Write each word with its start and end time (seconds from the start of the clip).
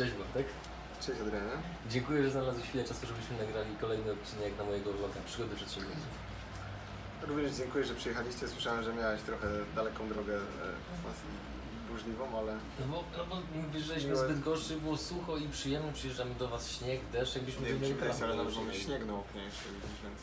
Cześć 0.00 0.14
Bartek. 0.14 0.46
Cześć 1.04 1.20
Adrianie. 1.20 1.56
Dziękuję, 1.90 2.22
że 2.24 2.30
znalazłeś 2.30 2.66
chwilę 2.66 2.84
czasu, 2.84 3.06
żebyśmy 3.06 3.34
nagrali 3.38 3.76
kolejny 3.80 4.12
odcinek 4.12 4.58
na 4.58 4.64
mojego 4.64 4.92
vloga 4.92 5.20
Przygody 5.26 5.56
Przedsiębiorców. 5.56 6.12
Również 7.22 7.52
dziękuję, 7.52 7.84
że 7.84 7.94
przyjechaliście. 7.94 8.48
Słyszałem, 8.48 8.82
że 8.84 8.92
miałeś 8.94 9.20
trochę 9.22 9.46
daleką 9.76 10.08
drogę 10.08 10.36
e, 10.36 10.40
burzliwą, 11.90 12.38
ale 12.38 12.52
No 12.80 12.86
bo, 12.90 13.04
no 13.18 13.24
bo 13.30 13.36
Miłe- 13.36 14.16
zbyt 14.16 14.40
gorszy, 14.40 14.76
było 14.76 14.96
sucho 14.96 15.36
i 15.36 15.48
przyjemnie, 15.48 15.92
przyjeżdżamy 15.92 16.34
do 16.34 16.48
Was 16.48 16.70
śnieg, 16.70 17.00
deszcz, 17.12 17.34
jakbyśmy 17.34 17.62
nie 17.66 17.74
tu 17.74 17.80
mieli 17.80 17.94
ale 18.02 18.14
prawo, 18.14 18.20
nawet 18.20 18.36
mamy 18.36 18.70
przyjechali. 18.70 18.84
śnieg 18.84 19.06
na 19.06 19.14
oknie 19.14 19.42
jeszcze, 19.44 19.64
więc... 20.04 20.20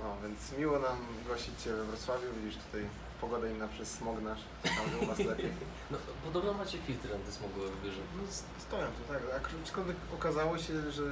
No, 0.00 0.16
więc 0.22 0.58
miło 0.58 0.78
nam 0.78 0.96
gościć 1.28 1.62
Cię 1.64 1.72
we 1.72 1.84
Wrocławiu. 1.84 2.26
Widzisz 2.44 2.58
tutaj 2.64 2.82
pogoda 3.20 3.48
inna 3.48 3.68
przez 3.68 3.90
smog 3.90 4.22
nasz. 4.22 4.40
Tam 4.62 4.90
że 4.90 4.98
u 4.98 5.06
nas 5.06 5.18
lepiej. 5.18 5.50
No, 5.90 5.98
podobno 6.24 6.52
macie 6.52 6.78
filtry 6.78 7.14
antysmogowe 7.14 7.68
w 7.70 7.84
biurze. 7.84 8.00
No, 8.16 8.22
stoją 8.58 8.86
tu, 8.86 9.12
tak. 9.12 9.22
Aczkolwiek 9.64 9.96
okazało 10.14 10.58
się, 10.58 10.90
że 10.90 11.02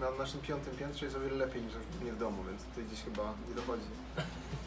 na 0.00 0.10
naszym 0.10 0.40
piątym 0.40 0.76
piętrze 0.76 1.04
jest 1.04 1.16
o 1.16 1.20
wiele 1.20 1.36
lepiej 1.36 1.62
niż 1.62 1.74
nie 2.04 2.12
w 2.12 2.18
domu, 2.18 2.44
więc 2.48 2.62
tutaj 2.64 2.84
gdzieś 2.84 3.02
chyba 3.02 3.34
nie 3.48 3.54
dochodzi. 3.54 3.82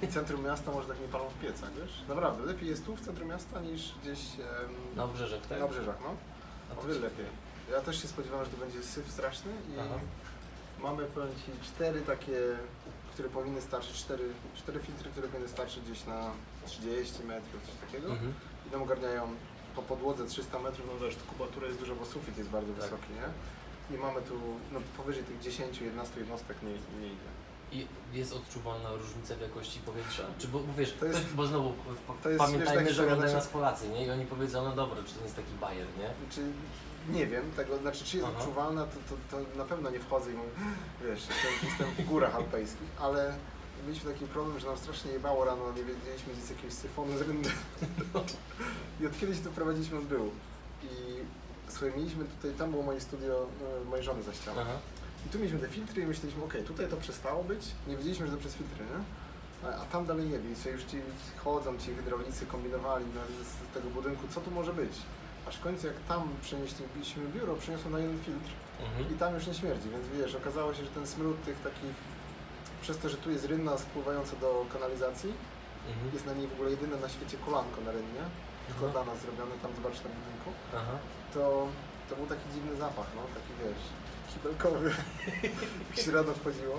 I 0.04 0.08
centrum 0.08 0.44
miasta 0.44 0.72
może 0.72 0.88
tak 0.88 1.00
nie 1.02 1.08
palą 1.08 1.30
w 1.30 1.42
piecach, 1.42 1.70
wiesz? 1.82 2.04
Naprawdę, 2.08 2.46
lepiej 2.46 2.70
jest 2.70 2.86
tu 2.86 2.96
w 2.96 3.02
centrum 3.02 3.28
miasta 3.30 3.62
niż 3.62 3.94
gdzieś 4.02 4.20
em, 4.40 4.46
Na 4.96 5.04
obrzeżach, 5.04 5.42
tak? 5.50 5.60
na 5.60 5.66
obrzeżach, 5.66 5.96
no. 6.04 6.16
A 6.76 6.80
O 6.82 6.88
wiele 6.88 7.00
lepiej. 7.00 7.26
Ja 7.72 7.82
też 7.82 8.02
się 8.02 8.08
spodziewałem, 8.08 8.46
że 8.46 8.52
to 8.52 8.58
będzie 8.58 8.84
syf 8.84 9.12
straszny 9.12 9.52
i 9.52 9.80
Aha. 9.80 9.96
mamy, 10.80 11.06
powiem 11.06 11.30
Ci, 11.36 11.68
cztery 11.68 12.02
takie, 12.02 12.38
które 13.14 13.30
powinny 13.30 13.62
starczyć, 13.62 13.94
cztery, 13.96 14.24
cztery 14.56 14.80
filtry, 14.80 15.10
które 15.12 15.28
powinny 15.28 15.50
starczyć 15.50 15.84
gdzieś 15.84 16.06
na 16.06 16.32
30 16.66 17.24
metrów, 17.24 17.62
coś 17.66 17.76
takiego. 17.86 18.12
Mhm. 18.12 18.34
I 18.68 18.72
nam 18.72 18.82
ogarniają 18.82 19.28
po 19.76 19.82
podłodze 19.82 20.26
300 20.26 20.60
metrów, 20.60 20.88
no 20.94 21.06
wiesz, 21.06 21.16
tu 21.16 21.26
kubatura 21.26 21.68
jest 21.68 21.80
duża, 21.80 21.96
bo 21.96 22.06
sufit 22.06 22.38
jest 22.38 22.50
bardzo 22.50 22.74
Tak. 22.74 22.82
wysoki, 22.84 23.10
nie? 23.14 23.28
I 23.96 24.00
mamy 24.00 24.22
tu, 24.22 24.34
no 24.72 24.80
powyżej 24.98 25.24
tych 25.24 25.40
10-11 25.40 26.18
jednostek 26.18 26.58
nie, 26.64 26.70
nie 27.02 27.08
idzie. 27.08 27.30
I 27.72 27.88
jest 28.14 28.34
odczuwalna 28.34 28.90
różnica 28.94 29.36
w 29.36 29.42
jakości 29.42 29.80
powietrza? 29.80 30.24
Czy 30.40 30.48
bo, 30.48 30.60
bo 30.60 30.74
wiesz, 30.74 30.94
To 31.00 31.06
jest- 31.06 31.20
ktoś- 31.20 31.34
bo 31.34 31.46
znowu 31.46 31.74
to 32.24 32.30
jest, 32.30 32.42
wiesz, 32.44 32.52
pamiętajmy, 32.52 32.82
taka 32.84 32.94
że 32.96 33.04
oglądają 33.04 33.36
historia, 33.36 33.36
nas 33.36 33.48
Polacy, 33.48 33.90
nie? 33.90 34.06
I 34.06 34.12
oni 34.12 34.26
powiedzą, 34.26 34.64
no 34.64 34.72
dobra, 34.72 34.98
czy 35.08 35.14
to 35.16 35.24
jest 35.24 35.36
taki 35.36 35.54
bajer, 35.62 35.88
nie? 36.00 36.10
Czy 36.32 36.42
nie 37.10 37.28
wiem 37.28 37.52
tego, 37.56 37.78
znaczy 37.78 38.06
czy 38.06 38.18
jest 38.18 38.30
Aha. 38.30 38.40
odczuwalna, 38.40 38.86
to, 38.86 38.98
to, 39.10 39.38
to 39.44 39.58
na 39.58 39.66
pewno 39.66 39.90
nie 39.90 40.00
wchodzę 40.00 40.32
i 40.32 40.34
mówię, 40.34 40.50
wiesz, 41.04 41.20
jestem, 41.30 41.52
jestem 41.70 41.88
w 42.06 42.10
górach 42.10 42.36
alpejskich, 42.36 42.88
ale 43.00 43.36
mieliśmy 43.88 44.14
taki 44.14 44.26
problem, 44.26 44.60
że 44.60 44.68
nam 44.68 44.78
strasznie 44.78 45.12
jebało 45.12 45.46
rano, 45.46 45.72
nie 45.72 45.84
wiedzieliśmy 45.84 46.34
gdzie 46.34 46.42
jest 46.42 46.50
jakiegoś 46.50 46.74
syfonu 46.74 47.18
z 47.18 47.22
rynny. 47.22 47.50
I 49.02 49.08
od 49.08 49.20
kiedyś 49.20 49.40
tu 49.40 49.52
prowadziliśmy 49.52 49.98
on 49.98 50.06
był. 50.08 50.32
I 50.84 50.88
słuchaj, 51.70 51.92
mieliśmy 51.98 52.26
tutaj, 52.26 52.52
tam 52.58 52.72
było 52.72 52.84
moje 52.84 53.02
studio 53.02 53.48
no, 53.62 53.90
mojej 53.90 54.06
żony 54.06 54.24
za 54.24 54.34
ścianą. 54.34 54.62
Aha. 54.62 54.78
I 55.26 55.30
tu 55.30 55.40
mieliśmy 55.40 55.60
te 55.60 55.68
filtry 55.68 56.02
i 56.02 56.06
myśleliśmy, 56.06 56.44
okej, 56.44 56.64
tutaj 56.64 56.88
to 56.88 56.98
przestało 56.98 57.44
być, 57.44 57.62
nie 57.88 57.98
wiedzieliśmy, 57.98 58.26
że 58.28 58.34
to 58.34 58.40
przez 58.40 58.54
filtry, 58.56 58.86
nie? 58.86 59.00
A, 59.70 59.82
a 59.82 59.86
tam 59.86 60.06
dalej 60.06 60.26
nie 60.30 60.40
wie. 60.40 60.52
I 60.52 60.56
sobie 60.56 60.72
już 60.76 60.84
ci 60.84 60.98
chodzą, 61.38 61.78
ci 61.78 61.96
hydraulicy 61.96 62.46
kombinowali 62.46 63.06
no, 63.16 63.22
z, 63.44 63.48
z 63.48 63.74
tego 63.74 63.90
budynku, 63.90 64.28
co 64.28 64.42
tu 64.42 64.52
może 64.52 64.74
być. 64.74 64.92
Aż 65.48 65.56
w 65.58 65.62
końcu 65.64 65.88
jak 65.88 65.96
tam 66.08 66.30
przenieśliśmy 66.42 67.24
biuro, 67.36 67.56
przyniosło 67.56 67.92
na 67.92 68.00
jeden 68.00 68.20
filtr 68.20 68.50
Mhm. 68.82 69.16
i 69.16 69.18
tam 69.18 69.34
już 69.34 69.48
nie 69.48 69.54
śmierdzi, 69.54 69.90
więc 69.90 70.08
wiesz, 70.18 70.36
okazało 70.36 70.74
się, 70.74 70.84
że 70.84 70.92
ten 70.92 71.08
smród 71.08 71.46
tych 71.46 71.60
takich, 71.60 71.96
przez 72.86 72.98
to, 72.98 73.10
że 73.10 73.18
tu 73.18 73.32
jest 73.32 73.46
rynna 73.46 73.78
spływająca 73.78 74.36
do 74.36 74.66
kanalizacji, 74.74 75.34
Mhm. 75.92 76.14
jest 76.14 76.26
na 76.26 76.34
niej 76.34 76.48
w 76.48 76.54
ogóle 76.54 76.70
jedyne 76.70 76.98
na 76.98 77.10
świecie 77.10 77.38
kolanko 77.46 77.82
na 77.82 77.92
rynnie, 77.92 78.24
tylko 78.68 78.86
Mhm. 78.86 78.92
dla 78.96 79.04
nas 79.14 79.22
zrobione, 79.24 79.56
tam 79.64 79.72
zobacz 79.78 79.98
na 80.06 80.10
budynku, 80.18 80.50
to, 81.34 81.68
to 82.10 82.16
był 82.16 82.26
taki 82.34 82.46
dziwny 82.54 82.76
zapach, 82.76 83.08
no, 83.16 83.22
taki 83.38 83.52
wiesz, 83.62 83.84
kibelkowy, 84.32 84.88
jak 85.90 85.98
się 86.06 86.12
rano 86.12 86.32
wchodziło. 86.34 86.78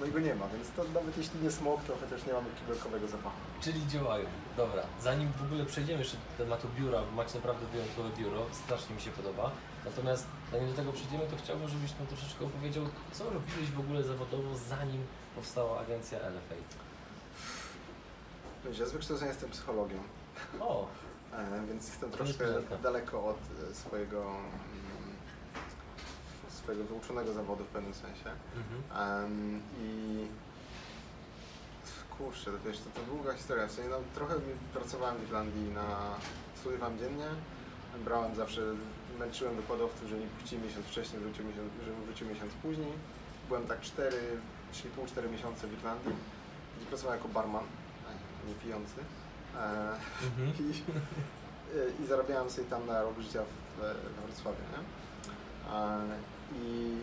No 0.00 0.06
i 0.06 0.10
go 0.10 0.18
nie 0.28 0.34
ma, 0.34 0.46
więc 0.54 0.66
to 0.76 0.84
nawet 0.98 1.14
jeśli 1.18 1.40
nie 1.40 1.50
smog, 1.50 1.78
to 1.86 1.92
chociaż 2.02 2.26
nie 2.26 2.32
mamy 2.32 2.48
kibelkowego 2.60 3.06
zapachu. 3.08 3.36
Czyli 3.64 3.80
działają. 3.88 4.26
Dobra, 4.56 4.82
zanim 5.02 5.28
w 5.40 5.42
ogóle 5.46 5.64
przejdziemy 5.72 5.98
jeszcze 5.98 6.16
do 6.16 6.44
tematu 6.44 6.66
biura, 6.76 6.98
bo 7.06 7.10
macie 7.20 7.34
naprawdę 7.34 7.66
wyjątkowe 7.66 8.08
biuro, 8.18 8.40
strasznie 8.52 8.94
mi 8.96 9.00
się 9.00 9.10
podoba. 9.10 9.50
Natomiast 9.84 10.26
zanim 10.52 10.68
do 10.70 10.74
tego 10.80 10.92
przejdziemy, 10.92 11.24
to 11.30 11.36
chciałbym, 11.36 11.68
żebyś 11.68 11.90
nam 11.98 12.06
troszeczkę 12.06 12.44
opowiedział, 12.44 12.84
co 13.12 13.24
robiłeś 13.24 13.68
w 13.70 13.80
ogóle 13.80 14.02
zawodowo, 14.02 14.50
zanim 14.72 15.02
powstała 15.34 15.80
agencja. 15.80 16.18
Wiesz, 18.64 18.78
ja 18.78 18.86
z 18.86 18.92
wykształcenia 18.92 19.30
jestem 19.30 19.50
psychologiem, 19.50 20.00
O, 20.60 20.86
e, 21.32 21.66
więc 21.68 21.88
jestem 21.88 22.10
To 22.10 22.16
troszkę 22.16 22.44
niespodzianka. 22.44 22.76
daleko 22.82 23.24
od 23.24 23.36
e, 23.70 23.74
swojego, 23.74 24.20
mm, 24.22 25.14
swojego 26.48 26.84
wyuczonego 26.84 27.32
zawodu 27.32 27.64
w 27.64 27.68
pewnym 27.68 27.94
sensie. 27.94 28.30
mhm. 28.56 29.24
Em, 29.24 29.62
I 29.80 30.26
kurczę, 32.18 32.44
to 32.44 32.58
wiesz, 32.66 32.78
to, 32.78 33.00
to 33.00 33.06
długa 33.06 33.34
historia. 33.34 33.66
W 33.66 33.72
sensie, 33.72 33.90
no, 33.90 33.96
trochę 34.14 34.34
pracowałem 34.72 35.16
w 35.16 35.22
Irlandii 35.22 35.70
na 35.70 35.86
studiowałem 36.60 36.98
dziennie. 36.98 37.26
Brałem 38.04 38.34
zawsze, 38.34 38.60
męczyłem 39.18 39.56
wykładowców, 39.56 40.08
że 40.08 40.16
nie 40.18 40.26
puścili 40.26 40.62
miesiąc 40.62 40.86
wcześniej, 40.86 41.22
wrócił 41.22 41.44
miesiąc, 41.44 41.72
że 41.84 41.92
wrócił 42.06 42.28
miesiąc 42.28 42.52
później. 42.62 42.92
Byłem 43.48 43.66
tak 43.66 43.80
4, 43.80 44.16
3,5-4 44.74 45.30
miesiące 45.32 45.66
w 45.66 45.72
Irlandii, 45.72 46.12
gdzie 46.76 46.86
pracowałem 46.86 47.18
jako 47.18 47.28
barman, 47.28 47.64
nie 48.48 48.54
pijący. 48.54 49.00
E, 49.56 49.94
Mhm. 50.26 50.52
i, 50.64 52.02
i 52.02 52.06
zarabiałem 52.06 52.50
sobie 52.50 52.66
tam 52.68 52.86
na 52.86 53.02
rok 53.02 53.18
życia 53.20 53.42
w, 53.42 53.80
w 53.80 54.26
Wrocławiu, 54.26 54.58
nie? 54.72 54.80
E, 55.74 56.00
I 56.56 56.96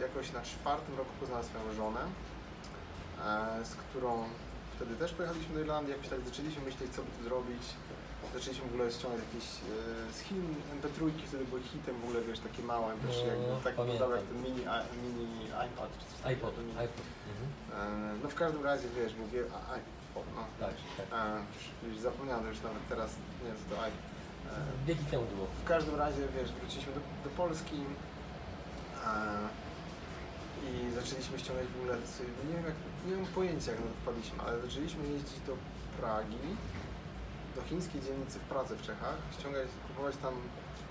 jakoś 0.00 0.32
na 0.32 0.42
czwartym 0.42 0.96
roku 0.96 1.10
poznałem 1.20 1.44
swoją 1.44 1.74
żonę, 1.74 2.00
e, 3.24 3.64
z 3.64 3.74
którą 3.74 4.24
wtedy 4.76 4.96
też 4.96 5.12
pojechaliśmy 5.12 5.54
do 5.54 5.60
Irlandii, 5.60 5.92
jakoś 5.92 6.08
tak 6.08 6.20
zaczęliśmy 6.20 6.62
myśleć, 6.64 6.92
co 6.94 7.02
by 7.02 7.10
tu 7.18 7.24
zrobić. 7.24 7.62
Zaczęliśmy 8.34 8.64
w 8.68 8.74
ogóle 8.74 8.90
ściągać 8.92 9.20
jakieś 9.28 9.48
e, 9.48 10.12
z 10.12 10.18
Chin 10.20 10.54
MP3, 10.80 11.10
wtedy 11.28 11.44
były 11.44 11.62
hitem 11.62 11.94
w 12.00 12.04
ogóle, 12.04 12.20
wiesz, 12.22 12.38
takie 12.38 12.62
małe 12.62 12.94
MP3, 12.94 13.16
No, 13.22 13.26
jakby, 13.32 13.64
tak 13.64 13.76
wyglądały 13.76 14.16
jak 14.16 14.24
ten 14.26 14.42
mini, 14.42 14.66
a, 14.66 14.82
mini 15.02 15.52
iPod. 15.52 15.90
czy 15.98 16.04
coś 16.16 16.26
iPod, 16.32 16.58
mini. 16.58 16.78
iPod. 16.78 17.06
Mhm. 17.32 17.48
E, 18.14 18.18
No 18.22 18.28
w 18.28 18.34
każdym 18.34 18.64
razie, 18.64 18.86
wiesz, 18.96 19.12
mówię, 19.22 19.40
a, 19.56 19.58
iPod, 19.74 20.26
no. 20.36 20.42
Tak, 20.60 20.74
tak. 20.96 21.06
E, 21.84 21.88
już 21.88 21.98
zapomniałem 21.98 22.46
już 22.48 22.60
nawet 22.60 22.88
teraz, 22.88 23.10
nie 23.42 23.46
wiem 23.48 23.56
co 23.62 23.74
to 23.76 23.82
iPod. 23.82 24.00
E, 24.52 24.86
Wieki 24.86 25.04
temu 25.04 25.24
było. 25.34 25.46
w 25.64 25.68
każdym 25.68 25.94
razie, 25.94 26.22
wiesz, 26.36 26.52
wróciliśmy 26.52 26.92
do, 26.92 27.00
do 27.24 27.30
Polski 27.36 27.76
e, 29.06 29.08
i 30.68 30.94
zaczęliśmy 30.94 31.38
ściągać 31.38 31.66
w 31.66 31.76
ogóle, 31.80 31.94
sobie, 32.06 32.28
nie 32.48 32.54
wiem 32.56 32.64
jak, 32.70 32.74
nie 33.06 33.16
mam 33.16 33.26
pojęcia 33.26 33.70
jak 33.72 33.80
na 33.80 33.86
to 33.86 33.92
wpadliśmy, 34.02 34.38
ale 34.46 34.60
zaczęliśmy 34.60 35.02
jeździć 35.08 35.40
do 35.46 35.54
Pragi, 36.00 36.36
do 37.56 37.62
chińskiej 37.62 38.00
dzielnicy 38.06 38.38
w 38.38 38.42
Pradze 38.42 38.74
w 38.76 38.82
Czechach, 38.82 39.16
ściągać, 39.38 39.68
kupować 39.88 40.16
tam 40.16 40.34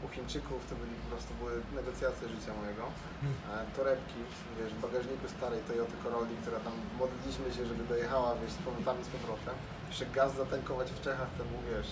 u 0.06 0.08
Chińczyków, 0.16 0.60
to 0.70 0.76
byli 0.76 0.96
po 1.04 1.08
prostu 1.12 1.32
były 1.34 1.54
negocjacje 1.80 2.30
życia 2.30 2.52
mojego, 2.62 2.84
e, 2.88 3.66
torebki, 3.78 4.20
wiesz, 4.58 4.74
w 4.74 4.82
bagażniku 4.86 5.26
starej 5.38 5.60
Toyota 5.68 5.98
Corolli, 6.04 6.36
która 6.42 6.60
tam 6.60 6.74
modliliśmy 7.00 7.48
się, 7.56 7.64
żeby 7.72 7.84
dojechała, 7.84 8.36
wiesz, 8.42 8.52
z 8.52 8.62
powrotami 8.66 9.04
z 9.04 9.12
powrotem. 9.16 9.56
Jeszcze 9.90 10.06
gaz 10.06 10.36
zatankować 10.36 10.88
w 10.92 11.02
Czechach, 11.08 11.30
to 11.38 11.44
był, 11.52 11.60
wiesz, 11.72 11.90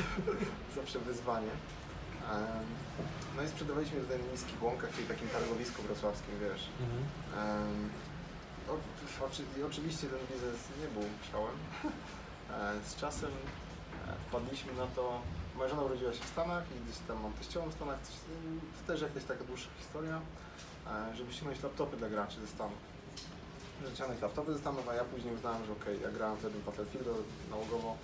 zawsze 0.78 0.98
wyzwanie. 0.98 1.54
No 3.36 3.42
i 3.42 3.48
sprzedawaliśmy 3.48 4.00
tutaj 4.00 4.18
na 4.18 4.32
niskich 4.32 4.62
łąkach, 4.62 4.90
czyli 4.94 5.06
takim 5.06 5.28
targowisku 5.28 5.82
wrocławskim, 5.82 6.34
wiesz. 6.40 6.68
Mhm. 6.84 7.02
Em, 7.62 7.90
o, 8.68 9.26
oczy, 9.26 9.42
I 9.58 9.62
oczywiście 9.62 10.06
ten 10.06 10.18
biznes 10.30 10.60
nie 10.82 10.88
był 10.88 11.04
szałem. 11.32 11.56
E, 12.50 12.74
Z 12.84 12.96
czasem 12.96 13.30
wpadliśmy 14.28 14.72
na 14.72 14.86
to, 14.86 15.20
moja 15.56 15.68
żona 15.68 15.82
urodziła 15.82 16.12
się 16.12 16.24
w 16.24 16.28
Stanach 16.28 16.64
i 16.76 16.84
gdzieś 16.84 16.98
tam 17.08 17.22
mam 17.22 17.32
teściową 17.32 17.70
w 17.70 17.74
Stanach, 17.74 17.98
coś, 18.02 18.14
to 18.76 18.92
też 18.92 19.02
jakaś 19.02 19.24
taka 19.24 19.44
dłuższa 19.44 19.68
historia, 19.78 20.20
e, 20.86 21.16
żeby 21.16 21.32
ściągnąć 21.32 21.62
laptopy 21.62 21.96
dla 21.96 22.08
graczy 22.08 22.40
ze 22.40 22.46
Stanów. 22.46 22.78
Żeby 23.82 23.94
ściągnąć 23.94 24.22
laptopy 24.22 24.52
ze 24.52 24.58
Stanów, 24.58 24.88
a 24.88 24.94
ja 24.94 25.04
później 25.04 25.34
uznałem, 25.34 25.64
że 25.66 25.72
okej, 25.72 26.00
ja 26.02 26.10
grałem 26.10 26.36
wtedy 26.36 26.58
w 26.58 26.64
Battlefield 26.64 27.06
nałogowo, 27.50 27.96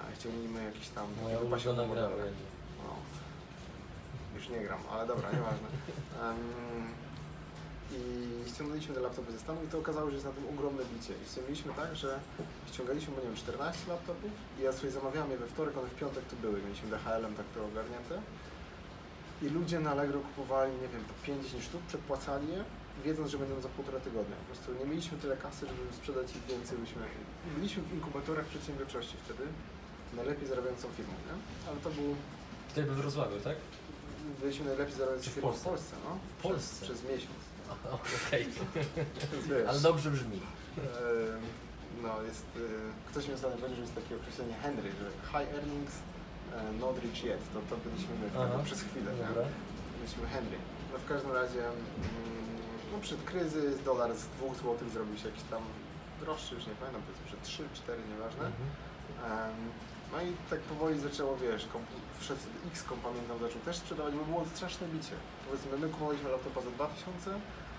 a 0.00 0.14
ściągnijmy 0.14 0.64
jakiś 0.64 0.88
tam 0.88 1.06
Moja 1.22 1.38
wypasione 1.38 1.86
modele. 1.86 2.16
No. 2.84 2.90
Już 4.36 4.48
nie 4.48 4.60
gram, 4.60 4.80
ale 4.92 5.06
dobra, 5.06 5.32
nieważne. 5.32 5.68
Em, 6.22 7.05
I 7.92 8.50
ściągnęliśmy 8.50 8.94
te 8.94 9.00
laptopy 9.00 9.32
ze 9.32 9.38
Stanów 9.38 9.64
i 9.64 9.68
to 9.68 9.78
okazało 9.78 10.06
się, 10.06 10.10
że 10.10 10.16
jest 10.16 10.26
na 10.26 10.32
tym 10.32 10.48
ogromne 10.54 10.82
bicie. 10.92 11.14
I 11.14 11.42
mieliśmy 11.42 11.72
tak, 11.74 11.96
że 11.96 12.20
ściągaliśmy, 12.72 13.14
bo 13.14 13.20
nie 13.20 13.26
wiem, 13.26 13.36
14 13.36 13.88
laptopów 13.88 14.30
i 14.58 14.62
ja 14.62 14.72
sobie 14.72 14.90
zamawiałem 14.90 15.30
je 15.30 15.36
we 15.36 15.46
wtorek, 15.46 15.78
one 15.78 15.88
w 15.88 15.94
piątek 15.94 16.24
tu 16.24 16.36
były. 16.36 16.62
Mieliśmy 16.62 16.88
DHL-em 16.90 17.34
tak 17.34 17.46
to 17.54 17.66
ogarnięte. 17.66 18.14
I 19.42 19.48
ludzie 19.48 19.80
na 19.80 19.90
Allegro 19.90 20.20
kupowali, 20.20 20.72
nie 20.72 20.88
wiem, 20.88 21.04
po 21.04 21.26
50 21.26 21.64
sztuk, 21.64 21.82
przedpłacali 21.82 22.48
je, 22.48 22.64
wiedząc, 23.04 23.30
że 23.30 23.38
będą 23.38 23.60
za 23.60 23.68
półtora 23.68 24.00
tygodnia. 24.00 24.36
Po 24.36 24.46
prostu 24.50 24.74
nie 24.80 24.86
mieliśmy 24.90 25.18
tyle 25.18 25.36
kasy, 25.36 25.66
żeby 25.66 25.80
sprzedać 25.92 26.36
ich 26.36 26.44
więcej. 26.44 26.78
Byliśmy, 26.78 27.02
byliśmy 27.56 27.82
w 27.82 27.94
inkubatorach 27.94 28.46
przedsiębiorczości 28.46 29.16
wtedy, 29.24 29.44
najlepiej 30.16 30.48
zarabiającą 30.48 30.88
firmą, 30.96 31.12
nie? 31.28 31.36
Ale 31.68 31.76
to 31.80 31.90
był 31.90 32.16
Tutaj 32.68 32.84
we 32.84 32.94
Wrocławiu, 32.94 33.40
tak? 33.40 33.56
byliśmy 34.40 34.64
najlepiej 34.64 34.94
w 34.94 35.24
firmą 35.24 35.40
w 35.40 35.52
Polsce? 35.52 35.68
Polsce, 35.68 35.96
no. 36.04 36.18
W 36.38 36.42
Polsce? 36.42 36.84
Przez, 36.84 36.98
przez 36.98 37.10
miesiąc. 37.10 37.55
Aha, 37.72 37.88
Okej, 38.26 38.46
Więc 39.32 39.46
wiesz, 39.46 39.68
ale 39.68 39.80
dobrze 39.80 40.10
brzmi. 40.10 40.40
no 42.02 42.22
jest, 42.22 42.46
e, 42.56 42.60
ktoś 43.10 43.28
mi 43.28 43.34
ostatnio 43.34 43.56
powiedział, 43.56 43.76
że 43.76 43.82
jest 43.82 43.94
takie 43.94 44.16
określenie 44.16 44.54
Henry, 44.54 44.90
że 45.00 45.06
high 45.32 45.50
earnings, 45.54 45.94
e, 46.56 46.72
not 46.72 46.98
rich 47.02 47.24
yet. 47.24 47.40
To, 47.54 47.60
to 47.70 47.76
byliśmy 47.84 48.14
my 48.22 48.26
Aha. 48.38 48.58
przez 48.64 48.80
chwilę, 48.82 49.10
nie? 49.14 49.26
Byliśmy 49.98 50.26
Henry. 50.26 50.58
No 50.92 50.98
w 50.98 51.06
każdym 51.12 51.32
razie, 51.32 51.62
mm, 51.66 52.56
no 52.92 52.98
przed 52.98 53.22
kryzys, 53.24 53.82
dolar 53.84 54.10
z 54.16 54.24
2 54.26 54.54
zł 54.54 54.76
zrobił 54.92 55.16
się 55.18 55.28
jakiś 55.28 55.42
tam 55.50 55.62
droższy, 56.20 56.54
już 56.54 56.66
nie 56.66 56.74
pamiętam, 56.74 57.02
powiedzmy, 57.06 57.26
że 57.30 57.36
3, 57.42 57.64
4, 57.74 58.02
nieważne. 58.12 58.46
Mhm. 58.46 58.68
No 60.12 60.22
i 60.22 60.32
tak 60.50 60.60
powoli 60.60 61.00
zaczęło, 61.00 61.36
wiesz, 61.36 61.62
komp- 61.74 62.00
wszedł 62.20 62.40
X-Com, 62.72 62.98
pamiętam, 63.08 63.38
zaczął 63.38 63.60
też 63.60 63.76
sprzedawać, 63.76 64.14
bo 64.14 64.24
było 64.24 64.44
straszne 64.54 64.88
bicie. 64.88 65.16
Powiedzmy, 65.46 65.78
my 65.78 65.88
kupowaliśmy 65.94 66.28
laptopa 66.30 66.60
za 66.60 66.70
2000, 66.70 67.30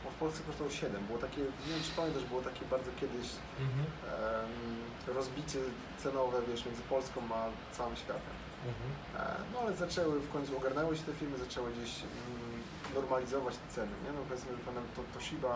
bo 0.04 0.08
w 0.12 0.18
Polsce 0.24 0.40
kosztowało 0.48 0.72
7. 0.72 1.06
Było 1.08 1.20
takie, 1.20 1.42
nie 1.68 1.72
wiem 1.74 1.84
czy 1.88 1.92
pamiętasz, 2.00 2.24
było 2.32 2.42
takie 2.50 2.64
bardzo 2.74 2.92
kiedyś 3.02 3.28
Mhm. 3.68 3.86
em, 3.86 5.16
rozbicie 5.18 5.60
cenowe, 6.04 6.38
wiesz, 6.50 6.66
między 6.66 6.82
Polską 6.94 7.20
a 7.40 7.42
całym 7.78 7.96
światem. 8.04 8.36
Mhm. 8.72 8.90
E, 9.18 9.36
No 9.54 9.56
ale 9.62 9.72
zaczęły, 9.76 10.20
w 10.20 10.32
końcu 10.36 10.58
ogarnęły 10.58 10.98
się 10.98 11.04
te 11.04 11.14
firmy, 11.14 11.38
zaczęły 11.38 11.68
gdzieś 11.76 11.92
mm, 12.04 12.58
normalizować 13.00 13.56
te 13.62 13.68
ceny, 13.76 13.96
nie? 14.04 14.12
No 14.16 14.22
powiedzmy, 14.28 14.52
że 14.58 14.62
pamiętam, 14.68 14.88
to 14.96 15.02
Toshiba 15.14 15.54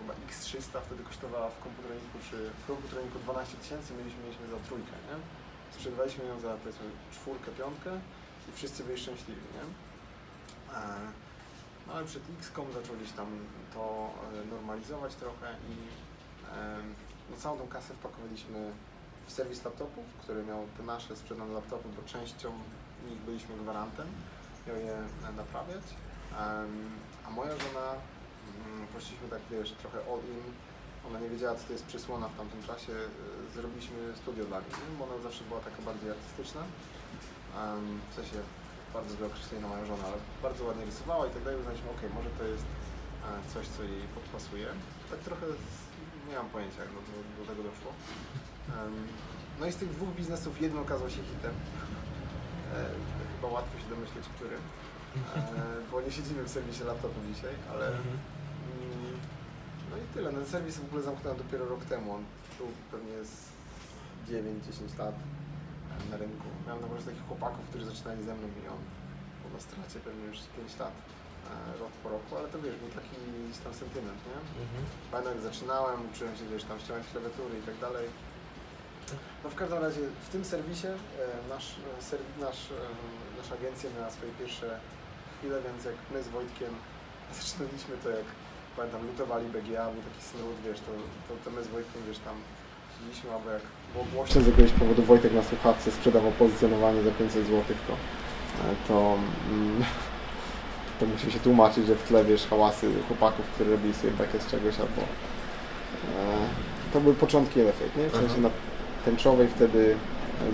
chyba 0.00 0.14
X300 0.26 0.74
wtedy 0.86 1.02
kosztowała 1.10 1.48
w 1.50 1.58
komputerniku, 1.66 2.16
czy 2.30 2.36
w 2.60 2.66
komputerniku 2.72 3.18
12 3.18 3.56
tysięcy, 3.62 3.88
mieliśmy, 3.98 4.20
mieliśmy 4.24 4.46
za 4.54 4.58
trójkę, 4.66 4.94
nie? 5.08 5.16
Sprzedawaliśmy 5.70 6.24
ją 6.24 6.40
za 6.40 6.48
powiedzmy 6.56 6.86
czwórkę, 7.12 7.50
piątkę 7.50 7.90
i 8.48 8.52
wszyscy 8.52 8.84
byli 8.84 8.98
szczęśliwi, 8.98 9.40
nie? 9.54 9.64
E, 10.76 10.96
No 11.86 11.96
ale 11.96 12.06
przed 12.06 12.22
X.com 12.38 12.72
zaczął 12.72 12.96
gdzieś 12.96 13.12
tam 13.12 13.26
to 13.74 14.10
e, 14.42 14.46
normalizować 14.54 15.14
trochę 15.14 15.54
i 15.70 15.74
em, 16.58 16.94
no, 17.30 17.36
całą 17.36 17.58
tą 17.58 17.68
kasę 17.68 17.94
wpakowaliśmy 17.94 18.72
w 19.26 19.32
serwis 19.32 19.64
laptopów, 19.64 20.04
który 20.22 20.44
miał 20.44 20.66
te 20.76 20.82
nasze 20.82 21.16
sprzedane 21.16 21.52
laptopy, 21.52 21.88
bo 21.96 22.08
częścią 22.08 22.52
nich 23.10 23.18
byliśmy 23.18 23.56
gwarantem, 23.56 24.06
miał 24.66 24.76
je 24.76 24.92
e, 25.28 25.32
naprawiać. 25.36 25.82
A 27.26 27.30
moja 27.30 27.50
żona, 27.50 27.86
mm, 28.66 28.86
poszliśmy 28.94 29.28
tak 29.28 29.40
wiesz, 29.50 29.72
trochę 29.72 29.98
all 29.98 30.20
in, 30.34 30.42
ona 31.10 31.20
nie 31.20 31.28
wiedziała 31.28 31.54
co 31.58 31.64
to 31.66 31.72
jest 31.72 31.86
przysłona 31.86 32.28
w 32.28 32.36
tamtym 32.36 32.62
czasie, 32.70 32.92
e, 32.92 33.54
zrobiliśmy 33.54 33.98
studio 34.22 34.44
dla 34.44 34.58
niej, 34.60 34.70
nie? 34.70 34.98
bo 34.98 35.04
ona 35.04 35.22
zawsze 35.22 35.44
była 35.44 35.60
taka 35.60 35.82
bardziej 35.82 36.10
artystyczna, 36.10 36.62
w 38.10 38.14
sensie 38.14 38.38
bardzo 38.94 39.10
złe 39.16 39.26
określenie 39.26 39.62
na 39.62 39.68
moją 39.68 39.86
żonę, 39.86 40.04
ale 40.06 40.18
bardzo 40.42 40.64
ładnie 40.64 40.84
rysowała 40.84 41.26
i 41.26 41.30
tak 41.30 41.42
dalej, 41.44 41.60
uznaliśmy, 41.60 41.90
ok, 41.90 42.02
może 42.18 42.30
to 42.38 42.44
jest 42.44 42.66
e, 42.66 43.52
coś, 43.54 43.64
co 43.74 43.82
jej 43.82 44.02
podpasuje. 44.16 44.66
Tak 45.10 45.18
trochę 45.18 45.46
nie 46.28 46.34
mam 46.36 46.48
pojęcia, 46.48 46.80
jak 46.84 46.92
do, 46.96 47.00
do, 47.08 47.18
do 47.38 47.44
tego 47.50 47.62
doszło. 47.68 47.90
No 49.60 49.66
i 49.66 49.72
z 49.72 49.76
tych 49.76 49.90
dwóch 49.90 50.08
biznesów 50.08 50.60
jeden 50.62 50.78
okazał 50.78 51.10
się 51.10 51.22
hitem. 51.30 51.54
E, 52.74 52.84
chyba 53.36 53.48
łatwo 53.48 53.78
się 53.78 53.88
domyśleć, 53.94 54.24
który. 54.36 54.56
Bo 55.90 56.00
nie 56.00 56.12
siedzimy 56.12 56.42
w 56.42 56.50
serwisie 56.50 56.84
laptopów 56.84 57.22
dzisiaj, 57.34 57.54
ale 57.72 57.86
Mhm. 57.86 58.18
No 59.90 59.96
i 59.96 60.14
tyle. 60.14 60.32
Ten 60.32 60.46
serwis 60.46 60.76
w 60.78 60.84
ogóle 60.84 61.02
zamknąłem 61.02 61.38
dopiero 61.38 61.64
rok 61.68 61.84
temu. 61.84 62.14
On 62.14 62.24
był 62.58 62.68
pewnie 62.90 63.24
z 63.24 63.34
9-10 64.28 64.98
lat 64.98 65.14
na 66.10 66.16
rynku. 66.16 66.46
Miałem 66.66 66.82
naprawdę 66.82 67.10
takich 67.10 67.26
chłopaków, 67.28 67.64
którzy 67.68 67.84
zaczynali 67.84 68.24
ze 68.24 68.34
mną 68.34 68.46
i 68.48 68.68
on 68.74 68.80
był 69.42 69.50
na 69.56 69.60
stracie 69.60 69.98
pewnie 70.06 70.24
już 70.30 70.38
z 70.40 70.46
5 70.46 70.78
lat, 70.78 70.94
e, 70.96 71.78
rok 71.82 71.92
po 72.02 72.08
roku, 72.08 72.30
ale 72.38 72.48
to 72.48 72.58
wiesz, 72.64 72.76
był 72.82 72.90
taki 72.98 73.14
gdzieś 73.46 73.58
tam 73.64 73.74
sentyment, 73.74 74.20
nie? 74.30 74.38
Mhm. 74.66 74.82
Pamiętam 75.10 75.34
jak 75.36 75.42
zaczynałem, 75.50 75.96
uczyłem 76.10 76.36
się 76.36 76.44
wiesz, 76.52 76.64
tam 76.64 76.80
ściągać 76.80 77.06
klawiatury 77.12 77.54
i 77.58 77.62
tak 77.68 77.78
dalej. 77.86 78.06
No 79.44 79.50
w 79.50 79.54
każdym 79.54 79.78
razie 79.86 80.00
w 80.26 80.28
tym 80.34 80.44
serwisie 80.44 80.86
e, 80.86 80.98
nasz, 81.48 81.68
e, 82.12 82.40
nasz, 82.46 82.62
nasza 83.38 83.54
agencja 83.54 83.90
miała 83.96 84.10
swoje 84.10 84.32
pierwsze 84.32 84.68
chwile, 85.38 85.56
więc 85.66 85.84
jak 85.84 85.98
my 86.12 86.22
z 86.22 86.28
Wojtkiem 86.28 86.72
zaczynaliśmy 87.38 87.94
to 88.02 88.08
jak 88.20 88.28
pamiętam 88.80 89.06
lutowali 89.06 89.46
BGA, 89.54 89.84
był 89.94 90.02
taki 90.08 90.22
smród, 90.30 90.56
wiesz, 90.66 90.80
to, 90.86 90.92
to, 91.26 91.32
to 91.44 91.48
my 91.56 91.60
z 91.64 91.68
Wojtkiem 91.68 92.02
wiesz 92.08 92.18
tam 92.28 92.36
siedzieliśmy, 92.92 93.28
albo 93.34 93.50
jak 93.50 93.62
było 93.92 94.04
głośno 94.14 94.40
z 94.42 94.46
jakiegoś 94.46 94.72
powodu 94.72 95.02
Wojtek 95.02 95.32
na 95.32 95.42
słuchawce 95.42 95.90
sprzedawał 95.90 96.32
pozycjonowanie 96.32 97.02
za 97.02 97.10
500 97.10 97.46
zł, 97.46 97.62
to, 97.86 97.92
e, 97.92 98.74
to, 98.88 98.96
mm, 99.50 99.84
to 101.00 101.06
musiał 101.06 101.30
się 101.30 101.38
tłumaczyć, 101.38 101.86
że 101.86 101.94
w 101.96 102.02
tle 102.08 102.24
wiesz 102.24 102.46
hałasy 102.46 102.86
chłopaków, 103.08 103.46
którzy 103.54 103.70
robili 103.70 103.94
sobie 103.94 104.12
bekę 104.12 104.40
z 104.40 104.46
czegoś 104.50 104.74
albo 104.80 105.02
e, 105.02 105.06
to 106.92 107.00
były 107.00 107.14
początki 107.14 107.60
LFA, 107.60 107.84
nie? 107.96 108.08
W 108.08 108.12
sensie 108.12 108.36
Aha. 108.38 108.48
na 108.48 108.50
tęczowej 109.04 109.48
wtedy 109.48 109.96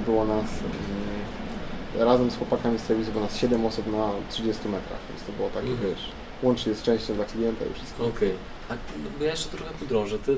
było 0.06 0.25
nas 0.25 0.49
mm, 0.61 2.08
razem 2.08 2.31
z 2.31 2.37
chłopakami 2.37 2.78
z 2.78 2.82
serwisu 2.82 3.12
było 3.12 3.25
nas 3.25 3.37
7 3.37 3.67
osób 3.67 3.93
na 3.93 4.11
30 4.31 4.69
metrach, 4.69 5.00
więc 5.11 5.23
to 5.26 5.32
było 5.32 5.49
takie, 5.50 5.69
Mhm. 5.70 5.90
wiesz, 5.90 6.05
łącznie 6.42 6.74
z 6.74 6.82
częścią 6.82 7.14
dla 7.14 7.24
klienta 7.24 7.64
i 7.64 7.74
wszystko. 7.74 8.06
Okej. 8.06 8.32
A 8.68 8.72
no, 8.74 9.10
bo 9.18 9.24
ja 9.24 9.30
jeszcze 9.30 9.48
trochę 9.48 9.74
podrążę. 9.80 10.18
Te, 10.18 10.32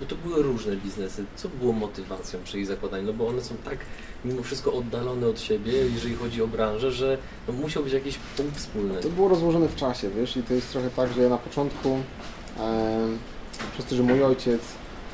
bo 0.00 0.06
to 0.06 0.16
były 0.16 0.42
różne 0.42 0.76
biznesy. 0.76 1.24
Co 1.36 1.48
było 1.48 1.72
motywacją 1.72 2.40
przy 2.44 2.60
ich 2.60 2.66
zakładaniu? 2.66 3.06
No 3.06 3.12
bo 3.12 3.28
one 3.28 3.42
są 3.42 3.54
tak 3.64 3.78
mimo 4.24 4.42
wszystko 4.42 4.72
oddalone 4.72 5.26
od 5.26 5.40
siebie, 5.40 5.72
jeżeli 5.72 6.14
chodzi 6.14 6.42
o 6.42 6.46
branżę, 6.46 6.92
że 6.92 7.18
no, 7.48 7.54
musiał 7.54 7.82
być 7.82 7.92
jakiś 7.92 8.18
punkt 8.36 8.56
wspólny. 8.56 9.00
To 9.00 9.08
było 9.08 9.28
rozłożone 9.28 9.68
w 9.68 9.76
czasie, 9.76 10.10
wiesz, 10.10 10.36
i 10.36 10.42
to 10.42 10.54
jest 10.54 10.72
trochę 10.72 10.90
tak, 10.90 11.12
że 11.12 11.22
ja 11.22 11.28
na 11.28 11.38
początku, 11.38 11.88
em, 11.88 13.18
przez 13.72 13.84
to, 13.86 13.96
że 13.96 14.02
mój 14.02 14.22
ojciec 14.24 14.60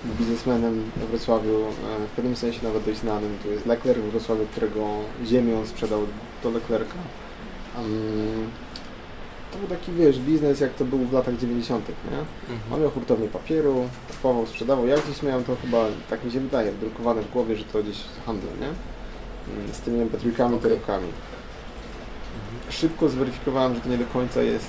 był 0.05 0.15
biznesmenem 0.15 0.91
we 0.97 1.07
Wrocławiu, 1.07 1.51
e, 1.51 2.07
w 2.07 2.11
pewnym 2.17 2.37
sensie 2.37 2.61
nawet 2.63 2.85
dość 2.85 2.99
znanym, 2.99 3.39
to 3.43 3.49
jest 3.49 3.67
Leclerc 3.67 3.99
w 3.99 4.11
Wrocławiu, 4.11 4.47
którego 4.47 4.87
ziemię 5.25 5.59
on 5.59 5.67
sprzedał 5.67 6.01
do 6.43 6.51
Leclerca. 6.51 6.95
To 9.57 9.67
był 9.67 9.77
taki, 9.79 9.93
wiesz, 9.93 10.19
biznes 10.19 10.61
jak 10.61 10.75
to 10.75 10.85
był 10.85 10.99
w 10.99 11.13
latach 11.13 11.37
90., 11.37 11.89
nie? 11.89 11.95
On 12.19 12.25
Mhm. 12.57 12.81
miał 12.83 12.91
hurtownię 12.91 13.29
papieru, 13.29 13.89
kupował, 14.11 14.47
sprzedawał. 14.47 14.87
Ja 14.87 14.97
gdzieś 14.99 15.23
miałem 15.23 15.45
to 15.45 15.57
chyba, 15.63 15.85
tak 16.11 16.25
mi 16.25 16.31
się 16.33 16.41
wydaje, 16.41 16.73
wdrukowane 16.73 17.23
w 17.23 17.31
głowie, 17.31 17.57
że 17.57 17.65
to 17.65 17.83
gdzieś 17.83 17.99
handel, 18.27 18.51
nie? 18.61 18.67
Mm, 18.67 19.73
Z 19.75 19.81
tymi 19.81 20.01
MP3-kami, 20.01 20.55
Okej. 20.57 20.63
torebkami. 20.71 21.09
Szybko 22.71 23.09
zweryfikowałem, 23.09 23.75
że 23.75 23.81
to 23.81 23.89
nie 23.89 23.99
do 23.99 24.05
końca 24.05 24.43
jest 24.43 24.69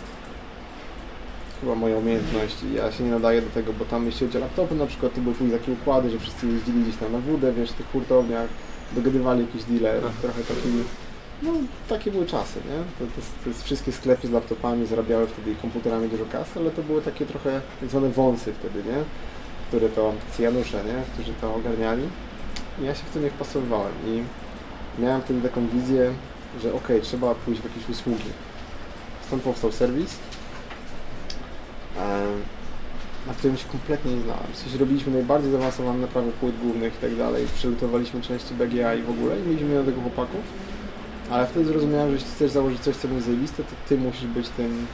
chyba 1.61 1.75
moja 1.75 1.97
umiejętność 1.97 2.55
i 2.63 2.73
ja 2.73 2.91
się 2.91 3.03
nie 3.03 3.11
nadaję 3.11 3.41
do 3.41 3.49
tego, 3.49 3.73
bo 3.73 3.85
tam 3.85 4.05
jeśli 4.05 4.27
chodzi 4.27 4.37
o 4.37 4.41
laptopy 4.41 4.75
na 4.75 4.85
przykład, 4.85 5.13
to 5.15 5.21
były 5.21 5.35
takie 5.59 5.71
układy, 5.71 6.09
że 6.09 6.19
wszyscy 6.19 6.47
jeździli 6.47 6.83
gdzieś 6.83 6.95
tam 6.97 7.11
na 7.11 7.19
wódę, 7.19 7.53
wiesz, 7.53 7.71
w 7.71 7.73
tych 7.73 7.91
hurtowniach, 7.91 8.47
dogadywali 8.95 9.41
jakieś 9.41 9.63
deale, 9.63 9.99
Aha. 10.03 10.13
trochę 10.21 10.41
taki, 10.41 10.69
no 11.41 11.51
takie 11.89 12.11
były 12.11 12.25
czasy, 12.25 12.59
nie? 12.59 13.05
To, 13.07 13.13
to, 13.15 13.49
to 13.51 13.63
wszystkie 13.63 13.91
sklepy 13.91 14.27
z 14.27 14.31
laptopami 14.31 14.85
zarabiały 14.85 15.27
wtedy 15.27 15.51
i 15.51 15.55
komputerami 15.55 16.09
dużo 16.09 16.25
kasy, 16.25 16.51
ale 16.59 16.71
to 16.71 16.83
były 16.83 17.01
takie 17.01 17.25
trochę 17.25 17.61
tak 17.79 17.89
zwane 17.89 18.09
wąsy 18.09 18.53
wtedy, 18.53 18.83
nie? 18.89 19.03
Które 19.67 19.89
to, 19.89 20.13
tacy 20.27 20.43
Janusze, 20.43 20.83
nie? 20.83 21.03
Którzy 21.13 21.33
to 21.41 21.55
ogarniali 21.55 22.03
i 22.81 22.83
ja 22.83 22.95
się 22.95 23.03
w 23.03 23.13
to 23.13 23.19
nie 23.19 23.29
wpasowywałem 23.29 23.93
i 24.07 24.23
miałem 25.01 25.21
wtedy 25.21 25.49
taką 25.49 25.67
wizję, 25.67 26.13
że 26.61 26.73
okej, 26.73 27.01
trzeba 27.01 27.35
pójść 27.35 27.61
w 27.61 27.63
jakieś 27.63 27.89
usługi. 27.89 28.29
Stąd 29.27 29.43
powstał 29.43 29.71
serwis, 29.71 30.17
na 33.27 33.33
którym 33.33 33.57
się 33.57 33.67
kompletnie 33.71 34.15
nie 34.15 34.21
znałem. 34.21 34.47
W 34.53 34.57
sensie 34.57 34.77
robiliśmy 34.77 35.13
najbardziej 35.13 35.51
zaawansowane 35.51 35.99
naprawy 35.99 36.31
płyt 36.31 36.59
głównych 36.59 36.93
i 36.95 36.97
tak 36.97 37.15
dalej, 37.15 37.47
przelutowaliśmy 37.55 38.21
części 38.21 38.53
BGA 38.53 38.95
i 38.95 39.01
w 39.01 39.09
ogóle 39.09 39.39
i 39.39 39.43
mieliśmy 39.43 39.75
do 39.75 39.83
tego 39.83 40.01
chłopaków, 40.01 40.41
ale 41.31 41.47
wtedy 41.47 41.65
zrozumiałem, 41.65 42.07
że 42.07 42.13
jeśli 42.13 42.31
chcesz 42.31 42.51
założyć 42.51 42.79
coś, 42.79 42.95
co 42.95 43.07
będzie 43.07 43.23
zajebiste, 43.23 43.63
to 43.63 43.69
ty 43.89 43.97
musisz 43.97 44.27
być 44.27 44.49
tym 44.49 44.87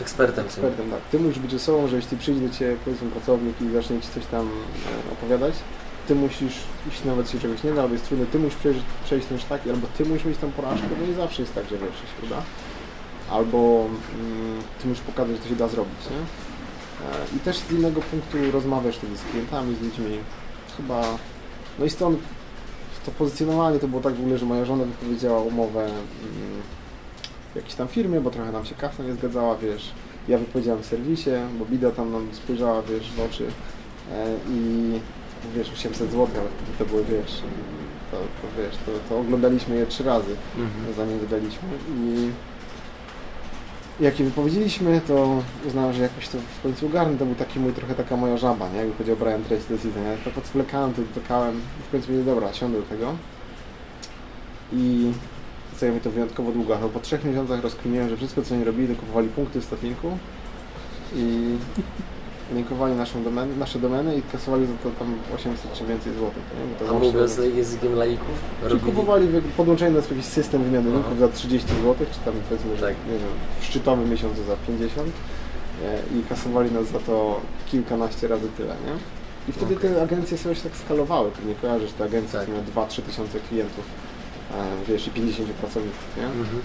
Ekspertem 0.00 0.44
ekspertem, 0.44 0.90
tak. 0.90 1.00
Ty 1.10 1.18
musisz 1.18 1.38
być 1.38 1.54
osobą, 1.54 1.88
że 1.88 1.96
jeśli 1.96 2.16
przyjdzie 2.16 2.48
do 2.48 2.54
Ciebie 2.54 2.76
powiedzmy 2.84 3.10
pracownik 3.10 3.60
i 3.60 3.72
zacznie 3.72 4.00
Ci 4.00 4.08
coś 4.08 4.26
tam 4.26 4.46
e, 4.46 5.12
opowiadać, 5.12 5.54
Ty 6.08 6.14
musisz, 6.14 6.54
jeśli 6.86 7.06
nawet 7.06 7.30
się 7.30 7.38
czegoś 7.38 7.62
nie 7.62 7.72
da, 7.72 7.82
albo 7.82 7.94
jest 7.94 8.08
trudne, 8.08 8.26
Ty 8.26 8.38
musisz 8.38 8.58
przejść, 8.58 8.80
przejść 9.04 9.26
ten 9.26 9.38
szlak, 9.38 9.60
albo 9.66 9.86
Ty 9.98 10.04
musisz 10.04 10.24
mieć 10.24 10.38
tą 10.38 10.52
porażkę, 10.52 10.86
bo 11.00 11.06
nie 11.06 11.14
zawsze 11.14 11.42
jest 11.42 11.54
tak, 11.54 11.64
że 11.64 11.78
wiesz, 11.78 11.88
się 11.88 12.26
uda. 12.26 12.42
Albo 13.30 13.86
mm, 14.20 14.62
Ty 14.82 14.88
musisz 14.88 15.04
pokazać, 15.04 15.36
że 15.36 15.42
to 15.42 15.48
się 15.48 15.56
da 15.56 15.68
zrobić, 15.68 16.00
nie? 16.10 16.16
E, 17.06 17.36
I 17.36 17.40
też 17.40 17.56
z 17.58 17.72
innego 17.72 18.00
punktu 18.00 18.36
rozmawiasz 18.52 18.96
wtedy 18.96 19.16
z 19.16 19.22
klientami, 19.22 19.76
z 19.76 19.82
ludźmi. 19.82 20.18
Chyba, 20.76 21.02
no 21.78 21.84
i 21.84 21.90
stąd 21.90 22.18
to 23.06 23.10
pozycjonowanie 23.10 23.78
to 23.78 23.88
było 23.88 24.02
tak 24.02 24.14
w 24.14 24.20
ogóle, 24.20 24.38
że 24.38 24.46
moja 24.46 24.64
żona 24.64 24.84
wypowiedziała 24.84 25.40
umowę 25.42 25.80
mm, 25.84 25.92
w 27.52 27.56
jakiejś 27.56 27.74
tam 27.74 27.88
firmie, 27.88 28.20
bo 28.20 28.30
trochę 28.30 28.52
nam 28.52 28.64
się 28.64 28.74
kasa 28.74 29.02
nie 29.02 29.12
zgadzała, 29.12 29.56
wiesz. 29.58 29.90
Ja 30.28 30.38
wypowiedziałem 30.38 30.82
w 30.82 30.86
serwisie, 30.86 31.30
bo 31.58 31.64
Bida 31.64 31.90
tam 31.90 32.12
nam 32.12 32.28
spojrzała, 32.32 32.82
wiesz, 32.82 33.10
w 33.12 33.20
oczy 33.20 33.46
e, 34.12 34.26
i 34.50 34.60
wiesz, 35.56 35.72
800 35.72 36.10
zł, 36.10 36.26
ale 36.34 36.48
wtedy 36.56 36.78
to 36.78 36.84
były, 36.84 37.04
wiesz, 37.04 37.32
to, 38.10 38.16
to 38.16 38.62
wiesz, 38.62 38.76
to, 38.86 38.92
to 39.08 39.20
oglądaliśmy 39.20 39.76
je 39.76 39.86
trzy 39.86 40.02
razy, 40.04 40.36
Mhm. 40.58 40.94
zanim 40.96 41.18
wydaliśmy 41.18 41.68
i 41.96 42.30
jak 44.00 44.20
je 44.20 44.24
wypowiedzieliśmy, 44.24 45.00
to 45.08 45.42
uznałem, 45.66 45.92
że 45.92 46.02
jakoś 46.02 46.28
to 46.28 46.38
w 46.38 46.62
końcu 46.62 46.86
ogarnę, 46.86 47.18
to 47.18 47.26
był 47.26 47.34
taki 47.34 47.60
mój, 47.60 47.72
trochę 47.72 47.94
taka 47.94 48.16
moja 48.16 48.36
żaba, 48.36 48.68
nie? 48.68 48.78
Jakby 48.78 48.92
powiedział 48.92 49.16
Brian 49.16 49.44
Tracy 49.44 49.68
do 49.68 49.78
Season, 49.78 50.02
ja 50.02 50.16
tak 50.24 50.38
odwlekałem, 50.38 50.94
to 50.94 51.02
odwlekałem 51.02 51.60
i 51.80 51.88
w 51.88 51.90
końcu 51.90 52.12
mówię, 52.12 52.24
dobra, 52.24 52.52
siądę 52.52 52.78
do 52.78 52.86
tego. 52.86 53.14
I 54.72 55.12
zajęło 55.78 55.96
mi 55.96 56.04
to 56.04 56.10
wyjątkowo 56.10 56.52
długo, 56.52 56.76
ale 56.76 56.88
po 56.88 57.00
trzech 57.00 57.24
miesiącach 57.24 57.62
rozkminiłem, 57.62 58.08
że 58.08 58.16
wszystko 58.16 58.42
co 58.42 58.54
oni 58.54 58.64
robili, 58.64 58.94
to 58.94 59.00
kupowali 59.00 59.28
punkty 59.28 59.60
w 59.60 59.64
Statlinku 59.64 60.18
i 61.14 61.56
linkowali 62.54 62.94
naszą 62.94 63.24
domenę, 63.24 63.56
nasze 63.56 63.78
domeny 63.78 64.16
i 64.16 64.22
kasowali 64.22 64.66
za 64.66 64.72
to 64.82 64.90
tam 64.98 65.14
800 65.34 65.72
czy 65.72 65.86
więcej 65.86 66.12
złotych. 66.14 66.42
Nie? 66.82 66.88
A 66.90 66.92
mówiąc 66.92 67.40
językiem 67.54 67.94
laików, 67.94 68.36
Czyli 68.68 68.80
kupowali 68.80 69.28
podłączenie 69.56 69.90
do 69.94 70.00
jakiś 70.08 70.24
system 70.24 70.62
wymiany 70.64 70.90
linków 70.92 71.18
za 71.18 71.28
30 71.28 71.68
zł, 71.68 71.94
czy 72.12 72.20
tam 72.24 72.34
powiedzmy, 72.48 72.76
że 72.76 72.86
Tak. 72.86 72.96
nie 73.06 73.12
wiem, 73.18 73.28
w 73.60 73.64
szczytowym 73.64 74.10
miesiącu 74.10 74.44
za 74.44 74.56
50 74.66 75.08
e, 75.08 75.98
i 76.18 76.22
kasowali 76.28 76.70
nas 76.72 76.86
za 76.86 76.98
to 76.98 77.40
kilkanaście 77.70 78.28
razy 78.28 78.48
tyle, 78.56 78.74
nie? 78.86 78.92
I 79.48 79.52
wtedy 79.52 79.76
Okej. 79.76 79.90
te 79.90 80.02
agencje 80.02 80.38
sobie 80.38 80.54
się 80.54 80.62
tak 80.62 80.76
skalowały, 80.76 81.30
ty 81.30 81.48
nie 81.48 81.54
kojarzysz, 81.54 81.92
te 81.92 82.04
agencje 82.04 82.38
Tak. 82.40 82.48
miały 82.48 82.62
2-3 82.88 83.02
tysiące 83.02 83.40
klientów, 83.40 83.84
e, 84.50 84.54
wiesz, 84.88 85.06
i 85.06 85.10
50 85.10 85.48
pracowników, 85.48 86.16
nie? 86.16 86.24
Mhm. 86.26 86.60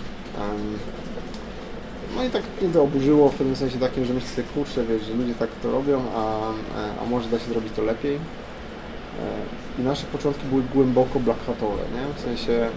No 2.18 2.24
i 2.24 2.30
tak 2.30 2.44
mnie 2.62 2.74
to 2.74 2.84
oburzyło 2.84 3.30
w 3.30 3.36
pewnym 3.36 3.56
sensie 3.56 3.78
takim, 3.80 4.06
że 4.06 4.14
myślę 4.14 4.30
sobie, 4.30 4.44
kurczę, 4.54 4.84
wiesz, 4.84 5.04
że 5.04 5.14
ludzie 5.14 5.34
tak 5.36 5.50
to 5.64 5.72
robią, 5.72 6.02
a, 6.16 6.50
a 7.02 7.06
może 7.10 7.30
da 7.30 7.40
się 7.40 7.46
zrobić 7.46 7.74
to 7.76 7.82
lepiej. 7.82 8.16
E, 8.16 8.20
I 9.80 9.82
nasze 9.82 10.06
początki 10.06 10.46
były 10.46 10.62
głęboko 10.74 11.20
black 11.20 11.46
hatowe, 11.46 11.84
nie? 11.96 12.14
W 12.18 12.20
sensie, 12.22 12.70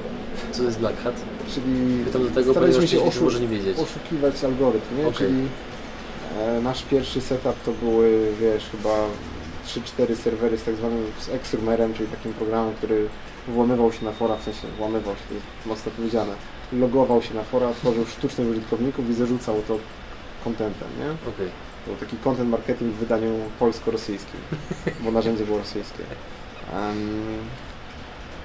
Co 0.53 0.63
jest 0.63 0.79
Black 0.79 1.03
Hat? 1.03 1.15
czyli 1.55 2.05
Pytam 2.05 2.23
do 2.23 2.31
tego, 2.31 2.51
staraliśmy 2.53 2.89
się 2.89 3.03
oszu- 3.03 3.25
może 3.25 3.41
nie 3.41 3.49
wiedzieć. 3.49 3.79
oszukiwać 3.79 4.45
algorytm, 4.45 4.97
nie? 4.97 5.07
Okej. 5.07 5.19
Czyli 5.19 5.49
e, 6.41 6.61
nasz 6.61 6.83
pierwszy 6.83 7.21
setup 7.21 7.55
to 7.65 7.73
były, 7.73 8.27
wiesz, 8.41 8.65
chyba 8.71 8.95
3-4 9.67 10.17
serwery 10.17 10.59
z 10.59 10.65
tak 10.65 10.75
zwanym 10.75 11.05
z 11.21 11.97
czyli 11.97 12.09
takim 12.09 12.33
programem, 12.33 12.75
który 12.75 13.09
włamywał 13.49 13.93
się 13.93 14.05
na 14.05 14.13
fora, 14.13 14.37
w 14.37 14.43
sensie 14.43 14.61
włamywał 14.79 15.15
się, 15.15 15.21
to 15.29 15.35
jest 15.35 15.47
mocno 15.67 15.93
powiedziane, 15.97 16.33
logował 16.73 17.23
się 17.23 17.35
na 17.35 17.43
fora, 17.43 17.73
tworzył 17.73 18.07
sztucznych 18.07 18.51
użytkowników 18.51 19.11
i 19.11 19.15
zarzucał 19.15 19.63
to 19.69 19.79
kontentem, 20.45 20.89
nie? 20.99 21.07
Okej. 21.31 21.51
To 21.85 21.91
był 21.91 22.01
taki 22.01 22.17
content 22.17 22.51
marketing 22.51 22.95
w 22.95 22.99
wydaniu 22.99 23.33
polsko-rosyjskim, 23.59 24.41
bo 25.05 25.11
narzędzie 25.11 25.45
było 25.45 25.59
rosyjskie. 25.59 26.05
Em, 26.73 27.09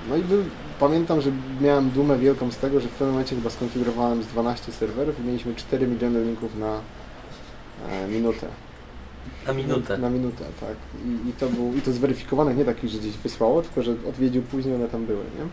no 0.09 0.17
i 0.17 0.21
był, 0.21 0.43
pamiętam, 0.79 1.21
że 1.21 1.31
miałem 1.61 1.89
dumę 1.89 2.17
wielką 2.17 2.51
z 2.51 2.57
tego, 2.57 2.79
że 2.79 2.87
w 2.87 2.91
pewnym 2.91 3.09
momencie 3.09 3.35
chyba 3.35 3.49
skonfigurowałem 3.49 4.23
z 4.23 4.27
12 4.27 4.71
serwerów 4.71 5.19
i 5.19 5.23
mieliśmy 5.23 5.55
4 5.55 5.87
miliony 5.87 6.23
linków 6.25 6.59
na 6.59 6.79
e, 7.89 8.07
minutę. 8.07 8.47
Na 9.47 9.53
minutę. 9.53 9.97
Na 9.97 10.09
minutę, 10.09 10.45
tak. 10.59 10.75
I, 11.05 11.29
i, 11.29 11.33
to 11.33 11.49
był, 11.49 11.73
I 11.73 11.81
to 11.81 11.91
zweryfikowanych, 11.91 12.57
nie 12.57 12.65
takich, 12.65 12.89
że 12.89 12.97
gdzieś 12.97 13.17
wysłało, 13.17 13.61
tylko 13.61 13.83
że 13.83 13.91
odwiedził 14.09 14.41
później, 14.41 14.75
one 14.75 14.87
tam 14.87 15.05
były, 15.05 15.23
nie? 15.39 15.45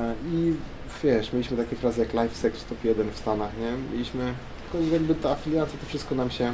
E, 0.00 0.14
I 0.32 0.54
wiesz, 1.04 1.32
mieliśmy 1.32 1.56
takie 1.56 1.76
frazy 1.76 2.00
jak 2.00 2.14
live 2.14 2.36
sex 2.36 2.64
top 2.64 2.84
1 2.84 3.10
w 3.10 3.16
Stanach, 3.18 3.50
nie? 3.60 3.92
Mieliśmy, 3.92 4.34
tylko 4.72 4.92
jakby 4.92 5.14
ta 5.14 5.30
afiliacja, 5.30 5.78
to 5.78 5.86
wszystko 5.86 6.14
nam 6.14 6.30
się, 6.30 6.52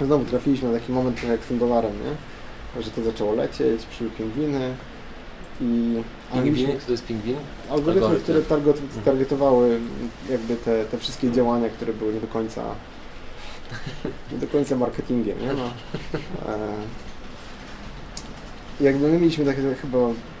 znowu 0.00 0.24
trafiliśmy 0.24 0.72
na 0.72 0.78
taki 0.78 0.92
moment 0.92 1.16
trochę 1.16 1.32
jak 1.32 1.44
z 1.44 1.46
tym 1.46 1.58
dolarem, 1.58 1.92
nie? 2.04 2.82
Że 2.82 2.90
to 2.90 3.02
zaczęło 3.02 3.32
lecieć, 3.34 3.86
przyszły 3.86 4.10
pingwiny 4.10 4.74
i... 5.60 5.94
ale 6.32 6.42
Pingwin? 6.42 6.62
mieliśmy 6.66 6.80
Kto 6.80 6.92
jest 6.92 7.06
pingwin? 7.06 7.36
Algorytmy, 7.70 7.92
Algorytmy. 8.06 8.22
które 8.22 8.42
target, 8.42 8.76
Mhm. 8.82 9.02
targetowały 9.04 9.80
jakby 10.30 10.56
te, 10.56 10.84
te 10.84 10.98
wszystkie 10.98 11.30
działania, 11.32 11.68
które 11.68 11.92
były 11.92 12.12
nie 12.14 12.20
do 12.20 12.26
końca 12.26 12.62
nie 14.32 14.38
do 14.38 14.46
końca 14.46 14.76
marketingiem, 14.76 15.40
nie? 15.40 15.52
No. 15.54 15.64
E, 16.52 16.58
jakby 18.80 19.08
my 19.08 19.18
mieliśmy 19.18 19.44
takie 19.44 19.74
chyba 19.74 19.98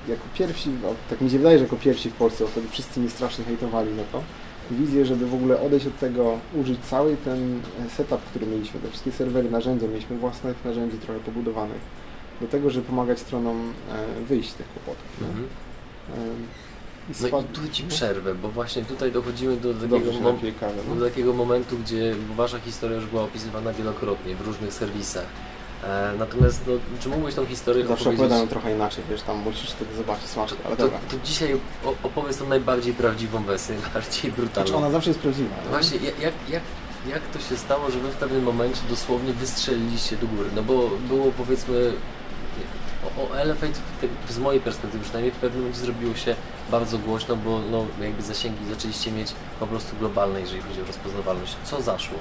jako 0.08 0.22
pierwsi, 0.34 0.70
no, 0.82 0.88
tak 1.10 1.20
mi 1.20 1.30
się 1.30 1.38
wydaje, 1.38 1.58
że 1.58 1.64
jako 1.64 1.76
pierwsi 1.76 2.10
w 2.10 2.12
Polsce, 2.14 2.44
bo 2.44 2.50
wtedy 2.50 2.68
wszyscy 2.68 3.00
mnie 3.00 3.10
strasznie 3.10 3.44
hejtowali 3.44 3.94
na 3.94 4.02
to, 4.12 4.22
wizję, 4.70 5.06
żeby 5.06 5.26
w 5.26 5.34
ogóle 5.34 5.60
odejść 5.60 5.86
od 5.86 5.98
tego, 5.98 6.38
użyć 6.54 6.80
cały 6.80 7.16
ten 7.16 7.60
setup, 7.96 8.20
który 8.30 8.46
mieliśmy, 8.46 8.80
te 8.80 8.88
wszystkie 8.88 9.12
serwery, 9.12 9.50
narzędzia, 9.50 9.86
mieliśmy 9.86 10.16
własnych 10.18 10.64
narzędzi 10.64 10.98
trochę 10.98 11.20
pobudowanych, 11.20 11.80
do 12.40 12.46
tego, 12.46 12.70
żeby 12.70 12.86
pomagać 12.86 13.18
stronom 13.18 13.72
e, 13.92 14.24
wyjść 14.24 14.50
z 14.50 14.54
tych 14.54 14.66
kłopotów. 14.72 15.06
Mhm. 15.20 15.46
Em, 16.16 16.46
No 17.32 17.38
i 17.40 17.44
tu 17.44 17.68
Ci 17.72 17.82
przerwę, 17.84 18.34
bo 18.34 18.48
właśnie 18.50 18.84
tutaj 18.84 19.12
dochodzimy 19.12 19.56
do 19.56 19.74
takiego, 19.74 20.12
mom- 20.12 20.36
no. 20.88 20.94
do 20.94 21.04
takiego 21.08 21.32
momentu, 21.32 21.78
gdzie 21.78 22.14
Wasza 22.36 22.58
historia 22.58 22.96
już 22.96 23.06
była 23.06 23.22
opisywana 23.22 23.72
wielokrotnie 23.72 24.34
w 24.36 24.40
różnych 24.46 24.72
serwisach. 24.72 25.26
E, 25.84 26.12
natomiast, 26.18 26.60
no, 26.66 26.72
czy 27.00 27.08
mógłbyś 27.08 27.34
tą 27.34 27.46
historię 27.46 27.86
Zawsze 27.86 28.02
opowiedzieć? 28.02 28.24
opowiadam 28.26 28.48
trochę 28.48 28.72
inaczej, 28.74 29.04
wiesz, 29.10 29.22
tam 29.22 29.36
musisz 29.38 29.70
wtedy 29.70 29.94
zobaczyć 29.96 30.24
smaczkę, 30.28 30.56
ale 30.66 30.76
To, 30.76 30.82
dobra. 30.82 30.98
to 31.10 31.16
dzisiaj 31.24 31.60
opowiedz 32.02 32.38
tą 32.38 32.48
najbardziej 32.48 32.94
prawdziwą 32.94 33.44
wersję, 33.44 33.74
najbardziej 33.82 34.12
Znaczy 34.20 34.32
brutalną. 34.32 34.76
ona 34.76 34.90
zawsze 34.90 35.10
jest 35.10 35.20
prawdziwa. 35.20 35.48
nie? 35.64 35.68
Właśnie, 35.70 35.98
jak, 35.98 36.20
jak, 36.20 36.34
jak, 36.48 36.62
jak 37.08 37.22
to 37.32 37.38
się 37.38 37.56
stało, 37.56 37.90
że 37.90 37.98
wy 37.98 38.08
w 38.10 38.16
pewnym 38.16 38.42
momencie 38.42 38.80
dosłownie 38.90 39.32
wystrzeliliście 39.32 40.16
do 40.16 40.26
góry? 40.26 40.48
No 40.56 40.62
bo 40.62 40.90
było 41.08 41.32
powiedzmy 41.32 41.92
o, 43.18 43.22
o 43.22 43.36
Elevate 43.38 43.72
te- 44.00 44.32
z 44.34 44.38
mojej 44.38 44.60
perspektywy 44.60 45.04
przynajmniej 45.04 45.32
w 45.32 45.36
pewnym 45.36 45.60
momencie 45.60 45.80
zrobiło 45.80 46.14
się 46.14 46.34
bardzo 46.70 46.98
głośno, 46.98 47.36
bo 47.36 47.60
no, 47.70 47.86
jakby 48.02 48.22
zasięgi 48.22 48.58
zaczęliście 48.74 49.12
mieć 49.12 49.32
po 49.60 49.66
prostu 49.66 49.96
globalne, 49.96 50.40
jeżeli 50.40 50.62
chodzi 50.62 50.82
o 50.82 50.84
rozpoznawalność. 50.84 51.56
Co 51.64 51.82
zaszło? 51.82 52.18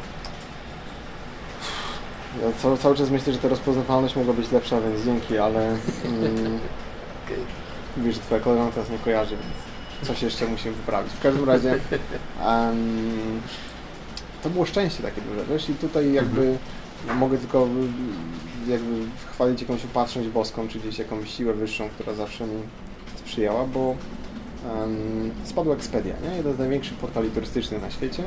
Ja 2.42 2.52
cały, 2.62 2.78
cały 2.78 2.96
czas 2.96 3.10
myślę, 3.10 3.34
że 3.34 3.40
ta 3.40 3.48
rozpoznawalność 3.48 4.16
mogła 4.16 4.34
być 4.34 4.52
lepsza, 4.52 4.82
więc 4.82 5.06
dzięki, 5.06 5.38
ale 5.38 5.68
mm, 6.06 6.60
że 8.14 8.20
twoja 8.20 8.42
koleżanka 8.42 8.80
nas 8.80 8.90
nie 8.90 8.98
kojarzy, 8.98 9.36
więc 9.36 10.08
coś 10.08 10.22
jeszcze 10.22 10.48
musimy 10.48 10.76
poprawić. 10.76 11.14
W 11.14 11.22
każdym 11.22 11.46
razie 11.46 11.72
em, 11.72 13.42
to 14.44 14.50
było 14.50 14.66
szczęście 14.66 15.04
takie 15.04 15.22
duże, 15.22 15.46
wiesz, 15.46 15.70
i 15.70 15.74
tutaj 15.74 16.14
jakby 16.14 16.58
mogę 17.16 17.38
tylko 17.38 17.64
mm, 17.64 17.94
jakby 18.68 18.94
chwalić 19.32 19.62
jakąś 19.62 19.86
upatrzność 19.86 20.30
boską, 20.30 20.68
czy 20.68 20.80
gdzieś 20.80 21.00
jakąś 21.00 21.38
siłę 21.38 21.54
wyższą, 21.54 21.90
która 21.90 22.14
zawsze 22.14 22.48
mi 22.48 22.62
sprzyjała, 23.16 23.66
bo 23.66 23.96
em, 24.84 25.32
spadła 25.44 25.76
Expedia, 25.76 26.14
nie? 26.24 26.38
jeden 26.38 26.56
z 26.56 26.60
największych 26.60 26.98
portali 26.98 27.30
turystycznych 27.30 27.82
na 27.82 27.92
świecie 27.92 28.24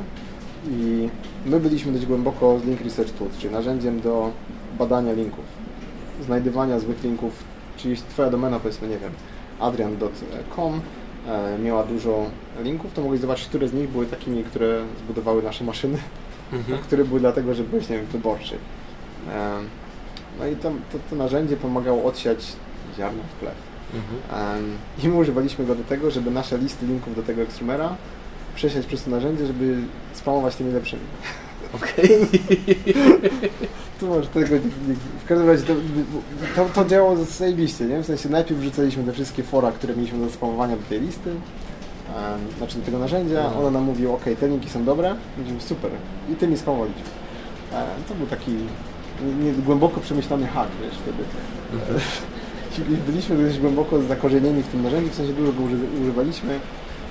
i 0.69 1.09
my 1.45 1.59
byliśmy 1.59 1.91
dość 1.91 2.05
głęboko 2.05 2.59
z 2.59 2.65
Link 2.65 2.81
Research 2.81 3.11
Tools, 3.11 3.37
czyli 3.37 3.53
narzędziem 3.53 4.01
do 4.01 4.31
badania 4.79 5.13
linków, 5.13 5.45
znajdywania 6.25 6.79
złych 6.79 7.03
linków, 7.03 7.43
czyli 7.77 7.89
jeśli 7.91 8.05
Twoja 8.09 8.29
domena, 8.29 8.59
powiedzmy, 8.59 8.87
nie 8.87 8.97
wiem, 8.97 9.11
adrian.com 9.59 10.81
e, 11.27 11.57
miała 11.59 11.83
dużo 11.83 12.25
linków, 12.63 12.93
to 12.93 13.01
mogłeś 13.01 13.19
zobaczyć, 13.19 13.47
które 13.47 13.67
z 13.67 13.73
nich 13.73 13.89
były 13.89 14.05
takimi, 14.05 14.43
które 14.43 14.81
zbudowały 15.03 15.43
nasze 15.43 15.63
maszyny, 15.63 15.97
Mhm. 16.53 16.79
a 16.79 16.81
które 16.85 17.03
były 17.05 17.19
dlatego, 17.19 17.53
że 17.53 17.63
byłeś, 17.63 17.89
nie 17.89 17.97
wiem, 17.97 18.05
wyborczy. 18.05 18.55
E, 19.31 19.57
No 20.39 20.47
i 20.47 20.55
to, 20.55 20.69
to, 20.91 20.97
to 21.09 21.15
narzędzie 21.15 21.57
pomagało 21.57 22.03
odsiać 22.03 22.53
ziarno 22.97 23.23
w 23.23 23.39
plew. 23.39 23.53
Mhm. 23.95 24.57
Em, 24.57 24.77
I 25.03 25.07
my 25.09 25.15
używaliśmy 25.15 25.65
go 25.65 25.75
do 25.75 25.83
tego, 25.83 26.11
żeby 26.11 26.31
nasze 26.31 26.57
listy 26.57 26.85
linków 26.85 27.15
do 27.15 27.23
tego 27.23 27.41
Extremera 27.41 27.95
przesiać 28.61 28.85
przez 28.85 29.03
to 29.03 29.09
narzędzie, 29.11 29.45
żeby 29.47 29.77
spamować 30.13 30.55
tymi 30.55 30.73
lepszymi. 30.73 31.01
Okej. 31.75 32.09
Tu 33.99 34.07
masz 34.07 34.27
tego, 34.27 34.55
nie- 34.55 34.61
nie- 34.87 34.95
w 35.25 35.27
każdym 35.27 35.47
razie 35.47 35.63
to, 35.63 35.73
to, 36.55 36.65
to 36.83 36.85
działało 36.89 37.15
zajebiście, 37.25 37.85
nie? 37.85 37.99
W 38.03 38.05
sensie 38.05 38.29
najpierw 38.29 38.59
wrzucaliśmy 38.59 39.03
te 39.03 39.11
wszystkie 39.13 39.43
fora, 39.43 39.71
które 39.71 39.95
mieliśmy 39.95 40.19
do 40.25 40.29
spamowania 40.31 40.75
do 40.75 40.83
tej 40.89 41.01
listy, 41.01 41.29
em, 41.29 41.39
znaczy 42.57 42.77
do 42.77 42.85
tego 42.85 42.99
narzędzia, 42.99 43.39
Mhm. 43.39 43.59
ona 43.59 43.71
nam 43.71 43.83
mówi, 43.83 44.07
ok, 44.07 44.23
te 44.39 44.47
linki 44.47 44.69
są 44.69 44.83
dobre, 44.85 45.15
mówimy 45.37 45.61
super 45.61 45.91
i 46.31 46.35
tymi 46.35 46.57
spamować. 46.57 46.89
E, 47.73 47.85
To 48.09 48.15
był 48.15 48.27
taki 48.27 48.51
nie, 49.43 49.51
głęboko 49.53 49.99
przemyślany 49.99 50.47
hack, 50.47 50.69
wiesz, 50.83 50.95
wtedy. 51.01 51.23
Mhm. 51.73 51.99
Byliśmy 53.07 53.43
dość 53.43 53.59
głęboko 53.59 54.01
zakorzenieni 54.01 54.63
w 54.63 54.67
tym 54.67 54.83
narzędziu, 54.83 55.09
w 55.11 55.15
sensie 55.15 55.33
dużo 55.33 55.51
go 55.53 55.63
uży- 55.63 56.01
używaliśmy 56.01 56.59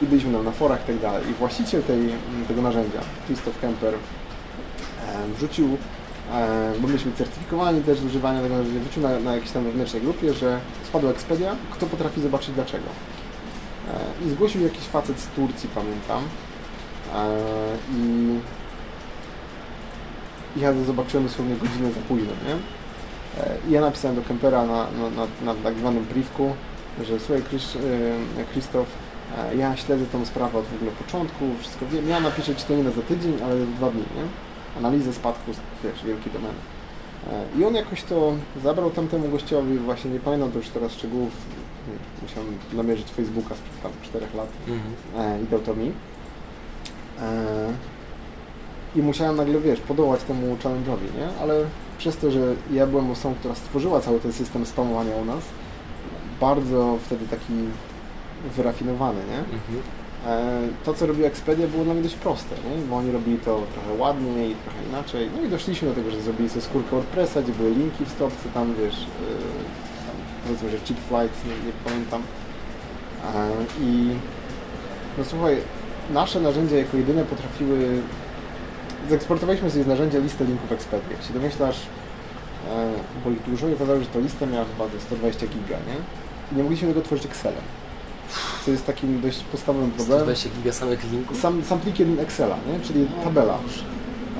i 0.02 0.06
byliśmy 0.06 0.32
tam 0.32 0.44
na 0.44 0.50
forach 0.52 0.82
i 0.84 0.86
tak 0.86 0.98
dalej. 0.98 1.30
I 1.30 1.34
właściciel 1.34 1.82
tej, 1.82 1.98
tego 2.48 2.62
narzędzia, 2.62 3.00
Christoph 3.26 3.60
Kemper, 3.60 3.94
wrzucił, 5.36 5.76
bo 6.80 6.88
myśmy 6.88 7.12
certyfikowani 7.12 7.82
też 7.82 8.00
do 8.00 8.06
używania 8.06 8.42
tego 8.42 8.56
narzędzia, 8.56 8.80
wrzucił 8.80 9.02
na, 9.02 9.18
na 9.20 9.34
jakiejś 9.34 9.50
tam 9.52 9.64
wewnętrznej 9.64 10.02
grupie, 10.02 10.34
że 10.34 10.60
spadła 10.84 11.10
Expedia, 11.10 11.56
kto 11.70 11.86
potrafi 11.86 12.20
zobaczyć 12.20 12.50
dlaczego. 12.54 12.84
E, 13.88 14.26
I 14.26 14.30
zgłosił 14.30 14.62
jakiś 14.62 14.84
facet 14.84 15.20
z 15.20 15.26
Turcji, 15.26 15.68
pamiętam. 15.74 16.22
E, 17.14 17.36
I 17.94 18.38
ja 20.60 20.72
zobaczyłem 20.86 21.26
dosłownie 21.26 21.56
godzinę 21.56 21.92
za 21.92 22.00
późno, 22.00 22.32
nie? 22.46 22.54
E, 23.42 23.56
I 23.68 23.72
ja 23.72 23.80
napisałem 23.80 24.16
do 24.16 24.22
Kempera 24.22 24.66
na, 24.66 24.72
na, 24.74 25.10
na, 25.16 25.54
na 25.54 25.62
tak 25.62 25.74
zwanym 25.78 26.04
briefku, 26.04 26.54
że 27.02 27.20
słuchaj 27.20 27.42
Krzysz- 27.42 27.78
Krzysztof, 28.50 28.86
ja 29.58 29.76
śledzę 29.76 30.06
tą 30.06 30.24
sprawę 30.26 30.58
od 30.58 30.64
w 30.64 30.74
ogóle 30.74 30.90
początku, 30.90 31.44
wszystko 31.60 31.86
wiem, 31.86 32.08
ja 32.08 32.20
napiszę 32.20 32.56
Ci 32.56 32.64
to 32.64 32.74
nie 32.74 32.82
za 32.84 33.02
tydzień, 33.02 33.34
ale 33.44 33.58
za 33.60 33.66
dwa 33.66 33.90
dni, 33.90 34.00
nie? 34.16 34.24
Analizę 34.78 35.12
spadku, 35.12 35.50
wiesz, 35.84 36.04
wielki 36.04 36.30
domen. 36.30 36.52
E, 37.32 37.58
I 37.60 37.64
on 37.64 37.74
jakoś 37.74 38.02
to 38.02 38.32
zabrał 38.62 38.90
tamtemu 38.90 39.28
gościowi, 39.28 39.78
właśnie 39.78 40.10
nie 40.10 40.20
pamiętam 40.20 40.52
to 40.52 40.58
już 40.58 40.68
teraz 40.68 40.92
szczegółów, 40.92 41.30
musiałem 42.22 42.58
namierzyć 42.72 43.08
Facebooka 43.10 43.54
sprzed 43.54 43.82
tam 43.82 43.92
czterech 44.02 44.34
lat 44.34 44.48
Mhm. 44.68 45.32
e, 45.40 45.42
i 45.42 45.46
dał 45.46 45.60
to 45.60 45.74
mi. 45.74 45.92
E, 47.22 47.72
I 48.96 49.02
musiałem 49.02 49.36
nagle, 49.36 49.60
wiesz, 49.60 49.80
podołać 49.80 50.22
temu 50.22 50.56
challenge'owi, 50.56 51.18
nie? 51.18 51.28
Ale 51.42 51.64
przez 51.98 52.16
to, 52.16 52.30
że 52.30 52.54
ja 52.72 52.86
byłem 52.86 53.10
osobą, 53.10 53.34
która 53.34 53.54
stworzyła 53.54 54.00
cały 54.00 54.20
ten 54.20 54.32
system 54.32 54.66
spamowania 54.66 55.16
u 55.16 55.24
nas, 55.24 55.44
bardzo 56.40 56.98
wtedy 57.06 57.28
taki 57.28 57.52
wyrafinowany, 58.56 59.20
nie? 59.30 59.38
Mhm. 59.38 59.82
E, 60.26 60.68
to, 60.84 60.94
co 60.94 61.06
robił 61.06 61.26
Expedia, 61.26 61.66
było 61.66 61.84
dla 61.84 61.94
mnie 61.94 62.02
dość 62.02 62.14
proste, 62.14 62.54
nie? 62.54 62.86
bo 62.86 62.96
oni 62.96 63.12
robili 63.12 63.38
to 63.38 63.62
trochę 63.72 63.94
ładniej, 63.98 64.54
trochę 64.64 64.88
inaczej. 64.88 65.30
No 65.36 65.46
i 65.46 65.48
doszliśmy 65.48 65.88
do 65.88 65.94
tego, 65.94 66.10
że 66.10 66.20
zrobili 66.20 66.48
sobie 66.48 66.60
skórkę 66.60 66.90
WordPressa, 66.90 67.42
gdzie 67.42 67.52
były 67.52 67.70
linki 67.70 68.04
w 68.04 68.08
stopce, 68.08 68.48
tam 68.54 68.74
wiesz, 68.74 68.94
e, 68.94 69.06
tam, 70.06 70.16
powiedzmy, 70.44 70.70
że 70.70 70.78
cheap 70.78 70.98
flights, 71.08 71.44
nie, 71.44 71.66
nie 71.66 71.72
pamiętam. 71.84 72.22
E, 73.34 73.50
I 73.80 74.10
no 75.18 75.24
słuchaj, 75.24 75.56
nasze 76.10 76.40
narzędzia 76.40 76.76
jako 76.76 76.96
jedyne 76.96 77.24
potrafiły... 77.24 78.02
Zaeksportowaliśmy 79.08 79.70
sobie 79.70 79.84
z 79.84 79.86
narzędzia 79.86 80.18
listę 80.18 80.44
linków 80.44 80.72
Expedia. 80.72 81.10
Jak 81.10 81.22
się 81.22 81.34
domyślasz, 81.34 81.80
bo 83.24 83.30
ich 83.30 83.42
dużo 83.42 83.68
i 83.68 83.74
okazało 83.74 83.98
się, 83.98 84.04
że 84.04 84.10
to 84.10 84.20
lista 84.20 84.46
miała 84.46 84.64
chyba 84.64 84.88
ze 84.88 85.00
120 85.00 85.46
giga, 85.46 85.76
nie? 85.76 85.96
I 86.52 86.56
nie 86.56 86.62
mogliśmy 86.62 86.88
tego 86.88 87.02
tworzyć 87.02 87.26
Excelem. 87.26 87.62
Co 88.64 88.70
jest 88.70 88.86
takim 88.86 89.20
dość 89.20 89.42
podstawowym 89.42 89.90
problemem. 89.90 90.18
120 90.18 90.50
giga 90.56 90.72
samych 90.72 91.12
linków? 91.12 91.40
Sam, 91.40 91.64
sam 91.64 91.80
plik 91.80 91.98
jeden 91.98 92.20
Excela, 92.20 92.56
nie? 92.72 92.86
czyli 92.86 93.06
tabela. 93.24 93.58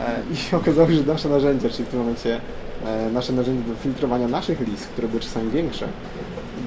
E, 0.01 0.23
I 0.33 0.37
się 0.43 0.57
okazało, 0.57 0.91
że 0.91 1.03
nasze 1.03 1.29
narzędzia, 1.29 1.69
czyli 1.71 1.85
w 1.85 1.89
tym 1.89 1.99
momencie 1.99 2.41
e, 2.87 3.11
nasze 3.11 3.33
narzędzia 3.33 3.69
do 3.69 3.75
filtrowania 3.75 4.29
naszych 4.29 4.61
list, 4.61 4.87
które 4.87 5.09
były 5.09 5.21
czasami 5.21 5.51
większe, 5.51 5.89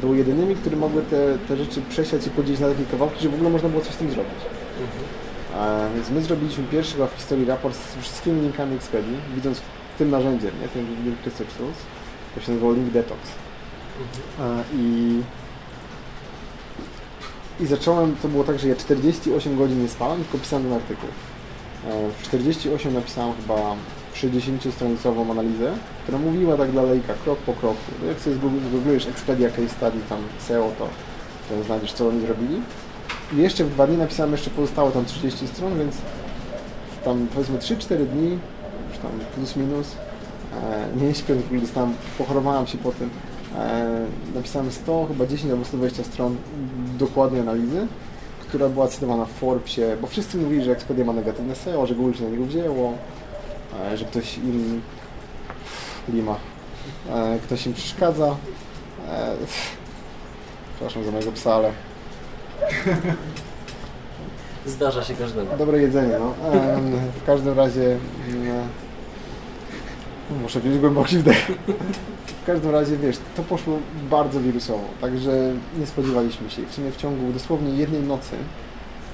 były 0.02 0.18
jedynymi, 0.18 0.56
które 0.56 0.76
mogły 0.76 1.02
te, 1.02 1.38
te 1.48 1.58
rzeczy 1.58 1.82
przesiać 1.90 2.28
i 2.28 2.30
podzielić 2.30 2.60
na 2.60 2.70
takie 2.70 2.86
kawałki, 2.86 3.24
że 3.24 3.30
w 3.30 3.34
ogóle 3.34 3.50
można 3.50 3.70
było 3.70 3.82
coś 3.82 3.94
z 3.94 3.98
tym 3.98 4.12
zrobić. 4.12 4.40
Mhm. 4.82 5.90
E, 5.90 5.96
więc 5.96 6.10
my 6.10 6.22
zrobiliśmy 6.22 6.64
pierwszy 6.64 6.94
chyba 6.94 7.08
w 7.08 7.14
historii 7.14 7.46
raport 7.46 7.76
z 7.76 8.02
wszystkimi 8.02 8.42
linkami 8.42 8.76
Expedii, 8.76 9.18
widząc 9.36 9.62
tym 9.98 10.10
narzędziem, 10.10 10.52
nie? 10.62 10.68
tym 10.68 10.88
link 11.06 11.18
Research 11.26 11.58
Tools. 11.58 11.78
To 12.36 12.42
się 12.42 12.52
nazywało 12.52 12.74
Link 12.74 12.90
Detox. 12.90 13.20
Mhm. 14.40 14.64
I, 14.76 15.22
I 17.60 17.66
zacząłem, 17.66 18.16
to 18.22 18.28
było 18.28 18.44
tak, 18.44 18.60
że 18.60 18.68
ja 18.68 18.76
48 18.76 19.58
godzin 19.58 19.82
nie 19.82 19.88
spałem, 19.90 20.24
tylko 20.24 20.38
pisałem 20.38 20.64
ten 20.66 20.74
artykuł. 20.74 21.10
E, 21.90 22.10
W 22.20 22.24
48 22.24 22.94
napisałem 22.94 23.34
chyba 23.42 23.56
60-stronicową 24.16 25.32
analizę, 25.32 25.72
która 26.04 26.18
mówiła 26.18 26.58
tak 26.58 26.72
dla 26.72 26.84
lejka, 26.84 27.14
krok 27.24 27.40
po 27.40 27.54
kroku. 27.54 27.78
No 28.02 28.08
Jak 28.08 28.20
sobie 28.20 28.36
zgoogl- 28.36 28.68
zgooglujesz 28.70 29.08
Expedia 29.08 29.50
Case 29.50 29.70
Study, 29.70 29.98
tam 30.10 30.20
SEO, 30.48 30.72
to, 30.80 30.88
to 31.50 31.64
znajdziesz, 31.64 31.94
co 31.94 32.08
oni 32.08 32.22
zrobili. 32.26 32.62
I 33.34 33.38
jeszcze 33.38 33.64
w 33.66 33.70
dwa 33.70 33.88
dni 33.88 33.98
napisałem 33.98 34.32
jeszcze 34.32 34.50
pozostałe 34.50 34.92
tam 34.92 35.06
30 35.06 35.48
stron, 35.48 35.78
więc 35.78 35.96
tam 37.06 37.28
powiedzmy 37.34 37.58
3-4 37.58 38.06
dni, 38.06 38.30
już 38.90 38.98
tam 39.02 39.12
plus 39.36 39.56
minus, 39.56 39.88
e, 40.98 41.06
nie 41.06 41.16
śpiąc, 41.16 41.42
w 41.42 41.62
dostałem, 41.62 41.94
pochorowałem 42.18 42.68
się 42.68 42.78
po 42.78 42.92
tym, 42.92 43.10
e, 43.58 44.06
napisałem 44.36 44.72
100, 44.72 45.06
chyba 45.08 45.26
10 45.26 45.52
albo 45.52 45.66
120 45.66 46.04
stron 46.04 46.36
dokładnej 46.98 47.42
analizy, 47.42 47.88
która 48.40 48.70
była 48.70 48.88
cytowana 48.88 49.26
w 49.26 49.32
Forbesie, 49.32 49.98
bo 50.02 50.08
wszyscy 50.08 50.38
mówili, 50.38 50.64
że 50.64 50.72
Expedia 50.72 51.06
ma 51.06 51.14
negatywne 51.14 51.56
SEO, 51.56 51.88
że 51.88 51.96
Google 51.96 52.14
się 52.14 52.24
na 52.24 52.30
niego 52.30 52.46
wzięło, 52.46 52.94
e, 53.92 53.98
że 53.98 54.06
ktoś 54.06 54.38
im 54.38 54.82
lima, 56.10 56.36
e, 57.10 57.40
ktoś 57.44 57.66
im 57.66 57.74
przeszkadza. 57.74 58.36
E, 59.10 59.36
przepraszam 60.76 61.04
za 61.04 61.12
mojego 61.12 61.32
psa, 61.32 61.56
ale 61.56 61.72
Zdarza 64.66 65.04
się 65.04 65.14
każdemu. 65.14 65.58
Dobre 65.58 65.82
jedzenie, 65.82 66.20
no. 66.20 66.34
W 67.22 67.26
każdym 67.26 67.58
razie 67.58 67.98
mm, 68.30 68.68
muszę 70.42 70.60
wziąć 70.60 70.78
głęboki 70.78 71.18
wdech. 71.18 71.52
W 72.44 72.46
każdym 72.46 72.72
razie, 72.72 72.98
wiesz, 72.98 73.18
to 73.36 73.44
poszło 73.44 73.78
bardzo 74.10 74.40
wirusowo, 74.42 74.84
także 75.02 75.32
nie 75.80 75.86
spodziewaliśmy 75.86 76.50
się. 76.50 76.62
W 76.66 76.74
sumie 76.74 76.92
w 76.92 76.98
ciągu 76.98 77.32
dosłownie 77.34 77.76
jednej 77.76 78.02
nocy 78.02 78.36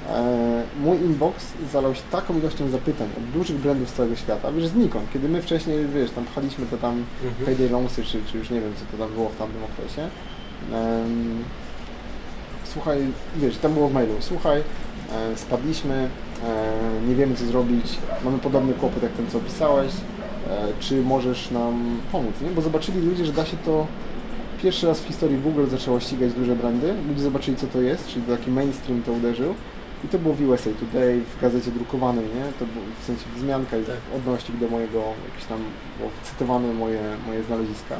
e, 0.10 0.64
mój 0.84 0.98
inbox 0.98 1.46
zalał 1.74 1.96
się 1.96 2.02
taką 2.12 2.38
ilością 2.40 2.70
zapytań 2.70 3.08
od 3.18 3.24
dużych 3.40 3.58
brandów 3.58 3.90
z 3.90 3.94
całego 3.94 4.16
świata, 4.16 4.52
wiesz, 4.52 4.68
znikąd. 4.68 5.06
Kiedy 5.14 5.30
my 5.30 5.42
wcześniej, 5.42 5.78
wiesz, 5.96 6.12
tam 6.12 6.26
pchaliśmy 6.26 6.66
to 6.66 6.78
tam 6.78 7.04
Mhm. 7.26 7.46
payday 7.46 7.70
loansy, 7.70 8.04
czy, 8.04 8.20
czy 8.32 8.38
już 8.38 8.50
nie 8.50 8.62
wiem, 8.62 8.72
co 8.76 8.98
to 8.98 9.04
tam 9.04 9.14
było 9.14 9.30
w 9.30 9.36
tamtym 9.36 9.62
okresie. 9.64 10.02
Em, 10.74 11.44
słuchaj, 12.74 12.98
wiesz, 13.36 13.58
tam 13.58 13.74
było 13.74 13.88
w 13.90 13.94
mailu, 13.94 14.14
słuchaj, 14.20 14.60
e, 15.16 15.38
spadliśmy, 15.38 16.10
e, 16.44 17.08
nie 17.08 17.16
wiemy 17.16 17.36
co 17.36 17.46
zrobić, 17.46 17.98
mamy 18.26 18.38
podobny 18.40 18.74
kłopot 18.74 19.04
jak 19.04 19.12
ten, 19.12 19.28
co 19.30 19.38
opisałeś, 19.38 19.92
e, 19.92 20.19
czy 20.80 21.02
możesz 21.02 21.52
nam 21.52 22.00
pomóc, 22.12 22.34
nie? 22.42 22.50
Bo 22.50 22.62
zobaczyli 22.62 23.02
ludzie, 23.02 23.26
że 23.26 23.34
da 23.34 23.46
się 23.46 23.58
to 23.66 23.88
pierwszy 24.64 24.88
raz 24.88 25.00
w 25.00 25.08
historii 25.08 25.38
Google 25.38 25.66
zaczęło 25.68 26.00
ścigać 26.00 26.34
duże 26.34 26.56
brandy, 26.56 26.94
ludzie 27.08 27.22
zobaczyli 27.22 27.58
co 27.58 27.68
to 27.68 27.82
jest, 27.82 28.08
czyli 28.08 28.26
taki 28.26 28.52
mainstream 28.52 29.04
to 29.04 29.12
uderzył 29.12 29.54
i 30.06 30.08
to 30.08 30.20
było 30.20 30.34
w 30.34 30.42
USA 30.50 30.70
Today, 30.80 31.22
w 31.38 31.42
gazecie 31.42 31.72
drukowanej, 31.72 32.26
nie? 32.26 32.44
To 32.60 32.66
było 32.66 32.86
w 33.02 33.06
sensie 33.06 33.26
wzmianka 33.36 33.78
i 33.78 33.84
Tak. 33.84 33.96
odnośnik 34.18 34.58
do 34.58 34.68
mojego, 34.68 35.04
jakieś 35.32 35.46
tam 35.50 35.60
było 35.98 36.10
cytowane 36.24 36.74
moje, 36.74 37.02
moje 37.28 37.44
znaleziska. 37.44 37.96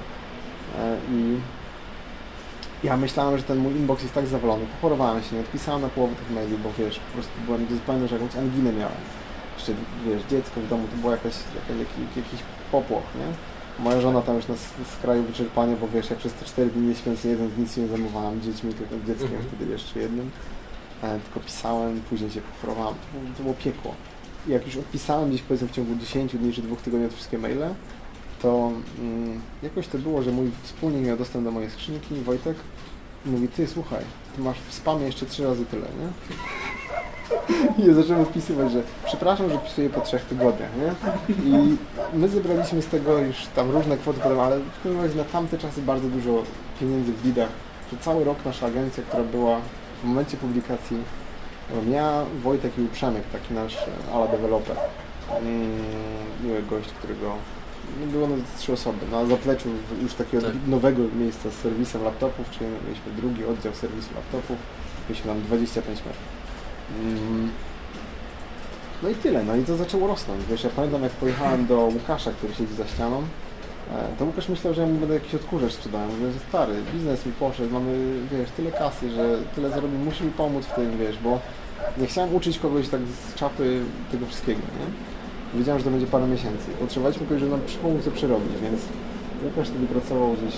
E, 0.80 0.98
I 1.12 1.40
ja 2.84 2.98
myślałem, 2.98 3.38
że 3.38 3.44
ten 3.44 3.58
mój 3.58 3.74
inbox 3.74 4.02
jest 4.04 4.16
tak 4.16 4.28
zawalony. 4.28 4.66
Pochorowałem 4.76 5.24
się, 5.24 5.36
nie 5.36 5.42
odpisałem 5.42 5.82
na 5.82 5.90
połowę 5.90 6.16
tych 6.16 6.36
maili, 6.36 6.58
bo 6.58 6.70
wiesz, 6.80 7.00
po 7.00 7.14
prostu 7.14 7.32
byłem 7.46 7.68
zupełnie, 7.70 8.08
że 8.08 8.16
jakąś 8.16 8.36
anginę 8.36 8.74
miałem. 8.74 8.98
Jeszcze, 9.60 9.74
wiesz, 10.06 10.22
dziecko 10.30 10.62
w 10.62 10.68
domu 10.70 10.84
to 10.92 10.98
było 10.98 11.12
jakaś, 11.12 11.34
jakaś, 11.56 11.88
jakiś, 12.16 12.40
popłoch, 12.72 13.04
nie? 13.16 13.28
Moja 13.84 14.02
żona 14.02 14.22
tam 14.22 14.36
już 14.36 14.48
na 14.48 14.56
skraju 14.98 15.24
wyczerpania, 15.24 15.76
bo 15.76 15.88
wiesz, 15.88 16.10
ja 16.10 16.16
przez 16.16 16.34
te 16.34 16.46
4 16.46 16.70
dni 16.70 16.88
nie 16.88 16.96
śpiąc 16.96 17.24
jeden 17.24 17.50
nic 17.58 17.78
nie 17.78 17.88
zajmowałem 17.88 18.42
dziećmi, 18.42 18.74
tylko 18.74 18.96
dzieckiem 19.08 19.28
Mhm. 19.28 19.44
wtedy 19.56 19.72
jeszcze 19.72 20.00
jednym. 20.00 20.32
E, 21.04 21.20
tylko 21.20 21.40
pisałem, 21.40 22.02
później 22.10 22.32
się 22.32 22.42
pochorowałem. 22.42 22.96
To 22.96 23.20
było, 23.20 23.34
to 23.38 23.44
było 23.44 23.56
piekło. 23.56 23.96
I 24.48 24.52
jak 24.52 24.66
już 24.66 24.78
odpisałem 24.78 25.30
gdzieś 25.30 25.42
powiedzmy 25.42 25.68
w 25.68 25.72
ciągu 25.72 25.96
10 25.96 26.38
dni 26.38 26.54
czy 26.54 26.62
dwóch 26.62 26.82
tygodni 26.82 27.08
te 27.10 27.16
wszystkie 27.16 27.38
maile, 27.38 27.74
to 28.42 28.72
mm, 29.00 29.42
jakoś 29.64 29.88
to 29.88 29.98
było, 29.98 30.22
że 30.22 30.32
mój 30.32 30.52
wspólnik 30.64 31.06
miał 31.08 31.18
dostęp 31.18 31.44
do 31.46 31.52
mojej 31.52 31.70
skrzynki, 31.70 32.16
Wojtek, 32.16 32.56
mówi, 33.26 33.48
ty 33.48 33.68
słuchaj, 33.68 34.04
ty 34.36 34.42
masz 34.42 34.58
w 34.70 34.74
spamie 34.74 35.06
jeszcze 35.06 35.26
trzy 35.26 35.44
razy 35.44 35.66
tyle, 35.66 35.82
nie? 36.00 36.36
I 37.78 37.94
zacząłem 37.94 38.22
odpisywać, 38.22 38.72
że 38.72 38.82
przepraszam, 39.06 39.50
że 39.50 39.58
pisuję 39.58 39.90
po 39.90 40.02
trzech 40.02 40.26
tygodniach, 40.26 40.70
nie? 40.78 40.94
I 41.46 41.78
my 42.14 42.30
zebraliśmy 42.30 42.82
z 42.82 42.88
tego 42.88 43.18
już 43.18 43.36
tam 43.56 43.72
różne 43.72 43.98
kwoty, 43.98 44.20
potem, 44.24 44.40
ale 44.40 44.60
w 44.60 44.84
każdym 44.84 45.02
razie 45.02 45.16
na 45.16 45.24
tamte 45.24 45.58
czasy 45.58 45.82
bardzo 45.82 46.08
dużo 46.08 46.44
pieniędzy 46.80 47.14
w 47.14 47.26
lidach, 47.26 47.50
cały 48.02 48.24
rok 48.24 48.38
nasza 48.46 48.66
agencja, 48.66 49.04
która 49.04 49.24
była 49.24 49.60
w 50.04 50.08
momencie 50.08 50.38
publikacji, 50.38 50.98
ja, 51.90 52.26
Wojtek 52.44 52.72
i 52.78 52.88
Przemek, 52.88 53.24
taki 53.32 53.54
nasz 53.54 53.76
e, 53.76 54.14
ala 54.14 54.28
deweloper, 54.28 54.78
mm, 55.32 55.78
miły 56.44 56.62
gość, 56.64 56.90
którego 56.90 57.34
no 58.00 58.08
było 58.08 58.28
nas 58.28 58.40
trzy 58.58 58.74
osoby. 58.74 58.98
Na 59.12 59.26
zapleczu 59.26 59.70
już 60.02 60.14
takiego 60.14 60.44
Tak. 60.44 60.54
nowego 60.68 61.02
miejsca 61.20 61.50
z 61.50 61.54
serwisem 61.54 62.04
laptopów, 62.04 62.50
czyli 62.52 62.66
mieliśmy 62.86 63.12
drugi 63.12 63.46
oddział 63.46 63.74
serwisu 63.74 64.10
laptopów, 64.16 64.58
mieliśmy 65.10 65.32
tam 65.32 65.42
25 65.42 65.98
metrów. 65.98 66.39
Mm. 67.02 67.50
No 69.04 69.10
i 69.10 69.16
tyle, 69.16 69.44
no 69.44 69.56
i 69.56 69.64
to 69.64 69.78
zaczęło 69.78 70.08
rosnąć. 70.08 70.46
Wiesz, 70.50 70.64
ja 70.64 70.70
pamiętam 70.70 71.04
jak 71.04 71.12
pojechałem 71.12 71.66
do 71.66 71.78
Łukasza, 71.78 72.32
który 72.32 72.54
siedzi 72.54 72.74
za 72.74 72.88
ścianą, 72.88 73.18
e, 73.18 74.18
to 74.20 74.26
Łukasz 74.26 74.50
myślał, 74.50 74.74
że 74.74 74.82
ja 74.82 74.88
mu 74.88 74.94
będę 74.94 75.14
jakiś 75.14 75.36
odkurzacz 75.36 75.74
sprzedałem. 75.74 76.10
Mówię, 76.10 76.32
że 76.32 76.40
stary, 76.40 76.74
biznes 76.94 77.26
mi 77.26 77.32
poszedł, 77.32 77.74
mamy, 77.74 78.20
wiesz, 78.32 78.50
tyle 78.58 78.72
kasy, 78.72 79.10
że 79.10 79.38
tyle 79.56 79.70
zarobimy, 79.70 80.06
musi 80.06 80.24
mi 80.24 80.32
pomóc 80.32 80.66
w 80.66 80.76
tym, 80.76 80.98
wiesz, 80.98 81.18
bo 81.18 81.40
nie 81.98 82.08
chciałem 82.08 82.36
uczyć 82.36 82.60
kogoś 82.60 82.90
tak 82.90 83.02
z 83.02 83.36
czapy 83.36 83.82
tego 84.12 84.26
wszystkiego, 84.26 84.60
nie? 84.60 85.60
Wiedziałem, 85.60 85.80
że 85.80 85.86
to 85.86 85.92
będzie 85.92 86.08
parę 86.08 86.28
miesięcy. 86.28 86.72
Potrzebowaliśmy 86.80 87.26
kogoś, 87.26 87.40
żeby 87.40 87.52
nam 87.52 87.62
pomóc 87.82 88.06
to 88.06 88.12
przerobić, 88.12 88.52
więc 88.62 88.82
Łukasz 89.44 89.68
wtedy 89.68 89.88
pracował 89.88 90.34
gdzieś 90.34 90.56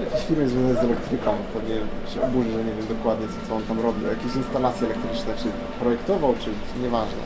w 0.00 0.04
jakiejś 0.04 0.24
firmie 0.26 0.48
związanej 0.48 0.76
z 0.76 0.84
elektryką. 0.88 1.30
Pewnie 1.54 1.76
się 2.12 2.22
oburzy, 2.22 2.50
że 2.50 2.64
nie 2.64 2.74
wiem 2.76 2.86
dokładnie, 2.96 3.26
co, 3.28 3.48
co 3.48 3.56
on 3.56 3.62
tam 3.62 3.80
robił. 3.80 4.08
Jakieś 4.08 4.32
instalacje 4.36 4.86
elektryczne, 4.86 5.32
czy 5.40 5.48
projektował, 5.80 6.34
czy 6.42 6.50
nieważne. 6.82 7.22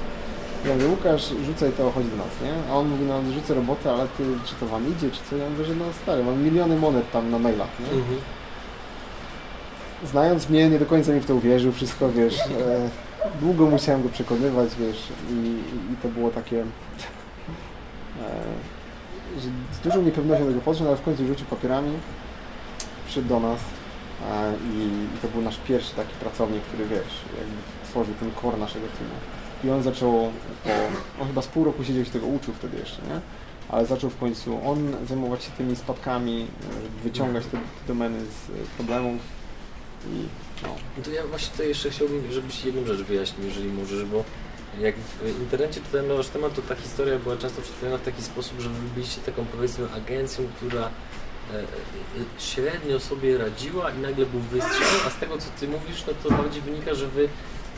Ja 0.67 0.75
mówię, 0.75 0.89
Łukasz, 0.89 1.35
rzucaj 1.47 1.73
to, 1.73 1.91
chodź 1.91 2.07
do 2.07 2.17
nas, 2.17 2.35
nie? 2.43 2.73
A 2.73 2.77
on 2.79 2.89
mówi, 2.89 3.05
no 3.05 3.33
rzucę 3.33 3.55
robotę, 3.55 3.93
ale 3.93 4.09
ty, 4.09 4.25
czy 4.45 4.55
to 4.55 4.67
wam 4.67 4.89
idzie, 4.93 5.11
czy 5.11 5.21
co? 5.31 5.37
Ja 5.37 5.51
mówię, 5.51 5.65
że 5.65 5.75
no 5.75 5.85
stary, 6.03 6.25
mam 6.25 6.43
miliony 6.43 6.77
monet 6.77 7.13
tam 7.13 7.31
na 7.31 7.39
mailach, 7.39 7.69
nie? 7.81 7.99
Mhm. 7.99 8.19
znając 10.05 10.49
mnie, 10.49 10.71
nie 10.71 10.79
do 10.79 10.87
końca 10.87 11.13
mi 11.13 11.21
w 11.21 11.27
to 11.27 11.35
uwierzył, 11.35 11.73
wszystko, 11.73 12.13
wiesz, 12.13 12.39
e, 12.41 12.89
długo 13.41 13.67
musiałem 13.67 14.03
go 14.03 14.09
przekonywać, 14.09 14.71
wiesz, 14.81 15.09
i, 15.31 15.35
i 15.93 15.97
to 16.03 16.09
było 16.09 16.31
takie, 16.31 16.61
e, 16.61 16.65
że 19.41 19.49
z 19.73 19.79
dużą 19.85 20.03
niepewnością 20.03 20.45
do 20.45 20.51
tego 20.51 20.61
podszedł, 20.61 20.89
ale 20.89 20.97
w 20.97 21.03
końcu 21.03 21.27
rzucił 21.27 21.47
papierami, 21.47 21.91
przyszedł 23.05 23.29
do 23.29 23.41
nas 23.41 23.61
e, 24.31 24.53
i, 24.55 24.91
to 25.23 25.29
był 25.29 25.43
nasz 25.43 25.59
pierwszy 25.69 25.95
taki 25.95 26.15
pracownik, 26.15 26.63
który, 26.63 26.87
wiesz, 26.87 27.15
jakby 27.39 27.57
tworzył 27.85 28.15
ten 28.15 28.31
core 28.43 28.57
naszego 28.57 28.87
teamu. 28.87 29.15
I 29.65 29.71
on 29.71 29.83
zaczął, 29.83 30.33
po, 30.65 30.71
on 31.23 31.29
chyba 31.29 31.43
z 31.43 31.47
pół 31.47 31.65
roku 31.65 31.85
siedział 31.85 32.05
się 32.05 32.11
tego 32.11 32.27
uczył 32.27 32.55
wtedy 32.55 32.79
jeszcze, 32.79 33.03
nie? 33.03 33.21
Ale 33.69 33.87
zaczął 33.87 34.11
w 34.11 34.19
końcu 34.19 34.69
on 34.69 34.97
zajmować 35.09 35.45
się 35.45 35.51
tymi 35.51 35.77
spadkami, 35.77 36.47
żeby 36.63 37.03
wyciągać 37.03 37.45
te, 37.47 37.59
domeny 37.89 38.21
z 38.21 38.69
problemów 38.77 39.21
i 40.07 40.27
no, 40.63 40.69
No 40.97 41.05
to 41.05 41.11
ja 41.11 41.27
właśnie 41.27 41.51
tutaj 41.51 41.69
jeszcze 41.69 41.91
chciałbym, 41.91 42.33
żebyś 42.33 42.65
jedną 42.65 42.87
rzecz 42.87 43.01
wyjaśnił, 43.01 43.47
jeżeli 43.47 43.69
możesz, 43.69 44.05
bo 44.05 44.25
jak 44.81 44.95
w 45.23 45.41
internecie 45.41 45.81
czytałem 45.81 46.09
wasz 46.09 46.29
temat, 46.29 46.55
to 46.55 46.63
ta 46.63 46.75
historia 46.75 47.19
była 47.19 47.37
często 47.37 47.63
przedstawiona 47.63 47.99
w 47.99 48.03
taki 48.03 48.23
sposób, 48.23 48.61
że 48.61 48.69
wy 48.69 48.89
byliście 48.95 49.21
taką 49.21 49.45
powiedzmy 49.45 49.93
agencją, 49.93 50.45
która 50.57 50.91
średnio 52.39 53.01
sobie 53.01 53.39
radziła 53.39 53.91
i 53.91 53.99
nagle 53.99 54.27
był 54.27 54.41
wystrzał, 54.41 54.99
a 55.07 55.11
z 55.11 55.17
tego 55.17 55.39
co 55.39 55.47
ty 55.61 55.69
mówisz, 55.69 56.05
no 56.07 56.13
to 56.23 56.37
bardziej 56.43 56.63
wynika, 56.63 56.95
że 56.95 57.07
wy 57.09 57.29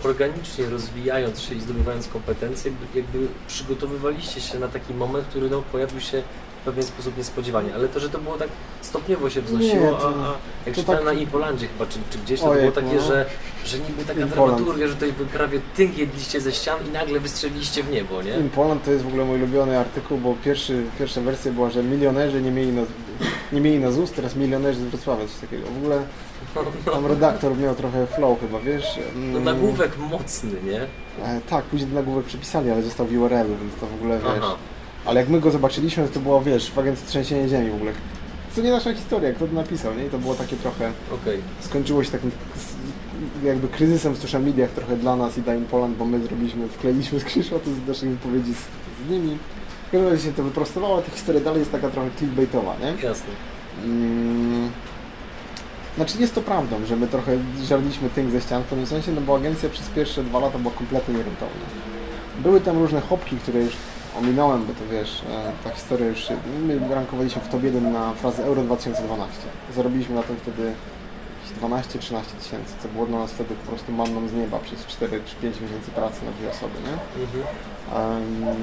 organicznie 0.04 0.66
rozwijając 0.70 1.40
się 1.40 1.54
i 1.54 1.60
zdobywając 1.60 2.08
kompetencje, 2.08 2.72
jakby 2.94 3.18
przygotowywaliście 3.48 4.40
się 4.40 4.58
na 4.58 4.68
taki 4.68 4.94
moment, 4.94 5.26
który 5.26 5.50
no, 5.50 5.62
pojawił 5.72 6.00
się 6.00 6.22
w 6.62 6.64
pewien 6.68 6.82
sposób 6.84 7.16
niespodziewanie, 7.18 7.74
ale 7.74 7.88
to, 7.88 8.00
że 8.00 8.08
to 8.10 8.18
było 8.18 8.36
tak 8.36 8.48
stopniowo 8.82 9.30
się 9.30 9.42
wznosiło, 9.42 9.84
Nie, 9.84 9.90
to- 9.90 10.08
a, 10.08 10.28
a 10.28 10.34
jak 10.66 10.74
czytałem 10.74 11.04
tak- 11.04 11.14
na 11.14 11.20
Impolandzie 11.20 11.66
chyba, 11.68 11.86
czy, 11.86 11.98
czy 12.10 12.18
gdzieś, 12.18 12.40
to 12.40 12.46
Ojej, 12.50 12.60
było 12.62 12.72
takie, 12.72 12.96
no. 12.96 13.02
że, 13.02 13.26
że 13.64 13.78
niby 13.78 14.04
taka 14.04 14.20
Impoland. 14.20 14.56
dramaturgia, 14.56 14.88
że 14.88 14.94
tutaj 14.94 15.12
wy 15.12 15.26
prawie 15.26 15.60
tynk 15.76 15.98
jedliście 15.98 16.40
ze 16.40 16.52
ścian 16.52 16.78
i 16.88 16.90
nagle 16.90 17.20
wystrzeliliście 17.20 17.82
w 17.82 17.90
niebo, 17.90 18.22
nie? 18.22 18.30
In 18.36 18.50
Poland 18.50 18.84
to 18.84 18.90
jest 18.90 19.04
w 19.04 19.08
ogóle 19.08 19.24
mój 19.24 19.36
ulubiony 19.36 19.78
artykuł, 19.78 20.18
bo 20.18 20.34
pierwszy, 20.44 20.82
pierwsza 20.98 21.20
wersja 21.20 21.52
była, 21.52 21.70
że 21.70 21.82
milionerzy 21.82 22.42
nie 22.42 22.50
mieli 22.50 22.72
nie 23.52 23.60
mieli 23.60 23.78
na 23.78 23.92
ZUS, 23.92 24.12
teraz 24.12 24.36
milionerzy 24.36 24.80
z 24.80 24.84
Wrocławia, 24.84 25.26
coś 25.26 25.36
takiego. 25.36 25.66
W 25.66 25.76
ogóle 25.76 26.02
tam 26.84 27.06
redaktor 27.06 27.58
miał 27.58 27.74
trochę 27.74 28.06
flow 28.06 28.40
chyba, 28.40 28.60
wiesz? 28.60 29.00
No 29.16 29.40
nagłówek 29.40 29.98
mocny, 29.98 30.50
nie? 30.64 30.80
E, 31.24 31.40
tak, 31.48 31.64
później 31.64 31.86
ten 31.86 31.94
nagłówek 31.94 32.24
przepisali, 32.24 32.70
ale 32.70 32.82
został 32.82 33.06
w 33.06 33.12
URL-u, 33.12 33.56
więc 33.56 33.74
to 33.80 33.86
w 33.86 33.94
ogóle, 33.94 34.18
wiesz... 34.18 34.42
Aha. 34.42 34.56
Ale 35.04 35.20
jak 35.20 35.28
my 35.28 35.40
go 35.40 35.50
zobaczyliśmy, 35.50 36.08
to, 36.08 36.20
było, 36.20 36.42
wiesz, 36.42 36.70
w 36.70 36.78
agencji 36.78 37.06
trzęsienie 37.06 37.48
ziemi 37.48 37.70
w 37.70 37.74
ogóle. 37.74 37.92
To 38.56 38.62
nie 38.62 38.70
nasza 38.70 38.94
historia, 38.94 39.32
kto 39.32 39.46
to 39.46 39.52
napisał, 39.52 39.94
nie? 39.94 40.06
I 40.06 40.10
to 40.10 40.18
było 40.18 40.34
takie 40.34 40.56
trochę... 40.56 40.92
Okej. 41.14 41.40
skończyło 41.60 42.04
się 42.04 42.10
takim 42.10 42.30
jakby 43.44 43.68
kryzysem 43.68 44.14
w 44.14 44.18
social 44.18 44.42
mediach 44.42 44.70
trochę 44.70 44.96
dla 44.96 45.16
nas 45.16 45.38
i 45.38 45.42
dla 45.42 45.54
Poland, 45.70 45.96
bo 45.96 46.04
my 46.04 46.20
zrobiliśmy, 46.20 46.68
wkleiliśmy 46.68 47.20
screenshoty 47.24 47.74
z 47.74 47.88
naszych 47.88 48.10
wypowiedzi 48.10 48.54
z, 48.54 48.58
z 49.06 49.10
nimi. 49.10 49.38
W 49.88 49.90
każdym 49.90 50.10
razie 50.10 50.22
się 50.24 50.32
to 50.32 50.42
wyprostowało, 50.42 50.98
a 50.98 51.02
ta 51.02 51.10
historia 51.10 51.40
dalej 51.40 51.58
jest 51.60 51.72
taka 51.72 51.88
trochę 51.90 52.08
clickbaitowa, 52.18 52.74
nie? 52.80 53.08
Jasne. 53.08 53.30
Mm. 53.84 54.70
Znaczy 55.96 56.18
jest 56.18 56.34
to 56.34 56.40
prawdą, 56.40 56.76
że 56.86 56.96
my 56.96 57.06
trochę 57.06 57.38
żarliśmy 57.64 58.10
tynk 58.10 58.30
ze 58.30 58.40
ścian 58.40 58.62
w 58.62 58.66
pewnym 58.66 58.86
sensie, 58.86 59.12
no 59.12 59.20
bo 59.20 59.36
agencja 59.36 59.68
przez 59.68 59.88
pierwsze 59.88 60.22
dwa 60.22 60.38
lata 60.38 60.58
była 60.58 60.74
kompletnie 60.74 61.14
nierentowna. 61.14 61.66
Były 62.38 62.60
tam 62.60 62.78
różne 62.78 63.00
hopki, 63.00 63.36
które 63.36 63.60
już 63.60 63.72
ominąłem, 64.18 64.66
bo 64.66 64.72
to 64.72 64.80
wiesz, 64.92 65.22
e, 65.30 65.52
ta 65.64 65.70
historia 65.70 66.06
już, 66.08 66.28
się- 66.28 66.36
my 66.66 66.94
rankowaliśmy 66.94 67.42
w 67.42 67.48
top 67.48 67.62
1 67.64 67.92
na 67.92 68.12
frazę 68.12 68.44
Euro 68.44 68.62
2012. 68.62 69.46
Zarobiliśmy 69.76 70.14
na 70.14 70.22
tym 70.22 70.36
wtedy 70.36 70.62
jakieś 71.42 71.58
12-13 71.58 72.36
tysięcy, 72.42 72.72
co 72.82 72.88
było 72.88 73.06
dla 73.06 73.18
nas 73.18 73.32
wtedy 73.32 73.54
po 73.54 73.70
prostu 73.70 73.92
manną 73.92 74.28
z 74.28 74.32
nieba 74.32 74.58
przez 74.58 74.86
4 74.86 75.20
czy 75.26 75.36
5 75.36 75.60
miesięcy 75.60 75.90
pracy 75.90 76.24
na 76.24 76.30
dwie 76.32 76.50
osoby, 76.50 76.74
nie? 76.86 77.22
Mhm. 77.22 77.44
Em, 78.22 78.56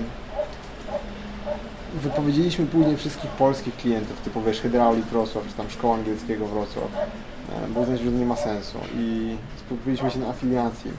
wypowiedzieliśmy 2.02 2.66
później 2.66 2.98
wszystkich 2.98 3.32
polskich 3.32 3.78
klientów, 3.78 4.22
typu 4.22 4.42
wiesz, 4.42 4.62
Hydraulic 4.62 5.06
Wrocław, 5.06 5.48
czy 5.48 5.54
tam 5.54 5.70
Szkoła 5.70 5.96
Angielskiego 5.96 6.48
Wrocław, 6.48 6.86
e, 6.86 7.68
bo 7.74 7.80
uznaliśmy, 7.80 8.06
że 8.06 8.12
to 8.12 8.20
nie 8.20 8.26
ma 8.26 8.36
sensu 8.36 8.78
i 8.98 9.36
skupiliśmy 9.66 10.12
się 10.12 10.20
na 10.20 10.28
afiliacji. 10.28 10.92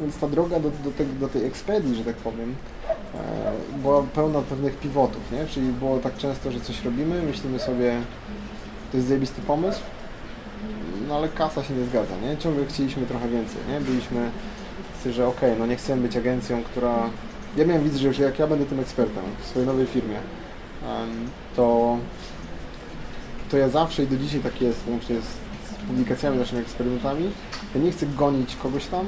Więc 0.00 0.16
ta 0.16 0.28
droga 0.28 0.60
do, 0.60 0.70
do, 0.70 0.90
tej, 0.90 1.06
do 1.06 1.28
tej 1.28 1.44
ekspedii, 1.44 1.96
że 1.96 2.04
tak 2.04 2.16
powiem, 2.16 2.54
e, 3.14 3.78
była 3.82 4.02
pełna 4.02 4.42
pewnych 4.42 4.78
pivotów, 4.78 5.32
nie? 5.32 5.46
Czyli 5.46 5.68
było 5.68 5.98
tak 5.98 6.16
często, 6.16 6.52
że 6.52 6.60
coś 6.60 6.84
robimy, 6.84 7.22
myślimy 7.22 7.58
sobie, 7.58 8.00
to 8.90 8.96
jest 8.96 9.08
zajebisty 9.08 9.42
pomysł, 9.42 9.80
no 11.08 11.16
ale 11.16 11.28
kasa 11.28 11.64
się 11.64 11.74
nie 11.74 11.84
zgadza, 11.84 12.14
nie? 12.22 12.36
Ciągle 12.36 12.66
chcieliśmy 12.66 13.06
trochę 13.06 13.28
więcej, 13.28 13.58
nie? 13.68 13.80
Byliśmy 13.80 14.30
że 15.12 15.28
okej, 15.28 15.52
no 15.58 15.66
nie 15.66 15.76
chcemy 15.76 16.02
być 16.02 16.16
agencją, 16.16 16.62
która... 16.62 17.10
Ja 17.56 17.66
miałem 17.66 17.84
widzę, 17.84 18.12
że 18.12 18.22
jak 18.22 18.38
ja 18.38 18.46
będę 18.46 18.64
tym 18.64 18.80
ekspertem 18.80 19.24
w 19.42 19.46
swojej 19.46 19.66
nowej 19.66 19.86
firmie, 19.86 20.16
to, 21.56 21.98
to 23.50 23.56
ja 23.56 23.68
zawsze 23.68 24.02
i 24.02 24.06
do 24.06 24.16
dzisiaj 24.16 24.40
tak 24.40 24.60
jest, 24.60 24.80
łącznie 24.88 25.16
z, 25.20 25.46
publikacjami, 25.88 26.38
naszymi 26.38 26.60
eksperymentami, 26.60 27.30
ja 27.74 27.80
nie 27.80 27.92
chcę 27.92 28.06
gonić 28.06 28.56
kogoś 28.56 28.86
tam, 28.86 29.06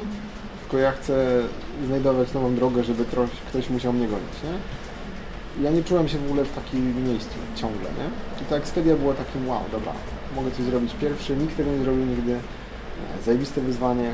tylko 0.61 0.79
ja 0.79 0.93
chcę 0.93 1.43
znajdować 1.87 2.33
nową 2.33 2.55
drogę, 2.55 2.85
żeby 2.85 3.05
troś, 3.05 3.31
ktoś 3.49 3.71
musiał 3.71 3.93
mnie 3.93 4.09
gonić, 4.09 4.35
nie? 4.45 5.65
Ja 5.65 5.71
nie 5.71 5.85
czułem 5.85 6.09
się 6.09 6.19
w 6.19 6.25
ogóle 6.25 6.45
w 6.45 6.55
takim 6.55 7.09
miejscu 7.09 7.35
ciągle, 7.55 7.89
nie? 7.91 8.43
I 8.43 8.45
ta 8.45 8.57
ekspedia 8.57 8.97
była 8.97 9.15
takim 9.15 9.49
wow, 9.49 9.63
dobra, 9.73 9.93
mogę 10.37 10.51
coś 10.51 10.65
zrobić 10.65 10.95
pierwszy, 11.01 11.37
nikt 11.37 11.57
tego 11.57 11.71
nie 11.71 11.85
zrobił 11.85 12.07
nigdy, 12.07 12.39
zajebiste 13.25 13.61
wyzwanie. 13.61 14.11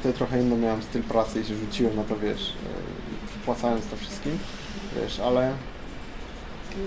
Wtedy 0.00 0.18
trochę 0.18 0.40
inny 0.40 0.56
miałem 0.56 0.82
styl 0.82 1.02
pracy 1.02 1.40
i 1.40 1.44
się 1.44 1.54
rzuciłem 1.54 1.96
na 1.96 2.04
to, 2.04 2.18
wiesz, 2.18 2.52
wpłacając 3.42 3.86
to 3.86 3.96
wszystkim, 3.96 4.38
wiesz, 4.96 5.20
ale 5.20 5.52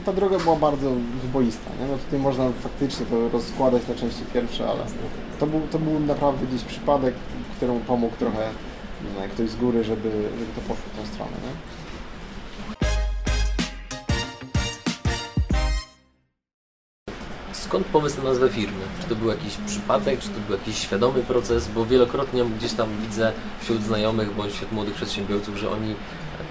ta 0.06 0.14
droga 0.14 0.38
była 0.40 0.56
bardzo 0.56 0.92
wyboista, 1.22 1.70
nie? 1.80 1.88
No 1.88 1.98
tutaj 1.98 2.20
można 2.20 2.52
faktycznie 2.64 3.06
to 3.06 3.30
rozkładać 3.30 3.88
na 3.88 3.96
części 3.96 4.24
pierwsze, 4.34 4.70
ale 4.70 4.80
to 5.40 5.48
był, 5.48 5.62
to 5.72 5.80
był 5.80 6.00
naprawdę 6.00 6.48
gdzieś 6.48 6.64
przypadek, 6.64 7.14
któremu 7.58 7.80
pomógł 7.80 8.16
trochę 8.16 8.50
no, 9.04 9.22
ktoś 9.34 9.50
z 9.50 9.56
góry, 9.56 9.84
żeby, 9.84 10.12
żeby 10.12 10.52
to 10.56 10.62
poszło 10.62 10.76
w 10.94 11.00
tą 11.00 11.08
stronę, 11.14 11.32
nie? 11.32 11.86
Skąd 17.54 17.88
pomysł 17.88 18.18
na 18.18 18.24
nazwę 18.24 18.50
firmy? 18.50 18.84
Czy 19.02 19.08
to 19.08 19.16
był 19.16 19.30
jakiś 19.30 19.58
przypadek, 19.68 20.20
czy 20.20 20.30
to 20.30 20.40
był 20.48 20.58
jakiś 20.58 20.78
świadomy 20.78 21.22
proces? 21.22 21.68
Bo 21.68 21.86
wielokrotnie 21.86 22.46
gdzieś 22.46 22.74
tam 22.74 22.90
widzę 23.02 23.32
wśród 23.62 23.84
znajomych 23.84 24.36
bądź 24.36 24.54
wśród 24.54 24.72
młodych 24.72 24.94
przedsiębiorców, 24.94 25.58
że 25.58 25.72
oni 25.72 25.96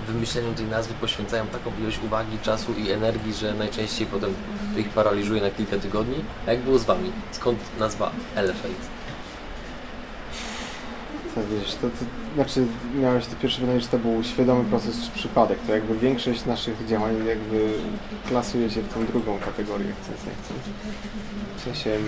wymyśleniu 0.06 0.54
tej 0.54 0.66
nazwy 0.66 0.94
poświęcają 0.94 1.46
taką 1.46 1.70
ilość 1.80 1.98
uwagi, 2.04 2.38
czasu 2.42 2.72
i 2.72 2.90
energii, 2.90 3.34
że 3.34 3.54
najczęściej 3.54 4.06
potem 4.06 4.34
ich 4.76 4.88
paraliżuje 4.88 5.40
na 5.40 5.50
kilka 5.50 5.78
tygodni. 5.78 6.16
A 6.46 6.52
jak 6.52 6.60
było 6.60 6.78
z 6.78 6.84
Wami? 6.84 7.12
Skąd 7.32 7.58
nazwa 7.78 8.10
Elevate? 8.34 8.94
Co 11.34 11.40
wiesz, 11.40 11.74
to, 11.74 11.88
to 11.88 12.04
znaczy 12.34 12.66
miałeś 13.00 13.26
to 13.26 13.36
pierwsze 13.36 13.60
pytanie, 13.60 13.80
czy 13.80 13.88
to 13.88 13.98
był 13.98 14.24
świadomy 14.24 14.64
proces 14.64 15.04
czy 15.04 15.10
przypadek, 15.10 15.58
to 15.66 15.74
jakby 15.74 15.98
większość 15.98 16.44
naszych 16.44 16.86
działań 16.86 17.26
jakby 17.26 17.72
klasuje 18.28 18.70
się 18.70 18.82
w 18.82 18.94
tą 18.94 19.06
drugą 19.06 19.38
kategorię, 19.38 19.86
chcąc 20.02 20.18
nie 20.26 20.32
chcąc. 20.42 20.60
W 21.56 21.60
sensie, 21.60 21.98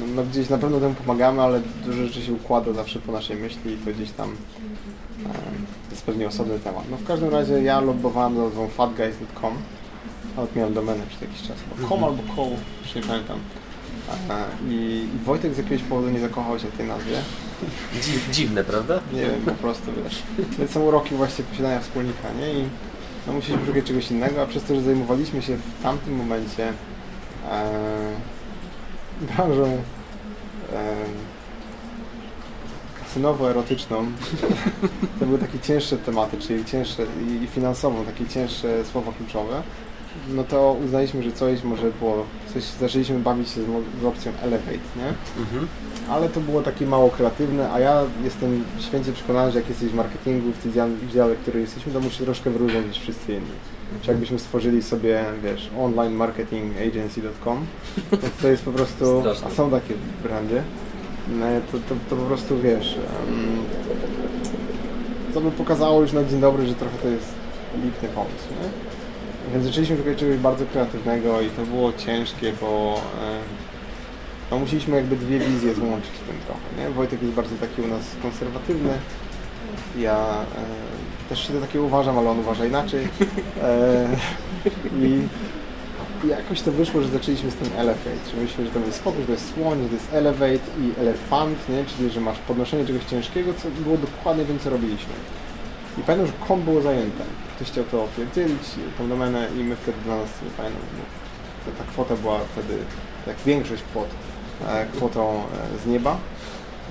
no, 0.00 0.06
no 0.14 0.22
gdzieś 0.22 0.48
na 0.48 0.58
pewno 0.58 0.80
temu 0.80 0.94
pomagamy, 0.94 1.42
ale 1.42 1.60
dużo 1.84 2.04
rzeczy 2.06 2.22
się 2.22 2.32
układa 2.32 2.72
zawsze 2.72 2.98
po 2.98 3.12
naszej 3.12 3.36
myśli 3.36 3.72
i 3.72 3.76
to 3.76 3.90
gdzieś 3.90 4.10
tam 4.10 4.36
e, 5.26 5.90
jest 5.90 6.02
pewnie 6.02 6.28
osobny 6.28 6.58
temat. 6.58 6.84
No 6.90 6.96
w 6.96 7.04
każdym 7.04 7.28
razie 7.28 7.62
ja 7.62 7.80
lobbowałem 7.80 8.36
za 8.36 8.42
nazwą 8.42 8.68
fatguys.com, 8.68 9.54
nawet 10.36 10.56
miałem 10.56 10.74
domenę 10.74 11.06
przez 11.08 11.20
jakiś 11.20 11.42
czas, 11.42 11.56
bo 11.70 11.88
com 11.88 12.04
albo 12.04 12.22
co, 12.36 12.42
już 12.84 12.94
nie 12.94 13.02
pamiętam. 13.02 13.38
E, 14.30 14.44
I, 14.68 15.08
I 15.14 15.24
Wojtek 15.24 15.54
z 15.54 15.58
jakiegoś 15.58 15.82
powodu 15.82 16.10
nie 16.10 16.20
zakochał 16.20 16.58
się 16.58 16.68
w 16.68 16.76
tej 16.76 16.86
nazwie. 16.86 17.16
Dziw, 18.02 18.30
dziwne, 18.30 18.64
prawda? 18.64 19.00
Nie 19.12 19.20
wiem, 19.20 19.40
po 19.44 19.50
prostu 19.50 19.92
wiesz. 20.04 20.22
Więc 20.58 20.70
są 20.70 20.80
uroki 20.80 21.14
właśnie 21.14 21.44
posiadania 21.44 21.80
wspólnika, 21.80 22.32
nie? 22.40 22.52
I 22.52 22.64
no, 23.26 23.32
musieliśmy 23.32 23.66
szukać 23.66 23.84
czegoś 23.84 24.10
innego, 24.10 24.42
a 24.42 24.46
przez 24.46 24.62
to, 24.62 24.74
że 24.74 24.82
zajmowaliśmy 24.82 25.42
się 25.42 25.56
w 25.56 25.82
tamtym 25.82 26.16
momencie 26.16 26.72
e, 27.50 27.70
branżą 29.20 29.64
e, 29.64 30.94
kasynowo-erotyczną, 33.14 34.06
to 35.20 35.26
były 35.26 35.38
takie 35.38 35.58
cięższe 35.58 35.96
tematy, 35.96 36.36
czyli 36.36 36.64
cięższe 36.64 37.02
i, 37.42 37.46
finansowo 37.46 38.04
takie 38.04 38.26
cięższe 38.26 38.84
słowa 38.84 39.12
kluczowe, 39.12 39.62
no 40.28 40.44
to 40.44 40.76
uznaliśmy, 40.84 41.22
że 41.22 41.32
coś 41.32 41.62
może 41.62 41.90
było, 41.90 42.26
coś, 42.54 42.62
zaczęliśmy 42.62 43.18
bawić 43.18 43.48
się 43.48 43.60
z, 43.62 43.66
z 44.02 44.04
opcją 44.04 44.32
Elevate, 44.42 44.72
nie? 44.96 45.08
Mhm. 45.42 45.68
ale 46.10 46.28
to 46.28 46.40
było 46.40 46.62
takie 46.62 46.86
mało 46.86 47.10
kreatywne, 47.10 47.72
a 47.72 47.80
ja 47.80 48.02
jestem 48.24 48.64
święcie 48.80 49.12
przekonany, 49.12 49.52
że 49.52 49.58
jak 49.58 49.68
jesteś 49.68 49.88
w 49.88 49.94
marketingu, 49.94 50.52
w 50.52 50.58
tym 50.58 50.72
dziale- 51.12 51.34
w 51.34 51.38
którym 51.38 51.60
jesteśmy, 51.60 51.92
to 51.92 52.00
musisz 52.00 52.18
troszkę 52.18 52.50
wyróżniać 52.50 52.86
niż 52.86 52.98
wszyscy 52.98 53.32
inni. 53.32 53.50
Czy 54.02 54.10
jakbyśmy 54.10 54.38
stworzyli 54.38 54.82
sobie, 54.82 55.24
wiesz, 55.42 55.70
online 55.78 56.14
marketing 56.14 56.76
agency.com, 56.88 57.66
to, 58.42 58.48
jest 58.48 58.62
po 58.62 58.72
prostu, 58.72 59.22
a 59.46 59.50
są 59.50 59.70
takie 59.70 59.94
brandy, 60.22 60.62
to, 61.72 61.78
to, 61.78 61.94
to 62.10 62.16
po 62.16 62.26
prostu 62.26 62.58
wiesz, 62.58 62.98
to 65.34 65.40
by 65.40 65.50
pokazało 65.50 66.00
już 66.00 66.12
na 66.12 66.24
dzień 66.24 66.40
dobry, 66.40 66.66
że 66.66 66.74
trochę 66.74 66.98
to 66.98 67.08
jest 67.08 67.32
lipny 67.84 68.08
pomysł, 68.08 68.48
nie? 68.62 68.68
Więc 69.52 69.64
zaczęliśmy 69.64 69.96
szukać 69.96 70.18
czegoś 70.18 70.36
bardzo 70.36 70.66
kreatywnego 70.66 71.40
i 71.40 71.48
to 71.48 71.62
było 71.62 71.92
ciężkie, 71.92 72.52
bo 72.60 73.00
no, 74.50 74.58
musieliśmy 74.58 74.96
jakby 74.96 75.16
dwie 75.16 75.38
wizje 75.38 75.74
złączyć 75.74 76.10
w 76.10 76.28
tym 76.28 76.36
trochę, 76.46 76.60
nie? 76.78 76.94
Wojtek 76.94 77.22
jest 77.22 77.34
bardzo 77.34 77.56
taki 77.56 77.82
u 77.82 77.86
nas 77.86 78.02
konserwatywny, 78.22 78.92
ja 79.98 80.26
też 81.28 81.46
się 81.46 81.52
to 81.52 81.60
takie 81.60 81.82
uważam, 81.82 82.18
ale 82.18 82.30
on 82.30 82.38
uważa 82.38 82.66
inaczej. 82.66 83.08
E, 83.62 84.08
i 85.02 85.28
jakoś 86.28 86.60
to 86.60 86.72
wyszło, 86.72 87.02
że 87.02 87.08
zaczęliśmy 87.08 87.50
z 87.50 87.54
tym 87.54 87.68
elevate, 87.76 88.30
że 88.30 88.42
myślę, 88.42 88.64
że 88.64 88.70
to 88.70 88.78
jest 88.78 88.98
spokój, 88.98 89.20
że 89.20 89.26
to 89.26 89.32
jest 89.32 89.54
słoń, 89.54 89.82
że 89.82 89.88
to 89.88 89.94
jest 89.94 90.12
elevate 90.12 90.64
i 90.80 91.00
elefant, 91.00 91.68
nie? 91.68 91.84
czyli 91.84 92.10
że 92.10 92.20
masz 92.20 92.38
podnoszenie 92.38 92.86
czegoś 92.86 93.04
ciężkiego, 93.04 93.54
co 93.54 93.68
było 93.70 93.96
dokładnie 93.96 94.44
tym, 94.44 94.58
co 94.58 94.70
robiliśmy. 94.70 95.14
I 95.98 96.02
pamiętam, 96.02 96.26
że 96.26 96.46
kom 96.48 96.62
było 96.62 96.82
zajęte. 96.82 97.24
Ktoś 97.56 97.68
chciał 97.68 97.84
to 97.84 98.04
opierdzielić, 98.04 98.62
tą 98.98 99.08
domenę 99.08 99.48
i 99.60 99.64
my 99.64 99.76
wtedy 99.76 99.98
dla 100.04 100.16
nas, 100.16 100.28
nie 100.44 100.50
pamiętam, 100.50 100.82
no, 100.98 101.04
ta, 101.72 101.84
ta 101.84 101.90
kwota 101.90 102.16
była 102.16 102.38
wtedy, 102.52 102.78
jak 103.26 103.36
większość 103.36 103.82
kwot, 103.82 104.08
e, 104.68 104.86
kwotą 104.86 105.42
e, 105.74 105.78
z 105.84 105.86
nieba. 105.86 106.16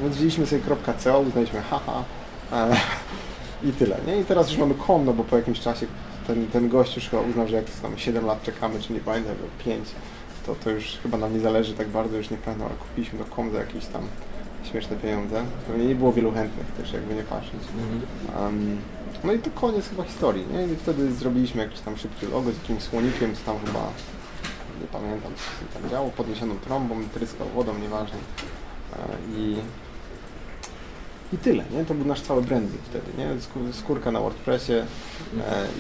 Więc 0.02 0.16
wzięliśmy 0.16 0.46
sobie 0.46 0.62
.co, 0.98 1.20
uznaliśmy 1.20 1.62
haha 1.62 2.04
e, 2.52 2.76
i 3.64 3.72
tyle, 3.72 3.98
nie? 4.08 4.20
I 4.20 4.26
teraz 4.26 4.50
już 4.50 4.60
mamy 4.60 4.74
kom, 4.88 5.06
no 5.06 5.14
bo 5.14 5.24
po 5.24 5.38
jakimś 5.38 5.60
czasie 5.60 5.88
ten, 6.28 6.48
ten 6.48 6.70
gość 6.70 6.96
już 6.96 7.10
chyba 7.10 7.22
uznał, 7.22 7.48
że 7.48 7.56
jak 7.56 7.66
tam 7.82 7.98
7 7.98 8.26
lat 8.26 8.44
czekamy, 8.44 8.80
czy 8.80 8.94
nie 8.94 9.00
pamiętam, 9.00 9.36
5, 9.66 9.90
to, 10.46 10.56
to 10.56 10.70
już 10.70 10.98
chyba 11.04 11.18
nam 11.18 11.34
nie 11.34 11.40
zależy 11.40 11.74
tak 11.74 11.88
bardzo, 11.88 12.18
już 12.18 12.30
nie 12.30 12.38
pamiętam, 12.38 12.68
ale 12.68 12.78
kupiliśmy 12.78 13.20
to 13.20 13.26
kom 13.26 13.52
za 13.52 13.60
jakieś 13.60 13.86
tam 13.86 14.08
śmieszne 14.72 14.96
pieniądze. 14.96 15.44
Pewnie 15.68 15.86
nie 15.86 15.96
było 15.96 16.14
wielu 16.14 16.32
chętnych 16.32 16.68
też, 16.68 16.94
jakby 16.94 17.16
nie 17.16 17.24
patrzeć. 17.24 17.60
Um, 18.40 18.78
no 19.24 19.34
i 19.34 19.40
to 19.40 19.50
koniec 19.50 19.90
chyba 19.90 20.04
historii, 20.04 20.46
nie? 20.54 20.74
I 20.74 20.76
wtedy 20.76 21.14
zrobiliśmy 21.14 21.64
jakiś 21.64 21.80
tam 21.80 21.98
szybki 21.98 22.26
logo 22.26 22.52
z 22.52 22.58
jakimś 22.58 22.84
słonikiem, 22.84 23.36
co 23.36 23.42
tam 23.42 23.66
chyba, 23.66 23.80
nie 24.82 24.88
pamiętam, 24.92 25.32
co 25.36 25.44
się 25.44 25.82
tam 25.82 25.90
działo, 25.90 26.10
podniesioną 26.10 26.56
trąbą, 26.56 26.96
tryskał 27.14 27.48
wodą, 27.50 27.78
nieważne. 27.80 28.18
E, 28.94 29.38
I, 29.38 29.56
I 31.34 31.38
tyle, 31.38 31.64
nie? 31.72 31.86
To 31.86 31.94
był 31.94 32.06
nasz 32.06 32.22
cały 32.22 32.42
branding 32.42 32.82
wtedy, 32.90 33.06
nie? 33.18 33.28
Skó- 33.28 33.74
Skórka 33.74 34.12
na 34.12 34.20
WordPressie 34.20 34.74
e, 34.74 34.86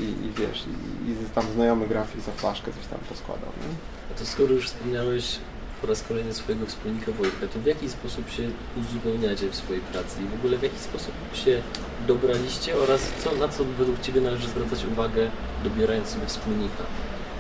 i, 0.02 0.04
i 0.26 0.32
wiesz, 0.38 0.64
i, 1.08 1.12
i 1.12 1.16
tam 1.36 1.46
znajomy 1.56 1.88
grafik 1.88 2.22
za 2.22 2.32
flaszkę 2.32 2.72
coś 2.72 2.86
tam 2.90 3.00
poskładał, 3.10 3.50
nie? 3.62 3.76
A 4.16 4.20
to 4.20 4.26
skoro 4.26 4.54
już 4.54 4.66
wspomniałeś 4.68 5.40
po 5.82 5.88
raz 5.88 6.02
kolejny 6.04 6.34
swojego 6.34 6.66
wspólnika 6.66 7.12
Wojtka, 7.12 7.48
to 7.48 7.60
w 7.60 7.66
jaki 7.66 7.90
sposób 7.90 8.30
się 8.30 8.44
uzupełniacie 8.80 9.50
w 9.50 9.56
swojej 9.56 9.82
pracy 9.82 10.22
i 10.24 10.28
w 10.28 10.40
ogóle 10.40 10.58
w 10.58 10.64
jaki 10.64 10.80
sposób 10.80 11.14
się 11.34 11.62
dobraliście 12.08 12.78
oraz 12.78 13.02
co, 13.24 13.36
na 13.36 13.48
co 13.48 13.64
według 13.64 14.02
Ciebie 14.02 14.22
należy 14.22 14.48
zwracać 14.48 14.86
uwagę 14.86 15.30
dobierając 15.64 16.08
sobie 16.08 16.26
wspólnika 16.26 16.84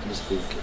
do 0.10 0.15
spółki? 0.15 0.56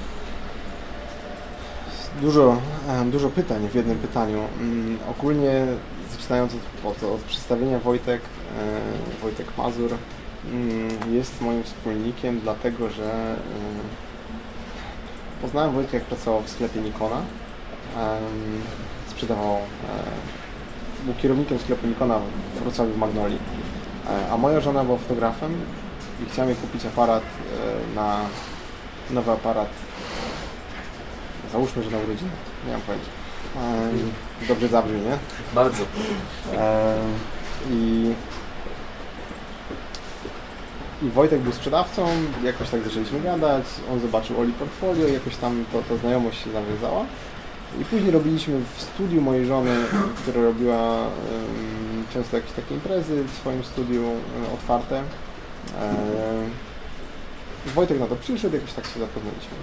Dużo, 2.22 2.60
em, 2.88 3.10
dużo 3.10 3.28
pytań 3.30 3.68
w 3.68 3.74
jednym 3.74 3.98
pytaniu. 3.98 4.38
Mm, 4.60 4.98
ogólnie 5.10 5.66
zaczynając 6.12 6.52
od, 6.54 6.90
od, 6.90 7.02
od 7.02 7.20
przedstawienia 7.20 7.78
Wojtek, 7.78 8.20
e, 8.20 9.22
Wojtek 9.22 9.46
Mazur 9.58 9.90
mm, 10.52 11.14
jest 11.14 11.40
moim 11.40 11.64
wspólnikiem, 11.64 12.40
dlatego 12.40 12.90
że 12.90 13.04
e, 13.04 13.36
poznałem 15.42 15.72
Wojtka 15.72 15.96
jak 15.96 16.06
pracował 16.06 16.42
w 16.42 16.50
sklepie 16.50 16.80
Nikona. 16.80 17.22
Sprzedawał, 19.08 19.54
e, 19.54 19.58
był 21.04 21.14
kierownikiem 21.14 21.58
sklepu 21.58 21.86
Nikona 21.86 22.18
w 22.54 22.60
Wrocławiu 22.60 22.92
w 22.92 22.98
Magnoli. 22.98 23.38
A 24.30 24.36
moja 24.36 24.60
żona 24.60 24.84
była 24.84 24.98
fotografem 24.98 25.60
i 26.22 26.30
chciała 26.30 26.48
mi 26.48 26.54
kupić 26.54 26.86
aparat 26.86 27.22
na 27.94 28.20
nowy 29.10 29.32
aparat 29.32 29.68
Załóżmy, 31.52 31.82
że 31.82 31.90
na 31.90 31.98
urodziny. 31.98 32.30
Nie 32.66 32.72
mam 32.72 32.80
pojęcia. 32.80 33.19
Em, 33.56 34.12
dobrze 34.48 34.68
zabrzmi, 34.68 35.00
nie? 35.00 35.18
Bardzo. 35.54 35.82
Em, 36.52 36.58
I, 37.70 38.12
I 41.02 41.10
Wojtek 41.10 41.40
był 41.40 41.52
sprzedawcą, 41.52 42.08
jakoś 42.44 42.70
tak 42.70 42.82
zaczęliśmy 42.82 43.20
gadać, 43.20 43.64
on 43.92 44.00
zobaczył 44.00 44.40
Oli 44.40 44.52
portfolio 44.52 45.08
jakoś 45.08 45.36
tam 45.36 45.64
to, 45.72 45.82
ta 45.88 45.96
znajomość 45.96 46.44
się 46.44 46.50
nawiązała. 46.50 47.04
I 47.80 47.84
później 47.84 48.10
robiliśmy 48.10 48.60
w 48.76 48.82
studiu 48.82 49.22
mojej 49.22 49.46
żony, 49.46 49.76
która 50.22 50.42
robiła 50.42 51.06
często 52.12 52.36
jakieś 52.36 52.52
takie 52.52 52.74
imprezy 52.74 53.24
w 53.24 53.30
swoim 53.30 53.64
studiu 53.64 54.02
otwarte. 54.54 54.98
Em, 54.98 55.04
Wojtek 57.74 58.00
na 58.00 58.06
to 58.06 58.16
przyszedł, 58.16 58.54
jakoś 58.54 58.72
tak 58.72 58.86
się 58.86 59.00
zapoznaliśmy. 59.00 59.56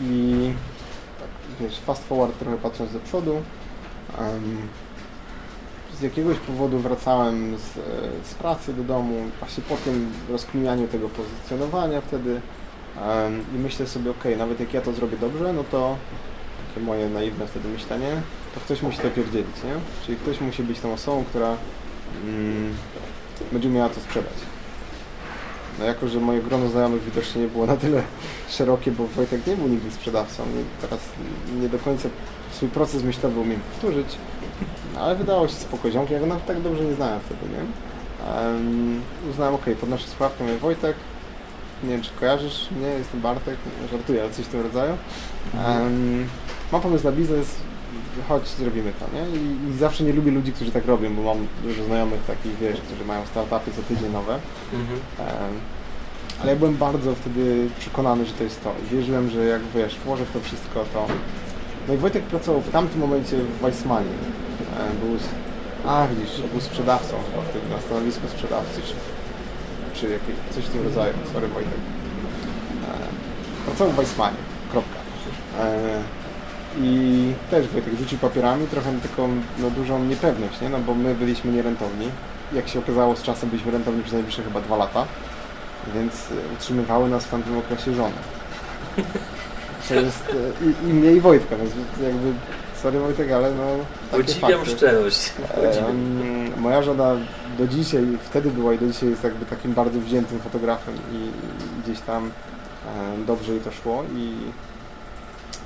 I 0.00 0.52
wiesz, 1.62 1.78
fast 1.78 2.04
forward 2.04 2.38
trochę 2.38 2.56
patrząc 2.56 2.92
do 2.92 3.00
przodu. 3.00 3.42
z 5.98 6.02
jakiegoś 6.02 6.36
powodu 6.36 6.78
wracałem 6.78 7.58
z, 7.58 7.76
e, 7.76 7.80
z 8.24 8.34
pracy 8.34 8.74
do 8.74 8.84
domu, 8.84 9.14
właśnie 9.38 9.64
po 9.68 9.76
tym 9.76 10.12
rozkminianiu 10.30 10.88
tego 10.88 11.08
pozycjonowania 11.08 12.00
wtedy 12.00 12.40
i 13.54 13.58
myślę 13.58 13.86
sobie, 13.86 14.10
ok, 14.10 14.24
nawet 14.38 14.60
jak 14.60 14.74
ja 14.74 14.80
to 14.80 14.92
zrobię 14.92 15.16
dobrze, 15.16 15.52
no 15.52 15.64
to 15.64 15.96
takie 16.68 16.86
moje 16.86 17.08
naiwne 17.08 17.46
wtedy 17.46 17.68
myślenie, 17.68 18.22
to 18.54 18.60
ktoś 18.60 18.82
musi 18.82 18.98
to 18.98 19.10
pierdzielić, 19.10 19.56
nie? 19.64 20.04
Czyli 20.06 20.18
ktoś 20.18 20.40
musi 20.40 20.62
być 20.62 20.80
tą 20.80 20.92
osobą, 20.92 21.24
która 21.24 21.56
mm, 22.24 22.74
będzie 23.52 23.68
umiała 23.68 23.88
to 23.88 24.00
sprzedać. 24.00 24.51
No 25.78 25.84
jako, 25.84 26.08
że 26.08 26.20
moje 26.20 26.42
grono 26.42 26.68
znajomych 26.68 27.04
widocznie 27.04 27.42
nie 27.42 27.48
było 27.48 27.66
na 27.66 27.76
tyle 27.76 28.02
szerokie, 28.48 28.90
bo 28.90 29.06
Wojtek 29.06 29.46
nie 29.46 29.56
był 29.56 29.68
nigdy 29.68 29.90
sprzedawcą, 29.90 30.42
teraz 30.80 31.00
nie 31.60 31.68
do 31.68 31.78
końca 31.78 32.08
swój 32.52 32.68
proces 32.68 33.02
myślowy 33.02 33.40
umiem 33.40 33.60
powtórzyć, 33.60 34.06
ale 34.98 35.16
wydało 35.16 35.48
się 35.48 35.54
spoko 35.54 35.90
ziomkiem, 35.90 36.14
ja 36.14 36.20
go 36.20 36.26
nawet 36.26 36.46
tak 36.46 36.60
dobrze 36.60 36.84
nie 36.84 36.94
znałem 36.94 37.20
wtedy, 37.20 37.40
nie? 37.52 37.64
Um, 38.34 39.00
uznałem, 39.30 39.54
ok, 39.54 39.64
podnoszę 39.80 40.08
słuchawkę, 40.08 40.44
mówię 40.44 40.58
Wojtek, 40.58 40.96
nie 41.84 41.90
wiem 41.90 42.02
czy 42.02 42.10
kojarzysz 42.20 42.70
mnie, 42.70 42.86
jestem 42.86 43.20
Bartek, 43.20 43.56
żartuję, 43.92 44.22
ale 44.22 44.30
coś 44.30 44.44
w 44.44 44.48
tym 44.48 44.60
rodzaju. 44.60 44.92
Um, 45.54 46.26
mam 46.72 46.80
pomysł 46.80 47.04
na 47.04 47.12
biznes, 47.12 47.56
chodź, 48.28 48.48
zrobimy 48.48 48.92
to, 49.00 49.06
nie? 49.14 49.40
I, 49.40 49.70
I 49.70 49.78
zawsze 49.78 50.04
nie 50.04 50.12
lubię 50.12 50.30
ludzi, 50.30 50.52
którzy 50.52 50.70
tak 50.70 50.86
robią, 50.86 51.14
bo 51.14 51.22
mam 51.22 51.46
dużo 51.62 51.84
znajomych 51.84 52.24
takich, 52.26 52.58
wiesz, 52.58 52.80
którzy 52.80 53.04
mają 53.04 53.26
startupy 53.26 53.70
co 53.76 53.82
tydzień 53.82 54.12
nowe. 54.12 54.38
Mhm. 54.72 55.00
Ale 56.40 56.52
ja 56.52 56.58
byłem 56.58 56.76
bardzo 56.76 57.14
wtedy 57.14 57.68
przekonany, 57.78 58.26
że 58.26 58.32
to 58.32 58.44
jest 58.44 58.64
to. 58.64 58.72
I 58.84 58.96
wierzyłem, 58.96 59.30
że 59.30 59.44
jak 59.44 59.62
wiesz, 59.74 59.98
włożę 59.98 60.24
w 60.24 60.32
to 60.32 60.40
wszystko, 60.40 60.84
to... 60.92 61.06
No 61.88 61.94
i 61.94 61.96
Wojtek 61.96 62.24
pracował 62.24 62.60
w 62.60 62.70
tamtym 62.70 63.00
momencie 63.00 63.36
w 63.36 63.62
Weissmanie. 63.62 64.14
Był, 65.00 65.16
a 65.86 66.06
widzisz, 66.06 66.40
był 66.52 66.60
sprzedawcą 66.60 67.16
chyba 67.30 67.42
wtedy, 67.42 67.68
na 67.70 67.80
stanowisku 67.80 68.28
sprzedawcy, 68.28 68.80
czy, 68.82 68.94
czy 70.00 70.12
jakieś, 70.12 70.34
coś 70.54 70.64
w 70.64 70.68
tym 70.68 70.84
rodzaju. 70.84 71.14
Sorry 71.32 71.48
Wojtek. 71.48 71.80
Pracował 73.66 73.92
w 73.92 73.96
Weissmanie, 73.96 74.36
kropka. 74.72 74.98
E, 76.76 76.80
I 76.80 77.34
też 77.50 77.68
Wojtek 77.68 77.94
rzucił 77.98 78.18
papierami, 78.18 78.66
trochę 78.66 78.92
taką 78.92 79.28
no, 79.58 79.70
dużą 79.70 80.04
niepewność, 80.04 80.60
nie? 80.60 80.68
No 80.68 80.78
bo 80.78 80.94
my 80.94 81.14
byliśmy 81.14 81.52
nierentowni. 81.52 82.08
Jak 82.52 82.68
się 82.68 82.78
okazało, 82.78 83.16
z 83.16 83.22
czasem 83.22 83.50
byliśmy 83.50 83.72
rentowni 83.72 84.02
przez 84.02 84.12
najbliższe 84.14 84.42
chyba 84.42 84.60
dwa 84.60 84.76
lata, 84.76 85.06
więc 85.94 86.14
e, 86.14 86.54
utrzymywały 86.54 87.10
nas 87.10 87.24
w 87.24 87.30
tamtym 87.30 87.58
okresie 87.58 87.94
żony. 87.94 88.14
To 89.88 89.94
jest 89.94 90.28
e, 90.28 90.64
i, 90.64 90.90
i 90.90 90.94
mnie 90.94 91.12
i 91.12 91.20
Wojtka, 91.20 91.56
więc 91.56 91.70
jakby, 92.02 92.32
sorry 92.82 93.00
Wojtek, 93.00 93.32
ale 93.32 93.50
no 93.50 93.62
takie 94.10 94.24
Podziwiam 94.24 94.60
fakty. 94.60 94.76
szczerość. 94.76 95.32
Em, 95.88 96.60
moja 96.60 96.82
żona 96.82 97.16
do 97.58 97.66
dzisiaj, 97.66 98.06
wtedy 98.22 98.50
była 98.50 98.74
i 98.74 98.78
do 98.78 98.86
dzisiaj 98.86 99.08
jest 99.10 99.24
jakby 99.24 99.46
takim 99.46 99.72
bardzo 99.72 100.00
wziętym 100.00 100.38
fotografem 100.38 100.94
i, 100.94 101.30
gdzieś 101.82 102.00
tam 102.00 102.26
e, 102.26 103.24
dobrze 103.26 103.52
jej 103.52 103.60
to 103.60 103.72
szło 103.72 104.04
i 104.16 104.32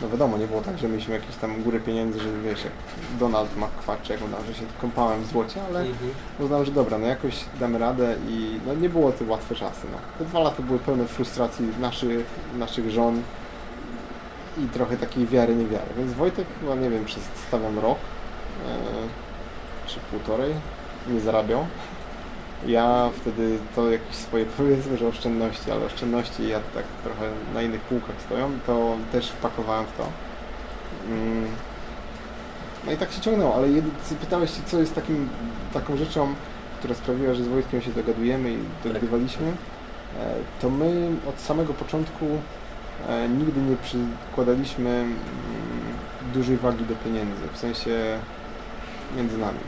no 0.02 0.08
wiadomo, 0.08 0.38
nie 0.38 0.46
było 0.46 0.60
tak, 0.60 0.78
że 0.78 0.88
mieliśmy 0.88 1.14
jakieś 1.14 1.36
tam 1.36 1.62
górę 1.62 1.80
pieniędzy, 1.80 2.20
że 2.20 2.28
wiesz, 2.44 2.64
jak 2.64 2.72
Donald 3.20 3.50
McQuarrie, 3.56 4.08
jak 4.14 4.22
on 4.22 4.30
tam, 4.30 4.46
że 4.46 4.54
się 4.54 4.62
kąpałem 4.80 5.22
w 5.22 5.26
złocie, 5.26 5.60
ale 5.68 5.80
Mhm. 5.80 6.10
uznałem, 6.40 6.64
że 6.66 6.72
dobra, 6.72 6.98
no 6.98 7.06
jakoś 7.06 7.44
damy 7.60 7.78
radę 7.78 8.14
i 8.28 8.60
no 8.66 8.74
nie 8.74 8.88
było 8.88 9.12
to 9.12 9.24
łatwe 9.28 9.54
czasy, 9.54 9.86
no. 9.92 9.98
Te 10.18 10.24
dwa 10.24 10.40
lata 10.40 10.62
były 10.62 10.78
pełne 10.78 11.04
frustracji 11.06 11.66
naszych, 11.80 12.26
naszych 12.58 12.90
żon 12.90 13.22
i 14.58 14.68
trochę 14.68 14.96
takiej 14.96 15.26
wiary, 15.26 15.54
niewiary, 15.56 15.86
więc 15.96 16.12
Wojtek 16.12 16.46
chyba, 16.60 16.74
nie 16.74 16.90
wiem, 16.90 17.04
przez 17.04 17.22
stawiam 17.48 17.78
rok 17.78 17.98
e, 18.68 19.88
czy 19.88 20.00
półtorej 20.10 20.54
nie 21.08 21.20
zarabiał. 21.20 21.66
Ja 22.66 23.10
wtedy 23.20 23.58
to 23.76 23.90
jakieś 23.90 24.16
swoje 24.16 24.46
powiedzmy, 24.58 24.98
że 24.98 25.08
oszczędności, 25.08 25.70
ale 25.70 25.84
oszczędności 25.84 26.48
ja 26.48 26.60
tak 26.74 26.84
trochę 27.04 27.30
na 27.54 27.62
innych 27.62 27.80
półkach 27.80 28.16
stoją, 28.26 28.50
to 28.66 28.96
też 29.12 29.30
wpakowałem 29.30 29.86
w 29.86 29.96
to. 29.96 30.06
Mm, 31.08 31.46
No 32.86 32.92
i 32.92 32.96
tak 32.96 33.12
się 33.12 33.20
ciągnęło, 33.20 33.54
ale 33.54 33.68
pytałeś 34.20 34.50
się, 34.50 34.62
co 34.66 34.78
jest 34.80 34.94
takim, 34.94 35.28
taką 35.72 35.96
rzeczą, 35.96 36.34
która 36.78 36.94
sprawiła, 36.94 37.34
że 37.34 37.44
z 37.44 37.48
Wojtkiem 37.48 37.82
się 37.82 37.90
dogadujemy 37.90 38.52
i 38.52 38.58
dogadywaliśmy, 38.84 39.46
e, 39.46 39.54
to 40.60 40.70
my 40.70 41.10
od 41.28 41.40
samego 41.40 41.74
początku 41.74 42.26
e, 43.08 43.28
nigdy 43.28 43.60
nie 43.60 43.76
przykładaliśmy 43.76 44.90
mm, 44.90 45.14
dużej 46.34 46.56
wagi 46.56 46.84
do 46.84 46.94
pieniędzy, 46.94 47.42
w 47.52 47.58
sensie 47.58 48.18
między 49.16 49.38
nami. 49.38 49.58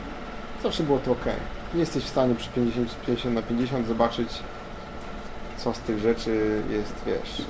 Zawsze 0.63 0.83
było 0.83 0.99
to 0.99 1.11
ok. 1.11 1.25
Nie 1.73 1.79
jesteś 1.79 2.03
w 2.03 2.09
stanie 2.09 2.35
przy 2.35 2.49
50, 2.49 2.95
50 3.05 3.35
na 3.35 3.41
50 3.41 3.87
zobaczyć, 3.87 4.29
co 5.57 5.73
z 5.73 5.79
tych 5.79 5.99
rzeczy 5.99 6.61
jest, 6.69 6.93
wiesz, 7.05 7.41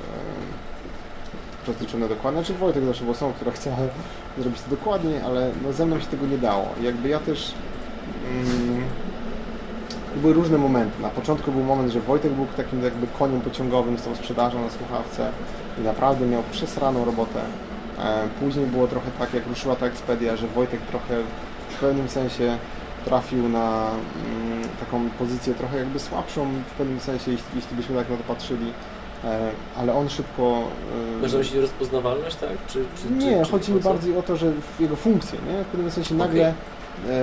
rozliczone 1.67 2.09
dokładnie. 2.09 2.43
Znaczy 2.43 2.59
Wojtek 2.59 2.85
zawsze 2.85 3.03
był 3.03 3.11
osobą, 3.11 3.33
która 3.33 3.51
chciała 3.51 3.77
zrobić 4.37 4.61
to 4.61 4.69
dokładnie, 4.69 5.23
ale 5.25 5.51
no, 5.63 5.73
ze 5.73 5.85
mną 5.85 5.99
się 5.99 6.05
tego 6.05 6.25
nie 6.25 6.37
dało. 6.37 6.67
Jakby 6.81 7.09
ja 7.09 7.19
też... 7.19 7.53
Mm, 8.31 8.83
były 10.15 10.33
różne 10.33 10.57
momenty. 10.57 11.01
Na 11.01 11.09
początku 11.09 11.51
był 11.51 11.63
moment, 11.63 11.91
że 11.91 11.99
Wojtek 11.99 12.31
był 12.31 12.45
takim 12.57 12.83
jakby 12.83 13.07
koniem 13.07 13.41
pociągowym 13.41 13.97
z 13.97 14.03
tą 14.03 14.15
sprzedażą 14.15 14.61
na 14.61 14.69
słuchawce 14.69 15.31
i 15.79 15.81
naprawdę 15.81 16.25
miał 16.25 16.43
przesraną 16.51 17.05
robotę. 17.05 17.39
E, 17.99 18.27
Później 18.39 18.65
było 18.65 18.87
trochę 18.87 19.11
tak, 19.19 19.33
jak 19.33 19.47
ruszyła 19.47 19.75
ta 19.75 19.85
ekspedia, 19.85 20.35
że 20.35 20.47
Wojtek 20.47 20.81
trochę 20.81 21.15
w 21.69 21.79
pewnym 21.79 22.09
sensie 22.09 22.57
trafił 23.05 23.49
na 23.49 23.87
mm, 23.89 24.67
taką 24.79 25.09
pozycję 25.09 25.53
trochę 25.53 25.77
jakby 25.77 25.99
słabszą 25.99 26.47
w 26.69 26.73
pewnym 26.77 26.99
sensie, 26.99 27.31
jeśli, 27.31 27.47
jeśli 27.55 27.75
byśmy 27.77 27.95
tak 27.95 28.09
na 28.09 28.17
to 28.17 28.23
patrzyli. 28.23 28.71
E, 29.23 29.51
Ale 29.77 29.93
on 29.93 30.09
szybko... 30.09 30.63
e, 31.17 31.21
Masz 31.21 31.31
na 31.33 31.37
myśli 31.37 31.59
rozpoznawalność, 31.61 32.35
tak? 32.35 32.49
Czy, 32.67 32.85
czy, 33.01 33.25
nie, 33.25 33.45
czy, 33.45 33.51
chodzi 33.51 33.71
mi 33.71 33.79
bardziej 33.79 34.17
o 34.17 34.21
to, 34.21 34.37
że 34.37 34.51
jego 34.79 34.95
funkcję, 34.95 35.39
nie? 35.47 35.63
W 35.63 35.67
pewnym 35.67 35.91
sensie 35.91 36.15
nagle 36.15 36.53
e, 37.09 37.13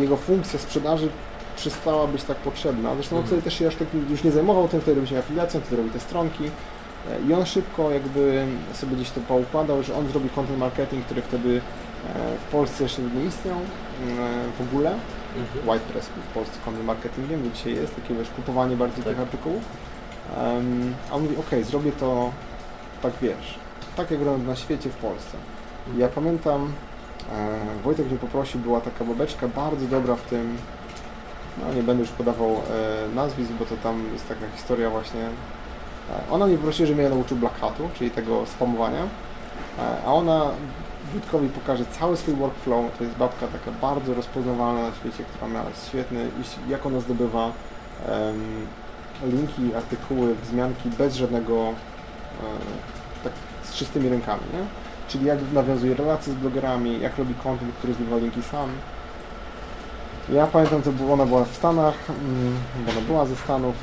jego 0.00 0.16
funkcja 0.16 0.58
sprzedaży 0.58 1.08
przestała 1.56 2.06
być 2.06 2.22
tak 2.24 2.36
potrzebna. 2.36 2.94
Zresztą 2.94 3.16
on 3.16 3.22
Mhm. 3.22 3.26
wtedy 3.26 3.42
też 3.42 3.58
się 3.58 3.68
aż 3.68 3.76
tak 3.76 3.88
już 4.10 4.24
nie 4.24 4.30
zajmował 4.32 4.68
tym, 4.68 4.80
wtedy 4.80 4.94
robił 4.94 5.10
się 5.10 5.18
afiliacją, 5.18 5.60
wtedy 5.60 5.76
robił 5.76 5.92
te 5.92 6.00
stronki. 6.00 6.44
E, 6.44 6.50
I 7.30 7.34
on 7.34 7.46
szybko 7.46 7.90
jakby 7.90 8.46
sobie 8.72 8.96
gdzieś 8.96 9.10
to 9.10 9.20
poukładał, 9.20 9.82
że 9.82 9.94
on 9.94 10.08
zrobi 10.08 10.28
content 10.30 10.58
marketing, 10.58 11.04
który 11.04 11.22
wtedy 11.22 11.60
w 12.48 12.52
Polsce 12.52 12.82
jeszcze 12.82 13.02
nie 13.02 13.24
istniał 13.24 13.56
w 14.58 14.60
ogóle. 14.60 14.90
Mhm. 15.36 15.68
Whitepress 15.68 16.08
był 16.08 16.22
w 16.22 16.26
Polsce 16.26 16.58
content 16.64 16.86
marketingiem, 16.86 17.42
do 17.42 17.50
dzisiaj 17.50 17.74
jest, 17.74 17.96
takie 17.96 18.14
wiesz, 18.14 18.28
kupowanie 18.30 18.76
bardziej 18.76 19.04
Tak. 19.04 19.12
tych 19.12 19.22
artykułów. 19.22 19.62
Em, 20.36 20.94
a 21.10 21.14
on 21.14 21.22
mówi, 21.22 21.36
ok, 21.36 21.64
zrobię 21.64 21.92
to 21.92 22.32
tak 23.02 23.12
wiesz, 23.22 23.58
tak 23.96 24.10
jak 24.10 24.20
robią 24.22 24.38
na 24.38 24.56
świecie 24.56 24.90
w 24.90 24.96
Polsce. 24.96 25.36
I 25.96 25.98
ja 25.98 26.08
pamiętam, 26.08 26.72
e, 27.32 27.82
Wojtek 27.84 28.06
mnie 28.06 28.18
poprosił, 28.18 28.60
była 28.60 28.80
taka 28.80 29.04
babeczka 29.04 29.48
bardzo 29.48 29.86
dobra 29.86 30.14
w 30.16 30.22
tym, 30.22 30.58
no 31.62 31.74
nie 31.74 31.82
będę 31.82 32.02
już 32.02 32.12
podawał 32.12 32.50
e, 32.50 33.14
nazwisk, 33.14 33.50
bo 33.50 33.64
to 33.64 33.76
tam 33.76 34.04
jest 34.12 34.28
taka 34.28 34.46
historia 34.56 34.90
właśnie. 34.90 35.20
E, 35.20 36.30
ona 36.30 36.46
mnie 36.46 36.56
poprosiła, 36.56 36.86
żebym 36.86 37.04
ja 37.04 37.10
nauczył 37.10 37.36
Black 37.36 37.60
Hatu, 37.60 37.88
czyli 37.94 38.10
tego 38.10 38.46
spamowania, 38.46 39.02
e, 39.02 40.02
a 40.06 40.12
ona 40.12 40.50
Wojtkowi 41.12 41.48
pokaże 41.48 41.84
cały 41.84 42.16
swój 42.16 42.34
workflow, 42.34 42.98
to 42.98 43.04
jest 43.04 43.16
babka 43.16 43.46
taka 43.46 43.70
bardzo 43.80 44.14
rozpoznawalna 44.14 44.82
na 44.82 44.94
świecie, 44.94 45.24
która 45.24 45.48
miała 45.48 45.70
świetny, 45.88 46.28
jak 46.68 46.86
ona 46.86 47.00
zdobywa 47.00 47.52
em, 48.08 48.66
linki, 49.24 49.74
artykuły, 49.74 50.34
wzmianki 50.34 50.88
bez 50.88 51.14
żadnego, 51.14 51.54
e, 51.54 51.72
tak 53.24 53.32
z 53.62 53.74
czystymi 53.74 54.08
rękami, 54.08 54.42
nie? 54.52 54.64
Czyli 55.08 55.24
jak 55.24 55.38
nawiązuje 55.52 55.94
relacje 55.94 56.32
z 56.32 56.36
blogerami, 56.36 57.00
jak 57.00 57.18
robi 57.18 57.34
content, 57.34 57.74
który 57.78 57.94
zdobywa 57.94 58.16
linki 58.16 58.42
sam. 58.42 58.70
Ja 60.32 60.46
pamiętam, 60.46 60.82
to 60.82 60.92
było, 60.92 61.14
ona 61.14 61.26
była 61.26 61.44
w 61.44 61.56
Stanach, 61.56 61.94
mm, 62.08 62.56
bo 62.86 62.92
ona 62.92 63.00
była 63.00 63.26
ze 63.26 63.36
Stanów 63.36 63.74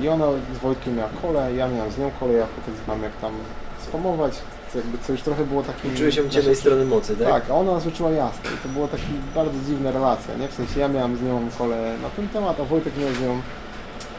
e, 0.00 0.04
i 0.04 0.08
ona 0.08 0.26
z 0.54 0.58
Wojtkiem 0.58 0.96
miała 0.96 1.10
kole, 1.22 1.54
ja 1.54 1.68
miałem 1.68 1.92
z 1.92 1.98
nią 1.98 2.10
kole, 2.20 2.32
ja 2.32 2.46
potem 2.56 2.74
znam 2.84 3.02
jak 3.02 3.16
tam 3.16 3.32
spamować, 3.80 4.32
jakby, 4.74 4.98
co 4.98 5.12
już 5.12 5.22
trochę 5.22 5.44
było 5.44 5.62
takim... 5.62 5.92
Uczyłeś 5.92 6.14
się 6.14 6.30
ciemnej 6.30 6.56
strony 6.56 6.84
mocy, 6.84 7.16
tak? 7.16 7.28
Tak, 7.28 7.50
a 7.50 7.54
ona 7.54 7.72
nas 7.72 7.86
uczyła 7.86 8.10
jasno 8.10 8.50
i 8.50 8.62
to 8.62 8.68
była 8.68 8.88
taka 8.88 9.02
bardzo 9.34 9.58
dziwna 9.66 9.90
relacja, 9.90 10.34
nie? 10.36 10.48
W 10.48 10.54
sensie 10.54 10.80
ja 10.80 10.88
miałem 10.88 11.16
z 11.16 11.22
nią 11.22 11.48
kole 11.58 11.94
na 12.02 12.08
ten 12.10 12.28
temat, 12.28 12.60
a 12.60 12.64
Wojtek 12.64 12.92
miał 12.96 13.14
z 13.14 13.20
nią 13.20 13.40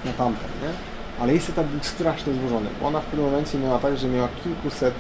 na 0.06 0.14
tamten, 0.14 0.50
nie? 0.62 0.70
Ale 1.20 1.32
jej 1.32 1.42
setup 1.42 1.66
był 1.66 1.84
strasznie 1.84 2.34
złożony, 2.34 2.70
bo 2.82 2.88
ona 2.88 3.00
w 3.00 3.06
pewnym 3.06 3.26
momencie 3.26 3.58
miała 3.58 3.80
tak, 3.80 3.98
że 3.98 4.08
miała 4.08 4.28
kilkuset 4.44 4.94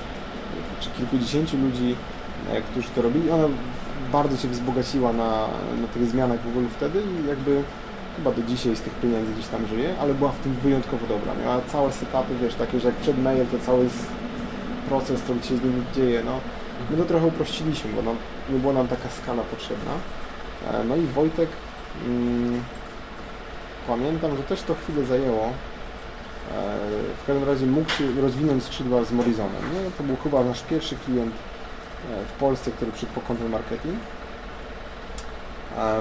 czy 0.79 0.89
kilkudziesięciu 0.89 1.57
ludzi, 1.57 1.95
e, 2.51 2.61
którzy 2.61 2.89
to 2.89 3.01
robili. 3.01 3.31
Ona 3.31 3.43
bardzo 4.11 4.37
się 4.37 4.47
wzbogaciła 4.47 5.13
na, 5.13 5.47
na 5.81 5.87
tych 5.93 6.05
zmianach 6.05 6.39
w 6.41 6.47
ogóle 6.47 6.67
wtedy 6.77 7.01
i 7.01 7.27
jakby 7.27 7.63
chyba 8.17 8.31
do 8.31 8.41
dzisiaj 8.41 8.75
z 8.75 8.81
tych 8.81 8.93
pieniędzy 8.93 9.33
gdzieś 9.33 9.47
tam 9.47 9.67
żyje, 9.67 9.95
ale 10.01 10.13
była 10.13 10.31
w 10.31 10.39
tym 10.39 10.53
wyjątkowo 10.53 11.07
dobra. 11.07 11.33
Miała 11.43 11.61
całe 11.61 11.91
setupy, 11.91 12.33
wiesz, 12.41 12.55
takie, 12.55 12.79
że 12.79 12.87
jak 12.87 12.97
przed 12.97 13.23
mail 13.23 13.45
to 13.45 13.59
cały 13.65 13.89
proces, 14.89 15.21
co 15.27 15.47
się 15.47 15.57
z 15.57 15.63
nimi 15.63 15.83
dzieje, 15.95 16.23
no. 16.25 16.39
My 16.89 16.97
to 16.97 17.05
trochę 17.05 17.25
uprościliśmy, 17.25 17.93
bo 17.93 18.01
no, 18.01 18.13
nie 18.49 18.59
była 18.59 18.73
nam 18.73 18.87
taka 18.87 19.09
skala 19.09 19.43
potrzebna. 19.43 19.91
E, 20.71 20.83
No 20.83 20.95
i 20.95 21.01
Wojtek, 21.01 21.49
mm, 22.05 22.63
pamiętam, 23.87 24.37
że 24.37 24.43
też 24.43 24.61
to 24.61 24.75
chwilę 24.75 25.05
zajęło. 25.05 25.45
E, 25.45 25.51
W 27.23 27.27
każdym 27.27 27.43
razie 27.49 27.65
mógł 27.65 27.89
się 27.89 28.21
rozwinąć 28.21 28.63
skrzydła 28.63 29.03
z 29.03 29.11
Morizonem. 29.11 29.63
Nie? 29.73 29.91
To 29.97 30.03
był 30.03 30.15
chyba 30.23 30.43
nasz 30.43 30.61
pierwszy 30.63 30.95
klient 31.05 31.33
e, 31.35 32.25
w 32.25 32.31
Polsce, 32.39 32.71
który 32.71 32.91
przyszedł 32.91 33.13
po 33.13 33.21
content 33.21 33.51
marketing. 33.51 33.95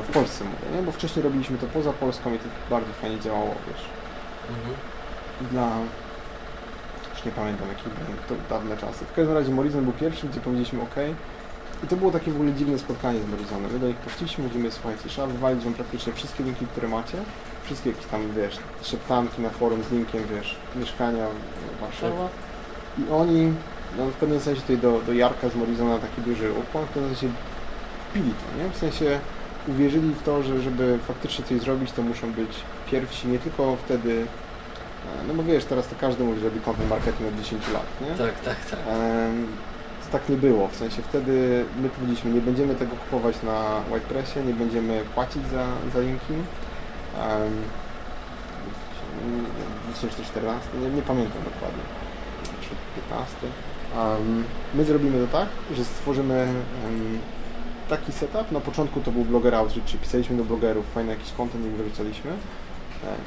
W 0.03 0.12
Polsce 0.12 0.44
mówię, 0.44 0.77
nie? 0.77 0.83
bo 0.83 0.92
wcześniej 0.92 1.22
robiliśmy 1.22 1.59
to 1.59 1.66
poza 1.66 1.92
Polską 1.92 2.35
i 2.35 2.38
to 2.38 2.44
bardzo 2.70 2.92
fajnie 3.01 3.20
działało, 3.20 3.55
wiesz. 3.68 3.85
Mhm. 4.48 4.74
Dla... 5.51 5.68
Już 7.19 7.25
nie 7.27 7.33
pamiętam 7.33 7.69
brand, 7.69 8.27
to 8.29 8.35
dawne 8.51 8.77
czasy. 8.77 9.05
W 9.05 9.13
każdym 9.13 9.35
razie 9.35 9.51
Morizon 9.53 9.85
był 9.85 9.93
pierwszy, 9.93 10.29
gdzie 10.29 10.41
powiedzieliśmy 10.41 10.83
OK. 10.83 10.95
I 11.85 11.87
to 11.87 11.97
było 11.97 12.11
takie 12.11 12.31
w 12.33 12.35
ogóle 12.35 12.53
dziwne 12.53 12.79
spotkanie 12.79 13.19
z 13.21 13.27
Morizonem. 13.31 13.73
My 13.73 13.79
do 13.79 13.87
nich 13.87 13.97
poszliśmy, 13.97 14.45
mówimy, 14.45 14.71
słuchajcie, 14.71 15.09
trzeba 15.09 15.27
wywalić 15.27 15.65
wam 15.65 15.75
praktycznie 15.75 16.13
wszystkie 16.13 16.45
linki, 16.45 16.67
które 16.67 16.89
macie. 16.89 17.19
Wszystkie 17.65 17.91
jakieś 17.91 18.07
tam, 18.07 18.21
wiesz, 18.37 18.57
szeptanki 18.83 19.43
na 19.43 19.51
forum 19.51 19.83
z 19.85 19.93
linkiem, 19.93 20.23
wiesz, 20.35 20.57
mieszkania 20.77 21.27
w- 21.29 21.81
Warszawa. 21.81 22.29
I 22.99 23.11
oni, 23.13 23.53
no 23.99 24.07
w 24.07 24.13
pewnym 24.15 24.41
sensie 24.41 24.61
tutaj 24.61 24.79
do, 24.79 25.01
do 25.07 25.13
Jarka 25.13 25.49
z 25.49 25.55
Morizona 25.57 25.99
taki 25.99 26.21
duży 26.23 26.53
ukłon, 26.53 26.85
w 26.87 26.89
pewnym 26.89 27.15
sensie 27.17 27.29
pili 28.15 28.31
to, 28.31 28.63
nie? 28.65 28.71
W 28.71 28.77
sensie 28.77 29.19
uwierzyli 29.69 30.15
w 30.15 30.23
to, 30.23 30.43
że 30.43 30.61
żeby 30.63 30.99
faktycznie 31.09 31.45
coś 31.45 31.61
zrobić, 31.61 31.93
to 31.93 32.03
muszą 32.03 32.33
być 32.33 32.51
pierwsi, 32.91 33.29
nie 33.29 33.39
tylko 33.39 33.77
wtedy, 33.85 34.27
no 35.29 35.35
bo 35.35 35.42
wiesz, 35.42 35.64
teraz 35.64 35.88
to 35.88 35.94
każdy 36.01 36.25
mówi, 36.25 36.40
że 36.40 36.44
robi 36.44 36.61
content 36.61 36.90
marketing 36.90 37.29
od 37.29 37.42
10 37.42 37.68
lat, 37.68 37.87
nie? 38.01 38.16
Tak, 38.27 38.40
tak, 38.40 38.64
tak. 38.71 38.81
Em, 38.88 39.47
to 40.05 40.12
tak 40.12 40.29
nie 40.29 40.37
było, 40.37 40.68
w 40.68 40.77
sensie 40.77 41.03
wtedy 41.03 41.64
my 41.83 41.88
powiedzieliśmy, 41.88 42.31
nie 42.31 42.40
będziemy 42.40 42.75
tego 42.75 42.97
kupować 42.97 43.42
na 43.42 43.81
WordPressie, 43.90 44.40
nie 44.47 44.55
będziemy 44.55 45.03
płacić 45.14 45.42
za, 45.42 45.66
za 45.94 46.01
linki. 46.01 46.35
Um, 47.18 47.62
2014, 49.92 50.68
nie, 50.83 50.90
nie 50.90 51.03
pamiętam 51.03 51.42
dokładnie, 51.44 51.83
czy 52.61 52.68
15. 53.01 53.37
Em, 53.97 54.44
my 54.75 54.85
zrobimy 54.85 55.27
to 55.27 55.33
tak, 55.38 55.49
że 55.77 55.85
stworzymy 55.85 56.35
em, 56.35 57.18
taki 57.88 58.12
setup. 58.12 58.53
Na 58.53 58.61
początku 58.61 59.01
to 59.01 59.11
był 59.11 59.25
Blogger 59.25 59.55
Outreach, 59.55 59.87
czyli 59.87 59.99
pisaliśmy 59.99 60.37
do 60.37 60.45
blogerów, 60.45 60.87
fajny 60.95 61.11
jakiś 61.11 61.33
content 61.33 61.64
im 61.64 61.76
wyrzucaliśmy. 61.76 62.30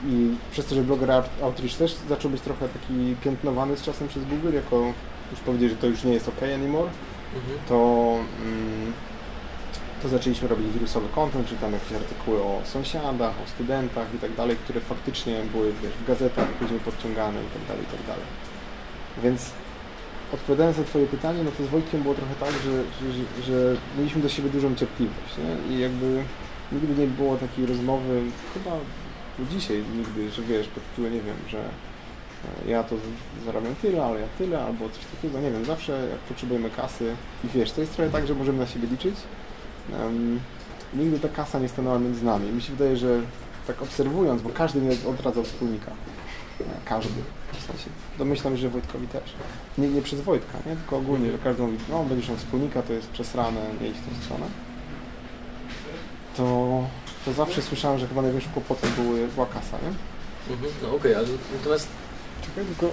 I 0.08 0.36
przez 0.52 0.66
to, 0.66 0.76
że 0.76 0.82
Blogger 0.82 1.10
Out- 1.12 1.44
Outreach 1.44 1.74
też 1.78 1.96
zaczął 2.10 2.32
być 2.32 2.42
trochę 2.42 2.68
taki 2.70 3.16
piętnowany 3.24 3.78
z 3.78 3.82
czasem 3.82 4.08
przez 4.08 4.26
Google, 4.26 4.54
jako 4.54 4.94
już 5.32 5.40
powiedzieli, 5.40 5.72
że 5.72 5.78
to 5.78 5.88
już 5.88 6.04
nie 6.04 6.14
jest 6.14 6.28
ok 6.28 6.44
anymore, 6.56 6.90
Mhm. 7.36 7.60
to, 7.70 7.76
mm, 8.46 8.94
to 10.02 10.10
zaczęliśmy 10.10 10.48
robić 10.48 10.68
wirusowy 10.74 11.08
content, 11.16 11.48
czy 11.50 11.56
tam 11.56 11.74
jakieś 11.74 11.92
artykuły 11.94 12.38
o 12.44 12.62
sąsiadach, 12.66 13.34
o 13.46 13.48
studentach 13.50 14.08
i 14.16 14.18
tak 14.18 14.36
dalej, 14.36 14.56
które 14.64 14.80
faktycznie 14.82 15.42
były 15.52 15.74
wiesz, 15.84 15.94
w 15.94 16.08
gazetach 16.08 16.48
później 16.48 16.80
podciągane 16.80 17.40
i 17.44 17.46
tak 17.60 17.68
dalej, 17.68 17.84
i 17.84 17.98
tak 17.98 18.08
dalej. 18.08 18.26
Więc 19.24 19.52
odpowiadając 20.34 20.78
na 20.78 20.84
Twoje 20.84 21.06
pytanie, 21.08 21.44
no 21.44 21.52
to 21.58 21.64
z 21.64 21.68
Wojtkiem 21.68 22.02
było 22.04 22.16
trochę 22.16 22.36
tak, 22.40 22.52
że, 22.52 22.72
że, 22.72 23.14
że, 23.14 23.44
że 23.44 23.76
mieliśmy 23.98 24.22
do 24.22 24.30
siebie 24.30 24.50
dużą 24.50 24.76
cierpliwość, 24.76 25.34
nie? 25.38 25.76
I 25.76 25.80
jakby 25.80 26.24
nigdy 26.72 27.02
nie 27.02 27.08
było 27.08 27.38
takiej 27.38 27.66
rozmowy, 27.66 28.22
chyba 28.54 28.72
do 29.40 29.46
dzisiaj 29.46 29.84
nigdy, 29.98 30.32
że 30.32 30.42
wiesz, 30.42 30.68
pod 30.68 30.84
tytułem, 30.90 31.14
nie 31.14 31.22
wiem, 31.22 31.36
że 31.50 31.60
e, 31.60 32.70
ja 32.72 32.84
to 32.84 32.96
zarabiam 33.46 33.76
tyle, 33.76 34.06
ale 34.06 34.20
ja 34.20 34.28
tyle, 34.38 34.64
albo 34.64 34.90
coś 34.90 35.06
takiego, 35.16 35.40
nie 35.42 35.52
wiem, 35.52 35.66
zawsze 35.66 36.08
jak 36.12 36.20
potrzebujemy 36.20 36.70
kasy 36.70 37.16
i 37.44 37.48
wiesz, 37.48 37.72
to 37.72 37.82
jest 37.82 37.96
trochę 37.96 38.12
tak, 38.12 38.28
że 38.28 38.36
możemy 38.36 38.58
na 38.60 38.68
siebie 38.68 38.88
liczyć. 38.88 39.16
Em, 39.94 40.40
nigdy 40.94 41.20
ta 41.20 41.30
kasa 41.30 41.60
nie 41.60 41.70
stanęła 41.70 42.00
między 42.00 42.26
nami. 42.26 42.52
Mi 42.52 42.62
się 42.62 42.72
wydaje, 42.72 42.98
że 42.98 43.22
tak 43.68 43.82
obserwując, 43.82 44.42
bo 44.42 44.50
każdy 44.50 44.82
mnie 44.82 44.96
odradzał 45.10 45.44
wspólnika. 45.44 45.92
E, 46.62 46.64
Każdy. 46.86 47.14
W 47.52 47.64
sensie, 47.64 47.90
domyślam 48.18 48.58
że 48.58 48.70
Wojtkowi 48.70 49.08
też. 49.08 49.24
Nie, 49.78 49.90
nie 49.90 50.02
przez 50.02 50.22
Wojtka, 50.22 50.58
nie? 50.66 50.76
tylko 50.76 50.98
ogólnie, 50.98 51.32
że 51.32 51.38
każdy 51.38 51.62
mówi, 51.64 51.78
no 51.90 52.04
będziesz 52.04 52.30
miał 52.30 52.38
wspólnika, 52.38 52.82
to 52.82 52.94
jest 52.94 53.08
przesrane, 53.10 53.62
nie 53.82 53.88
idź 53.88 53.98
w 53.98 54.10
tą 54.10 54.24
stronę. 54.26 54.46
to, 56.38 56.84
to 57.26 57.34
zawsze 57.34 57.62
słyszałem, 57.62 58.00
że 58.00 58.08
chyba 58.08 58.22
największym 58.22 58.52
kłopotem 58.52 58.92
były, 58.98 59.28
była 59.28 59.46
kasa, 59.46 59.78
nie? 59.78 59.94
Mhm. 60.54 60.74
No 60.84 60.96
okej, 60.96 61.16
ale 61.16 61.28
natomiast 61.58 61.88
Czekaj, 62.42 62.66
tylko... 62.66 62.92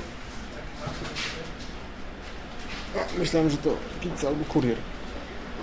A, 2.97 3.19
myślałem, 3.19 3.51
że 3.51 3.57
to 3.57 3.71
pizza 4.01 4.29
albo 4.29 4.45
kurier. 4.45 4.77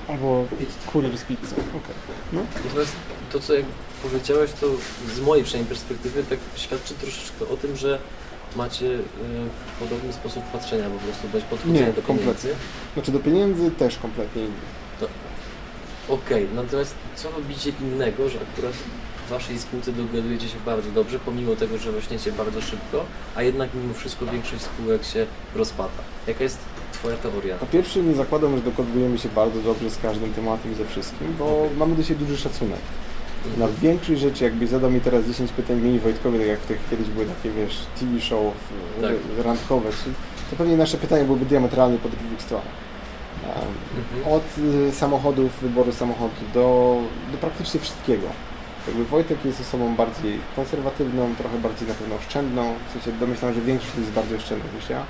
Albo 0.07 0.45
kurier 0.91 1.17
z 1.17 1.23
pizzą, 1.23 1.55
okej. 1.55 1.95
No. 2.33 2.41
Natomiast 2.65 2.95
to, 3.31 3.39
co 3.39 3.53
jak 3.53 3.65
powiedziałeś, 4.03 4.51
to 4.51 4.67
z 5.15 5.19
mojej 5.19 5.43
przynajmniej 5.45 5.69
perspektywy 5.69 6.23
tak 6.23 6.39
świadczy 6.55 6.93
troszeczkę 6.93 7.47
o 7.53 7.57
tym, 7.57 7.75
że 7.75 7.99
macie 8.55 8.85
y, 8.85 9.01
podobny 9.79 10.13
sposób 10.13 10.43
patrzenia 10.43 10.89
po 10.89 10.99
prostu, 10.99 11.27
bądź 11.27 11.43
podchodzenia 11.43 11.93
do 11.93 12.01
kompletnie. 12.01 12.33
pieniędzy. 12.33 12.55
Znaczy 12.93 13.11
do 13.11 13.19
pieniędzy 13.19 13.71
też 13.71 13.97
kompletnie 13.97 14.41
inny. 14.41 14.53
Okej, 16.09 16.47
natomiast 16.55 16.95
co 17.15 17.31
robicie 17.31 17.71
innego, 17.81 18.29
że 18.29 18.37
akurat 18.53 18.73
w 19.27 19.29
waszej 19.29 19.59
spółce 19.59 19.91
dogadujecie 19.91 20.49
się 20.49 20.57
bardzo 20.65 20.91
dobrze, 20.91 21.19
pomimo 21.19 21.55
tego, 21.55 21.77
że 21.77 21.91
rośniecie 21.91 22.31
bardzo 22.31 22.61
szybko, 22.61 23.05
a 23.35 23.43
jednak 23.43 23.69
mimo 23.73 23.93
wszystko 23.93 24.25
większość 24.25 24.61
spółek 24.63 25.03
się 25.03 25.25
rozpada. 25.55 26.03
Jaka 26.27 26.43
jest 26.43 26.57
twoja 26.93 27.17
teoria? 27.17 27.55
Po 27.57 27.65
pierwsze 27.65 28.01
nie 28.01 28.15
zakładam, 28.15 28.55
że 28.55 28.61
dogadujemy 28.63 29.17
się 29.17 29.29
bardzo 29.29 29.61
dobrze 29.61 29.89
z 29.89 29.97
każdym 29.97 30.33
tematem 30.33 30.71
i 30.71 30.75
ze 30.75 30.85
wszystkim, 30.85 31.35
bo 31.39 31.45
Okej. 31.63 31.77
mamy 31.77 31.95
do 31.95 32.03
siebie 32.03 32.25
duży 32.25 32.37
szacunek. 32.41 32.79
Na 33.45 33.65
Mhm. 33.65 33.75
większość 33.81 34.21
rzeczy, 34.21 34.43
jakbyś 34.43 34.69
zadał 34.69 34.91
mi 34.91 35.01
teraz 35.01 35.25
10 35.25 35.51
pytań 35.51 35.81
mini 35.81 35.99
Wojtkowi, 35.99 36.37
tak 36.39 36.47
jak 36.47 36.59
w 36.59 36.65
tych 36.65 36.79
kiedyś 36.89 37.07
były 37.07 37.25
takie, 37.25 37.49
wiesz, 37.51 37.77
TV 37.99 38.21
show 38.21 38.53
Tak. 39.01 39.11
randkowe, 39.45 39.89
to 40.49 40.55
pewnie 40.55 40.77
nasze 40.77 40.97
pytania 40.97 41.23
byłyby 41.23 41.45
diametralnie 41.45 41.97
po 41.97 42.09
dwóch 42.09 42.41
stronach. 42.41 42.65
Um, 43.45 43.75
Mhm. 43.97 44.33
Od 44.33 44.43
y, 44.57 44.91
samochodów, 44.95 45.59
wyboru 45.61 45.91
samochodu 45.91 46.33
do, 46.53 46.97
do 47.31 47.37
praktycznie 47.37 47.79
wszystkiego. 47.79 48.27
Jakby 48.87 49.05
Wojtek 49.05 49.45
jest 49.45 49.61
osobą 49.61 49.95
bardziej 49.95 50.39
konserwatywną, 50.55 51.35
trochę 51.35 51.57
bardziej 51.57 51.87
na 51.87 51.93
pewno 51.93 52.15
oszczędną. 52.15 52.73
W 52.89 52.93
sensie 52.93 53.11
domyślam, 53.19 53.53
że 53.53 53.61
większość 53.61 53.97
jest 53.97 54.11
bardziej 54.11 54.37
oszczędna 54.37 54.65
niż 54.75 54.89
ja. 54.89 55.03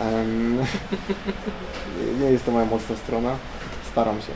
Em, 0.00 0.58
nie 2.20 2.26
jest 2.30 2.44
to 2.46 2.52
moja 2.52 2.64
mocna 2.66 2.96
strona. 2.96 3.36
Staram 3.92 4.16
się. 4.20 4.32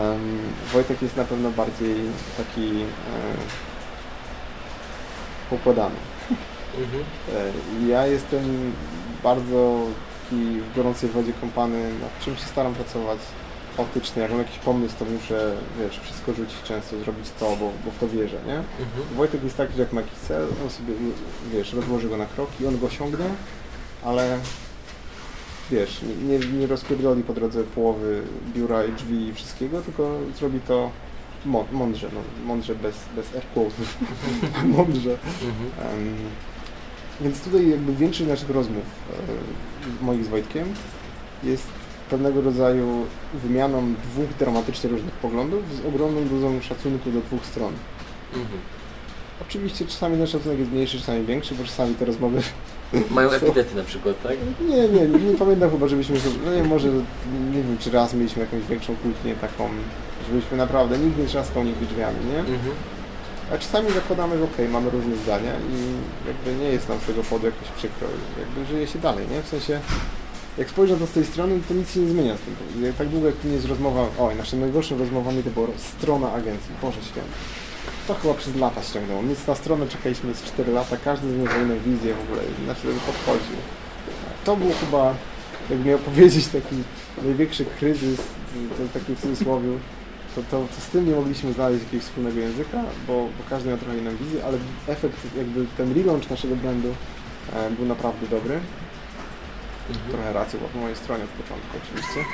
Em, 0.00 0.38
Wojtek 0.72 1.02
jest 1.02 1.16
na 1.16 1.24
pewno 1.24 1.50
bardziej 1.50 1.94
taki 2.36 2.70
e, 2.80 2.84
poukładany. 5.50 5.96
Mhm. 6.78 7.04
E, 7.34 7.88
Ja 7.90 8.06
jestem 8.06 8.72
bardzo 9.22 9.80
taki 10.24 10.36
w 10.60 10.76
gorącej 10.76 11.10
wodzie 11.10 11.32
kąpany, 11.40 11.90
nad 12.00 12.24
czym 12.24 12.36
się 12.36 12.44
staram 12.46 12.74
pracować 12.74 13.18
chaotycznie. 13.76 14.22
Jak 14.22 14.30
mam 14.30 14.40
jakiś 14.40 14.58
pomysł, 14.58 14.94
to 14.98 15.04
muszę, 15.04 15.56
wiesz, 15.80 16.00
wszystko 16.00 16.32
rzucić 16.34 16.62
często, 16.64 16.98
zrobić 16.98 17.26
to, 17.40 17.56
bo, 17.56 17.70
bo 17.84 17.90
w 17.90 17.98
to 17.98 18.08
wierzę, 18.08 18.36
nie? 18.46 18.54
Mhm. 18.56 19.16
Wojtek 19.16 19.44
jest 19.44 19.56
taki, 19.56 19.72
że 19.74 19.82
jak 19.82 19.92
ma 19.92 20.00
jakiś 20.00 20.18
cel, 20.18 20.46
on 20.64 20.70
sobie, 20.70 20.94
wiesz, 21.52 21.72
rozłoży 21.72 22.08
go 22.08 22.16
na 22.16 22.26
kroki, 22.26 22.66
on 22.66 22.78
go 22.78 22.86
osiągnie, 22.86 23.24
ale 24.04 24.38
wiesz, 25.70 26.00
nie, 26.28 26.38
nie, 26.38 26.66
rozpierdoli 26.66 27.22
po 27.22 27.32
drodze 27.32 27.64
połowy 27.64 28.22
biura 28.54 28.84
i 28.84 28.92
drzwi 28.92 29.26
i 29.28 29.34
wszystkiego, 29.34 29.82
tylko 29.82 30.18
zrobi 30.38 30.60
to 30.60 30.90
mą- 31.46 31.64
mądrze, 31.72 32.08
no, 32.14 32.20
mądrze 32.46 32.74
bez, 32.74 32.94
bez 33.16 33.34
air 33.34 33.44
quotesów, 33.54 33.98
mądrze. 34.76 35.10
Mhm. 35.80 35.92
Em, 35.98 36.14
Więc 37.20 37.40
tutaj 37.40 37.70
jakby 37.70 37.94
większość 37.94 38.28
naszych 38.30 38.50
rozmów 38.50 38.84
e, 39.12 39.14
moich 40.02 40.24
z 40.24 40.28
Wojtkiem 40.28 40.74
jest 41.42 41.66
pewnego 42.10 42.40
rodzaju 42.40 43.06
wymianą 43.34 43.94
dwóch 43.94 44.36
dramatycznie 44.38 44.90
różnych 44.90 45.14
poglądów 45.14 45.62
z 45.76 45.86
ogromną 45.86 46.28
dozą 46.28 46.60
szacunku 46.60 47.10
do 47.10 47.20
dwóch 47.20 47.46
stron. 47.46 47.72
Mhm. 48.34 48.60
Oczywiście 49.42 49.86
czasami 49.86 50.16
ten 50.16 50.26
szacunek 50.26 50.58
jest 50.58 50.70
mniejszy, 50.70 50.98
czasami 50.98 51.26
większy, 51.26 51.54
bo 51.54 51.64
czasami 51.64 51.94
te 51.94 52.04
rozmowy... 52.04 52.40
Mają 53.10 53.30
epitety 53.30 53.76
na 53.76 53.82
przykład, 53.82 54.22
tak? 54.22 54.36
Nie, 54.68 54.88
nie, 54.88 55.08
nie 55.08 55.38
pamiętam 55.38 55.70
chyba, 55.70 55.88
żebyśmy... 55.88 56.16
No 56.44 56.54
nie, 56.54 56.64
może, 56.64 56.88
nie 57.50 57.62
wiem, 57.62 57.76
czy 57.80 57.90
raz 57.90 58.14
mieliśmy 58.14 58.42
jakąś 58.42 58.64
większą 58.64 58.96
kłótnię 58.96 59.34
taką, 59.34 59.68
żebyśmy 60.28 60.56
naprawdę 60.56 60.98
nie 60.98 61.26
trzaskał 61.26 61.64
nigdy 61.64 61.86
drzwiami, 61.86 62.16
nie? 62.32 62.38
Mhm. 62.38 62.74
A 63.52 63.58
czasami 63.58 63.92
zakładamy, 63.92 64.38
że 64.38 64.44
okej, 64.44 64.68
mamy 64.68 64.90
różne 64.90 65.16
zdania 65.16 65.52
i 65.52 65.76
jakby 66.28 66.64
nie 66.64 66.68
jest 66.68 66.88
nam 66.88 66.98
z 66.98 67.06
tego 67.06 67.22
powodu 67.22 67.46
jakoś 67.46 67.68
przykro, 67.68 68.08
jakby 68.38 68.66
żyje 68.66 68.86
się 68.86 68.98
dalej, 68.98 69.26
nie? 69.30 69.42
W 69.42 69.48
sensie, 69.48 69.80
jak 70.58 70.70
spojrzę 70.70 70.96
to 70.96 71.06
z 71.06 71.10
tej 71.10 71.24
strony, 71.24 71.60
to 71.68 71.74
nic 71.74 71.92
się 71.92 72.00
nie 72.00 72.08
zmienia 72.08 72.36
z 72.36 72.40
tym. 72.40 72.84
Jak 72.84 72.94
Tak 72.94 73.08
długo 73.08 73.26
jak 73.26 73.44
nie 73.44 73.52
jest 73.52 73.66
rozmowa, 73.66 74.06
oj, 74.18 74.36
naszym 74.36 74.60
najgorszym 74.60 74.98
rozmowami 74.98 75.42
to 75.42 75.50
była 75.50 75.66
strona 75.76 76.32
agencji, 76.32 76.70
Boże 76.82 77.02
Święty. 77.02 77.30
To 78.06 78.14
chyba 78.14 78.34
przez 78.34 78.56
lata 78.56 78.82
ściągnęło. 78.82 79.22
My 79.22 79.34
na 79.48 79.54
stronę 79.54 79.88
czekaliśmy 79.88 80.34
z 80.34 80.42
4 80.42 80.72
lata, 80.72 80.96
każdy 81.04 81.32
z 81.32 81.44
nas 81.44 81.54
inną 81.56 81.74
wizję 81.86 82.14
w 82.14 82.20
ogóle, 82.20 82.42
znaczy 82.64 82.82
podchodził. 83.06 83.56
To 84.44 84.56
był 84.56 84.70
chyba, 84.80 85.14
jakby 85.70 85.88
miał 85.88 85.98
powiedzieć, 85.98 86.46
taki 86.46 86.76
największy 87.22 87.64
kryzys, 87.64 88.20
to 88.76 88.98
taki 88.98 89.14
w 89.14 89.20
cudzysłowie, 89.20 89.68
to, 90.34 90.42
to, 90.42 90.66
to 90.74 90.80
z 90.80 90.86
tym 90.86 91.06
nie 91.06 91.14
mogliśmy 91.14 91.52
znaleźć 91.52 91.84
jakiegoś 91.84 92.06
wspólnego 92.06 92.40
języka, 92.40 92.82
bo, 93.06 93.12
bo 93.12 93.50
każdy 93.50 93.68
miał 93.68 93.78
trochę 93.78 93.98
inną 93.98 94.16
wizję, 94.16 94.44
ale 94.44 94.58
efekt, 94.86 95.18
jakby 95.36 95.66
ten 95.76 95.94
relaunch 95.94 96.30
naszego 96.30 96.56
brandu 96.56 96.94
e, 97.52 97.70
był 97.70 97.86
naprawdę 97.86 98.26
dobry. 98.26 98.60
Mhm. 99.88 100.10
Trochę 100.10 100.32
racji 100.32 100.58
było 100.58 100.70
po 100.70 100.78
mojej 100.78 100.96
stronie 100.96 101.24
od 101.24 101.30
początku 101.30 101.76
oczywiście. 101.84 102.24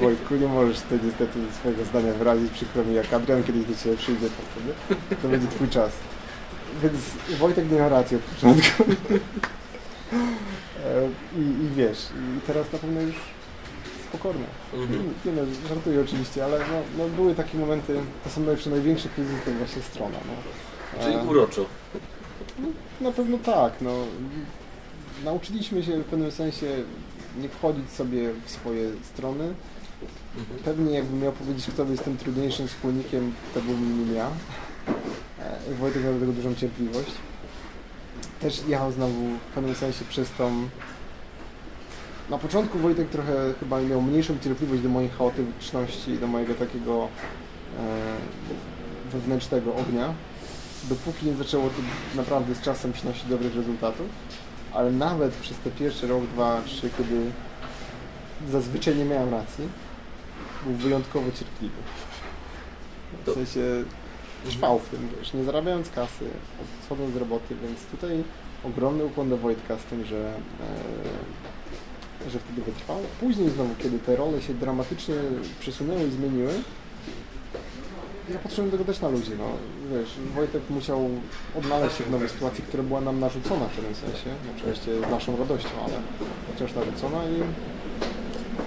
Wojtku, 0.00 0.36
nie 0.36 0.46
możesz 0.46 0.80
tutaj 0.80 0.98
niestety 1.04 1.38
swojego 1.58 1.84
zdania 1.84 2.12
wyrazić, 2.12 2.52
przykro 2.52 2.84
mi, 2.84 2.94
jak 2.94 3.12
Adrian 3.12 3.42
kiedyś 3.42 3.64
do 3.64 3.74
Ciebie 3.74 3.96
przyjdzie, 3.96 4.26
to 4.26 4.42
wtedy 4.52 4.74
to 5.22 5.28
będzie 5.28 5.48
Twój 5.48 5.68
czas. 5.68 5.92
Więc 6.82 6.94
Wojtek 7.38 7.70
nie 7.70 7.78
miał 7.78 7.88
racji 7.88 8.16
od 8.16 8.22
początku. 8.22 8.84
E, 10.84 11.08
I, 11.40 11.40
I 11.40 11.68
wiesz, 11.76 12.08
i 12.14 12.40
teraz 12.46 12.72
na 12.72 12.78
pewno 12.78 13.00
już 13.00 13.16
spokojnie. 14.10 14.44
Mhm. 14.74 15.14
Nie 15.24 15.32
no, 15.32 15.42
żartuję 15.68 16.00
oczywiście, 16.00 16.44
ale 16.44 16.58
no, 16.58 16.82
no 16.98 17.08
były 17.08 17.34
takie 17.34 17.58
momenty, 17.58 18.00
to 18.24 18.30
są 18.30 18.40
najlepsze, 18.40 18.70
największe 18.70 19.08
kryzysy, 19.08 19.40
to 19.44 19.50
właśnie 19.50 19.82
strona. 19.82 20.18
No. 20.26 21.02
Czyli 21.04 21.16
E, 21.16 21.22
uroczo. 21.22 21.66
Na 23.00 23.12
pewno 23.12 23.38
tak, 23.38 23.72
no. 23.80 23.90
Nauczyliśmy 25.24 25.82
się 25.82 25.98
w 25.98 26.04
pewnym 26.04 26.30
sensie 26.30 26.66
nie 27.42 27.48
wchodzić 27.48 27.90
sobie 27.90 28.30
w 28.46 28.50
swoje 28.50 28.90
strony. 29.02 29.54
Mhm. 30.38 30.60
Pewnie 30.64 30.94
jakbym 30.94 31.20
miał 31.22 31.32
powiedzieć, 31.32 31.66
kto 31.66 31.84
jest 31.84 32.04
tym 32.04 32.16
trudniejszym 32.16 32.68
wspólnikiem, 32.68 33.32
to 33.54 33.60
byłbym 33.60 33.98
nim 33.98 34.16
ja. 34.16 34.28
E, 35.70 35.74
Wojtek 35.74 36.04
miał 36.04 36.14
do 36.14 36.20
tego 36.20 36.32
dużą 36.32 36.54
cierpliwość. 36.54 37.10
Też 38.40 38.62
jechał 38.68 38.92
znowu 38.92 39.28
w 39.50 39.54
pewnym 39.54 39.74
sensie 39.74 40.04
przez 40.08 40.30
tą... 40.30 40.68
Na 42.30 42.38
początku 42.38 42.78
Wojtek 42.78 43.08
trochę 43.08 43.54
chyba 43.60 43.80
miał 43.80 44.02
mniejszą 44.02 44.38
cierpliwość 44.38 44.82
do 44.82 44.88
mojej 44.88 45.10
chaotyczności, 45.10 46.18
do 46.18 46.26
mojego 46.26 46.54
takiego 46.54 47.08
e, 47.78 49.08
wewnętrznego 49.12 49.74
ognia, 49.74 50.14
dopóki 50.88 51.26
nie 51.26 51.34
zaczęło 51.34 51.68
to 51.68 51.76
naprawdę 52.16 52.54
z 52.54 52.60
czasem 52.60 52.92
przynosić 52.92 53.24
dobrych 53.24 53.56
rezultatów. 53.56 54.06
Ale 54.72 54.92
nawet 54.92 55.34
przez 55.34 55.58
te 55.58 55.70
pierwsze 55.70 56.06
rok, 56.06 56.24
dwa, 56.24 56.62
trzy, 56.66 56.90
kiedy 56.98 57.30
zazwyczaj 58.50 58.96
nie 58.96 59.04
miałem 59.04 59.30
racji, 59.30 59.68
był 60.66 60.74
wyjątkowo 60.74 61.32
cierpliwy. 61.32 61.76
W 63.26 63.34
sensie 63.34 63.60
trwał 64.44 64.78
w 64.78 64.88
tym, 64.88 65.08
wiesz, 65.18 65.32
nie 65.34 65.44
zarabiając 65.44 65.90
kasy, 65.90 66.24
odchodząc 66.82 67.14
z 67.14 67.16
roboty, 67.16 67.54
więc 67.62 67.84
tutaj 67.84 68.24
ogromny 68.64 69.04
ukłon 69.04 69.30
do 69.30 69.36
Wojtka 69.36 69.78
z 69.78 69.84
tym, 69.84 70.04
że, 70.04 70.28
e, 70.28 70.34
że 72.28 72.38
wtedy 72.38 72.62
wytrwał. 72.62 72.98
Później 73.20 73.50
znowu, 73.50 73.74
kiedy 73.78 73.98
te 73.98 74.16
role 74.16 74.42
się 74.42 74.54
dramatycznie 74.54 75.14
przesunęły 75.60 76.04
i 76.04 76.10
zmieniły, 76.10 76.52
ja 78.32 78.38
patrzyłem 78.38 78.70
tego 78.70 78.84
też 78.84 79.00
na 79.00 79.08
ludzi, 79.08 79.32
no. 79.38 79.44
Wiesz, 79.92 80.10
Wojtek 80.34 80.62
musiał 80.70 81.10
odnaleźć 81.58 81.96
się 81.96 82.04
w 82.04 82.10
nowej 82.10 82.28
sytuacji, 82.28 82.64
która 82.64 82.82
była 82.82 83.00
nam 83.00 83.20
narzucona 83.20 83.64
w 83.68 83.70
pewnym 83.76 83.94
sensie. 83.94 84.30
Oczywiście 84.56 84.90
z 85.08 85.10
naszą 85.10 85.36
radością, 85.36 85.70
ale 85.84 85.94
wciąż 86.54 86.74
narzucona 86.74 87.24
i 87.24 87.36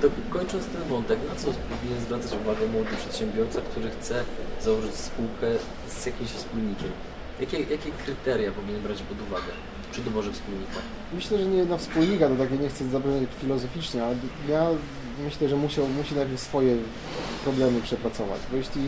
To 0.02 0.08
kończąc 0.30 0.66
ten 0.66 0.84
wątek, 0.84 1.20
na 1.30 1.36
co 1.36 1.46
powinien 1.46 2.02
zwracać 2.02 2.32
uwagę 2.42 2.68
młody 2.68 2.90
przedsiębiorca, 2.98 3.62
który 3.62 3.90
chce 3.90 4.24
założyć 4.62 4.96
spółkę 4.96 5.48
z 5.88 6.06
jakimś 6.06 6.30
wspólnikiem? 6.30 6.92
Jakie, 7.40 7.60
jakie 7.60 7.92
kryteria 8.06 8.52
powinien 8.52 8.82
brać 8.82 9.02
pod 9.02 9.22
uwagę 9.22 9.54
przy 9.94 10.02
doborze 10.02 10.32
wspólnika? 10.32 10.80
Myślę, 11.14 11.38
że 11.38 11.46
nie 11.46 11.66
na 11.66 11.78
wspólnika, 11.78 12.30
to 12.30 12.36
takie 12.36 12.58
nie 12.58 12.70
chcę 12.70 12.90
zabrzmieć 12.90 13.30
filozoficznie, 13.42 14.04
ale 14.04 14.16
ja 14.50 14.68
myślę, 15.26 15.50
że 15.50 15.56
musiał, 15.56 15.88
musi 15.88 16.16
najpierw 16.16 16.42
swoje 16.42 16.76
problemy 17.44 17.82
przepracować, 17.82 18.42
bo 18.52 18.58
jeśli, 18.58 18.82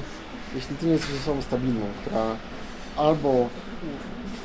jeśli 0.56 0.76
ty 0.76 0.86
nie 0.86 0.92
jesteś 0.92 1.16
osobą 1.22 1.42
stabilną, 1.42 1.86
która 2.02 2.36
albo 2.98 3.50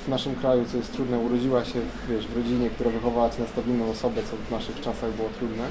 w 0.05 0.09
naszym 0.09 0.35
kraju, 0.35 0.65
co 0.73 0.77
jest 0.77 0.93
trudne, 0.93 1.19
urodziła 1.19 1.65
się 1.65 1.81
wiesz, 2.09 2.27
w 2.27 2.37
rodzinie, 2.37 2.71
która 2.71 2.91
wychowała 2.91 3.31
cię 3.31 3.43
na 3.43 3.49
stabilną 3.49 3.91
osobę, 3.91 4.23
co 4.31 4.37
w 4.37 4.51
naszych 4.51 4.81
czasach 4.81 5.13
było 5.13 5.29
trudne, 5.39 5.65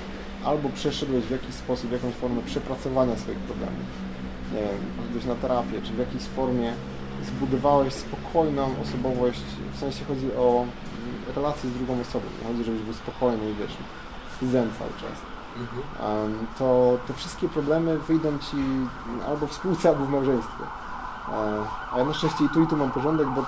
albo 0.43 0.69
przeszedłeś 0.69 1.23
w 1.23 1.31
jakiś 1.31 1.55
sposób, 1.55 1.91
jakąś 1.91 2.13
formę 2.13 2.41
przepracowania 2.45 3.17
swoich 3.17 3.37
problemów. 3.37 3.87
nie 4.53 4.61
wiem, 4.61 4.79
gdzieś 5.11 5.25
na 5.25 5.35
terapię, 5.35 5.81
czy 5.83 5.93
w 5.93 5.99
jakiejś 5.99 6.23
formie 6.23 6.73
zbudowałeś 7.23 7.93
spokojną 7.93 8.69
osobowość, 8.83 9.43
w 9.73 9.79
sensie 9.79 10.05
chodzi 10.05 10.33
o 10.33 10.65
relację 11.35 11.69
z 11.69 11.73
drugą 11.73 12.01
osobą, 12.01 12.25
nie 12.41 12.47
chodzi, 12.47 12.63
żebyś 12.63 12.81
był 12.81 12.93
spokojny 12.93 13.51
i 13.51 13.53
wiesz, 13.53 13.77
zen 14.41 14.69
cały 14.79 14.91
czas. 14.91 15.19
Mhm. 15.57 16.47
To 16.59 16.97
te 17.07 17.13
wszystkie 17.13 17.49
problemy 17.49 17.97
wyjdą 17.99 18.39
ci 18.39 18.57
albo 19.27 19.47
w 19.47 19.53
spółce, 19.53 19.89
albo 19.89 20.05
w 20.05 20.09
małżeństwie. 20.09 20.63
E, 21.31 21.63
A 21.93 21.97
ja 21.97 22.05
na 22.05 22.13
szczęście 22.13 22.43
i 22.43 22.49
tu 22.49 22.63
i 22.63 22.67
tu 22.67 22.77
mam 22.77 22.91
porządek, 22.91 23.27
bo 23.27 23.45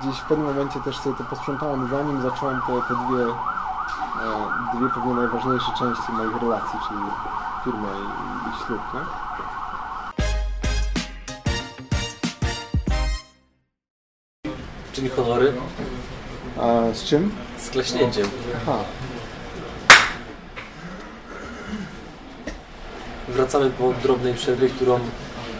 gdzieś 0.00 0.16
w 0.16 0.24
pewnym 0.24 0.46
momencie 0.46 0.80
też 0.80 0.98
sobie 0.98 1.16
to 1.16 1.24
posprzątałem, 1.24 1.88
zanim 1.90 2.22
zacząłem 2.22 2.60
te, 2.60 2.72
te 2.72 2.94
dwie, 2.94 3.24
e, 3.24 4.76
dwie 4.76 4.88
pewnie 4.94 5.14
najważniejsze 5.14 5.72
części 5.78 6.12
moich 6.12 6.42
relacji, 6.42 6.78
czyli 6.88 7.00
firmę 7.64 7.88
i, 7.88 8.48
i 8.48 8.66
ślub, 8.66 8.80
nie? 8.94 9.00
Czyli 14.92 15.08
honory 15.08 15.52
A 16.60 16.80
z 16.94 17.04
czym? 17.04 17.30
z 17.58 17.70
klaśnięciem. 17.70 18.26
Aha, 18.62 18.78
Wracamy 23.28 23.70
po 23.70 23.92
drobnej 24.02 24.34
przerwie, 24.34 24.68
którą 24.68 24.98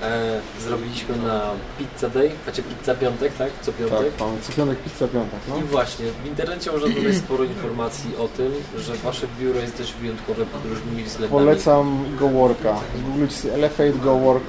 e, 0.03 0.41
zrobiliśmy 0.61 1.16
na 1.16 1.41
Pizza 1.78 2.09
Day, 2.09 2.30
znaczy 2.45 2.62
Pizza 2.62 2.95
Piątek, 2.95 3.33
tak? 3.35 3.51
Co 3.62 3.72
tak, 3.72 3.80
piątek. 3.80 4.12
pan 4.12 4.37
Cypionek 4.43 4.78
Pizza 4.78 5.09
Piątek, 5.09 5.41
no. 5.49 5.57
I 5.59 5.62
właśnie, 5.62 6.07
w 6.24 6.26
internecie 6.26 6.72
można 6.72 6.89
znaleźć 6.89 7.18
sporo 7.18 7.45
informacji 7.45 8.16
o 8.16 8.28
tym, 8.28 8.53
że 8.78 8.95
wasze 8.95 9.26
biuro 9.41 9.61
jest 9.61 9.78
dość 9.78 9.93
wyjątkowe 9.93 10.47
pod 10.47 10.64
różnymi 10.64 11.05
względami. 11.05 11.45
Polecam 11.45 12.05
GoWorka. 12.20 12.76
Zgooglić 12.99 13.33
sobie 13.37 13.55
Elefate 13.55 13.93
GoWork. 13.93 14.45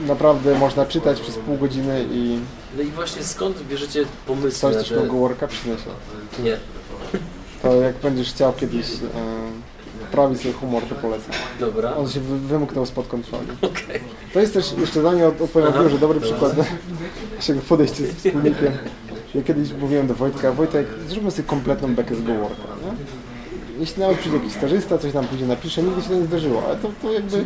Naprawdę 0.00 0.58
można 0.58 0.86
czytać 0.86 1.20
przez 1.20 1.36
pół 1.36 1.56
godziny 1.56 2.04
i 2.12 2.38
No 2.76 2.82
i 2.82 2.86
właśnie 2.86 3.22
skąd 3.24 3.62
bierzecie 3.62 4.04
pomysły 4.26 4.50
coś 4.50 4.74
na 4.74 4.80
też 4.80 4.88
te... 4.88 4.94
tego 4.94 5.12
GoWorka 5.12 5.46
przyniesie. 5.48 5.82
Nie, 6.42 6.56
To 7.62 7.74
jak 7.74 7.94
będziesz 7.96 8.28
chciał 8.30 8.52
kiedyś 8.52 8.86
e, 8.86 8.98
poprawić 10.00 10.40
sobie 10.40 10.54
humor, 10.54 10.82
to 10.88 10.94
polecam. 10.94 11.30
dobra, 11.60 11.96
On 11.96 12.08
się 12.10 12.20
wy, 12.20 12.38
wymknął 12.38 12.86
spod 12.86 13.08
kontroli. 13.08 13.46
okej. 13.62 14.00
To 14.34 14.40
jest 14.40 14.54
też, 14.54 14.72
jeszcze 14.78 15.02
zanim 15.02 15.24
od- 15.24 15.40
odpowiem 15.42 15.74
na 15.74 15.82
biurze, 15.82 15.98
dobry 15.98 16.20
dobra. 16.20 16.30
przykład 16.38 16.68
naszego 17.36 17.60
podejścia 17.68 17.96
z 17.96 18.16
wspólnikiem. 18.16 18.72
Ja 19.34 19.42
kiedyś 19.42 19.72
mówiłem 19.72 20.06
do 20.06 20.14
Wojtka, 20.14 20.52
Wojtek, 20.52 20.86
zróbmy 21.08 21.30
sobie 21.30 21.48
kompletną 21.48 21.94
bekę 21.94 22.14
z 22.14 22.22
GoWorka, 22.22 22.62
nie? 22.84 22.92
Jeśli 23.80 24.00
nawet 24.02 24.18
przyjdzie 24.18 24.38
jakiś 24.38 24.52
stażysta, 24.52 24.98
coś 24.98 25.14
nam 25.14 25.24
pójdzie 25.26 25.46
napisze, 25.46 25.82
nigdy 25.82 26.02
się 26.02 26.08
to 26.08 26.14
nie 26.14 26.24
zdarzyło, 26.24 26.62
ale 26.66 26.76
to, 26.76 26.88
to 27.02 27.12
jakby 27.12 27.44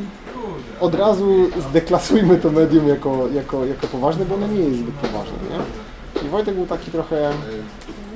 od 0.80 0.94
razu 0.94 1.50
zdeklasujmy 1.70 2.38
to 2.38 2.50
medium 2.50 2.88
jako, 2.88 3.28
jako, 3.34 3.64
jako 3.66 3.86
poważne, 3.86 4.24
bo 4.24 4.34
ono 4.34 4.46
nie 4.46 4.60
jest 4.60 4.78
zbyt 4.78 4.94
poważne, 4.94 5.32
nie? 5.50 6.26
I 6.26 6.28
Wojtek 6.30 6.54
był 6.54 6.66
taki 6.66 6.90
trochę, 6.90 7.30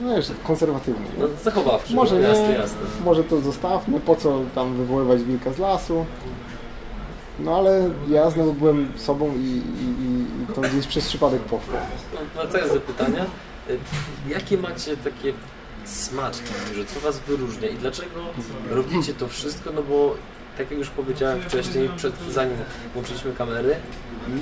no 0.02 0.16
wiesz, 0.16 0.26
konserwatywny. 0.46 1.06
No 1.18 1.26
zachowawczy, 1.44 1.94
Może 1.94 2.14
nie, 2.16 2.20
jasne, 2.22 2.52
jasne. 2.54 2.78
może 3.04 3.24
to 3.24 3.40
zostawmy, 3.40 4.00
po 4.00 4.16
co 4.16 4.40
tam 4.54 4.74
wywoływać 4.74 5.22
wilka 5.22 5.52
z 5.52 5.58
lasu. 5.58 6.04
No 7.38 7.56
ale 7.56 7.90
ja 8.08 8.30
znowu 8.30 8.52
byłem 8.52 8.92
sobą 8.96 9.32
i, 9.36 9.40
i, 9.46 10.12
i 10.42 10.54
to 10.54 10.60
gdzieś 10.60 10.86
przez 10.86 11.08
przypadek 11.08 11.40
poszło. 11.42 11.74
No, 12.14 12.20
Wracając 12.34 12.72
do 12.72 12.80
pytania, 12.80 13.26
y, 13.70 13.78
jakie 14.28 14.58
macie 14.58 14.96
takie 14.96 15.32
smaczki 15.84 16.50
biurze, 16.68 16.84
co 16.94 17.00
was 17.00 17.18
wyróżnia 17.18 17.68
i 17.68 17.76
dlaczego 17.76 18.20
robicie 18.70 19.14
to 19.14 19.28
wszystko, 19.28 19.70
no 19.74 19.82
bo 19.82 20.14
tak 20.58 20.70
jak 20.70 20.78
już 20.78 20.88
powiedziałem 20.90 21.42
wcześniej, 21.42 21.90
przed, 21.96 22.14
zanim 22.30 22.56
włączyliśmy 22.94 23.32
kamery, 23.32 23.76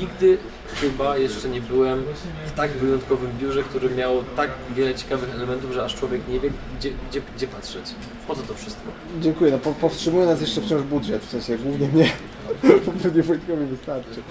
nigdy 0.01 0.39
chyba 0.75 1.17
jeszcze 1.17 1.49
nie 1.49 1.61
byłem 1.61 2.05
w 2.47 2.53
tak 2.53 2.71
wyjątkowym 2.71 3.31
biurze, 3.39 3.63
które 3.63 3.91
miało 3.91 4.25
tak 4.37 4.51
wiele 4.77 4.95
ciekawych 4.95 5.35
elementów, 5.35 5.73
że 5.73 5.85
aż 5.85 5.95
człowiek 5.95 6.29
nie 6.29 6.41
wie, 6.41 6.51
gdzie, 6.79 6.91
gdzie, 7.11 7.21
gdzie 7.37 7.47
patrzeć. 7.47 7.85
Po 8.29 8.35
co 8.35 8.43
to 8.43 8.55
wszystko? 8.55 8.83
Dziękuję, 9.21 9.51
no 9.53 9.59
po, 9.59 9.73
powstrzymuje 9.73 10.27
nas 10.27 10.41
jeszcze 10.41 10.61
wciąż 10.61 10.83
budżet, 10.83 11.23
w 11.25 11.31
sensie 11.31 11.59
głównie 11.59 11.89
mnie, 11.89 12.11
pewnie 13.03 13.23
Wojtkowi 13.23 13.67
wystarczy. 13.67 14.23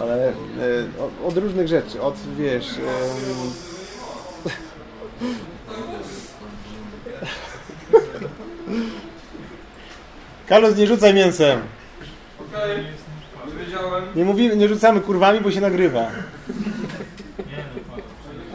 Ale 0.00 0.28
e, 0.28 0.32
o- 1.24 1.26
od 1.28 1.36
różnych 1.36 1.68
rzeczy, 1.68 2.00
od 2.02 2.16
wiesz... 2.38 2.68
em, 2.68 3.50
Carlos, 10.50 10.76
nie 10.76 10.86
rzucaj 10.86 11.14
mięsem! 11.14 11.60
Nie 14.16 14.24
mówimy, 14.24 14.56
nie 14.56 14.68
rzucamy 14.68 15.00
kurwami, 15.00 15.40
bo 15.40 15.50
się 15.50 15.60
nagrywa. 15.60 16.10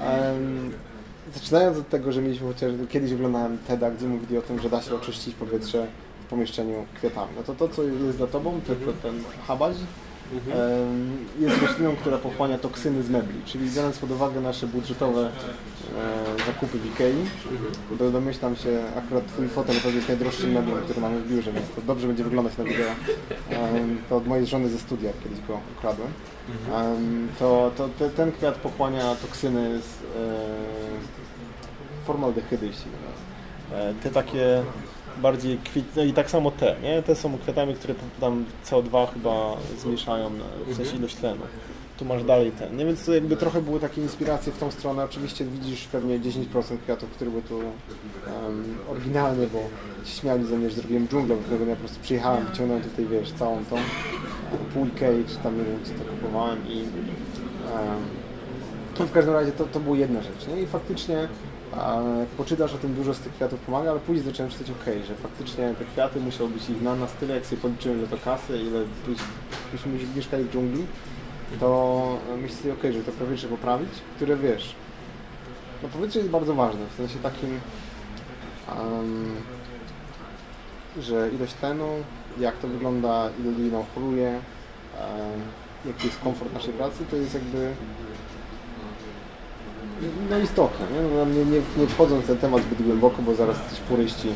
Em, 0.01 0.71
zaczynając 1.33 1.77
od 1.77 1.89
tego, 1.89 2.11
że 2.11 2.21
mieliśmy 2.21 2.47
chociaż 2.47 2.71
kiedyś 2.89 3.13
oglądałem 3.13 3.57
TEDa, 3.67 3.91
gdzie 3.91 4.05
mówili 4.05 4.37
o 4.37 4.41
tym, 4.41 4.59
że 4.59 4.69
da 4.69 4.81
się 4.81 4.95
oczyścić 4.95 5.35
powietrze 5.35 5.87
w 6.25 6.29
pomieszczeniu 6.29 6.85
kwiatami. 6.95 7.31
No 7.37 7.43
to 7.43 7.55
to, 7.55 7.75
co 7.75 7.83
jest 7.83 8.17
za 8.17 8.27
tobą, 8.27 8.61
to, 8.67 8.75
to 8.75 8.93
ten 8.93 9.23
habaź, 9.47 9.75
em, 9.75 9.85
jest 11.39 11.61
rośliną, 11.61 11.95
która 11.95 12.17
pochłania 12.17 12.57
toksyny 12.57 13.03
z 13.03 13.09
mebli. 13.09 13.41
Czyli 13.45 13.69
biorąc 13.69 13.97
pod 13.97 14.11
uwagę 14.11 14.41
nasze 14.41 14.67
budżetowe 14.67 15.21
e, 15.21 16.45
zakupy 16.45 16.79
w 16.79 16.85
Ikei, 16.85 17.15
to 17.99 18.11
domyślam 18.11 18.55
się, 18.55 18.83
akurat 18.97 19.27
twój 19.27 19.47
fotel 19.47 19.75
to 19.83 19.89
jest 19.89 20.07
najdroższym 20.07 20.51
meblem, 20.51 20.83
który 20.83 21.01
mamy 21.01 21.19
w 21.21 21.31
biurze, 21.31 21.51
więc 21.51 21.65
to 21.75 21.81
dobrze 21.81 22.07
będzie 22.07 22.23
wyglądać 22.23 22.57
na 22.57 22.63
wideo. 22.63 22.91
To 24.09 24.17
od 24.17 24.27
mojej 24.27 24.45
żony 24.45 24.69
ze 24.69 24.79
studia 24.79 25.11
kiedyś 25.23 25.39
go 25.47 25.59
ukradłem. 25.77 26.09
Em, 26.73 27.27
to 27.39 27.71
to 27.77 27.89
te, 27.99 28.09
ten 28.09 28.31
kwiat 28.31 28.55
pochłania 28.55 29.15
toksyny 29.15 29.79
z 29.81 29.85
e, 29.85 29.95
formaldehydy, 32.05 32.65
jeśli. 32.67 32.91
E, 33.73 33.93
Te 34.03 34.09
takie 34.09 34.63
bardziej 35.21 35.57
kwit... 35.57 35.85
No 35.95 36.03
i 36.03 36.13
tak 36.13 36.29
samo 36.29 36.51
te, 36.51 36.75
nie? 36.83 37.01
Te 37.03 37.15
są 37.15 37.37
kwiatami, 37.37 37.73
które 37.73 37.95
tam 38.19 38.45
CO2 38.65 39.07
chyba 39.13 39.57
zmniejszają, 39.79 40.29
na- 40.29 40.73
w 40.73 40.75
sensie 40.75 40.95
ilość 40.97 41.15
tlenu. 41.15 41.41
Tu 41.97 42.05
masz 42.05 42.23
dalej 42.23 42.51
ten. 42.51 42.77
Nie, 42.77 42.85
więc 42.85 43.05
to 43.05 43.13
jakby 43.13 43.37
trochę 43.37 43.61
były 43.61 43.79
takie 43.79 44.01
inspiracje 44.01 44.53
w 44.53 44.57
tą 44.57 44.71
stronę. 44.71 45.03
Oczywiście 45.03 45.45
widzisz 45.45 45.85
pewnie 45.87 46.19
10% 46.19 46.77
kwiatów, 46.83 47.09
które 47.09 47.29
były 47.31 47.43
tu 47.43 47.59
em, 47.59 48.77
oryginalne, 48.91 49.47
bo 49.47 49.59
się 50.05 50.11
śmiali 50.21 50.45
ze 50.45 50.57
mnie, 50.57 50.69
że 50.69 50.75
zrobiłem 50.75 51.07
dżunglę, 51.07 51.35
bo 51.35 51.41
którego 51.41 51.65
ja 51.65 51.75
po 51.75 51.79
prostu 51.79 51.99
przyjechałem, 52.01 52.45
wyciągnąłem 52.45 52.83
tutaj, 52.83 53.05
wiesz, 53.05 53.31
całą 53.31 53.65
tą 53.65 53.75
e, 53.75 53.81
pół 54.73 54.85
Ikei, 54.85 55.23
czy 55.27 55.35
tam 55.37 55.57
nie 55.57 55.63
wiem, 55.63 55.79
gdzie 55.83 55.93
to 55.93 56.03
kupowałem 56.11 56.67
i 56.69 56.83
no 58.99 59.05
w 59.05 59.11
każdym 59.11 59.33
razie 59.33 59.51
to, 59.51 59.63
to 59.65 59.79
była 59.79 59.97
jedna 59.97 60.21
rzecz, 60.21 60.47
nie? 60.47 60.61
I 60.61 60.65
faktycznie 60.65 61.27
poczytasz 62.37 62.73
o 62.73 62.77
tym, 62.77 62.93
dużo 62.93 63.13
z 63.13 63.19
tych 63.19 63.33
kwiatów 63.33 63.59
pomaga, 63.59 63.91
ale 63.91 63.99
później 63.99 64.25
zacząłem 64.25 64.51
czytać, 64.51 64.67
okej, 64.81 65.03
że 65.03 65.15
faktycznie 65.15 65.73
te 65.79 65.85
kwiaty 65.85 66.19
musiały 66.19 66.49
być 66.49 66.69
ich 66.69 66.81
na, 66.81 66.95
na 66.95 67.07
tyle, 67.07 67.35
jak 67.35 67.45
sobie 67.45 67.61
policzyłem, 67.61 67.99
że 67.99 68.07
to 68.07 68.17
kasy, 68.17 68.57
ile 68.57 68.79
byś, 69.07 69.17
byśmy 69.71 70.15
mieszkali 70.15 70.43
w 70.43 70.51
dżungli, 70.51 70.85
to 71.59 72.19
myślę 72.41 72.57
sobie, 72.57 72.73
okej, 72.73 72.93
żeby 72.93 73.05
to 73.05 73.11
powietrze 73.11 73.47
poprawić, 73.47 73.89
które 74.15 74.37
wiesz, 74.37 74.75
no 75.83 75.89
powietrze 75.89 76.19
jest 76.19 76.31
bardzo 76.31 76.55
ważne, 76.55 76.81
w 76.93 76.97
sensie 76.97 77.19
takim, 77.19 77.59
em, 78.69 79.35
że 80.99 81.29
ilość 81.29 81.53
tlenu, 81.53 81.87
jak 82.39 82.57
to 82.57 82.67
wygląda, 82.67 83.29
ile 83.39 83.51
ludzi 83.51 83.71
nam 83.71 83.83
choruje, 83.95 84.29
em, 84.29 85.41
jaki 85.85 86.07
jest 86.07 86.19
komfort 86.19 86.53
naszej 86.53 86.73
pracy, 86.73 87.05
to 87.11 87.15
jest 87.15 87.33
jakby 87.33 87.73
no 90.29 90.37
istotne, 90.37 90.85
nie? 90.93 91.35
Nie, 91.35 91.45
nie, 91.77 91.87
wchodząc 91.87 92.23
w 92.23 92.27
ten 92.27 92.37
temat 92.37 92.63
zbyt 92.63 92.81
głęboko, 92.81 93.21
bo 93.21 93.35
zaraz 93.35 93.57
coś 93.69 93.79
puryści 93.79 94.27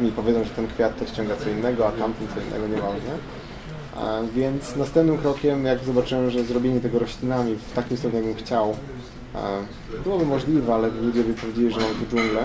mi 0.00 0.12
powiedzą, 0.12 0.44
że 0.44 0.50
ten 0.50 0.66
kwiat 0.66 0.98
to 0.98 1.06
ściąga 1.06 1.36
co 1.36 1.50
innego, 1.50 1.88
a 1.88 1.92
tamten 1.92 2.28
co 2.34 2.40
innego, 2.40 2.68
nieważne. 2.68 3.18
A 3.96 4.20
Więc 4.34 4.76
następnym 4.76 5.18
krokiem, 5.18 5.64
jak 5.64 5.84
zobaczyłem, 5.84 6.30
że 6.30 6.44
zrobienie 6.44 6.80
tego 6.80 6.98
roślinami 6.98 7.54
w 7.54 7.72
takim 7.72 7.96
stopniu, 7.96 8.18
jakbym 8.18 8.36
chciał, 8.36 8.74
e, 9.34 9.38
byłoby 10.04 10.26
możliwe, 10.26 10.74
ale 10.74 10.88
ludzie 10.88 11.24
by 11.24 11.34
powiedzieli, 11.34 11.70
że 11.70 11.80
mam 11.80 11.90
tu 11.90 12.16
dżunglę, 12.16 12.42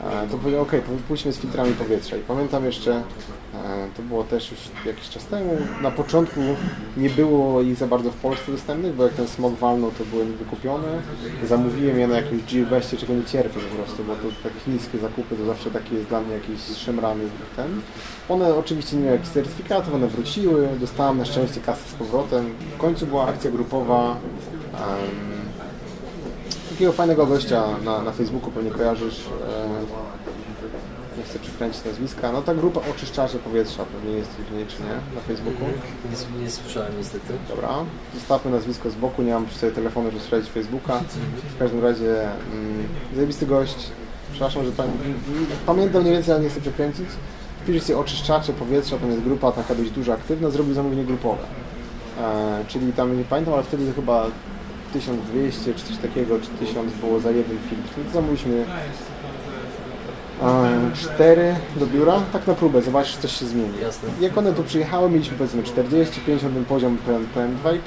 e, 0.00 0.28
to 0.30 0.38
powiedziałem, 0.38 0.66
ok, 0.66 0.72
pójdźmy 1.08 1.32
z 1.32 1.38
filtrami 1.38 1.72
powietrza. 1.72 2.16
I 2.16 2.20
pamiętam 2.20 2.64
jeszcze, 2.64 3.02
to 3.96 4.02
było 4.02 4.24
też 4.24 4.50
już 4.50 4.60
jakiś 4.86 5.08
czas 5.08 5.26
temu, 5.26 5.56
na 5.82 5.90
początku 5.90 6.40
nie 6.96 7.10
było 7.10 7.62
ich 7.62 7.76
za 7.76 7.86
bardzo 7.86 8.10
w 8.10 8.14
Polsce 8.16 8.52
dostępnych, 8.52 8.94
bo 8.94 9.04
jak 9.04 9.12
ten 9.12 9.28
smog 9.28 9.54
walnął, 9.54 9.90
to 9.90 10.04
były 10.04 10.24
wykupione. 10.24 10.88
Zamówiłem 11.44 11.98
je 11.98 12.08
na 12.08 12.16
jakimś 12.16 12.42
G-Bestie, 12.42 12.96
czego 12.96 13.14
nie 13.14 13.24
cierpię 13.24 13.60
po 13.60 13.76
prostu, 13.76 14.04
bo 14.04 14.16
to 14.16 14.22
tak 14.42 14.52
chińskie 14.64 14.98
zakupy 14.98 15.36
to 15.36 15.44
zawsze 15.44 15.70
taki 15.70 15.94
jest 15.94 16.08
dla 16.08 16.20
mnie 16.20 16.34
jakiś 16.34 16.60
szemrany 16.76 17.24
ten. 17.56 17.80
One 18.28 18.54
oczywiście 18.54 18.96
nie 18.96 19.02
miały 19.02 19.16
jakichś 19.16 19.34
certyfikatów, 19.34 19.94
one 19.94 20.06
wróciły, 20.06 20.68
dostałem 20.80 21.18
na 21.18 21.24
szczęście 21.24 21.60
kasę 21.60 21.88
z 21.88 21.94
powrotem. 21.94 22.54
W 22.74 22.78
końcu 22.78 23.06
była 23.06 23.26
akcja 23.26 23.50
grupowa. 23.50 24.16
em, 24.74 25.38
takiego 26.70 26.92
fajnego 26.92 27.26
gościa 27.26 27.64
na, 27.84 28.02
na 28.02 28.12
Facebooku, 28.12 28.50
pewnie 28.50 28.70
kojarzysz. 28.70 29.26
E, 29.48 30.07
chcę 31.28 31.38
przekręcić 31.38 31.84
nazwiska. 31.84 32.32
No 32.32 32.42
ta 32.42 32.54
grupa 32.54 32.80
oczyszczacze 32.90 33.38
powietrza, 33.38 33.84
pewnie 33.84 34.16
jest 34.18 34.30
w 34.30 34.56
niej 34.56 34.66
czy 34.66 34.82
nie, 34.82 35.14
na 35.14 35.20
Facebooku. 35.20 35.64
Nie, 36.36 36.42
nie 36.42 36.50
słyszałem 36.50 36.92
niestety. 36.98 37.32
Dobra, 37.48 37.68
zostawmy 38.14 38.50
nazwisko 38.50 38.90
z 38.90 38.94
boku, 38.94 39.22
nie 39.22 39.32
mam 39.32 39.46
przy 39.46 39.58
sobie 39.58 39.72
telefonu, 39.72 40.10
żeby 40.10 40.22
sprawdzić 40.22 40.50
Facebooka. 40.50 41.00
W 41.56 41.58
każdym 41.58 41.82
razie 41.82 42.22
mm, 42.22 42.88
zajebisty 43.14 43.46
gość. 43.46 43.90
Przepraszam, 44.30 44.64
że 44.64 44.72
pan, 44.72 44.88
pamiętam 45.66 46.02
mniej 46.02 46.14
więcej, 46.14 46.34
ale 46.34 46.44
nie 46.44 46.50
chcę 46.50 46.60
przekręcić. 46.60 47.06
Wpisz 47.62 47.82
sobie 47.82 47.98
oczyszczacze 47.98 48.52
powietrza, 48.52 48.98
tam 48.98 49.10
jest 49.10 49.22
grupa 49.22 49.52
taka 49.52 49.74
dość 49.74 49.90
duża, 49.90 50.14
aktywna, 50.14 50.50
zrobił 50.50 50.74
zamówienie 50.74 51.04
grupowe. 51.04 51.42
E, 52.20 52.64
czyli 52.68 52.92
tam 52.92 53.18
nie 53.18 53.24
pamiętam, 53.24 53.54
ale 53.54 53.62
wtedy 53.62 53.92
chyba 53.92 54.26
1200 54.92 55.74
czy 55.74 55.84
coś 55.84 55.96
takiego, 55.96 56.38
czy 56.38 56.66
1000 56.66 56.92
było 56.92 57.20
za 57.20 57.30
jeden. 57.30 57.58
To 58.06 58.12
zamówiliśmy 58.12 58.64
e, 60.42 60.90
cztery 60.96 61.54
do 61.76 61.86
biura, 61.86 62.20
tak 62.32 62.46
na 62.46 62.54
próbę, 62.54 62.82
zobaczysz, 62.82 63.16
coś 63.16 63.32
się 63.32 63.46
zmieni. 63.46 63.80
Jasne. 63.82 64.08
Jak 64.20 64.38
one 64.38 64.52
tu 64.52 64.64
przyjechały, 64.64 65.10
mieliśmy 65.10 65.36
powiedzmy 65.36 65.62
40, 65.62 66.20
50 66.20 66.54
ten 66.54 66.64
poziom 66.64 66.98
PM, 66.98 67.26
PM2,5, 67.34 67.78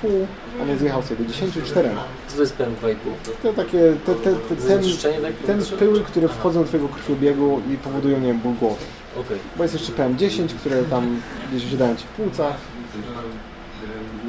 on 0.61 0.77
zjechał 0.77 1.03
sobie 1.03 1.25
do 1.25 1.31
10, 1.31 1.53
4. 1.65 1.89
Co 2.27 2.35
to 2.35 2.41
jest 2.41 2.57
PM2,5? 2.57 2.95
To 3.43 3.53
takie, 3.53 3.79
te, 4.05 4.15
te, 4.15 4.33
te, 4.35 4.55
ten, 4.55 4.83
tak 5.21 5.33
ten 5.45 5.77
pyły, 5.79 6.01
które 6.01 6.27
wchodzą 6.27 6.61
do 6.61 6.67
Twojego 6.67 6.89
krwiobiegu 6.89 7.61
i 7.73 7.77
powodują, 7.77 8.19
nie 8.19 8.27
wiem, 8.27 8.39
ból 8.39 8.53
głowy. 8.53 8.85
Okej. 9.19 9.37
Bo 9.57 9.63
jest 9.63 9.73
jeszcze 9.75 9.93
PM10, 9.93 10.47
które 10.47 10.83
tam 10.83 11.21
gdzieś 11.51 11.67
osiadają 11.67 11.95
Ci 11.95 12.05
w 12.05 12.07
płucach. 12.07 12.55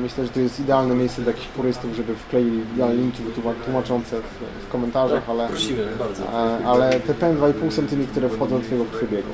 Myślę, 0.03 0.24
że 0.24 0.30
to 0.30 0.40
jest 0.40 0.61
idealne 0.61 0.94
miejsce 0.94 1.22
dla 1.22 1.32
jakichś 1.32 1.48
purystów, 1.48 1.94
żeby 1.96 2.14
wkleili 2.14 2.62
linki 2.92 3.22
tłumaczące 3.64 4.20
w, 4.20 4.64
w 4.66 4.68
komentarzach, 4.68 5.30
ale... 5.30 5.48
prosimy 5.48 5.86
bardzo. 5.98 6.22
E, 6.22 6.66
ale 6.66 7.00
te 7.00 7.14
PM2,5 7.14 7.70
są 7.70 7.86
tymi, 7.86 8.07
które 8.07 8.28
wchodzą 8.28 8.59
do 8.59 8.64
Twojego 8.64 8.84
krwiobiegu. 8.84 9.28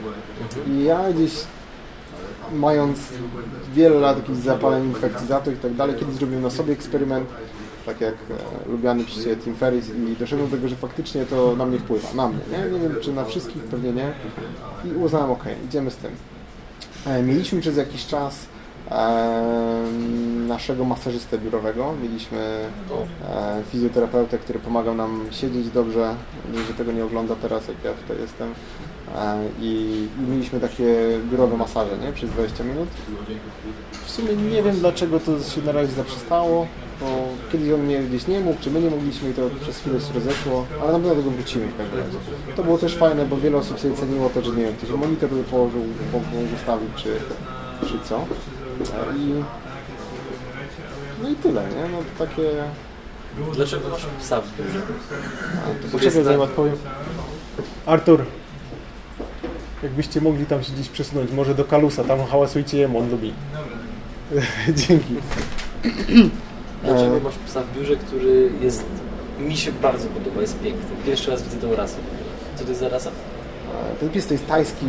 I 0.66 0.84
ja 0.84 1.12
gdzieś 1.12 1.32
mając 2.52 2.98
wiele 3.74 4.00
lat 4.00 4.16
jakichś 4.16 4.38
zapaleń, 4.38 4.84
infekcji 4.84 5.26
za 5.26 5.40
to 5.40 5.50
i 5.50 5.56
tak 5.56 5.74
dalej, 5.74 5.96
kiedyś 5.96 6.14
zrobiłem 6.14 6.42
na 6.42 6.50
sobie 6.50 6.72
eksperyment, 6.72 7.28
tak 7.86 8.00
jak 8.00 8.14
e, 8.14 8.70
lubiany 8.70 9.04
przez 9.04 9.24
Ciebie 9.24 9.36
Tim 9.36 9.56
Ferris 9.56 9.88
i 9.88 10.16
doszedłem 10.16 10.50
do 10.50 10.56
tego, 10.56 10.68
że 10.68 10.76
faktycznie 10.76 11.24
to 11.24 11.56
na 11.56 11.66
mnie 11.66 11.78
wpływa, 11.78 12.14
na 12.14 12.28
mnie, 12.28 12.40
nie? 12.52 12.78
Nie 12.78 12.88
wiem 12.88 12.96
czy 13.02 13.12
na 13.12 13.24
wszystkich, 13.24 13.62
pewnie 13.62 13.92
nie. 13.92 14.12
I 14.84 14.96
uznałem, 14.96 15.30
ok, 15.30 15.44
idziemy 15.64 15.90
z 15.90 15.96
tym. 15.96 16.10
E, 17.06 17.22
mieliśmy 17.22 17.60
przez 17.60 17.76
jakiś 17.76 18.06
czas 18.06 18.46
naszego 20.48 20.84
masażystę 20.84 21.38
biurowego, 21.38 21.94
mieliśmy 22.02 22.38
e, 23.28 23.62
fizjoterapeutę, 23.70 24.38
który 24.38 24.58
pomagał 24.58 24.94
nam 24.94 25.24
siedzieć 25.30 25.68
dobrze, 25.68 26.14
że 26.68 26.74
tego 26.74 26.92
nie 26.92 27.04
ogląda 27.04 27.36
teraz, 27.36 27.68
jak 27.68 27.76
ja 27.84 27.92
tutaj 27.92 28.16
jestem. 28.20 28.54
E, 29.14 29.48
I, 29.60 30.06
I 30.18 30.30
mieliśmy 30.30 30.60
takie 30.60 30.96
biurowe 31.30 31.56
masaże, 31.56 31.98
nie? 31.98 32.12
Przez 32.12 32.30
20 32.30 32.64
minut. 32.64 32.88
W 34.04 34.10
sumie 34.10 34.36
nie 34.36 34.62
wiem 34.62 34.76
dlaczego 34.76 35.20
to 35.20 35.42
się 35.42 35.62
na 35.62 35.72
razie 35.72 35.92
zaprzestało, 35.92 36.66
bo 37.00 37.06
kiedyś 37.52 37.70
on 37.72 37.80
mnie 37.80 37.98
gdzieś 37.98 38.26
nie 38.26 38.40
mógł, 38.40 38.60
czy 38.60 38.70
my 38.70 38.80
nie 38.80 38.90
mogliśmy 38.90 39.30
i 39.30 39.34
to 39.34 39.42
przez 39.60 39.78
chwilę 39.78 40.00
się 40.00 40.12
rozeszło, 40.14 40.66
ale 40.82 40.92
na 40.92 40.98
pewno 40.98 41.08
do 41.08 41.16
tego 41.16 41.30
wrócimy 41.30 41.66
w 41.66 41.76
każdym 41.76 41.98
razie. 41.98 42.18
To 42.56 42.64
było 42.64 42.78
też 42.78 42.96
fajne, 42.96 43.26
bo 43.26 43.36
wiele 43.36 43.56
osób 43.56 43.80
sobie 43.80 43.94
ceniło 43.94 44.30
to, 44.30 44.42
że 44.42 44.50
nie 44.50 44.62
wiem, 44.62 44.74
ktoś 44.74 44.90
monitor 44.90 45.30
by 45.30 45.44
położył, 45.44 45.80
mógł 46.12 46.54
ustawić, 46.54 46.90
czy, 46.96 47.16
czy 47.88 48.08
co. 48.08 48.24
I, 49.16 49.44
no 51.22 51.28
i 51.28 51.34
tyle, 51.34 51.62
nie? 51.62 51.88
No 51.92 51.98
to 51.98 52.26
takie... 52.26 52.42
Dlaczego 53.54 53.88
masz 53.88 54.06
psa 54.20 54.40
w 54.40 54.56
biurze? 54.56 54.80
To 55.82 55.88
poczekaj, 55.92 56.24
zanim 56.24 56.40
odpowiem. 56.40 56.76
Artur, 57.86 58.24
jakbyście 59.82 60.20
mogli 60.20 60.46
tam 60.46 60.62
się 60.62 60.72
gdzieś 60.72 60.88
przesunąć, 60.88 61.30
może 61.32 61.54
do 61.54 61.64
Kalusa, 61.64 62.04
tam 62.04 62.24
hałasujcie 62.26 62.78
jemu, 62.78 62.98
on 62.98 63.10
lubi. 63.10 63.32
Dzięki. 64.86 65.14
Dlaczego 66.84 67.16
E, 67.16 67.20
masz 67.20 67.34
psa 67.46 67.62
w 67.62 67.78
biurze, 67.78 67.96
który 67.96 68.50
jest... 68.60 68.84
Mi 69.40 69.56
się 69.56 69.72
bardzo 69.72 70.08
podoba, 70.08 70.40
jest 70.40 70.60
piękny. 70.60 70.96
Pierwszy 71.06 71.30
raz 71.30 71.42
widzę 71.42 71.56
tą 71.56 71.76
rasę. 71.76 71.96
Co 72.56 72.64
to 72.64 72.68
jest 72.68 72.80
za 72.80 72.88
rasa? 72.88 73.10
Ten 74.00 74.08
pies 74.08 74.26
to 74.26 74.34
jest 74.34 74.46
tajski. 74.46 74.86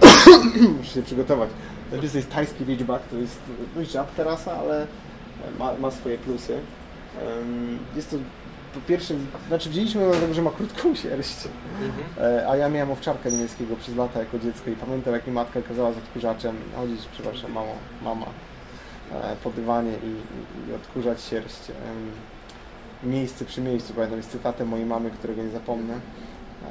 Muszę 0.78 0.90
się 0.90 1.02
przygotować. 1.02 1.50
To 1.90 1.96
jest 2.18 2.30
tajski 2.30 2.64
Ridgeback, 2.64 3.08
to 3.08 3.16
jest 3.16 3.40
dość 3.74 3.90
rzadka 3.90 4.24
rasa, 4.24 4.56
ale 4.56 4.86
ma, 5.58 5.72
ma 5.74 5.90
swoje 5.90 6.18
plusy. 6.18 6.58
Jest 7.96 8.10
to 8.10 8.16
po 8.74 8.80
pierwsze, 8.88 9.14
znaczy 9.48 9.70
wzięliśmy 9.70 10.06
dlatego, 10.10 10.34
że 10.34 10.42
ma 10.42 10.50
krótką 10.50 10.94
sierść, 10.94 11.36
E, 12.18 12.48
a 12.48 12.56
ja 12.56 12.68
miałem 12.68 12.90
owczarka 12.90 13.30
niemieckiego 13.30 13.76
przez 13.76 13.96
lata 13.96 14.20
jako 14.20 14.38
dziecko 14.38 14.70
i 14.70 14.72
pamiętam 14.76 15.14
jak 15.14 15.26
mi 15.26 15.32
matka 15.32 15.62
kazała 15.62 15.92
z 15.92 15.96
odkurzaczem 15.96 16.56
chodzić, 16.76 17.00
przepraszam, 17.12 17.52
mamo, 17.52 17.72
mama, 18.02 18.26
e, 19.12 19.36
po 19.44 19.50
dywanie 19.50 19.92
i, 19.92 20.70
i, 20.70 20.74
odkurzać 20.74 21.22
sierść. 21.22 21.60
Miejsce 23.02 23.44
przy 23.44 23.60
miejscu, 23.60 23.94
pamiętam, 23.94 24.18
jest 24.18 24.30
cytatem 24.30 24.68
mojej 24.68 24.86
mamy, 24.86 25.10
którego 25.10 25.42
nie 25.42 25.50
zapomnę. 25.50 25.94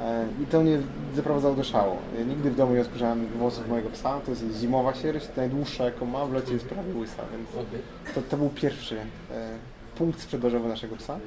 E, 0.00 0.26
I 0.42 0.46
to 0.46 0.60
mnie 0.60 0.78
zaprowadzało 1.14 1.54
do 1.54 1.64
szału. 1.64 1.96
Ja 2.18 2.24
nigdy 2.24 2.50
w 2.50 2.56
domu 2.56 2.74
nie 2.74 2.80
odkurzałem 2.80 3.26
włosów 3.26 3.68
mojego 3.68 3.90
psa, 3.90 4.20
to 4.20 4.30
jest 4.30 4.44
zimowa 4.60 4.94
sierść, 4.94 5.28
najdłuższa 5.36 5.84
jaką 5.84 6.06
ma, 6.06 6.26
w 6.26 6.32
lecie 6.32 6.52
jest 6.52 6.64
prawie 6.64 6.94
łysa, 6.94 7.22
więc 7.32 7.68
to, 8.14 8.22
to 8.22 8.36
był 8.36 8.48
pierwszy 8.48 8.96
e, 8.98 9.04
punkt 9.98 10.20
sprzedażowy 10.20 10.68
naszego 10.68 10.96
psa. 10.96 11.18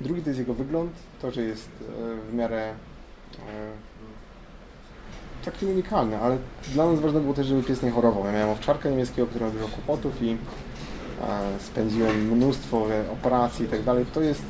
Drugi 0.00 0.22
to 0.22 0.30
jest 0.30 0.38
jego 0.38 0.54
wygląd, 0.54 0.92
to, 1.22 1.30
że 1.30 1.42
jest 1.42 1.68
e, 1.68 2.30
w 2.30 2.34
miarę 2.34 2.74
taki 5.44 5.66
unikalny, 5.66 6.18
ale 6.18 6.38
dla 6.72 6.86
nas 6.86 7.00
ważne 7.00 7.20
było 7.20 7.34
też, 7.34 7.46
żeby 7.46 7.62
pies 7.62 7.82
nie 7.82 7.90
chorował. 7.90 8.26
Ja 8.26 8.32
miałem 8.32 8.50
owczarkę 8.50 8.90
niemieckiego, 8.90 9.26
która 9.26 9.46
miała 9.46 9.58
dużo 9.58 9.74
kłopotów 9.74 10.22
i 10.22 10.36
spędziłem 11.60 12.16
mnóstwo 12.16 12.86
operacji 13.12 13.64
i 13.64 13.68
tak 13.68 13.82
dalej. 13.82 14.06
To 14.14 14.20
jest 14.20 14.42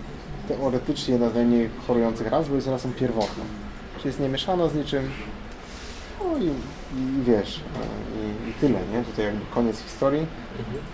teoretycznie 0.49 1.19
najmniej 1.19 1.71
chorujących 1.87 2.27
ras, 2.27 2.49
bo 2.49 2.55
jest 2.55 2.69
rasą 2.69 2.93
pierwotną. 2.93 3.45
Czyli 3.97 4.07
jest 4.07 4.21
niemieszana 4.21 4.69
z 4.69 4.75
niczym. 4.75 5.11
No 6.25 6.39
i, 6.39 6.47
i 6.99 7.23
wiesz, 7.23 7.61
e, 7.61 8.47
i, 8.47 8.51
i 8.51 8.53
tyle, 8.53 8.79
nie? 8.93 9.05
Tutaj 9.05 9.25
jakby 9.25 9.41
koniec 9.55 9.81
historii. 9.81 10.27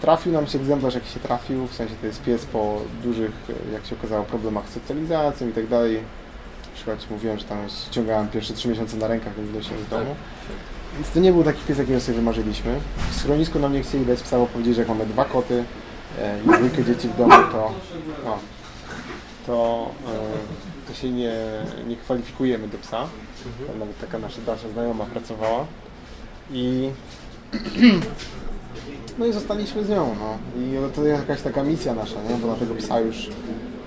Trafił 0.01 0.33
nam 0.33 0.47
się 0.47 0.59
egzemplarz, 0.59 0.95
jaki 0.95 1.09
się 1.09 1.21
trafił, 1.21 1.67
w 1.67 1.75
sensie 1.75 1.95
to 2.01 2.07
jest 2.07 2.23
pies 2.23 2.47
po 2.47 2.81
dużych, 3.03 3.31
jak 3.73 3.87
się 3.87 3.97
okazało, 3.97 4.25
problemach 4.25 4.69
z 4.69 4.73
socjalizacją 4.73 5.49
i 5.49 5.53
tak 5.53 5.67
dalej. 5.67 6.01
Przykład 6.75 7.11
mówiłem, 7.11 7.39
że 7.39 7.45
tam 7.45 7.59
ściągałem 7.69 8.29
pierwsze 8.29 8.55
trzy 8.55 8.69
miesiące 8.69 8.97
na 8.97 9.09
rękach, 9.09 9.39
nie 9.39 9.45
wynosiłem 9.45 9.85
z 9.85 9.89
domu. 9.89 10.15
Więc 10.95 11.11
to 11.11 11.21
nie 11.21 11.33
był 11.33 11.45
taki 11.45 11.65
pies, 11.65 11.79
jakiego 11.79 12.01
sobie 12.01 12.19
wymarzyliśmy. 12.19 12.81
W 13.11 13.15
schronisku 13.15 13.59
nam 13.59 13.73
nie 13.73 13.83
chcieli 13.83 14.07
dać 14.07 14.23
psa, 14.23 14.39
bo 14.39 14.47
powiedzieli, 14.47 14.75
że 14.75 14.81
jak 14.81 14.89
mamy 14.89 15.07
dwa 15.07 15.25
koty 15.25 15.65
e, 16.19 16.39
i 16.41 16.59
dwójkę 16.59 16.85
dzieci 16.85 17.09
w 17.09 17.17
domu, 17.17 17.31
to, 17.53 17.73
no, 18.25 18.39
to, 19.47 19.91
e, 20.07 20.89
to 20.89 20.95
się 20.95 21.11
nie, 21.11 21.33
nie 21.89 21.97
kwalifikujemy 21.97 22.69
do 22.69 22.79
psa. 22.79 23.09
Tam 23.67 23.79
nawet 23.79 24.01
taka 24.01 24.19
nasza 24.19 24.41
dalsza 24.47 24.69
znajoma 24.69 25.05
pracowała. 25.05 25.67
I 26.51 26.91
no 29.19 29.27
i 29.27 29.33
zostaliśmy 29.33 29.85
z 29.85 29.89
nią, 29.89 30.17
no. 30.21 30.39
I 30.63 30.95
to 30.95 31.05
jest 31.05 31.21
jakaś 31.21 31.43
taka 31.43 31.63
misja 31.63 31.95
nasza, 31.95 32.23
nie? 32.31 32.37
Bo 32.37 32.47
na 32.47 32.55
tego 32.55 32.75
psa 32.75 33.01
już 33.01 33.29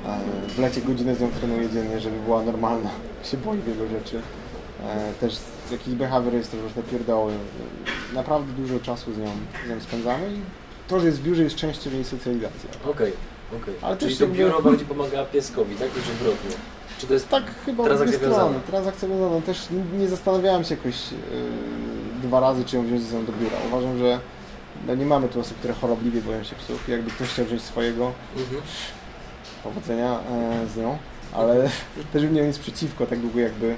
e, 0.05 0.19
w 0.49 0.59
lecie 0.59 0.81
godzinę 0.81 1.15
z 1.15 1.21
nią 1.21 1.31
trenuję 1.31 1.69
dziennie, 1.69 1.99
żeby 1.99 2.19
była 2.19 2.43
normalna. 2.43 2.89
Się 3.31 3.37
boi 3.37 3.59
wielu 3.59 3.87
rzeczy. 3.87 4.21
E, 4.83 5.13
też 5.19 5.37
jakiś 5.71 5.93
behawior 5.93 6.33
to 6.51 6.61
różne 6.61 6.83
pierdoły. 6.83 7.33
Naprawdę 8.13 8.53
dużo 8.53 8.79
czasu 8.79 9.13
z 9.13 9.17
nią, 9.17 9.31
z 9.65 9.69
nią 9.69 9.81
spędzamy 9.81 10.29
i 10.29 10.41
to, 10.87 10.99
że 10.99 11.05
jest 11.05 11.19
w 11.19 11.23
biurze 11.23 11.43
jest 11.43 11.55
częścią 11.55 11.91
jej 11.91 12.03
socjalizacji. 12.03 12.69
Okej, 12.85 13.13
okej. 13.61 13.73
Ale 13.81 13.97
Czyli 13.97 14.09
też 14.11 14.17
to 14.19 14.23
jakby- 14.25 14.39
biuro 14.39 14.61
bardziej 14.61 14.87
pomaga 14.87 15.25
pieskowi, 15.25 15.75
tak? 15.75 15.95
Niż 15.95 16.09
odwrotnie. 16.09 16.51
Czy 16.97 17.07
to 17.07 17.13
jest 17.13 17.29
Tak 17.29 17.43
chyba 17.65 17.83
Transakcja 17.83 18.19
wiązana. 18.19 18.59
Transakcja 18.59 19.07
wiązana. 19.07 19.41
Też 19.41 19.67
nie- 19.97 20.07
zastanawiałem 20.07 20.63
się 20.63 20.75
jakoś 20.75 21.11
yy, 21.11 21.17
dwa 22.23 22.39
razy, 22.39 22.65
czy 22.65 22.75
ją 22.75 22.85
wziąć 22.85 23.01
ze 23.01 23.09
sobą 23.11 23.25
do 23.25 23.31
biura. 23.31 23.57
Uważam, 23.67 23.97
że 23.97 24.19
no 24.87 24.95
nie 24.95 25.05
mamy 25.05 25.27
tu 25.29 25.39
osób, 25.39 25.57
które 25.57 25.73
chorobliwie 25.73 26.21
boją 26.21 26.43
się 26.43 26.55
psów. 26.55 26.89
Jakby 26.89 27.11
ktoś 27.11 27.29
chciał 27.29 27.45
wziąć 27.45 27.61
swojego, 27.61 28.11
Mhm. 28.37 28.61
powodzenia 29.63 30.19
e, 30.19 30.67
z 30.73 30.77
nią, 30.77 30.97
ale 31.33 31.69
też 32.13 32.21
bym 32.23 32.33
nie 32.33 32.39
miał 32.39 32.47
nic 32.47 32.59
przeciwko, 32.59 33.05
tak 33.05 33.19
długo 33.19 33.39
jakby 33.39 33.75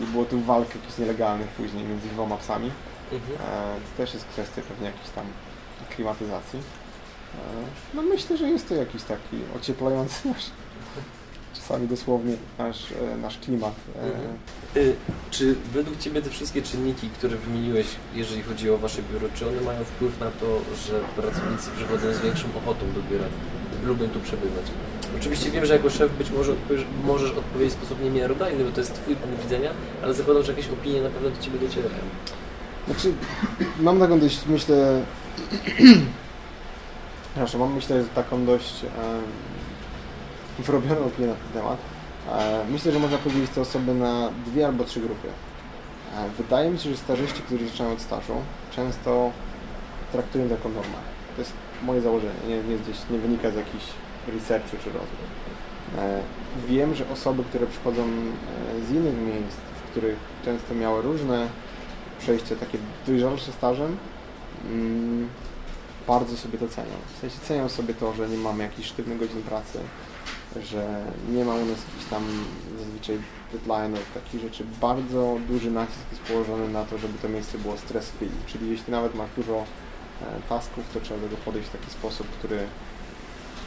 nie 0.00 0.06
było 0.06 0.24
tu 0.24 0.40
walk 0.40 0.74
jakichś 0.74 0.98
nielegalnych 0.98 1.48
później 1.48 1.84
między 1.84 2.08
dwoma 2.08 2.36
psami. 2.36 2.70
Mhm. 3.12 3.32
E, 3.34 3.74
to 3.80 3.96
też 4.02 4.14
jest 4.14 4.26
kwestia 4.26 4.62
pewnie 4.68 4.86
jakiejś 4.86 5.08
tam 5.10 5.24
klimatyzacji. 5.96 6.58
E, 7.34 7.38
no 7.94 8.02
myślę, 8.02 8.36
że 8.36 8.48
jest 8.48 8.68
to 8.68 8.74
jakiś 8.74 9.02
taki 9.02 9.36
ocieplający 9.56 10.28
nasz, 10.28 10.44
czasami 11.56 11.88
dosłownie 11.88 12.34
nasz, 12.58 12.92
e, 13.12 13.16
nasz 13.16 13.38
klimat. 13.38 13.74
E, 13.96 13.98
Mhm. 14.06 14.36
Y, 14.76 14.94
Czy 15.30 15.54
według 15.74 15.98
Ciebie 15.98 16.22
te 16.22 16.30
wszystkie 16.30 16.62
czynniki, 16.62 17.08
które 17.10 17.36
wymieniłeś, 17.36 17.86
jeżeli 18.14 18.42
chodzi 18.42 18.70
o 18.70 18.78
Wasze 18.78 19.02
biuro, 19.12 19.28
czy 19.34 19.48
one 19.48 19.60
mają 19.60 19.84
wpływ 19.84 20.20
na 20.20 20.30
to, 20.30 20.46
że 20.86 21.00
pracownicy 21.22 21.70
przychodzą 21.76 22.12
z 22.14 22.20
większą 22.20 22.48
ochotą 22.62 22.80
do 22.94 23.02
biura, 23.10 23.24
lubią 23.86 24.08
tu 24.08 24.20
przebywać? 24.20 24.64
Oczywiście 25.20 25.50
wiem, 25.50 25.66
że 25.66 25.72
jako 25.72 25.90
szef 25.90 26.12
być 26.18 26.30
może 26.30 26.52
odpowiesz, 26.52 26.84
możesz 27.04 27.30
odpowiedzieć 27.30 27.74
w 27.74 27.76
sposób 27.76 28.02
niemiarodajny, 28.02 28.64
bo 28.64 28.70
to 28.70 28.80
jest 28.80 28.94
Twój 28.94 29.16
punkt 29.16 29.42
widzenia, 29.42 29.70
ale 30.02 30.14
zakładam, 30.14 30.42
że 30.42 30.52
jakieś 30.52 30.68
opinie 30.70 31.02
na 31.02 31.10
pewno 31.10 31.30
do 31.30 31.42
Ciebie 31.42 31.58
docierają. 31.58 32.02
Znaczy, 32.86 33.12
mam 33.80 33.98
taką 34.00 34.20
dość, 34.20 34.40
myślę... 34.46 35.02
Przepraszam, 37.38 37.60
mam 37.60 37.74
myślę, 37.74 38.02
że 38.02 38.08
taką 38.08 38.46
dość 38.46 38.82
um, 38.82 38.92
wyrobioną 40.58 41.04
opinię 41.04 41.26
na 41.26 41.34
ten 41.34 41.62
temat. 41.62 41.78
E, 42.28 42.64
myślę, 42.70 42.92
że 42.92 42.98
można 42.98 43.18
podzielić 43.18 43.50
te 43.50 43.60
osoby 43.60 43.94
na 43.94 44.30
dwie 44.46 44.66
albo 44.66 44.84
trzy 44.84 45.00
grupy. 45.00 45.28
E, 46.16 46.28
wydaje 46.38 46.70
mi 46.70 46.78
się, 46.78 46.90
że 46.90 46.96
starzyści, 46.96 47.42
którzy 47.42 47.68
zaczynają 47.68 47.94
od 47.94 48.00
stażu, 48.00 48.34
często 48.76 49.30
traktują 50.12 50.48
to 50.48 50.54
jako 50.54 50.68
normę. 50.68 50.98
To 51.36 51.42
jest 51.42 51.52
moje 51.82 52.00
założenie, 52.00 52.32
nie, 52.48 52.56
nie, 52.56 52.76
gdzieś, 52.76 52.96
nie 53.10 53.18
wynika 53.18 53.50
z 53.50 53.54
jakichś 53.54 53.84
researchu 54.34 54.76
czy 54.84 54.86
rozmów. 54.86 55.28
E, 55.98 56.20
wiem, 56.68 56.94
że 56.94 57.04
osoby, 57.08 57.44
które 57.44 57.66
przychodzą 57.66 58.02
e, 58.02 58.86
z 58.86 58.90
innych 58.90 59.16
miejsc, 59.16 59.56
w 59.56 59.90
których 59.90 60.16
często 60.44 60.74
miały 60.74 61.02
różne 61.02 61.48
przejście 62.20 62.56
takie 62.56 62.78
dojrzalsze 63.06 63.52
stażem, 63.52 63.96
mm, 64.64 65.28
bardzo 66.08 66.36
sobie 66.36 66.58
to 66.58 66.68
cenią. 66.68 66.96
W 67.16 67.20
sensie 67.20 67.38
cenią 67.38 67.68
sobie 67.68 67.94
to, 67.94 68.14
że 68.14 68.28
nie 68.28 68.36
mamy 68.36 68.62
jakichś 68.62 68.88
sztywnych 68.88 69.18
godzin 69.18 69.42
pracy, 69.42 69.78
że 70.62 71.04
nie 71.28 71.44
ma 71.44 71.54
u 71.54 71.64
nas 71.66 71.78
jakichś 71.88 72.10
tam 72.10 72.24
zazwyczaj 72.78 73.18
deadline'ów, 73.54 73.98
takich 74.14 74.40
rzeczy. 74.40 74.64
Bardzo 74.80 75.38
duży 75.48 75.70
nacisk 75.70 76.00
jest 76.10 76.22
położony 76.22 76.68
na 76.68 76.84
to, 76.84 76.98
żeby 76.98 77.18
to 77.18 77.28
miejsce 77.28 77.58
było 77.58 77.78
stress 77.78 78.10
free, 78.10 78.30
czyli 78.46 78.70
jeśli 78.70 78.92
nawet 78.92 79.14
masz 79.14 79.30
dużo 79.36 79.64
e, 80.22 80.40
tasków, 80.48 80.84
to 80.94 81.00
trzeba 81.00 81.20
do 81.20 81.26
tego 81.26 81.42
podejść 81.44 81.68
w 81.68 81.72
taki 81.72 81.90
sposób, 81.90 82.26
który 82.38 82.58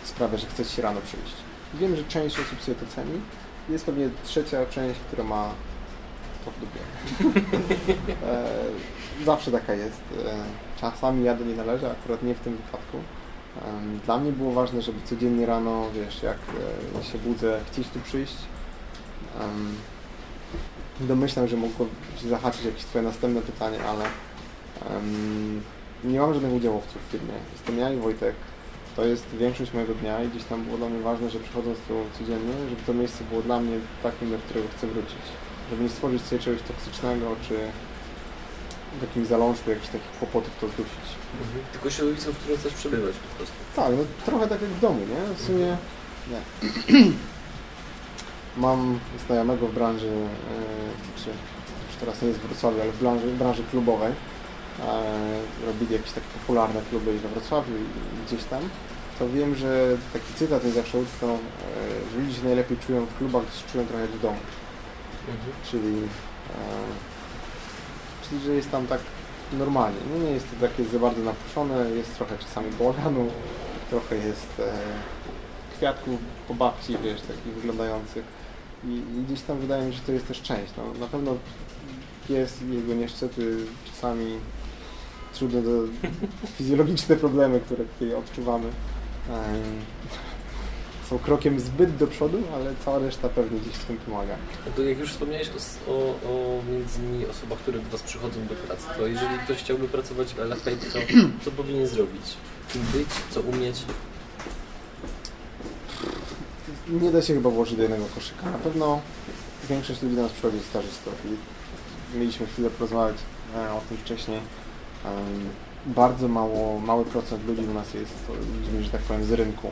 sprawia, 0.04 0.38
że 0.38 0.48
chcesz 0.48 0.76
się 0.76 0.82
rano 0.82 1.02
przyjść. 1.02 1.34
Wiem, 1.74 1.96
że 1.96 2.04
część 2.04 2.39
osób 2.39 2.62
sobie 2.62 2.76
to 2.76 2.86
ceni. 2.96 3.22
Jest 3.70 3.86
pewnie 3.86 4.10
trzecia 4.24 4.66
część, 4.66 5.00
która 5.00 5.24
ma 5.24 5.54
to 6.46 6.52
w 6.52 6.60
dupie. 6.60 6.80
e, 8.28 9.26
zawsze 9.26 9.52
taka 9.52 9.74
jest. 9.74 10.02
Czasami 10.82 11.24
ja 11.24 11.36
do 11.36 11.46
niej 11.46 11.58
należę, 11.58 11.92
akurat 11.92 12.24
nie 12.24 12.36
w 12.36 12.40
tym 12.40 12.58
wypadku. 12.58 12.98
Dla 14.06 14.18
mnie 14.18 14.32
było 14.32 14.52
ważne, 14.52 14.82
żeby 14.82 15.02
codziennie 15.06 15.46
rano, 15.46 15.86
wiesz, 15.96 16.24
jak 16.24 16.38
e, 17.00 17.04
się 17.04 17.18
budzę, 17.18 17.60
chcieć 17.72 17.88
tu 17.88 18.00
przyjść. 18.00 18.36
domyślam, 21.00 21.48
że 21.48 21.58
mogło 21.58 21.86
się 22.22 22.30
zahaczyć 22.30 22.66
jakieś 22.66 22.84
Twoje 22.84 23.04
następne 23.04 23.42
pytanie, 23.42 23.78
ale 23.90 24.06
nie 26.04 26.20
mam 26.20 26.34
żadnych 26.34 26.54
udziałowców 26.54 27.02
w 27.08 27.12
firmie. 27.12 27.34
Jestem 27.54 27.78
ja 27.78 27.94
i 27.94 27.98
Wojtek. 27.98 28.36
To 28.96 29.06
jest 29.06 29.26
większość 29.26 29.74
mojego 29.74 29.94
dnia 29.94 30.24
i 30.24 30.30
gdzieś 30.30 30.44
tam 30.44 30.64
było 30.64 30.78
dla 30.78 30.90
mnie 30.90 31.00
ważne, 31.00 31.30
że 31.30 31.40
przychodząc 31.40 31.78
tu 31.80 31.94
codziennie, 32.20 32.54
żeby 32.70 32.82
to 32.86 32.94
miejsce 32.94 33.24
było 33.24 33.42
dla 33.42 33.60
mnie 33.60 33.78
takim, 34.04 34.32
do 34.32 34.38
którego 34.38 34.68
chcę 34.78 34.88
wrócić 34.88 35.22
żeby 35.72 35.84
nie 35.84 35.90
stworzyć 35.90 36.22
sobie 36.22 36.42
czegoś 36.42 36.62
toksycznego, 36.62 37.36
czy 37.48 37.56
w 39.00 39.02
jakimś 39.02 39.28
zalążku 39.28 39.70
jakichś 39.70 39.88
takich 39.88 40.12
kłopotów 40.20 40.52
to 40.62 40.68
zdusić. 40.68 41.08
Mhm. 41.42 41.66
Tylko 41.72 41.89
środowisko, 41.89 42.32
w 42.32 42.38
którym 42.38 42.58
chcesz 42.58 42.74
przebywać 42.74 43.16
po 43.16 43.36
prostu. 43.36 43.56
Tak, 43.76 43.92
no 43.98 44.04
trochę 44.26 44.48
tak 44.48 44.62
jak 44.62 44.70
w 44.70 44.80
domu, 44.80 45.00
nie? 45.00 45.36
W 45.36 45.42
sumie 45.42 45.78
nie. 46.32 46.42
Mam 48.58 49.00
znajomego 49.26 49.68
w 49.68 49.74
branży, 49.74 50.06
yy, 50.06 51.24
czy 51.24 51.30
już 51.88 51.96
teraz 52.00 52.22
nie 52.22 52.28
jest 52.28 52.39
w 52.39 52.48
Wrocławiu, 52.48 52.82
ale 52.82 52.92
w 52.92 53.00
branży, 53.00 53.28
branży 53.28 53.64
klubowej. 53.72 54.12
Yy, 54.80 55.66
robili 55.66 55.94
jakieś 55.94 56.12
takie 56.12 56.28
popularne 56.39 56.82
kluby 56.89 57.20
we 57.20 57.30
Wrocławiu 57.30 57.74
i 57.78 58.26
gdzieś 58.28 58.44
tam. 58.44 58.62
To 59.20 59.30
wiem, 59.30 59.56
że 59.56 59.98
taki 60.14 60.34
cytat 60.34 60.64
jest 60.64 60.76
zawsze 60.76 60.98
utknął, 60.98 61.32
yy, 61.32 62.12
że 62.12 62.20
ludzie 62.20 62.34
się 62.34 62.44
najlepiej 62.44 62.78
czują 62.78 63.06
w 63.06 63.18
klubach, 63.18 63.44
gdzie 63.46 63.58
się 63.58 63.68
czują 63.72 63.86
trochę 63.86 64.02
jak 64.02 64.12
w 64.12 64.22
domu. 64.22 64.38
Mhm. 65.28 65.50
E, 65.50 65.68
czyli, 65.72 66.02
że 68.40 68.54
jest 68.54 68.72
tam 68.72 68.88
tak 68.88 69.00
normalnie. 69.54 70.00
No 70.14 70.24
nie 70.24 70.32
jest 70.32 70.46
to 70.50 70.68
takie 70.68 70.84
za 70.84 71.00
bardzo 71.00 71.22
napuszone, 71.22 71.90
jest 71.90 72.18
trochę 72.18 72.38
czasami 72.38 72.72
bałaganu, 72.72 73.28
trochę 73.90 74.16
jest 74.16 74.60
e, 74.60 74.74
kwiatków 75.78 76.20
po 76.48 76.54
babci, 76.54 76.98
wiesz, 77.04 77.22
takich 77.22 77.54
wyglądających. 77.54 78.24
I, 78.84 78.88
I, 78.88 79.24
gdzieś 79.24 79.42
tam 79.42 79.60
wydaje 79.60 79.86
mi 79.86 79.92
się, 79.94 79.98
że 79.98 80.06
to 80.06 80.12
jest 80.12 80.28
też 80.28 80.42
część. 80.42 80.74
No, 80.78 81.00
na 81.00 81.08
pewno 81.08 81.36
pies 82.28 82.62
i 82.62 82.76
jego 82.76 82.94
nieszczęty 82.94 83.58
czasami 83.86 84.38
trudne 85.34 85.62
do 85.62 85.70
fizjologiczne 86.58 87.16
problemy, 87.16 87.60
które 87.60 87.86
tutaj 87.86 88.16
odczuwamy 88.16 88.68
są 91.12 91.20
krokiem 91.20 91.59
zbyt 91.59 91.95
do 91.97 92.07
przodu, 92.07 92.38
ale 92.55 92.74
cała 92.86 92.99
reszta 92.99 93.30
pewnie 93.30 93.59
gdzieś 93.59 93.74
w 93.74 93.86
tym 93.86 93.97
pomaga. 93.97 94.36
To 94.76 94.84
jak 94.84 94.99
już 94.99 95.12
wspomniałeś 95.12 95.49
o, 95.88 95.91
o, 95.91 95.95
o 95.99 96.62
między 96.72 96.99
innymi 96.99 97.26
osobach, 97.26 97.59
które 97.59 97.80
do 97.80 97.89
Was 97.89 98.03
przychodzą 98.03 98.47
do 98.49 98.55
pracy, 98.55 98.84
to 98.97 99.07
jeżeli 99.07 99.39
ktoś 99.39 99.57
chciałby 99.57 99.88
pracować 99.88 100.34
w 100.34 100.39
LFA, 100.39 100.72
to 100.93 100.99
co 101.45 101.51
powinien 101.51 101.88
zrobić? 101.88 102.24
Kim 102.74 102.82
być? 102.82 103.07
Co 103.30 103.41
umieć? 103.41 103.76
Nie 106.89 107.12
da 107.12 107.22
się 107.22 107.34
chyba 107.34 107.49
włożyć 107.49 107.76
do 107.76 107.82
jednego 107.82 108.05
koszyka. 108.16 108.51
Na 108.51 108.57
pewno 108.57 109.01
większość 109.70 110.01
ludzi 110.01 110.16
do 110.16 110.22
nas 110.22 110.32
przychodzi 110.32 110.59
z 110.59 110.66
stażystów 110.66 111.14
i 111.26 112.18
mieliśmy 112.18 112.47
chwilę 112.47 112.70
porozmawiać 112.70 113.18
e, 113.55 113.74
o 113.74 113.82
tym 113.89 113.97
wcześniej. 113.97 114.39
Bardzo 115.86 116.28
mało, 116.28 116.80
mały 116.80 117.05
procent 117.05 117.47
ludzi 117.47 117.62
u 117.72 117.74
nas 117.74 117.93
jest 117.93 118.14
ludźmi, 118.59 118.84
że 118.84 118.89
tak 118.89 119.01
powiem, 119.01 119.24
z 119.24 119.32
rynku 119.32 119.72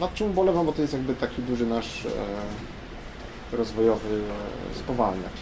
nad 0.00 0.14
czym 0.14 0.30
ubolewam, 0.30 0.66
bo 0.66 0.72
to 0.72 0.82
jest 0.82 0.92
jakby 0.92 1.14
taki 1.14 1.42
duży 1.42 1.66
nasz 1.66 2.06
e, 2.06 3.56
rozwojowy 3.56 4.20
e, 4.72 4.78
spowalniacz. 4.78 5.40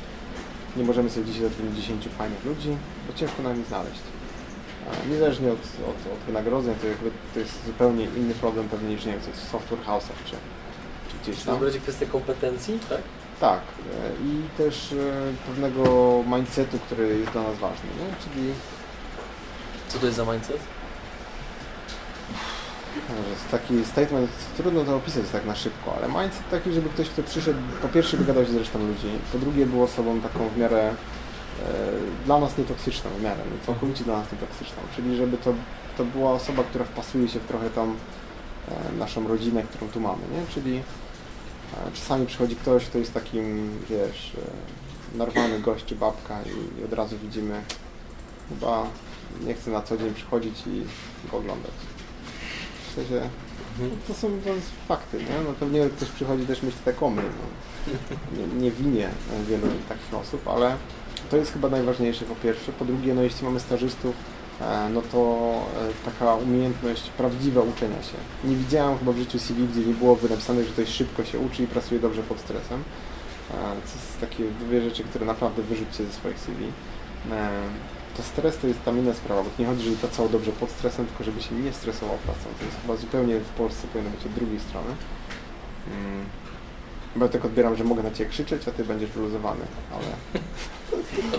Nie 0.76 0.84
możemy 0.84 1.10
sobie 1.10 1.26
dzisiaj 1.26 1.42
zatrudnić 1.42 1.76
10 1.76 2.08
fajnych 2.18 2.44
ludzi, 2.44 2.76
bo 3.06 3.12
ciężko 3.12 3.42
nam 3.42 3.60
ich 3.60 3.66
znaleźć. 3.66 4.00
Niezależnie 5.10 5.52
od, 5.52 5.58
od, 5.58 6.12
od 6.12 6.18
wynagrodzeń, 6.26 6.74
to, 6.80 6.86
jakby, 6.86 7.10
to 7.34 7.40
jest 7.40 7.66
zupełnie 7.66 8.04
inny 8.04 8.34
problem 8.34 8.68
pewnie 8.68 8.94
niż 8.94 9.04
nie 9.04 9.12
wiem, 9.12 9.20
co 9.20 9.30
w 9.32 9.50
software 9.50 9.80
house'ach 9.80 10.24
czy, 10.24 10.36
czy 11.10 11.18
gdzieś 11.22 11.44
tam. 11.44 11.54
To 11.54 11.64
będzie 11.64 11.80
kwestia 11.80 12.06
kompetencji, 12.06 12.78
tak? 12.88 13.00
Tak. 13.40 13.60
I 14.24 14.58
też 14.58 14.94
pewnego 15.46 15.84
mindsetu, 16.26 16.78
który 16.78 17.18
jest 17.18 17.32
dla 17.32 17.42
nas 17.42 17.58
ważny. 17.58 17.88
Nie? 17.98 18.14
Czyli... 18.24 18.52
Co 19.88 19.98
to 19.98 20.06
jest 20.06 20.16
za 20.16 20.32
mindset? 20.32 20.58
Taki 23.50 23.84
statement, 23.84 24.30
trudno 24.56 24.84
to 24.84 24.96
opisać 24.96 25.24
tak 25.32 25.46
na 25.46 25.56
szybko, 25.56 25.96
ale 25.96 26.08
mindset 26.08 26.50
taki, 26.50 26.72
żeby 26.72 26.88
ktoś, 26.88 27.08
kto 27.08 27.22
przyszedł, 27.22 27.58
po 27.82 27.88
pierwsze 27.88 28.16
wygadał 28.16 28.44
się 28.44 28.52
z 28.52 28.56
resztą 28.56 28.78
ludzi, 28.78 29.08
po 29.32 29.38
drugie 29.38 29.66
był 29.66 29.82
osobą 29.82 30.20
taką 30.20 30.48
w 30.48 30.58
miarę 30.58 30.88
e, 30.88 30.94
dla 32.26 32.40
nas 32.40 32.58
nietoksyczną, 32.58 33.10
w 33.18 33.22
miarę, 33.22 33.42
no, 33.50 33.66
całkowicie 33.66 34.04
dla 34.04 34.18
nas 34.18 34.32
nietoksyczną, 34.32 34.82
czyli 34.96 35.16
żeby 35.16 35.38
to, 35.38 35.54
to 35.96 36.04
była 36.04 36.32
osoba, 36.32 36.64
która 36.64 36.84
wpasuje 36.84 37.28
się 37.28 37.40
w 37.40 37.46
trochę 37.46 37.70
tą 37.70 37.82
e, 37.84 38.92
naszą 38.98 39.28
rodzinę, 39.28 39.62
którą 39.62 39.90
tu 39.90 40.00
mamy, 40.00 40.22
nie? 40.32 40.54
Czyli 40.54 40.76
e, 40.76 40.82
czasami 41.94 42.26
przychodzi 42.26 42.56
ktoś, 42.56 42.84
kto 42.84 42.98
jest 42.98 43.14
takim, 43.14 43.70
wiesz, 43.90 44.32
e, 45.14 45.18
normalny 45.18 45.60
gość 45.60 45.84
czy 45.84 45.96
babka 45.96 46.38
i, 46.42 46.80
i 46.80 46.84
od 46.84 46.92
razu 46.92 47.18
widzimy, 47.18 47.60
chyba 48.48 48.86
nie 49.46 49.54
chce 49.54 49.70
na 49.70 49.82
co 49.82 49.96
dzień 49.96 50.14
przychodzić 50.14 50.66
i 50.66 50.82
go 51.30 51.38
oglądać. 51.38 51.99
W 52.90 52.94
sensie, 52.94 53.20
to 54.08 54.14
są 54.14 54.28
to 54.28 54.50
fakty, 54.88 55.18
nie? 55.18 55.44
No 55.46 55.52
pewnie 55.60 55.90
ktoś 55.96 56.08
przychodzi 56.08 56.46
też 56.46 56.60
tak 56.84 57.02
o 57.02 57.10
mnie. 57.10 57.22
No. 57.22 57.92
Nie, 58.38 58.62
nie 58.62 58.70
winię 58.70 59.08
wielu 59.48 59.66
takich 59.88 60.14
osób, 60.14 60.48
ale 60.48 60.76
to 61.30 61.36
jest 61.36 61.52
chyba 61.52 61.68
najważniejsze 61.68 62.24
po 62.24 62.34
pierwsze. 62.34 62.72
Po 62.72 62.84
drugie, 62.84 63.14
no 63.14 63.22
jeśli 63.22 63.44
mamy 63.44 63.60
stażystów, 63.60 64.14
e, 64.60 64.88
no 64.94 65.02
to 65.12 65.50
e, 66.06 66.10
taka 66.10 66.34
umiejętność 66.34 67.10
prawdziwa 67.10 67.60
uczenia 67.60 68.02
się. 68.02 68.48
Nie 68.48 68.56
widziałem 68.56 68.98
chyba 68.98 69.12
w 69.12 69.18
życiu 69.18 69.38
CV, 69.38 69.66
gdzie 69.66 69.80
nie 69.80 69.94
byłoby 69.94 70.28
napisane, 70.28 70.64
że 70.64 70.70
ktoś 70.70 70.88
szybko 70.88 71.24
się 71.24 71.38
uczy 71.38 71.62
i 71.62 71.66
pracuje 71.66 72.00
dobrze 72.00 72.22
pod 72.22 72.40
stresem. 72.40 72.84
To 73.48 73.56
e, 73.56 73.88
są 73.88 74.20
takie 74.20 74.44
dwie 74.60 74.82
rzeczy, 74.82 75.04
które 75.04 75.26
naprawdę 75.26 75.62
wyrzućcie 75.62 76.04
ze 76.04 76.12
swoich 76.12 76.38
CV 76.38 76.64
to 78.16 78.22
stres 78.22 78.58
to 78.58 78.66
jest 78.66 78.84
tam 78.84 78.98
inna 78.98 79.14
sprawa, 79.14 79.42
bo 79.42 79.50
nie 79.58 79.66
chodzi, 79.66 79.84
żeby 79.84 79.96
pracował 79.96 80.28
dobrze 80.28 80.52
pod 80.52 80.70
stresem, 80.70 81.06
tylko 81.06 81.24
żeby 81.24 81.42
się 81.42 81.54
nie 81.54 81.72
stresował 81.72 82.16
pracą. 82.16 82.44
To 82.58 82.64
jest 82.64 82.76
chyba 82.82 82.96
zupełnie 82.96 83.40
w 83.40 83.48
Polsce 83.48 83.86
powinno 83.92 84.10
być 84.10 84.26
od 84.26 84.32
drugiej 84.32 84.60
strony. 84.60 84.88
Hmm. 85.88 86.24
Bo 87.16 87.24
ja 87.24 87.32
tak 87.32 87.44
odbieram, 87.44 87.76
że 87.76 87.84
mogę 87.84 88.02
na 88.02 88.10
Ciebie 88.10 88.30
krzyczeć, 88.30 88.68
a 88.68 88.70
Ty 88.70 88.84
będziesz 88.84 89.10
wyluzowany, 89.10 89.64
ale... 89.92 90.04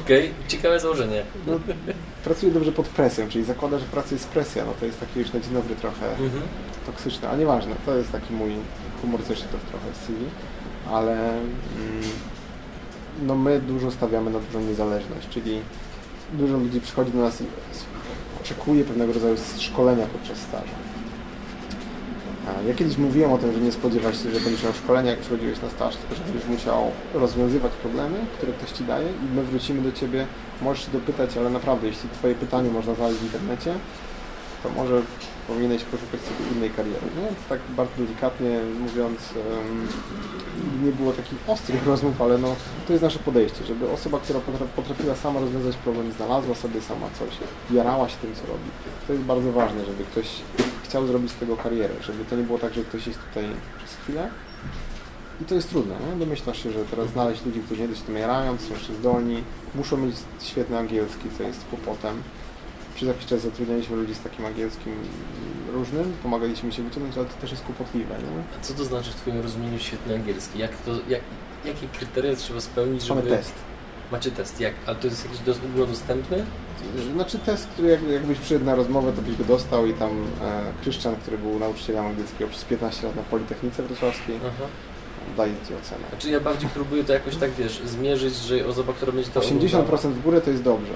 Okej, 0.04 0.30
okay. 0.30 0.48
ciekawe 0.48 0.80
założenie. 0.80 1.24
No, 1.48 1.60
pracuję 2.24 2.52
dobrze 2.52 2.72
pod 2.72 2.88
presją, 2.88 3.30
czyli 3.30 3.44
zakłada, 3.44 3.80
że 3.80 3.86
praca 3.86 4.16
jest 4.16 4.28
presja, 4.28 4.66
no 4.66 4.74
to 4.80 4.86
jest 4.86 5.00
taki 5.00 5.20
już 5.20 5.34
na 5.34 5.40
dzień 5.40 5.54
dobry 5.54 5.76
trochę 5.76 6.10
mhm. 6.12 6.44
toksyczne, 6.86 7.30
ale 7.30 7.38
nieważne, 7.38 7.76
to 7.86 7.98
jest 7.98 8.12
taki 8.12 8.34
mój 8.34 8.52
humor 9.02 9.24
zeszytów 9.24 9.60
trochę 9.70 9.92
w 9.94 9.98
CV, 9.98 10.26
ale 10.92 11.32
mm, 11.32 11.42
no 13.22 13.36
my 13.36 13.60
dużo 13.60 13.92
stawiamy 13.92 14.32
na 14.32 14.40
dużą 14.40 14.62
niezależność, 14.62 15.30
czyli 15.30 15.62
dużo 16.34 16.58
ludzi 16.58 16.82
przychodzi 16.82 17.12
do 17.12 17.20
nas 17.20 17.42
i 17.42 17.46
oczekuje 18.42 18.84
pewnego 18.84 19.14
rodzaju 19.14 19.36
szkolenia 19.58 20.06
podczas 20.06 20.38
stażu. 20.38 20.74
Ja 22.68 22.74
kiedyś 22.74 22.98
mówiłem 22.98 23.32
o 23.32 23.38
tym, 23.38 23.54
że 23.54 23.60
nie 23.60 23.72
spodziewać 23.72 24.16
się, 24.16 24.32
że 24.32 24.40
będziesz 24.40 24.64
miał 24.64 24.74
szkolenie, 24.74 25.10
jak 25.10 25.20
przychodziłeś 25.20 25.62
na 25.62 25.70
staż, 25.70 25.96
tylko 25.96 26.16
że 26.16 26.24
będziesz 26.24 26.50
musiał 26.50 26.92
rozwiązywać 27.14 27.72
problemy, 27.72 28.18
które 28.38 28.54
ktoś 28.54 28.72
Ci 28.72 28.84
daje 28.84 29.08
i 29.10 29.36
my 29.36 29.44
wrócimy 29.44 29.82
do 29.82 29.92
Ciebie, 29.92 30.28
możesz 30.62 30.86
się 30.86 30.92
dopytać, 30.92 31.38
ale 31.38 31.50
naprawdę, 31.50 31.88
jeśli 31.88 32.10
Twoje 32.10 32.36
pytanie 32.36 32.70
można 32.70 32.96
znaleźć 32.96 33.20
w 33.20 33.24
internecie, 33.24 33.74
to 34.64 34.70
może 34.70 35.02
powinieneś 35.48 35.84
poszukać 35.84 36.22
sobie 36.22 36.52
innej 36.56 36.70
kariery. 36.70 37.08
Nie? 37.18 37.28
Tak 37.50 37.60
bardzo 37.78 37.94
delikatnie 37.98 38.60
mówiąc, 38.80 39.20
nie 40.84 40.92
było 40.92 41.12
takich 41.12 41.38
ostrych 41.48 41.86
rozmów, 41.92 42.22
ale 42.22 42.38
no, 42.38 42.56
to 42.88 42.94
jest 42.94 43.04
nasze 43.04 43.20
podejście, 43.20 43.66
żeby 43.66 43.92
osoba, 43.92 44.20
która 44.20 44.40
potra- 44.40 44.68
potrafiła 44.76 45.16
sama 45.16 45.40
rozwiązać 45.40 45.76
problem, 45.76 46.12
znalazła 46.12 46.56
sobie 46.56 46.82
sama 46.82 47.08
coś, 47.20 47.30
jarała 47.72 48.10
się 48.10 48.18
tym, 48.18 48.36
co 48.36 48.42
robi. 48.42 48.70
To 49.08 49.14
jest 49.14 49.26
bardzo 49.26 49.52
ważne, 49.52 49.86
żeby 49.86 50.04
ktoś 50.04 50.28
chciał 50.84 51.08
zrobić 51.08 51.32
z 51.32 51.36
tego 51.36 51.58
karierę, 51.58 51.94
żeby 52.02 52.26
to 52.26 52.36
nie 52.36 52.44
było 52.44 52.60
tak, 52.60 52.74
że 52.74 52.84
ktoś 52.84 53.08
jest 53.08 53.20
tutaj 53.20 53.46
przez 53.78 53.96
chwilę 53.96 54.30
i 55.42 55.46
to 55.46 55.56
jest 55.56 55.70
trudne, 55.70 55.96
nie? 56.10 56.20
Domyślasz 56.20 56.64
się, 56.64 56.72
że 56.72 56.86
teraz 56.86 57.10
znaleźć 57.10 57.46
ludzi, 57.46 57.60
którzy 57.60 57.88
nie 57.88 57.96
się 57.96 58.02
tym 58.02 58.18
jarają, 58.18 58.58
są 58.58 58.74
jeszcze 58.74 58.94
zdolni, 58.94 59.44
muszą 59.76 59.98
mieć 59.98 60.16
świetny 60.40 60.78
angielski, 60.78 61.30
co 61.38 61.44
jest 61.44 61.66
kłopotem. 61.70 62.22
Przez 63.02 63.08
jakiś 63.16 63.26
czas 63.26 63.42
zatrudnialiśmy 63.42 63.96
ludzi 63.96 64.16
z 64.16 64.20
takim 64.20 64.46
angielskim 64.46 64.94
różnym, 65.74 66.14
pomagaliśmy 66.24 66.72
się 66.72 66.84
wyciągnąć, 66.84 67.18
ale 67.18 67.26
to 67.26 67.34
też 67.42 67.52
jest 67.52 67.64
kłopotliwe, 67.64 68.16
nie? 68.16 68.44
A 68.60 68.64
co 68.64 68.74
to 68.74 68.86
znaczy 68.86 69.12
w 69.12 69.16
Twoim 69.16 69.42
rozumieniu 69.42 69.80
świetny 69.80 70.16
angielski? 70.16 70.60
Jak 70.60 70.78
to, 70.78 70.92
jak, 71.10 71.22
jakie 71.66 71.88
kryteria 71.88 72.36
trzeba 72.36 72.62
spełnić, 72.62 73.04
żeby... 73.04 73.20
Mamy 73.24 73.38
test. 73.38 73.54
Macie 74.12 74.32
test, 74.32 74.60
jak? 74.60 74.74
Ale 74.86 74.96
to 74.96 75.08
jest 75.08 75.26
jakiś 75.26 75.40
dos- 75.40 75.58
ogólnodostępny? 75.66 76.46
Znaczy 77.14 77.40
test, 77.40 77.68
który 77.68 77.88
jak, 77.88 78.02
jakbyś 78.04 78.38
przyszedł 78.40 78.66
na 78.66 78.76
rozmowę, 78.76 79.14
to 79.14 79.22
byś 79.22 79.36
go 79.36 79.44
dostał 79.44 79.86
i 79.86 79.94
tam 79.94 80.12
e, 80.12 80.62
Kryszczan, 80.82 81.16
który 81.16 81.38
był 81.38 81.60
nauczycielem 81.60 82.06
angielskiego 82.06 82.50
przez 82.52 82.66
15 82.66 83.08
lat 83.08 83.16
na 83.16 83.24
Politechnice 83.24 83.84
Wrocławskiej, 83.84 84.36
Aha. 84.48 84.66
daje 85.38 85.54
Ci 85.68 85.74
ocenę. 85.74 86.04
Znaczy 86.10 86.30
ja 86.30 86.40
bardziej 86.40 86.70
próbuję 86.74 87.04
to 87.04 87.14
jakoś 87.14 87.36
tak, 87.36 87.52
wiesz, 87.52 87.82
zmierzyć, 87.86 88.36
że 88.36 88.68
osoba, 88.68 88.94
która 88.94 89.12
będzie 89.12 89.30
to 89.30 89.40
80% 89.40 89.66
oglądała... 89.80 89.98
w 89.98 90.22
górę 90.22 90.42
to 90.42 90.50
jest 90.50 90.64
dobrze. 90.64 90.94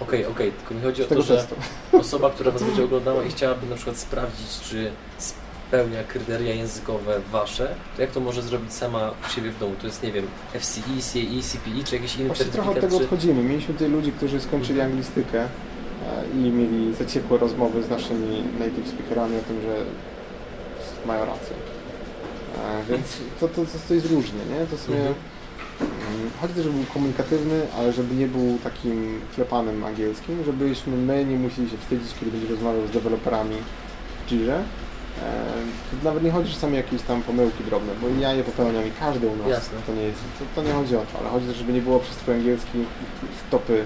Okej, 0.00 0.26
okej, 0.26 0.52
tylko 0.52 0.74
mi 0.74 0.80
chodzi 0.82 1.02
o 1.02 1.06
to, 1.06 1.22
że 1.22 1.36
testu. 1.36 1.54
osoba, 2.00 2.30
która 2.30 2.50
Was 2.50 2.62
będzie 2.62 2.84
oglądała 2.84 3.22
i 3.24 3.28
chciałaby 3.30 3.66
na 3.66 3.76
przykład 3.76 3.96
sprawdzić, 3.96 4.60
czy 4.60 4.90
spełnia 5.18 6.04
kryteria 6.04 6.54
językowe 6.54 7.20
Wasze, 7.32 7.74
to 7.96 8.02
jak 8.02 8.10
to 8.10 8.20
może 8.20 8.42
zrobić 8.42 8.72
sama 8.72 9.10
u 9.26 9.30
siebie 9.30 9.50
w 9.50 9.58
domu? 9.58 9.74
To 9.80 9.86
jest, 9.86 10.02
nie 10.02 10.12
wiem, 10.12 10.26
FCE, 10.60 10.80
CAE, 11.12 11.42
CPE, 11.42 11.84
czy 11.84 11.96
jakiś 11.96 12.16
inny 12.16 12.26
Właśnie 12.26 12.44
trochę 12.46 12.70
od 12.70 12.80
tego 12.80 12.98
czy... 12.98 13.04
odchodzimy. 13.04 13.42
Mieliśmy 13.42 13.74
tutaj 13.74 13.88
ludzi, 13.90 14.12
którzy 14.12 14.40
skończyli 14.40 14.80
anglistykę 14.80 15.40
e, 15.42 15.48
i 16.34 16.36
mieli 16.36 16.94
zaciekłe 16.94 17.38
rozmowy 17.38 17.82
z 17.82 17.90
naszymi 17.90 18.42
native 18.58 18.88
speakerami 18.88 19.36
o 19.36 19.40
tym, 19.40 19.60
że 19.62 19.76
mają 21.06 21.24
rację. 21.26 21.56
E, 22.56 22.92
Więc 22.92 23.06
to, 23.40 23.48
to, 23.48 23.54
to, 23.62 23.78
to 23.88 23.94
jest 23.94 24.06
różnie, 24.10 24.40
nie? 24.50 24.66
To 24.66 24.76
w 24.76 24.80
sumie 24.80 24.98
Mhm. 24.98 25.14
Chodzi 26.40 26.54
też, 26.54 26.64
żeby 26.64 26.76
był 26.76 26.86
komunikatywny, 26.94 27.66
ale 27.78 27.92
żeby 27.92 28.14
nie 28.14 28.26
był 28.26 28.58
takim 28.64 29.20
klepanym 29.34 29.84
angielskim, 29.84 30.44
żebyśmy 30.44 30.96
my 30.96 31.24
nie 31.24 31.36
musieli 31.36 31.70
się 31.70 31.76
wstydzić, 31.78 32.14
kiedy 32.20 32.30
będzie 32.30 32.48
rozmawiał 32.48 32.86
z 32.86 32.90
deweloperami 32.90 33.56
w 34.26 34.30
Jirze. 34.32 34.62
To 35.90 36.04
nawet 36.04 36.22
nie 36.24 36.30
chodzi 36.30 36.54
czasami 36.54 36.74
o 36.74 36.76
jakieś 36.76 37.02
tam 37.02 37.22
pomyłki 37.22 37.64
drobne, 37.64 37.92
bo 38.02 38.08
ja 38.20 38.32
je 38.32 38.44
popełniam 38.44 38.86
i 38.86 38.90
każdy 38.90 39.26
u 39.28 39.36
nas. 39.36 39.48
Jasne. 39.48 39.78
To 39.86 39.94
nie, 39.94 40.02
jest, 40.02 40.18
to, 40.38 40.62
to 40.62 40.68
nie 40.68 40.74
chodzi 40.74 40.96
o 40.96 41.00
to, 41.12 41.18
ale 41.20 41.28
chodzi 41.28 41.46
też, 41.46 41.56
żeby 41.56 41.72
nie 41.72 41.82
było 41.82 41.98
przez 42.00 42.16
twój 42.16 42.34
angielski 42.34 42.78
w 43.46 43.50
topy 43.50 43.84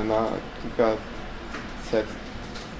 e, 0.00 0.04
na 0.04 0.26
kilkaset, 0.62 2.06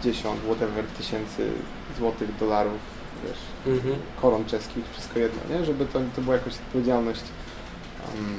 dziesiąt, 0.02 0.40
whatever, 0.40 0.84
tysięcy 0.98 1.50
złotych, 1.98 2.36
dolarów, 2.36 2.78
wiesz, 3.24 3.74
Mhm. 3.74 3.94
koron 4.22 4.44
czeskich, 4.44 4.84
wszystko 4.92 5.18
jedno, 5.18 5.40
nie? 5.58 5.64
Żeby 5.64 5.86
to, 5.86 6.00
to 6.16 6.22
była 6.22 6.36
jakaś 6.36 6.52
odpowiedzialność. 6.54 7.22
Um, 8.14 8.36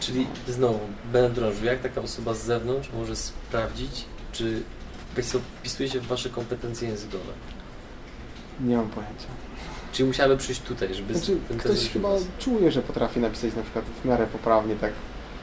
Czyli 0.00 0.26
znowu, 0.48 0.78
będę 1.12 1.30
drążył, 1.40 1.64
jak 1.64 1.80
taka 1.80 2.00
osoba 2.00 2.34
z 2.34 2.42
zewnątrz 2.44 2.88
może 2.98 3.16
sprawdzić, 3.16 4.04
czy 4.32 4.62
wpis- 5.16 5.38
wpisuje 5.60 5.88
się 5.88 6.00
w 6.00 6.06
Wasze 6.06 6.30
kompetencje 6.30 6.88
językowe? 6.88 7.32
nie 8.64 8.76
mam 8.76 8.88
pojęcia. 8.88 9.26
Czyli 9.92 10.08
musiałaby 10.08 10.36
przyjść 10.36 10.60
tutaj, 10.60 10.94
żeby 10.94 11.14
Znaczy, 11.14 11.36
ten 11.48 11.58
ktoś 11.58 11.88
chyba 11.88 12.08
was. 12.10 12.22
czuje, 12.38 12.72
że 12.72 12.82
potrafi 12.82 13.20
napisać 13.20 13.54
na 13.56 13.62
przykład 13.62 13.84
w 14.02 14.04
miarę 14.04 14.26
poprawnie, 14.26 14.76
tak 14.76 14.92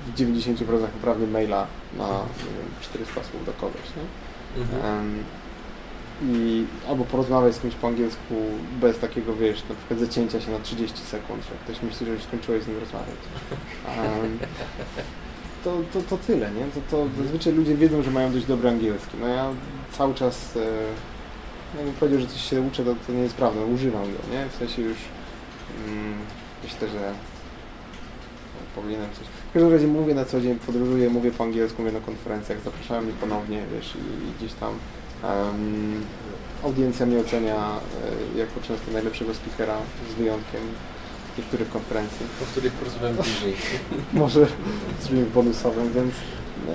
w 0.07 0.13
90% 0.19 0.87
poprawnie 0.87 1.27
maila 1.27 1.67
na 1.97 2.07
nie 2.07 2.43
wiem, 2.57 2.71
400 2.81 3.23
słów 3.23 3.45
do 3.45 3.53
kogoś, 3.53 3.81
nie? 3.97 4.61
Mhm. 4.61 4.83
I 6.23 6.65
albo 6.89 7.03
porozmawiać 7.03 7.55
z 7.55 7.59
kimś 7.59 7.75
po 7.75 7.87
angielsku 7.87 8.35
bez 8.81 8.99
takiego, 8.99 9.35
wiesz, 9.35 9.63
na 9.69 9.75
przykład 9.75 9.99
zacięcia 9.99 10.41
się 10.41 10.51
na 10.51 10.59
30 10.59 10.97
sekund, 10.97 11.43
że 11.43 11.51
ktoś 11.63 11.83
myśli, 11.83 12.05
że 12.05 12.11
już 12.11 12.23
skończyłeś 12.23 12.63
z 12.63 12.67
nim 12.67 12.79
rozmawiać. 12.79 13.17
Em, 13.97 14.39
to, 15.63 15.77
to, 15.93 16.01
to 16.09 16.17
tyle, 16.17 16.51
nie? 16.51 16.65
To, 16.65 16.79
to 16.91 17.23
zazwyczaj 17.23 17.53
ludzie 17.53 17.75
wiedzą, 17.75 18.03
że 18.03 18.11
mają 18.11 18.31
dość 18.31 18.45
dobry 18.45 18.69
angielski. 18.69 19.17
No 19.21 19.27
ja 19.27 19.49
cały 19.91 20.13
czas, 20.13 20.57
e, 20.57 21.77
jakbym 21.77 21.93
powiedział, 21.93 22.21
że 22.21 22.27
coś 22.27 22.49
się 22.49 22.61
uczę, 22.61 22.85
to, 22.85 22.95
to 23.07 23.13
nie 23.13 23.21
jest 23.21 23.35
prawda, 23.35 23.61
używam 23.61 24.03
go, 24.03 24.35
nie? 24.35 24.45
W 24.49 24.55
sensie 24.55 24.81
już 24.81 24.97
mm, 25.87 26.13
myślę, 26.63 26.87
że 26.87 27.13
powinienem 28.75 29.09
coś... 29.13 29.27
W 29.49 29.53
każdym 29.53 29.71
razie 29.71 29.87
mówię 29.87 30.15
na 30.15 30.25
co 30.25 30.41
dzień, 30.41 30.59
podróżuję, 30.59 31.09
mówię 31.09 31.31
po 31.31 31.43
angielsku, 31.43 31.81
mówię 31.81 31.93
na 31.93 32.05
konferencjach, 32.05 32.61
zapraszają 32.61 33.01
mnie 33.01 33.13
ponownie, 33.13 33.63
wiesz, 33.73 33.95
i, 33.95 34.29
i 34.29 34.31
gdzieś 34.37 34.53
tam 34.53 34.73
em, 35.23 36.01
audiencja 36.63 37.05
mnie 37.05 37.19
ocenia 37.19 37.55
e, 38.35 38.37
jako 38.39 38.61
często 38.67 38.91
najlepszego 38.91 39.33
speakera, 39.33 39.77
z 40.11 40.13
wyjątkiem 40.13 40.61
niektórych 41.37 41.69
konferencji 41.69 42.25
o 42.43 42.45
których 42.45 42.73
porozmawiamy 42.73 43.17
później. 43.17 43.53
może 44.13 44.47
zrobimy 45.01 45.25
bonusowym, 45.25 45.93
więc 45.93 46.13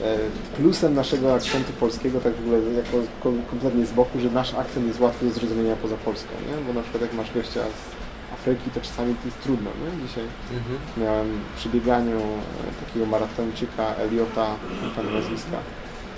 e, 0.02 0.18
plusem 0.56 0.94
naszego 0.94 1.34
akcentu 1.34 1.72
polskiego, 1.72 2.20
tak 2.20 2.34
w 2.34 2.40
ogóle 2.40 2.58
jako 2.72 2.96
ko- 3.22 3.32
kompletnie 3.50 3.86
z 3.86 3.92
boku, 3.92 4.20
że 4.20 4.30
nasz 4.30 4.54
akcent 4.54 4.86
jest 4.86 5.00
łatwy 5.00 5.26
do 5.26 5.32
zrozumienia 5.32 5.76
poza 5.76 5.96
Polską, 5.96 6.30
nie? 6.48 6.64
Bo 6.66 6.72
na 6.72 6.82
przykład 6.82 7.02
jak 7.02 7.12
masz 7.12 7.32
gościa 7.34 7.60
z 7.60 8.32
Afryki, 8.34 8.70
to 8.70 8.80
czasami 8.80 9.14
to 9.14 9.24
jest 9.24 9.40
trudno, 9.42 9.70
nie? 9.82 10.08
Dzisiaj 10.08 10.24
Mhm. 10.58 10.78
miałem 10.96 11.40
przy 11.56 11.68
bieganiu 11.68 12.16
e, 12.18 12.84
takiego 12.86 13.06
maratończyka 13.06 13.94
Eliota, 13.94 14.46
pamiętam 14.80 15.14
nazwiska, 15.14 15.56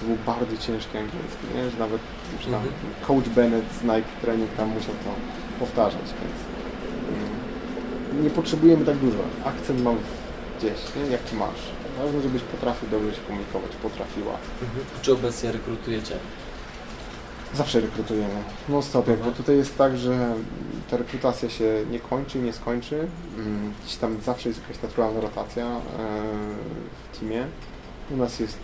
to 0.04 0.08
był 0.08 0.18
bardzo 0.34 0.56
ciężki 0.56 0.98
angielski, 0.98 1.44
nie? 1.54 1.70
Że 1.70 1.78
nawet 1.78 2.00
już 2.36 2.44
tam 2.44 2.54
Mhm. 2.54 2.72
coach 3.06 3.28
Bennett 3.28 3.64
z 3.80 3.82
Nike 3.82 4.10
Training 4.22 4.50
tam 4.56 4.68
musiał 4.68 4.94
to 5.04 5.10
powtarzać, 5.60 6.02
więc 6.20 6.38
mm, 7.08 8.24
nie 8.24 8.30
potrzebujemy 8.30 8.84
tak 8.84 8.96
dużo. 8.96 9.18
Akcent 9.44 9.82
mam 9.82 9.96
gdzieś, 10.58 10.78
nie? 10.96 11.12
jaki 11.12 11.36
masz. 11.36 11.60
Ważne, 11.98 12.22
żebyś 12.22 12.42
potrafił 12.42 12.88
dobrze 12.88 13.14
się 13.14 13.20
komunikować, 13.20 13.70
potrafiła. 13.82 14.32
Mhm. 14.62 14.84
Czy 15.02 15.12
obecnie 15.12 15.52
rekrutujecie? 15.52 16.14
Zawsze 17.54 17.80
rekrutujemy. 17.80 18.34
No 18.68 18.82
stop, 18.82 19.06
bo 19.24 19.30
tutaj 19.30 19.56
jest 19.56 19.78
tak, 19.78 19.96
że 19.98 20.34
ta 20.90 20.96
rekrutacja 20.96 21.50
się 21.50 21.64
nie 21.90 22.00
kończy 22.00 22.38
nie 22.38 22.52
skończy. 22.52 23.06
Mm, 23.38 23.72
Gdzieś 23.84 23.96
tam 23.96 24.16
zawsze 24.24 24.48
jest 24.48 24.60
jakaś 24.62 24.82
naturalna 24.82 25.20
rotacja 25.20 25.66
e, 25.66 25.78
w 27.12 27.18
teamie. 27.18 27.46
U 28.10 28.16
nas 28.16 28.40
jest 28.40 28.58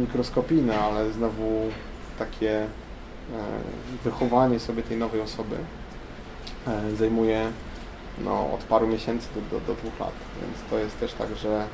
mikroskopijne, 0.00 0.80
ale 0.80 1.12
znowu 1.12 1.60
takie 2.18 2.60
e, 2.60 2.68
wychowanie 4.04 4.60
sobie 4.60 4.82
tej 4.82 4.96
nowej 4.96 5.20
osoby 5.20 5.56
e, 6.66 6.96
zajmuje 6.96 7.50
no, 8.18 8.52
od 8.52 8.64
paru 8.64 8.86
miesięcy 8.86 9.28
do, 9.34 9.40
do, 9.40 9.66
do 9.66 9.74
dwóch 9.74 10.00
lat. 10.00 10.12
Więc 10.40 10.70
to 10.70 10.78
jest 10.78 11.00
też 11.00 11.12
tak, 11.12 11.36
że 11.36 11.60
e, 11.60 11.64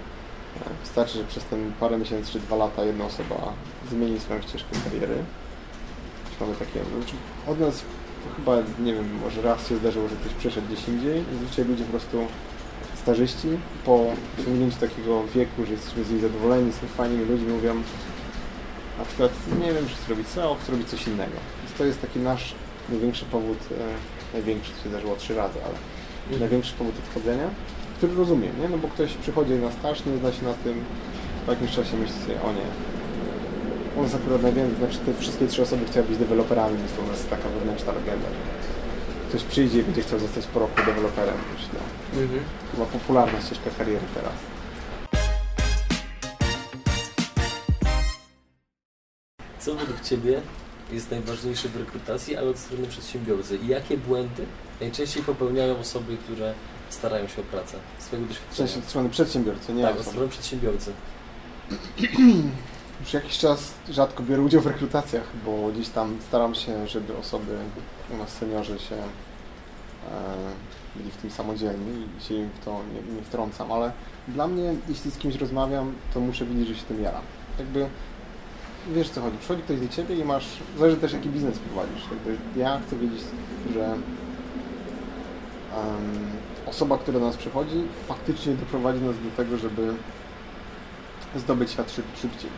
wystarczy, 0.82 1.18
że 1.18 1.24
przez 1.24 1.45
ten 1.45 1.72
parę 1.80 1.99
miesięcy 1.99 2.32
czy 2.32 2.41
dwa 2.41 2.57
lata 2.57 2.84
jedna 2.84 3.05
osoba 3.05 3.53
zmieni 3.91 4.20
swoją 4.20 4.43
ścieżkę 4.43 4.76
kariery. 4.84 5.24
Mamy 6.41 6.55
takie, 6.55 6.72
znaczy 6.72 7.14
od 7.47 7.61
nas 7.61 7.82
chyba, 8.36 8.57
nie 8.84 8.95
wiem, 8.95 9.18
może 9.24 9.43
raz 9.43 9.68
się 9.68 9.76
zdarzyło, 9.76 10.09
że 10.09 10.16
ktoś 10.16 10.32
przeszedł 10.32 10.66
gdzieś 10.66 10.88
indziej. 10.88 11.24
Zazwyczaj 11.32 11.64
ludzie 11.64 11.84
po 11.84 11.91
prostu 11.91 12.26
starzyści 13.01 13.48
po 13.84 14.05
osiągnięciu 14.40 14.76
takiego 14.80 15.24
wieku, 15.34 15.66
że 15.66 15.72
jesteśmy 15.72 16.05
z 16.05 16.11
nich 16.11 16.20
zadowoleni, 16.20 16.72
są 16.72 16.86
fajnymi 16.86 17.24
ludźmi, 17.24 17.48
mówią 17.53 17.74
na 18.98 19.05
przykład, 19.05 19.32
nie 19.61 19.72
wiem, 19.72 19.86
czy 19.88 19.94
chcę 19.94 20.11
robić 20.11 20.28
SEO, 20.28 20.57
chcę 20.62 20.72
robić 20.72 20.88
coś 20.88 21.07
innego. 21.07 21.36
Więc 21.64 21.78
to 21.78 21.84
jest 21.84 22.01
taki 22.01 22.18
nasz 22.18 22.55
największy 22.88 23.24
powód, 23.24 23.59
e, 23.70 23.74
największy, 24.36 24.70
to 24.72 24.82
się 24.82 24.88
zdarzyło 24.88 25.16
trzy 25.16 25.34
razy, 25.34 25.59
ale 25.64 25.74
Mhm. 26.22 26.40
największy 26.40 26.72
powód 26.74 26.94
odchodzenia, 27.07 27.48
który 27.96 28.14
rozumiem, 28.14 28.53
nie? 28.62 28.68
No 28.68 28.78
bo 28.78 28.88
ktoś 28.88 29.12
przychodzi 29.14 29.53
na 29.53 29.70
staż, 29.72 30.05
nie 30.05 30.16
zna 30.18 30.32
się 30.32 30.44
na 30.44 30.55
tym, 30.55 30.84
po 31.46 31.53
jakimś 31.53 31.70
czasie 31.76 31.96
myśli 31.96 32.16
sobie, 32.22 32.42
o 32.42 32.53
nie, 32.53 32.66
u 33.96 34.03
nas 34.03 34.14
akurat 34.14 34.42
najwięcej, 34.42 34.76
znaczy 34.78 34.98
te 35.07 35.14
wszystkie 35.14 35.46
trzy 35.46 35.62
osoby 35.62 35.84
chciały 35.90 36.07
być 36.07 36.18
deweloperami, 36.18 36.76
więc 36.78 36.92
to 36.92 37.03
u 37.03 37.07
nas 37.07 37.16
jest 37.16 37.30
taka 37.30 37.48
wewnętrzna 37.48 37.92
legenda, 37.92 38.28
ktoś 39.28 39.42
przyjdzie 39.44 39.78
i 39.80 39.82
będzie 39.82 40.03
chciał 40.03 40.18
zostać 40.18 40.46
po 40.46 40.61
roku 40.61 40.76
deweloperem, 40.86 41.34
myślę. 41.55 41.80
Mhm. 42.13 42.41
Chyba 42.73 42.87
popularna 42.87 43.41
ścieżka 43.41 43.71
kariery 43.79 44.07
teraz. 44.15 44.33
Co 49.59 49.75
według 49.75 50.01
Ciebie 50.01 50.43
jest 50.93 51.11
najważniejsze 51.11 51.69
w 51.69 51.77
rekrutacji, 51.77 52.37
ale 52.37 52.51
od 52.51 52.59
strony 52.59 52.87
przedsiębiorcy? 52.87 53.57
I 53.57 53.67
jakie 53.67 53.97
błędy 53.99 54.47
najczęściej 54.81 55.23
popełniają 55.23 55.79
osoby, 55.79 56.17
które 56.17 56.55
starają 56.91 57.29
się 57.29 57.41
o 57.41 57.45
pracę? 57.45 57.77
Z 57.99 58.05
Twojego 58.05 58.27
W 58.27 58.29
doświadczenia. 58.29 58.69
sensie 58.69 58.79
od 58.81 58.89
strony 58.89 59.09
przedsiębiorcy, 59.11 59.73
nie 59.75 59.83
tak, 59.83 59.97
od 60.01 60.07
strony 60.07 60.29
przedsiębiorcy. 60.29 60.93
Już 63.01 63.13
jakiś 63.13 63.39
czas 63.39 63.75
rzadko 63.89 64.23
biorę 64.23 64.43
udział 64.43 64.61
w 64.63 64.67
rekrutacjach, 64.67 65.25
bo 65.47 65.69
gdzieś 65.73 65.89
tam 65.89 66.17
staram 66.29 66.55
się, 66.55 66.89
żeby 66.89 67.17
osoby 67.17 67.59
u 68.15 68.17
nas 68.17 68.29
seniorzy 68.29 68.79
się 68.79 68.95
e, 68.97 69.01
byli 70.97 71.11
w 71.11 71.16
tym 71.16 71.30
samodzielni 71.30 72.07
i 72.18 72.24
się 72.24 72.34
im 72.34 72.49
w 72.49 72.64
to 72.64 72.80
nie, 72.95 73.14
nie 73.14 73.22
wtrącam, 73.22 73.72
ale 73.72 73.93
dla 74.28 74.47
mnie, 74.47 74.74
jeśli 74.88 75.11
z 75.11 75.18
kimś 75.18 75.34
rozmawiam, 75.34 75.93
to 76.14 76.20
muszę 76.20 76.47
widzieć, 76.47 76.68
że 76.68 76.74
się 76.74 76.82
tym 76.82 77.03
jaram. 77.03 77.22
Jakby 77.59 77.86
wiesz 78.88 79.11
co 79.11 79.20
chodzi, 79.20 79.38
przychodzi 79.38 79.62
ktoś 79.62 79.80
do 79.80 79.88
ciebie 79.88 80.16
i 80.16 80.24
masz, 80.24 80.47
zależy 80.78 80.97
też 80.97 81.12
jaki 81.12 81.28
biznes 81.28 81.59
prowadzisz. 81.59 82.03
Jakby 82.11 82.61
ja 82.61 82.80
chcę 82.86 82.97
wiedzieć, 82.97 83.20
że 83.74 83.84
em, 83.84 84.01
osoba, 86.66 86.99
która 86.99 87.18
do 87.18 87.26
nas 87.26 87.36
przychodzi, 87.36 87.82
faktycznie 88.09 88.55
doprowadzi 88.55 89.01
nas 89.01 89.14
do 89.16 89.30
tego, 89.36 89.59
żeby 89.59 89.95
zdobyć 91.36 91.70
świat 91.70 91.93
szyb, 91.93 92.05
szybciej. 92.22 92.51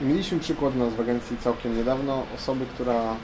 Mieliśmy 0.00 0.38
przykład 0.38 0.76
nas 0.76 0.94
w 0.94 1.00
agencji 1.00 1.36
całkiem 1.36 1.76
niedawno 1.76 2.22
osoby, 2.34 2.66
która 2.74 2.94
um, 2.94 3.16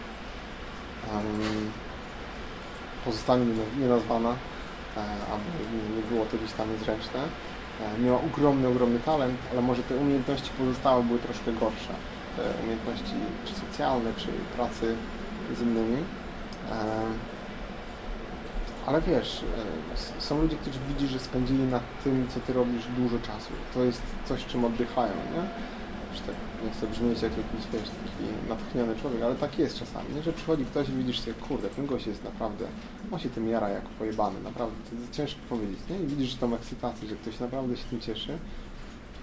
pozostanie 3.05 3.45
nie- 3.47 3.81
nienazwana, 3.83 4.29
e, 4.31 5.01
aby 5.35 5.49
nie- 5.97 6.03
było 6.15 6.27
to 6.27 6.37
gdzieś 6.37 6.53
tam 6.53 6.73
niezręczne. 6.73 7.21
E, 7.81 7.99
miała 8.01 8.21
ogromny, 8.21 8.69
ogromny 8.69 8.99
talent, 9.01 9.39
ale 9.53 9.63
może 9.63 9.83
te 9.83 9.97
umiejętności 9.97 10.51
pozostałe 10.59 11.03
były 11.03 11.19
troszkę 11.19 11.53
gorsze. 11.53 11.93
Te 12.37 12.43
umiejętności 12.63 13.15
czy 13.45 13.55
socjalne, 13.55 14.11
czy 14.17 14.29
pracy 14.57 14.95
z 15.59 15.61
innymi. 15.61 15.97
E, 16.71 16.75
ale 18.87 19.01
wiesz, 19.01 19.45
są 20.19 20.43
ludzie, 20.43 20.57
którzy 20.57 20.79
widzi, 20.89 21.09
że 21.09 21.19
spędzili 21.19 21.63
na 21.63 21.81
tym, 22.05 22.27
co 22.35 22.41
ty 22.41 22.53
robisz 22.53 22.85
dużo 22.99 23.19
czasu. 23.19 23.51
To 23.75 23.85
jest 23.85 24.03
coś, 24.25 24.45
czym 24.47 24.65
oddychają, 24.65 25.13
nie? 25.35 25.43
Że 26.15 26.21
tak 26.21 26.35
nie 26.65 26.71
chcę 26.71 26.87
brzmieć 26.87 27.23
jak 27.23 27.33
jakiś, 27.37 27.67
wiesz, 27.73 27.83
taki 27.83 28.49
natchniony 28.49 28.97
człowiek, 29.01 29.23
ale 29.23 29.35
tak 29.35 29.59
jest 29.59 29.79
czasami, 29.79 30.15
nie? 30.15 30.23
Że 30.23 30.33
przychodzi 30.33 30.65
ktoś 30.65 30.89
i 30.89 30.93
widzisz 30.93 31.21
sobie, 31.21 31.35
kurde, 31.35 31.69
ten 31.69 31.87
gość 31.87 32.07
jest 32.07 32.25
naprawdę, 32.25 32.65
on 33.12 33.19
się 33.19 33.29
tym 33.29 33.49
jara 33.49 33.69
jak 33.69 33.85
pojebany, 33.85 34.41
naprawdę, 34.41 34.77
to 34.91 35.17
ciężko 35.17 35.41
powiedzieć, 35.49 35.79
nie? 35.91 35.99
I 35.99 36.07
widzisz 36.07 36.35
tą 36.35 36.55
ekscytację, 36.55 37.09
że 37.09 37.17
ktoś 37.17 37.41
naprawdę 37.41 37.77
się 37.77 37.85
tym 37.85 38.01
cieszy, 38.01 38.39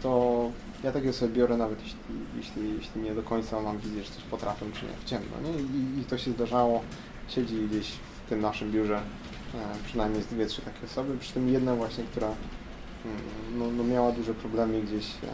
to 0.02 0.52
ja 0.84 0.92
takie 0.92 1.14
sobie 1.14 1.34
biorę 1.34 1.58
nawet 1.58 1.82
jeśli, 1.84 2.00
jeśli, 2.38 2.76
jeśli 2.78 3.02
nie 3.02 3.16
do 3.16 3.24
końca 3.24 3.62
mam 3.62 3.78
wizję, 3.78 4.04
że 4.04 4.10
coś 4.10 4.24
potrafię, 4.24 4.66
czy 4.74 4.86
nie, 4.86 4.92
w 5.06 5.06
ciemno, 5.06 5.38
nie? 5.44 5.62
I, 5.62 6.02
I 6.02 6.06
to 6.06 6.18
się 6.18 6.32
zdarzało, 6.32 6.82
siedzi 7.28 7.56
gdzieś 7.56 7.88
w 8.26 8.30
tym 8.30 8.42
naszym 8.42 8.72
biurze 8.72 8.98
e, 8.98 9.58
przynajmniej 9.86 10.24
z 10.24 10.26
dwie, 10.26 10.46
trzy 10.46 10.62
takie 10.62 10.86
osoby, 10.86 11.18
przy 11.18 11.34
tym 11.34 11.50
jedna 11.50 11.76
właśnie, 11.76 12.04
która 12.04 12.28
mm, 12.28 13.18
no, 13.60 13.72
no 13.72 13.84
miała 13.84 14.12
duże 14.12 14.34
problemy 14.34 14.82
gdzieś 14.82 15.06
e, 15.06 15.28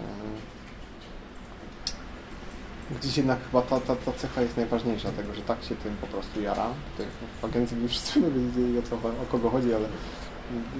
Gdzieś 2.92 3.18
jednak 3.18 3.40
chyba 3.46 3.62
ta, 3.62 3.80
ta, 3.80 3.96
ta 3.96 4.12
cecha 4.12 4.42
jest 4.42 4.58
najważniejsza, 4.58 5.12
tego, 5.12 5.34
że 5.34 5.42
tak 5.42 5.64
się 5.64 5.76
tym 5.76 5.96
po 6.02 6.08
prostu 6.08 6.42
jara. 6.42 6.68
Tutaj 6.92 7.12
w 7.42 7.46
agencji 7.46 7.78
by 7.78 7.88
wszyscy 7.88 8.22
wiedzieli 8.22 8.80
o, 8.80 8.82
co, 8.82 8.96
o 8.96 9.26
kogo 9.32 9.50
chodzi, 9.50 9.74
ale 9.74 9.88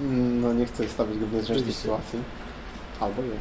mm, 0.00 0.40
no, 0.40 0.52
nie 0.52 0.66
chcę 0.66 0.88
stawić 0.88 1.18
go 1.18 1.26
w 1.26 1.32
niezręcznej 1.32 1.58
Oczywiście. 1.58 1.82
sytuacji. 1.82 2.18
Albo 3.00 3.22
jej. 3.22 3.38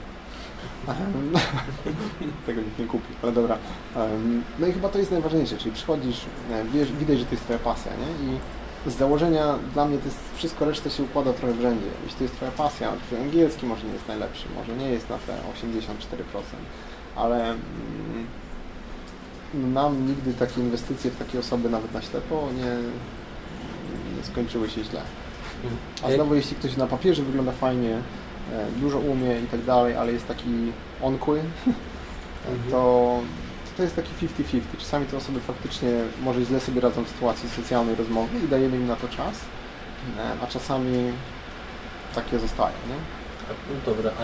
Tego 2.45 2.61
nikt 2.61 2.80
nie 2.80 2.86
kupi, 2.86 3.13
ale 3.24 3.32
dobra. 3.32 3.57
No 4.59 4.68
i 4.68 4.72
chyba 4.74 4.89
to 4.89 4.99
jest 4.99 5.11
najważniejsze, 5.11 5.57
czyli 5.57 5.72
przychodzisz, 5.72 6.26
wiesz, 6.74 6.91
widać, 6.91 7.20
że 7.20 7.26
to 7.26 7.32
jest 7.32 7.43
Twoja 7.43 7.59
pasja, 7.59 7.91
nie? 7.91 8.34
I 8.34 8.39
z 8.91 8.93
założenia 8.93 9.55
dla 9.74 9.86
mnie 9.86 9.97
to 9.97 10.05
jest 10.05 10.20
wszystko 10.36 10.65
resztę 10.65 10.89
się 10.89 11.03
układa 11.03 11.34
trochę 11.34 11.53
w 11.53 11.61
rzędzie. 11.61 11.86
Jeśli 12.03 12.18
to 12.18 12.24
jest 12.24 12.36
Twoja 12.36 12.51
pasja, 12.51 12.91
Twój 13.07 13.18
angielski 13.20 13.65
może 13.65 13.88
nie 13.88 13.93
jest 13.93 14.07
najlepszy, 14.07 14.45
może 14.55 14.76
nie 14.76 14.89
jest 14.89 15.09
na 15.09 15.18
te 15.18 15.34
84%, 15.34 16.41
ale 17.15 17.43
mm, 17.43 18.16
nam 19.54 20.08
nigdy 20.08 20.34
takie 20.34 20.62
inwestycje 20.62 21.12
w 21.12 21.18
takie 21.18 21.39
osoby, 21.39 21.70
nawet 21.70 21.93
na 21.93 22.02
ślepo, 22.02 22.48
nie, 22.56 22.64
nie 24.18 24.24
skończyły 24.24 24.70
się 24.70 24.84
źle. 24.84 25.02
A 26.04 26.12
znowu, 26.12 26.36
jeśli 26.36 26.56
ktoś 26.56 26.78
na 26.78 26.88
papierze 26.88 27.24
wygląda 27.24 27.52
fajnie, 27.52 27.95
e, 28.54 28.66
dużo 28.82 29.00
umie 29.00 29.39
i 29.39 29.48
tak 29.48 29.64
dalej, 29.64 29.95
ale 29.95 30.12
jest 30.12 30.28
taki 30.28 30.72
onkły, 31.02 31.41
to 32.72 33.20
to 33.78 33.84
jest 33.84 33.95
taki 33.95 34.10
50-50. 34.28 34.62
Czasami 34.78 35.06
te 35.06 35.18
osoby 35.18 35.39
faktycznie 35.39 35.89
może 36.24 36.45
źle 36.45 36.60
sobie 36.60 36.82
radzą 36.82 37.04
w 37.04 37.10
sytuacji 37.10 37.50
socjalnej 37.50 37.95
rozmowy 37.95 38.39
i 38.45 38.48
dajemy 38.48 38.78
im 38.78 38.88
na 38.88 38.95
to 38.95 39.08
czas, 39.08 39.36
e, 40.18 40.43
a 40.43 40.48
czasami 40.48 41.12
takie 42.16 42.39
zostają, 42.39 42.76
nie? 42.89 42.95
No 43.50 43.93
dobra, 43.93 44.12
a 44.12 44.24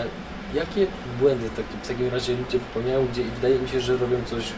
jakie 0.56 0.86
błędy 1.20 1.48
w 1.48 1.56
takim, 1.56 1.80
w 1.82 1.88
takim 1.88 2.08
razie 2.08 2.36
ludzie 2.36 2.58
popełniają, 2.58 3.06
gdzie 3.06 3.22
i 3.22 3.24
wydaje 3.24 3.58
mi 3.58 3.68
się, 3.68 3.80
że 3.80 3.96
robią 3.96 4.16
coś 4.26 4.52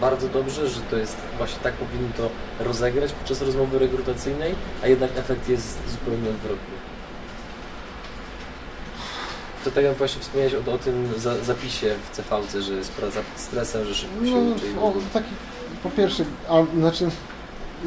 bardzo 0.00 0.28
dobrze, 0.28 0.68
że 0.68 0.80
to 0.80 0.96
jest 0.96 1.16
właśnie 1.38 1.58
tak 1.62 1.72
powinno 1.74 2.08
to 2.16 2.28
rozegrać 2.64 3.12
podczas 3.12 3.42
rozmowy 3.42 3.78
rekrutacyjnej, 3.78 4.54
a 4.82 4.86
jednak 4.86 5.10
efekt 5.16 5.48
jest 5.48 5.78
zupełnie 5.90 6.30
odwrotny. 6.30 6.76
To 9.64 9.70
tak 9.70 9.84
jak 9.84 9.96
właśnie 9.96 10.20
wspomniałeś 10.22 10.54
o, 10.54 10.72
o 10.72 10.78
tym 10.78 11.08
za, 11.16 11.44
zapisie 11.44 11.94
w 12.12 12.16
CVC, 12.16 12.62
że 12.62 12.74
jest 12.74 12.92
praca 12.92 13.20
pod 13.32 13.40
stresem, 13.42 13.84
że 13.84 13.94
szybko 13.94 14.24
się 14.26 14.30
No, 14.30 14.54
uczy. 14.54 14.80
o, 14.80 14.92
taki, 15.12 15.28
po 15.82 15.90
pierwsze, 15.90 16.24
a, 16.48 16.54
znaczy, 16.78 17.08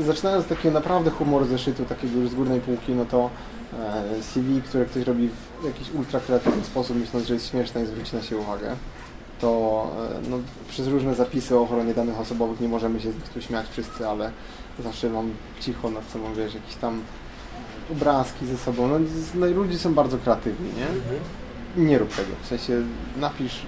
zaczynając 0.06 0.44
od 0.44 0.50
takiego 0.50 0.74
naprawdę 0.74 1.12
humoru 1.12 1.46
zeszytu, 1.46 1.86
takiego 1.86 2.20
już 2.20 2.30
z 2.30 2.36
górnej 2.36 2.62
półki, 2.62 2.92
no 2.92 3.06
to 3.06 3.30
e, 4.20 4.24
CV, 4.24 4.62
które 4.62 4.86
ktoś 4.86 5.04
robi 5.04 5.30
w 5.62 5.66
jakiś 5.66 5.92
ultra 5.92 6.20
kreatywny 6.20 6.64
sposób, 6.64 6.98
myśląc, 6.98 7.28
że 7.28 7.34
jest 7.34 7.50
śmieszne 7.50 7.84
i 7.84 7.86
zwróci 7.86 8.16
na 8.16 8.22
siebie 8.22 8.38
uwagę, 8.42 8.76
to 9.42 9.88
e, 10.26 10.30
no, 10.30 10.38
przez 10.70 10.88
różne 10.88 11.16
zapisy 11.16 11.58
o 11.58 11.62
ochronie 11.62 11.94
danych 11.94 12.20
osobowych 12.20 12.60
nie 12.60 12.68
możemy 12.68 13.02
się 13.02 13.10
tu 13.34 13.42
śmiać 13.42 13.68
wszyscy, 13.72 14.08
ale 14.08 14.32
zawsze 14.84 15.10
mam 15.10 15.32
cicho 15.60 15.90
nad 15.90 16.10
sobą, 16.10 16.34
wiesz, 16.34 16.54
jakieś 16.54 16.76
tam 16.76 17.02
obrazki 17.92 18.46
ze 18.46 18.58
sobą. 18.58 18.88
No, 18.88 19.00
no 19.36 19.46
ludzie 19.46 19.78
są 19.78 19.94
bardzo 19.94 20.18
kreatywni, 20.18 20.70
nie? 20.78 20.88
Mhm. 20.88 21.20
Nie 21.78 21.98
rób 21.98 22.10
tego. 22.10 22.32
W 22.44 22.48
sensie 22.48 22.82
napisz, 23.18 23.62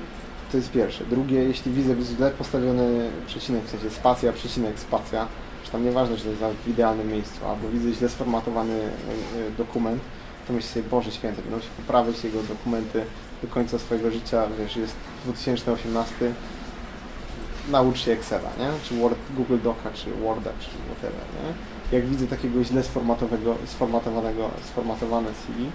to 0.52 0.58
jest 0.58 0.72
pierwsze. 0.72 1.06
Drugie, 1.06 1.44
jeśli 1.44 1.72
widzę 1.72 1.96
źle 2.16 2.32
postawiony 2.32 3.10
przecinek, 3.28 3.64
w 3.64 3.70
sensie 3.70 3.90
spacja, 3.90 4.34
przecinek, 4.34 4.80
spacja, 4.80 5.28
czy 5.64 5.72
tam 5.72 5.84
nieważne, 5.84 6.18
czy 6.18 6.24
to 6.24 6.30
jest 6.30 6.42
w 6.66 6.68
idealnym 6.68 7.12
miejscu, 7.12 7.46
albo 7.46 7.70
widzę 7.70 7.94
źle 7.94 8.10
sformatowany 8.10 8.74
y, 8.74 9.38
y, 9.38 9.52
dokument, 9.58 10.02
to 10.48 10.54
myślę 10.54 10.70
sobie, 10.70 10.90
Boże 10.90 11.12
Święty, 11.12 11.42
będą 11.42 11.60
się 11.60 11.70
poprawiać 11.78 12.24
jego 12.24 12.44
dokumenty 12.44 13.04
do 13.42 13.48
końca 13.48 13.80
swojego 13.80 14.12
życia, 14.12 14.44
wiesz, 14.60 14.76
jest 14.76 14.96
2018, 15.26 16.16
naucz 17.70 18.00
się 18.00 18.12
Excela, 18.12 18.50
nie? 18.60 18.68
Czy 18.84 18.96
Word, 18.96 19.18
Google 19.38 19.58
Doca, 19.64 19.92
czy 19.94 20.12
Worda, 20.12 20.52
czy 20.60 20.68
whatever, 20.70 21.22
nie? 21.44 21.98
Jak 21.98 22.08
widzę 22.08 22.28
takiego 22.28 22.64
źle 22.64 22.84
sformatowego, 22.84 23.56
sformatowanego, 23.66 24.50
sformatowane 24.72 25.28
CV, 25.28 25.70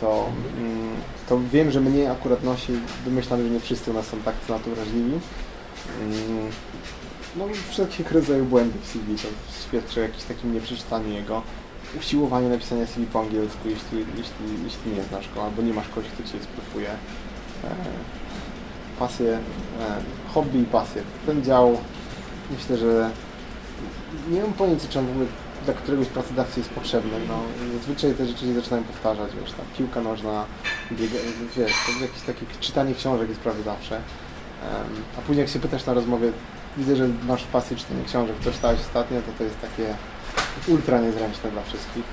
to, 0.00 0.26
mm, 0.58 0.96
to 1.28 1.40
wiem, 1.52 1.70
że 1.70 1.80
mnie 1.80 2.10
akurat 2.10 2.44
nosi, 2.44 2.72
domyślam, 3.04 3.42
że 3.42 3.50
nie 3.50 3.60
wszyscy 3.60 3.90
u 3.90 3.94
nas 3.94 4.06
są 4.06 4.16
tak 4.16 4.34
na 4.48 4.58
to 4.58 4.70
wrażliwi. 4.70 5.18
Mm, 6.00 6.50
No 7.36 7.44
wszelkiego 7.70 8.10
rodzaju 8.10 8.44
błędy 8.44 8.78
w 8.82 8.86
CV, 8.86 9.16
to 9.16 9.28
świadczy 9.68 10.00
o 10.00 10.02
jakimś 10.02 10.22
takim 10.24 10.54
nieprzeczytaniu 10.54 11.08
jego. 11.08 11.42
Usiłowanie 11.98 12.48
napisania 12.48 12.86
CV 12.86 13.06
po 13.06 13.20
angielsku, 13.20 13.68
jeśli, 13.68 13.98
jeśli, 13.98 14.64
jeśli 14.64 14.92
nie 14.96 15.02
znasz 15.02 15.28
go, 15.34 15.44
albo 15.44 15.62
nie 15.62 15.74
masz 15.74 15.88
kogoś, 15.88 16.10
kto 16.10 16.22
Cię 16.22 16.44
sprofuje. 16.44 16.90
E, 17.64 17.74
pasje, 18.98 19.32
e, 19.32 19.40
hobby 20.34 20.58
i 20.58 20.64
pasje. 20.64 21.02
Ten 21.26 21.44
dział 21.44 21.78
myślę, 22.50 22.76
że 22.76 23.10
nie 24.30 24.42
mam 24.42 24.52
pojęcia, 24.52 24.88
czy 24.90 24.98
on 24.98 25.06
w 25.06 25.10
ogóle 25.10 25.26
dla 25.64 25.74
któregoś 25.74 26.06
pracodawcy 26.06 26.60
jest 26.60 26.70
potrzebny. 26.70 27.10
No, 27.28 27.42
zazwyczaj 27.78 28.14
te 28.14 28.26
rzeczy 28.26 28.46
się 28.46 28.54
zaczynają 28.54 28.84
powtarzać, 28.84 29.30
wiesz, 29.40 29.52
ta 29.52 29.62
piłka 29.76 30.00
nożna, 30.00 30.44
biega, 30.92 31.18
wiesz, 31.56 31.72
to 31.86 32.02
jakieś 32.02 32.22
takie 32.22 32.46
czytanie 32.60 32.94
książek 32.94 33.28
jest 33.28 33.40
prawie 33.40 33.62
zawsze. 33.62 34.00
A 35.18 35.20
później 35.20 35.42
jak 35.44 35.52
się 35.52 35.58
pytasz 35.58 35.86
na 35.86 35.94
rozmowie, 35.94 36.32
widzę, 36.76 36.96
że 36.96 37.08
masz 37.28 37.44
pasję 37.44 37.76
czytania 37.76 38.04
książek, 38.04 38.36
co 38.44 38.52
czytałeś 38.52 38.80
ostatnio, 38.80 39.22
to 39.22 39.32
to 39.38 39.44
jest 39.44 39.60
takie 39.60 39.94
ultra 40.68 41.00
niezręczne 41.00 41.50
dla 41.50 41.62
wszystkich. 41.62 42.04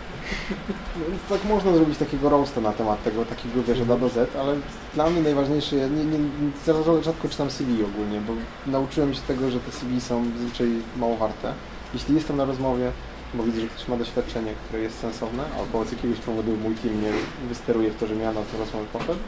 No, 0.98 1.38
tak 1.38 1.46
można 1.46 1.74
zrobić 1.74 1.98
takiego 1.98 2.30
roasta 2.30 2.62
na 2.62 2.72
temat 2.72 3.04
tego, 3.04 3.26
takiego 3.26 3.64
wiesz, 3.64 3.82
od 3.82 3.92
A 3.92 3.98
do 3.98 4.10
Z, 4.10 4.36
ale 4.36 4.56
dla 4.94 5.10
mnie 5.10 5.22
najważniejsze, 5.22 5.76
ja 5.76 5.88
nie, 5.88 6.06
nie, 6.06 6.20
nie, 6.20 6.30
za 6.66 7.04
rzadko 7.04 7.30
czytam 7.30 7.52
CV 7.52 7.84
ogólnie, 7.84 8.22
bo 8.22 8.34
nauczyłem 8.72 9.14
się 9.14 9.22
tego, 9.22 9.52
że 9.52 9.60
te 9.60 9.72
CV 9.72 10.02
są 10.02 10.26
zazwyczaj 10.38 10.68
mało 10.98 11.18
warte. 11.18 11.54
Jeśli 11.94 12.16
jestem 12.16 12.38
na 12.38 12.46
rozmowie, 12.46 12.92
bo 13.34 13.44
widzę, 13.44 13.62
że 13.62 13.68
ktoś 13.68 13.88
ma 13.88 13.98
doświadczenie, 13.98 14.54
które 14.68 14.82
jest 14.82 15.00
sensowne, 15.00 15.44
albo 15.60 15.86
z 15.86 15.92
jakiegoś 15.92 16.20
powodu 16.20 16.56
mój 16.56 16.76
team 16.76 16.96
mnie 16.96 17.12
wysteruje 17.50 17.92
w 17.92 18.00
to, 18.00 18.08
że 18.08 18.16
ja 18.16 18.34
na 18.34 18.42
tę 18.42 18.58
rozmowę 18.58 18.86
poszedł, 18.94 19.20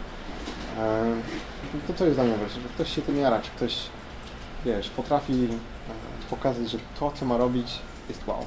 e, 0.77 1.15
to 1.87 1.93
to 1.93 2.05
jest 2.05 2.17
dla 2.17 2.23
mnie 2.23 2.33
ważne, 2.33 2.61
że 2.61 2.69
ktoś 2.69 2.95
się 2.95 3.01
tym 3.01 3.17
jara, 3.17 3.41
czy 3.41 3.49
ktoś, 3.51 3.77
wiesz, 4.65 4.89
potrafi 4.89 5.33
e, 5.33 5.47
pokazać, 6.29 6.71
że 6.71 6.77
to, 6.99 7.11
co 7.11 7.25
ma 7.25 7.37
robić, 7.37 7.79
jest 8.09 8.27
wow. 8.27 8.45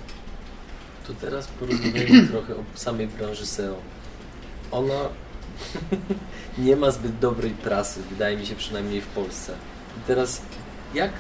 To 1.07 1.15
teraz 1.21 1.47
porozmawiajmy 1.47 2.27
trochę 2.33 2.57
o 2.57 2.65
samej 2.75 3.07
branży 3.07 3.47
SEO. 3.47 3.77
Ona 4.71 5.09
nie 6.59 6.77
ma 6.77 6.91
zbyt 6.91 7.19
dobrej 7.19 7.51
prasy, 7.51 8.01
wydaje 8.11 8.37
mi 8.37 8.47
się 8.47 8.55
przynajmniej 8.55 9.01
w 9.01 9.07
Polsce. 9.07 9.53
I 9.99 10.01
teraz 10.07 10.43
jak 10.95 11.13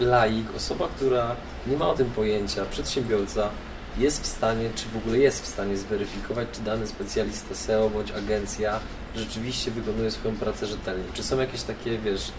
laik, 0.00 0.54
osoba, 0.56 0.88
która 0.96 1.36
nie 1.66 1.76
ma 1.76 1.88
o 1.88 1.94
tym 1.94 2.10
pojęcia, 2.10 2.64
przedsiębiorca, 2.64 3.50
jest 3.98 4.22
w 4.22 4.26
stanie, 4.26 4.70
czy 4.74 4.88
w 4.88 4.96
ogóle 4.96 5.18
jest 5.18 5.42
w 5.42 5.46
stanie 5.46 5.76
zweryfikować, 5.76 6.48
czy 6.52 6.60
dany 6.60 6.86
specjalista 6.86 7.54
SEO 7.54 7.90
bądź 7.90 8.12
agencja 8.12 8.80
rzeczywiście 9.16 9.70
wykonuje 9.70 10.10
swoją 10.10 10.36
pracę 10.36 10.66
rzetelnie? 10.66 11.04
Czy 11.14 11.22
są 11.22 11.40
jakieś 11.40 11.62
takie, 11.62 11.98
wiesz, 11.98 12.32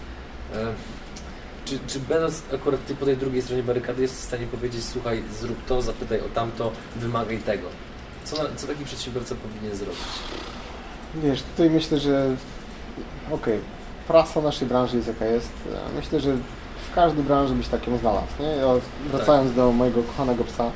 e, 0.54 0.74
czy, 1.68 1.78
czy 1.86 2.00
będąc 2.00 2.42
akurat 2.54 2.86
ty 2.86 2.94
po 2.94 3.04
tej 3.04 3.16
drugiej 3.16 3.42
stronie 3.42 3.62
barykady 3.62 4.02
jest 4.02 4.14
w 4.14 4.24
stanie 4.24 4.46
powiedzieć, 4.46 4.84
słuchaj, 4.84 5.22
zrób 5.40 5.64
to, 5.66 5.82
zapytaj 5.82 6.20
o 6.20 6.28
tamto, 6.34 6.72
wymagaj 6.96 7.38
tego? 7.38 7.68
Co, 8.24 8.36
co 8.56 8.66
taki 8.66 8.84
przedsiębiorca 8.84 9.34
powinien 9.34 9.76
zrobić? 9.76 9.98
Wiesz, 11.14 11.42
tutaj 11.42 11.70
myślę, 11.70 11.98
że 11.98 12.36
okej, 13.30 13.60
prasa 14.08 14.40
naszej 14.40 14.68
branży 14.68 14.96
jest 14.96 15.08
jaka 15.08 15.24
jest. 15.24 15.52
Myślę, 15.96 16.20
że 16.20 16.36
w 16.90 16.94
każdej 16.94 17.24
branży 17.24 17.54
byś 17.54 17.68
taką 17.68 17.98
znalazł. 17.98 18.26
Nie? 18.40 18.46
Ja 18.46 18.66
wracając 19.12 19.54
do 19.54 19.72
mojego 19.72 20.02
kochanego 20.02 20.44
psa, 20.44 20.70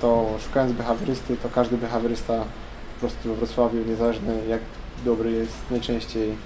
to 0.00 0.28
szukając 0.44 0.72
behawiorysty, 0.72 1.36
to 1.36 1.48
każdy 1.48 1.76
behawiorysta 1.76 2.44
po 2.94 3.00
prostu 3.00 3.28
we 3.28 3.34
Wrocławiu, 3.34 3.84
niezależny 3.88 4.46
jak 4.48 4.60
dobry 5.04 5.30
jest, 5.30 5.54
najczęściej 5.70 6.36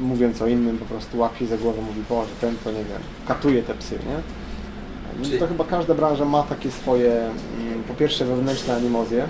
mówiąc 0.00 0.42
o 0.42 0.46
innym, 0.46 0.78
po 0.78 0.84
prostu 0.84 1.18
łapie 1.18 1.46
za 1.46 1.56
głowę, 1.58 1.82
mówi, 1.82 2.02
Boże, 2.08 2.30
ten 2.40 2.54
to 2.64 2.70
nie 2.70 2.78
wiem, 2.84 3.02
katuje 3.28 3.62
te 3.62 3.74
psy, 3.74 3.94
nie? 3.94 4.16
Więc 5.14 5.26
Czyli- 5.28 5.38
to 5.40 5.46
chyba 5.46 5.64
każda 5.64 5.94
branża 5.94 6.24
ma 6.24 6.42
takie 6.42 6.70
swoje, 6.70 7.12
mm, 7.12 7.82
po 7.88 7.94
pierwsze 7.94 8.24
wewnętrzne 8.24 8.76
animozje, 8.76 9.26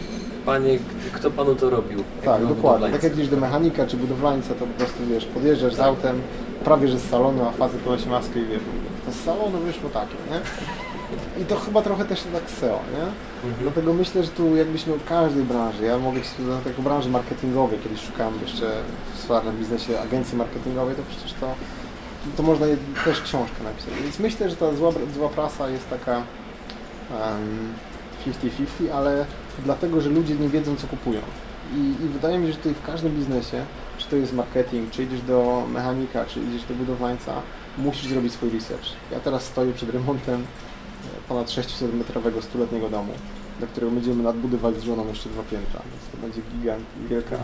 Panie, 0.46 0.78
kto 1.12 1.30
panu 1.30 1.54
to 1.54 1.70
robił? 1.70 1.98
Tak, 2.24 2.46
dokładnie. 2.46 2.90
Tak 2.90 3.02
jak 3.02 3.12
idziesz 3.14 3.28
do 3.28 3.36
mechanika 3.36 3.86
czy 3.86 3.96
budowlańca, 3.96 4.48
to 4.54 4.66
po 4.66 4.74
prostu 4.78 4.98
wiesz, 5.10 5.24
podjeżdżasz 5.26 5.74
z 5.74 5.76
Tak. 5.76 5.86
autem, 5.86 6.20
prawie 6.64 6.88
że 6.88 6.98
z 6.98 7.02
salonu, 7.10 7.44
a 7.44 7.50
facet 7.50 7.80
ponosi 7.80 8.08
maskę 8.08 8.40
i 8.40 8.44
wiesz, 8.44 8.60
to 9.06 9.12
z 9.12 9.14
salonu 9.24 9.58
wyszło 9.58 9.90
takie, 9.90 10.14
nie? 10.30 10.40
I 11.40 11.44
to 11.44 11.56
chyba 11.56 11.82
trochę 11.82 12.04
też 12.04 12.22
tak 12.32 12.50
SEO, 12.50 12.80
nie? 12.92 13.02
Mhm. 13.48 13.62
Dlatego 13.62 13.94
myślę, 13.94 14.24
że 14.24 14.28
tu 14.28 14.56
jakbyśmy 14.56 14.98
w 14.98 15.04
każdej 15.04 15.44
branży, 15.44 15.84
ja 15.84 15.98
mogę 15.98 16.24
się 16.24 16.42
do 16.46 16.58
takiej 16.58 16.84
branży 16.84 17.08
marketingowej, 17.08 17.78
kiedyś 17.78 18.00
szukałem 18.00 18.34
jeszcze 18.42 18.72
w 19.14 19.18
starym 19.18 19.58
biznesie 19.58 20.00
agencji 20.00 20.38
marketingowej, 20.38 20.96
to 20.96 21.02
przecież 21.10 21.32
to, 21.40 21.54
to 22.36 22.42
można 22.42 22.66
też 23.04 23.20
książkę 23.20 23.64
napisać. 23.64 23.90
Więc 24.02 24.18
myślę, 24.18 24.50
że 24.50 24.56
ta 24.56 24.74
zła, 24.74 24.92
zła 25.14 25.28
prasa 25.28 25.68
jest 25.68 25.90
taka 25.90 26.16
em, 26.16 27.72
50-50, 28.26 28.90
ale 28.94 29.26
dlatego, 29.64 30.00
że 30.00 30.10
ludzie 30.10 30.34
nie 30.34 30.48
wiedzą, 30.48 30.76
co 30.76 30.86
kupują. 30.86 31.20
I, 31.74 32.04
I 32.04 32.08
wydaje 32.08 32.38
mi 32.38 32.46
się, 32.46 32.52
że 32.52 32.58
tutaj 32.58 32.74
w 32.74 32.86
każdym 32.86 33.16
biznesie, 33.16 33.64
czy 33.98 34.08
to 34.08 34.16
jest 34.16 34.32
marketing, 34.32 34.90
czy 34.90 35.02
idziesz 35.04 35.22
do 35.22 35.66
mechanika, 35.72 36.24
czy 36.24 36.40
idziesz 36.40 36.64
do 36.64 36.74
budowlańca, 36.74 37.32
musisz 37.78 38.06
zrobić 38.06 38.32
swój 38.32 38.50
research. 38.50 38.86
Ja 39.12 39.20
teraz 39.20 39.44
stoję 39.44 39.72
przed 39.72 39.90
remontem 39.90 40.44
ponad 41.28 41.48
600-metrowego 41.48 42.42
stuletniego 42.42 42.88
domu, 42.88 43.12
do 43.60 43.66
którego 43.66 43.92
będziemy 43.92 44.22
nadbudować 44.22 44.76
z 44.76 44.82
żoną 44.82 45.08
jeszcze 45.08 45.28
dwa 45.28 45.42
piętra, 45.42 45.80
więc 45.90 46.10
to 46.12 46.16
będzie 46.26 46.40
gigant, 46.52 46.84
wielka. 47.08 47.36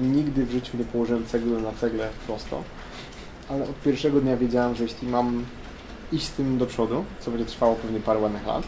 Nigdy 0.00 0.46
w 0.46 0.50
życiu 0.50 0.76
nie 0.78 0.84
położyłem 0.84 1.26
cegły 1.26 1.62
na 1.62 1.72
cegle 1.72 2.08
prosto, 2.26 2.62
ale 3.48 3.64
od 3.64 3.74
pierwszego 3.74 4.20
dnia 4.20 4.36
wiedziałem, 4.36 4.74
że 4.74 4.82
jeśli 4.82 5.08
mam 5.08 5.44
iść 6.12 6.26
z 6.26 6.32
tym 6.32 6.58
do 6.58 6.66
przodu, 6.66 7.04
co 7.20 7.30
będzie 7.30 7.46
trwało 7.46 7.74
pewnie 7.74 8.00
parę 8.00 8.20
ładnych 8.20 8.46
lat, 8.46 8.62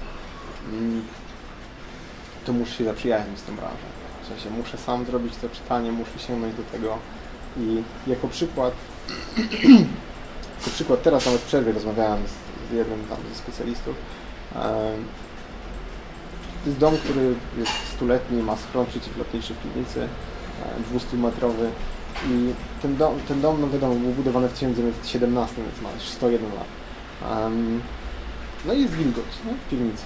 mm, 0.73 1.03
to 2.45 2.53
muszę 2.53 2.75
się 2.75 2.85
zaprzyjaźnić 2.85 3.39
z 3.39 3.43
tą 3.43 3.57
branżą. 3.57 3.77
W 4.23 4.27
sensie 4.27 4.51
muszę 4.51 4.79
sam 4.79 5.05
zrobić 5.05 5.37
to 5.37 5.49
czytanie, 5.49 5.93
muszę 5.93 6.19
sięgnąć 6.19 6.55
do 6.55 6.63
tego 6.63 6.99
i 7.57 7.83
jako 8.07 8.29
przykład, 8.29 8.75
jako 10.59 10.71
przykład 10.71 11.03
teraz 11.03 11.27
nawet 11.27 11.41
w 11.41 11.47
przerwie 11.47 11.73
rozmawiałem 11.73 12.23
z, 12.27 12.71
z 12.71 12.75
jednym 12.75 13.05
tam 13.09 13.19
ze 13.33 13.39
specjalistów. 13.39 13.95
To 16.65 16.67
jest 16.67 16.79
dom, 16.79 16.97
który 16.97 17.35
jest 17.59 17.73
stuletni, 17.95 18.43
ma 18.43 18.57
schron 18.57 18.87
przeciwlotniczy 18.87 19.55
w 19.55 19.59
piwnicy, 19.59 20.01
e, 20.03 20.99
200-metrowy 20.99 21.69
i 22.29 22.53
ten 22.83 22.97
dom, 22.97 23.15
ten 23.29 23.41
dom, 23.41 23.61
no 23.61 23.69
wiadomo, 23.69 23.95
był 23.95 24.13
budowany 24.13 24.49
w 24.49 24.53
1917, 24.53 25.57
więc 25.63 25.81
ma 25.83 25.93
już 25.93 26.03
101 26.03 26.51
lat. 26.55 26.67
No 28.65 28.73
i 28.73 28.81
jest 28.83 28.95
wilgoć 28.95 29.25
nie? 29.47 29.53
w 29.55 29.71
piwnicy. 29.71 30.05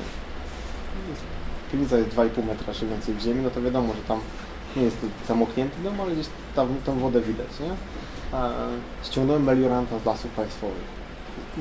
Piwnica 1.72 1.96
jest 1.96 2.10
2,5 2.10 2.46
metra 2.46 2.72
więcej 2.90 3.14
w 3.14 3.20
ziemi, 3.20 3.42
no 3.42 3.50
to 3.50 3.62
wiadomo, 3.62 3.94
że 3.94 4.00
tam 4.00 4.20
nie 4.76 4.82
jest 4.82 5.00
to 5.00 5.06
zamoknięty 5.28 5.82
dom, 5.82 6.00
ale 6.00 6.12
gdzieś 6.12 6.26
tam 6.54 6.68
tą 6.86 6.98
wodę 6.98 7.20
widać, 7.20 7.48
nie? 7.60 7.70
Ściągnąłem 9.04 9.44
melioranta 9.44 9.98
z 9.98 10.04
lasów 10.04 10.30
państwowych. 10.30 10.84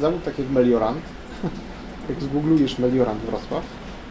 Zawód 0.02 0.24
tak 0.24 0.40
jak 0.40 0.50
meliorant, 0.50 1.02
jak 2.10 2.22
zgooglujesz 2.22 2.80
meliorant 2.80 3.22
Wrocław, 3.22 3.64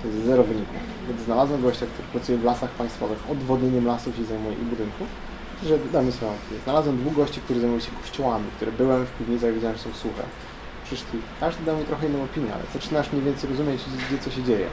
to 0.03 0.09
jest 0.09 0.25
zero 0.25 0.45
wyników. 0.45 0.77
Więc 1.09 1.21
znalazłem 1.21 1.63
gościa, 1.63 1.87
który 1.87 2.09
pracuje 2.09 2.39
w 2.39 2.45
lasach 2.45 2.71
państwowych, 2.71 3.19
odwodnieniem 3.31 3.87
lasów 3.87 4.17
się 4.17 4.25
zajmuje 4.25 4.57
i 4.57 4.65
budynków, 4.65 5.09
że 5.67 5.79
damy 5.93 6.09
opinię. 6.09 6.61
Znalazłem 6.65 6.99
dwóch 6.99 7.15
gości, 7.15 7.41
którzy 7.41 7.61
zajmują 7.61 7.81
się 7.81 7.91
kościołami, 8.03 8.45
które 8.57 8.73
byłem 8.73 9.07
w 9.07 9.11
piwnicach 9.19 9.51
i 9.51 9.55
widziałem, 9.55 9.77
że 9.77 9.83
są 9.83 9.93
suche. 9.93 10.23
Przyszli. 10.85 11.19
Każdy 11.41 11.65
dał 11.65 11.77
mi 11.77 11.85
trochę 11.85 12.07
inną 12.07 12.23
opinię, 12.25 12.55
ale 12.55 12.63
zaczynasz 12.75 13.13
mniej 13.13 13.25
więcej 13.25 13.51
rozumieć, 13.51 13.81
gdzie 14.09 14.19
co 14.19 14.31
się 14.31 14.43
dzieje. 14.43 14.67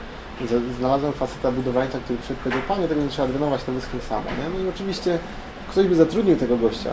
Znalazłem 0.78 1.12
faceta 1.12 1.52
budowlańca, 1.52 1.98
który 1.98 2.18
przed 2.18 2.36
powiedział, 2.36 2.62
panie, 2.68 2.88
tego 2.88 3.02
nie 3.02 3.08
trzeba 3.08 3.28
drenować, 3.28 3.64
to 3.64 3.72
wyschnie 3.72 4.00
samo. 4.00 4.24
Nie? 4.24 4.58
No 4.58 4.64
i 4.64 4.68
oczywiście 4.68 5.18
ktoś 5.70 5.86
by 5.86 5.94
zatrudnił 5.94 6.36
tego 6.36 6.56
gościa, 6.56 6.90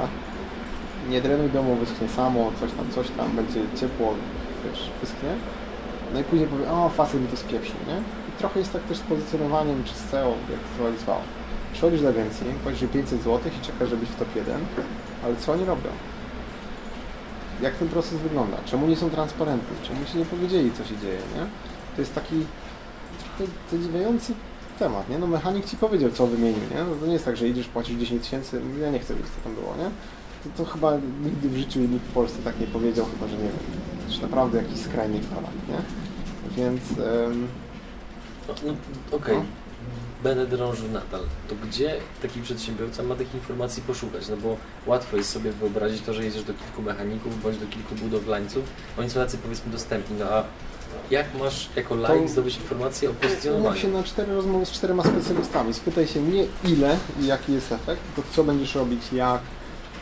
nie 1.09 1.21
drenuj 1.21 1.49
domu, 1.49 1.75
wyschnie 1.75 2.07
samo, 2.07 2.51
coś 2.59 2.71
tam, 2.71 2.91
coś 2.91 3.09
tam, 3.17 3.35
będzie 3.35 3.59
ciepło, 3.79 4.13
wiesz, 4.65 4.89
wyschnie. 5.01 5.29
No 6.13 6.19
i 6.19 6.23
później 6.23 6.47
powie, 6.47 6.71
o, 6.71 6.89
facet 6.89 7.21
mi 7.21 7.27
to 7.27 7.37
spieprzył, 7.37 7.75
nie? 7.87 7.97
I 8.29 8.31
trochę 8.39 8.59
jest 8.59 8.73
tak 8.73 8.83
też 8.83 8.97
z 8.97 9.01
pozycjonowaniem, 9.01 9.83
czy 9.83 9.93
z 9.93 10.09
SEO, 10.09 10.33
jak 10.51 10.59
to 10.59 10.83
woli 10.83 10.97
zwał. 10.97 11.19
Przychodzisz 11.73 12.01
do 12.01 12.09
agencji, 12.09 12.45
płacisz 12.63 12.89
500 12.93 13.23
zł 13.23 13.51
i 13.61 13.65
czekasz, 13.65 13.89
żebyś 13.89 14.09
w 14.09 14.15
top 14.15 14.35
1, 14.35 14.61
ale 15.25 15.35
co 15.35 15.51
oni 15.51 15.65
robią? 15.65 15.89
Jak 17.61 17.75
ten 17.75 17.87
proces 17.87 18.13
wygląda? 18.13 18.57
Czemu 18.65 18.87
nie 18.87 18.95
są 18.95 19.09
transparentni? 19.09 19.77
Czemu 19.87 20.05
się 20.05 20.17
nie 20.17 20.25
powiedzieli, 20.25 20.71
co 20.71 20.85
się 20.85 20.97
dzieje, 20.97 21.19
nie? 21.35 21.45
To 21.95 22.01
jest 22.01 22.15
taki 22.15 22.45
trochę 23.19 23.51
zadziwiający 23.71 24.33
temat, 24.79 25.09
nie? 25.09 25.19
No 25.19 25.27
mechanik 25.27 25.65
ci 25.65 25.77
powiedział, 25.77 26.11
co 26.11 26.27
wymienił, 26.27 26.61
nie? 26.75 26.83
No 26.83 26.95
to 26.95 27.05
nie 27.05 27.13
jest 27.13 27.25
tak, 27.25 27.37
że 27.37 27.47
idziesz, 27.47 27.67
płacisz 27.67 27.95
10 27.95 28.23
tysięcy, 28.23 28.61
ja 28.81 28.89
nie 28.89 28.99
chcę 28.99 29.15
wiedzieć, 29.15 29.31
co 29.35 29.41
tam 29.43 29.55
było, 29.55 29.75
nie? 29.77 29.89
To, 30.43 30.63
to 30.63 30.71
chyba 30.71 30.97
nigdy 31.25 31.49
w 31.49 31.57
życiu 31.57 31.79
nikt 31.79 32.05
w 32.05 32.11
Polsce 32.13 32.37
tak 32.43 32.59
nie 32.59 32.67
powiedział, 32.67 33.05
chyba, 33.05 33.27
że 33.27 33.37
nie 33.37 33.43
wiem, 33.43 33.57
że 34.09 34.21
naprawdę 34.21 34.57
jakiś 34.57 34.79
skrajny 34.79 35.17
ignorant, 35.17 35.67
nie? 35.69 35.77
Więc 36.63 36.81
No, 38.47 38.53
no, 38.65 38.73
Okej, 39.17 39.35
No. 39.37 39.43
będę 40.23 40.47
drążył 40.47 40.87
nadal. 40.87 41.21
To 41.49 41.55
gdzie 41.67 41.95
taki 42.21 42.41
przedsiębiorca 42.41 43.03
ma 43.03 43.15
tych 43.15 43.33
informacji 43.35 43.83
poszukać? 43.83 44.29
No 44.29 44.37
bo 44.37 44.57
łatwo 44.85 45.17
jest 45.17 45.29
sobie 45.29 45.51
wyobrazić 45.51 46.01
to, 46.01 46.13
że 46.13 46.23
jedziesz 46.23 46.43
do 46.43 46.53
kilku 46.53 46.81
mechaników 46.81 47.43
bądź 47.43 47.57
do 47.57 47.67
kilku 47.67 47.95
budowlańców, 47.95 48.63
oni 48.99 49.09
są 49.09 49.19
tacy 49.19 49.37
powiedzmy 49.37 49.71
dostępni, 49.71 50.15
no 50.19 50.25
a 50.25 50.43
jak 51.11 51.25
masz 51.39 51.69
jako 51.75 51.95
laik 51.95 52.29
zdobyć 52.29 52.55
informacje 52.57 53.09
o 53.09 53.11
umów 53.11 53.23
się 53.23 53.29
pozycjonowaniu? 53.29 53.89
na 53.93 54.03
cztery 54.03 54.35
rozmowy 54.35 54.65
z 54.65 54.71
czterema 54.71 55.03
specjalistami. 55.03 55.73
Spytaj 55.73 56.07
się 56.07 56.21
nie 56.21 56.45
ile 56.65 56.97
i 57.21 57.25
jaki 57.25 57.53
jest 57.53 57.71
efekt, 57.71 58.01
tylko 58.15 58.29
co 58.33 58.43
będziesz 58.43 58.75
robić, 58.75 59.13
jak. 59.13 59.41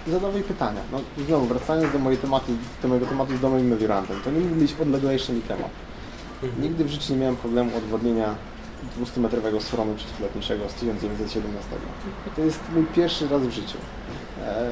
Zadawaj 0.08 0.42
pytania. 0.44 0.82
No 0.92 1.00
znowu, 1.28 1.46
wracając 1.46 1.94
do 1.94 2.00
mojego 2.00 2.22
tematu, 2.22 2.52
do 2.82 2.88
mojego 2.88 3.06
tematu 3.06 3.38
z 3.38 3.40
domem 3.40 3.60
i 3.60 3.64
mediurantem, 3.64 4.18
to 4.24 4.32
nie 4.32 4.40
mógł 4.40 4.56
być 4.56 4.74
odleglejszy 4.82 5.34
mi 5.34 5.42
temat. 5.42 5.70
Mhm. 6.44 6.64
Nigdy 6.64 6.84
w 6.86 6.90
życiu 6.90 7.14
nie 7.14 7.20
miałem 7.20 7.36
problemu 7.36 7.78
odwodnienia 7.78 8.36
200-metrowego 9.00 9.62
schronu 9.62 9.96
przeciwlotniczego 9.96 10.70
z 10.70 10.74
1917. 10.74 11.70
To 12.36 12.42
jest 12.42 12.60
mój 12.76 12.86
pierwszy 12.86 13.28
raz 13.28 13.42
w 13.42 13.52
życiu. 13.52 13.78
E, 14.46 14.72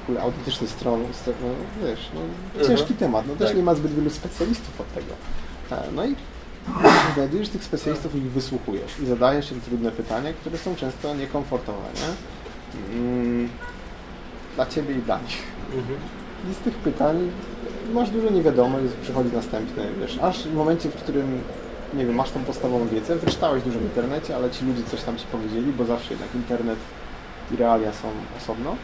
w 0.00 0.02
ogóle 0.04 0.22
autentyczny 0.22 0.68
stron, 0.68 1.04
st- 1.12 1.34
no, 1.42 1.86
wiesz, 1.86 2.00
no, 2.14 2.20
ciężki 2.66 2.92
Mhm. 2.92 2.98
temat. 2.98 3.24
No 3.28 3.36
też 3.36 3.48
Tak. 3.48 3.56
nie 3.56 3.62
ma 3.62 3.74
zbyt 3.74 3.94
wielu 3.94 4.10
specjalistów 4.10 4.80
od 4.80 4.92
tego. 4.94 5.12
E, 5.82 5.90
no 5.92 6.04
i 6.06 6.14
znajdujesz 7.14 7.48
tych 7.48 7.64
specjalistów 7.64 8.14
i 8.14 8.18
ich 8.18 8.30
wysłuchujesz 8.32 8.98
i 9.02 9.06
zadajesz 9.06 9.52
im 9.52 9.60
trudne 9.60 9.90
pytania, 9.90 10.32
które 10.32 10.58
są 10.58 10.76
często 10.76 11.14
niekomfortowe, 11.14 11.78
nie? 11.94 12.14
Dla 14.56 14.66
Ciebie 14.66 14.94
i 14.94 15.02
dla 15.02 15.18
nich. 15.18 15.42
Mhm. 15.74 15.98
I 16.50 16.54
z 16.54 16.58
tych 16.58 16.74
pytań 16.74 17.30
masz 17.92 18.10
dużo 18.10 18.30
niewiadomych, 18.30 18.92
przychodzi 18.92 19.32
następny, 19.32 19.88
wiesz, 20.00 20.18
aż 20.22 20.42
w 20.42 20.54
momencie, 20.54 20.88
w 20.88 20.94
którym, 20.94 21.40
nie 21.94 22.06
wiem, 22.06 22.14
masz 22.14 22.30
tą 22.30 22.44
podstawową 22.44 22.88
wiedzę, 22.88 23.16
wyczytałeś 23.16 23.62
dużo 23.62 23.78
w 23.78 23.82
internecie, 23.82 24.36
ale 24.36 24.50
ci 24.50 24.64
ludzie 24.64 24.82
coś 24.82 25.02
tam 25.02 25.16
ci 25.16 25.26
powiedzieli, 25.26 25.72
bo 25.72 25.84
zawsze 25.84 26.10
jednak 26.10 26.34
internet 26.34 26.78
i 27.52 27.56
realia 27.56 27.92
są 27.92 28.08
osobno. 28.38 28.76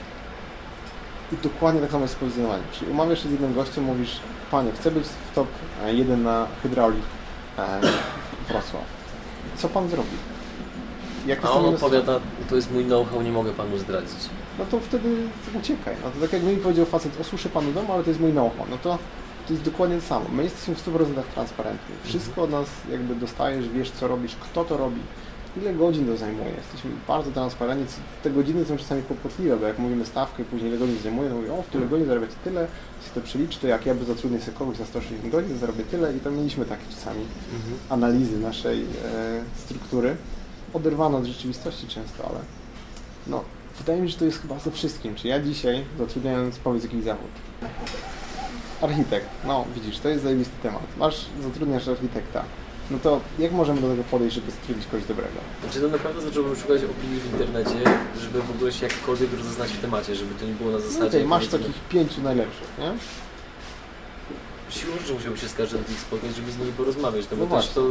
I 1.32 1.36
dokładnie 1.36 1.80
tak 1.80 1.90
samo 1.90 2.02
jest 2.02 2.14
z 2.14 2.18
pozycjonowaniem. 2.18 2.66
Czyli 2.72 2.90
umawiasz 2.90 3.22
się 3.22 3.28
z 3.28 3.32
jednym 3.32 3.55
gościem, 3.55 3.84
mówisz, 3.84 4.20
panie, 4.51 4.72
chcę 4.72 4.90
być 4.90 5.05
w 5.05 5.34
top 5.34 5.48
e, 5.84 5.94
jeden 5.94 6.22
na 6.22 6.47
hydraulik 6.62 7.05
e, 7.59 7.80
Wrocław. 8.48 8.84
Co 9.56 9.68
pan 9.68 9.88
zrobi? 9.88 10.16
Jak 11.26 11.38
A 11.38 11.43
jest 11.43 11.56
on 11.56 11.74
odpowiada, 11.74 12.20
to 12.51 12.56
jest 12.56 12.72
mój 12.72 12.84
know-how, 12.84 13.22
nie 13.22 13.32
mogę 13.32 13.52
panu 13.52 13.78
zdradzić. 13.78 14.18
No 14.59 14.65
to 14.65 14.81
wtedy 14.81 15.09
uciekaj. 15.61 15.95
No 16.05 16.11
to 16.11 16.20
tak 16.20 16.33
jak 16.33 16.43
mi 16.43 16.57
powiedział 16.57 16.87
facet, 16.87 17.20
osłyszę 17.20 17.49
panu 17.49 17.73
dom, 17.73 17.91
ale 17.91 18.03
to 18.03 18.11
jest 18.11 18.20
mój 18.20 18.33
know-how. 18.33 18.66
No 18.70 18.78
to 18.78 18.99
to 19.47 19.53
jest 19.53 19.65
dokładnie 19.65 19.97
to 19.97 20.03
samo. 20.03 20.27
My 20.33 20.43
jesteśmy 20.45 20.74
w 20.74 20.87
100% 20.87 21.23
transparentni. 21.35 21.95
Wszystko 22.05 22.43
od 22.43 22.51
nas 22.51 22.69
jakby 22.91 23.15
dostajesz, 23.15 23.69
wiesz 23.69 23.91
co 23.91 24.09
robisz, 24.09 24.37
kto 24.37 24.65
to 24.65 24.77
robi, 24.77 25.01
ile 25.57 25.74
godzin 25.74 26.07
to 26.07 26.16
zajmuje. 26.16 26.51
Jesteśmy 26.51 26.91
bardzo 27.09 27.31
transparentni. 27.31 27.87
Te 28.23 28.31
godziny 28.31 28.65
są 28.65 28.77
czasami 28.77 29.03
kłopotliwe, 29.03 29.57
bo 29.57 29.66
jak 29.66 29.78
mówimy 29.78 30.07
stawkę 30.07 30.43
i 30.43 30.47
później 30.47 30.70
ile 30.70 30.78
godzin 30.78 30.99
zajmuje, 31.03 31.28
to 31.28 31.37
mówię, 31.37 31.53
o 31.53 31.62
w 31.62 31.66
tyle 31.66 31.87
godzin 31.87 32.07
zarabiacie 32.07 32.35
tyle, 32.45 32.66
jeśli 32.99 33.15
to 33.15 33.20
przeliczy, 33.20 33.61
to 33.61 33.66
jak 33.66 33.87
ja 33.87 33.95
by 33.95 34.05
zatrudnię 34.05 34.41
sobie 34.41 34.59
kogoś 34.59 34.78
na 34.78 34.87
160 34.87 35.33
godzin, 35.33 35.51
to 35.51 35.59
zarobię 35.59 35.85
tyle 35.85 36.16
i 36.16 36.20
tam 36.20 36.37
mieliśmy 36.37 36.65
takie 36.65 36.87
czasami 36.91 37.20
analizy 37.89 38.39
naszej 38.39 38.83
e, 38.83 38.87
struktury, 39.57 40.16
oderwane 40.74 41.16
od 41.16 41.24
rzeczywistości 41.24 41.87
często, 41.87 42.28
ale 42.28 42.39
no, 43.27 43.45
wydaje 43.78 44.01
mi 44.01 44.09
się, 44.09 44.12
że 44.12 44.19
to 44.19 44.24
jest 44.24 44.43
chyba 44.43 44.59
ze 44.59 44.70
wszystkim. 44.70 45.15
Czy 45.15 45.28
ja 45.28 45.40
dzisiaj, 45.40 45.85
zatrudniając, 45.98 46.59
powiedz 46.59 46.82
jakiś 46.82 47.03
zawód, 47.05 47.31
architekt, 48.82 49.27
no 49.44 49.65
widzisz, 49.74 49.98
to 49.98 50.09
jest 50.09 50.23
zajebisty 50.24 50.55
temat. 50.62 50.82
Masz, 50.98 51.27
zatrudniasz 51.43 51.89
architekta, 51.89 52.44
no 52.90 52.98
to 53.03 53.20
jak 53.39 53.53
możemy 53.53 53.81
do 53.81 53.89
tego 53.90 54.03
podejść, 54.05 54.35
żeby 54.35 54.51
zatrudnić 54.51 54.86
kogoś 54.86 55.05
dobrego? 55.07 55.32
Znaczy 55.62 55.81
to 55.81 55.89
naprawdę 55.89 56.20
zacząłbym 56.23 56.57
szukać 56.57 56.81
opinii 56.85 57.20
w 57.20 57.32
internecie, 57.32 57.90
żeby 58.20 58.43
w 58.43 58.51
ogóle 58.51 58.73
się 58.73 58.86
jakkolwiek 58.86 59.32
rozeznać 59.39 59.70
w 59.70 59.81
temacie, 59.81 60.15
żeby 60.15 60.35
to 60.35 60.47
nie 60.47 60.53
było 60.55 60.70
na 60.70 60.78
No 60.78 60.85
zasadzie... 60.85 61.07
okej, 61.07 61.24
masz 61.24 61.47
powiedzmy, 61.47 61.59
takich 61.69 61.82
pięciu 61.89 62.23
najlepszych, 62.23 62.69
nie? 62.78 62.93
Siłą 64.70 64.93
rzeczy 64.98 65.15
musiałbym 65.15 65.40
się 65.40 65.48
z 65.48 65.55
każdym 65.55 65.85
z 65.86 65.89
nich 65.90 66.01
spotkać, 66.01 66.36
żeby 66.36 66.53
z 66.53 66.59
nimi 66.59 66.73
porozmawiać, 66.73 67.24
no 67.31 67.36
bo 67.36 67.47
No 67.47 67.57
też 67.62 67.69
to 67.70 67.82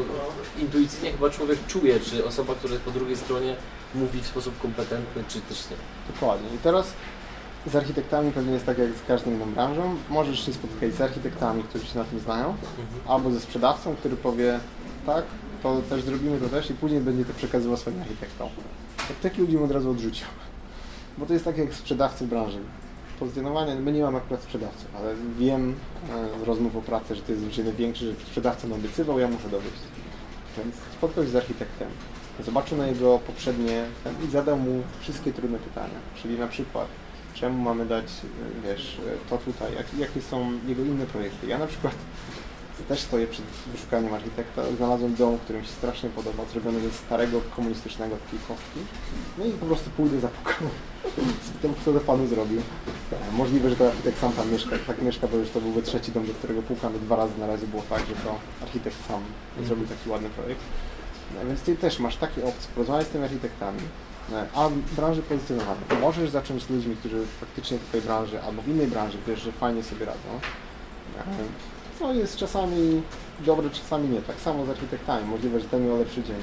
intuicyjnie 0.59 1.11
chyba 1.11 1.29
człowiek 1.29 1.67
czuje, 1.67 1.99
czy 1.99 2.25
osoba, 2.25 2.55
która 2.55 2.73
jest 2.73 2.85
po 2.85 2.91
drugiej 2.91 3.17
stronie 3.17 3.55
mówi 3.95 4.21
w 4.21 4.27
sposób 4.27 4.61
kompetentny, 4.61 5.23
czy 5.27 5.41
też 5.41 5.69
nie. 5.69 5.77
Dokładnie. 6.13 6.47
I 6.55 6.57
teraz 6.57 6.93
z 7.67 7.75
architektami 7.75 8.31
pewnie 8.31 8.53
jest 8.53 8.65
tak 8.65 8.77
jak 8.77 8.89
z 8.89 9.07
każdą 9.07 9.31
inną 9.31 9.53
branżą. 9.53 9.95
Możesz 10.09 10.45
się 10.45 10.53
spotkać 10.53 10.93
z 10.93 11.01
architektami, 11.01 11.63
którzy 11.63 11.85
się 11.85 11.99
na 11.99 12.05
tym 12.05 12.19
znają, 12.19 12.55
albo 13.07 13.31
ze 13.31 13.39
sprzedawcą, 13.39 13.95
który 13.95 14.15
powie 14.15 14.59
tak, 15.05 15.23
to 15.63 15.81
też 15.89 16.01
zrobimy 16.03 16.39
to 16.39 16.49
też 16.49 16.69
i 16.69 16.73
później 16.73 17.01
będzie 17.01 17.25
to 17.25 17.33
przekazywał 17.33 17.77
swoim 17.77 18.01
architektom. 18.01 18.49
Tak 18.97 19.17
takich 19.17 19.39
ludzi 19.39 19.57
od 19.57 19.71
razu 19.71 19.91
odrzucił. 19.91 20.27
Bo 21.17 21.25
to 21.25 21.33
jest 21.33 21.45
tak 21.45 21.57
jak 21.57 21.73
sprzedawcy 21.73 22.25
w 22.25 22.29
branży. 22.29 22.59
Pozycjonowanie, 23.19 23.75
my 23.75 23.91
nie 23.91 24.01
mamy 24.01 24.17
akurat 24.17 24.41
sprzedawców, 24.41 24.87
ale 24.97 25.15
wiem 25.39 25.75
e, 26.09 26.39
z 26.39 26.47
rozmów 26.47 26.75
o 26.75 26.81
pracy, 26.81 27.15
że 27.15 27.21
to 27.21 27.31
jest 27.31 27.43
zwyczajnie 27.43 27.71
większy, 27.71 28.05
że 28.05 28.25
sprzedawca 28.25 28.67
obiecywał, 28.75 29.19
ja 29.19 29.27
muszę 29.27 29.49
dowieść. 29.49 29.81
Więc 30.57 30.75
spotkał 30.97 31.23
się 31.23 31.29
z 31.29 31.35
architektem, 31.35 31.87
zobaczył 32.43 32.77
na 32.77 32.87
jego 32.87 33.19
poprzednie 33.19 33.85
i 34.27 34.31
zadał 34.31 34.57
mu 34.57 34.83
wszystkie 35.01 35.33
trudne 35.33 35.57
pytania. 35.59 35.99
Czyli 36.21 36.39
na 36.39 36.47
przykład, 36.47 36.87
czemu 37.33 37.63
mamy 37.63 37.85
dać, 37.85 38.05
e, 38.05 38.67
wiesz, 38.67 38.97
e, 39.07 39.29
to 39.29 39.37
tutaj, 39.37 39.75
jak, 39.75 39.85
jakie 39.99 40.21
są 40.21 40.51
jego 40.67 40.83
inne 40.83 41.05
projekty. 41.05 41.47
Ja 41.47 41.57
na 41.57 41.67
przykład 41.67 41.93
też 42.89 42.99
stoję 42.99 43.27
przed 43.27 43.45
wyszukaniem 43.71 44.13
architekta, 44.13 44.61
znalazłem 44.77 45.15
dom, 45.15 45.37
który 45.37 45.59
mi 45.59 45.65
się 45.65 45.71
strasznie 45.71 46.09
podoba, 46.09 46.45
zrobiony 46.45 46.79
ze 46.79 46.91
starego 46.91 47.41
komunistycznego 47.55 48.17
takiej 48.17 48.39
kostki. 48.47 48.79
No 49.37 49.45
i 49.45 49.51
po 49.51 49.65
prostu 49.65 49.89
pójdę, 49.89 50.19
zapukam, 50.19 50.67
spytam, 51.47 51.73
kto 51.73 51.93
to 51.93 51.99
panu 51.99 52.27
zrobił. 52.27 52.61
E, 53.11 53.31
Możliwe, 53.31 53.69
że 53.69 53.75
to 53.75 53.87
architekt 53.87 54.19
sam 54.19 54.33
tam 54.33 54.51
mieszka, 54.51 54.75
tak 54.87 55.01
mieszka, 55.01 55.27
bo 55.27 55.37
już 55.37 55.49
to 55.49 55.61
byłby 55.61 55.81
trzeci 55.81 56.11
dom, 56.11 56.27
do 56.27 56.33
którego 56.33 56.61
pukamy 56.61 56.99
dwa 56.99 57.15
razy 57.15 57.39
na 57.39 57.47
razie 57.47 57.67
było 57.67 57.83
tak, 57.89 57.99
że 57.99 58.15
to 58.15 58.35
architekt 58.63 59.07
sam 59.07 59.21
zrobił 59.65 59.87
taki 59.87 60.09
ładny 60.09 60.29
projekt. 60.29 60.61
No, 61.33 61.47
więc 61.47 61.61
ty 61.61 61.75
też 61.75 61.99
masz 61.99 62.15
takie 62.15 62.45
opcje, 62.45 62.69
porozmawiaj 62.75 63.05
z 63.05 63.09
tymi 63.09 63.23
architektami, 63.23 63.79
e, 64.33 64.45
a 64.55 64.69
branży 64.95 65.21
pozycjonowania 65.21 65.81
możesz 66.01 66.29
zacząć 66.29 66.63
z 66.63 66.69
ludźmi, 66.69 66.95
którzy 66.95 67.23
faktycznie 67.39 67.77
w 67.77 67.83
twojej 67.83 68.05
branży 68.05 68.41
albo 68.41 68.61
w 68.61 68.67
innej 68.67 68.87
branży 68.87 69.17
wiesz, 69.27 69.41
że 69.41 69.51
fajnie 69.51 69.83
sobie 69.83 70.05
radzą. 70.05 70.29
E, 71.19 71.23
Co 71.99 72.13
jest 72.13 72.37
czasami 72.37 73.01
dobre, 73.45 73.69
czasami 73.69 74.09
nie. 74.09 74.21
Tak 74.21 74.39
samo 74.39 74.65
z 74.65 74.69
architektami. 74.69 75.25
Możliwe, 75.27 75.59
że 75.59 75.65
ten 75.65 75.87
miał 75.87 75.97
lepszy 75.99 76.23
dzień. 76.23 76.35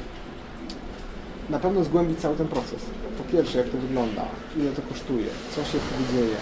Na 1.51 1.59
pewno 1.59 1.85
zgłębić 1.85 2.19
cały 2.21 2.37
ten 2.37 2.49
proces. 2.49 2.81
Po 3.19 3.33
pierwsze, 3.33 3.59
jak 3.59 3.69
to 3.69 3.79
wygląda, 3.79 4.23
ile 4.57 4.73
to 4.73 4.83
kosztuje, 4.83 5.27
co 5.55 5.65
się 5.65 5.79
wtedy 5.79 6.13
dzieje. 6.13 6.37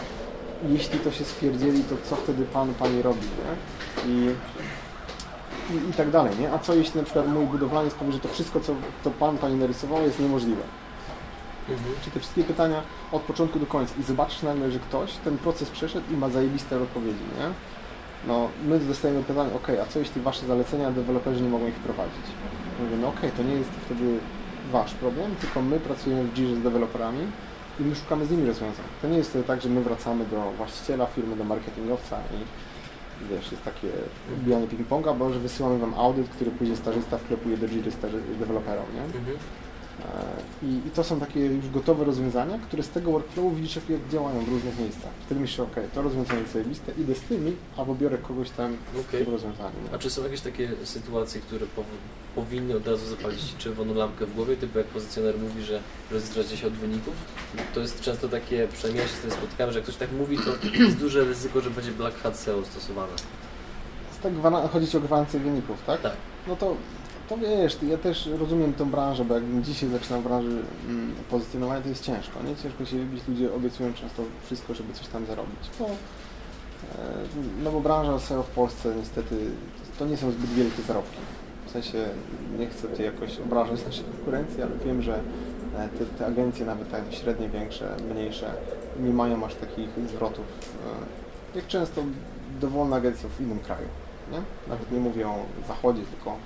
Jeśli 0.69 0.99
to 0.99 1.11
się 1.13 1.25
spierdzieli, 1.25 1.85
to 1.85 1.95
co 2.11 2.17
wtedy 2.17 2.45
pan, 2.45 2.75
pani 2.75 3.03
robi, 3.03 3.21
nie? 3.21 4.11
I 4.13 4.35
i, 5.71 5.91
i 5.91 5.93
tak 5.93 6.11
dalej, 6.11 6.33
nie? 6.41 6.53
A 6.53 6.59
co 6.59 6.75
jeśli 6.75 7.01
na 7.01 7.05
przykład 7.05 7.29
mój 7.29 7.47
budowlaniec 7.47 7.95
powie, 7.95 8.13
że 8.13 8.21
to 8.21 8.29
wszystko, 8.29 8.61
co 8.61 8.75
to 9.05 9.11
pan, 9.11 9.39
pani 9.39 9.57
narysował 9.57 10.03
jest 10.03 10.21
niemożliwe? 10.21 10.63
Czy 12.05 12.11
te 12.11 12.21
wszystkie 12.21 12.45
pytania 12.45 12.83
od 13.13 13.23
początku 13.23 13.59
do 13.59 13.67
końca 13.67 13.95
i 14.01 14.03
zobaczysz 14.03 14.43
nagle, 14.43 14.71
że 14.71 14.79
ktoś 14.79 15.13
ten 15.17 15.39
proces 15.39 15.71
przeszedł 15.71 16.13
i 16.13 16.17
ma 16.17 16.29
zajebiste 16.29 16.83
odpowiedzi, 16.83 17.25
nie? 17.39 17.47
No, 18.27 18.49
my 18.67 18.79
dostajemy 18.79 19.23
pytanie, 19.23 19.51
ok, 19.55 19.69
a 19.83 19.87
co 19.87 19.99
jeśli 19.99 20.23
wasze 20.23 20.47
zalecenia 20.47 20.91
deweloperzy 20.91 21.43
nie 21.43 21.49
mogą 21.49 21.67
ich 21.67 21.75
wprowadzić? 21.75 22.25
Mówię, 22.81 22.97
no 22.97 23.09
okej, 23.09 23.31
to 23.31 23.43
nie 23.43 23.55
jest 23.55 23.71
wtedy 23.85 24.19
wasz 24.73 24.95
problem, 24.95 25.35
tylko 25.41 25.63
my 25.63 25.81
pracujemy 25.81 26.25
w 26.25 26.35
Jirze 26.35 26.57
z 26.57 26.63
deweloperami 26.63 27.27
i 27.81 27.83
my 27.83 27.97
szukamy 27.97 28.27
z 28.27 28.31
nimi 28.31 28.47
rozwiązań. 28.47 28.85
To 29.03 29.09
nie 29.09 29.17
jest 29.19 29.31
wtedy 29.31 29.45
tak, 29.45 29.63
że 29.63 29.69
my 29.69 29.83
wracamy 29.83 30.25
do 30.25 30.53
właściciela 30.57 31.07
firmy, 31.07 31.37
do 31.37 31.45
marketingowca 31.45 32.17
i 32.17 32.70
wiesz, 33.31 33.51
jest 33.53 33.65
takie 33.65 33.89
bijanie 34.45 34.67
ping-ponga, 34.67 35.19
bo 35.19 35.33
że 35.33 35.39
wysyłamy 35.39 35.79
wam 35.79 35.95
audyt, 35.95 36.29
który 36.29 36.51
później 36.51 36.77
stażysta 36.77 37.19
wklepuje 37.19 37.57
do 37.57 37.69
Jiry 37.69 37.91
deweloperom, 38.39 38.87
nie? 38.95 39.01
E, 39.01 39.37
I, 40.63 40.67
I 40.67 40.91
to 40.95 41.05
są 41.05 41.21
takie 41.21 41.41
już 41.41 41.71
gotowe 41.71 42.05
rozwiązania, 42.05 42.59
które 42.59 42.83
z 42.83 42.89
tego 42.89 43.11
workflowu 43.13 43.51
widzisz, 43.51 43.77
jak, 43.77 43.89
jak 43.91 44.09
działają 44.09 44.45
w 44.45 44.49
różnych 44.49 44.79
miejscach. 44.79 45.11
Wtedy 45.27 45.41
myślisz, 45.41 45.61
ok, 45.61 45.77
to 45.95 46.03
rozwiązanie 46.03 46.41
jest 46.41 46.53
zajebiste, 46.53 46.93
idę 46.99 47.15
z 47.15 47.21
tymi, 47.21 47.53
albo 47.77 47.95
biorę 47.95 48.19
kogoś 48.19 48.51
tam 48.51 48.77
z 48.97 49.01
Okej. 49.01 49.21
tego 49.21 49.31
rozwiązania. 49.33 49.71
A 49.95 49.99
czy 49.99 50.11
są 50.11 50.23
jakieś 50.25 50.41
takie 50.41 50.71
sytuacje, 50.85 51.41
które 51.41 51.67
pow- 51.67 51.85
powinny 52.35 52.77
od 52.77 52.87
razu 52.87 53.07
zapalić 53.07 53.57
czerwoną 53.59 53.95
lampkę 53.95 54.27
w 54.27 54.35
głowie, 54.35 54.57
typu 54.57 54.79
jak 54.79 54.87
pozycjoner 54.87 55.39
mówi, 55.39 55.63
że 55.63 55.81
rozjeżdżacie 56.11 56.57
się 56.57 56.67
od 56.67 56.73
wyników? 56.73 57.15
To 57.75 57.81
jest 57.81 58.01
często 58.01 58.29
takie, 58.29 58.69
przynajmniej 58.73 59.03
ja 59.03 59.09
się 59.09 59.17
z 59.17 59.21
tym 59.21 59.31
spotykałem, 59.31 59.73
że 59.73 59.79
jak 59.79 59.85
ktoś 59.85 59.97
tak 59.97 60.13
mówi, 60.13 60.39
to 60.39 60.79
jest 60.85 60.97
duże 60.97 61.25
ryzyko, 61.25 61.61
że 61.61 61.71
będzie 61.71 61.91
black 61.93 62.19
hat 62.23 62.37
SEO 62.37 62.65
stosowane. 62.65 63.13
Z 64.19 64.23
tak 64.23 64.33
gwana- 64.35 64.69
chodzi 64.69 64.87
ci 64.89 64.97
o 64.97 65.01
gwarancję 65.01 65.41
wyników, 65.41 65.77
tak? 65.87 66.01
Tak. 66.01 66.13
No 66.49 66.57
to, 66.57 66.77
to 67.31 67.37
wiesz, 67.37 67.77
ja 67.83 67.99
też 67.99 68.27
rozumiem 68.27 68.73
tę 68.73 68.85
branżę, 68.85 69.25
bo 69.25 69.35
jakbym 69.35 69.65
dzisiaj 69.65 69.89
zaczynał 69.89 70.21
w 70.21 70.25
branży 70.25 70.63
mm, 70.89 71.15
pozycjonowania, 71.31 71.83
to 71.83 71.89
jest 71.89 72.05
ciężko, 72.05 72.43
nie? 72.43 72.57
Ciężko 72.57 72.85
się 72.85 72.97
wybić, 72.97 73.29
ludzie 73.29 73.55
obiecują 73.55 73.95
często 73.95 74.23
wszystko, 74.47 74.75
żeby 74.75 74.93
coś 74.93 75.07
tam 75.07 75.27
zarobić. 75.27 75.71
No, 75.81 75.87
no 77.65 77.73
bo 77.73 77.81
branża 77.81 78.19
SEO 78.19 78.43
w 78.43 78.49
Polsce 78.49 78.95
niestety 78.97 79.37
to 79.99 80.07
nie 80.07 80.17
są 80.17 80.31
zbyt 80.31 80.51
wielkie 80.51 80.83
zarobki. 80.83 81.19
W 81.67 81.71
sensie 81.71 81.99
nie 82.59 82.67
chcę 82.67 82.89
tutaj 82.89 83.07
jakoś 83.07 83.39
obrażać 83.39 83.85
naszej 83.87 84.05
konkurencji, 84.05 84.63
ale 84.63 84.73
wiem, 84.85 85.03
że 85.03 85.15
e, 85.77 85.89
te, 85.89 86.05
te 86.05 86.27
agencje, 86.27 86.67
nawet 86.67 86.91
te 86.91 87.03
średnie, 87.11 87.49
większe, 87.49 87.97
mniejsze, 88.11 88.55
nie 89.01 89.13
mają 89.13 89.45
aż 89.45 89.55
takich 89.55 89.89
zwrotów, 90.09 90.45
e, 91.55 91.57
jak 91.57 91.67
często 91.67 92.03
dowolna 92.61 92.97
agencja 92.97 93.29
w 93.29 93.41
innym 93.41 93.59
kraju. 93.59 93.89
Nie? 94.33 94.39
Nawet 94.69 94.93
nie 94.93 95.01
mówię 95.01 95.29
o 95.29 95.37
zachodzie, 95.69 96.03
tylko 96.03 96.37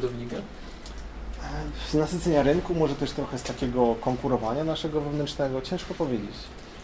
To 0.00 0.08
wynika? 0.08 0.36
z 1.90 1.94
nasycenia 1.94 2.42
rynku, 2.42 2.74
może 2.74 2.94
też 2.94 3.10
trochę 3.10 3.38
z 3.38 3.42
takiego 3.42 3.94
konkurowania 4.00 4.64
naszego 4.64 5.00
wewnętrznego, 5.00 5.62
ciężko 5.62 5.94
powiedzieć. 5.94 6.36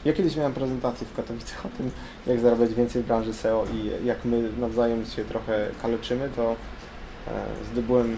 Ja 0.05 0.13
kiedyś 0.13 0.37
miałem 0.37 0.53
prezentację 0.53 1.07
w 1.07 1.17
Katowicach 1.17 1.67
o 1.67 1.69
tym, 1.69 1.91
jak 2.27 2.41
zarabiać 2.41 2.75
więcej 2.75 3.03
w 3.03 3.07
branży 3.07 3.35
SEO 3.35 3.67
i 3.75 4.07
jak 4.07 4.25
my 4.25 4.53
nawzajem 4.59 5.07
się 5.07 5.25
trochę 5.25 5.69
kaleczymy, 5.83 6.31
to 6.37 6.53
e, 6.53 6.57
zdobyłem 7.73 8.17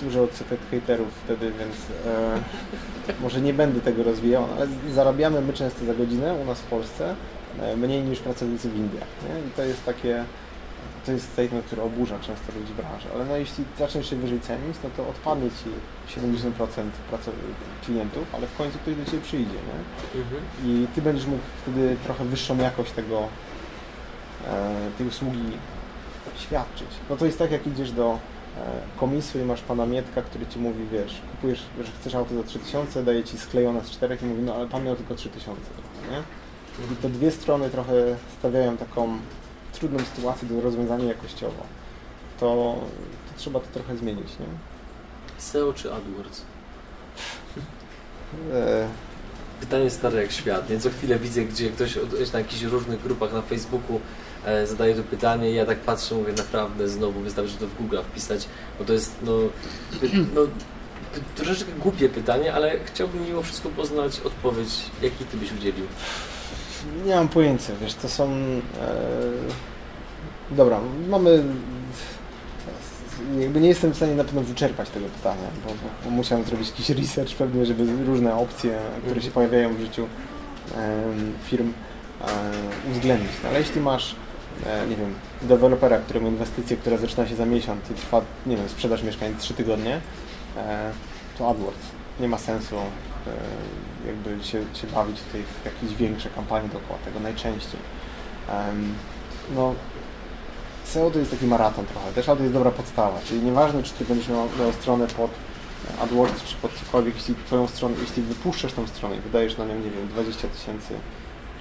dużo 0.00 0.22
odsetek 0.22 0.60
hejterów 0.70 1.08
wtedy, 1.24 1.52
więc 1.58 1.76
e, 2.06 3.20
może 3.22 3.40
nie 3.40 3.54
będę 3.54 3.80
tego 3.80 4.02
rozwijał, 4.02 4.44
ale 4.56 4.66
zarabiamy 4.94 5.40
my 5.40 5.52
często 5.52 5.84
za 5.84 5.94
godzinę 5.94 6.34
u 6.34 6.44
nas 6.44 6.60
w 6.60 6.64
Polsce 6.66 7.14
e, 7.60 7.76
mniej 7.76 8.02
niż 8.02 8.18
pracownicy 8.18 8.70
w 8.70 8.76
Indiach. 8.76 9.08
Nie? 9.28 9.48
I 9.48 9.50
to 9.56 9.62
jest 9.62 9.84
takie, 9.84 10.24
to 11.06 11.12
jest 11.12 11.32
statement, 11.32 11.66
który 11.66 11.82
oburza 11.82 12.18
często 12.18 12.52
ludzi 12.52 12.72
w 12.72 12.76
branży, 12.76 13.06
ale 13.14 13.24
no 13.24 13.36
jeśli 13.36 13.64
zaczniesz 13.78 14.10
się 14.10 14.16
wyżej 14.16 14.40
cenić, 14.40 14.76
no 14.84 14.90
to 14.96 15.08
odpadnie 15.08 15.50
Ci 15.50 15.70
70% 16.20 16.52
pracow- 17.10 17.32
klientów, 17.84 18.34
ale 18.34 18.46
w 18.46 18.56
końcu 18.56 18.78
ktoś 18.78 18.94
do 18.94 19.04
Ciebie 19.04 19.20
przyjdzie, 19.22 19.54
nie? 19.54 20.20
Mhm. 20.20 20.42
I 20.64 20.86
Ty 20.94 21.02
będziesz 21.02 21.26
mógł 21.26 21.42
wtedy 21.62 21.96
trochę 22.04 22.24
wyższą 22.24 22.56
jakość 22.58 22.92
tego, 22.92 23.28
e, 24.48 24.74
tej 24.98 25.06
usługi 25.06 25.42
świadczyć. 26.38 26.88
No 27.10 27.16
to 27.16 27.26
jest 27.26 27.38
tak, 27.38 27.50
jak 27.50 27.66
idziesz 27.66 27.92
do 27.92 28.18
e, 28.58 28.98
komisu 29.00 29.38
i 29.38 29.42
masz 29.42 29.60
pana 29.60 29.86
Mietka, 29.86 30.22
który 30.22 30.46
Ci 30.46 30.58
mówi, 30.58 30.86
wiesz, 30.92 31.20
kupujesz, 31.30 31.62
że 31.80 31.92
chcesz 32.00 32.14
auto 32.14 32.34
za 32.34 32.42
3000, 32.42 33.04
daje 33.04 33.24
Ci 33.24 33.38
sklejone 33.38 33.84
z 33.84 33.90
czterech 33.90 34.22
i 34.22 34.26
mówi, 34.26 34.42
no 34.42 34.54
ale 34.54 34.66
Pan 34.66 34.84
miał 34.84 34.96
tylko 34.96 35.14
3000, 35.14 35.60
nie? 36.10 36.18
I 36.92 36.96
te 36.96 37.08
dwie 37.08 37.30
strony 37.30 37.70
trochę 37.70 37.92
stawiają 38.38 38.76
taką 38.76 39.18
trudną 39.80 39.98
sytuację 40.14 40.48
do 40.48 40.60
rozwiązania 40.60 41.04
jakościowo. 41.04 41.62
To, 42.40 42.78
to 43.28 43.38
trzeba 43.38 43.60
to 43.60 43.66
trochę 43.66 43.96
zmienić, 43.96 44.28
nie? 44.40 44.46
SEO 45.38 45.72
czy 45.72 45.94
AdWords? 45.94 46.42
E, 48.52 48.88
Pytanie 49.60 49.90
stare 49.90 50.22
jak 50.22 50.32
świat, 50.32 50.70
nie? 50.70 50.78
Co 50.78 50.90
chwilę 50.90 51.18
widzę, 51.18 51.44
gdzie 51.44 51.70
ktoś 51.70 51.98
na 52.32 52.38
jakichś 52.38 52.62
różnych 52.62 53.02
grupach 53.02 53.32
na 53.32 53.42
Facebooku 53.42 54.00
e, 54.44 54.66
zadaje 54.66 54.94
to 54.94 55.02
pytanie 55.02 55.50
i 55.50 55.54
ja 55.54 55.66
tak 55.66 55.78
patrzę, 55.78 56.14
mówię 56.14 56.32
naprawdę 56.32 56.88
znowu, 56.88 57.20
wystarczy 57.20 57.56
to 57.56 57.66
w 57.66 57.76
Google 57.76 57.98
wpisać, 58.10 58.48
bo 58.78 58.84
to 58.84 58.92
jest 58.92 59.16
no, 59.22 59.32
no 60.34 60.40
troszeczkę 61.36 61.72
głupie 61.72 62.08
pytanie, 62.08 62.54
ale 62.54 62.78
chciałbym 62.84 63.26
mimo 63.26 63.42
wszystko 63.42 63.68
poznać 63.68 64.20
odpowiedź, 64.20 64.68
jaki 65.02 65.24
Ty 65.24 65.36
byś 65.36 65.52
udzielił. 65.52 65.86
Nie 67.06 67.14
mam 67.14 67.28
pojęcia, 67.28 67.72
wiesz, 67.80 67.94
to 67.94 68.08
są... 68.08 68.30
E... 68.30 69.69
Dobra, 70.50 70.80
mamy... 71.08 71.44
Jakby 73.40 73.60
nie 73.60 73.68
jestem 73.68 73.92
w 73.92 73.96
stanie 73.96 74.14
na 74.14 74.24
pewno 74.24 74.42
wyczerpać 74.42 74.90
tego 74.90 75.06
pytania, 75.06 75.48
bo, 75.66 75.72
bo 76.04 76.10
musiałem 76.10 76.44
zrobić 76.44 76.68
jakiś 76.68 76.90
research 76.90 77.34
pewnie, 77.34 77.66
żeby 77.66 78.04
różne 78.04 78.34
opcje, 78.34 78.78
które 79.04 79.22
się 79.22 79.30
pojawiają 79.30 79.74
w 79.74 79.80
życiu 79.80 80.06
firm 81.44 81.72
e, 82.20 82.90
uwzględnić. 82.90 83.30
No, 83.42 83.48
ale 83.48 83.58
jeśli 83.58 83.80
masz, 83.80 84.16
e, 84.66 84.86
nie 84.86 84.96
wiem, 84.96 85.14
dewelopera, 85.42 85.98
któremu 85.98 86.28
inwestycje, 86.28 86.76
która 86.76 86.96
zaczyna 86.96 87.28
się 87.28 87.36
za 87.36 87.46
miesiąc 87.46 87.90
i 87.90 87.94
trwa, 87.94 88.22
nie 88.46 88.56
wiem, 88.56 88.68
sprzedaż 88.68 89.02
mieszkań 89.02 89.34
3 89.38 89.54
tygodnie, 89.54 90.00
e, 90.56 90.90
to 91.38 91.50
AdWords. 91.50 91.86
Nie 92.20 92.28
ma 92.28 92.38
sensu 92.38 92.76
jakby 94.06 94.44
się, 94.44 94.64
się 94.74 94.86
bawić 94.86 95.20
tutaj 95.20 95.42
w 95.42 95.64
jakieś 95.64 95.96
większe 95.96 96.30
kampanie 96.30 96.68
dookoła 96.68 96.98
tego 97.04 97.20
najczęściej. 97.20 97.80
No, 99.54 99.74
SEO 100.90 101.10
to 101.10 101.18
jest 101.18 101.30
taki 101.30 101.46
maraton 101.46 101.86
trochę, 101.86 102.12
też 102.12 102.26
to 102.26 102.36
jest 102.40 102.52
dobra 102.52 102.70
podstawa, 102.70 103.18
czyli 103.24 103.42
nieważne 103.42 103.82
czy 103.82 103.92
Ty 103.92 104.04
będziesz 104.04 104.28
miał, 104.28 104.48
miał 104.60 104.72
stronę 104.72 105.06
pod 105.06 105.30
AdWords 106.02 106.42
czy 106.44 106.54
pod 106.56 106.72
cokolwiek, 106.74 107.14
jeśli 107.14 107.34
Twoją 107.46 107.66
stronę, 107.68 107.94
jeśli 108.00 108.22
wypuszczasz 108.22 108.72
tą 108.72 108.86
stronę 108.86 109.16
i 109.16 109.20
wydajesz 109.20 109.56
na 109.58 109.64
nią, 109.64 109.74
nie 109.74 109.90
wiem, 109.90 110.08
20 110.08 110.48
tysięcy, 110.48 110.94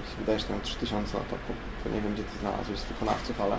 jeśli 0.02 0.18
wydajesz 0.20 0.50
na 0.50 0.56
nią 0.56 0.62
3 0.62 0.76
tysiące, 0.76 1.12
no 1.14 1.24
to, 1.30 1.36
to, 1.84 1.96
nie 1.96 2.02
wiem 2.02 2.14
gdzie 2.14 2.24
Ty 2.24 2.40
znalazłeś 2.42 2.80
wykonawców, 2.80 3.42
ale 3.42 3.56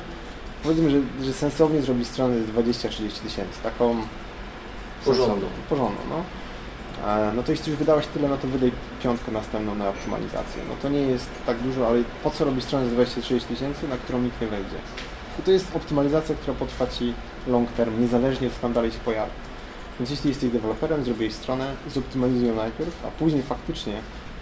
powiedzmy, 0.63 0.91
że, 0.91 1.25
że 1.25 1.33
sensownie 1.33 1.83
zrobić 1.83 2.09
stronę 2.09 2.35
z 2.43 2.47
20-30 2.47 3.11
tysięcy, 3.23 3.61
taką 3.63 3.97
Porządną. 5.05 5.47
porządną, 5.69 6.01
no. 6.11 6.25
E, 7.09 7.33
No 7.37 7.43
to 7.43 7.53
jeśli 7.53 7.71
już 7.71 7.79
wydałeś 7.79 8.07
tyle, 8.07 8.29
no 8.29 8.37
to 8.37 8.49
wydaj 8.49 8.73
piątkę 9.03 9.33
następną 9.33 9.75
na 9.75 9.89
optymalizację. 9.89 10.63
No 10.69 10.75
to 10.83 10.89
nie 10.89 11.01
jest 11.01 11.31
tak 11.47 11.59
dużo, 11.59 11.87
ale 11.89 12.03
po 12.25 12.31
co 12.31 12.45
robić 12.45 12.65
stronę 12.65 12.91
z 12.91 12.93
20-30 12.93 13.41
tysięcy, 13.41 13.89
na 13.89 13.97
którą 13.97 14.19
nikt 14.23 14.41
nie 14.41 14.47
wejdzie? 14.47 14.77
I 15.41 15.43
to 15.43 15.51
jest 15.51 15.77
optymalizacja, 15.77 16.35
która 16.35 16.57
potrwa 16.57 16.87
Ci 16.87 17.15
long 17.47 17.73
term, 17.73 18.01
niezależnie 18.01 18.51
co 18.51 18.57
tam 18.61 18.73
dalej 18.73 18.93
się 18.93 18.99
pojawi. 18.99 19.31
Więc 19.99 20.11
jeśli 20.11 20.29
jesteś 20.29 20.51
deweloperem, 20.51 21.05
zrobiłeś 21.05 21.35
stronę, 21.35 21.75
zoptymalizuj 21.95 22.49
ją 22.49 22.55
najpierw, 22.55 23.07
a 23.07 23.09
później 23.09 23.43
faktycznie, 23.43 23.93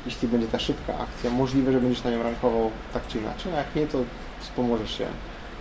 jeśli 0.07 0.29
będzie 0.29 0.47
ta 0.49 0.59
szybka 0.59 0.99
akcja, 0.99 1.31
możliwe, 1.31 1.73
że 1.73 1.81
będziesz 1.81 2.05
na 2.05 2.11
nią 2.11 2.23
rankował 2.23 2.71
tak 2.93 3.07
czy 3.07 3.19
inaczej, 3.19 3.53
a 3.53 3.57
jak 3.57 3.75
nie, 3.77 3.87
to 3.87 3.99
wspomożesz 4.41 4.99
się 4.99 5.07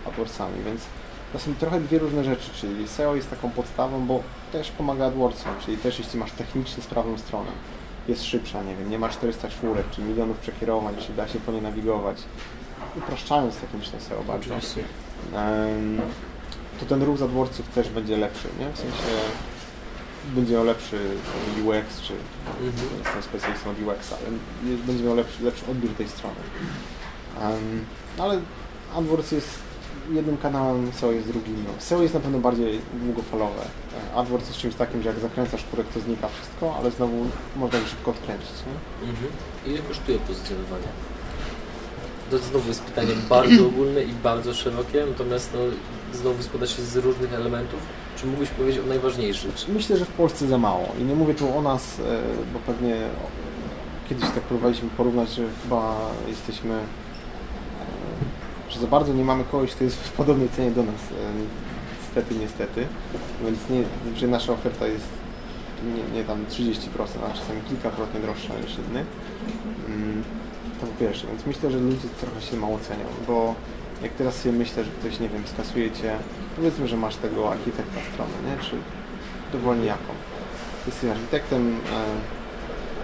AdWordsami, 0.07 0.63
więc 0.65 0.81
to 1.33 1.39
są 1.39 1.55
trochę 1.55 1.81
dwie 1.81 1.99
różne 1.99 2.23
rzeczy, 2.23 2.49
czyli 2.55 2.87
SEO 2.87 3.15
jest 3.15 3.29
taką 3.29 3.49
podstawą, 3.49 4.05
bo 4.07 4.23
też 4.51 4.71
pomaga 4.71 5.05
AdWordsom, 5.05 5.51
czyli 5.65 5.77
też 5.77 5.99
jeśli 5.99 6.19
masz 6.19 6.31
technicznie 6.31 6.83
sprawną 6.83 7.17
stronę, 7.17 7.49
jest 8.07 8.23
szybsza, 8.23 8.63
nie 8.63 8.75
wiem, 8.75 8.89
nie 8.89 8.99
ma 8.99 9.09
400 9.09 9.49
czwórek, 9.49 9.85
czy 9.91 10.01
milionów 10.01 10.37
przekierowań, 10.37 10.95
czy 10.99 11.13
da 11.13 11.27
się 11.27 11.39
po 11.39 11.51
nie 11.51 11.61
nawigować, 11.61 12.17
upraszczając 12.95 13.55
techniczne 13.55 14.01
SEO 14.01 14.23
bardzo, 14.23 14.55
Oczywiście. 14.55 14.83
To 16.79 16.85
ten 16.85 17.03
ruch 17.03 17.17
z 17.17 17.21
AdWordsów 17.21 17.69
też 17.69 17.89
będzie 17.89 18.17
lepszy, 18.17 18.47
nie? 18.59 18.69
W 18.71 18.77
sensie 18.77 19.17
będzie 20.35 20.53
miał 20.53 20.63
lepszy 20.65 20.97
UX, 21.65 22.01
czy 22.01 22.13
Mhm. 22.67 22.87
jestem 23.03 23.21
specjalistą 23.23 23.69
od 23.69 23.77
UX, 23.81 24.13
ale 24.13 24.21
będzie 24.87 25.03
miał 25.03 25.15
lepszy, 25.15 25.43
lepszy 25.43 25.65
odbiór 25.71 25.91
tej 25.93 26.07
strony. 26.09 26.35
Em, 27.41 27.85
ale 28.17 28.39
AdWords 28.95 29.31
jest 29.31 29.49
jednym 30.11 30.37
kanałem, 30.37 30.91
SEO 30.93 31.11
jest 31.11 31.27
drugim. 31.27 31.63
No. 31.67 31.73
SEO 31.81 32.01
jest 32.01 32.13
na 32.13 32.19
pewno 32.19 32.39
bardziej 32.39 32.79
długofalowe. 32.93 33.61
E, 34.11 34.15
AdWords 34.15 34.47
jest 34.47 34.59
czymś 34.59 34.75
takim, 34.75 35.01
że 35.03 35.09
jak 35.09 35.19
zakręcasz 35.19 35.63
kurek, 35.63 35.87
to 35.87 35.99
znika 35.99 36.27
wszystko, 36.27 36.75
ale 36.79 36.91
znowu 36.91 37.25
można 37.55 37.79
go 37.79 37.87
szybko 37.87 38.11
odkręcić. 38.11 38.49
Nie? 38.49 39.09
Mhm. 39.09 39.31
Ile 39.65 39.79
kosztuje 39.79 40.19
pozycjonowanie? 40.19 40.87
To 42.31 42.37
znowu 42.37 42.67
jest 42.67 42.81
pytanie 42.83 43.13
bardzo 43.29 43.65
ogólne 43.67 44.03
i 44.03 44.13
bardzo 44.13 44.53
szerokie, 44.53 45.05
natomiast 45.11 45.53
no, 45.53 45.59
znowu 46.19 46.43
składa 46.43 46.67
się 46.67 46.81
z 46.81 46.95
różnych 46.97 47.33
elementów. 47.33 47.79
Czy 48.17 48.25
mógłbyś 48.27 48.49
powiedzieć 48.49 48.81
o 48.83 48.87
najważniejszych? 48.87 49.51
Myślę, 49.69 49.97
że 49.97 50.05
w 50.05 50.11
Polsce 50.11 50.47
za 50.47 50.57
mało. 50.57 50.87
I 51.01 51.03
nie 51.03 51.15
mówię 51.15 51.33
tu 51.33 51.57
o 51.57 51.61
nas, 51.61 51.99
e, 51.99 52.03
bo 52.53 52.59
pewnie 52.59 52.95
kiedyś 54.09 54.23
tak 54.25 54.43
próbowaliśmy 54.43 54.89
porównać, 54.89 55.29
że 55.35 55.43
chyba 55.63 55.95
jesteśmy, 56.27 56.73
e, 56.73 56.81
że 58.69 58.79
za 58.79 58.87
bardzo 58.87 59.13
nie 59.13 59.23
mamy 59.23 59.43
kogoś, 59.43 59.71
kto 59.71 59.83
jest 59.83 59.97
w 59.97 60.11
podobnej 60.11 60.49
cenie 60.49 60.71
do 60.71 60.83
nas. 60.83 60.95
e, 60.95 61.57
Niestety, 62.01 62.35
niestety. 62.39 62.87
Więc 63.45 63.59
nie, 63.69 63.83
że 64.19 64.27
nasza 64.27 64.53
oferta 64.53 64.87
jest 64.87 65.07
nie, 65.95 66.17
nie 66.19 66.23
tam 66.25 66.45
30%, 66.45 67.23
a 67.29 67.33
czasami 67.33 67.61
kilkakrotnie 67.69 68.19
droższa 68.19 68.53
niż 68.63 68.75
inny. 68.89 69.05
To 70.81 70.87
po 70.87 70.93
pierwsze, 70.99 71.27
więc 71.27 71.45
myślę, 71.45 71.71
że 71.71 71.77
ludzie 71.77 72.07
trochę 72.21 72.41
się 72.41 72.57
mało 72.57 72.79
cenią, 72.79 73.05
bo 73.27 73.55
jak 74.01 74.11
teraz 74.11 74.35
sobie 74.35 74.55
myślę, 74.55 74.83
że 74.83 74.91
ktoś, 74.91 75.19
nie 75.19 75.29
wiem, 75.29 75.43
skasuje 75.47 75.91
Cię, 75.91 76.15
powiedzmy, 76.55 76.87
że 76.87 76.97
masz 76.97 77.15
tego 77.15 77.51
architekta 77.51 77.99
strony, 78.13 78.33
nie? 78.47 78.63
Czy 78.63 78.75
dowolnie 79.53 79.85
jaką. 79.85 80.13
Jesteś 80.87 81.09
architektem 81.09 81.79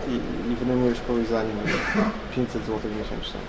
e, 0.07 0.11
i, 0.11 0.15
i 0.51 0.55
wynajmujesz 0.55 0.99
kogoś 1.07 1.27
za, 1.27 1.43
nie 1.43 1.49
wiem, 1.49 1.75
500 2.35 2.65
zł 2.65 2.79
miesięcznie. 2.99 3.39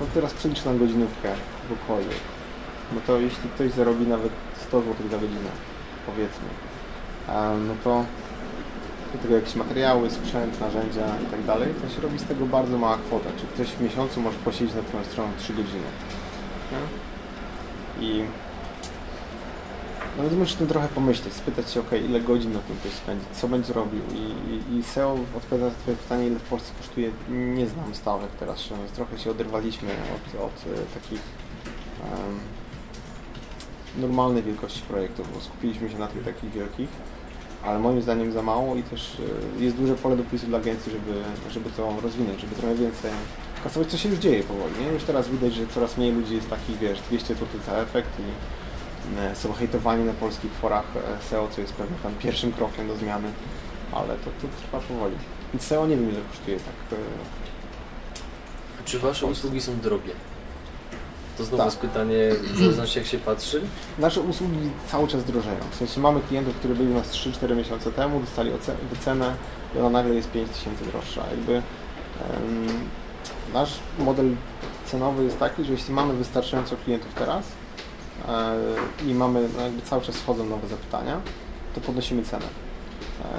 No 0.00 0.06
teraz 0.14 0.34
przelicz 0.34 0.64
na 0.64 0.74
godzinówkę 0.74 1.32
cokolwiek. 1.68 2.20
No 2.94 3.00
to 3.06 3.20
jeśli 3.20 3.48
ktoś 3.48 3.72
zarobi 3.72 4.06
nawet 4.06 4.32
100 4.68 4.80
zł 4.80 4.94
za 5.10 5.18
godzinę, 5.18 5.50
powiedzmy, 6.06 6.48
e, 7.28 7.56
no 7.68 7.74
to 7.84 8.04
do 9.12 9.18
tego 9.18 9.34
jakieś 9.34 9.54
materiały, 9.54 10.10
sprzęt, 10.10 10.60
narzędzia 10.60 11.06
i 11.22 11.26
tak 11.30 11.40
to 11.82 11.94
się 11.94 12.00
robi 12.00 12.18
z 12.18 12.24
tego 12.24 12.46
bardzo 12.46 12.78
mała 12.78 12.96
kwota. 12.96 13.30
Czy 13.40 13.46
ktoś 13.46 13.68
w 13.68 13.80
miesiącu 13.80 14.20
może 14.20 14.38
posiedzieć 14.38 14.74
na 14.74 14.82
Twoją 14.82 15.04
stronę 15.04 15.32
3 15.38 15.52
godziny. 15.52 15.88
Nie? 16.72 18.06
I 18.06 18.24
no 20.18 20.36
musisz 20.38 20.54
tym 20.54 20.66
trochę 20.66 20.88
pomyśleć, 20.88 21.34
spytać 21.34 21.70
się, 21.70 21.80
ok, 21.80 21.90
ile 22.08 22.20
godzin 22.20 22.52
na 22.52 22.58
tym 22.58 22.76
ktoś 22.76 22.92
spędzi, 22.92 23.24
co 23.32 23.48
będzie 23.48 23.72
robił 23.72 24.00
i, 24.14 24.72
i, 24.74 24.78
i 24.78 24.82
SEO, 24.82 25.18
odpowiadając 25.36 25.76
na 25.76 25.82
Twoje 25.82 25.96
pytanie, 25.96 26.26
ile 26.26 26.38
w 26.38 26.42
Polsce 26.42 26.72
kosztuje, 26.78 27.10
nie 27.28 27.66
znam 27.66 27.94
stawek 27.94 28.30
teraz, 28.40 28.60
szczerze 28.60 28.82
trochę 28.94 29.18
się 29.18 29.30
oderwaliśmy 29.30 29.88
od, 29.88 30.40
od 30.40 30.52
e, 30.52 31.00
takich 31.00 31.20
em, 32.02 32.40
normalnej 34.00 34.42
wielkości 34.42 34.82
projektów, 34.82 35.34
bo 35.34 35.40
skupiliśmy 35.40 35.90
się 35.90 35.98
na 35.98 36.06
tych 36.06 36.24
takich 36.24 36.50
wielkich, 36.50 36.88
ale 37.66 37.78
moim 37.78 38.02
zdaniem 38.02 38.32
za 38.32 38.42
mało 38.42 38.76
i 38.76 38.82
też 38.82 39.16
e, 39.60 39.62
jest 39.62 39.76
duże 39.76 39.94
pole 39.94 40.16
do 40.16 40.22
popisu 40.22 40.46
dla 40.46 40.58
agencji, 40.58 40.92
żeby, 40.92 41.22
żeby 41.50 41.70
to 41.70 42.00
rozwinąć, 42.02 42.40
żeby 42.40 42.54
trochę 42.54 42.74
więcej 42.74 43.10
kasować, 43.64 43.88
co 43.88 43.96
się 43.96 44.08
już 44.08 44.18
dzieje 44.18 44.42
powoli, 44.42 44.74
nie? 44.80 44.92
Już 44.92 45.02
teraz 45.02 45.28
widać, 45.28 45.54
że 45.54 45.66
coraz 45.66 45.96
mniej 45.96 46.12
ludzi 46.12 46.34
jest 46.34 46.50
takich, 46.50 46.78
wiesz, 46.78 47.00
200 47.00 47.34
zł 47.34 47.46
za 47.66 47.72
efekt 47.72 48.10
i 48.20 49.18
e, 49.18 49.36
są 49.36 49.52
hejtowani 49.52 50.04
na 50.04 50.12
polskich 50.12 50.52
forach 50.52 50.84
e, 50.96 51.22
SEO, 51.22 51.48
co 51.50 51.60
jest 51.60 51.72
pewnie 51.72 51.96
tam 52.02 52.14
pierwszym 52.14 52.52
krokiem 52.52 52.88
do 52.88 52.96
zmiany, 52.96 53.28
ale 53.92 54.14
to, 54.14 54.30
to 54.42 54.48
trwa 54.62 54.80
powoli. 54.80 55.14
Więc 55.52 55.64
SEO 55.64 55.86
nie 55.86 55.96
wiem 55.96 56.10
ile 56.10 56.20
kosztuje 56.30 56.56
tak. 56.56 56.98
Czy 58.84 58.98
Wasze 58.98 59.26
usługi 59.26 59.60
są 59.60 59.80
drogie? 59.80 60.12
To 61.36 61.44
znowu 61.44 61.56
Tak. 61.56 61.66
jest 61.66 61.78
pytanie, 61.78 62.16
w 62.54 62.58
zależności 62.58 62.98
jak 62.98 63.08
się 63.08 63.18
patrzy. 63.18 63.60
Nasze 63.98 64.20
usługi 64.20 64.70
cały 64.90 65.08
czas 65.08 65.24
drożeją. 65.24 65.56
W 65.70 65.74
sensie 65.74 66.00
mamy 66.00 66.20
klientów, 66.20 66.54
którzy 66.56 66.74
byli 66.74 66.90
u 66.90 66.94
nas 66.94 67.10
3-4 67.10 67.56
miesiące 67.56 67.92
temu, 67.92 68.20
dostali 68.20 68.50
wycenę 68.92 69.34
i 69.74 69.78
ona 69.78 69.90
nagle 69.90 70.14
jest 70.14 70.30
5 70.30 70.48
tysięcy 70.50 70.84
droższa. 70.84 71.24
Jakby 71.30 71.52
em, 71.54 71.62
nasz 73.54 73.72
model 73.98 74.30
cenowy 74.84 75.24
jest 75.24 75.38
taki, 75.38 75.64
że 75.64 75.72
jeśli 75.72 75.94
mamy 75.94 76.14
wystarczająco 76.14 76.76
klientów 76.76 77.14
teraz 77.14 77.44
e, 78.28 78.54
i 79.06 79.14
mamy 79.14 79.48
no 79.56 79.62
jakby 79.62 79.82
cały 79.82 80.02
czas 80.02 80.16
wchodzą 80.16 80.44
nowe 80.46 80.68
zapytania, 80.68 81.20
to 81.74 81.80
podnosimy 81.80 82.22
cenę. 82.22 82.46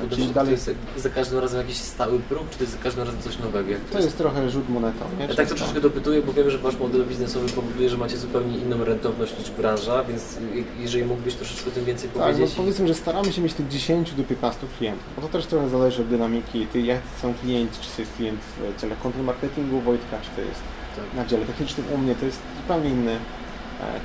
To, 0.09 0.15
czyli 0.15 0.27
to 0.27 0.33
dalej 0.33 0.51
jest 0.51 0.71
za 0.97 1.09
każdym 1.09 1.39
razem 1.39 1.59
jakiś 1.61 1.77
stały 1.77 2.19
próg, 2.19 2.49
czy 2.49 2.57
to 2.57 2.63
jest 2.63 2.73
za 2.73 2.79
każdym 2.83 3.03
razem 3.05 3.21
coś 3.21 3.39
nowego? 3.39 3.69
Jak 3.71 3.79
to 3.81 3.99
jest 3.99 4.17
trochę 4.17 4.49
rzut 4.49 4.69
monetą. 4.69 5.05
Nie? 5.17 5.21
Ja 5.21 5.27
tak 5.27 5.37
Często. 5.37 5.55
troszeczkę 5.55 5.81
dopytuję, 5.81 6.21
bo 6.21 6.33
wiem, 6.33 6.49
że 6.49 6.57
Wasz 6.57 6.77
model 6.79 7.05
biznesowy 7.05 7.49
powoduje, 7.49 7.89
że 7.89 7.97
macie 7.97 8.17
zupełnie 8.17 8.57
inną 8.57 8.85
rentowność 8.85 9.39
niż 9.39 9.51
branża, 9.51 10.03
więc 10.03 10.37
je- 10.55 10.63
jeżeli 10.79 11.05
mógłbyś 11.05 11.35
troszeczkę 11.35 11.69
o 11.69 11.73
tym 11.73 11.85
więcej 11.85 12.09
Tak, 12.09 12.17
no 12.17 12.23
powiedzieć. 12.23 12.55
powiedzmy, 12.57 12.87
że 12.87 12.93
staramy 12.95 13.33
się 13.33 13.41
mieć 13.41 13.53
tych 13.53 13.67
10 13.67 14.11
do 14.13 14.23
15 14.23 14.67
klientów, 14.77 15.05
bo 15.15 15.21
to 15.21 15.27
też 15.27 15.45
trochę 15.45 15.69
zależy 15.69 16.01
od 16.01 16.07
dynamiki, 16.07 16.67
ty, 16.67 16.81
jak 16.81 16.99
są 17.21 17.33
klienci, 17.33 17.81
czy 17.81 17.89
to 17.95 18.01
jest 18.01 18.13
klient 18.13 18.39
w 18.77 18.81
dziale 18.81 18.95
content 19.03 19.25
marketingu 19.25 19.79
Wojtka, 19.81 20.17
czy 20.23 20.29
to 20.35 20.41
jest 20.41 20.61
Tak. 20.95 21.05
na 21.15 21.25
dziale 21.25 21.45
technicznym. 21.45 21.85
U 21.95 21.97
mnie 21.97 22.15
to 22.15 22.25
jest 22.25 22.39
zupełnie 22.61 22.89
inny 22.89 23.11
e, 23.11 23.19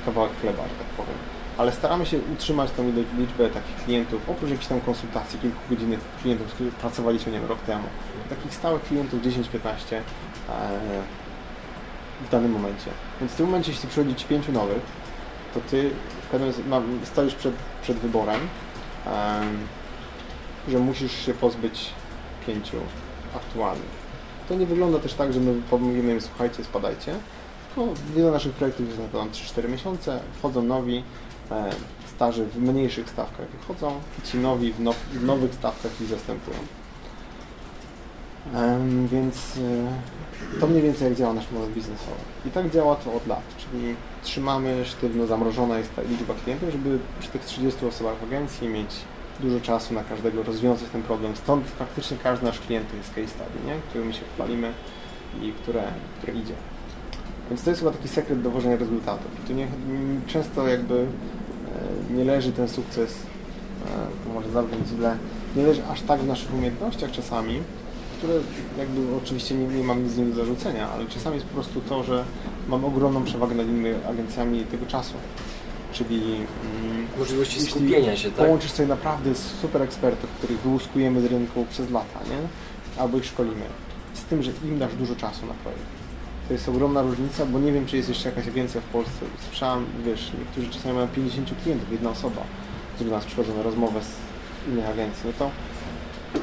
kawałek 0.05 0.31
chleba, 0.41 0.63
że 0.63 0.75
tak 0.75 0.87
powiem. 0.97 1.15
Ale 1.57 1.71
staramy 1.71 2.05
się 2.05 2.19
utrzymać 2.33 2.71
tą 2.71 2.91
liczbę 3.17 3.49
takich 3.49 3.75
klientów, 3.85 4.29
oprócz 4.29 4.49
jakichś 4.49 4.67
tam 4.67 4.81
konsultacji 4.81 5.39
kilkugodzinnych 5.39 5.99
klientów, 6.21 6.49
z 6.49 6.53
których 6.53 6.73
pracowaliśmy, 6.75 7.31
nie 7.31 7.39
wiem, 7.39 7.49
rok 7.49 7.59
temu. 7.59 7.83
Takich 8.29 8.53
stałych 8.53 8.83
klientów 8.83 9.21
10-15 9.21 9.95
e, 9.95 10.01
w 12.27 12.29
danym 12.31 12.51
momencie. 12.51 12.91
Więc 13.19 13.31
w 13.31 13.35
tym 13.35 13.45
momencie, 13.45 13.71
jeśli 13.71 13.89
przychodzi 13.89 14.15
Ci 14.15 14.25
pięciu 14.25 14.51
nowych, 14.51 14.81
to 15.53 15.59
Ty 15.69 15.89
w 16.23 16.27
pewnym 16.27 16.53
ma- 16.69 16.81
stoisz 17.03 17.35
przed, 17.35 17.53
przed 17.81 17.97
wyborem, 17.97 18.39
em, 19.05 19.57
że 20.69 20.79
musisz 20.79 21.25
się 21.25 21.33
pozbyć 21.33 21.89
pięciu 22.47 22.77
aktualnych. 23.35 24.03
To 24.49 24.55
nie 24.55 24.65
wygląda 24.65 24.99
też 24.99 25.13
tak, 25.13 25.33
że 25.33 25.39
my 25.39 25.61
pomówimy 25.69 26.13
im, 26.13 26.21
słuchajcie, 26.21 26.63
spadajcie, 26.63 27.15
tylko 27.75 27.93
wiele 28.15 28.31
naszych 28.31 28.53
projektów 28.53 28.87
jest 28.87 28.99
na 28.99 29.07
to 29.07 29.25
3-4 29.25 29.69
miesiące, 29.69 30.19
wchodzą 30.39 30.61
nowi, 30.61 31.03
starzy 32.15 32.45
w 32.45 32.57
mniejszych 32.57 33.09
stawkach 33.09 33.47
wychodzą 33.47 33.99
ci 34.23 34.37
nowi 34.37 34.73
w, 34.73 34.79
now, 34.79 34.95
w 34.95 35.25
nowych 35.25 35.53
stawkach 35.53 36.01
ich 36.01 36.07
zastępują. 36.07 36.57
Więc 39.05 39.57
e, 40.55 40.59
to 40.59 40.67
mniej 40.67 40.81
więcej 40.81 41.07
jak 41.09 41.17
działa 41.17 41.33
nasz 41.33 41.51
model 41.51 41.69
biznesowy. 41.69 42.21
I 42.45 42.49
tak 42.49 42.71
działa 42.71 42.95
to 42.95 43.13
od 43.13 43.27
lat, 43.27 43.43
czyli 43.57 43.95
trzymamy 44.23 44.85
sztywno, 44.85 45.27
zamrożona 45.27 45.77
jest 45.77 45.95
ta 45.95 46.01
liczba 46.01 46.33
klientów, 46.33 46.69
żeby 46.69 46.99
przy 47.19 47.29
tych 47.29 47.45
30 47.45 47.85
osobach 47.85 48.17
w 48.17 48.23
agencji 48.23 48.67
mieć 48.67 48.95
dużo 49.39 49.59
czasu 49.59 49.93
na 49.93 50.03
każdego, 50.03 50.43
rozwiązać 50.43 50.89
ten 50.89 51.03
problem. 51.03 51.35
Stąd 51.35 51.65
praktycznie 51.65 52.17
każdy 52.23 52.45
nasz 52.45 52.59
klient 52.59 52.93
jest 52.93 53.13
case 53.13 53.27
study, 53.27 53.65
nie? 53.65 53.73
którym 53.89 54.07
my 54.07 54.13
się 54.13 54.21
chwalimy 54.35 54.73
i 55.41 55.51
które, 55.51 55.83
które 56.17 56.33
idzie. 56.33 56.53
Więc 57.53 57.63
to 57.63 57.69
jest 57.69 57.81
chyba 57.81 57.91
taki 57.91 58.07
sekret 58.07 58.41
dowożenia 58.41 58.77
rezultatów. 58.77 59.31
I 59.43 59.47
tu 59.47 59.53
nie, 59.53 59.63
m, 59.63 60.21
często 60.27 60.67
jakby 60.67 61.05
e, 62.11 62.13
nie 62.13 62.23
leży 62.23 62.51
ten 62.51 62.69
sukces, 62.69 63.11
e, 63.11 63.87
to 64.23 64.33
może 64.33 64.51
zabrzmieć 64.51 64.87
źle, 64.87 65.17
nie 65.55 65.63
leży 65.63 65.81
aż 65.91 66.01
tak 66.01 66.19
w 66.19 66.27
naszych 66.27 66.53
umiejętnościach 66.53 67.11
czasami, 67.11 67.59
które 68.17 68.33
jakby 68.77 69.15
oczywiście 69.15 69.55
nie, 69.55 69.67
nie 69.67 69.83
mam 69.83 70.03
nic 70.03 70.11
z 70.11 70.17
nimi 70.17 70.33
do 70.33 70.35
zarzucenia, 70.35 70.89
ale 70.89 71.05
czasami 71.05 71.35
jest 71.35 71.47
po 71.47 71.53
prostu 71.53 71.81
to, 71.81 72.03
że 72.03 72.23
mam 72.67 72.85
ogromną 72.85 73.23
przewagę 73.23 73.55
nad 73.55 73.67
innymi 73.67 73.95
agencjami 74.09 74.63
tego 74.63 74.85
czasu. 74.85 75.13
Czyli 75.91 76.21
mm, 76.35 77.07
Możliwości 77.19 77.61
skupienia 77.61 78.17
się, 78.17 78.31
tak? 78.31 78.45
Połączysz 78.45 78.71
sobie 78.71 78.89
naprawdę 78.89 79.35
super 79.35 79.81
ekspertów, 79.81 80.29
których 80.29 80.59
wyłuskujemy 80.59 81.21
z 81.21 81.25
rynku 81.25 81.65
przez 81.69 81.91
lata, 81.91 82.19
nie? 82.29 82.47
Albo 83.01 83.17
ich 83.17 83.25
szkolimy. 83.25 83.65
Z 84.13 84.23
tym, 84.23 84.43
że 84.43 84.51
im 84.65 84.79
dasz 84.79 84.95
dużo 84.95 85.15
czasu 85.15 85.45
na 85.45 85.53
projekt. 85.53 86.02
To 86.47 86.53
jest 86.53 86.69
ogromna 86.69 87.01
różnica, 87.01 87.45
bo 87.45 87.59
nie 87.59 87.71
wiem, 87.71 87.85
czy 87.85 87.97
jest 87.97 88.09
jeszcze 88.09 88.29
jakaś 88.29 88.47
agencja 88.47 88.81
w 88.81 88.83
Polsce. 88.83 89.25
Słyszałem, 89.47 89.85
wiesz, 90.05 90.31
niektórzy 90.39 90.69
czasami 90.69 90.95
mają 90.95 91.07
50 91.07 91.49
klientów, 91.63 91.91
jedna 91.91 92.09
osoba, 92.09 92.41
do 92.99 93.11
nas 93.11 93.25
przychodzą 93.25 93.57
na 93.57 93.63
rozmowę 93.63 94.01
z 94.01 94.69
innych 94.69 94.89
agencji. 94.89 95.21
No 95.25 95.33
to 95.39 95.51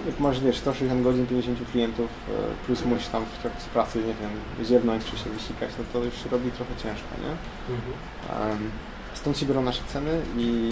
jak 0.06 0.20
masz, 0.20 0.40
wiesz, 0.40 0.56
160 0.56 1.02
godzin, 1.02 1.26
50 1.26 1.58
klientów, 1.72 2.08
e, 2.28 2.66
plus 2.66 2.84
musisz 2.84 3.08
tam 3.08 3.24
w 3.24 3.42
trakcie 3.42 3.68
pracy, 3.72 3.98
nie 3.98 4.04
wiem, 4.04 4.66
ziewnąć 4.66 5.04
czy 5.04 5.18
się 5.18 5.30
wysikać, 5.30 5.70
no 5.78 5.84
to 5.92 6.04
już 6.04 6.14
się 6.14 6.28
robi 6.30 6.50
trochę 6.50 6.76
ciężko, 6.76 7.08
nie? 7.20 7.32
Mhm. 7.74 8.70
Stąd 9.14 9.38
się 9.38 9.46
biorą 9.46 9.62
nasze 9.62 9.82
ceny 9.86 10.20
i 10.36 10.70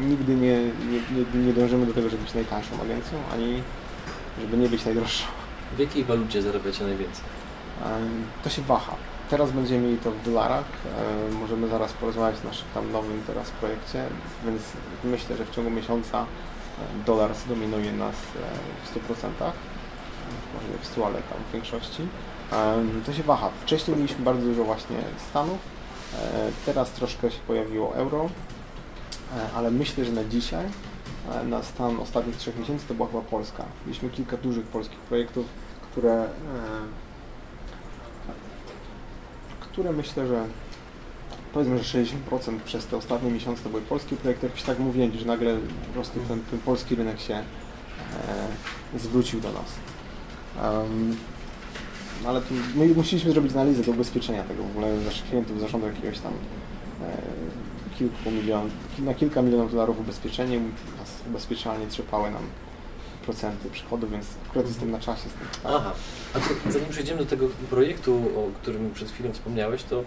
nigdy 0.00 0.34
nie, 0.34 0.58
nie, 0.62 1.00
nie, 1.34 1.46
nie 1.46 1.52
dążymy 1.52 1.86
do 1.86 1.94
tego, 1.94 2.10
żeby 2.10 2.22
być 2.22 2.34
najtańszą 2.34 2.82
agencją, 2.82 3.18
ani 3.32 3.62
żeby 4.40 4.56
nie 4.56 4.68
być 4.68 4.84
najdroższą. 4.84 5.24
W 5.76 5.78
jakiej 5.78 6.04
walucie 6.04 6.42
zarabiacie 6.42 6.84
najwięcej? 6.84 7.24
To 8.44 8.50
się 8.50 8.62
waha. 8.62 8.94
Teraz 9.30 9.50
będziemy 9.52 9.86
mieli 9.86 9.98
to 9.98 10.10
w 10.10 10.24
dolarach. 10.24 10.64
em, 11.28 11.40
Możemy 11.40 11.68
zaraz 11.68 11.92
porozmawiać 11.92 12.36
o 12.44 12.48
naszym 12.48 12.66
tam 12.74 12.92
nowym 12.92 13.22
teraz 13.26 13.50
projekcie, 13.50 14.04
więc 14.44 14.62
myślę, 15.04 15.36
że 15.36 15.44
w 15.44 15.50
ciągu 15.50 15.70
miesiąca 15.70 16.26
dolar 17.06 17.34
zdominuje 17.34 17.92
nas 17.92 18.14
e, 18.14 18.18
w 18.84 18.94
100%. 18.94 19.50
Może 20.54 20.68
nie 20.72 20.78
w 20.82 20.86
100, 20.86 21.06
ale 21.06 21.14
tam 21.14 21.38
w 21.48 21.52
większości. 21.52 22.02
To 23.06 23.12
się 23.12 23.22
waha. 23.22 23.50
Wcześniej 23.62 23.96
mieliśmy 23.96 24.24
bardzo 24.24 24.46
dużo 24.46 24.64
właśnie 24.64 24.96
Stanów, 25.30 25.58
e, 26.14 26.50
teraz 26.66 26.90
troszkę 26.90 27.30
się 27.30 27.38
pojawiło 27.46 27.94
euro, 27.94 28.30
e, 29.36 29.52
ale 29.56 29.70
myślę, 29.70 30.04
że 30.04 30.12
na 30.12 30.24
dzisiaj, 30.24 30.66
na 31.44 31.62
stan 31.62 32.00
ostatnich 32.00 32.36
trzech 32.36 32.58
miesięcy 32.58 32.86
to 32.88 32.94
była 32.94 33.08
chyba 33.08 33.20
Polska. 33.20 33.64
Mieliśmy 33.86 34.10
kilka 34.10 34.36
dużych 34.36 34.64
polskich 34.64 34.98
projektów, 34.98 35.46
które, 35.90 36.28
które 39.72 39.92
myślę, 39.92 40.26
że 40.26 40.44
powiedzmy, 41.52 41.78
że 41.78 42.04
60% 42.04 42.60
przez 42.64 42.86
te 42.86 42.96
ostatnie 42.96 43.30
miesiące 43.30 43.62
to 43.62 43.68
były 43.68 43.82
polskie 43.82 44.16
projekty, 44.16 44.46
jakoś 44.46 44.62
tak 44.62 44.78
mówię, 44.78 45.10
że 45.18 45.26
nagle 45.26 45.56
po 45.86 45.92
prostu 45.92 46.20
ten, 46.28 46.40
ten 46.40 46.58
polski 46.58 46.94
rynek 46.94 47.20
się 47.20 47.34
e, 47.34 47.44
zwrócił 48.98 49.40
do 49.40 49.52
nas. 49.52 49.74
Em, 50.62 51.16
ale 52.26 52.40
tu 52.40 52.54
my 52.74 52.86
musieliśmy 52.86 53.32
zrobić 53.32 53.52
analizę 53.52 53.82
do 53.82 53.92
ubezpieczenia 53.92 54.42
tego 54.42 54.62
w 54.62 54.70
ogóle 54.70 54.94
naszych 54.94 55.24
klientów 55.24 55.60
zarządu 55.60 55.86
jakiegoś 55.86 56.18
tam 56.18 56.32
e, 56.32 57.96
kilku 57.98 58.30
milion, 58.30 58.70
na 58.98 59.14
kilka 59.14 59.42
milionów 59.42 59.72
dolarów 59.72 60.00
ubezpieczenie, 60.00 60.60
ubezpieczalnie 61.28 61.86
trzepały 61.86 62.30
nam 62.30 62.42
procenty 63.22 63.70
przychodów, 63.70 64.10
więc 64.10 64.26
akurat 64.46 64.68
jestem 64.68 64.90
na 64.90 64.98
czasie 64.98 65.28
z 65.28 65.32
tym. 65.32 65.46
Aha, 65.64 65.92
a 66.34 66.38
to 66.38 66.72
zanim 66.72 66.88
przejdziemy 66.88 67.18
do 67.18 67.26
tego 67.26 67.46
projektu, 67.70 68.14
o 68.14 68.60
którym 68.62 68.90
przed 68.90 69.10
chwilą 69.10 69.32
wspomniałeś, 69.32 69.82
to 69.82 70.04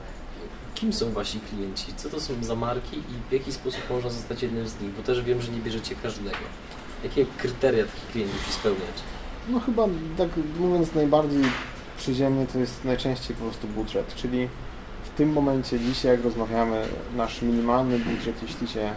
kim 0.75 0.93
są 0.93 1.11
Wasi 1.11 1.39
klienci? 1.39 1.93
Co 1.95 2.09
to 2.09 2.19
są 2.19 2.33
za 2.41 2.55
marki 2.55 2.97
i 2.97 3.29
w 3.29 3.31
jaki 3.31 3.51
sposób 3.51 3.81
można 3.89 4.09
zostać 4.09 4.43
jednym 4.43 4.67
z 4.67 4.81
nich? 4.81 4.91
Bo 4.91 5.03
też 5.03 5.21
wiem, 5.21 5.41
że 5.41 5.51
nie 5.51 5.59
bierzecie 5.59 5.95
każdego. 6.03 6.37
Jakie 7.03 7.25
kryteria 7.37 7.85
takich 7.85 8.07
klientów 8.07 8.39
musi 8.39 8.51
spełniać? 8.51 8.95
No 9.49 9.59
chyba 9.59 9.87
tak 10.17 10.29
mówiąc 10.59 10.95
najbardziej 10.95 11.43
przyziemnie 11.97 12.47
to 12.47 12.59
jest 12.59 12.85
najczęściej 12.85 13.35
po 13.35 13.43
prostu 13.43 13.67
budżet, 13.67 14.15
czyli 14.15 14.47
w 15.03 15.09
tym 15.09 15.33
momencie 15.33 15.79
dzisiaj 15.79 16.11
jak 16.11 16.23
rozmawiamy 16.23 16.85
nasz 17.15 17.41
minimalny 17.41 17.99
budżet, 17.99 18.35
jeśli 18.41 18.67
się 18.67 18.91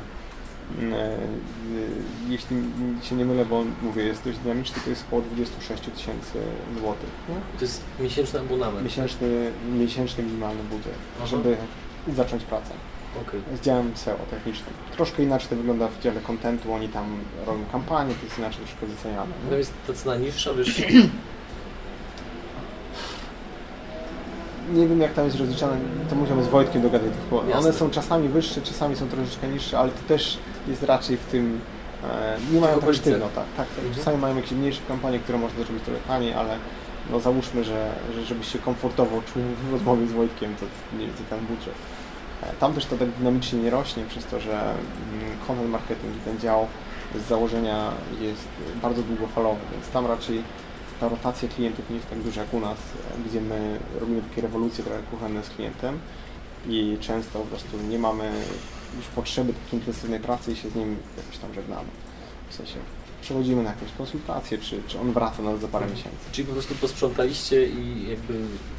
jeśli 2.28 2.56
się 3.02 3.14
nie 3.14 3.24
mylę, 3.24 3.44
bo 3.44 3.64
mówię 3.82 4.04
jest 4.04 4.24
dość 4.24 4.38
dynamiczny, 4.38 4.82
to 4.84 4.90
jest 4.90 5.04
około 5.06 5.22
26 5.22 5.82
tysięcy 5.82 6.38
złotych. 6.80 7.08
To 7.58 7.64
jest 7.64 7.82
miesięczny 8.00 8.40
abonament. 8.40 8.84
Miesięczny, 8.84 9.50
miesięczny 9.78 10.24
minimalny 10.24 10.62
budżet, 10.62 10.92
Aha. 11.16 11.26
żeby 11.26 11.56
zacząć 12.16 12.44
pracę 12.44 12.70
Okej. 13.28 13.40
z 13.56 13.60
działem 13.60 13.96
SEO 13.96 14.18
technicznym. 14.30 14.74
Troszkę 14.92 15.22
inaczej 15.22 15.48
to 15.48 15.56
wygląda 15.56 15.88
w 15.88 16.00
dziale 16.00 16.20
kontentu, 16.20 16.72
oni 16.72 16.88
tam 16.88 17.06
robią 17.46 17.64
kampanię, 17.72 18.14
to 18.14 18.24
jest 18.24 18.38
inaczej 18.38 18.64
troszkę 18.64 18.86
wyceniane. 18.86 19.32
To 19.50 19.56
jest 19.56 19.72
ta 19.86 19.92
cena 19.92 20.16
niższa, 20.16 20.52
wyższa? 20.52 20.82
Nie 24.74 24.88
wiem 24.88 25.00
jak 25.00 25.14
tam 25.14 25.24
jest 25.24 25.36
rozliczane, 25.36 25.76
to 26.10 26.16
musimy 26.16 26.44
z 26.44 26.48
Wojtkiem 26.48 26.82
dogadać. 26.82 27.10
One 27.54 27.72
są 27.72 27.90
czasami 27.90 28.28
wyższe, 28.28 28.62
czasami 28.62 28.96
są 28.96 29.08
troszeczkę 29.08 29.48
niższe, 29.48 29.78
ale 29.78 29.90
to 29.90 30.08
też 30.08 30.38
jest 30.68 30.82
raczej 30.82 31.16
w 31.16 31.24
tym, 31.24 31.60
e, 32.04 32.36
nie 32.52 32.60
mają 32.60 32.80
tak 32.80 32.94
sztywno, 32.94 33.26
tak, 33.34 33.44
tak. 33.56 33.66
Mhm. 33.76 33.94
Czasami 33.94 34.18
mają 34.18 34.36
jakieś 34.36 34.52
mniejsze 34.52 34.80
kampanie, 34.88 35.18
które 35.18 35.38
można 35.38 35.64
zrobić 35.64 35.84
trochę 35.84 36.00
taniej, 36.00 36.32
ale 36.34 36.56
no 37.10 37.20
załóżmy, 37.20 37.64
że, 37.64 37.92
że 38.14 38.24
żebyś 38.24 38.52
się 38.52 38.58
komfortowo 38.58 39.22
czuł 39.22 39.42
w 39.68 39.72
rozmowie 39.72 40.06
z 40.06 40.12
Wojtkiem, 40.12 40.54
to 40.60 40.66
mniej 40.96 41.06
więcej 41.06 41.26
ten 41.30 41.38
budżet. 41.46 41.74
E, 42.42 42.52
Tam 42.60 42.74
też 42.74 42.86
to 42.86 42.96
tak 42.96 43.08
dynamicznie 43.10 43.58
nie 43.58 43.70
rośnie, 43.70 44.04
przez 44.08 44.24
to, 44.24 44.40
że 44.40 44.52
mm, 44.60 44.76
content 45.46 45.70
marketing 45.70 46.16
i 46.16 46.20
ten 46.20 46.38
dział 46.38 46.66
z 47.14 47.28
założenia 47.28 47.90
jest 48.20 48.48
bardzo 48.82 49.02
długofalowy, 49.02 49.60
więc 49.72 49.88
tam 49.88 50.06
raczej 50.06 50.42
ta 51.00 51.08
rotacja 51.08 51.48
klientów 51.48 51.90
nie 51.90 51.96
jest 51.96 52.10
tak 52.10 52.18
duża 52.18 52.40
jak 52.40 52.54
u 52.54 52.60
nas, 52.60 52.78
gdzie 53.26 53.40
my 53.40 53.78
robimy 54.00 54.22
takie 54.22 54.42
rewolucje 54.42 54.84
trochę 54.84 55.00
kuchenne 55.10 55.42
z 55.44 55.48
klientem 55.48 55.98
i 56.68 56.96
często 57.00 57.38
po 57.38 57.44
prostu 57.44 57.76
nie 57.88 57.98
mamy 57.98 58.32
już 58.96 59.06
potrzeby 59.06 59.52
takiej 59.52 59.80
intensywnej 59.80 60.20
pracy 60.20 60.52
i 60.52 60.56
się 60.56 60.70
z 60.70 60.74
nim 60.74 60.96
jakoś 61.16 61.38
tam 61.38 61.54
żegnamy. 61.54 61.88
W 62.48 62.54
sensie 62.54 62.76
przechodzimy 63.22 63.62
na 63.62 63.70
jakąś 63.70 63.92
konsultację, 63.98 64.58
czy, 64.58 64.82
czy 64.86 65.00
on 65.00 65.12
wraca 65.12 65.42
nas 65.42 65.60
za 65.60 65.68
parę 65.68 65.86
miesięcy. 65.86 66.26
Czyli 66.32 66.46
po 66.46 66.52
prostu 66.52 66.74
posprzątaliście 66.74 67.66
i 67.66 68.08
jakby 68.08 68.34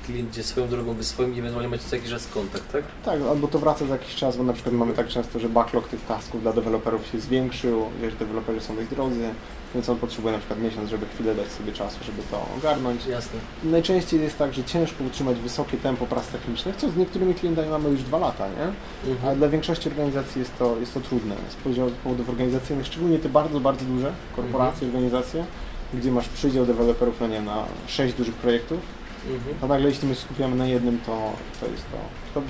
klient 0.05 0.29
idzie 0.29 0.43
swoją 0.43 0.67
drogą, 0.67 0.93
wy 0.93 1.03
swoim 1.03 1.35
i 1.35 1.39
ewentualnie 1.39 1.69
macie 1.69 1.83
co 1.83 1.95
jakiś 1.95 2.11
raz 2.11 2.27
kontakt, 2.27 2.71
tak? 2.71 2.83
Tak, 3.05 3.21
albo 3.29 3.47
to 3.47 3.59
wraca 3.59 3.85
za 3.85 3.93
jakiś 3.93 4.15
czas, 4.15 4.37
bo 4.37 4.43
na 4.43 4.53
przykład 4.53 4.75
mamy 4.75 4.93
tak 4.93 5.07
często, 5.07 5.39
że 5.39 5.49
backlog 5.49 5.87
tych 5.87 6.05
tasków 6.05 6.41
dla 6.41 6.53
deweloperów 6.53 7.07
się 7.07 7.19
zwiększył, 7.19 7.85
wiesz, 8.01 8.15
deweloperzy 8.15 8.61
są 8.61 8.75
dość 8.75 8.89
drodzy, 8.89 9.29
więc 9.73 9.89
on 9.89 9.97
potrzebuje 9.97 10.33
na 10.33 10.39
przykład 10.39 10.61
miesiąc, 10.61 10.89
żeby 10.89 11.05
chwilę 11.05 11.35
dać 11.35 11.51
sobie 11.51 11.71
czasu, 11.73 11.97
żeby 12.05 12.21
to 12.31 12.45
ogarnąć. 12.57 13.05
Jasne. 13.05 13.39
Najczęściej 13.63 14.21
jest 14.21 14.37
tak, 14.37 14.53
że 14.53 14.63
ciężko 14.63 15.03
utrzymać 15.03 15.37
wysokie 15.37 15.77
tempo 15.77 16.05
prac 16.05 16.27
technicznych, 16.27 16.75
co 16.75 16.89
z 16.89 16.95
niektórymi 16.95 17.33
klientami 17.33 17.69
mamy 17.69 17.89
już 17.89 18.03
dwa 18.03 18.17
lata, 18.17 18.47
nie? 18.47 18.63
Ale 19.03 19.11
Mhm. 19.13 19.37
dla 19.37 19.49
większości 19.49 19.89
organizacji 19.89 20.39
jest 20.39 20.57
to, 20.57 20.77
jest 20.79 20.93
to 20.93 20.99
trudne 21.01 21.35
z 21.49 21.55
powodów 22.03 22.29
organizacyjnych, 22.29 22.85
szczególnie 22.85 23.19
te 23.19 23.29
bardzo, 23.29 23.59
bardzo 23.59 23.85
duże 23.85 24.11
korporacje, 24.35 24.87
organizacje, 24.87 25.45
gdzie 25.93 26.11
masz 26.11 26.29
przydział 26.29 26.65
deweloperów, 26.65 27.15
no 27.21 27.27
nie 27.27 27.41
na 27.41 27.63
sześć 27.87 28.13
dużych 28.15 28.35
projektów 28.35 28.79
Mhm. 29.29 29.55
A 29.61 29.67
nagle 29.67 29.89
jeśli 29.89 30.07
my 30.07 30.15
się 30.15 30.21
skupiamy 30.21 30.55
na 30.55 30.65
jednym, 30.65 30.99
to, 31.05 31.31
to 31.59 31.65
jest 31.65 31.83
to. 31.91 31.97
To, 32.33 32.41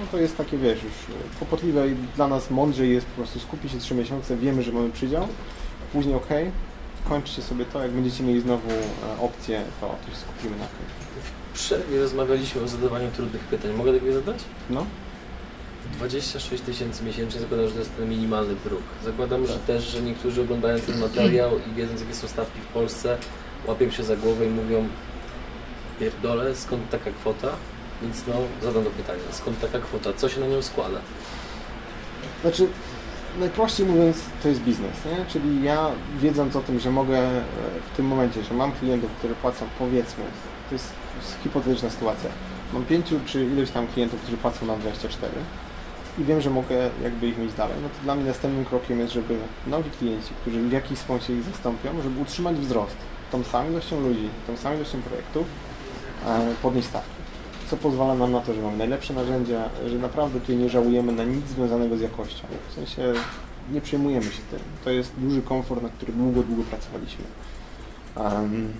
no 0.00 0.06
to 0.10 0.18
jest 0.18 0.36
takie, 0.36 0.58
wiesz, 0.58 0.82
już 0.82 0.92
e, 0.92 1.38
kłopotliwe 1.38 1.88
i 1.88 1.94
dla 2.16 2.28
nas 2.28 2.50
mądrzej 2.50 2.92
jest 2.92 3.06
po 3.06 3.16
prostu 3.16 3.40
skupić 3.40 3.72
się 3.72 3.78
3 3.78 3.94
miesiące, 3.94 4.36
wiemy, 4.36 4.62
że 4.62 4.72
mamy 4.72 4.90
przydział, 4.90 5.28
później 5.92 6.14
ok, 6.14 6.28
kończcie 7.08 7.42
sobie 7.42 7.64
to, 7.64 7.82
jak 7.82 7.90
będziecie 7.90 8.22
mieli 8.24 8.40
znowu 8.40 8.70
e, 8.70 9.20
opcję, 9.20 9.62
to, 9.80 9.86
się 10.10 10.16
skupimy 10.16 10.56
na 10.58 10.64
tym. 10.64 10.86
W 11.52 11.54
przerwie 11.54 12.00
rozmawialiśmy 12.00 12.62
o 12.62 12.68
zadawaniu 12.68 13.10
trudnych 13.10 13.42
pytań. 13.42 13.72
Mogę 13.72 13.92
takie 13.94 14.12
zadać? 14.12 14.38
No, 14.70 14.86
26 15.92 16.62
tysięcy 16.62 17.04
miesięcznie, 17.04 17.40
zakładam, 17.40 17.66
że 17.66 17.72
to 17.72 17.78
jest 17.78 17.96
ten 17.96 18.08
minimalny 18.08 18.54
próg. 18.56 18.80
Zakładam 19.04 19.46
że 19.46 19.52
Tak. 19.54 19.62
też, 19.62 19.84
że 19.84 20.02
niektórzy 20.02 20.42
oglądając 20.42 20.84
ten 20.86 21.00
materiał 21.00 21.50
i 21.70 21.74
wiedząc 21.74 22.00
jakie 22.00 22.14
są 22.14 22.28
stawki 22.28 22.60
w 22.60 22.66
Polsce, 22.66 23.18
łapią 23.66 23.90
się 23.90 24.04
za 24.04 24.16
głowę 24.16 24.46
i 24.46 24.50
mówią 24.50 24.88
pierdolę, 26.00 26.56
skąd 26.56 26.90
taka 26.90 27.10
kwota? 27.10 27.48
Więc 28.02 28.22
no, 28.28 28.34
zadam 28.62 28.84
to 28.84 28.90
pytanie, 28.90 29.20
skąd 29.30 29.60
taka 29.60 29.78
kwota? 29.78 30.12
Co 30.12 30.28
się 30.28 30.40
na 30.40 30.46
nią 30.46 30.62
składa? 30.62 30.98
Znaczy, 32.42 32.66
najprościej 33.38 33.86
mówiąc, 33.86 34.16
to 34.42 34.48
jest 34.48 34.60
biznes, 34.60 35.04
nie? 35.04 35.24
Czyli 35.26 35.62
ja 35.62 35.90
wiedząc 36.20 36.56
o 36.56 36.60
tym, 36.60 36.80
że 36.80 36.90
mogę 36.90 37.18
e, 37.18 37.42
w 37.92 37.96
tym 37.96 38.06
momencie, 38.06 38.44
że 38.44 38.54
mam 38.54 38.72
klientów, 38.72 39.10
którzy 39.18 39.34
płacą 39.34 39.66
powiedzmy, 39.78 40.24
to 40.68 40.74
jest 40.74 40.92
hipotetyczna 41.42 41.90
sytuacja, 41.90 42.30
mam 42.72 42.84
pięciu 42.84 43.20
czy 43.26 43.44
ileś 43.44 43.70
tam 43.70 43.86
klientów, 43.86 44.20
którzy 44.20 44.36
płacą 44.36 44.66
nam 44.66 44.80
24 44.80 45.32
i 46.18 46.24
wiem, 46.24 46.40
że 46.40 46.50
mogę 46.50 46.90
jakby 47.02 47.28
ich 47.28 47.38
mieć 47.38 47.52
dalej, 47.52 47.76
no 47.82 47.88
to 47.88 48.04
dla 48.04 48.14
mnie 48.14 48.24
następnym 48.24 48.64
krokiem 48.64 48.98
jest, 48.98 49.12
żeby 49.12 49.36
nowi 49.66 49.90
klienci, 49.90 50.30
którzy 50.40 50.60
w 50.62 50.72
jakiś 50.72 50.98
sposób 50.98 51.30
ich 51.30 51.42
zastąpią, 51.42 52.02
żeby 52.02 52.20
utrzymać 52.20 52.56
wzrost. 52.56 52.96
Tą 53.32 53.44
samą 53.44 53.70
ilością 53.70 54.00
ludzi, 54.00 54.28
tą 54.46 54.56
samą 54.56 54.76
ilością 54.76 55.02
projektów, 55.02 55.46
e, 56.26 56.54
podnieść 56.62 56.88
stawki 56.88 57.11
co 57.72 57.76
pozwala 57.76 58.14
nam 58.14 58.32
na 58.32 58.40
to, 58.40 58.54
że 58.54 58.62
mamy 58.62 58.76
najlepsze 58.76 59.14
narzędzia, 59.14 59.68
że 59.86 59.98
naprawdę 59.98 60.40
tutaj 60.40 60.56
nie 60.56 60.68
żałujemy 60.68 61.12
na 61.12 61.24
nic 61.24 61.46
związanego 61.46 61.96
z 61.96 62.00
jakością. 62.00 62.46
W 62.70 62.74
sensie 62.74 63.12
nie 63.72 63.80
przejmujemy 63.80 64.24
się 64.24 64.42
tym. 64.50 64.58
To 64.84 64.90
jest 64.90 65.12
duży 65.16 65.42
komfort, 65.42 65.82
na 65.82 65.88
który 65.88 66.12
długo, 66.12 66.42
długo 66.42 66.62
pracowaliśmy. 66.62 67.24
Em, 68.16 68.72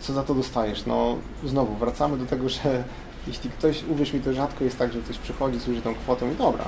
co 0.00 0.12
za 0.12 0.22
to 0.22 0.34
dostajesz? 0.34 0.86
No 0.86 1.16
znowu, 1.44 1.74
wracamy 1.74 2.18
do 2.18 2.26
tego, 2.26 2.48
że 2.48 2.84
jeśli 3.28 3.50
ktoś, 3.50 3.84
uwierz 3.90 4.12
mi, 4.12 4.20
to 4.20 4.32
rzadko 4.32 4.64
jest 4.64 4.78
tak, 4.78 4.92
że 4.92 5.00
ktoś 5.00 5.18
przychodzi, 5.18 5.60
służy 5.60 5.82
tą 5.82 5.94
kwotą 5.94 6.32
i 6.32 6.34
dobra, 6.34 6.64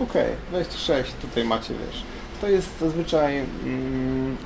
okej, 0.00 0.32
26, 0.50 1.12
tutaj 1.20 1.44
macie, 1.44 1.74
wiesz. 1.74 2.02
To 2.40 2.48
jest 2.48 2.80
zazwyczaj 2.80 3.38
mm, 3.64 4.36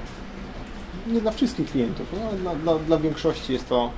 nie 1.07 1.21
dla 1.21 1.31
wszystkich 1.31 1.71
klientów, 1.71 2.07
no, 2.13 2.39
dla, 2.39 2.55
dla, 2.55 2.85
dla 2.85 2.99
większości 2.99 3.53
jest 3.53 3.69
to 3.69 3.91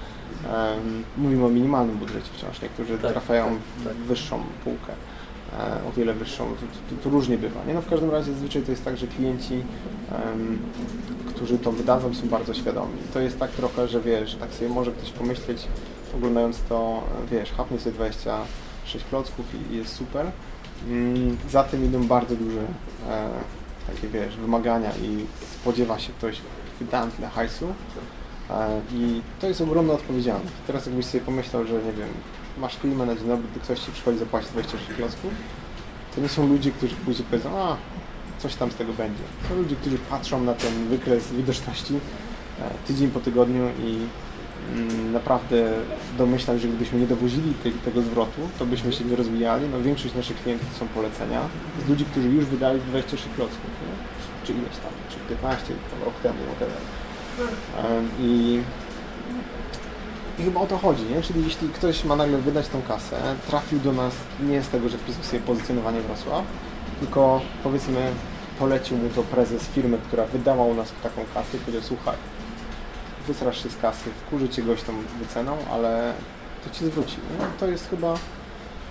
Mówimy 1.16 1.44
o 1.44 1.48
minimalnym 1.48 1.96
budżecie 1.96 2.28
wciąż. 2.32 2.62
Niektórzy 2.62 2.98
Tak, 2.98 3.12
trafiają 3.12 3.44
tak, 3.44 3.58
w 3.76 3.84
tak. 3.84 3.96
wyższą 3.96 4.42
półkę, 4.64 4.92
e, 5.58 5.88
o 5.88 5.92
wiele 5.92 6.14
wyższą. 6.14 6.44
To, 6.46 6.94
to, 6.96 7.02
to 7.02 7.10
różnie 7.10 7.38
bywa. 7.38 7.60
Nie? 7.66 7.74
No 7.74 7.80
w 7.80 7.90
każdym 7.90 8.10
razie 8.10 8.32
zazwyczaj 8.32 8.62
to 8.62 8.70
jest 8.70 8.84
tak, 8.84 8.96
że 8.96 9.06
klienci, 9.06 9.62
którzy 11.28 11.58
to 11.58 11.72
wydadzą, 11.72 12.14
są 12.14 12.28
bardzo 12.28 12.54
świadomi. 12.54 12.92
To 13.14 13.20
jest 13.20 13.38
tak 13.38 13.50
trochę, 13.50 13.88
że 13.88 14.00
wiesz, 14.00 14.30
że 14.30 14.36
tak 14.36 14.52
sobie 14.54 14.68
może 14.70 14.92
ktoś 14.92 15.10
pomyśleć, 15.10 15.68
oglądając 16.16 16.62
to, 16.68 17.02
wiesz, 17.30 17.52
chapnie 17.52 17.78
sobie 17.78 17.94
26 17.96 19.04
klocków 19.04 19.46
i, 19.54 19.74
i 19.74 19.76
jest 19.76 19.96
super. 19.96 20.26
Mm, 20.88 21.36
za 21.50 21.64
tym 21.64 21.84
idą 21.84 22.06
bardzo 22.06 22.36
duże 22.36 22.60
e, 23.08 23.28
takie, 23.86 24.08
wiesz, 24.08 24.36
wymagania 24.36 24.90
i 24.90 25.26
spodziewa 25.60 25.98
się 25.98 26.12
ktoś 26.12 26.40
wydałem 26.80 27.10
tyle 27.10 27.28
hajsu, 27.28 27.66
I 28.94 29.20
to 29.40 29.46
jest 29.46 29.60
ogromna 29.60 29.92
odpowiedzialność. 29.92 30.52
Teraz 30.66 30.86
jakbyś 30.86 31.06
sobie 31.06 31.24
pomyślał, 31.24 31.66
że 31.66 31.74
nie 31.74 31.92
wiem, 31.92 32.08
masz 32.58 32.76
firmę 32.76 33.06
na 33.06 33.14
dzień 33.14 33.28
dobry, 33.28 33.46
ktoś 33.62 33.80
ci 33.80 33.92
przychodzi 33.92 34.18
zapłacić 34.18 34.50
26 34.50 34.96
klocków, 34.96 35.32
to 36.14 36.20
nie 36.20 36.28
są 36.28 36.48
ludzie, 36.48 36.70
którzy 36.70 36.94
później 36.94 37.26
powiedzą, 37.30 37.58
a 37.58 37.76
coś 38.38 38.54
tam 38.54 38.70
z 38.72 38.74
tego 38.74 38.92
będzie. 38.92 39.22
Są 39.48 39.56
ludzie, 39.56 39.76
którzy 39.76 39.98
patrzą 39.98 40.44
na 40.44 40.54
ten 40.54 40.88
wykres 40.88 41.32
widoczności 41.32 41.94
e, 41.94 42.86
tydzień 42.86 43.10
po 43.10 43.20
tygodniu 43.20 43.68
i 43.68 43.98
mm, 44.74 45.12
naprawdę 45.12 45.72
domyślam, 46.18 46.58
że 46.58 46.68
gdybyśmy 46.68 47.00
nie 47.00 47.06
dowozili 47.06 47.54
tego 47.84 48.02
zwrotu, 48.02 48.40
to 48.58 48.66
byśmy 48.66 48.92
się 48.92 49.04
nie 49.04 49.16
rozwijali. 49.16 49.68
No, 49.72 49.80
większość 49.80 50.14
naszych 50.14 50.42
klientów 50.42 50.76
są 50.76 50.88
polecenia 50.88 51.40
z 51.86 51.88
ludzi, 51.88 52.04
którzy 52.04 52.28
już 52.28 52.44
wydali 52.44 52.80
26 52.80 53.28
klocków, 53.36 53.70
nie? 53.82 54.46
czy 54.46 54.52
ileś 54.52 54.76
tam, 54.76 54.92
czy 55.10 55.16
15 55.28 55.66
tam, 55.66 56.04
rok 56.04 56.14
temu, 56.22 56.38
whatever. 56.50 56.78
I, 58.20 58.60
I 60.38 60.42
chyba 60.44 60.60
o 60.60 60.66
to 60.66 60.78
chodzi, 60.78 61.02
nie? 61.04 61.22
Czyli 61.22 61.44
jeśli 61.44 61.68
ktoś 61.68 62.04
ma 62.04 62.16
nagle 62.16 62.38
wydać 62.38 62.68
tą 62.68 62.82
kasę, 62.82 63.16
trafił 63.46 63.78
do 63.80 63.92
nas 63.92 64.14
nie 64.40 64.62
z 64.62 64.68
tego, 64.68 64.88
że 64.88 64.98
wpisał 64.98 65.22
sobie 65.24 65.40
pozycjonowanie 65.40 66.00
Wrocław, 66.00 66.44
tylko 67.00 67.40
powiedzmy 67.62 68.12
polecił 68.58 68.96
mu 68.96 69.08
to 69.08 69.22
prezes 69.22 69.62
firmy, 69.62 69.98
która 70.08 70.26
wydała 70.26 70.64
u 70.64 70.74
nas 70.74 70.92
taką 71.02 71.20
kasę 71.34 71.56
i 71.56 71.60
powiedział, 71.60 71.82
słuchaj, 71.82 72.16
wysrasz 73.26 73.62
się 73.62 73.70
z 73.70 73.76
kasy, 73.76 74.10
wkurzy 74.26 74.48
cię 74.48 74.62
goś 74.62 74.82
tą 74.82 74.92
wyceną, 75.18 75.56
ale 75.72 76.12
to 76.64 76.70
ci 76.70 76.84
zwróci. 76.84 77.16
Nie? 77.16 77.46
To 77.60 77.66
jest 77.66 77.90
chyba, 77.90 78.14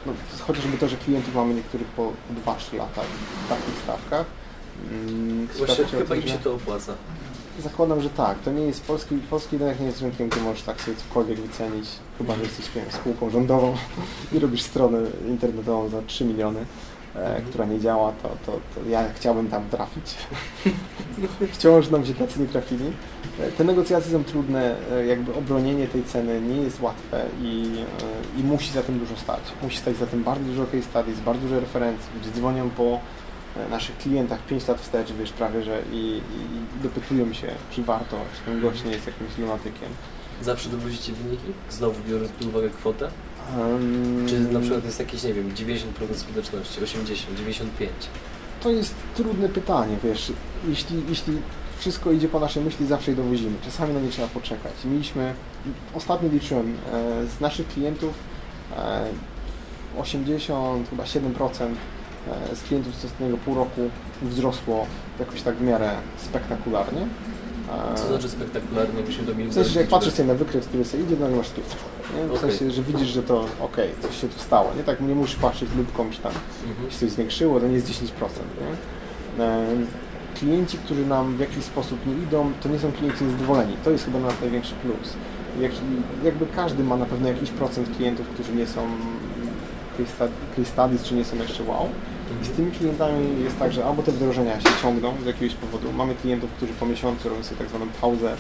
no, 0.06 0.14
chociażby 0.48 0.78
to, 0.78 0.88
że 0.88 0.98
klientów 0.98 1.36
mamy 1.36 1.54
niektórych 1.54 1.88
po 1.88 2.12
2-3 2.46 2.78
lata 2.78 3.02
w 3.46 3.50
takich 3.50 3.76
stawkach. 3.84 4.26
mm, 4.92 5.48
Właśnie 5.58 5.86
chyba 5.86 6.06
tym, 6.16 6.22
im 6.22 6.28
się 6.28 6.38
to 6.38 6.54
opłaca. 6.54 6.94
Zakładam, 7.60 8.02
że 8.02 8.10
tak. 8.10 8.40
To 8.40 8.52
nie 8.52 8.64
jest 8.64 8.84
polski, 8.84 9.16
polski 9.30 9.58
rynek 9.58 9.80
nie 9.80 9.86
jest 9.86 10.02
rynkiem, 10.02 10.30
gdzie 10.30 10.42
możesz 10.42 10.62
tak 10.64 10.82
sobie 10.82 10.98
cokolwiek 10.98 11.40
wycenić, 11.40 11.90
chyba 12.18 12.36
że 12.36 12.42
jesteś 12.42 12.66
wiem, 12.76 12.86
spółką 12.92 13.30
rządową 13.30 13.76
i 14.34 14.40
robisz 14.40 14.62
stronę 14.62 15.00
internetową 15.28 15.90
za 15.90 16.02
3 16.02 16.26
miliony, 16.26 16.66
e, 17.16 17.42
która 17.42 17.66
nie 17.66 17.80
działa, 17.80 18.14
to, 18.24 18.30
to, 18.46 18.52
to 18.52 18.90
ja 18.90 19.14
chciałbym 19.14 19.48
tam 19.50 19.70
trafić. 19.70 20.16
Wciąż 21.54 21.90
nam 21.90 22.06
się 22.06 22.14
tacy 22.14 22.40
nie 22.40 22.48
trafili. 22.48 22.86
E, 23.40 23.52
Te 23.52 23.64
negocjacje 23.64 24.12
są 24.12 24.24
trudne, 24.24 24.76
e, 24.92 25.06
jakby 25.06 25.34
obronienie 25.34 25.88
tej 25.88 26.04
ceny 26.04 26.42
nie 26.42 26.62
jest 26.62 26.82
łatwe 26.82 27.26
i, 27.42 27.72
e, 28.38 28.40
i 28.40 28.44
musi 28.44 28.72
za 28.72 28.84
tym 28.84 29.00
dużo 29.00 29.18
stać. 29.18 29.42
Musi 29.64 29.78
stać 29.78 29.98
za 29.98 30.06
tym 30.06 30.24
bardzo 30.24 30.44
dużo 30.44 30.66
case 30.66 30.82
studies, 30.84 31.20
bardzo 31.20 31.42
dużo 31.42 31.60
referencji, 31.60 32.10
ludzie 32.18 32.32
dzwonią 32.32 32.70
po 32.70 33.00
naszych 33.70 33.98
klientach 33.98 34.40
5 34.46 34.68
lat 34.68 34.82
wstecz, 34.82 35.12
wiesz, 35.12 35.32
prawie, 35.32 35.64
że 35.64 35.82
i, 35.92 35.98
i, 35.98 36.84
dopytują 36.84 37.34
się, 37.34 37.48
czy 37.72 37.84
warto, 37.84 38.18
czy 38.36 38.52
ten 38.52 38.62
gość 38.62 38.84
nie 38.84 38.92
jest 38.92 39.08
jakimś 39.08 39.38
lunatykiem. 39.38 39.90
Zawsze 40.42 40.70
dowozicie 40.70 41.14
wyniki? 41.14 41.54
Znowu 41.70 41.96
biorąc 42.10 42.32
pod 42.32 42.48
uwagę 42.48 42.70
kwotę? 42.70 43.10
Um, 43.58 44.26
Czy 44.30 44.40
na 44.40 44.60
przykład 44.60 44.86
jest 44.86 45.00
jakieś, 45.00 45.24
nie 45.24 45.34
wiem, 45.34 45.52
90% 45.52 45.84
skuteczności, 46.16 46.84
80, 46.84 47.38
95? 47.38 47.92
To 48.64 48.70
jest 48.70 48.96
trudne 49.16 49.50
pytanie, 49.50 49.98
wiesz, 50.04 50.32
jeśli, 50.68 51.04
jeśli 51.10 51.34
wszystko 51.78 52.12
idzie 52.12 52.28
po 52.28 52.40
naszej 52.40 52.64
myśli, 52.64 52.88
zawsze 52.88 53.12
je 53.12 53.18
dowozimy. 53.18 53.58
Czasami 53.66 53.94
na 53.94 54.00
nie 54.00 54.10
trzeba 54.10 54.28
poczekać. 54.28 54.74
Mieliśmy, 54.86 55.34
ostatnio 55.94 56.30
liczyłem, 56.30 56.78
e, 56.94 57.28
z 57.38 57.40
naszych 57.40 57.68
klientów 57.68 58.14
e, 58.78 59.08
80, 59.98 60.90
chyba 60.90 61.04
7% 61.04 61.64
e, 61.64 61.68
z 62.56 62.62
klientów 62.64 62.96
z 62.96 63.06
ostatniego 63.06 63.38
pół 63.38 63.56
roku 63.56 63.82
wzrosło 64.22 64.86
jakoś 65.20 65.42
tak 65.42 65.56
w 65.56 65.62
miarę 65.62 65.92
spektakularnie. 66.18 67.02
E, 67.92 67.98
Co 67.98 68.08
znaczy 68.08 68.30
spektakularnie, 68.30 69.04
byśmy 69.04 69.24
to 69.26 69.36
mieli 69.36 69.50
W 69.50 69.54
sensie, 69.54 69.70
że 69.70 69.80
jak 69.80 69.90
patrzysz 69.90 70.14
sobie 70.14 70.28
na 70.30 70.36
wykres, 70.36 70.66
który 70.66 70.86
sobie 70.86 71.04
idzie, 71.04 71.16
no 71.20 71.38
masz 71.38 71.50
takie, 71.50 71.62
nie? 72.22 72.28
w 72.28 72.32
Okej. 72.36 72.50
sensie, 72.52 72.72
że 72.72 72.82
widzisz, 72.84 73.08
że 73.08 73.24
to 73.24 73.46
okej, 73.62 73.90
coś 74.02 74.22
się 74.22 74.28
tu 74.28 74.40
stało, 74.40 74.72
nie? 74.78 74.84
Tak 74.84 75.02
nie 75.02 75.16
musisz 75.16 75.36
patrzeć 75.36 75.70
lubką, 75.78 76.10
czy 76.12 76.20
tam 76.22 76.32
Mhm. 76.70 76.92
się 76.92 76.98
coś 76.98 77.10
zwiększyło, 77.12 77.60
to 77.60 77.68
nie 77.68 77.74
jest 77.74 77.88
10%, 77.88 78.44
nie? 79.38 79.44
Em, 79.46 79.88
Klienci, 80.40 80.78
którzy 80.78 81.06
nam 81.06 81.36
w 81.38 81.40
jakiś 81.40 81.64
sposób 81.64 82.00
nie 82.08 82.14
idą, 82.14 82.52
to 82.64 82.70
nie 82.70 82.80
są 82.80 82.92
klienci 82.92 83.24
niezadowoleni. 83.24 83.78
To 83.84 83.92
jest 83.92 84.06
chyba 84.06 84.20
nasz 84.20 84.34
największy 84.42 84.74
plus. 84.76 85.14
Jak, 85.60 85.72
jakby 86.24 86.46
każdy 86.56 86.84
ma 86.84 86.98
na 86.98 87.06
pewno 87.06 87.28
jakiś 87.28 87.50
procent 87.50 87.98
klientów, 87.98 88.28
którzy 88.28 88.54
nie 88.54 88.68
są 88.68 88.82
case 90.56 90.66
studies, 90.66 91.04
czy 91.04 91.16
nie 91.16 91.26
są 91.26 91.36
jeszcze 91.36 91.64
wow. 91.64 91.90
Z 92.44 92.50
tymi 92.50 92.72
klientami 92.72 93.44
jest 93.44 93.60
tak, 93.60 93.74
że 93.74 93.86
albo 93.86 94.04
te 94.04 94.12
wdrożenia 94.12 94.62
się 94.62 94.70
ciągną 94.82 95.14
z 95.24 95.26
jakiegoś 95.26 95.56
powodu. 95.56 95.94
Mamy 95.94 96.16
klientów, 96.16 96.50
którzy 96.52 96.74
po 96.74 96.86
miesiącu 96.86 97.30
robią 97.30 97.44
sobie 97.44 97.58
tak 97.58 97.70
zwaną 97.70 97.86
pauzę, 98.02 98.36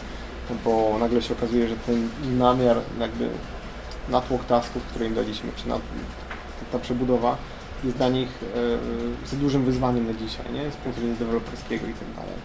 bo 0.65 0.95
nagle 0.99 1.21
się 1.21 1.33
okazuje, 1.33 1.67
że 1.67 1.75
ten 1.75 2.09
namiar, 2.37 2.77
jakby 2.99 3.29
natłok 4.09 4.45
tasków, 4.45 4.83
które 4.83 5.05
im 5.05 5.13
daliśmy, 5.13 5.51
czy 5.55 5.67
na, 5.67 5.79
ta 6.71 6.79
przebudowa 6.79 7.37
jest 7.83 7.97
dla 7.97 8.09
nich 8.09 8.29
e, 9.25 9.27
za 9.27 9.37
dużym 9.37 9.65
wyzwaniem 9.65 10.07
na 10.07 10.13
dzisiaj, 10.13 10.45
nie? 10.53 10.71
z 10.71 10.75
punktu 10.75 11.01
widzenia 11.01 11.19
deweloperskiego 11.19 11.87
i 11.87 11.93
tak 11.93 12.15
dalej. 12.15 12.35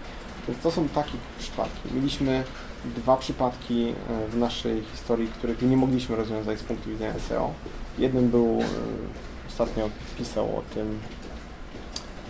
Więc 0.48 0.60
to 0.60 0.70
są 0.70 0.88
takie 0.88 1.12
przypadki. 1.38 1.94
Mieliśmy 1.94 2.44
dwa 2.84 3.16
przypadki 3.16 3.88
e, 3.88 4.28
w 4.28 4.36
naszej 4.36 4.82
historii, 4.92 5.28
których 5.28 5.62
nie 5.62 5.76
mogliśmy 5.76 6.16
rozwiązać 6.16 6.58
z 6.58 6.62
punktu 6.62 6.90
widzenia 6.90 7.14
SEO. 7.28 7.50
Jeden 7.98 8.28
był, 8.28 8.58
e, 8.60 8.64
ostatnio 9.48 9.88
pisał 10.18 10.44
o 10.44 10.62
tym, 10.74 10.98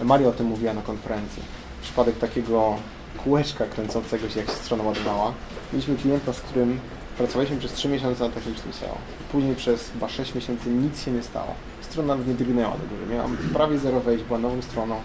Maria 0.05 0.29
o 0.29 0.33
tym 0.33 0.47
mówiła 0.47 0.73
na 0.73 0.83
konferencji. 0.83 1.43
Przypadek 1.83 2.19
takiego 2.19 2.77
kółeczka 3.25 3.65
kręcącego 3.65 4.29
się, 4.29 4.41
jak 4.41 4.49
się 4.49 4.57
strona 4.57 4.85
ładowała. 4.85 5.33
Mieliśmy 5.73 5.97
klienta, 5.97 6.33
z 6.33 6.41
którym 6.41 6.81
pracowaliśmy 7.19 7.57
przez 7.57 7.73
3 7.73 7.89
miesiące 7.89 8.25
nad 8.25 8.35
technicznym 8.35 8.73
SEO. 8.73 8.99
Później 9.33 9.57
przez 9.57 9.91
chyba 9.91 10.09
6 10.09 10.35
miesięcy 10.35 10.71
nic 10.71 11.03
się 11.03 11.11
nie 11.11 11.23
stało. 11.23 11.55
Strona 11.81 12.17
nie 12.27 12.35
drgnęła 12.35 12.71
do 12.71 12.87
góry. 12.87 13.15
Miałam 13.15 13.37
prawie 13.37 13.79
zero 13.79 14.01
wejść, 14.01 14.25
była 14.25 14.39
nową 14.39 14.63
stroną. 14.63 15.01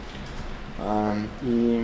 I 1.44 1.80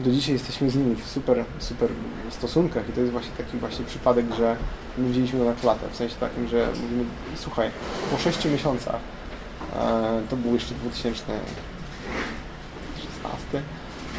do 0.00 0.10
dzisiaj 0.10 0.32
jesteśmy 0.32 0.70
z 0.70 0.76
nimi 0.76 0.96
w 0.96 1.06
super, 1.06 1.44
super 1.58 1.88
stosunkach 2.30 2.88
i 2.88 2.92
to 2.92 3.00
jest 3.00 3.12
właśnie 3.12 3.32
taki 3.36 3.56
właśnie 3.58 3.84
przypadek, 3.84 4.26
że 4.38 4.56
my 4.98 5.08
wzięliśmy 5.08 5.38
go 5.38 5.44
na 5.44 5.54
klatę, 5.54 5.88
w 5.90 5.96
sensie 5.96 6.14
takim, 6.20 6.48
że 6.48 6.68
mówimy, 6.82 7.04
słuchaj, 7.36 7.70
po 8.10 8.18
6 8.18 8.44
miesiącach, 8.44 9.00
e, 9.76 10.22
to 10.30 10.36
był 10.36 10.54
jeszcze 10.54 10.74
2016, 12.96 13.62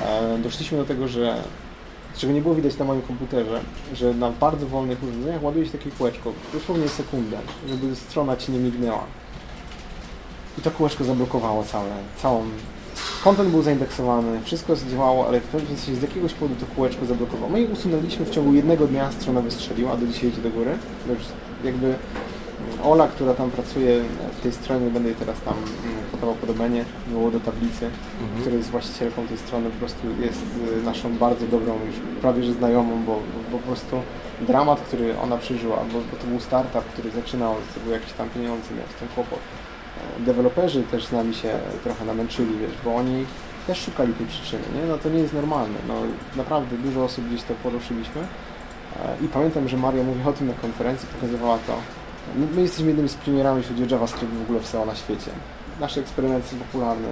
e, 0.02 0.38
doszliśmy 0.38 0.78
do 0.78 0.86
tego, 0.86 1.08
że 1.08 1.44
czego 2.18 2.34
nie 2.34 2.42
było 2.42 2.56
widać 2.56 2.78
na 2.78 2.86
moim 2.86 3.02
komputerze, 3.02 3.62
że 3.94 4.14
na 4.14 4.32
bardzo 4.32 4.68
wolnych 4.68 5.04
urządzeniach 5.04 5.44
ładuje 5.44 5.66
się 5.66 5.72
takie 5.72 5.92
kółeczko, 5.92 6.34
dosłownie 6.54 6.88
sekundę, 6.88 7.38
żeby 7.68 7.96
strona 7.96 8.38
Ci 8.38 8.52
nie 8.52 8.60
mignęła. 8.60 9.04
I 10.58 10.62
to 10.62 10.72
kółeczko 10.72 11.04
zablokowało 11.04 11.64
całe, 11.64 11.90
całą... 12.22 12.44
Kontent 13.24 13.50
był 13.50 13.62
zaindeksowany, 13.62 14.42
wszystko 14.44 14.76
działało, 14.92 15.28
ale 15.28 15.42
w 15.42 15.44
pewnym 15.44 15.78
sensie 15.78 15.96
z 15.96 16.02
jakiegoś 16.02 16.34
powodu 16.34 16.56
to 16.60 16.76
kółeczko 16.76 17.06
zablokowało. 17.06 17.50
My 17.50 17.62
je 17.62 17.68
usunęliśmy 17.68 18.26
w 18.26 18.30
ciągu 18.30 18.54
jednego 18.54 18.88
dnia, 18.88 19.12
strona 19.12 19.42
wystrzeliła, 19.42 19.92
a 19.92 19.98
do 19.98 20.08
dzisiaj 20.08 20.30
idzie 20.30 20.42
do 20.42 20.50
góry. 20.50 20.78
Już 21.10 21.18
jakby 21.64 21.96
Ola, 22.84 23.08
która 23.08 23.34
tam 23.34 23.52
pracuje 23.52 24.02
w 24.38 24.42
tej 24.42 24.52
stronie, 24.52 24.90
będę 24.90 25.10
jej 25.10 25.18
teraz 25.18 25.42
tam 25.42 25.54
mm, 25.54 25.98
podawał 26.12 26.36
podobanie, 26.36 26.86
było 27.08 27.32
do 27.32 27.40
tablicy, 27.40 27.86
Mhm. 28.22 28.42
która 28.42 28.56
jest 28.56 28.70
właścicielką 28.70 29.28
tej 29.28 29.38
strony, 29.38 29.70
po 29.70 29.76
prostu 29.80 30.08
jest 30.22 30.42
y, 30.80 30.84
naszą 30.84 31.18
bardzo 31.18 31.48
dobrą, 31.48 31.74
już 31.74 31.96
prawie 32.22 32.44
że 32.44 32.54
znajomą, 32.54 33.04
bo, 33.06 33.20
bo 33.52 33.58
po 33.58 33.68
prostu 33.68 34.02
dramat, 34.42 34.80
który 34.82 35.20
ona 35.20 35.38
przeżyła, 35.38 35.78
bo, 35.78 36.00
bo 36.12 36.18
to 36.22 36.28
był 36.28 36.40
startup, 36.40 36.84
który 36.94 37.12
zaczynał, 37.12 37.56
to 37.74 37.80
były 37.80 37.94
jakieś 37.96 38.14
tam 38.14 38.30
pieniądze, 38.30 38.74
miał 38.78 38.88
z 38.96 39.00
tym 39.00 39.08
kłopot. 39.16 39.40
E, 40.20 40.24
Deweloperzy 40.26 40.84
też 40.84 41.06
z 41.06 41.12
nami 41.12 41.34
się 41.36 41.50
trochę 41.84 42.06
namęczyli, 42.06 42.58
wiesz, 42.58 42.72
bo 42.86 42.96
oni 42.96 43.26
też 43.68 43.82
szukali 43.86 44.14
tej 44.14 44.28
przyczyny, 44.28 44.64
nie? 44.76 44.88
No 44.88 44.98
to 44.98 45.10
nie 45.10 45.20
jest 45.20 45.34
normalne, 45.34 45.80
no 45.88 45.94
naprawdę 46.36 46.78
dużo 46.78 47.04
osób 47.04 47.28
gdzieś 47.28 47.44
to 47.44 47.54
poruszyliśmy 47.64 48.22
E, 49.06 49.26
i 49.26 49.28
pamiętam, 49.28 49.68
że 49.70 49.78
Maria 49.78 50.04
mówiła 50.04 50.30
o 50.30 50.34
tym 50.34 50.48
na 50.48 50.54
konferencji, 50.54 51.08
pokazywała 51.16 51.58
to. 51.68 51.74
My, 52.36 52.48
my 52.56 52.62
jesteśmy 52.62 52.88
jednymi 52.88 53.10
z 53.10 53.14
pionierami, 53.16 53.58
jeśli 53.58 53.76
chodzi 53.76 53.88
o 53.94 53.96
JavaScript 53.96 54.34
w 54.34 54.42
ogóle 54.42 54.60
w 54.60 54.68
SEO 54.68 54.86
na 54.86 54.96
świecie. 54.96 55.32
Nasze 55.80 56.00
eksperymenty 56.02 56.48
są 56.50 56.58
popularne, 56.58 57.08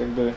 jakby 0.00 0.32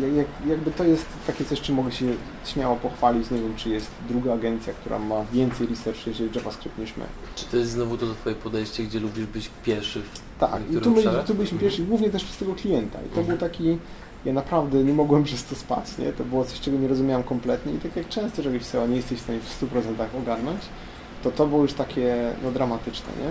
jak- 0.00 0.14
jak, 0.14 0.26
jakby 0.46 0.70
to 0.70 0.84
jest 0.84 1.06
takie 1.26 1.44
coś, 1.44 1.60
czym 1.60 1.74
mogę 1.74 1.92
się 1.92 2.06
śmiało 2.46 2.76
pochwalić. 2.76 3.30
Nie 3.30 3.38
wiem, 3.38 3.56
czy 3.56 3.68
jest 3.70 3.90
druga 4.08 4.34
agencja, 4.34 4.72
która 4.72 4.98
ma 4.98 5.24
więcej 5.32 5.66
research, 5.66 6.06
jeżeli 6.06 6.30
JavaScript 6.34 6.78
niż 6.78 6.96
my. 6.96 7.04
Czy 7.36 7.44
to 7.46 7.56
jest 7.56 7.70
znowu 7.70 7.96
to 7.98 8.06
twoje 8.14 8.34
podejście, 8.36 8.82
gdzie 8.82 9.00
lubisz 9.00 9.26
być 9.26 9.50
pierwszy 9.64 10.02
w 10.02 10.20
Tak, 10.40 10.60
i 10.70 10.76
tu, 10.80 10.90
my, 10.90 11.02
tu 11.26 11.34
byliśmy 11.34 11.58
pierwsi, 11.58 11.82
głównie 11.82 12.10
też 12.10 12.24
przez 12.24 12.36
tego 12.36 12.54
klienta. 12.54 12.98
I 12.98 13.08
to 13.08 13.20
Mhm. 13.20 13.26
był 13.26 13.36
taki, 13.48 13.78
ja 14.24 14.32
naprawdę 14.32 14.84
nie 14.84 14.92
mogłem 14.92 15.24
przez 15.24 15.44
to 15.44 15.54
spać, 15.54 15.98
nie? 15.98 16.12
To 16.12 16.24
było 16.24 16.44
coś, 16.44 16.60
czego 16.60 16.78
nie 16.78 16.88
rozumiałem 16.88 17.22
kompletnie 17.22 17.72
i 17.74 17.78
tak 17.78 17.96
jak 17.96 18.08
często 18.08 18.42
czegoś 18.42 18.62
w 18.62 18.66
SEO 18.66 18.86
nie 18.86 18.96
jesteś 18.96 19.18
w 19.18 19.22
stanie 19.22 19.40
w 19.40 19.48
100% 19.62 20.16
ogarnąć, 20.22 20.60
to 21.24 21.30
to 21.30 21.46
było 21.46 21.62
już 21.62 21.72
takie, 21.72 22.32
no, 22.42 22.50
dramatyczne, 22.50 23.12
nie? 23.22 23.28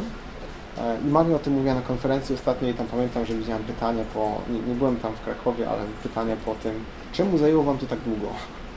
E, 0.84 0.98
I 1.06 1.08
Magna 1.08 1.36
o 1.36 1.40
tym 1.40 1.54
mówiła 1.54 1.76
na 1.76 1.82
konferencji 1.82 2.36
ostatniej 2.36 2.74
tam 2.74 2.88
pamiętam, 2.88 3.26
że 3.26 3.34
widziałem 3.34 3.64
pytania 3.64 4.04
po, 4.14 4.42
nie, 4.50 4.60
nie 4.60 4.76
byłem 4.76 4.98
tam 4.98 5.14
w 5.14 5.22
Krakowie, 5.22 5.70
ale 5.70 5.82
pytania 6.04 6.36
po 6.46 6.56
tym, 6.56 6.74
czemu 7.12 7.38
zajęło 7.38 7.64
Wam 7.64 7.78
to 7.78 7.86
tak 7.86 8.00
długo? 8.00 8.28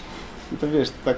I 0.53 0.57
to 0.57 0.69
wiesz, 0.69 0.91
to 0.91 0.97
tak, 1.05 1.17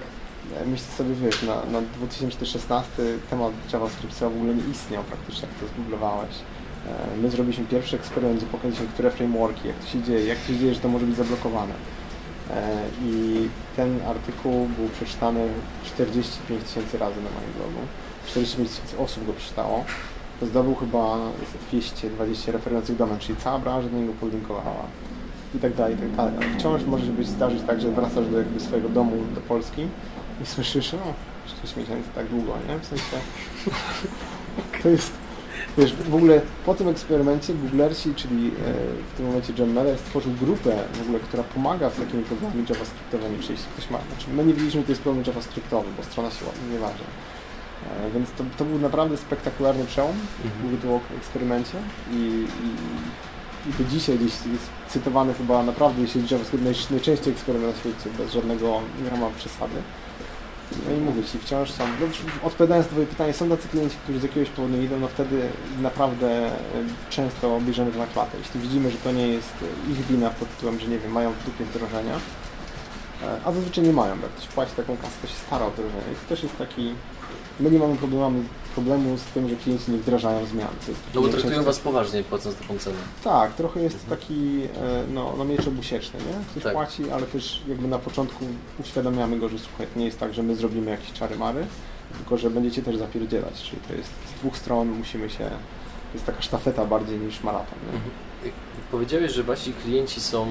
e, 0.57 0.67
myślę 0.67 0.87
sobie, 0.87 1.15
wiesz, 1.15 1.43
na, 1.43 1.55
na 1.55 1.87
2016 1.97 3.03
temat 3.31 3.53
JavaScript 3.73 4.15
SEO 4.15 4.31
w 4.31 4.37
ogóle 4.37 4.55
nie 4.55 4.65
istniał 4.71 5.03
praktycznie, 5.05 5.49
jak 5.49 5.59
to 5.59 5.75
zgooglowałeś. 5.75 6.35
E, 6.87 7.17
My 7.23 7.31
zrobiliśmy 7.31 7.65
pierwszy 7.65 7.97
eksperyment, 7.97 8.39
gdzie 8.39 8.47
pokazaliśmy, 8.47 8.87
które 8.87 9.11
frameworki, 9.11 9.69
jak 9.69 9.77
to 9.77 9.87
się 9.87 10.03
dzieje, 10.03 10.27
jak 10.27 10.39
to 10.39 10.47
się 10.47 10.59
dzieje, 10.59 10.75
że 10.75 10.81
to 10.81 10.89
może 10.89 11.07
być 11.07 11.17
zablokowane. 11.17 11.75
E, 12.51 12.83
I 13.03 13.49
ten 13.77 14.01
artykuł 14.07 14.67
był 14.67 14.89
przeczytany 14.89 15.49
45 15.85 16.65
tysięcy 16.65 16.99
razy 16.99 17.17
na 17.17 17.31
moim 17.31 17.53
blogu. 17.57 17.87
45 18.27 18.71
tysięcy 18.71 18.99
osób 18.99 19.27
go 19.27 19.33
przeczytało. 19.33 19.85
Zdobył 20.43 20.75
chyba 20.75 21.19
220 21.69 22.53
referujących 22.53 22.97
domen, 22.97 23.19
czyli 23.19 23.39
cała 23.39 23.59
branża 23.59 23.89
do 23.89 23.99
niego 23.99 24.13
podlinkowała. 24.13 24.85
I 25.55 25.59
tak 25.59 25.75
dalej, 25.75 25.95
i 25.95 25.99
tak 25.99 26.11
dalej. 26.13 26.35
Ale 26.37 26.59
wciąż 26.59 26.85
może 26.85 27.07
być 27.07 27.29
zdarzyć 27.29 27.63
tak, 27.67 27.81
że 27.81 27.91
wracasz 27.91 28.29
do 28.29 28.39
jakby 28.39 28.61
swojego 28.61 28.89
domu, 28.89 29.13
do 29.35 29.41
Polski 29.41 29.89
i 30.43 30.47
słyszysz, 30.47 30.93
no, 30.93 31.13
6 31.63 31.77
miesięcy 31.77 32.09
tak 32.15 32.27
długo, 32.27 32.53
nie? 32.69 32.79
W 32.79 32.87
sensie, 32.87 33.17
to 34.83 34.89
jest, 34.89 35.13
wiesz, 35.79 35.95
w 35.95 36.15
ogóle 36.15 36.41
po 36.67 36.75
tym 36.75 36.89
eksperymencie 36.89 37.55
Googlersi, 37.55 38.15
czyli 38.15 38.47
e, 38.49 38.51
w 39.13 39.17
tym 39.17 39.27
momencie 39.27 39.53
John 39.59 39.77
stworzył 40.07 40.33
grupę 40.33 40.77
w 40.93 41.03
ogóle, 41.03 41.19
która 41.21 41.43
pomaga 41.43 41.91
z 41.91 41.97
takimi 41.97 42.23
problemami 42.23 42.65
javascriptowymi, 42.69 43.39
czyli 43.41 43.53
jeśli 43.53 43.67
ktoś 43.73 43.91
ma, 43.91 43.99
znaczy 43.99 44.27
my 44.37 44.45
nie 44.45 44.53
wiedzieliśmy, 44.53 44.81
że 44.81 44.87
to 44.87 44.93
jest 44.93 45.03
problem 45.03 45.25
javascriptowy, 45.27 45.89
bo 45.97 46.03
strona 46.03 46.31
się 46.31 46.45
nie 46.73 46.79
waży. 46.79 47.05
E, 48.07 48.11
Więc 48.15 48.31
to, 48.31 48.45
to 48.59 48.65
był 48.65 48.79
naprawdę 48.79 49.17
spektakularny 49.17 49.85
przełom, 49.85 50.17
Mhm. 50.45 50.65
mówię 50.65 50.77
tu 50.83 50.95
o 50.95 51.01
eksperymencie 51.19 51.79
i, 52.13 52.17
i, 52.65 52.69
i 53.71 53.73
do 53.79 53.91
dzisiaj 53.91 54.19
gdzieś 54.19 54.33
jest 54.33 54.69
cytowany 54.89 55.35
chyba 55.35 55.63
naprawdę, 55.63 56.03
jeśli 56.03 56.23
JavaScript, 56.31 56.65
naj, 56.65 56.75
najczęściej 56.91 57.33
eksperyment 57.33 57.75
na 57.75 57.81
świecie, 57.81 58.17
bez 58.19 58.33
żadnego 58.33 58.81
grama 59.05 59.27
przesady. 59.37 59.79
No 60.87 60.97
i 60.97 61.01
mówię 61.01 61.25
Ci, 61.25 61.39
wciąż 61.39 61.71
są, 61.71 61.85
no, 62.01 62.07
odpowiadając 62.47 62.87
na 62.87 62.93
Twoje 62.93 63.07
pytanie, 63.07 63.33
są 63.33 63.49
tacy 63.49 63.69
klienci, 63.69 63.97
którzy 64.05 64.21
z 64.21 64.23
jakiegoś 64.23 64.51
powodu 64.51 64.77
nie 64.77 64.83
idą, 64.83 65.01
no 65.01 65.09
wtedy 65.09 65.49
naprawdę 65.81 66.51
często 67.11 67.61
bierzemy 67.61 67.93
to 67.93 67.99
na 67.99 68.07
klatę. 68.07 68.39
Jeśli 68.39 68.61
widzimy, 68.61 68.91
że 68.91 68.99
to 68.99 69.13
nie 69.13 69.29
jest 69.29 69.55
e, 69.63 69.93
ich 69.93 70.07
wina 70.07 70.31
pod 70.31 70.49
tytułem, 70.55 70.81
że 70.81 70.87
nie 70.87 70.99
wiem, 70.99 71.13
mają 71.13 71.33
w 71.33 71.45
dupie 71.45 71.65
wdrożenia, 71.65 72.15
e, 73.23 73.41
a 73.45 73.53
zazwyczaj 73.53 73.85
nie 73.85 73.93
mają, 73.93 74.21
jak 74.21 74.31
ktoś 74.31 74.47
płaci 74.47 74.73
taką 74.77 74.97
kasę, 74.97 75.15
to 75.23 75.29
się 75.29 75.35
stara 75.35 75.67
o 75.67 75.71
wdrożenie. 75.71 76.13
I 76.13 76.15
to 76.15 76.29
też 76.29 76.43
jest 76.43 76.59
taki, 76.59 76.95
my 77.61 77.71
nie 77.71 77.79
mamy 77.79 77.97
problemu, 77.97 78.45
problemu 78.75 79.19
z 79.19 79.23
tym, 79.23 79.49
że 79.49 79.57
klienci 79.57 79.91
nie 79.93 79.99
wdrażają 79.99 80.47
zmian. 80.47 80.69
No 81.15 81.21
bo 81.23 81.29
traktują 81.29 81.63
was 81.63 81.79
poważnie, 81.81 82.23
płacąc 82.23 82.57
taką 82.57 82.79
cenę. 82.79 82.97
tak, 83.25 83.55
trochę 83.55 83.81
jest 83.81 83.97
Mhm. 84.03 84.21
taki 84.21 84.61
e, 84.77 85.05
no, 85.15 85.35
no 85.39 85.45
miecz 85.45 85.67
obusieczny, 85.69 86.21
nie? 86.21 86.45
Ktoś 86.51 86.63
Tak. 86.63 86.73
płaci, 86.73 87.11
ale 87.11 87.27
też 87.27 87.63
jakby 87.69 87.89
na 87.89 87.99
początku 87.99 88.45
uświadamiamy 88.81 89.39
go, 89.39 89.49
że 89.49 89.59
słuchaj, 89.59 89.87
nie 89.97 90.05
jest 90.05 90.21
tak, 90.21 90.35
że 90.35 90.43
my 90.43 90.57
zrobimy 90.57 90.91
jakieś 90.91 91.13
czary-mary, 91.13 91.65
tylko 92.19 92.39
że 92.39 92.51
będziecie 92.51 92.83
też 92.83 92.97
zapierdzielać, 92.97 93.63
czyli 93.63 93.83
to 93.89 93.95
jest 93.95 94.11
z 94.37 94.41
dwóch 94.41 94.57
stron, 94.57 94.89
musimy 94.89 95.31
się, 95.31 95.45
to 95.45 96.15
jest 96.15 96.27
taka 96.27 96.43
sztafeta 96.43 96.85
bardziej 96.85 97.19
niż 97.19 97.43
maraton, 97.43 97.79
nie? 97.87 97.93
Mhm. 97.97 98.11
Powiedziałeś, 98.91 99.33
że 99.33 99.43
wasi 99.43 99.73
klienci 99.73 100.21
są 100.21 100.47
e, 100.47 100.51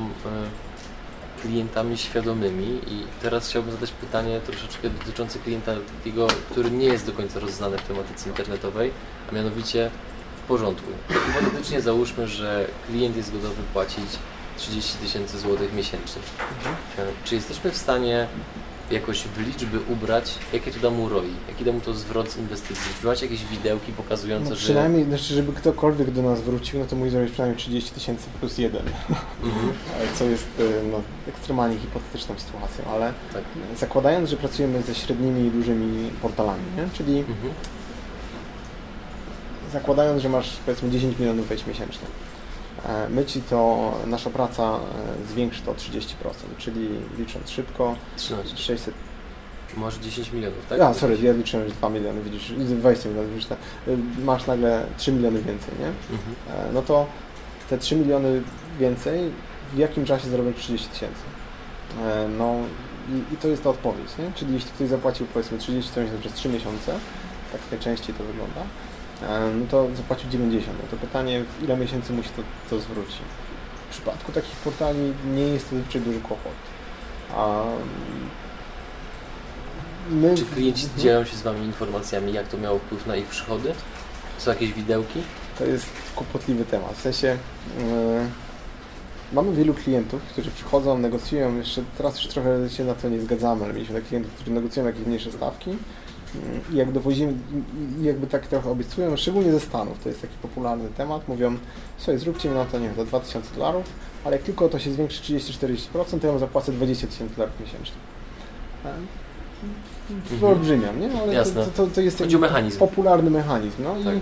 klientami 1.41 1.97
świadomymi 1.97 2.80
i 2.88 3.03
teraz 3.22 3.49
chciałbym 3.49 3.72
zadać 3.72 3.91
pytanie 3.91 4.39
troszeczkę 4.45 4.89
dotyczące 4.89 5.39
klienta 5.39 5.72
takiego, 5.97 6.27
który 6.51 6.72
nie 6.72 6.85
jest 6.85 7.05
do 7.05 7.11
końca 7.11 7.39
rozeznany 7.39 7.77
w 7.77 7.81
tematyce 7.81 8.30
internetowej, 8.30 8.91
a 9.31 9.35
mianowicie 9.35 9.91
w 10.43 10.47
porządku. 10.47 10.88
Hipotetycznie 11.27 11.81
załóżmy, 11.81 12.27
że 12.27 12.68
klient 12.88 13.18
jest 13.18 13.31
gotowy 13.31 13.64
płacić 13.73 14.05
30 14.57 14.97
tysięcy 14.97 15.39
złotych 15.39 15.73
miesięcznie. 15.73 16.22
E, 16.97 17.05
Czy 17.23 17.35
jesteśmy 17.35 17.72
w 17.72 17.77
stanie 17.77 18.27
jakoś 18.91 19.22
w 19.23 19.39
liczby 19.47 19.80
ubrać, 19.89 20.35
jakie 20.53 20.72
to 20.72 20.80
da 20.80 20.89
mu 20.89 21.09
ROI, 21.09 21.30
jaki 21.49 21.65
da 21.65 21.72
mu 21.72 21.81
to 21.81 21.93
zwrot 21.93 22.30
z 22.31 22.38
inwestycji? 22.38 22.91
Czy 23.01 23.07
macie 23.07 23.26
jakieś 23.26 23.45
widełki 23.45 23.91
pokazujące, 23.91 24.49
No, 24.49 24.55
że... 24.55 24.61
przynajmniej, 24.61 25.03
znaczy, 25.05 25.34
żeby 25.34 25.53
ktokolwiek 25.53 26.11
do 26.11 26.22
nas 26.22 26.41
wrócił, 26.41 26.80
no 26.80 26.85
to 26.85 26.95
musi 26.95 27.11
zrobić 27.11 27.31
przynajmniej 27.31 27.59
30 27.59 27.91
tysięcy 27.91 28.27
plus 28.39 28.57
jeden, 28.57 28.81
Mhm, 29.43 29.73
co 30.18 30.23
jest 30.23 30.47
e, 30.59 30.64
no, 30.91 31.01
ekstremalnie 31.27 31.77
hipotetyczną 31.77 32.35
sytuacją, 32.38 32.85
ale 32.93 33.14
tak. 33.34 33.43
zakładając, 33.77 34.30
że 34.30 34.38
pracujemy 34.38 34.81
ze 34.81 34.95
średnimi 34.95 35.47
i 35.47 35.51
dużymi 35.51 36.09
portalami, 36.22 36.64
nie? 36.77 36.89
czyli 36.93 37.19
Mhm. 37.19 37.53
zakładając, 39.73 40.22
że 40.22 40.30
masz 40.30 40.57
powiedzmy 40.65 40.89
10 40.89 41.19
milionów 41.19 41.47
wejść 41.47 41.68
miesięcznie, 41.68 42.07
my 43.09 43.26
Ci 43.26 43.41
to, 43.41 43.93
nasza 44.07 44.30
praca 44.30 44.64
e, 44.64 45.27
zwiększy 45.31 45.61
to 45.61 45.72
o 45.72 45.73
30%, 45.73 46.03
czyli 46.57 46.89
licząc 47.18 47.49
szybko, 47.49 47.95
13. 48.18 48.57
600, 48.57 48.93
Masz 49.77 49.95
10 49.97 50.31
milionów, 50.31 50.65
tak? 50.69 50.80
a 50.81 50.93
sorry, 50.93 51.18
ja 51.22 51.34
liczyłem, 51.34 51.68
że 51.68 51.73
2 51.76 51.89
miliony, 51.89 52.22
widzisz, 52.22 52.51
20 52.51 53.09
milionów, 53.09 53.31
widzisz, 53.34 53.45
tak, 53.49 53.57
e, 53.88 53.91
masz 54.23 54.47
nagle 54.47 54.85
3 54.97 55.11
miliony 55.11 55.41
więcej, 55.41 55.73
nie? 55.80 55.85
Mhm. 55.88 56.68
E, 56.69 56.73
No 56.73 56.81
to 56.81 57.05
te 57.69 57.77
3 57.77 57.95
miliony 57.95 58.41
więcej, 58.80 59.31
w 59.73 59.77
jakim 59.77 60.05
czasie 60.05 60.30
zarobisz 60.30 60.55
30 60.64 60.88
tysięcy? 60.89 61.22
E, 62.03 62.27
No 62.38 62.55
i, 63.09 63.34
i 63.34 63.38
to 63.38 63.47
jest 63.47 63.64
ta 63.64 63.69
odpowiedź, 63.69 64.18
nie? 64.19 64.31
Czyli 64.35 64.53
jeśli 64.53 64.72
ktoś 64.72 64.88
zapłacił 64.89 65.26
powiedzmy 65.26 65.57
30 65.57 65.91
tysięcy 65.91 66.19
przez 66.19 66.34
3 66.34 66.49
miesiące, 66.49 66.99
tak 67.51 67.61
najczęściej 67.72 68.15
to 68.15 68.23
wygląda, 68.23 68.61
e, 68.61 68.65
no 69.60 69.65
to 69.72 69.88
zapłacił 69.95 70.30
90. 70.30 70.77
No 70.84 70.89
to 70.91 71.07
pytanie, 71.07 71.44
w 71.60 71.64
ile 71.64 71.77
miesięcy 71.77 72.14
musi 72.14 72.30
to, 72.30 72.41
to 72.69 72.80
zwrócić? 72.80 73.22
W 73.89 73.91
przypadku 73.91 74.31
takich 74.31 74.56
portali 74.56 75.14
nie 75.35 75.48
jest 75.48 75.69
to 75.69 75.76
zazwyczaj 75.76 76.02
duży 76.02 76.19
kłopot. 76.19 76.53
A, 77.35 77.64
My, 80.11 80.35
Czy 80.35 80.45
klienci 80.45 80.88
dzielą 80.98 81.26
się 81.26 81.38
z 81.38 81.41
Wami 81.41 81.65
informacjami, 81.65 82.34
jak 82.34 82.48
to 82.48 82.57
miało 82.57 82.80
wpływ 82.80 83.07
na 83.07 83.15
ich 83.15 83.26
przychody? 83.26 83.73
Są 84.38 84.52
jakieś 84.52 84.73
widełki? 84.73 85.19
To 85.57 85.65
jest 85.65 85.85
kłopotliwy 86.15 86.65
temat. 86.65 86.94
W 86.94 87.02
sensie 87.02 87.27
yy, 87.27 87.84
mamy 89.34 89.53
wielu 89.53 89.73
klientów, 89.73 90.22
którzy 90.22 90.52
przychodzą, 90.52 90.98
negocjują, 90.98 91.57
jeszcze 91.57 91.84
teraz 91.98 92.18
już 92.18 92.27
trochę 92.27 92.69
się 92.69 92.84
na 92.84 92.95
to 92.95 93.10
nie 93.10 93.22
zgadzamy, 93.22 93.65
ale 93.65 93.73
mieliśmy 93.73 93.95
takich 93.95 94.07
klientów, 94.07 94.34
którzy 94.34 94.52
negocjują 94.52 94.88
jakieś 94.88 95.06
mniejsze 95.06 95.31
stawki 95.31 95.72
jak 96.74 96.91
dowozimy, 96.91 97.34
i 98.02 98.04
jakby 98.04 98.28
tak 98.28 98.48
trochę 98.48 98.70
obiecują, 98.70 99.18
szczególnie 99.18 99.52
ze 99.52 99.60
Stanów, 99.60 99.99
to 100.04 100.10
jest 100.10 100.22
taki 100.22 100.38
popularny 100.41 100.90
temat, 100.98 101.28
mówią, 101.28 101.58
słuchaj, 101.98 102.18
zróbcie 102.20 102.49
mi 102.49 102.56
na 102.56 102.66
to, 102.66 102.80
nie 102.80 102.88
wiem, 102.88 102.95
za 102.95 103.06
2000 103.06 103.56
dolarów, 103.56 103.86
ale 104.26 104.36
jak 104.36 104.45
tylko 104.45 104.70
to 104.70 104.80
się 104.80 104.91
zwiększy 104.91 105.24
30-40%, 105.24 106.20
to 106.20 106.28
ja 106.28 106.32
wam 106.34 106.40
zapłacę 106.40 106.72
20 106.72 107.08
tysięcy 107.08 107.36
dolarów 107.36 107.60
miesięcznie. 107.60 107.95
E, 108.86 108.94
Wyolbrzymiam, 110.40 110.99
nie? 111.02 111.22
Ale 111.22 111.34
Jasne. 111.34 111.66
to, 111.66 111.72
to, 111.72 111.88
to 111.88 112.02
jest 112.02 112.18
taki 112.18 112.38
mechanizm. 112.38 112.80
popularny 112.80 113.30
mechanizm. 113.30 113.84
No 113.84 113.95
Tak. 114.04 114.16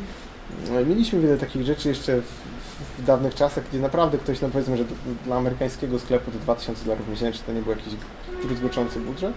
i 0.83 0.89
mieliśmy 0.89 1.19
wiele 1.19 1.37
takich 1.37 1.63
rzeczy 1.63 1.89
jeszcze 1.89 2.21
w, 2.21 3.01
w 3.01 3.05
dawnych 3.05 3.35
czasach, 3.35 3.63
gdzie 3.69 3.79
naprawdę 3.79 4.17
ktoś, 4.17 4.41
no 4.41 4.49
powiedzmy, 4.49 4.77
że 4.77 4.83
dla 5.25 5.35
amerykańskiego 5.35 5.99
sklepu 5.99 6.31
to 6.31 6.39
2000 6.39 6.85
dolarów 6.85 7.09
miesięcznie 7.09 7.43
to 7.45 7.53
nie 7.53 7.61
był 7.61 7.71
jakiś 7.71 7.93
druzgoczący 8.43 8.99
budżet. 8.99 9.33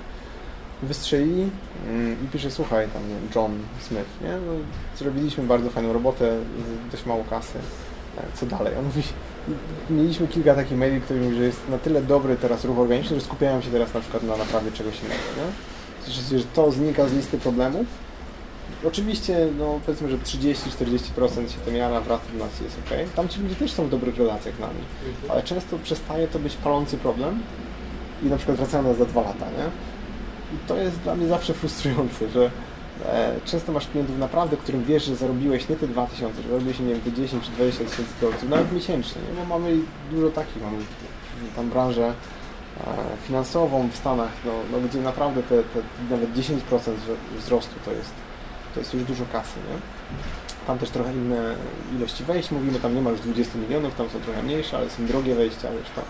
Wystrzelili 0.83 1.51
mm, 1.89 2.25
i 2.25 2.29
pisze, 2.29 2.51
słuchaj, 2.51 2.89
tam 2.89 3.03
nie, 3.09 3.15
John 3.35 3.59
Smith, 3.81 4.09
nie? 4.23 4.33
No, 4.33 4.53
zrobiliśmy 4.99 5.45
bardzo 5.45 5.71
fajną 5.71 5.93
robotę, 5.93 6.37
dość 6.93 7.07
mało 7.07 7.25
kasy. 7.31 7.59
E, 8.19 8.23
Co 8.37 8.47
dalej? 8.47 8.77
On 8.79 8.85
mówi, 8.85 9.03
mieliśmy 9.91 10.29
kilka 10.29 10.55
takich 10.55 10.79
maili, 10.79 11.01
które 11.01 11.21
mówi, 11.21 11.37
że 11.37 11.43
jest 11.43 11.69
na 11.69 11.79
tyle 11.79 12.03
dobry 12.03 12.37
teraz 12.37 12.65
ruch 12.65 12.79
organiczny, 12.79 13.17
że 13.17 13.27
skupiają 13.27 13.61
się 13.61 13.71
teraz 13.71 13.95
na 13.95 14.01
przykład 14.01 14.23
na 14.23 14.37
naprawie 14.37 14.73
czegoś 14.73 15.01
innego, 15.01 15.23
nie? 15.37 16.13
Że, 16.13 16.39
że 16.39 16.45
to 16.55 16.71
znika 16.71 17.09
z 17.09 17.13
listy 17.13 17.39
problemów, 17.39 17.87
Oczywiście, 18.85 19.49
no 19.59 19.81
powiedzmy, 19.87 20.11
że 20.11 20.19
30-40% 20.19 21.49
się 21.49 21.59
to 21.65 21.71
miara, 21.71 22.01
wraca 22.01 22.25
do 22.33 22.45
nas 22.45 22.61
jest 22.61 22.79
ok. 22.79 22.99
Tam 23.17 23.29
ci 23.29 23.41
ludzie 23.41 23.55
też 23.55 23.73
są 23.73 23.87
w 23.87 23.91
dobrych 23.91 24.17
relacjach 24.17 24.57
z 24.57 24.59
nami, 24.59 24.81
ale 25.29 25.43
często 25.43 25.79
przestaje 25.79 26.29
to 26.29 26.39
być 26.39 26.55
palący 26.55 26.99
problem 26.99 27.43
i 28.23 28.27
na 28.27 28.37
przykład 28.37 28.59
wracają 28.59 28.83
do 28.83 28.89
nas 28.89 28.99
za 28.99 29.05
dwa 29.05 29.21
lata, 29.21 29.47
nie? 29.47 29.65
I 30.55 30.69
to 30.69 30.77
jest 30.77 30.99
dla 30.99 31.15
mnie 31.15 31.29
zawsze 31.29 31.55
frustrujące, 31.55 32.29
że 32.29 32.51
e, 33.07 33.35
często 33.45 33.73
masz 33.73 33.87
klientów 33.89 34.19
naprawdę, 34.19 34.57
którym 34.57 34.85
wiesz, 34.85 35.05
że 35.05 35.17
zarobiłeś 35.17 35.69
nie 35.69 35.77
te 35.77 35.87
2000, 35.89 36.43
że 36.43 36.49
zarobiłeś, 36.49 36.79
nie 36.81 36.87
wiem, 36.87 37.01
te 37.01 37.13
10 37.13 37.45
czy 37.45 37.51
20 37.51 37.85
tysięcy 37.85 38.13
dolców, 38.21 38.49
nawet 38.49 38.73
miesięcznie, 38.73 39.23
nie? 39.23 39.41
Bo 39.41 39.59
mamy 39.59 39.77
dużo 40.11 40.31
takich, 40.31 40.63
mamy 40.63 40.79
tam 41.57 41.69
branżę 41.71 42.07
e, 42.07 42.85
finansową 43.27 43.89
w 43.89 43.97
Stanach, 43.97 44.31
no, 44.45 44.53
no, 44.73 44.89
gdzie 44.89 44.99
naprawdę 45.01 45.43
te, 45.43 45.63
te 45.63 45.81
nawet 46.11 46.33
10% 46.33 46.59
wzro- 46.79 47.39
wzrostu 47.39 47.75
to 47.85 47.93
jest 47.93 48.11
to 48.75 48.81
jest 48.81 48.95
już 48.95 49.05
dużo 49.05 49.25
kasy, 49.33 49.57
nie? 49.71 49.79
Tam 50.67 50.79
też 50.79 50.91
trochę 50.91 51.13
inne 51.13 51.55
ilości 51.97 52.25
wejść, 52.25 52.51
mówimy, 52.51 52.81
tam 52.81 52.95
nie 52.95 53.03
ma 53.03 53.11
już 53.11 53.21
20 53.21 53.59
milionów, 53.59 53.95
tam 53.95 54.11
są 54.11 54.21
trochę 54.21 54.43
mniejsze, 54.43 54.77
ale 54.77 54.91
są 54.91 55.07
drogie 55.07 55.35
wejścia, 55.35 55.69
wiesz 55.73 55.91
to. 55.95 56.03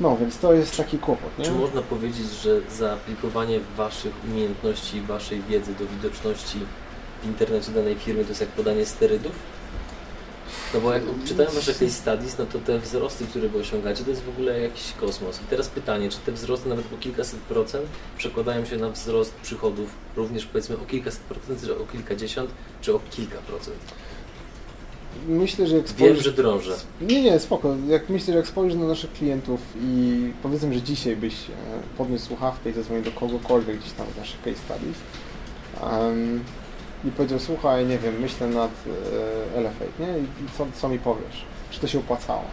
No, 0.00 0.16
więc 0.16 0.38
to 0.38 0.52
jest 0.52 0.76
taki 0.76 0.98
kłopot, 0.98 1.38
nie? 1.38 1.44
Czy 1.44 1.52
można 1.52 1.82
powiedzieć, 1.82 2.26
że 2.26 2.60
zaaplikowanie 2.70 3.60
Waszych 3.76 4.12
umiejętności, 4.24 5.00
Waszej 5.00 5.42
wiedzy 5.42 5.74
do 5.74 5.86
widoczności 5.86 6.58
w 7.22 7.26
internecie 7.26 7.72
danej 7.72 7.94
firmy 7.94 8.22
to 8.22 8.28
jest 8.28 8.40
jak 8.40 8.50
podanie 8.50 8.86
sterydów? 8.86 9.32
No 10.74 10.80
bo 10.80 10.92
jak 10.92 11.02
czytałem 11.24 11.52
Wasze 11.52 11.72
case 11.72 11.90
studies, 11.90 12.38
no 12.38 12.46
to 12.46 12.58
te 12.58 12.78
wzrosty, 12.78 13.26
które 13.26 13.48
Wy 13.48 13.58
osiągacie, 13.58 14.04
to 14.04 14.10
jest 14.10 14.22
w 14.22 14.28
ogóle 14.28 14.60
jakiś 14.60 14.92
kosmos. 15.00 15.40
I 15.42 15.44
teraz 15.44 15.68
pytanie, 15.68 16.08
czy 16.08 16.18
te 16.18 16.32
wzrosty 16.32 16.68
nawet 16.68 16.92
o 16.92 16.96
kilkaset 16.96 17.40
procent 17.40 17.86
przekładają 18.18 18.64
się 18.64 18.76
na 18.76 18.90
wzrost 18.90 19.34
przychodów 19.34 19.90
również 20.16 20.46
powiedzmy 20.46 20.76
o 20.76 20.86
kilkaset 20.86 21.20
procent, 21.20 21.60
czy 21.60 21.78
o 21.78 21.86
kilkadziesiąt, 21.92 22.50
czy 22.80 22.94
o 22.94 23.00
kilka 23.10 23.38
procent? 23.38 23.76
Myślę, 25.28 25.66
że 25.66 25.76
jak 25.76 25.86
Wiem, 25.86 25.96
spojrzysz... 25.96 26.24
że 26.24 26.32
drążę. 26.32 26.76
Nie, 27.00 27.22
nie, 27.22 27.38
spoko. 27.38 27.76
Jak 27.88 28.08
myślę, 28.08 28.32
że 28.32 28.38
jak 28.38 28.48
spojrzysz 28.48 28.78
na 28.78 28.86
naszych 28.86 29.12
klientów 29.12 29.60
i 29.80 30.32
powiedzmy, 30.42 30.74
że 30.74 30.82
dzisiaj 30.82 31.16
byś 31.16 31.34
e, 31.34 31.52
podniósł 31.98 32.26
słuchawkę 32.26 32.70
i 32.70 32.72
zadzwonił 32.72 33.02
do 33.02 33.10
kogokolwiek 33.10 33.78
gdzieś 33.78 33.92
tam 33.92 34.06
w 34.06 34.18
naszych 34.18 34.42
case 34.42 34.56
studies 34.56 34.96
em, 35.82 36.44
i 37.04 37.10
powiedział, 37.10 37.38
słuchaj, 37.38 37.86
nie 37.86 37.98
wiem, 37.98 38.14
myślę 38.20 38.46
nad 38.46 38.70
e, 39.54 39.58
Elefate, 39.58 39.90
nie? 40.00 40.18
I 40.18 40.26
co, 40.58 40.66
co 40.74 40.88
mi 40.88 40.98
powiesz? 40.98 41.44
Czy 41.70 41.80
to 41.80 41.86
się 41.86 41.98
opłacało? 41.98 42.44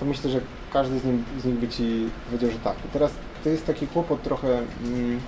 To 0.00 0.04
myślę, 0.04 0.30
że 0.30 0.40
każdy 0.72 0.98
z, 0.98 1.04
nim, 1.04 1.24
z 1.42 1.44
nich 1.44 1.54
by 1.54 1.68
Ci 1.68 2.08
powiedział, 2.26 2.50
że 2.50 2.58
tak. 2.58 2.76
I 2.84 2.88
teraz 2.92 3.12
to 3.44 3.48
jest 3.50 3.66
taki 3.66 3.86
kłopot 3.86 4.22
trochę, 4.22 4.58
mm, 4.84 5.20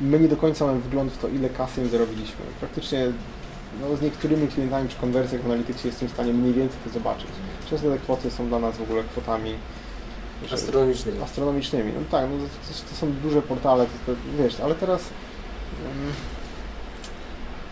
my 0.00 0.20
nie 0.20 0.28
do 0.28 0.36
końca 0.36 0.66
mamy 0.66 0.80
wgląd 0.80 1.12
w 1.12 1.18
to, 1.18 1.28
ile 1.28 1.48
kasy 1.48 1.80
im 1.80 1.88
zarobiliśmy. 1.88 2.44
Praktycznie 2.60 3.12
no, 3.80 3.96
z 3.96 4.02
niektórymi 4.02 4.48
klientami 4.48 4.88
przy 4.88 4.98
konwersjach 4.98 5.42
w 5.42 5.46
analityce 5.46 5.88
jestem 5.88 6.08
w 6.08 6.12
stanie 6.12 6.32
mniej 6.32 6.52
więcej 6.52 6.78
to 6.84 6.90
zobaczyć. 6.90 7.26
Często 7.70 7.90
te 7.90 7.98
kwoty 7.98 8.30
są 8.30 8.48
dla 8.48 8.58
nas 8.58 8.76
w 8.76 8.82
ogóle 8.82 9.02
kwotami 9.02 9.54
Astronomicznymi. 10.52 11.22
astronomicznymi. 11.22 11.92
No 11.92 12.00
tak, 12.10 12.30
no 12.30 12.36
to, 12.38 12.90
to, 12.90 12.96
są 12.96 13.12
duże 13.12 13.42
portale, 13.42 13.86
to, 13.86 14.12
to, 14.12 14.18
wiesz, 14.38 14.60
ale 14.60 14.74
teraz 14.74 15.02
mm, 15.84 16.12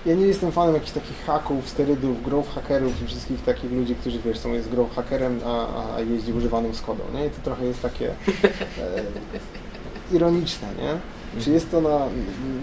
ja 0.06 0.14
nie 0.14 0.26
jestem 0.26 0.52
fanem 0.52 0.74
jakichś 0.74 0.92
takich 0.92 1.24
haków, 1.26 1.68
sterydów, 1.68 2.22
growth 2.22 2.54
hackerów 2.54 3.02
i 3.02 3.06
wszystkich 3.06 3.44
takich 3.44 3.72
ludzi, 3.72 3.94
którzy 3.94 4.18
wiesz, 4.18 4.38
są 4.38 4.52
jest 4.52 4.68
growth 4.68 4.94
hackerem, 4.94 5.40
a, 5.46 5.94
a 5.96 6.00
jeździ 6.00 6.32
używanym 6.32 6.74
Skodą, 6.74 7.04
nie? 7.14 7.26
I 7.26 7.30
to 7.30 7.36
trochę 7.44 7.64
jest 7.64 7.82
takie 7.82 8.08
e, 8.08 8.14
ironiczne, 10.16 10.68
nie? 10.78 10.98
Czy 11.42 11.50
jest 11.50 11.70
to 11.70 11.80
na, 11.80 11.98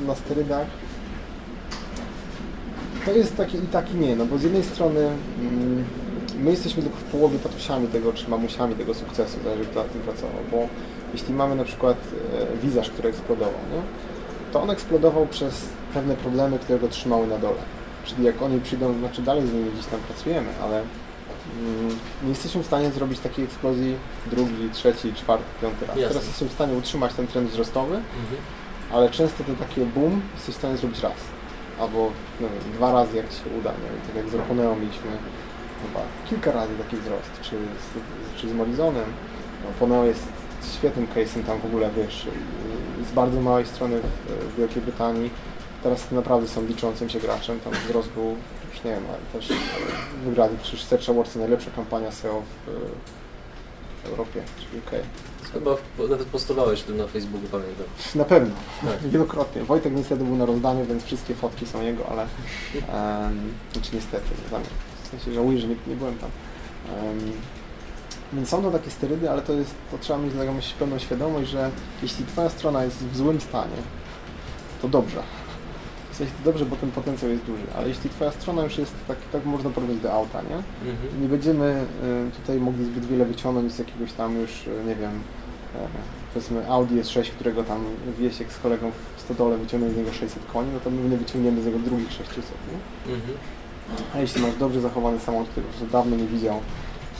na 0.07 0.15
sterydach? 0.15 0.67
To 3.05 3.11
jest 3.11 3.37
taki 3.37 3.57
i 3.57 3.67
tak 3.67 3.91
i 3.91 3.95
nie, 3.95 4.15
no 4.15 4.25
bo 4.25 4.37
z 4.37 4.43
jednej 4.43 4.63
strony 4.63 4.99
mm, 5.39 5.83
my 6.39 6.51
jesteśmy 6.51 6.83
tylko 6.83 6.97
w 6.97 7.03
połowie 7.03 7.39
tatusiami 7.39 7.87
tego, 7.87 8.13
czy 8.13 8.29
mamusiami 8.29 8.75
tego 8.75 8.93
sukcesu, 8.93 9.37
zależy 9.43 9.65
kto 9.65 9.83
na 9.83 9.89
tym 9.89 10.01
pracował, 10.01 10.37
bo 10.51 10.67
jeśli 11.13 11.33
mamy 11.33 11.55
na 11.55 11.63
przykład 11.63 11.97
e, 12.53 12.57
wizerz, 12.57 12.89
który 12.89 13.09
eksplodował, 13.09 13.53
nie? 13.73 13.81
to 14.53 14.61
on 14.61 14.69
eksplodował 14.69 15.27
przez 15.27 15.65
pewne 15.93 16.15
problemy, 16.15 16.59
które 16.59 16.79
go 16.79 16.87
trzymały 16.87 17.27
na 17.27 17.37
dole. 17.37 17.57
Czyli 18.05 18.23
jak 18.23 18.41
oni 18.41 18.61
przyjdą, 18.61 18.99
znaczy 18.99 19.21
dalej 19.21 19.47
z 19.47 19.53
nimi 19.53 19.71
gdzieś 19.71 19.85
tam 19.85 19.99
pracujemy, 19.99 20.47
ale 20.63 20.77
mm, 21.59 21.89
nie 22.23 22.29
jesteśmy 22.29 22.63
w 22.63 22.65
stanie 22.65 22.91
zrobić 22.91 23.19
takiej 23.19 23.45
eksplozji 23.45 23.95
drugi, 24.31 24.69
trzeci, 24.73 25.13
czwarty, 25.13 25.45
piąty 25.61 25.85
raz. 25.85 25.95
Jasne. 25.97 26.07
Teraz 26.09 26.25
jesteśmy 26.25 26.49
w 26.49 26.53
stanie 26.53 26.77
utrzymać 26.77 27.13
ten 27.13 27.27
trend 27.27 27.49
wzrostowy, 27.49 27.95
Mhm. 27.95 28.05
ale 28.93 29.09
często 29.09 29.43
to 29.43 29.51
takie 29.65 29.85
boom 29.85 30.21
jesteś 30.35 30.55
w 30.55 30.57
stanie 30.57 30.77
zrobić 30.77 30.99
raz. 31.01 31.13
Albo 31.79 32.11
wiem, 32.39 32.49
dwa 32.73 32.91
razy 32.93 33.17
jak 33.17 33.25
się 33.25 33.57
uda. 33.59 33.71
Nie 33.71 34.07
tak 34.07 34.15
jak 34.15 34.29
z 34.29 34.33
Roponeo 34.33 34.75
mieliśmy 34.75 35.11
chyba 35.87 36.01
kilka 36.29 36.51
razy 36.51 36.73
taki 36.77 36.97
wzrost. 36.97 37.31
Czy 37.41 37.55
z, 37.55 38.41
czy 38.41 38.49
z 38.49 38.53
Morizonem. 38.53 39.05
No, 39.63 39.69
Poneo 39.79 40.03
jest 40.03 40.27
świetnym 40.73 41.07
case'em 41.07 41.43
tam 41.43 41.59
w 41.59 41.65
ogóle, 41.65 41.89
wiesz, 41.97 42.27
z 43.09 43.11
bardzo 43.11 43.41
małej 43.41 43.65
strony 43.65 43.99
w, 43.99 44.31
w 44.53 44.55
Wielkiej 44.57 44.81
Brytanii. 44.81 45.29
Teraz 45.83 46.11
naprawdę 46.11 46.47
są 46.47 46.65
liczącym 46.65 47.09
się 47.09 47.19
graczem. 47.19 47.59
Tam 47.59 47.73
wzrost 47.73 48.09
był, 48.09 48.35
już 48.73 48.83
nie 48.83 48.91
wiem, 48.91 49.03
ale 49.09 49.41
też 49.41 49.53
wygrali 50.25 50.57
przecież 50.61 50.83
Search 50.83 51.09
Awards, 51.09 51.35
najlepsza 51.35 51.71
kampania 51.75 52.11
SEO 52.11 52.41
w, 52.41 52.71
w 54.03 54.09
Europie, 54.09 54.43
czy 54.59 54.77
UK. 54.77 54.91
Chyba 55.55 55.75
nawet 56.09 56.27
postowałeś 56.27 56.81
tym 56.81 56.97
na 56.97 57.07
Facebooku, 57.07 57.47
pamiętam. 57.51 57.85
Na 58.15 58.25
pewno, 58.25 58.55
Tak. 58.81 59.09
wielokrotnie. 59.09 59.63
Wojtek 59.63 59.95
niestety 59.95 60.23
był 60.23 60.35
na 60.35 60.45
rozdaniu, 60.45 60.85
więc 60.85 61.03
wszystkie 61.03 61.35
fotki 61.35 61.65
są 61.65 61.81
jego, 61.81 62.09
ale 62.09 62.21
um, 62.21 63.53
znaczy 63.73 63.89
niestety, 63.93 64.25
nie. 64.51 64.59
W 65.03 65.07
sensie 65.07 65.33
żałuję, 65.33 65.59
że 65.59 65.67
nie, 65.67 65.75
nie 65.87 65.95
byłem 65.95 66.15
tam. 66.15 66.29
Em, 66.97 67.19
więc 68.33 68.49
są 68.49 68.61
to 68.61 68.71
takie 68.71 68.91
sterydy, 68.91 69.29
ale 69.31 69.41
to 69.41 69.53
jest, 69.53 69.75
to 69.91 69.97
trzeba 69.97 70.19
mieć 70.19 70.33
taką 70.33 70.59
pełną 70.79 70.99
świadomość, 70.99 71.49
że 71.49 71.71
jeśli 72.01 72.25
Twoja 72.25 72.49
strona 72.49 72.83
jest 72.83 72.97
w 72.97 73.17
złym 73.17 73.41
stanie, 73.41 73.77
to 74.81 74.87
dobrze. 74.87 75.23
W 76.11 76.17
sensie 76.17 76.33
to 76.43 76.51
dobrze, 76.51 76.65
bo 76.65 76.75
ten 76.75 76.91
potencjał 76.91 77.31
jest 77.31 77.43
duży, 77.43 77.63
ale 77.77 77.87
jeśli 77.87 78.09
Twoja 78.09 78.31
strona 78.31 78.63
już 78.63 78.77
jest, 78.77 78.93
tak, 79.07 79.17
tak 79.31 79.45
można 79.45 79.69
porównać 79.69 79.97
do 79.97 80.13
auta, 80.13 80.41
nie? 80.41 80.55
Mhm. 80.91 81.21
Nie 81.21 81.27
będziemy 81.27 81.85
y, 82.27 82.41
tutaj 82.41 82.59
mogli 82.59 82.85
zbyt 82.85 83.05
wiele 83.05 83.25
wyciągnąć 83.25 83.71
z 83.73 83.79
jakiegoś 83.79 84.13
tam 84.13 84.41
już, 84.41 84.67
y, 84.67 84.83
nie 84.87 84.95
wiem, 84.95 85.11
powiedzmy 86.33 86.69
Audi 86.69 86.95
S6, 86.95 87.29
którego 87.29 87.63
tam 87.63 87.85
Wiesiek 88.19 88.51
z 88.51 88.59
kolegą 88.59 88.91
w 89.17 89.21
stodole 89.21 89.57
wyciągnął 89.57 89.91
z 89.91 89.97
niego 89.97 90.13
600 90.13 90.45
koni, 90.45 90.69
no 90.73 90.79
to 90.79 90.89
my 90.89 91.09
nie 91.09 91.17
wyciągniemy 91.17 91.61
z 91.61 91.65
niego 91.65 91.79
drugich 91.79 92.11
600, 92.11 92.35
nie? 92.35 93.13
Mhm. 93.13 93.37
A 94.15 94.19
jeśli 94.19 94.41
masz 94.41 94.55
dobrze 94.55 94.81
zachowany 94.81 95.19
samochód, 95.19 95.49
który 95.49 95.65
prostu 95.65 95.85
dawno 95.87 96.15
nie 96.15 96.27
widział 96.27 96.61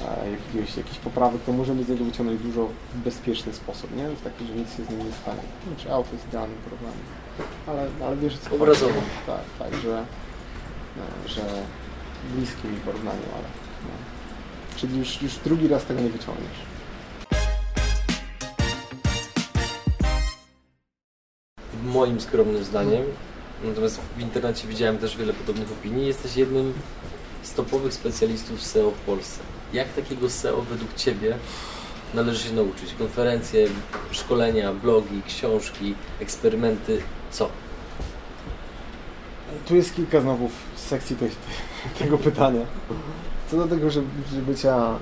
e, 0.02 0.32
jakiegoś, 0.32 0.78
jakichś 0.78 0.98
poprawek, 0.98 1.42
to 1.46 1.52
możemy 1.52 1.84
z 1.84 1.90
niego 1.90 2.06
wyciągnąć 2.06 2.42
dużo 2.42 2.70
w 2.94 2.98
bezpieczny 2.98 3.54
sposób, 3.54 3.96
nie? 3.96 4.10
W 4.10 4.22
taki, 4.22 4.46
że 4.46 4.54
nic 4.54 4.78
się 4.78 4.84
z 4.84 4.90
nim 4.90 5.00
nie 5.00 5.14
stanie. 5.14 5.42
Znaczy 5.68 5.94
auto 5.94 6.10
jest 6.14 6.28
idealnym 6.28 6.58
programem. 6.58 7.00
Ale, 7.68 8.08
ale 8.08 8.18
wiesz, 8.18 8.38
co 8.38 8.50
chodzi. 8.50 8.62
Obrazowo. 8.62 9.02
Tak, 9.28 9.42
tak, 9.60 9.82
że, 9.82 9.98
e, 9.98 11.30
że 11.30 11.42
bliskie 12.36 12.68
mi 12.68 12.78
porównaniu, 12.78 13.28
ale 13.34 13.48
no. 13.84 13.96
Czyli 14.76 15.00
już, 15.00 15.22
już 15.22 15.36
drugi 15.36 15.68
raz 15.68 15.86
tego 15.86 16.02
nie 16.02 16.10
wyciągniesz. 16.10 16.75
Moim 21.86 22.22
skromnym 22.22 22.64
zdaniem, 22.64 23.04
natomiast 23.64 24.00
w 24.18 24.22
internecie 24.22 24.68
widziałem 24.68 24.98
też 24.98 25.18
wiele 25.18 25.34
podobnych 25.34 25.72
opinii, 25.72 26.08
jesteś 26.08 26.38
jednym 26.38 26.74
z 27.44 27.54
topowych 27.54 27.94
specjalistów 27.94 28.64
SEO 28.64 28.92
w 28.92 29.00
Polsce. 29.00 29.40
Jak 29.74 29.94
takiego 29.94 30.30
SEO 30.30 30.62
według 30.62 30.94
Ciebie 30.94 31.38
należy 32.14 32.48
się 32.50 32.54
nauczyć? 32.54 32.94
Konferencje, 32.94 33.68
szkolenia, 34.12 34.74
blogi, 34.74 35.22
książki, 35.28 35.96
eksperymenty, 36.20 37.02
co? 37.32 37.50
Tu 39.68 39.76
jest 39.76 39.96
kilka 39.96 40.22
znowu 40.22 40.50
sekcji 40.76 41.16
tej, 41.16 41.30
tego 42.00 42.18
pytania. 42.18 42.62
Co 43.52 43.58
do 43.58 43.68
tego, 43.68 43.90
że, 43.90 44.02
że 44.34 44.42
bycia 44.42 44.76
um, 44.78 45.00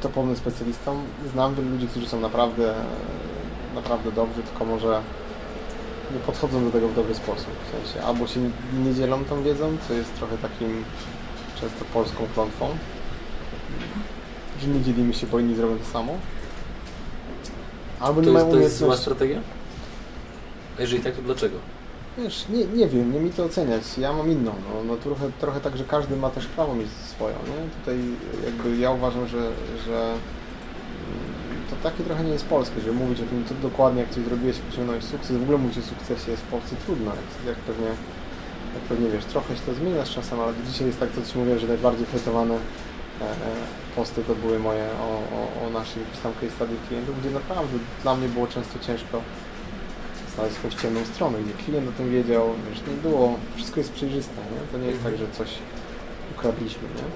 topowym 0.00 0.36
specjalistą, 0.36 1.02
znam 1.32 1.54
wielu 1.54 1.70
ludzi, 1.70 1.86
którzy 1.86 2.08
są 2.08 2.20
naprawdę, 2.20 2.74
naprawdę 3.80 4.12
dobrzy, 4.12 4.42
tylko 4.42 4.64
może 4.64 5.00
nie 6.14 6.18
podchodzą 6.20 6.64
do 6.64 6.70
tego 6.70 6.88
w 6.88 6.94
dobry 6.94 7.14
sposób. 7.14 7.50
W 7.66 7.70
sensie 7.70 8.06
albo 8.06 8.26
się 8.26 8.40
nie 8.84 8.94
dzielą 8.94 9.24
tą 9.24 9.42
wiedzą, 9.42 9.76
co 9.88 9.94
jest 9.94 10.14
trochę 10.14 10.38
takim 10.38 10.84
często 11.60 11.84
polską 11.92 12.26
klątwą, 12.34 12.68
że 14.60 14.68
nie 14.68 14.80
dzielimy 14.80 15.14
się, 15.14 15.26
bo 15.26 15.38
inni 15.38 15.54
zrobią 15.54 15.78
to 15.78 15.84
samo. 15.84 16.12
Albo 18.00 18.20
nie 18.20 18.26
To 18.26 18.32
mają 18.32 18.46
jest, 18.46 18.56
to 18.56 18.62
jest 18.62 18.76
zła 18.76 18.96
strategia? 18.96 19.40
A 20.78 20.80
jeżeli 20.80 21.02
tak, 21.02 21.16
to 21.16 21.22
dlaczego? 21.22 21.58
Wiesz, 22.18 22.44
nie, 22.48 22.64
nie 22.64 22.88
wiem, 22.88 23.12
nie 23.12 23.20
mi 23.20 23.30
to 23.30 23.44
oceniać. 23.44 23.98
Ja 23.98 24.12
mam 24.12 24.30
inną. 24.30 24.52
No, 24.68 24.84
no 24.84 24.96
trochę, 24.96 25.30
trochę 25.40 25.60
tak, 25.60 25.76
że 25.76 25.84
każdy 25.84 26.16
ma 26.16 26.30
też 26.30 26.46
prawo 26.46 26.74
mieć 26.74 26.88
swoją, 26.90 27.34
nie? 27.34 27.80
Tutaj 27.80 27.98
jakby 28.44 28.76
ja 28.76 28.90
uważam, 28.90 29.28
że, 29.28 29.50
że 29.86 30.14
to 31.70 31.76
takie 31.82 32.04
trochę 32.04 32.24
nie 32.24 32.32
jest 32.32 32.46
polskie, 32.46 32.80
żeby 32.80 32.92
mówić 32.92 33.20
o 33.20 33.24
tym 33.24 33.44
co 33.48 33.54
dokładnie, 33.54 34.00
jak 34.00 34.10
coś 34.10 34.24
zrobiłeś, 34.24 34.56
jak 34.56 34.72
osiągnąłeś 34.72 35.04
sukces. 35.04 35.36
W 35.36 35.42
ogóle 35.42 35.58
mówić 35.58 35.78
o 35.78 35.82
sukcesie 35.82 36.30
jest 36.30 36.42
w 36.42 36.46
Polsce 36.46 36.76
trudno, 36.86 37.10
jak, 37.10 37.46
jak 37.46 37.56
pewnie 37.56 37.88
jak 38.74 38.82
pewnie 38.82 39.10
wiesz, 39.10 39.24
trochę 39.24 39.56
się 39.56 39.62
to 39.66 39.74
zmienia 39.74 40.04
z 40.04 40.10
czasem, 40.10 40.40
ale 40.40 40.52
dzisiaj 40.70 40.86
jest 40.86 41.00
tak, 41.00 41.08
co 41.12 41.32
Ci 41.32 41.38
mówiłem, 41.38 41.58
że 41.58 41.66
najbardziej 41.66 42.06
hejtowane 42.06 42.54
e, 42.54 42.58
e, 43.24 43.28
posty 43.96 44.22
to 44.24 44.34
były 44.34 44.58
moje 44.58 44.84
o, 44.84 45.10
o, 45.38 45.66
o 45.66 45.70
naszych 45.70 45.96
jakichś 45.96 46.18
tam 46.22 46.32
case 46.32 46.50
study 46.50 46.74
klientów, 46.88 47.20
gdzie 47.20 47.30
naprawdę 47.30 47.78
dla 48.02 48.16
mnie 48.16 48.28
było 48.28 48.46
często 48.46 48.78
ciężko 48.78 49.22
znaleźć 50.34 50.56
jakąś 50.56 50.74
ciemną 50.82 51.04
stronę, 51.04 51.38
gdzie 51.42 51.64
klient 51.64 51.88
o 51.88 51.92
tym 51.92 52.10
wiedział, 52.10 52.50
wiesz, 52.70 52.82
nie 52.88 53.10
było, 53.10 53.38
wszystko 53.56 53.80
jest 53.80 53.92
przejrzyste, 53.92 54.34
nie? 54.36 54.72
To 54.72 54.78
nie 54.78 54.86
jest 54.86 55.02
tak, 55.02 55.16
że 55.16 55.24
coś 55.32 55.48
ukradliśmy, 56.36 56.82
nie? 56.96 57.06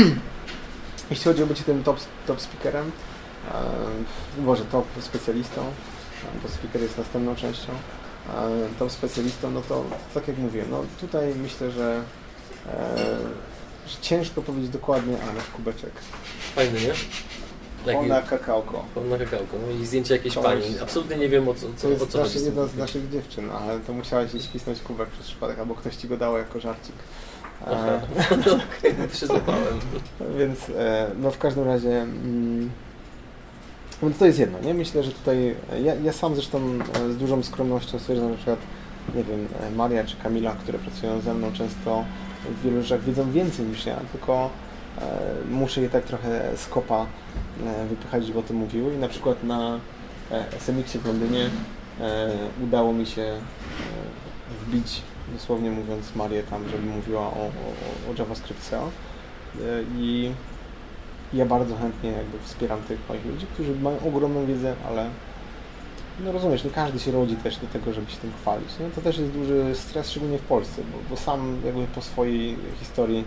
Jeśli 1.10 1.24
chodzi 1.24 1.42
o 1.42 1.46
bycie 1.46 1.64
tym 1.64 1.82
top, 1.82 1.96
top 2.26 2.40
speakerem, 2.40 2.90
może 4.38 4.64
top 4.64 4.84
specjalistą, 5.00 5.60
e, 5.60 6.42
bo 6.42 6.48
speaker 6.48 6.82
jest 6.82 6.98
następną 6.98 7.34
częścią, 7.36 7.72
e, 8.28 8.68
top 8.78 8.92
specjalistą, 8.92 9.50
no 9.50 9.62
to 9.68 9.84
tak 10.14 10.28
jak 10.28 10.38
mówiłem, 10.38 10.66
no 10.70 10.84
tutaj 11.00 11.34
myślę, 11.34 11.70
że, 11.70 12.02
e, 12.68 12.96
że 13.86 13.96
ciężko 14.00 14.42
powiedzieć 14.42 14.70
dokładnie, 14.70 15.16
a 15.30 15.32
nasz 15.32 15.46
kubeczek, 15.46 15.92
Fajny, 16.54 16.80
nie? 16.80 16.92
Taki- 17.84 17.98
ona 17.98 18.22
kakałko. 18.22 18.84
Pełna 18.94 19.18
kakałko. 19.18 19.56
No 19.66 19.82
i 19.82 19.86
zdjęcie 19.86 20.14
jakiejś 20.14 20.34
To 20.34 20.42
pani. 20.42 20.78
Absolutnie 20.82 21.16
nie 21.16 21.28
wiem 21.28 21.48
o 21.48 21.54
co, 21.54 21.66
To 21.66 21.72
co, 21.76 21.88
o 21.88 21.90
jest 21.90 22.06
co 22.10 22.18
chodzi. 22.18 22.34
nasze, 22.34 22.46
jedna 22.46 22.66
z 22.66 22.76
naszych 22.76 23.10
dziewczyn, 23.10 23.50
ale 23.50 23.80
to 23.80 23.92
musiałaś 23.92 24.34
jej 24.34 24.42
świsnąć 24.42 24.80
kubek 24.80 25.08
przez 25.08 25.26
przypadek, 25.26 25.58
albo 25.58 25.74
ktoś 25.74 25.96
ci 25.96 26.08
go 26.08 26.16
dał 26.16 26.38
jako 26.38 26.60
żarcik. 26.60 26.94
Aha. 27.66 27.86
E, 28.30 28.34
Okej, 28.78 28.94
no 28.98 29.08
to 29.08 29.14
się 29.16 29.26
złapałem. 29.26 29.80
więc 30.38 30.58
e, 30.78 31.10
no 31.18 31.30
w 31.30 31.38
każdym 31.38 31.64
razie 31.64 32.02
mm, 32.02 32.70
więc 34.02 34.18
to 34.18 34.26
jest 34.26 34.38
jedno, 34.38 34.60
nie? 34.60 34.74
Myślę, 34.74 35.02
że 35.02 35.12
tutaj 35.12 35.54
ja, 35.82 35.94
ja 35.94 36.12
sam 36.12 36.34
zresztą 36.34 36.58
e, 36.94 37.12
z 37.12 37.16
dużą 37.16 37.42
skromnością 37.42 37.98
stwierdzam, 37.98 38.26
że 38.26 38.30
na 38.30 38.36
przykład 38.36 38.58
nie 39.14 39.24
wiem, 39.24 39.48
e, 39.60 39.70
Maria 39.70 40.04
czy 40.04 40.16
Kamila, 40.16 40.52
które 40.52 40.78
pracują 40.78 41.20
ze 41.20 41.34
mną 41.34 41.52
często 41.52 42.04
w 42.50 42.62
wielu 42.62 42.82
rzeczach 42.82 43.04
wiedzą 43.04 43.32
więcej 43.32 43.66
niż 43.66 43.86
ja, 43.86 43.96
tylko 44.12 44.50
e, 45.00 45.18
muszę 45.50 45.80
je 45.80 45.88
tak 45.88 46.04
trochę 46.04 46.56
z 46.56 46.66
kopa 46.66 47.06
e, 47.66 47.86
wypychać, 47.86 48.26
żeby 48.26 48.38
o 48.38 48.42
tym 48.42 48.56
mówiły 48.56 48.94
i 48.94 48.98
na 48.98 49.08
przykład 49.08 49.44
na 49.44 49.78
e, 50.30 50.44
SMX 50.60 50.92
w 50.92 51.06
Londynie 51.06 51.50
e, 52.00 52.30
udało 52.64 52.92
mi 52.92 53.06
się 53.06 53.22
e, 53.22 53.38
wbić, 54.66 55.02
dosłownie 55.32 55.70
mówiąc, 55.70 56.16
Marię 56.16 56.42
tam, 56.42 56.68
żeby 56.68 56.86
mówiła 56.86 57.20
o, 57.20 57.32
o, 57.32 58.10
o 58.10 58.14
JavaScript 58.18 58.62
SEO 58.62 58.90
E, 59.60 59.82
i 59.98 60.32
ja 61.34 61.46
bardzo 61.46 61.76
chętnie 61.76 62.10
jakby 62.10 62.38
wspieram 62.44 62.82
tych 62.82 63.08
moich 63.08 63.26
ludzi, 63.26 63.46
którzy 63.54 63.74
mają 63.74 63.98
ogromną 64.00 64.46
wiedzę, 64.46 64.74
ale 64.88 65.06
no 66.20 66.32
rozumiesz, 66.32 66.64
nie 66.64 66.70
każdy 66.70 66.98
się 66.98 67.10
rodzi 67.12 67.36
też 67.36 67.56
do 67.56 67.66
tego, 67.66 67.92
żeby 67.92 68.10
się 68.10 68.16
tym 68.16 68.32
chwalić. 68.40 68.68
Nie? 68.80 68.86
To 68.90 69.00
też 69.00 69.18
jest 69.18 69.32
duży 69.32 69.74
stres, 69.74 70.10
szczególnie 70.10 70.38
w 70.38 70.42
Polsce, 70.42 70.82
bo, 70.92 70.98
bo 71.10 71.16
sam 71.16 71.56
jakby 71.64 71.86
po 71.94 72.02
swojej 72.02 72.56
historii 72.80 73.24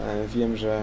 e, 0.00 0.28
wiem, 0.28 0.56
że, 0.56 0.82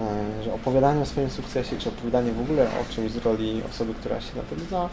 e, 0.00 0.42
że 0.44 0.54
opowiadanie 0.54 1.00
o 1.00 1.06
swoim 1.06 1.30
sukcesie, 1.30 1.78
czy 1.78 1.88
opowiadanie 1.88 2.32
w 2.32 2.40
ogóle 2.40 2.66
o 2.66 2.94
czymś 2.94 3.10
z 3.10 3.16
roli 3.16 3.62
osoby, 3.70 3.94
która 3.94 4.20
się 4.20 4.36
na 4.36 4.42
tym 4.42 4.58
zna, 4.68 4.88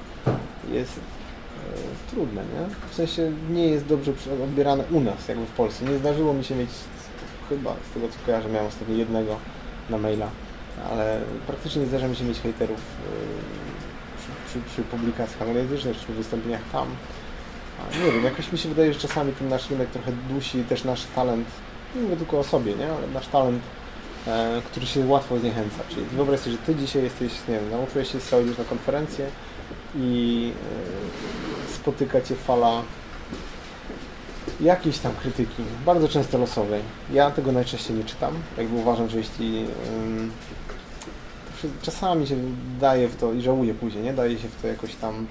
jest 0.72 0.98
e, 0.98 2.12
trudne, 2.12 2.42
nie? 2.42 2.90
W 2.90 2.96
sensie 2.96 3.32
nie 3.50 3.68
jest 3.68 3.86
dobrze 3.86 4.14
odbierane 4.44 4.84
u 4.92 5.00
nas, 5.00 5.28
jakby 5.28 5.46
w 5.46 5.52
Polsce. 5.52 5.86
Nie 5.86 5.98
zdarzyło 5.98 6.34
mi 6.34 6.44
się 6.44 6.56
mieć, 6.56 6.70
chyba 7.50 7.76
z 7.92 7.94
tego 7.94 8.08
co 8.08 8.26
kojarzę, 8.26 8.50
miałem 8.50 8.68
ostatnio 8.68 8.96
jednego 8.96 9.36
na 9.90 9.98
maila, 9.98 10.30
ale 10.92 11.22
praktycznie 11.48 11.82
nie 11.82 11.88
zdarza 11.88 12.08
mi 12.08 12.16
się 12.16 12.24
mieć 12.24 12.40
hejterów 12.40 12.78
e, 12.78 13.08
przy, 14.18 14.60
przy, 14.60 14.70
przy 14.72 14.82
publikacjach 14.82 15.42
anglojęzycznych, 15.42 15.98
czy 16.00 16.14
wystąpieniach 16.14 16.62
tam. 16.72 16.88
Nie 18.06 18.12
wiem, 18.12 18.24
jakoś 18.24 18.52
mi 18.52 18.58
się 18.58 18.70
wydaje, 18.70 18.94
że 18.94 19.00
czasami 19.00 19.34
ten 19.34 19.50
nasz 19.50 19.70
rynek 19.70 19.90
trochę 19.90 20.12
dusi 20.30 20.64
też 20.64 20.84
nasz 20.84 21.04
talent, 21.16 21.48
nie 21.96 22.02
mówię 22.02 22.16
tylko 22.16 22.40
o 22.40 22.44
sobie, 22.44 22.76
nie? 22.76 22.92
ale 22.92 23.08
nasz 23.08 23.28
talent, 23.28 23.62
e, 24.28 24.62
który 24.66 24.86
się 24.86 25.06
łatwo 25.06 25.40
zniechęca. 25.40 25.78
Czyli 25.90 26.06
wyobraź 26.06 26.40
sobie, 26.40 26.52
że 26.52 26.58
ty 26.58 26.76
dzisiaj 26.76 27.04
jesteś, 27.04 27.32
nie 27.48 27.56
wiem, 27.56 27.70
nauczyłeś 27.72 28.12
się 28.12 28.38
już 28.48 28.58
na 28.58 28.64
konferencję 28.64 29.26
i 29.96 30.52
e, 31.70 31.74
spotyka 31.74 32.22
cię 32.22 32.36
fala 32.36 32.82
jakiejś 34.62 34.98
tam 35.00 35.12
krytyki, 35.22 35.64
bardzo 35.86 36.08
często 36.08 36.38
losowej. 36.38 36.82
Ja 37.14 37.32
tego 37.32 37.52
najczęściej 37.52 37.96
nie 37.98 38.04
czytam, 38.04 38.34
jakby 38.58 38.76
uważam, 38.76 39.10
że 39.10 39.18
jeśli 39.18 39.66
przy- 41.58 41.70
czasami 41.82 42.28
się 42.28 42.36
daje 42.80 43.08
w 43.08 43.16
to 43.16 43.34
i 43.34 43.42
żałuję 43.42 43.74
później, 43.74 44.04
nie? 44.04 44.14
Daje 44.14 44.40
się 44.40 44.48
w 44.48 44.62
to 44.62 44.68
jakoś 44.68 44.96
tam 44.96 45.28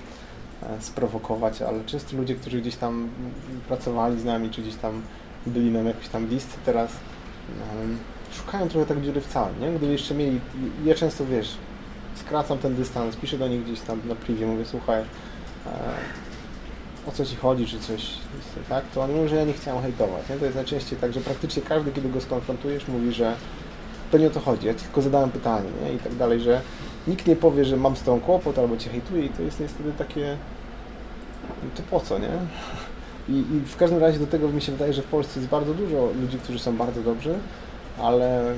e, 0.63 0.81
sprowokować, 0.83 1.63
ale 1.63 1.85
często 1.85 2.17
ludzie, 2.17 2.35
którzy 2.35 2.61
gdzieś 2.61 2.77
tam 2.77 3.09
pracowali 3.69 4.21
z 4.21 4.25
nami, 4.25 4.51
czy 4.51 4.63
gdzieś 4.63 4.75
tam 4.75 5.03
byli 5.47 5.71
nam 5.71 5.87
jakoś 5.87 6.09
tam 6.09 6.27
bliscy 6.27 6.57
teraz, 6.67 6.91
ym, 7.83 7.99
szukają 8.33 8.69
trochę 8.69 8.87
tak 8.87 9.01
dziury 9.03 9.21
w 9.21 9.27
całym, 9.27 9.61
nie? 9.61 9.71
Gdyby 9.71 9.93
jeszcze 9.93 10.15
mieli, 10.15 10.41
ja 10.85 10.95
często, 10.95 11.27
wiesz, 11.27 11.55
skracam 12.15 12.59
ten 12.59 12.75
dystans, 12.75 13.17
piszę 13.17 13.39
do 13.39 13.49
nich 13.49 13.65
gdzieś 13.65 13.81
tam 13.81 14.01
na 14.09 14.15
privie, 14.15 14.47
mówię, 14.47 14.65
słuchaj, 14.65 15.01
e, 15.01 15.05
o 17.09 17.13
co 17.13 17.25
ci 17.25 17.37
chodzi, 17.37 17.67
czy 17.67 17.79
coś, 17.79 18.09
tak, 18.69 18.85
to 18.95 19.03
oni 19.03 19.15
mówią, 19.15 19.29
że 19.29 19.37
ja 19.37 19.45
nie 19.45 19.53
chciałem 19.53 19.83
hejtować. 19.83 20.29
Nie? 20.29 20.37
To 20.37 20.45
jest 20.45 20.57
najczęściej 20.57 20.99
tak, 20.99 21.13
że 21.13 21.21
praktycznie 21.21 21.63
każdy, 21.63 21.93
kiedy 21.93 22.09
go 22.09 22.21
skonfrontujesz, 22.21 22.89
mówi, 22.89 23.13
że 23.13 23.37
to 24.11 24.19
nie 24.19 24.27
o 24.27 24.31
to 24.31 24.41
chodzi, 24.41 24.67
ja 24.67 24.75
tylko 24.75 25.03
zadałem 25.03 25.31
pytanie 25.31 25.69
nie? 25.85 25.93
i 25.93 25.99
tak 25.99 26.15
dalej, 26.15 26.41
że 26.41 26.61
nikt 27.07 27.27
nie 27.27 27.37
powie, 27.37 27.65
że 27.65 27.77
mam 27.77 27.97
z 27.97 28.03
tą 28.03 28.21
kłopot 28.21 28.59
albo 28.59 28.77
cię 28.77 28.91
hejtuję 28.91 29.25
i 29.25 29.29
to 29.29 29.43
jest 29.43 29.61
niestety 29.61 29.93
takie, 29.99 30.37
no 31.63 31.71
to 31.77 31.83
po 31.91 32.01
co, 32.01 32.19
nie? 32.19 32.31
I, 33.29 33.33
I 33.33 33.61
w 33.67 33.77
każdym 33.77 33.99
razie 33.99 34.19
do 34.19 34.27
tego 34.27 34.49
mi 34.49 34.63
się 34.63 34.73
wydaje, 34.73 34.93
że 34.93 35.03
w 35.03 35.07
Polsce 35.07 35.41
jest 35.41 35.51
bardzo 35.51 35.75
dużo 35.75 36.09
ludzi, 36.21 36.39
którzy 36.39 36.59
są 36.59 36.77
bardzo 36.77 37.03
dobrzy, 37.03 37.35
ale 37.99 38.41
mm, 38.41 38.57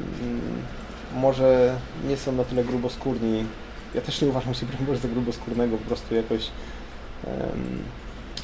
może 1.17 1.77
nie 2.09 2.17
są 2.17 2.33
na 2.33 2.45
tyle 2.45 2.65
gruboskórni. 2.65 3.45
Ja 3.95 4.01
też 4.01 4.23
nie 4.23 4.29
uważam 4.29 4.55
się 4.55 4.67
broń 4.67 4.87
Boże 4.87 5.01
za 5.01 5.09
gruboskórnego, 5.09 5.77
po 5.77 5.85
prostu 5.85 6.15
jakoś 6.15 6.51
em, 7.27 7.83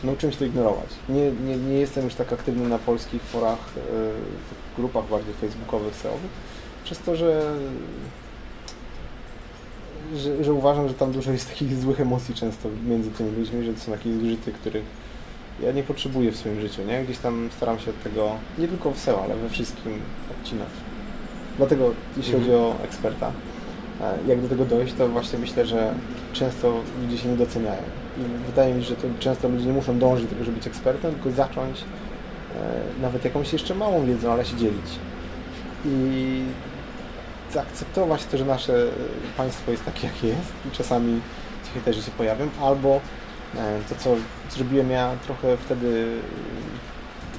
nauczyłem 0.04 0.32
się 0.32 0.38
to 0.38 0.44
ignorować. 0.44 0.88
Nie, 1.08 1.30
nie, 1.30 1.56
nie 1.56 1.74
jestem 1.78 2.04
już 2.04 2.14
tak 2.14 2.32
aktywny 2.32 2.68
na 2.68 2.78
polskich 2.78 3.22
forach, 3.22 3.58
e, 3.76 3.80
grupach 4.76 5.08
bardziej 5.08 5.34
facebookowych, 5.34 5.94
SEO-owych, 5.94 6.30
przez 6.84 6.98
to, 6.98 7.16
że, 7.16 7.42
że, 10.16 10.44
że 10.44 10.52
uważam, 10.52 10.88
że 10.88 10.94
tam 10.94 11.12
dużo 11.12 11.32
jest 11.32 11.48
takich 11.48 11.80
złych 11.80 12.00
emocji 12.00 12.34
często 12.34 12.68
między 12.88 13.10
tymi 13.10 13.30
ludźmi, 13.36 13.64
że 13.64 13.72
to 13.74 13.80
są 13.80 13.92
jakieś 13.92 14.12
zgrzyty, 14.12 14.52
których 14.52 14.84
ja 15.62 15.72
nie 15.72 15.82
potrzebuję 15.82 16.32
w 16.32 16.36
swoim 16.36 16.60
życiu, 16.60 16.82
nie? 16.82 17.04
Gdzieś 17.04 17.18
tam 17.18 17.48
staram 17.56 17.78
się 17.78 17.90
od 17.90 18.02
tego, 18.02 18.30
nie 18.58 18.68
tylko 18.68 18.90
w 18.90 18.98
SEO, 18.98 19.22
ale 19.24 19.36
we 19.36 19.48
wszystkim 19.48 19.92
odcinać. 20.40 20.68
Dlatego, 21.56 21.90
jeśli 22.16 22.34
Mhm. 22.34 22.42
chodzi 22.52 22.64
o 22.64 22.84
eksperta, 22.84 23.32
e, 24.00 24.18
jak 24.26 24.40
do 24.40 24.48
tego 24.48 24.64
dojść, 24.64 24.94
to 24.94 25.08
właśnie 25.08 25.38
myślę, 25.38 25.66
że 25.66 25.94
często 26.32 26.80
ludzie 27.02 27.18
się 27.18 27.28
nie 27.28 27.36
doceniają. 27.36 27.82
Wydaje 28.46 28.74
mi 28.74 28.82
się, 28.82 28.88
że 28.88 28.96
to 28.96 29.08
często 29.18 29.48
ludzie 29.48 29.66
nie 29.66 29.72
muszą 29.72 29.98
dążyć 29.98 30.24
do 30.24 30.30
tego, 30.30 30.44
żeby 30.44 30.56
być 30.56 30.66
ekspertem, 30.66 31.14
tylko 31.14 31.30
zacząć 31.30 31.80
e, 31.80 33.02
nawet 33.02 33.24
jakąś 33.24 33.52
jeszcze 33.52 33.74
małą 33.74 34.06
wiedzą, 34.06 34.32
ale 34.32 34.44
się 34.44 34.56
dzielić. 34.56 34.98
I 35.84 36.42
zaakceptować 37.52 38.24
to, 38.24 38.38
że 38.38 38.44
nasze 38.44 38.86
państwo 39.36 39.70
jest 39.70 39.84
takie, 39.84 40.06
jakie 40.06 40.28
jest 40.28 40.52
i 40.68 40.76
czasami 40.76 41.20
hejterzy 41.74 42.02
się 42.02 42.10
pojawią, 42.10 42.48
albo 42.62 43.00
e, 43.56 43.78
to, 43.88 43.94
co 43.94 44.16
zrobiłem 44.56 44.90
ja 44.90 45.16
trochę 45.26 45.56
wtedy 45.56 46.06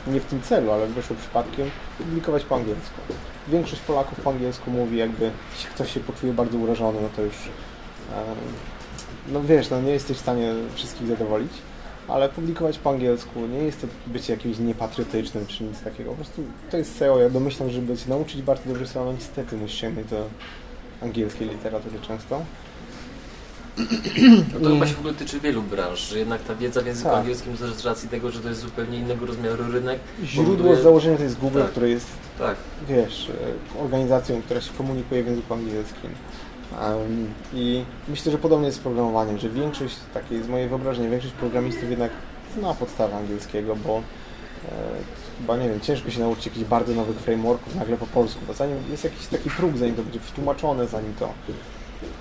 e, 0.07 0.11
nie 0.11 0.19
w 0.19 0.25
tym 0.25 0.41
celu, 0.41 0.71
ale 0.71 0.87
wyszło 0.87 1.15
przypadkiem, 1.15 1.69
publikować 1.97 2.43
po 2.43 2.55
angielsku. 2.55 3.01
Większość 3.47 3.81
Polaków 3.81 4.19
po 4.19 4.29
angielsku 4.29 4.71
mówi, 4.71 4.97
jakby 4.97 5.31
jeśli 5.55 5.69
ktoś 5.69 5.93
się 5.93 5.99
poczuje 5.99 6.33
bardzo 6.33 6.57
urażony, 6.57 7.01
no 7.01 7.09
to 7.15 7.21
już 7.21 7.35
e, 7.35 8.23
no 9.27 9.43
wiesz, 9.43 9.69
no 9.69 9.81
nie 9.81 9.91
jesteś 9.91 10.17
w 10.17 10.19
stanie 10.19 10.53
wszystkich 10.75 11.07
zadowolić, 11.07 11.51
ale 12.07 12.29
publikować 12.29 12.77
po 12.77 12.89
angielsku 12.89 13.39
nie 13.47 13.57
jest 13.57 13.81
to 13.81 13.87
bycie 14.07 14.33
jakimś 14.33 14.57
niepatriotycznym 14.59 15.45
czy 15.47 15.63
nic 15.63 15.81
takiego. 15.81 16.09
Po 16.09 16.15
prostu 16.15 16.43
to 16.71 16.77
jest 16.77 16.97
SEO. 16.97 17.19
Ja 17.19 17.29
domyślam, 17.29 17.69
że 17.69 17.75
żeby 17.75 17.97
się 17.97 18.09
nauczyć 18.09 18.41
bardzo 18.41 18.63
dobrze 18.69 18.87
SEO, 18.87 19.05
no 19.05 19.13
niestety 19.13 19.57
musisz 19.57 19.81
sięgnąć 19.81 20.09
do 20.09 20.27
angielskiej 21.01 21.49
literatury 21.49 21.99
często. 22.07 22.41
No 24.53 24.59
to 24.63 24.69
chyba 24.69 24.87
się 24.87 24.93
w 24.93 24.99
ogóle 24.99 25.13
tyczy 25.13 25.39
wielu 25.39 25.61
branż, 25.63 25.99
że 26.09 26.19
jednak 26.19 26.43
ta 26.43 26.55
wiedza 26.55 26.81
w 26.81 26.85
języku 26.85 27.09
Tak. 27.09 27.19
angielskim 27.19 27.53
z 27.77 27.85
racji 27.85 28.09
tego, 28.09 28.31
że 28.31 28.39
to 28.39 28.49
jest 28.49 28.61
zupełnie 28.61 28.97
innego 28.97 29.25
rozmiaru 29.25 29.71
rynek. 29.71 29.99
Źródło 30.23 30.55
powoduje- 30.55 30.75
z 30.79 30.83
założenia 30.83 31.17
to 31.17 31.23
jest 31.23 31.37
Google, 31.39 31.59
Tak. 31.61 31.71
które 31.71 31.89
jest, 31.89 32.07
Tak. 32.39 32.55
wiesz, 32.89 33.31
organizacją, 33.79 34.41
która 34.41 34.61
się 34.61 34.73
komunikuje 34.77 35.23
w 35.23 35.27
języku 35.27 35.53
angielskim. 35.53 36.09
I 37.53 37.83
myślę, 38.07 38.31
że 38.31 38.37
podobnie 38.37 38.65
jest 38.65 38.77
z 38.77 38.81
programowaniem, 38.81 39.37
że 39.37 39.49
większość, 39.49 39.95
takie 40.13 40.35
jest 40.35 40.49
moje 40.49 40.67
wyobrażenie, 40.69 41.09
większość 41.09 41.33
programistów 41.33 41.89
jednak 41.89 42.11
zna 42.57 42.73
podstawę 42.73 43.15
angielskiego, 43.15 43.75
bo 43.75 43.97
e, 43.97 44.01
chyba, 45.39 45.57
nie 45.57 45.69
wiem, 45.69 45.79
ciężko 45.79 46.11
się 46.11 46.19
nauczyć 46.19 46.45
jakichś 46.45 46.65
bardzo 46.65 46.93
nowych 46.93 47.17
frameworków 47.17 47.75
nagle 47.75 47.97
po 47.97 48.07
polsku, 48.07 48.41
bo 48.47 48.53
zanim 48.53 48.77
jest 48.91 49.03
jakiś 49.03 49.27
taki 49.27 49.49
próg, 49.49 49.77
zanim 49.77 49.95
to 49.95 50.03
będzie 50.03 50.19
przetłumaczone, 50.19 50.87
zanim 50.87 51.13
to... 51.13 51.29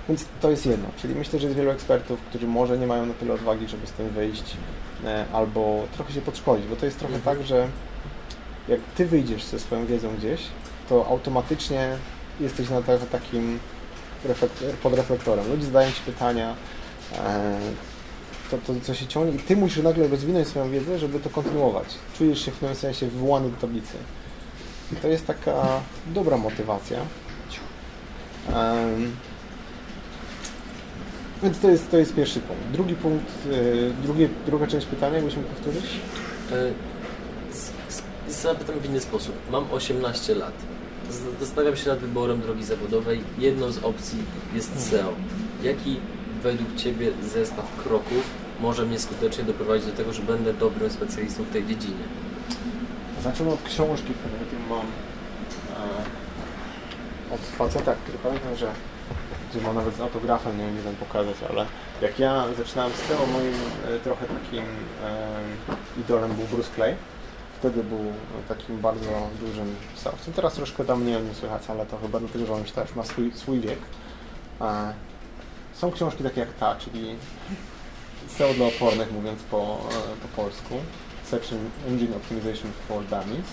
Więc 0.09 0.25
to 0.41 0.51
jest 0.51 0.65
jedno, 0.65 0.87
czyli 0.97 1.15
myślę, 1.15 1.39
że 1.39 1.47
jest 1.47 1.57
wielu 1.57 1.71
ekspertów, 1.71 2.19
którzy 2.21 2.47
może 2.47 2.77
nie 2.77 2.87
mają 2.87 3.05
na 3.05 3.13
tyle 3.13 3.33
odwagi, 3.33 3.67
żeby 3.67 3.87
z 3.87 3.91
tym 3.91 4.09
wyjść, 4.09 4.57
e, 5.05 5.25
albo 5.33 5.83
trochę 5.95 6.13
się 6.13 6.21
podszkolić, 6.21 6.67
bo 6.67 6.75
to 6.75 6.85
jest 6.85 6.99
trochę 6.99 7.15
Mhm. 7.15 7.37
tak, 7.37 7.47
że 7.47 7.67
jak 8.67 8.79
ty 8.95 9.05
wyjdziesz 9.05 9.43
ze 9.43 9.59
swoją 9.59 9.85
wiedzą 9.85 10.09
gdzieś, 10.17 10.41
to 10.89 11.07
automatycznie 11.07 11.97
jesteś 12.39 12.69
na 12.69 12.81
takim 13.11 13.59
reflek- 14.27 14.73
pod 14.83 14.93
reflektorem. 14.93 15.49
Ludzie 15.51 15.65
zadają 15.65 15.91
ci 15.91 16.01
pytania, 16.05 16.55
e, 17.17 17.59
to, 18.51 18.57
to 18.57 18.73
co 18.83 18.93
się 18.93 19.07
ciągnie 19.07 19.35
i 19.35 19.39
ty 19.39 19.55
musisz 19.55 19.83
nagle 19.83 20.07
rozwinąć 20.07 20.47
swoją 20.47 20.69
wiedzę, 20.71 20.99
żeby 20.99 21.19
to 21.19 21.29
kontynuować. 21.29 21.87
Czujesz 22.17 22.45
się 22.45 22.51
w 22.51 22.55
pewnym 22.55 22.75
sensie 22.75 23.07
wywołany 23.07 23.49
do 23.49 23.57
tablicy. 23.57 23.93
I 24.93 24.95
to 24.95 25.07
jest 25.07 25.27
taka 25.27 25.53
dobra 26.07 26.37
motywacja. 26.37 26.97
Więc 31.43 31.59
to 31.59 31.69
jest, 31.69 31.91
to 31.91 31.97
jest 31.97 32.15
pierwszy 32.15 32.39
punkt. 32.39 32.63
Drugi 32.71 32.95
punkt, 32.95 33.25
y, 33.51 33.93
drugie, 34.03 34.29
druga 34.45 34.67
część 34.67 34.87
pytania, 34.87 35.15
jakbyśmy 35.15 35.43
powtórzyć? 35.43 35.85
E, 36.51 36.71
Zapytam 38.29 38.79
w 38.79 38.85
inny 38.85 38.99
sposób. 39.01 39.35
Mam 39.51 39.65
18 39.71 40.35
lat. 40.35 40.53
Zastanawiam 41.39 41.75
się 41.77 41.89
nad 41.89 41.99
wyborem 41.99 42.41
drogi 42.41 42.63
zawodowej. 42.63 43.21
Jedną 43.37 43.71
z 43.71 43.83
opcji 43.83 44.19
jest 44.53 44.89
SEO. 44.89 45.13
Jaki 45.63 45.99
według 46.43 46.75
Ciebie 46.75 47.11
zestaw 47.21 47.83
kroków 47.83 48.23
może 48.59 48.85
mnie 48.85 48.99
skutecznie 48.99 49.43
doprowadzić 49.43 49.85
do 49.85 49.93
tego, 49.93 50.13
że 50.13 50.21
będę 50.21 50.53
dobrym 50.53 50.89
specjalistą 50.89 51.43
w 51.43 51.49
tej 51.49 51.67
dziedzinie? 51.67 52.03
Zacznę 53.23 53.49
od 53.49 53.63
książki, 53.63 54.13
którą 54.13 54.61
mam 54.69 54.85
e, 57.31 57.35
od 57.35 57.41
faceta, 57.41 57.95
który 57.95 58.17
pamiętam, 58.17 58.55
że 58.55 58.71
gdzie 59.51 59.61
mam 59.61 59.75
nawet 59.75 59.95
z 59.95 60.01
autografem, 60.01 60.57
nie 60.57 60.65
wiem, 60.65 60.75
wiem 60.85 60.95
pokazać, 60.95 61.35
ale 61.49 61.65
jak 62.01 62.19
ja 62.19 62.45
zaczynałem 62.57 62.93
z 62.93 62.95
SEO, 62.95 63.25
moim 63.25 63.53
e, 63.95 63.99
trochę 63.99 64.25
takim 64.25 64.63
e, 65.03 66.01
idolem 66.01 66.33
był 66.33 66.45
Bruce 66.45 66.69
Clay. 66.75 66.95
Wtedy 67.59 67.83
był 67.83 67.99
takim 68.47 68.81
bardzo 68.81 69.29
dużym 69.39 69.75
SEO-wcem. 69.95 70.33
Teraz 70.33 70.53
troszkę 70.53 70.85
tam 70.85 71.01
mniej 71.01 71.15
o 71.15 71.19
nim 71.19 71.35
słychać, 71.35 71.61
ale 71.67 71.85
to 71.85 71.97
chyba 71.97 72.19
dlatego, 72.19 72.45
że 72.45 72.53
on 72.53 72.61
już 72.61 72.71
też 72.71 72.95
ma 72.95 73.03
swój, 73.03 73.31
swój 73.35 73.59
wiek. 73.59 73.79
E, 74.61 74.93
są 75.73 75.91
książki 75.91 76.23
takie 76.23 76.39
jak 76.39 76.53
ta, 76.53 76.75
czyli 76.75 77.15
SEO 78.27 78.53
dla 78.53 78.65
opornych, 78.65 79.11
mówiąc 79.11 79.43
po, 79.51 79.79
e, 79.89 80.27
po 80.27 80.41
polsku. 80.41 80.75
Search 81.25 81.45
Engine 81.87 82.15
Optimization 82.15 82.71
for 82.87 83.03
Dummies. 83.03 83.45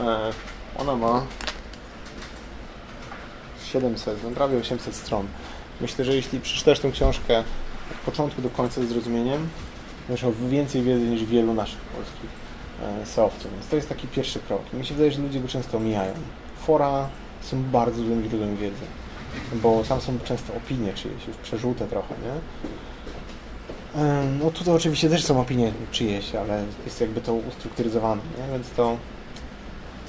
E, 0.00 0.32
Ona 0.78 0.96
ma 0.96 1.26
700, 3.64 4.24
no 4.24 4.30
prawie 4.30 4.58
800 4.58 4.94
stron. 4.94 5.26
Myślę, 5.80 6.04
że 6.04 6.14
jeśli 6.14 6.40
przeczytasz 6.40 6.80
tę 6.80 6.90
książkę 6.90 7.44
od 7.90 7.96
początku 7.96 8.42
do 8.42 8.50
końca 8.50 8.80
ze 8.80 8.86
zrozumieniem, 8.86 9.48
będziesz 10.08 10.22
miał 10.24 10.32
więcej 10.32 10.82
wiedzy 10.82 11.04
niż 11.04 11.24
wielu 11.24 11.54
naszych 11.54 11.78
polskich 11.78 12.47
e, 12.82 13.06
SEOwców. 13.06 13.52
Więc 13.52 13.66
to 13.66 13.76
jest 13.76 13.88
taki 13.88 14.08
pierwszy 14.08 14.38
krok. 14.38 14.72
Mi 14.72 14.86
się 14.86 14.94
wydaje, 14.94 15.12
że 15.12 15.22
ludzie 15.22 15.40
go 15.40 15.48
często 15.48 15.76
omijają. 15.76 16.14
Fora 16.58 17.08
są 17.40 17.62
bardzo 17.62 18.02
dużym 18.02 18.28
źródłem 18.28 18.56
wiedzy, 18.56 18.84
bo 19.52 19.82
tam 19.88 20.00
są 20.00 20.18
często 20.24 20.54
opinie 20.54 20.92
czyjeś, 20.94 21.26
już 21.28 21.36
przerzute 21.36 21.86
trochę, 21.86 22.14
nie? 22.14 22.32
No 24.40 24.50
tutaj 24.50 24.74
oczywiście 24.74 25.10
też 25.10 25.24
są 25.24 25.40
opinie 25.40 25.72
czyjeś, 25.90 26.34
ale 26.34 26.64
jest 26.84 27.00
jakby 27.00 27.20
to 27.20 27.34
ustrukturyzowane, 27.34 28.22
nie? 28.38 28.52
więc 28.52 28.70
to, 28.70 28.96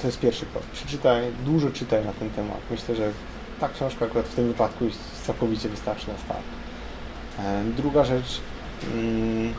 to 0.01 0.07
jest 0.07 0.19
pierwszy 0.19 0.45
krok. 0.45 0.63
Przeczytaj, 0.63 1.23
dużo 1.45 1.69
czytaj 1.69 2.05
na 2.05 2.13
ten 2.13 2.29
temat. 2.29 2.57
Myślę, 2.71 2.95
że 2.95 3.11
ta 3.59 3.69
książka 3.69 4.05
akurat 4.05 4.25
w 4.25 4.35
tym 4.35 4.47
wypadku 4.47 4.85
jest 4.85 4.99
całkowicie 5.25 5.69
wystarczy 5.69 6.07
na 6.07 6.17
start. 6.17 6.43
Druga 7.77 8.03
rzecz, 8.03 8.41
mm, 8.93 9.53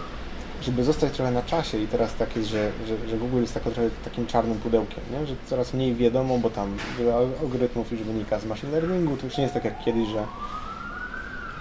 żeby 0.62 0.84
zostać 0.84 1.12
trochę 1.12 1.30
na 1.30 1.42
czasie 1.42 1.78
i 1.78 1.86
teraz 1.86 2.14
tak 2.14 2.36
jest, 2.36 2.48
że, 2.48 2.70
że, 2.86 3.08
że 3.08 3.16
Google 3.16 3.40
jest 3.40 3.54
tako, 3.54 3.70
trochę 3.70 3.90
takim 4.04 4.26
czarnym 4.26 4.58
pudełkiem, 4.58 5.00
nie? 5.12 5.26
że 5.26 5.34
coraz 5.46 5.74
mniej 5.74 5.94
wiadomo, 5.94 6.38
bo 6.38 6.50
tam 6.50 6.76
wiele 6.98 7.14
algorytmów 7.14 7.92
już 7.92 8.02
wynika 8.02 8.38
z 8.38 8.46
machine 8.46 8.72
learningu, 8.72 9.16
to 9.16 9.26
już 9.26 9.36
nie 9.36 9.42
jest 9.42 9.54
tak 9.54 9.64
jak 9.64 9.84
kiedyś, 9.84 10.08
że 10.08 10.24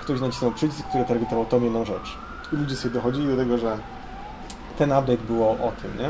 ktoś 0.02 0.22
nacisnął 0.22 0.52
przycisk, 0.52 0.88
który 0.90 1.06
targetował 1.06 1.46
tą 1.46 1.64
jedną 1.64 1.86
rzecz. 1.86 2.18
I 2.54 2.56
ludzie 2.56 2.76
sobie 2.76 2.94
dochodzili 2.94 3.28
do 3.28 3.38
tego, 3.38 3.58
że 3.58 3.78
ten 4.78 4.92
update 4.92 5.24
było 5.28 5.52
o 5.52 5.72
tym, 5.82 5.98
nie? 6.00 6.10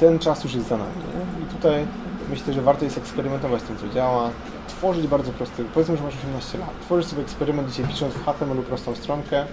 Ten 0.00 0.18
czas 0.18 0.44
już 0.44 0.54
jest 0.54 0.68
za 0.68 0.76
nami, 0.76 0.92
nie? 1.14 1.44
I 1.44 1.46
tutaj 1.54 1.86
myślę, 2.30 2.52
że 2.52 2.62
warto 2.62 2.84
jest 2.84 2.98
eksperymentować 2.98 3.62
z 3.62 3.64
tym, 3.64 3.76
co 3.76 3.88
działa, 3.88 4.30
tworzyć 4.68 5.06
bardzo 5.06 5.32
prosty, 5.32 5.64
powiedzmy, 5.74 5.96
że 5.96 6.02
masz 6.02 6.14
18 6.14 6.58
lat, 6.58 6.70
tworzysz 6.80 7.06
sobie 7.06 7.22
eksperyment 7.22 7.70
dzisiaj 7.70 7.86
pisząc 7.86 8.14
w 8.14 8.24
HTML 8.24 8.62
prostą 8.62 8.94
stronkę, 8.94 9.46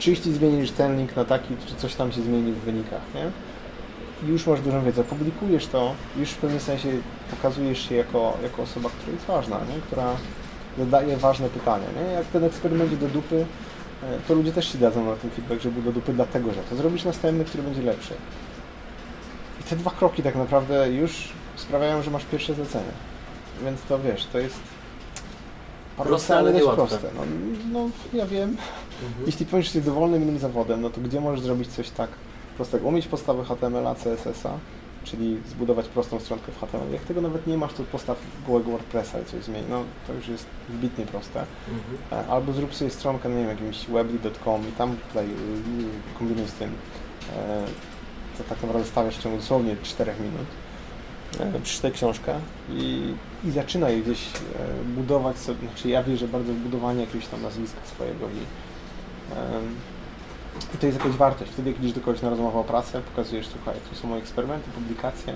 czy 0.00 0.10
jeśli 0.10 0.32
zmienisz 0.34 0.70
ten 0.70 0.96
link 0.98 1.16
na 1.16 1.24
taki, 1.24 1.56
czy 1.66 1.74
coś 1.74 1.94
tam 1.94 2.12
się 2.12 2.22
zmieni 2.22 2.52
w 2.52 2.58
wynikach, 2.58 3.00
nie? 3.14 3.30
I 4.28 4.32
już 4.32 4.46
masz 4.46 4.60
dużą 4.60 4.84
wiedzę, 4.84 5.04
publikujesz 5.04 5.66
to, 5.66 5.94
już 6.16 6.30
w 6.30 6.36
pewnym 6.36 6.60
sensie 6.60 6.88
pokazujesz 7.30 7.88
się 7.88 7.94
jako, 7.94 8.38
jako 8.42 8.62
osoba, 8.62 8.88
która 8.88 9.12
jest 9.12 9.26
ważna, 9.26 9.56
nie? 9.56 9.80
Która 9.80 10.16
zadaje 10.78 11.16
ważne 11.16 11.48
pytania, 11.48 11.86
nie? 11.96 12.12
Jak 12.12 12.26
ten 12.26 12.44
eksperyment 12.44 12.94
do 12.94 13.08
dupy, 13.08 13.46
e, 14.02 14.18
to 14.28 14.34
ludzie 14.34 14.52
też 14.52 14.68
Ci 14.68 14.78
dadzą 14.78 15.04
na 15.04 15.16
ten 15.16 15.30
feedback, 15.30 15.62
że 15.62 15.70
był 15.70 15.82
do 15.82 15.92
dupy 15.92 16.12
dlatego, 16.12 16.52
że 16.52 16.60
to 16.62 16.76
zrobisz 16.76 17.04
następny, 17.04 17.44
który 17.44 17.62
będzie 17.62 17.82
lepszy. 17.82 18.14
I 19.60 19.62
te 19.62 19.76
dwa 19.76 19.90
kroki 19.90 20.22
tak 20.22 20.34
naprawdę 20.34 20.92
już 20.92 21.28
sprawiają, 21.56 22.02
że 22.02 22.10
masz 22.10 22.24
pierwsze 22.24 22.54
zlecenie. 22.54 22.92
Więc 23.64 23.82
to 23.82 23.98
wiesz, 23.98 24.26
to 24.32 24.38
jest 24.38 24.60
Proste, 25.96 26.38
ale 26.38 26.52
niełatwe. 26.52 26.86
proste. 26.86 27.08
No, 27.16 27.22
no 27.72 27.90
ja 28.12 28.26
wiem. 28.26 28.56
Mhm. 29.08 29.26
Jeśli 29.26 29.46
powiesz, 29.46 29.66
jesteś 29.66 29.84
dowolnym 29.84 30.22
innym 30.22 30.38
zawodem, 30.38 30.80
no 30.80 30.90
to 30.90 31.00
gdzie 31.00 31.20
możesz 31.20 31.40
zrobić 31.40 31.68
coś 31.68 31.90
tak 31.90 32.10
prostego? 32.56 32.88
Umieć 32.88 33.06
podstawy 33.06 33.44
HTML-a, 33.44 33.94
CSS-a, 33.94 34.50
czyli 35.04 35.36
zbudować 35.48 35.88
prostą 35.88 36.20
stronkę 36.20 36.52
w 36.52 36.60
HTML. 36.60 36.92
Jak 36.92 37.02
tego 37.02 37.20
nawet 37.20 37.46
nie 37.46 37.56
masz, 37.58 37.72
to 37.72 37.82
postaw 37.82 38.18
gołego 38.46 38.70
WordPressa 38.70 39.20
i 39.20 39.24
coś 39.24 39.44
zmień. 39.44 39.64
No 39.70 39.84
to 40.06 40.12
już 40.12 40.28
jest 40.28 40.46
wybitnie 40.68 41.06
proste. 41.06 41.44
Mhm. 42.10 42.24
E, 42.28 42.32
Albo 42.32 42.52
zrób 42.52 42.74
sobie 42.74 42.90
stronkę, 42.90 43.28
no 43.28 43.34
nie 43.34 43.40
wiem, 43.40 43.50
jakimś 43.50 43.86
webly.com 43.86 44.68
i 44.68 44.72
tam 44.72 44.96
tutaj 45.08 45.26
y, 45.26 46.18
kombinuj 46.18 46.46
z 46.46 46.52
tym. 46.52 46.70
E, 47.36 47.64
To 48.38 48.44
tak 48.48 48.62
naprawdę 48.62 48.88
stawiasz 48.88 49.16
w 49.18 49.22
ciągu 49.22 49.38
dosłownie 49.38 49.76
4 49.82 50.12
minut. 50.20 50.46
E, 51.56 51.60
Przeczytaj 51.60 51.92
książkę 51.92 52.34
i, 52.70 53.14
i 53.44 53.50
zaczynaj 53.50 54.02
gdzieś 54.02 54.26
budować 54.96 55.38
sobie, 55.38 55.58
znaczy 55.68 55.88
ja 55.88 56.02
wierzę 56.02 56.28
bardzo 56.28 56.52
w 56.52 56.56
budowanie 56.56 57.00
jakiegoś 57.00 57.26
tam 57.26 57.42
nazwiska 57.42 57.80
swojego 57.94 58.26
i, 58.26 58.40
i 60.74 60.78
to 60.78 60.86
jest 60.86 60.98
jakaś 60.98 61.12
wartość. 61.16 61.50
Wtedy 61.50 61.70
jak 61.70 61.78
idziesz 61.80 61.92
do 61.92 62.00
kogoś 62.00 62.22
na 62.22 62.30
rozmowę 62.30 62.58
o 62.58 62.64
pracę, 62.64 63.00
pokazujesz, 63.00 63.46
słuchaj, 63.46 63.74
tu 63.90 63.96
są 63.96 64.08
moje 64.08 64.22
eksperymenty, 64.22 64.70
publikacje, 64.70 65.34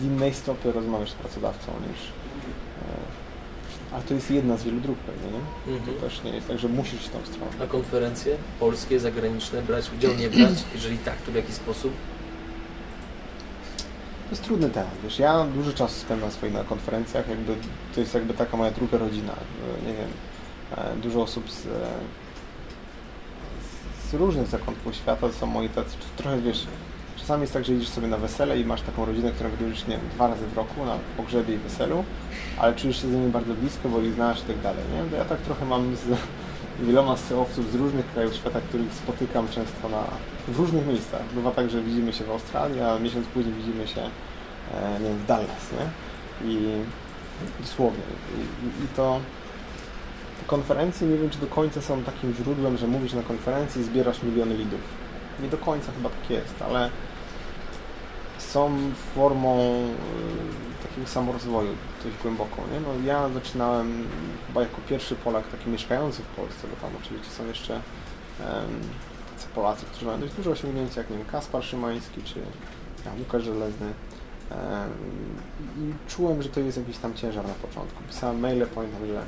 z 0.00 0.04
innej 0.04 0.34
stopy 0.34 0.72
rozmawiasz 0.72 1.10
z 1.10 1.14
pracodawcą 1.14 1.72
niż... 1.90 2.00
e, 2.02 3.96
A 3.96 4.00
to 4.00 4.14
jest 4.14 4.30
jedna 4.30 4.56
z 4.56 4.62
wielu 4.64 4.80
dróg 4.80 4.98
pewnie, 4.98 5.30
nie? 5.38 5.72
Mhm. 5.74 5.94
To 5.96 6.02
też 6.06 6.22
nie 6.24 6.30
jest 6.30 6.48
tak, 6.48 6.58
że 6.58 6.68
musisz 6.68 6.94
iść 7.00 7.08
tą 7.08 7.18
stronę. 7.24 7.52
A 7.62 7.66
konferencje 7.66 8.36
polskie, 8.60 9.00
zagraniczne, 9.00 9.62
brać 9.62 9.90
udział, 9.98 10.14
nie 10.14 10.30
brać? 10.30 10.64
Jeżeli 10.74 10.98
tak, 10.98 11.16
to 11.16 11.32
w 11.32 11.34
jaki 11.34 11.52
sposób? 11.52 11.92
To 14.24 14.30
jest 14.30 14.44
trudny 14.44 14.70
temat, 14.70 14.90
wiesz, 15.04 15.18
ja 15.18 15.44
dużo 15.44 15.72
czasu 15.72 15.94
spędzam 16.00 16.30
swoich 16.30 16.52
na 16.52 16.64
konferencjach, 16.64 17.28
jakby 17.28 17.54
to 17.94 18.00
jest 18.00 18.14
jakby 18.14 18.34
taka 18.34 18.56
moja 18.56 18.70
druga 18.70 18.98
rodzina, 18.98 19.32
e, 19.32 19.86
nie 19.86 19.92
wiem, 19.92 20.08
e, 20.76 20.96
dużo 20.96 21.22
osób 21.22 21.50
z, 21.50 21.66
różnych 24.14 24.46
zakątków 24.46 24.96
świata, 24.96 25.32
są 25.32 25.46
moi 25.46 25.68
tacy, 25.68 25.96
trochę 26.16 26.40
wiesz, 26.40 26.66
czasami 27.16 27.40
jest 27.40 27.52
tak, 27.52 27.64
że 27.64 27.72
idziesz 27.72 27.88
sobie 27.88 28.06
na 28.06 28.16
wesele 28.16 28.60
i 28.60 28.64
masz 28.64 28.82
taką 28.82 29.04
rodzinę, 29.04 29.32
którą 29.32 29.50
widzisz, 29.60 29.86
nie 29.86 29.96
wiem, 29.96 30.08
dwa 30.14 30.28
razy 30.28 30.46
w 30.46 30.56
roku 30.56 30.84
na 30.84 30.98
pogrzebie 31.16 31.54
i 31.54 31.58
weselu, 31.58 32.04
ale 32.58 32.74
czujesz 32.74 33.02
się 33.02 33.08
z 33.08 33.10
nimi 33.10 33.30
bardzo 33.30 33.54
blisko, 33.54 33.88
bo 33.88 34.00
ich 34.00 34.14
znasz 34.14 34.40
i 34.40 34.42
tak 34.42 34.60
dalej, 34.60 34.84
nie? 34.92 35.16
Ja 35.18 35.24
tak 35.24 35.38
trochę 35.38 35.64
mam 35.66 35.96
z 35.96 36.04
wieloma 36.86 37.16
sceowców 37.16 37.72
z 37.72 37.74
różnych 37.74 38.12
krajów 38.12 38.34
świata, 38.34 38.60
których 38.60 38.94
spotykam 38.94 39.48
często 39.48 39.88
na, 39.88 40.04
w 40.48 40.58
różnych 40.58 40.86
miejscach. 40.86 41.22
Bywa 41.34 41.50
tak, 41.50 41.70
że 41.70 41.82
widzimy 41.82 42.12
się 42.12 42.24
w 42.24 42.30
Australii, 42.30 42.80
a 42.80 42.98
miesiąc 42.98 43.26
później 43.26 43.54
widzimy 43.54 43.88
się 43.88 44.00
e, 44.00 45.00
nie 45.00 45.08
wiem, 45.08 45.18
w 45.18 45.26
Dallas, 45.26 45.72
nie? 45.72 45.86
I 46.50 46.58
dosłownie. 47.60 48.04
I, 48.38 48.84
i, 48.84 48.88
to 48.96 49.20
konferencje 50.46 51.08
nie 51.08 51.16
wiem, 51.16 51.30
czy 51.30 51.38
do 51.38 51.46
końca 51.46 51.82
są 51.82 52.02
takim 52.02 52.34
źródłem, 52.34 52.76
że 52.76 52.86
mówisz 52.86 53.12
na 53.12 53.22
konferencji 53.22 53.80
i 53.80 53.84
zbierasz 53.84 54.22
miliony 54.22 54.56
lidów. 54.56 54.80
Nie 55.42 55.48
do 55.48 55.58
końca 55.58 55.92
chyba 55.92 56.08
tak 56.08 56.30
jest, 56.30 56.62
ale 56.62 56.90
są 58.38 58.78
formą 59.14 59.58
y, 60.80 60.88
takiego 60.88 61.06
samorozwoju 61.06 61.70
dość 62.04 62.16
głęboką. 62.22 62.62
Nie? 62.72 62.80
No, 62.80 62.88
ja 63.06 63.28
zaczynałem 63.28 64.08
chyba 64.46 64.60
jako 64.60 64.76
pierwszy 64.88 65.14
Polak 65.14 65.48
taki 65.48 65.70
mieszkający 65.70 66.22
w 66.22 66.26
Polsce, 66.26 66.68
bo 66.68 66.76
tam 66.76 66.90
oczywiście 67.02 67.30
są 67.30 67.46
jeszcze 67.46 67.80
tacy 69.34 69.48
Polacy, 69.54 69.86
którzy 69.86 70.06
mają 70.06 70.20
dość 70.20 70.34
duże 70.34 70.50
osiągnięcia, 70.50 71.00
jak 71.00 71.10
nie 71.10 71.16
wiem, 71.16 71.26
Kaspar 71.26 71.64
Szymański 71.64 72.22
czy 72.22 72.40
Łukasz 73.18 73.44
Żelezny. 73.44 73.92
I 75.78 76.10
czułem, 76.10 76.42
że 76.42 76.48
to 76.48 76.60
jest 76.60 76.78
jakiś 76.78 76.98
tam 76.98 77.14
ciężar 77.14 77.46
na 77.46 77.54
początku. 77.54 78.02
Pisałem 78.08 78.40
maile, 78.40 78.66
pamiętam, 78.74 79.06
że 79.06 79.22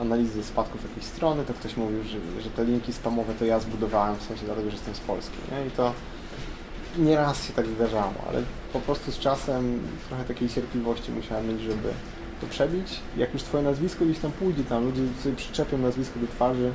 analizy 0.00 0.44
spadków 0.44 0.82
jakiejś 0.82 1.04
strony, 1.06 1.44
to 1.44 1.54
ktoś 1.54 1.76
mówił, 1.76 2.02
że, 2.04 2.42
że 2.42 2.50
te 2.50 2.64
linki 2.64 2.92
spamowe 2.92 3.34
to 3.34 3.44
ja 3.44 3.60
zbudowałem, 3.60 4.16
w 4.16 4.22
sensie 4.22 4.44
dlatego, 4.44 4.70
że 4.70 4.76
jestem 4.76 4.94
z 4.94 5.00
Polski. 5.00 5.36
Nie? 5.52 5.66
I 5.66 5.70
to 5.70 5.92
nieraz 6.98 7.46
się 7.46 7.52
tak 7.52 7.66
zdarzało, 7.66 8.12
ale 8.28 8.42
po 8.72 8.80
prostu 8.80 9.12
z 9.12 9.18
czasem 9.18 9.80
trochę 10.08 10.24
takiej 10.24 10.48
cierpliwości 10.48 11.12
musiałem 11.12 11.48
mieć, 11.48 11.60
żeby 11.60 11.88
to 12.40 12.46
przebić. 12.46 13.00
Jak 13.16 13.32
już 13.32 13.42
Twoje 13.42 13.64
nazwisko 13.64 14.04
gdzieś 14.04 14.18
tam 14.18 14.32
pójdzie, 14.32 14.64
tam 14.64 14.84
ludzie 14.84 15.02
sobie 15.22 15.36
przyczepią 15.36 15.78
nazwisko 15.78 16.20
do 16.20 16.26
twarzy, 16.26 16.72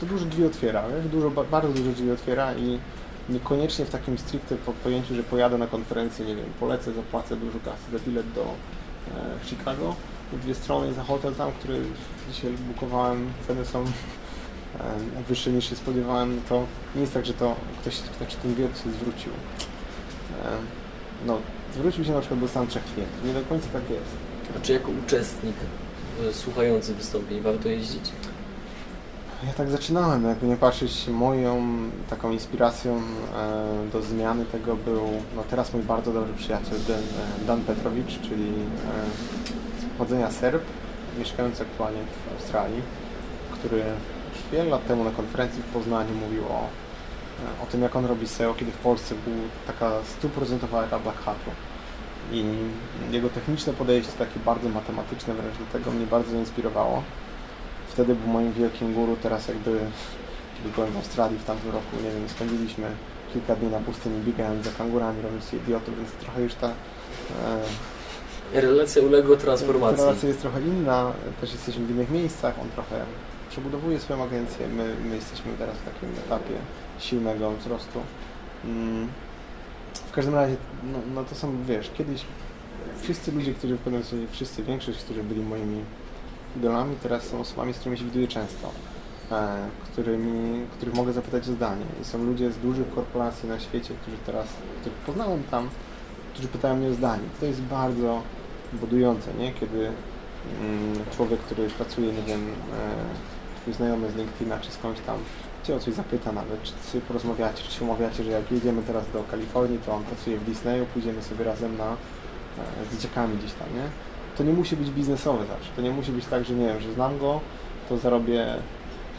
to 0.00 0.06
dużo 0.06 0.24
drzwi 0.24 0.44
otwiera? 0.44 0.84
Dużo, 1.12 1.30
bardzo 1.30 1.68
dużo 1.68 1.90
drzwi 1.92 2.10
otwiera 2.10 2.54
i 2.54 2.78
niekoniecznie 3.28 3.84
w 3.84 3.90
takim 3.90 4.18
stricte 4.18 4.56
pojęciu, 4.84 5.14
że 5.14 5.22
pojadę 5.22 5.58
na 5.58 5.66
konferencję, 5.66 6.26
nie 6.26 6.36
wiem, 6.36 6.46
polecę, 6.60 6.92
zapłacę 6.92 7.36
dużo 7.36 7.58
kasy 7.64 7.90
za 7.92 7.98
bilet 7.98 8.32
do 8.32 8.42
e, 8.42 9.44
Chicago, 9.44 9.94
dwie 10.36 10.54
strony 10.54 10.94
za 10.94 11.04
hotel 11.04 11.34
tam, 11.34 11.52
który 11.52 11.82
dzisiaj 12.32 12.50
bukowałem, 12.50 13.32
ceny 13.46 13.64
są 13.64 13.84
E, 14.80 15.22
wyższe 15.28 15.50
niż 15.50 15.70
się 15.70 15.76
spodziewałem, 15.76 16.40
to 16.48 16.66
nie 16.94 17.00
jest 17.00 17.14
tak, 17.14 17.26
że 17.26 17.34
to 17.34 17.56
ktoś, 17.80 17.96
znaczy 17.96 18.36
ten 18.42 18.54
wiatr 18.54 18.82
się 18.84 18.92
zwrócił. 18.92 19.32
E, 20.44 20.48
no, 21.26 21.38
zwrócił 21.74 22.04
się 22.04 22.12
na 22.12 22.20
przykład 22.20 22.40
do 22.40 22.48
soundtrack 22.48 22.86
klientów. 22.94 23.24
Nie 23.24 23.32
do 23.32 23.42
końca 23.42 23.68
tak 23.72 23.90
jest. 23.90 24.16
A 24.56 24.60
czy 24.60 24.72
jako 24.72 24.88
uczestnik 25.06 25.56
e, 26.28 26.32
słuchający 26.32 26.94
wystąpień 26.94 27.40
warto 27.40 27.68
jeździć? 27.68 28.12
Ja 29.46 29.52
tak 29.52 29.70
zaczynałem, 29.70 30.24
jakby 30.24 30.46
nie 30.46 30.56
patrzeć, 30.56 31.08
moją 31.08 31.66
taką 32.10 32.30
inspiracją 32.30 33.02
do 33.92 34.02
zmiany 34.02 34.44
tego 34.44 34.76
był, 34.76 35.08
no 35.36 35.42
teraz 35.50 35.74
mój 35.74 35.82
bardzo 35.82 36.12
dobry 36.12 36.34
przyjaciel 36.34 36.78
Dan, 36.88 37.02
Dan 37.46 37.60
Petrowicz, 37.60 38.20
czyli 38.20 38.52
pochodzenia 40.02 40.30
Serb, 40.30 40.62
mieszkający 41.18 41.62
aktualnie 41.62 42.00
w 42.00 42.40
Australii, 42.40 42.82
który 43.52 43.82
wiele 44.52 44.64
lat 44.64 44.86
temu 44.86 45.04
na 45.04 45.10
konferencji 45.10 45.62
w 45.62 45.72
Poznaniu 45.72 46.14
mówił 46.14 46.44
o, 46.44 46.68
o 47.62 47.66
tym, 47.70 47.82
jak 47.82 47.96
on 47.96 48.04
robi 48.04 48.28
SEO, 48.28 48.54
kiedy 48.54 48.72
w 48.72 48.76
Polsce 48.76 49.14
był 49.14 49.34
taka 49.66 49.90
stuprocentowa 50.04 50.84
era 50.84 50.98
Black 50.98 51.18
Hatu. 51.24 51.50
I 52.32 52.44
jego 53.10 53.28
techniczne 53.28 53.72
podejście, 53.72 54.12
takie 54.12 54.40
bardzo 54.40 54.68
matematyczne 54.68 55.34
wręcz 55.34 55.58
do 55.58 55.78
tego 55.78 55.90
mnie 55.90 56.06
bardzo 56.06 56.36
inspirowało. 56.36 57.02
Wtedy 57.88 58.14
był 58.14 58.28
moim 58.28 58.52
wielkim 58.52 58.94
guru, 58.94 59.16
teraz 59.22 59.48
jakby, 59.48 59.78
kiedy 60.56 60.68
byłem 60.74 60.92
w 60.92 60.96
Australii 60.96 61.38
w 61.38 61.44
tamtym 61.44 61.70
roku, 61.70 61.96
nie 62.04 62.10
wiem, 62.10 62.28
spędziliśmy 62.28 62.86
kilka 63.32 63.56
dni 63.56 63.70
na 63.70 63.80
pustyni 63.80 64.20
biegając 64.24 64.64
za 64.64 64.70
kangurami, 64.72 65.22
robiąc 65.22 65.50
się 65.50 65.56
idiotów, 65.56 65.96
więc 65.96 66.10
trochę 66.10 66.42
już 66.42 66.54
ta 66.54 66.68
e, 66.68 66.72
Relacja 68.52 69.02
uległa 69.02 69.36
transformacji. 69.36 70.04
Relacja 70.04 70.28
jest 70.28 70.40
trochę 70.40 70.60
inna, 70.60 71.12
też 71.40 71.52
jesteśmy 71.52 71.86
w 71.86 71.90
innych 71.90 72.10
miejscach, 72.10 72.58
on 72.62 72.68
trochę 72.68 73.04
przebudowuje 73.50 74.00
swoją 74.00 74.24
agencję. 74.24 74.68
My, 74.68 74.94
my 75.08 75.16
jesteśmy 75.16 75.52
teraz 75.58 75.76
w 75.76 75.84
takim 75.84 76.08
etapie 76.26 76.54
silnego 76.98 77.50
wzrostu. 77.50 78.00
Mm. 78.64 79.08
W 79.94 80.12
każdym 80.12 80.34
razie, 80.34 80.56
no, 80.92 80.98
no, 81.14 81.24
to 81.24 81.34
są, 81.34 81.64
wiesz, 81.64 81.90
kiedyś 81.98 82.24
wszyscy 83.02 83.32
ludzie, 83.32 83.54
którzy 83.54 83.76
w 83.76 83.78
pewnym 83.78 84.02
sensie, 84.02 84.26
wszyscy, 84.32 84.62
większość, 84.62 84.98
którzy 84.98 85.22
byli 85.22 85.40
moimi 85.40 85.84
idolami, 86.56 86.96
teraz 87.02 87.22
są 87.22 87.40
osobami, 87.40 87.72
z 87.72 87.76
którymi 87.76 87.98
się 87.98 88.04
widuję 88.04 88.28
często, 88.28 88.70
e, 89.30 89.56
którymi, 89.92 90.66
których 90.76 90.94
mogę 90.94 91.12
zapytać 91.12 91.48
o 91.48 91.52
zdanie. 91.52 91.84
I 92.02 92.04
są 92.04 92.24
ludzie 92.24 92.52
z 92.52 92.58
dużych 92.58 92.94
korporacji 92.94 93.48
na 93.48 93.60
świecie, 93.60 93.94
którzy 94.02 94.16
teraz, 94.26 94.46
których 94.80 94.98
poznałem 94.98 95.42
tam, 95.50 95.68
którzy 96.32 96.48
pytają 96.48 96.76
mnie 96.76 96.88
o 96.88 96.94
zdanie. 96.94 97.24
To 97.40 97.46
jest 97.46 97.60
bardzo 97.60 98.22
budujące, 98.72 99.34
nie? 99.34 99.52
Kiedy 99.52 99.78
mm, 100.60 100.96
człowiek, 101.16 101.40
który 101.40 101.68
pracuje, 101.68 102.12
nie 102.12 102.22
wiem, 102.22 102.40
e, 102.40 103.60
twój 103.60 103.74
znajomy 103.74 104.10
z 104.10 104.16
LinkedIna 104.16 104.58
czy 104.60 104.70
skądś 104.70 105.00
tam 105.00 105.16
cię 105.64 105.74
o 105.74 105.80
coś 105.80 105.94
zapyta 105.94 106.32
nawet, 106.32 106.62
czy 106.62 106.72
sobie 106.72 107.02
porozmawiacie, 107.02 107.62
czy 107.62 107.72
się 107.72 107.84
umawiacie, 107.84 108.24
że 108.24 108.30
jak 108.30 108.52
jedziemy 108.52 108.82
teraz 108.82 109.04
do 109.12 109.24
Kalifornii, 109.30 109.78
to 109.86 109.94
on 109.94 110.04
pracuje 110.04 110.38
w 110.38 110.44
Disneyu, 110.44 110.86
pójdziemy 110.86 111.22
sobie 111.22 111.44
razem 111.44 111.76
na, 111.76 111.92
e, 111.92 111.96
z 112.90 112.96
dzieciakami 112.96 113.36
gdzieś 113.36 113.52
tam, 113.52 113.68
nie? 113.74 113.84
To 114.38 114.44
nie 114.44 114.52
musi 114.52 114.76
być 114.76 114.90
biznesowe 114.90 115.46
zawsze, 115.46 115.70
to 115.76 115.82
nie 115.82 115.90
musi 115.90 116.12
być 116.12 116.24
tak, 116.26 116.44
że 116.44 116.54
nie 116.54 116.66
wiem, 116.66 116.80
że 116.80 116.92
znam 116.92 117.18
go, 117.18 117.40
to 117.88 117.98
zarobię 117.98 118.46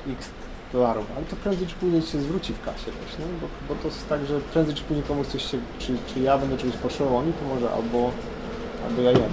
x 0.07 0.30
dolarów, 0.73 1.05
ale 1.15 1.25
to 1.25 1.35
prędzej 1.35 1.67
czy 1.67 1.75
później 1.75 2.01
się 2.01 2.21
zwróci 2.21 2.53
w 2.53 2.65
kasie 2.65 2.85
też, 2.85 3.19
nie? 3.19 3.25
Bo, 3.41 3.47
bo 3.69 3.81
to 3.81 3.88
jest 3.88 4.09
tak, 4.09 4.25
że 4.25 4.39
prędzej 4.39 4.75
czy 4.75 4.84
później 4.84 5.05
komuś 5.07 5.27
coś 5.27 5.51
się, 5.51 5.57
czy, 5.80 5.97
czy 6.13 6.19
ja 6.19 6.38
będę 6.38 6.57
czegoś 6.57 6.75
potrzebował, 6.75 7.21
mi 7.21 7.34
pomoże, 7.34 7.71
albo, 7.71 8.11
albo 8.89 9.01
ja 9.01 9.11
jem. 9.11 9.31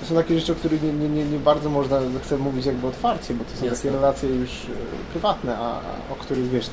To 0.00 0.06
są 0.06 0.14
takie 0.14 0.40
rzeczy, 0.40 0.52
o 0.52 0.54
których 0.54 0.82
nie, 0.82 0.92
nie, 0.92 1.24
nie 1.24 1.38
bardzo 1.38 1.70
można, 1.70 2.00
chcę 2.22 2.38
mówić 2.38 2.66
jakby 2.66 2.86
otwarcie, 2.86 3.34
bo 3.34 3.44
to 3.44 3.50
są 3.50 3.64
Jasne. 3.64 3.76
takie 3.76 3.90
relacje 3.90 4.28
już 4.28 4.50
e, 4.50 4.68
prywatne, 5.12 5.58
a, 5.58 5.80
o 6.12 6.14
których 6.14 6.50
wiesz, 6.50 6.70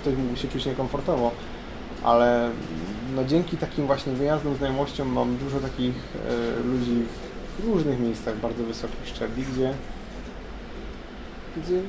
ktoś 0.00 0.14
mógł 0.14 0.36
się 0.36 0.48
czuć 0.48 0.66
niekomfortowo, 0.66 1.30
ale 2.04 2.50
no 3.16 3.24
dzięki 3.24 3.56
takim 3.56 3.86
właśnie 3.86 4.12
wyjazdom, 4.12 4.56
znajomościom 4.56 5.08
mam 5.08 5.36
dużo 5.36 5.60
takich 5.60 5.94
e, 6.28 6.62
ludzi 6.62 7.02
w 7.58 7.64
różnych 7.64 8.00
miejscach 8.00 8.36
bardzo 8.36 8.64
wysokich 8.64 9.08
szczebli, 9.08 9.44
gdzie, 9.52 9.74
gdzie 11.56 11.80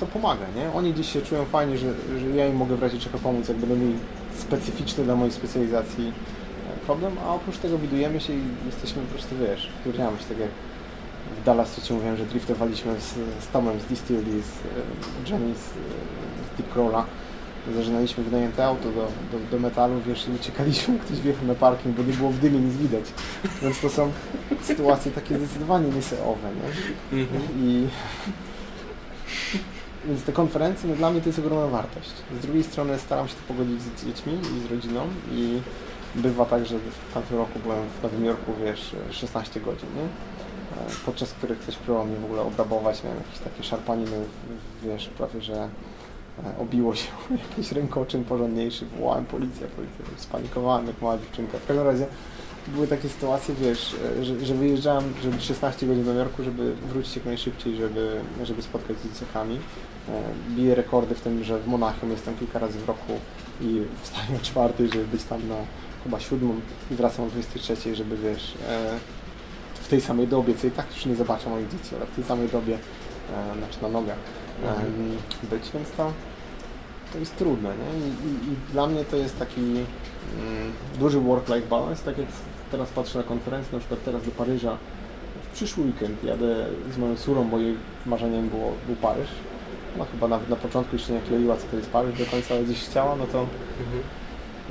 to 0.00 0.06
pomaga, 0.06 0.46
nie? 0.56 0.72
Oni 0.72 0.92
gdzieś 0.92 1.12
się 1.12 1.22
czują 1.22 1.44
fajnie, 1.44 1.78
że, 1.78 1.94
że 2.20 2.26
ja 2.36 2.46
im 2.46 2.56
mogę 2.56 2.76
w 2.76 2.82
razie 2.82 2.98
czego 2.98 3.18
pomóc, 3.18 3.48
jak 3.48 3.56
będą 3.56 3.76
mieli 3.76 3.98
specyficzny 4.38 5.04
dla 5.04 5.16
mojej 5.16 5.32
specjalizacji 5.32 6.12
problem, 6.86 7.12
a 7.26 7.34
oprócz 7.34 7.58
tego 7.58 7.78
widujemy 7.78 8.20
się 8.20 8.32
i 8.32 8.42
jesteśmy 8.66 9.02
po 9.02 9.08
prostu, 9.08 9.34
wiesz, 9.36 9.70
wkurwiamy 9.80 10.18
się 10.18 10.24
tak 10.24 10.38
jak 10.38 10.50
w 11.40 11.44
Dallas, 11.44 11.82
Ci 11.82 11.92
mówiłem, 11.92 12.16
że 12.16 12.26
driftowaliśmy 12.26 13.00
z, 13.00 13.14
z 13.44 13.48
Tomem 13.52 13.80
z 13.80 13.84
Distillery, 13.84 14.42
z 14.42 15.28
e, 15.28 15.32
Jenny 15.32 15.54
z, 15.54 15.58
z 15.58 16.56
Deep 16.56 16.72
Crawla. 16.72 17.04
Zażynaliśmy 17.74 18.24
wynajęte 18.24 18.64
auto 18.64 18.84
do, 18.84 19.08
do, 19.32 19.46
do 19.50 19.58
metalu, 19.58 20.00
wiesz, 20.06 20.28
i 20.28 20.30
uciekaliśmy, 20.30 20.98
ktoś 21.04 21.20
wjechał 21.20 21.46
na 21.46 21.54
parking, 21.54 21.96
bo 21.96 22.02
nie 22.02 22.12
było 22.12 22.30
w 22.30 22.38
dymie 22.38 22.58
nic 22.58 22.76
widać. 22.76 23.04
Więc 23.62 23.80
to 23.80 23.90
są 23.90 24.12
sytuacje 24.62 25.12
takie 25.12 25.38
zdecydowanie 25.38 25.88
nieseowe, 25.88 26.48
nie? 26.54 27.20
Mhm. 27.22 27.42
I 27.58 27.86
więc 30.08 30.22
te 30.22 30.32
konferencje, 30.32 30.90
no 30.90 30.96
dla 30.96 31.10
mnie 31.10 31.20
to 31.20 31.28
jest 31.28 31.38
ogromna 31.38 31.66
wartość. 31.66 32.10
Z 32.40 32.42
drugiej 32.42 32.64
strony 32.64 32.98
staram 32.98 33.28
się 33.28 33.34
to 33.34 33.54
pogodzić 33.54 33.82
z 33.82 34.04
dziećmi 34.04 34.32
i 34.32 34.68
z 34.68 34.70
rodziną 34.70 35.00
i 35.32 35.60
bywa 36.14 36.44
tak, 36.44 36.66
że 36.66 36.78
w 36.78 37.14
tamtym 37.14 37.36
roku 37.36 37.58
byłem 37.58 37.78
w 38.00 38.02
Nowym 38.02 38.24
Jorku, 38.24 38.52
wiesz, 38.64 38.96
16 39.10 39.60
godzin, 39.60 39.88
nie? 39.96 40.08
E, 40.76 40.90
podczas 41.06 41.32
których 41.32 41.58
ktoś 41.58 41.76
próbował 41.76 42.06
mnie 42.06 42.16
w 42.16 42.24
ogóle 42.24 42.42
obrabować, 42.42 43.04
miałem 43.04 43.18
jakieś 43.18 43.38
takie 43.38 43.62
szarpaniny, 43.62 44.16
wiesz, 44.82 45.08
prawie, 45.08 45.40
że 45.42 45.54
e, 45.54 46.58
obiło 46.58 46.94
się 46.94 47.08
jakiś 47.50 47.72
rękoczyn 47.72 48.24
porządniejszy, 48.24 48.86
wołałem 48.86 49.24
policję, 49.24 49.66
policję, 49.66 50.04
spanikowałem 50.16 50.86
jak 50.86 51.02
mała 51.02 51.18
dziewczynka. 51.18 51.58
W 51.58 51.66
każdym 51.66 51.86
razie 51.86 52.06
były 52.68 52.86
takie 52.86 53.08
sytuacje, 53.08 53.54
wiesz, 53.54 53.96
e, 54.20 54.24
że, 54.24 54.46
że 54.46 54.54
wyjeżdżałem 54.54 55.04
żeby 55.22 55.40
16 55.40 55.86
godzin 55.86 56.04
do 56.04 56.12
Jorku, 56.12 56.42
żeby 56.42 56.74
wrócić 56.88 57.16
jak 57.16 57.24
najszybciej, 57.24 57.76
żeby, 57.76 58.20
żeby 58.44 58.62
spotkać 58.62 58.96
z 58.98 59.08
dzieciakami. 59.08 59.58
Biję 60.50 60.74
rekordy 60.74 61.14
w 61.14 61.20
tym, 61.20 61.44
że 61.44 61.58
w 61.58 61.66
Monachium 61.66 62.10
jestem 62.10 62.36
kilka 62.36 62.58
razy 62.58 62.78
w 62.78 62.88
roku 62.88 63.12
i 63.60 63.82
wstaję 64.02 64.36
o 64.36 64.44
czwartej, 64.44 64.88
żeby 64.88 65.04
być 65.04 65.22
tam 65.22 65.48
na 65.48 65.56
chyba 66.06 66.20
siódmą 66.20 66.54
i 66.90 66.94
wracam 66.94 67.24
o 67.24 67.28
23, 67.28 67.94
żeby 67.94 68.16
wiesz, 68.16 68.54
e, 68.68 68.98
w 69.74 69.88
tej 69.88 70.00
samej 70.00 70.28
dobie, 70.28 70.54
co 70.54 70.66
i 70.66 70.70
tak 70.70 70.86
już 70.94 71.06
nie 71.06 71.16
zobaczę 71.16 71.50
moich 71.50 71.68
dzieci, 71.68 71.96
ale 71.96 72.06
w 72.06 72.14
tej 72.14 72.24
samej 72.24 72.48
dobie 72.48 72.74
e, 72.74 73.58
znaczy 73.58 73.82
na 73.82 73.88
nogach 73.88 74.16
Mhm. 74.62 74.86
em, 74.86 75.16
być, 75.50 75.70
więc 75.74 75.90
to, 75.90 76.12
to 77.12 77.18
jest 77.18 77.36
trudne, 77.36 77.68
nie? 77.68 77.98
I, 77.98 78.10
i, 78.10 78.52
I 78.52 78.56
dla 78.72 78.86
mnie 78.86 79.04
to 79.04 79.16
jest 79.16 79.38
taki 79.38 79.60
mm, 79.60 79.84
duży 80.98 81.20
work-life 81.20 81.68
balance, 81.68 82.04
tak 82.04 82.18
jak 82.18 82.26
teraz 82.70 82.88
patrzę 82.88 83.18
na 83.18 83.24
konferencję, 83.24 83.72
na 83.72 83.78
przykład 83.78 84.04
teraz 84.04 84.24
do 84.24 84.30
Paryża, 84.30 84.76
w 85.42 85.54
przyszły 85.54 85.84
weekend 85.84 86.24
jadę 86.24 86.66
z 86.94 86.98
moją 86.98 87.16
córą, 87.16 87.48
bo 87.48 87.58
jej 87.58 87.76
marzeniem 88.06 88.48
było, 88.48 88.72
był 88.86 88.96
Paryż. 88.96 89.28
Ona 89.96 90.04
chyba 90.04 90.28
nawet 90.28 90.48
na 90.48 90.56
początku 90.56 90.96
jeszcze 90.96 91.12
nie 91.12 91.20
kleiła, 91.20 91.56
co 91.56 91.62
to 91.70 91.76
jest 91.76 91.90
Paryż 91.90 92.18
do 92.18 92.26
końca, 92.26 92.54
ale 92.54 92.64
gdzieś 92.64 92.84
chciała, 92.84 93.16
no 93.16 93.26
to 93.26 93.38
Mhm. 93.40 94.02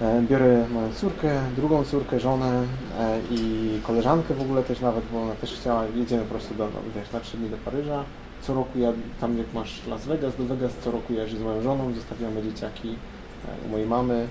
E, 0.01 0.21
Biorę 0.21 0.65
moją 0.69 0.93
córkę, 0.93 1.41
drugą 1.55 1.83
córkę, 1.83 2.19
żonę 2.19 2.63
e, 2.99 3.19
i 3.31 3.69
koleżankę 3.83 4.33
w 4.33 4.41
ogóle 4.41 4.63
też 4.63 4.79
nawet, 4.79 5.03
bo 5.13 5.21
ona 5.21 5.35
też 5.35 5.53
chciała, 5.53 5.85
jedziemy 5.95 6.23
po 6.23 6.29
prostu 6.29 6.55
do, 6.55 6.65
no, 6.65 6.79
wiesz, 6.95 7.11
na 7.11 7.19
trzy 7.19 7.37
dni 7.37 7.49
do 7.49 7.57
Paryża. 7.57 8.03
Co 8.41 8.53
roku 8.53 8.79
ja, 8.79 8.93
tam 9.21 9.37
jak 9.37 9.53
masz 9.53 9.87
Las 9.87 10.05
Vegas, 10.05 10.35
do 10.37 10.45
Vegas 10.45 10.71
co 10.83 10.91
roku 10.91 11.13
jeżdżę 11.13 11.37
z 11.37 11.41
moją 11.41 11.61
żoną, 11.61 11.93
zostawiamy 11.93 12.43
dzieciaki 12.43 12.89
e, 12.89 13.67
u 13.67 13.69
mojej 13.69 13.87
mamy. 13.87 14.27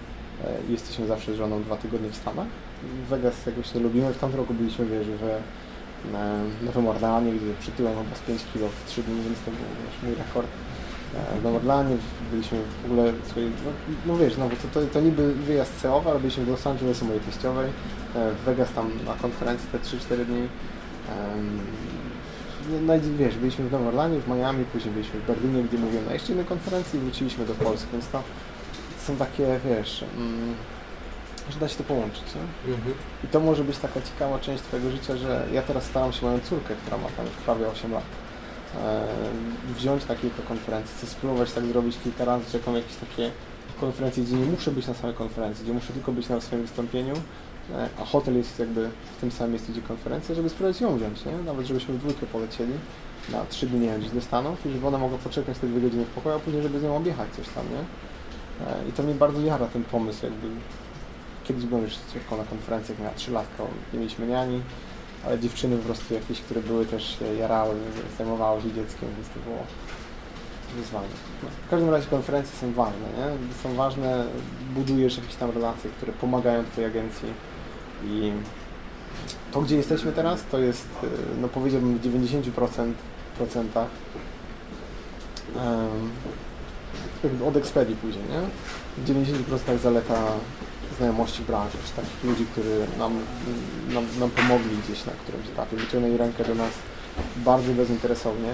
I 0.68 0.72
Jesteśmy 0.72 1.06
zawsze 1.06 1.34
z 1.34 1.36
żoną 1.36 1.62
dwa 1.62 1.76
tygodnie 1.76 2.10
w 2.10 2.16
Stanach. 2.16 2.46
W 3.06 3.08
Vegas 3.08 3.46
jakoś 3.46 3.74
nie 3.74 3.80
lubimy, 3.80 4.12
w 4.12 4.18
tamtym 4.18 4.40
roku 4.40 4.54
byliśmy, 4.54 4.86
wiesz, 4.86 5.06
w 5.06 5.22
e, 5.22 5.40
Nowym 6.64 6.88
Orleanie, 6.88 7.32
gdzie 7.32 7.54
przytyłem 7.60 7.94
chyba 8.04 8.16
z 8.16 8.20
5 8.20 8.42
kg 8.52 8.68
w 8.68 8.90
3 8.90 9.02
dni, 9.02 9.22
więc 9.22 9.38
to 9.38 9.50
był 9.50 9.60
wiesz, 9.84 10.02
mój 10.02 10.14
rekord. 10.14 10.48
E, 11.16 11.40
W 11.40 11.44
Nowym 11.44 11.56
Orleanie 11.56 11.96
byliśmy 12.30 12.58
w 12.82 12.84
ogóle, 12.84 13.12
słuchaj, 13.24 13.44
no, 13.64 13.70
no 14.06 14.18
wiesz, 14.18 14.36
no 14.36 14.48
bo 14.48 14.56
to, 14.56 14.80
to, 14.80 14.86
to 14.86 15.00
niby 15.00 15.34
wyjazd 15.34 15.80
celowy, 15.80 16.10
ale 16.10 16.20
byliśmy 16.20 16.44
w 16.44 16.48
Los 16.48 16.66
Angeles 16.66 17.02
u 17.02 17.04
mojej 17.04 17.20
teściowej, 17.20 17.70
e, 18.14 18.30
w 18.32 18.44
Vegas 18.44 18.72
tam 18.72 18.90
na 19.06 19.14
konferencji 19.14 19.68
te 19.72 19.78
3-4 19.78 20.24
dni. 20.24 20.48
No, 22.70 22.94
no 22.94 22.94
wiesz, 23.18 23.36
byliśmy 23.36 23.68
w 23.68 23.72
Nowym 23.72 23.88
Orlanie, 23.88 24.20
w 24.20 24.28
Miami, 24.28 24.64
później 24.64 24.94
byliśmy 24.94 25.20
w 25.20 25.26
Berlinie, 25.26 25.62
gdzie 25.62 25.78
mówiłem 25.78 26.06
na 26.06 26.12
jeszcze 26.12 26.32
innej 26.32 26.44
konferencji 26.44 26.98
i 26.98 27.02
wróciliśmy 27.02 27.46
do 27.46 27.54
Polski, 27.54 27.88
więc 27.92 28.08
to 28.08 28.22
są 29.06 29.16
takie, 29.16 29.60
wiesz, 29.64 30.04
mm, 30.16 30.54
że 31.50 31.58
da 31.58 31.68
się 31.68 31.76
to 31.76 31.84
połączyć, 31.84 32.24
nie? 32.34 32.74
Mhm. 32.74 32.94
I 33.24 33.26
to 33.26 33.40
może 33.40 33.64
być 33.64 33.78
taka 33.78 34.00
ciekawa 34.00 34.38
część 34.38 34.62
Twojego 34.62 34.90
życia, 34.90 35.16
że 35.16 35.46
ja 35.52 35.62
teraz 35.62 35.84
staram 35.84 36.12
się 36.12 36.26
moją 36.26 36.40
córkę, 36.40 36.74
która 36.82 36.98
ma 36.98 37.08
tam 37.08 37.26
już 37.26 37.34
prawie 37.34 37.68
8 37.68 37.92
lat, 37.92 38.04
wziąć 39.76 40.08
na 40.08 40.14
kilka 40.14 40.42
konferencji, 40.42 40.96
chcę 40.96 41.06
spróbować 41.06 41.52
tak 41.52 41.64
zrobić 41.64 41.96
kilka 42.04 42.24
razy, 42.24 42.44
czekam 42.52 42.74
jakieś 42.74 42.96
takie 42.96 43.30
konferencje, 43.80 44.24
gdzie 44.24 44.36
nie 44.36 44.46
muszę 44.46 44.70
być 44.70 44.86
na 44.86 44.94
samej 44.94 45.16
konferencji, 45.16 45.64
gdzie 45.64 45.72
muszę 45.72 45.92
tylko 45.92 46.12
być 46.12 46.28
na 46.28 46.40
swoim 46.40 46.62
wystąpieniu, 46.62 47.14
e, 47.72 47.88
a 48.00 48.04
hotel 48.04 48.36
jest 48.36 48.58
jakby 48.58 48.90
w 49.16 49.20
tym 49.20 49.30
samym 49.30 49.52
miejscu, 49.52 49.72
gdzie 49.72 49.82
konferencja, 49.82 50.34
żeby 50.34 50.48
spróbować 50.48 50.80
ją 50.80 50.96
wziąć, 50.96 51.24
nie? 51.24 51.32
Nawet 51.32 51.66
żebyśmy 51.66 51.94
w 51.94 51.98
dwójkę 51.98 52.26
polecieli 52.26 52.72
na 53.32 53.44
trzy 53.44 53.66
dni, 53.66 53.80
nie 53.80 53.98
gdzieś 53.98 54.10
do 54.10 54.20
Stanów 54.20 54.66
i 54.66 54.72
żeby 54.72 54.86
ona 54.86 54.98
mogła 54.98 55.18
poczekać 55.18 55.58
te 55.58 55.66
dwie 55.66 55.80
godziny 55.80 56.04
w 56.04 56.08
pokoju, 56.08 56.36
a 56.36 56.38
później 56.38 56.62
żeby 56.62 56.80
z 56.80 56.82
nią 56.82 56.96
objechać 56.96 57.28
coś 57.36 57.48
tam, 57.48 57.64
nie? 57.70 57.80
E, 58.66 58.88
I 58.88 58.92
to 58.92 59.02
mnie 59.02 59.14
bardzo 59.14 59.40
jara 59.40 59.66
ten 59.66 59.84
pomysł, 59.84 60.26
jakby 60.26 60.46
kiedyś 61.44 61.64
byłem 61.64 61.84
już 61.84 61.94
na 62.30 62.44
konferencjach, 62.44 62.98
miała 62.98 63.14
3 63.14 63.30
latka, 63.32 63.62
nie 63.92 63.98
mieliśmy 63.98 64.26
niani, 64.26 64.60
ale 65.26 65.38
dziewczyny 65.38 65.76
po 65.76 65.84
prostu 65.84 66.14
jakieś, 66.14 66.40
które 66.40 66.60
były 66.60 66.86
też 66.86 67.18
się 67.18 67.34
jarały, 67.34 67.74
zajmowały 68.18 68.62
się 68.62 68.68
dzieckiem, 68.68 69.08
więc 69.16 69.28
to 69.28 69.40
było 69.40 69.58
wyzwanie. 70.76 71.08
No, 71.42 71.48
w 71.66 71.70
każdym 71.70 71.90
razie 71.90 72.06
konferencje 72.06 72.56
są 72.60 72.72
ważne, 72.72 73.06
nie? 73.18 73.54
Są 73.62 73.74
ważne, 73.74 74.24
budujesz 74.74 75.16
jakieś 75.16 75.34
tam 75.34 75.50
relacje, 75.50 75.90
które 75.90 76.12
pomagają 76.12 76.64
Twojej 76.64 76.90
agencji 76.90 77.28
i 78.04 78.32
to, 79.52 79.60
gdzie 79.60 79.76
jesteśmy 79.76 80.12
teraz, 80.12 80.44
to 80.50 80.58
jest, 80.58 80.88
y, 81.04 81.06
no 81.40 81.48
powiedziałbym 81.48 81.98
w 81.98 82.02
90% 82.02 82.92
procentach 83.38 83.88
jakby 87.24 87.44
od 87.44 87.56
Expedii 87.56 87.96
później, 87.96 88.24
nie? 88.24 88.40
W 89.04 89.08
90% 89.08 89.78
zaleta 89.78 90.26
znajomości 90.96 91.42
branży, 91.42 91.78
czy 91.86 91.92
takich 91.92 92.24
ludzi, 92.24 92.46
którzy 92.52 92.86
nam, 92.98 93.12
nam, 93.88 94.06
nam 94.20 94.30
pomogli 94.30 94.76
gdzieś 94.76 95.06
na 95.06 95.12
którymś 95.12 95.46
etapie, 95.46 95.76
wyciągnęli 95.76 96.16
rękę 96.16 96.44
do 96.44 96.54
nas 96.54 96.70
bardzo 97.36 97.72
bezinteresownie. 97.72 98.48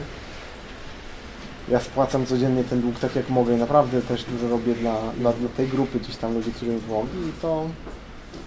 Ja 1.68 1.80
spłacam 1.80 2.26
codziennie 2.26 2.64
ten 2.64 2.80
dług 2.80 2.98
tak 2.98 3.16
jak 3.16 3.28
mogę 3.28 3.54
i 3.54 3.56
naprawdę 3.56 4.02
też 4.02 4.24
dużo 4.24 4.48
robię 4.48 4.74
dla, 4.74 5.00
dla, 5.18 5.32
dla 5.32 5.48
tej 5.48 5.68
grupy 5.68 6.00
gdzieś 6.00 6.16
tam 6.16 6.34
ludzi, 6.34 6.52
którzy 6.52 6.70
mi 6.70 6.80
pomogli 6.80 7.28
i 7.28 7.32
to, 7.42 7.66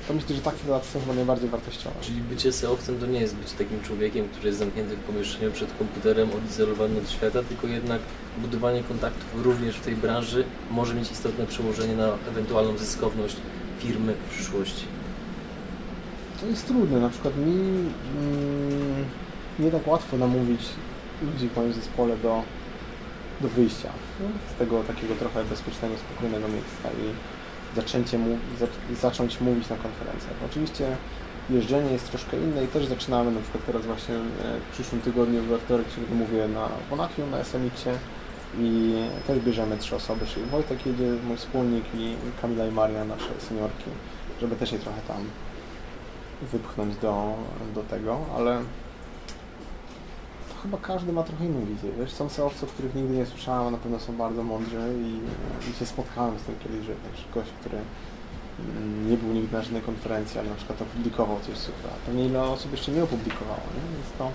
to 0.07 0.13
myślę, 0.13 0.35
że 0.35 0.41
takie 0.41 0.57
relacje 0.65 0.91
są 0.91 0.99
chyba 0.99 1.13
najbardziej 1.13 1.49
wartościowe. 1.49 1.95
Czyli 2.01 2.21
bycie 2.21 2.51
seowcem 2.51 2.99
to 2.99 3.05
nie 3.05 3.19
jest 3.19 3.35
być 3.35 3.51
takim 3.51 3.81
człowiekiem, 3.81 4.29
który 4.29 4.47
jest 4.47 4.59
zamknięty 4.59 4.95
w 4.95 4.99
pomieszczeniu 4.99 5.51
przed 5.51 5.77
komputerem, 5.77 6.29
odizolowany 6.37 6.99
od 6.99 7.11
świata, 7.11 7.43
tylko 7.43 7.67
jednak 7.67 8.01
budowanie 8.37 8.83
kontaktów 8.83 9.43
również 9.43 9.75
w 9.75 9.85
tej 9.85 9.95
branży 9.95 10.43
może 10.71 10.93
mieć 10.93 11.11
istotne 11.11 11.47
przełożenie 11.47 11.95
na 11.95 12.07
ewentualną 12.27 12.77
zyskowność 12.77 13.35
firmy 13.79 14.13
w 14.13 14.33
przyszłości. 14.33 14.85
To 16.41 16.47
jest 16.47 16.67
trudne, 16.67 16.99
na 16.99 17.09
przykład 17.09 17.37
mi 17.37 17.53
mm, 17.53 19.05
nie 19.59 19.71
tak 19.71 19.87
łatwo 19.87 20.17
namówić 20.17 20.61
ludzi 21.21 21.49
w 21.49 21.55
moim 21.55 21.73
zespole 21.73 22.17
do, 22.17 22.43
do 23.41 23.49
wyjścia 23.49 23.89
z 24.55 24.59
tego 24.59 24.83
takiego 24.83 25.15
trochę 25.15 25.43
bezpiecznego, 25.43 25.95
spokojnego 25.97 26.47
miejsca 26.47 26.89
i 26.89 27.32
zaczęcie 27.75 28.17
mu, 28.17 28.37
za, 28.59 28.67
zacząć 29.01 29.41
mówić 29.41 29.69
na 29.69 29.75
konferencjach. 29.75 30.33
Oczywiście 30.45 30.97
jeżdżenie 31.49 31.91
jest 31.91 32.09
troszkę 32.09 32.37
inne 32.37 32.63
i 32.63 32.67
też 32.67 32.85
zaczynamy 32.85 33.31
na 33.31 33.41
przykład 33.41 33.65
teraz 33.65 33.85
właśnie 33.85 34.15
e, 34.15 34.19
w 34.69 34.73
przyszłym 34.73 35.01
tygodniu 35.01 35.41
we 35.41 35.57
wtorek, 35.57 35.87
kiedy 35.95 36.15
mówię 36.15 36.47
na 36.47 36.69
Monachium, 36.91 37.31
na 37.31 37.37
SMX-ie 37.37 37.95
i 38.59 38.93
też 39.27 39.39
bierzemy 39.39 39.77
trzy 39.77 39.95
osoby, 39.95 40.25
czyli 40.25 40.45
Wojtek 40.45 40.85
jedzie, 40.85 41.13
mój 41.27 41.37
wspólnik 41.37 41.85
i 41.95 42.15
Kamila 42.41 42.65
i 42.65 42.71
Maria, 42.71 43.05
nasze 43.05 43.29
seniorki, 43.39 43.89
żeby 44.41 44.55
też 44.55 44.71
je 44.71 44.79
trochę 44.79 45.01
tam 45.07 45.17
wypchnąć 46.41 46.95
do, 46.95 47.33
do 47.75 47.83
tego, 47.83 48.19
ale 48.37 48.61
chyba 50.63 50.77
każdy 50.77 51.13
ma 51.13 51.23
trochę 51.23 51.45
inną 51.45 51.65
wizję, 51.65 51.91
wiesz, 51.99 52.11
są 52.11 52.29
seowcy, 52.29 52.65
o 52.65 52.67
których 52.67 52.95
nigdy 52.95 53.13
nie 53.13 53.25
słyszałem, 53.25 53.67
a 53.67 53.71
na 53.71 53.77
pewno 53.77 53.99
są 53.99 54.17
bardzo 54.17 54.43
mądrzy 54.43 54.77
i, 54.97 55.69
i 55.69 55.73
się 55.79 55.85
spotkałem 55.85 56.39
z 56.39 56.43
tym 56.43 56.55
kiedyś, 56.63 56.85
że 56.85 56.93
wiesz, 56.93 57.25
gość, 57.33 57.49
który 57.59 57.77
mm, 58.59 59.09
nie 59.09 59.17
był 59.17 59.33
nigdy 59.33 59.57
na 59.57 59.63
żadnej 59.63 59.81
konferencji, 59.81 60.39
ale 60.39 60.49
na 60.49 60.55
przykład 60.55 60.81
opublikował 60.81 61.39
coś 61.39 61.57
super, 61.57 61.91
a 61.91 62.05
pewnie 62.05 62.25
ile 62.25 62.41
osób 62.43 62.71
jeszcze 62.71 62.91
nie 62.91 63.03
opublikowało, 63.03 63.61
nie? 63.75 63.95
więc 63.97 64.17
to 64.17 64.31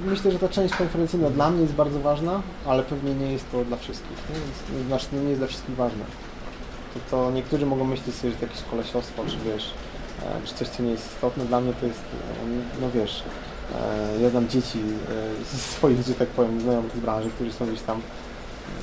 Myślę, 0.00 0.32
że 0.32 0.38
ta 0.38 0.48
część 0.48 0.74
konferencyjna 0.74 1.30
dla 1.30 1.50
mnie 1.50 1.62
jest 1.62 1.74
bardzo 1.74 2.00
ważna, 2.00 2.42
ale 2.66 2.82
pewnie 2.82 3.14
nie 3.14 3.32
jest 3.32 3.50
to 3.52 3.64
dla 3.64 3.76
wszystkich. 3.76 4.16
Nie, 4.76 4.84
znaczy, 4.84 5.06
nie 5.12 5.28
jest 5.28 5.40
dla 5.40 5.48
wszystkich 5.48 5.76
ważne. 5.76 6.04
To, 6.94 7.00
to 7.10 7.30
niektórzy 7.30 7.66
mogą 7.66 7.84
myśleć 7.84 8.16
sobie, 8.16 8.32
że 8.32 8.38
to 8.38 8.46
jakieś 8.46 8.62
kolesiostwo, 8.62 9.24
czy 9.24 9.36
wiesz, 9.44 9.70
e, 10.22 10.46
czy 10.46 10.54
coś, 10.54 10.68
co 10.68 10.82
nie 10.82 10.90
jest 10.90 11.12
istotne. 11.12 11.44
Dla 11.44 11.60
mnie 11.60 11.72
to 11.72 11.86
jest, 11.86 12.00
e, 12.00 12.80
no 12.80 12.90
wiesz, 12.90 13.22
ja 14.22 14.30
znam 14.30 14.48
dzieci 14.48 14.78
e, 14.78 15.44
ze 15.44 15.58
swoich, 15.58 16.02
że 16.02 16.14
tak 16.14 16.28
powiem, 16.28 16.60
znajomych 16.60 16.96
z 16.96 17.00
branży, 17.00 17.30
którzy 17.30 17.52
są 17.52 17.66
gdzieś 17.66 17.82
tam 17.82 18.00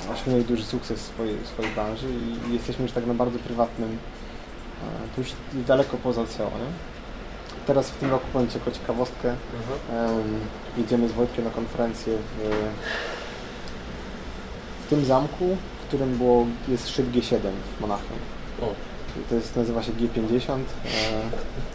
e, 0.08 0.12
osiągnęli 0.12 0.44
duży 0.44 0.64
sukces 0.64 0.98
w 0.98 1.02
swojej, 1.02 1.36
w 1.38 1.46
swojej 1.46 1.72
branży 1.72 2.06
i, 2.48 2.52
jesteśmy 2.52 2.82
już 2.82 2.92
tak 2.92 3.06
na 3.06 3.14
bardzo 3.14 3.38
prywatnym, 3.38 3.90
e, 3.90 5.14
to 5.14 5.20
już 5.20 5.30
daleko 5.66 5.96
poza 5.96 6.26
CEO, 6.26 6.46
nie? 6.46 6.70
Teraz 7.66 7.90
w 7.90 7.96
tym 7.96 8.10
roku 8.10 8.24
powiem 8.32 8.48
Ci 8.48 8.58
jako 8.58 8.70
ciekawostkę, 8.70 9.34
Em, 9.92 10.40
jedziemy 10.78 11.08
z 11.08 11.12
Wojtkiem 11.12 11.44
na 11.44 11.50
konferencję 11.50 12.16
w, 12.16 12.50
w 14.86 14.90
tym 14.90 15.04
zamku, 15.04 15.56
w 15.84 15.88
którym 15.88 16.18
było, 16.18 16.46
jest 16.68 16.88
szczyt 16.88 17.10
G7 17.10 17.38
w 17.76 17.80
Monachium. 17.80 18.18
O, 18.62 18.74
To 19.28 19.34
jest, 19.34 19.56
nazywa 19.56 19.82
się 19.82 19.92
G50. 19.92 20.50
E, 20.50 20.60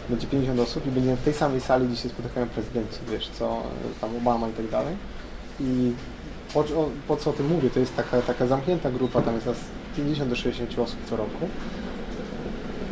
będzie 0.08 0.26
50 0.26 0.60
osób 0.60 0.86
i 0.86 0.90
będziemy 0.90 1.16
w 1.16 1.22
tej 1.22 1.34
samej 1.34 1.60
sali, 1.60 1.88
gdzie 1.88 1.96
się 1.96 2.08
spotykają 2.08 2.48
prezydenci, 2.48 2.98
wiesz, 3.10 3.28
co 3.28 3.62
tam 4.00 4.16
Obama 4.16 4.48
i 4.48 4.52
tak 4.52 4.68
dalej. 4.70 4.96
I 5.60 5.92
po, 6.54 6.64
po 7.08 7.16
co 7.16 7.30
o 7.30 7.32
tym 7.32 7.46
mówię? 7.46 7.70
To 7.70 7.80
jest 7.80 7.96
taka, 7.96 8.22
taka 8.22 8.46
zamknięta 8.46 8.90
grupa, 8.90 9.22
tam 9.22 9.34
jest 9.34 9.46
nas 9.46 9.56
50 9.96 10.30
do 10.30 10.36
60 10.36 10.78
osób 10.78 10.98
co 11.10 11.16
roku. 11.16 11.48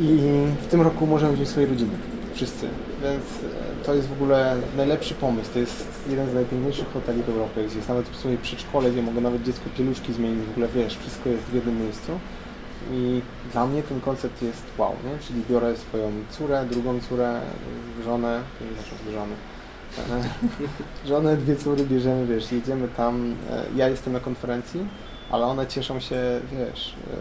I 0.01 0.19
w 0.63 0.67
tym 0.67 0.83
roku 0.83 1.07
możemy 1.07 1.33
wziąć 1.33 1.49
swoje 1.49 1.67
rodziny, 1.67 1.93
wszyscy. 2.35 2.69
Więc 3.03 3.23
e, 3.25 3.85
to 3.85 3.95
jest 3.95 4.09
w 4.09 4.13
ogóle 4.13 4.57
najlepszy 4.77 5.15
pomysł. 5.15 5.51
To 5.53 5.59
jest 5.59 5.87
jeden 6.11 6.31
z 6.31 6.35
najpiękniejszych 6.35 6.93
hoteli 6.93 7.23
w 7.23 7.29
Europie, 7.29 7.65
gdzie 7.65 7.77
jest 7.77 7.89
nawet 7.89 8.09
w 8.09 8.17
sumie 8.17 8.39
przedszkole, 8.39 8.91
gdzie 8.91 9.03
mogę 9.03 9.21
nawet 9.21 9.43
dziecku 9.43 9.71
pieluszki 9.79 10.13
zmienić. 10.13 10.47
W 10.47 10.51
ogóle 10.51 10.69
wiesz, 10.75 10.97
wszystko 10.97 11.29
jest 11.29 11.43
w 11.43 11.55
jednym 11.55 11.83
miejscu. 11.83 12.13
I 12.93 13.21
dla 13.53 13.67
mnie 13.67 13.83
ten 13.83 14.01
koncept 14.01 14.43
jest 14.43 14.63
wow, 14.79 14.93
nie? 15.05 15.19
Czyli 15.27 15.43
biorę 15.51 15.77
swoją 15.77 16.13
córę, 16.31 16.67
drugą 16.71 17.01
córę, 17.01 17.41
żonę, 18.05 18.41
znaczy 18.75 19.13
żony. 19.13 19.35
Żonę, 21.07 21.37
dwie 21.37 21.57
córy 21.57 21.85
bierzemy, 21.87 22.27
wiesz, 22.27 22.53
jedziemy 22.53 22.89
tam. 22.89 23.35
e, 23.51 23.65
Ja 23.77 23.89
jestem 23.89 24.13
na 24.13 24.21
konferencji, 24.21 24.81
ale 25.31 25.45
one 25.47 25.67
cieszą 25.67 26.01
się, 26.01 26.41
wiesz, 26.53 26.95
e, 27.13 27.17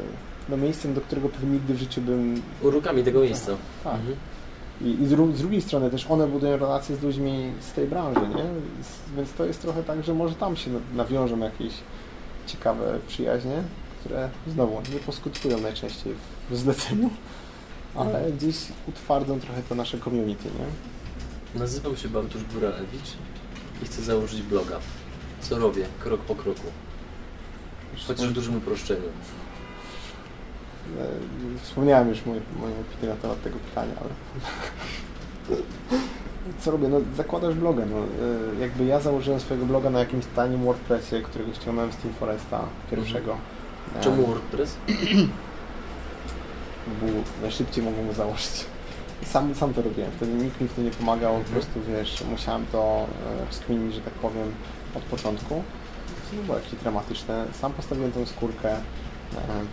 no 0.49 0.57
miejscem, 0.57 0.93
do 0.93 1.01
którego 1.01 1.29
pewnie 1.29 1.49
nigdy 1.51 1.73
w 1.73 1.77
życiu 1.77 2.01
bym 2.01 2.41
urokami 2.61 3.03
tego 3.03 3.19
miejsca. 3.21 3.51
tak, 3.83 3.93
Mhm. 3.93 4.15
I, 4.81 5.01
i 5.03 5.07
z, 5.07 5.09
z 5.37 5.39
drugiej 5.39 5.61
strony 5.61 5.89
też 5.89 6.05
one 6.11 6.27
budują 6.27 6.57
relacje 6.57 6.95
z 6.95 7.01
ludźmi 7.03 7.51
z 7.61 7.71
tej 7.71 7.87
branży, 7.87 8.19
nie? 8.19 8.43
Więc 9.17 9.33
to 9.33 9.45
jest 9.45 9.61
trochę 9.61 9.83
tak, 9.83 10.03
że 10.03 10.13
może 10.13 10.35
tam 10.35 10.55
się 10.55 10.71
na- 10.71 10.79
nawiążą 11.03 11.37
jakieś 11.39 11.73
ciekawe 12.47 12.99
przyjaźnie, 13.07 13.63
które 14.03 14.29
znowu 14.47 14.81
nie 14.93 14.99
poskutkują 14.99 15.61
najczęściej 15.61 16.13
w 16.49 16.57
zleceniu, 16.57 17.09
ale 17.95 18.31
gdzieś 18.31 18.57
utwardzą 18.87 19.39
trochę 19.39 19.61
to 19.69 19.75
nasze 19.75 19.99
community, 19.99 20.45
nie? 20.45 20.65
Nazywam 21.59 21.97
się 21.97 22.09
Bartusz 22.09 22.43
Góralewicz 22.53 23.13
i 23.83 23.85
chcę 23.85 24.01
założyć 24.01 24.41
bloga. 24.41 24.79
Co 25.41 25.59
robię? 25.59 25.85
Krok 25.99 26.21
po 26.21 26.35
kroku. 26.35 26.67
Chociaż 28.07 28.27
w 28.27 28.33
dużym 28.33 28.57
uproszczeniu. 28.57 29.01
E, 30.99 31.07
Wspomniałem 31.61 32.09
już 32.09 32.25
moje, 32.25 32.41
moją 32.59 32.73
opinię 32.79 33.09
na 33.09 33.15
temat 33.15 33.43
tego 33.43 33.59
pytania, 33.59 33.93
ale... 34.01 34.09
Co 36.59 36.71
robię? 36.71 36.87
No 36.87 36.97
zakładasz 37.17 37.55
bloga. 37.55 37.85
No, 37.85 37.97
e, 37.97 38.61
jakby 38.61 38.85
ja 38.85 38.99
założyłem 38.99 39.39
swojego 39.39 39.65
bloga 39.65 39.89
na 39.89 39.99
jakimś 39.99 40.25
tanim 40.35 40.63
WordPressie, 40.63 41.21
którego 41.23 41.53
ściągnąłem 41.53 41.91
z 41.91 41.95
Team 41.95 42.13
Foresta 42.13 42.61
pierwszego. 42.91 43.31
E, 43.33 43.62
Czemu 44.01 44.27
WordPress? 44.27 44.75
Był, 47.01 47.23
najszybciej 47.41 47.83
mogłem 47.83 48.07
go 48.07 48.13
założyć. 48.13 48.65
Sam, 49.25 49.55
sam 49.55 49.73
to 49.73 49.81
robiłem, 49.81 50.11
wtedy 50.17 50.31
nikt 50.33 50.61
mi 50.61 50.67
w 50.67 50.73
tym 50.73 50.85
nie 50.85 50.91
pomagał, 50.91 51.31
po 51.33 51.37
Mhm. 51.39 51.53
prostu 51.55 51.79
wiesz, 51.87 52.23
musiałem 52.31 52.65
to 52.71 53.05
e, 53.49 53.91
że 53.93 54.01
tak 54.01 54.13
powiem, 54.13 54.51
od 54.95 55.03
początku. 55.03 55.63
To 56.31 56.37
nie 56.37 56.43
było 56.43 56.57
jakieś 56.57 56.73
dramatyczne. 56.79 57.45
Sam 57.61 57.73
postawiłem 57.73 58.11
tą 58.11 58.25
skórkę, 58.25 58.69
e, 58.71 58.79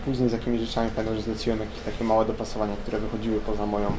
później 0.05 0.29
z 0.29 0.31
jakimiś 0.31 0.61
rzeczami 0.61 0.89
pamiętam, 0.95 1.15
że 1.15 1.21
zleciłem 1.21 1.59
jakieś 1.59 1.79
takie 1.79 2.03
małe 2.03 2.25
dopasowania, 2.25 2.75
które 2.75 2.99
wychodziły 2.99 3.39
poza 3.39 3.65
moją 3.65 3.91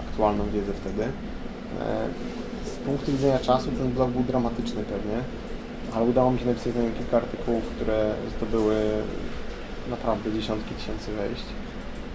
aktualną 0.00 0.44
wiedzę 0.50 0.72
wtedy. 0.72 1.02
E, 1.04 2.08
Z 2.66 2.70
punktu 2.76 3.12
widzenia 3.12 3.38
czasu 3.38 3.70
ten 3.70 3.92
blog 3.92 4.10
był 4.10 4.22
dramatyczny 4.22 4.82
pewnie, 4.84 5.18
ale 5.94 6.04
udało 6.04 6.30
mi 6.30 6.38
się 6.38 6.46
napisać 6.46 6.74
na 6.74 6.82
nim 6.82 6.94
kilka 6.94 7.16
artykułów, 7.16 7.64
które 7.64 8.14
zdobyły 8.36 8.76
naprawdę 9.90 10.32
dziesiątki 10.32 10.74
tysięcy 10.74 11.12
wejść. 11.12 11.44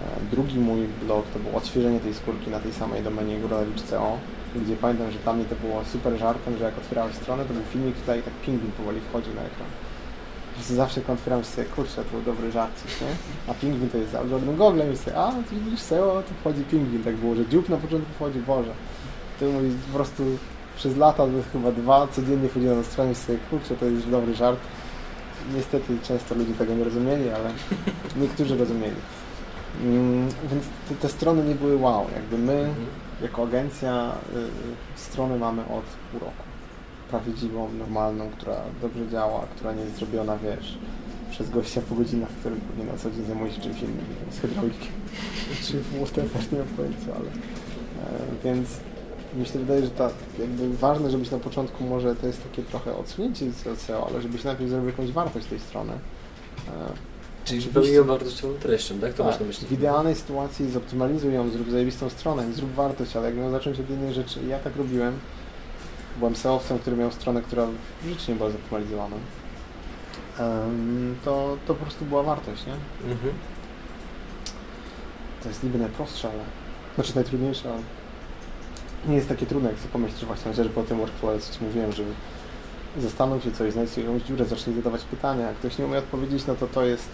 E, 0.02 0.35
Drugi 0.35 0.60
mój 0.60 0.88
blog 1.06 1.26
to 1.34 1.39
było 1.39 1.57
odświeżenie 1.57 1.99
tej 1.99 2.14
skórki 2.14 2.49
na 2.49 2.60
tej 2.60 2.73
samej 2.73 3.03
domenie 3.03 3.39
Góralewicz.co, 3.39 4.18
gdzie 4.56 4.76
pamiętam, 4.76 5.11
że 5.11 5.19
dla 5.19 5.34
mnie 5.34 5.45
to 5.45 5.56
było 5.56 5.85
super 5.85 6.18
żartem, 6.18 6.57
że 6.57 6.64
jak 6.65 6.77
otwierałeś 6.77 7.15
stronę, 7.15 7.45
to 7.45 7.53
był 7.53 7.64
filmik 7.64 7.95
tutaj 7.95 8.23
tak 8.23 8.34
pingwin 8.34 8.72
powoli 8.72 9.02
wchodził 9.02 9.34
na 9.34 9.41
ekran. 9.41 9.68
Zawsze 10.69 10.99
jak 11.02 11.10
otwieram 11.10 11.43
sobie, 11.43 11.68
kurczę, 11.68 11.95
to 11.95 12.11
był 12.11 12.22
dobry 12.22 12.52
żart, 12.52 12.84
nie? 13.02 13.07
A 13.52 13.53
pingwin 13.53 13.89
to 13.89 13.98
jest 13.98 14.15
algorytm 14.15 14.56
Google 14.57 14.81
i 14.93 14.98
sobie, 14.98 15.18
a, 15.18 15.31
widzisz 15.52 15.80
SEO, 15.80 16.23
to 16.27 16.34
wchodzi 16.41 16.64
pingwin. 16.64 17.03
Tak 17.03 17.15
było, 17.15 17.35
że 17.35 17.45
dziób 17.45 17.69
na 17.69 17.77
początku 17.77 18.14
wchodzi, 18.14 18.39
Boże. 18.39 18.72
To 19.39 19.45
mówi 19.45 19.69
po 19.91 19.95
prostu 19.98 20.23
przez 20.76 20.98
lata, 20.98 21.23
chyba 21.53 21.72
dwa, 21.72 22.07
codziennie 22.07 22.49
wchodziłem 22.49 22.77
na 22.77 22.84
stronę 22.84 23.11
i 23.11 23.15
sobie, 23.15 23.38
kurczę, 23.49 23.76
to 23.76 23.85
jest 23.85 24.10
dobry 24.10 24.34
żart. 24.35 24.60
Niestety 25.55 25.97
często 26.03 26.35
ludzie 26.35 26.53
tego 26.53 26.73
nie 26.73 26.84
rozumieli, 26.84 27.30
ale 27.30 27.49
niektórzy 28.18 28.57
rozumieli. 28.57 28.95
Mm, 29.84 30.27
Więc 30.51 30.63
te, 30.89 30.95
te 30.95 31.09
strony 31.09 31.43
nie 31.43 31.55
były 31.55 31.77
wow. 31.77 32.05
Jakby 32.15 32.38
my, 32.38 32.53
Mhm. 32.53 32.85
jako 33.22 33.43
agencja, 33.43 34.11
y, 34.35 34.38
y, 34.39 34.41
stronę 34.95 35.38
mamy 35.38 35.61
od 35.61 35.84
pół 36.11 36.19
roku. 36.19 36.43
Prawdziwą, 37.09 37.69
normalną, 37.80 38.30
która 38.38 38.55
dobrze 38.81 39.07
działa, 39.11 39.45
która 39.55 39.73
nie 39.73 39.81
jest 39.84 39.95
zrobiona, 39.95 40.38
wiesz, 40.38 40.77
przez 41.31 41.49
gościa 41.49 41.81
po 41.89 41.95
godzinach, 41.95 42.30
który 42.30 42.55
pewnie 42.55 42.91
na 42.91 42.97
co 42.97 43.11
dzień 43.11 43.26
zajmuje 43.26 43.51
się 43.51 43.61
czymś 43.61 43.81
innym, 43.81 43.97
nie 43.97 44.15
wiem, 44.26 44.31
z 44.31 44.39
hydraulikiem, 44.39 44.91
czy 45.68 45.73
whatever, 46.05 46.51
nie 46.53 46.59
mam 46.59 46.68
pojęcia, 46.68 47.07
ale... 47.15 47.26
E, 47.30 48.43
więc 48.43 48.69
mi 49.36 49.45
się 49.45 49.60
wydaje, 49.60 49.84
że 49.84 49.90
ta, 49.90 50.10
jakby 50.40 50.78
ważne, 50.78 51.12
żebyś 51.12 51.32
na 51.32 51.40
początku 51.40 51.84
może, 51.84 52.16
to 52.16 52.28
jest 52.28 52.44
takie 52.44 52.64
trochę 52.64 52.95
odsunięcie 52.95 53.52
z 53.52 53.80
SEO, 53.80 54.08
ale 54.12 54.22
żebyś 54.22 54.44
najpierw 54.44 54.70
zrobił 54.70 54.90
jakąś 54.90 55.12
wartość 55.12 55.45
tej 55.45 55.60
strony. 55.60 55.94
E, 56.68 57.12
Czyli 57.45 57.62
wypełnić 57.62 57.94
ją 57.94 58.03
wartościową 58.03 58.53
treścią, 58.53 58.99
tak? 58.99 59.14
To 59.14 59.24
masz 59.24 59.34
tak, 59.34 59.41
na 59.41 59.48
myśli. 59.48 59.68
w 59.68 59.72
idealnej 59.72 60.16
sytuacji 60.16 60.72
zoptymalizuj 60.72 61.34
ją, 61.34 61.49
zrób 61.49 61.72
zajebistą 61.72 62.10
stronę 62.10 62.49
i 62.49 62.53
zrób 62.53 62.74
wartość, 62.74 63.16
ale 63.16 63.28
jak 63.28 63.38
miał 63.38 63.52
zacząć 63.52 63.80
od 63.80 63.90
jednej 63.90 64.14
rzeczy, 64.14 64.40
ja 64.48 64.60
tak 64.60 64.76
robiłem, 64.76 65.20
byłem 66.20 66.36
SEO-owcem, 66.36 66.80
który 66.80 66.95
miał 66.95 67.12
stronę, 67.12 67.41
która 67.41 67.68
w 68.02 68.10
życiu 68.10 68.32
nie 68.32 68.38
była 68.38 68.49
zoptymalizowana, 68.49 69.16
to, 71.26 71.58
to 71.68 71.76
po 71.76 71.86
prostu 71.86 72.06
była 72.06 72.24
wartość, 72.24 72.66
nie? 72.66 72.74
Mhm. 73.12 73.34
To 75.44 75.49
jest 75.49 75.64
niby 75.64 75.78
najprostsze, 75.78 76.30
ale... 76.30 76.44
Znaczy 76.95 77.16
najtrudniejsze, 77.16 77.74
ale... 77.74 77.82
Nie 79.07 79.15
jest 79.15 79.30
takie 79.30 79.45
trudne, 79.45 79.69
jak 79.69 79.80
sobie 79.80 79.91
pomyślisz 79.91 80.26
właśnie 80.26 80.52
chociażby 80.52 80.80
o 80.80 80.84
tym 80.84 80.98
workflow, 80.98 81.44
co 81.44 81.53
Ci 81.53 81.64
mówiłem, 81.65 81.91
żeby 81.91 82.11
zastanów 82.98 83.44
się 83.44 83.52
coś, 83.52 83.73
znajdź 83.73 83.98
jakąś 83.98 84.22
dziurę, 84.22 84.45
zacznij 84.45 84.76
zadawać 84.76 85.03
pytania. 85.03 85.48
Jak 85.48 85.56
ktoś 85.56 85.78
nie 85.78 85.86
umie 85.86 85.98
odpowiedzieć, 85.98 86.45
no 86.48 86.56
to 86.56 86.68
to 86.68 86.86
jest... 86.86 87.10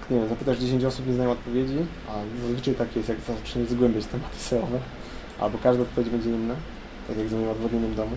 jak 0.00 0.10
Nie 0.10 0.18
wiem, 0.18 0.28
zapytasz 0.28 0.58
10 0.58 0.84
osób, 0.84 1.06
nie 1.06 1.14
znają 1.14 1.30
odpowiedzi, 1.30 1.78
a 2.08 2.12
zazwyczaj 2.42 2.74
tak 2.74 2.96
jest, 2.96 3.08
jak 3.08 3.18
zaczniesz 3.20 3.68
zgłębiać 3.68 4.06
tematy 4.06 4.38
SEO-owe, 4.38 4.78
albo 5.40 5.58
każda 5.58 5.82
odpowiedź 5.82 6.10
będzie 6.10 6.30
inna, 6.30 6.54
tak 7.08 7.18
jak 7.18 7.28
z 7.28 7.32
moim 7.32 7.48
odwodnieniem 7.48 7.94
domu, 7.94 8.16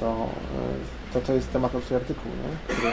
to, 0.00 0.28
y, 1.10 1.12
to 1.12 1.20
to 1.20 1.32
jest 1.32 1.52
temat 1.52 1.74
na 1.74 1.80
twój 1.80 1.96
artykuł, 1.96 2.32
nie? 2.32 2.74
który 2.74 2.92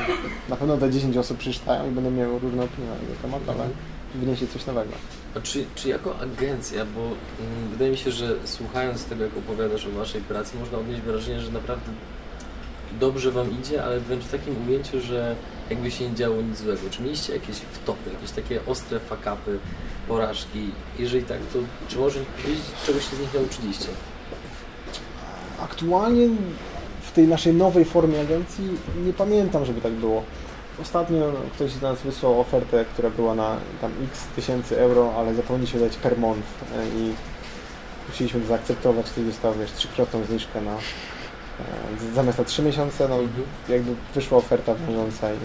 na 0.50 0.56
pewno 0.56 0.78
te 0.78 0.92
10 0.92 1.18
osób 1.18 1.38
przeczytają 1.38 1.92
i 1.92 1.92
będą 1.92 2.12
miały 2.12 2.40
różne 2.40 2.64
opinie 2.64 2.88
na 2.88 2.96
jego 2.96 3.22
temat, 3.22 3.42
ale 3.48 3.70
wyniesie 4.16 4.48
coś 4.48 4.66
nowego. 4.66 4.92
A 5.36 5.40
czy, 5.40 5.66
czy 5.76 5.90
jako 5.90 6.20
agencja, 6.20 6.86
bo 6.86 7.02
mm, 7.02 7.70
wydaje 7.72 7.92
mi 7.92 7.98
się, 7.98 8.12
że 8.12 8.36
słuchając 8.46 9.06
tego, 9.06 9.24
jak 9.24 9.38
opowiadasz 9.38 9.86
o 9.86 9.92
Waszej 9.92 10.22
pracy, 10.22 10.58
można 10.60 10.78
odnieść 10.78 11.02
wrażenie, 11.02 11.40
że 11.42 11.52
naprawdę 11.52 11.92
dobrze 13.00 13.32
Wam 13.32 13.60
idzie, 13.60 13.84
ale 13.84 14.00
wręcz 14.00 14.24
w 14.24 14.32
takim 14.32 14.68
ujęciu, 14.68 15.02
że 15.02 15.36
jakby 15.70 15.92
się 15.92 16.10
nie 16.10 16.16
działo 16.16 16.42
nic 16.42 16.58
złego. 16.58 16.82
Czy 16.92 17.02
mieliście 17.02 17.34
jakieś 17.34 17.56
wtopy, 17.56 18.10
jakieś 18.14 18.32
takie 18.32 18.66
ostre 18.66 19.00
fakapy, 19.00 19.60
porażki? 20.08 20.70
Jeżeli 21.00 21.24
tak, 21.24 21.40
to 21.54 21.60
czy 21.88 21.98
może 21.98 22.20
powiedzieć, 22.20 22.66
czegoś 22.86 23.10
się 23.10 23.16
z 23.16 23.20
nich 23.20 23.34
nauczyliście? 23.34 23.88
Aktualnie 25.62 26.30
w 27.02 27.12
tej 27.12 27.28
naszej 27.28 27.54
nowej 27.54 27.86
formie 27.86 28.22
agencji 28.22 28.66
nie 29.06 29.14
pamiętam, 29.14 29.66
żeby 29.66 29.82
tak 29.82 29.94
było. 29.94 30.24
Ostatnio 30.82 31.32
ktoś 31.56 31.72
z 31.72 31.82
nas 31.82 32.02
wysłał 32.02 32.40
ofertę, 32.40 32.86
która 32.94 33.10
była 33.10 33.36
na 33.36 33.58
tam 33.82 33.92
x 34.12 34.24
tysięcy 34.36 34.80
euro, 34.80 35.14
ale 35.18 35.34
zapomnieliśmy 35.36 35.80
dać 35.80 35.98
per 35.98 36.18
month 36.18 36.48
e, 36.76 36.88
i 37.00 37.14
musieliśmy 38.10 38.42
to 38.42 38.48
zaakceptować, 38.48 39.06
to 39.12 39.22
dostał 39.22 39.54
wiesz, 39.54 39.72
trzykrotną 39.72 40.24
zniżkę 40.24 40.62
na 40.62 40.72
e, 40.74 42.14
zamiast 42.16 42.38
na 42.38 42.44
3 42.44 42.62
miesiące, 42.64 43.08
no 43.10 43.16
Mhm. 43.16 43.44
jakby 43.70 43.92
wyszła 44.16 44.38
oferta 44.38 44.76
wiążąca 44.76 45.34
i 45.34 45.38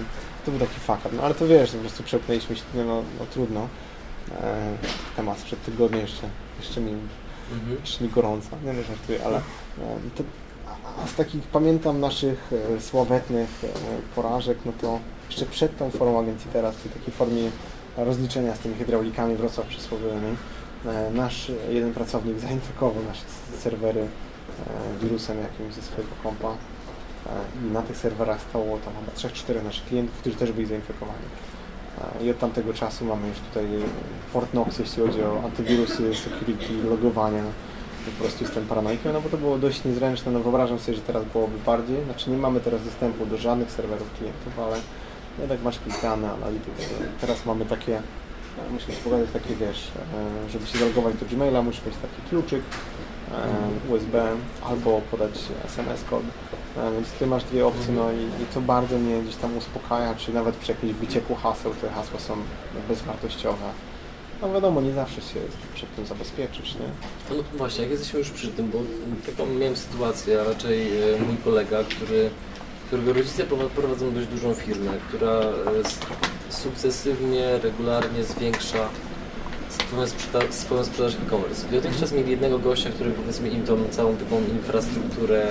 to 0.45 0.51
był 0.51 0.61
taki 0.61 0.81
fuck 0.81 0.99
up. 1.07 1.09
No 1.17 1.23
ale 1.23 1.35
to 1.35 1.47
wiesz, 1.47 1.71
po 1.71 1.79
prostu 1.79 2.03
przepnęliśmy 2.03 2.57
się, 2.57 2.63
no, 2.75 2.85
no, 2.85 3.03
no 3.21 3.27
trudno. 3.33 3.69
E, 4.43 4.73
temat 5.17 5.39
sprzed 5.39 5.65
tygodnia 5.65 5.99
jeszcze, 6.01 6.23
jeszcze 6.61 6.81
mi 6.81 6.93
Mhm. 7.53 7.77
jeszcze 7.81 8.05
nie 8.05 8.11
gorąca, 8.11 8.49
nie 8.65 8.73
no 8.73 8.83
żartuję, 8.83 9.19
ale 9.27 9.37
e, 9.37 9.41
to, 10.17 10.23
a- 10.69 11.03
a 11.05 11.07
z 11.07 11.15
takich 11.15 11.43
pamiętam 11.43 12.01
naszych 12.01 12.51
e, 12.77 12.81
sławetnych 12.81 13.49
e, 13.65 13.69
porażek, 14.15 14.59
no 14.65 14.73
to 14.81 14.99
jeszcze 15.31 15.47
przed 15.47 15.79
tą 15.79 15.91
formą 15.91 16.21
agencji 16.21 16.51
teraz, 16.53 16.75
w 16.75 16.83
tej 16.83 16.93
takiej 16.93 17.15
formie 17.15 17.51
rozliczenia 17.97 18.55
z 18.55 18.59
tymi 18.59 18.75
hydraulikami 18.75 19.37
Wrocław 19.37 19.67
przysłowiowymi, 19.67 20.37
e, 20.87 21.11
nasz 21.11 21.53
jeden 21.71 21.93
pracownik 21.93 22.39
zainfekował 22.39 23.05
nasze 23.09 23.23
serwery 23.59 24.01
e, 24.01 24.07
wirusem 25.05 25.39
jakimś 25.39 25.75
ze 25.75 25.83
swojego 25.83 26.13
kompa 26.23 26.49
e, 26.49 26.55
i 27.67 27.73
na 27.73 27.83
tych 27.83 27.97
serwerach 27.97 28.41
stało 28.41 28.79
tam 28.79 28.93
chyba 29.01 29.35
3-4 29.35 29.65
naszych 29.65 29.85
klientów, 29.85 30.19
którzy 30.19 30.37
też 30.37 30.53
byli 30.53 30.67
zainfekowani. 30.67 31.27
I 32.23 32.31
od 32.31 32.39
tamtego 32.39 32.75
czasu 32.75 33.05
mamy 33.05 33.29
już 33.29 33.39
tutaj 33.39 33.67
Fort 34.33 34.51
Knox, 34.51 34.79
jeśli 34.79 35.03
chodzi 35.03 35.23
o 35.23 35.43
antywirusy, 35.45 36.15
security, 36.15 36.73
logowania. 36.91 37.43
Po 38.07 38.23
prostu 38.23 38.45
jestem 38.45 38.67
paranoikiem, 38.67 39.13
no 39.13 39.21
bo 39.21 39.29
to 39.29 39.37
było 39.37 39.59
dość 39.59 39.85
niezręczne. 39.85 40.33
No 40.33 40.41
wyobrażam 40.41 40.79
sobie, 40.79 40.97
że 40.97 41.03
teraz 41.03 41.25
byłoby 41.25 41.59
bardziej. 41.67 42.05
Znaczy 42.05 42.31
nie 42.31 42.37
mamy 42.37 42.61
teraz 42.61 42.85
dostępu 42.85 43.27
do 43.27 43.37
żadnych 43.37 43.71
serwerów 43.71 44.13
klientów, 44.19 44.59
ale 44.59 44.77
jednak 45.41 45.63
masz 45.63 45.79
klikane 45.79 46.33
analityki. 46.33 46.85
Teraz 47.21 47.47
mamy 47.47 47.65
takie, 47.65 48.03
musimy 48.73 48.97
pokazać 48.97 49.29
takie, 49.33 49.57
wiesz, 49.57 49.89
e, 50.47 50.51
żeby 50.51 50.67
się 50.67 50.79
zalogować 50.79 51.15
do 51.17 51.27
Gmaila, 51.27 51.63
musisz 51.63 51.85
mieć 51.87 51.95
taki 52.03 52.29
kluczyk 52.29 52.63
e, 53.33 53.93
USB 53.93 54.29
albo 54.71 55.01
podać 55.11 55.33
SMS 55.67 56.05
kod. 56.11 56.23
E, 56.77 56.93
Więc 56.93 57.09
ty 57.11 57.27
masz 57.27 57.45
dwie 57.45 57.67
opcje, 57.67 57.93
no 57.95 58.13
i, 58.13 58.43
i 58.43 58.47
to 58.55 58.61
bardzo 58.61 58.99
mnie 58.99 59.23
gdzieś 59.23 59.37
tam 59.37 59.57
uspokaja, 59.57 60.15
czy 60.15 60.33
nawet 60.33 60.57
przy 60.57 60.73
jakimś 60.73 60.93
wycieku 60.93 61.35
haseł, 61.35 61.73
te 61.81 61.91
hasła 61.91 62.21
są 62.21 62.37
bezwartościowe. 62.89 63.67
No 64.43 64.53
wiadomo, 64.53 64.81
nie 64.81 64.93
zawsze 64.93 65.21
się 65.21 65.41
przed 65.75 65.97
tym 65.97 66.07
zabezpieczysz, 66.07 66.75
nie? 66.75 67.37
No 67.37 67.43
właśnie, 67.55 67.83
jak 67.83 67.91
jesteśmy 67.91 68.19
już 68.19 68.31
przy 68.31 68.49
tym, 68.49 68.71
bo 68.71 68.79
taką 69.27 69.47
miałem 69.47 69.77
sytuację, 69.77 70.41
a 70.41 70.45
raczej 70.45 70.91
mój 71.27 71.37
kolega, 71.37 71.85
który, 71.85 72.31
którego 72.91 73.13
rodzice 73.13 73.45
prowa- 73.45 73.69
prowadzą 73.69 74.15
dość 74.15 74.27
dużą 74.27 74.55
firmę, 74.55 74.91
która 75.09 75.31
e, 75.31 75.53
sukcesywnie, 76.49 77.59
regularnie 77.63 78.25
zwiększa 78.25 78.89
swoją, 79.89 80.07
sprzeda- 80.07 80.53
swoją 80.53 80.85
sprzedaż 80.85 81.13
e-commerce. 81.15 81.67
Dotychczas 81.73 82.13
mieli 82.13 82.31
jednego 82.31 82.59
gościa, 82.59 82.91
który 82.91 83.11
powiedzmy 83.11 83.49
im 83.49 83.63
tą 83.63 83.89
całą 83.91 84.17
taką 84.17 84.37
infrastrukturę, 84.53 85.47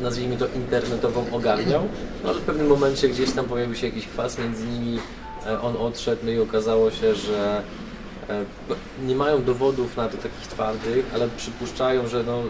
nazwijmy 0.00 0.36
to 0.36 0.46
internetową, 0.56 1.24
ogarniał, 1.32 1.82
no 2.24 2.30
ale 2.30 2.38
w 2.38 2.42
pewnym 2.42 2.66
momencie 2.66 3.08
gdzieś 3.08 3.30
tam 3.32 3.44
pojawił 3.44 3.74
się 3.74 3.86
jakiś 3.86 4.06
kwas 4.06 4.38
między 4.38 4.66
nimi, 4.66 4.98
e, 5.46 5.60
on 5.60 5.76
odszedł, 5.76 6.22
no 6.24 6.30
i 6.30 6.38
okazało 6.38 6.90
się, 6.90 7.14
że 7.14 7.62
e, 8.28 8.44
p- 8.68 8.74
nie 9.06 9.14
mają 9.16 9.44
dowodów 9.44 9.96
na 9.96 10.08
to 10.08 10.16
takich 10.16 10.46
twardych, 10.48 11.06
ale 11.14 11.28
przypuszczają, 11.36 12.08
że 12.08 12.22
no, 12.22 12.42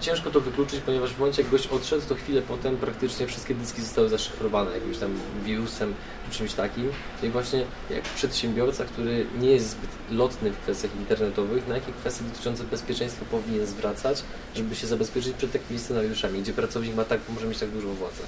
ciężko 0.00 0.30
to 0.30 0.40
wykluczyć, 0.40 0.80
ponieważ 0.80 1.12
w 1.12 1.18
momencie 1.18 1.42
jak 1.42 1.50
gość 1.50 1.66
odszedł, 1.66 2.02
to 2.08 2.14
chwilę 2.14 2.42
potem 2.42 2.76
praktycznie 2.76 3.26
wszystkie 3.26 3.54
dyski 3.54 3.82
zostały 3.82 4.08
zaszyfrowane 4.08 4.72
jakimś 4.72 4.98
tam 4.98 5.10
wirusem 5.44 5.94
czy 6.30 6.38
czymś 6.38 6.52
takim. 6.52 6.90
I 7.22 7.28
właśnie 7.28 7.64
jak 7.90 8.02
przedsiębiorca, 8.02 8.84
który 8.84 9.26
nie 9.40 9.50
jest 9.50 9.70
zbyt 9.70 9.90
lotny 10.10 10.50
w 10.50 10.58
kwestiach 10.58 10.96
internetowych, 10.96 11.68
na 11.68 11.74
jakie 11.74 11.92
kwestie 11.92 12.24
dotyczące 12.24 12.64
bezpieczeństwa 12.64 13.24
powinien 13.30 13.66
zwracać, 13.66 14.22
żeby 14.54 14.76
się 14.76 14.86
zabezpieczyć 14.86 15.32
przed 15.36 15.52
takimi 15.52 15.78
scenariuszami, 15.78 16.42
gdzie 16.42 16.52
pracownik 16.52 16.96
ma 16.96 17.04
tak, 17.04 17.20
może 17.34 17.46
mieć 17.46 17.58
tak 17.58 17.70
dużą 17.70 17.94
władzę. 17.94 18.22